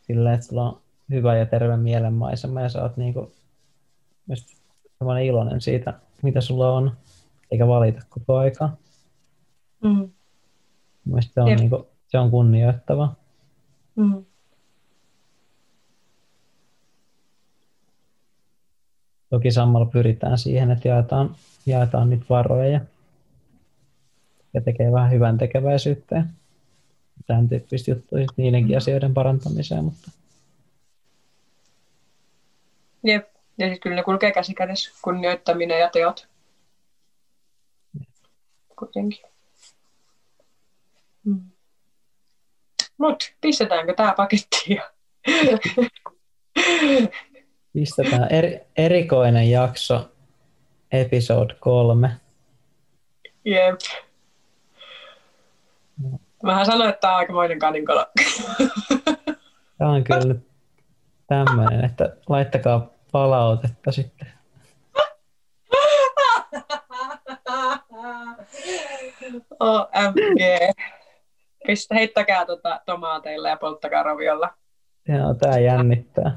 silleen, 0.00 0.34
että 0.34 0.46
sulla 0.46 0.70
on 0.70 0.80
hyvä 1.10 1.36
ja 1.36 1.46
terve 1.46 1.76
mielenmaisema 1.76 2.60
ja 2.60 2.68
sä 2.68 2.82
oot 2.82 2.96
niin 2.96 3.14
kuin, 3.14 3.32
iloinen 5.24 5.60
siitä, 5.60 5.94
mitä 6.22 6.40
sulla 6.40 6.72
on, 6.72 6.92
eikä 7.50 7.66
valita 7.66 8.02
koko 8.08 8.36
aikaa. 8.36 8.76
Mm. 9.82 10.10
Mielestäni 11.04 11.48
se 11.48 11.52
on, 11.52 11.56
niin 11.56 11.70
kuin, 11.70 11.84
se 12.08 12.18
on 12.18 12.30
kunnioittava. 12.30 13.14
Mm. 13.96 14.24
Toki 19.30 19.50
samalla 19.50 19.86
pyritään 19.86 20.38
siihen, 20.38 20.70
että 20.70 20.88
jaetaan, 20.88 21.36
jaetaan 21.66 22.10
niitä 22.10 22.24
varoja 22.30 22.80
ja 24.54 24.60
tekee 24.60 24.92
vähän 24.92 25.10
hyvän 25.10 25.38
tekeväisyyttä 25.38 26.16
ja 26.16 26.24
tämän 27.26 27.48
tyyppistä 27.48 27.90
juttuja 27.90 28.26
niidenkin 28.36 28.72
mm. 28.72 28.76
asioiden 28.76 29.14
parantamiseen. 29.14 29.84
Mutta... 29.84 30.10
Jep. 33.04 33.28
Ja 33.58 33.66
sitten 33.66 33.80
kyllä 33.80 33.96
ne 33.96 34.02
kulkee 34.02 34.32
käsi 34.32 34.54
kädessä, 34.54 34.90
kunnioittaminen 35.02 35.80
ja 35.80 35.90
teot. 35.90 36.28
Kuitenkin. 38.78 39.26
Mm. 41.24 41.40
Mut 42.98 43.34
pistetäänkö 43.40 43.94
tämä 43.94 44.14
pakettiin? 44.16 44.80
Pistetään 47.76 48.32
er, 48.32 48.44
erikoinen 48.76 49.50
jakso, 49.50 50.10
episode 50.92 51.54
kolme. 51.60 52.10
Jep. 53.44 53.80
Mähän 56.42 56.66
sanoin, 56.66 56.90
että 56.90 57.00
tämä 57.00 57.12
on 57.12 57.18
aikamoinen 57.18 57.58
kaninkolo. 57.58 58.06
Tämä 59.78 59.90
on 59.90 60.04
kyllä 60.04 60.20
nyt 60.20 60.48
tämmöinen, 61.26 61.84
että 61.84 62.16
laittakaa 62.28 62.90
palautetta 63.12 63.92
sitten. 63.92 64.32
OMG. 69.60 70.74
Pistä, 71.66 71.94
heittäkää 71.94 72.46
tota 72.46 72.80
tomaateilla 72.86 73.48
ja 73.48 73.56
polttakaa 73.56 74.02
raviolla. 74.02 74.54
Joo, 75.08 75.34
tää 75.34 75.58
jännittää. 75.58 76.36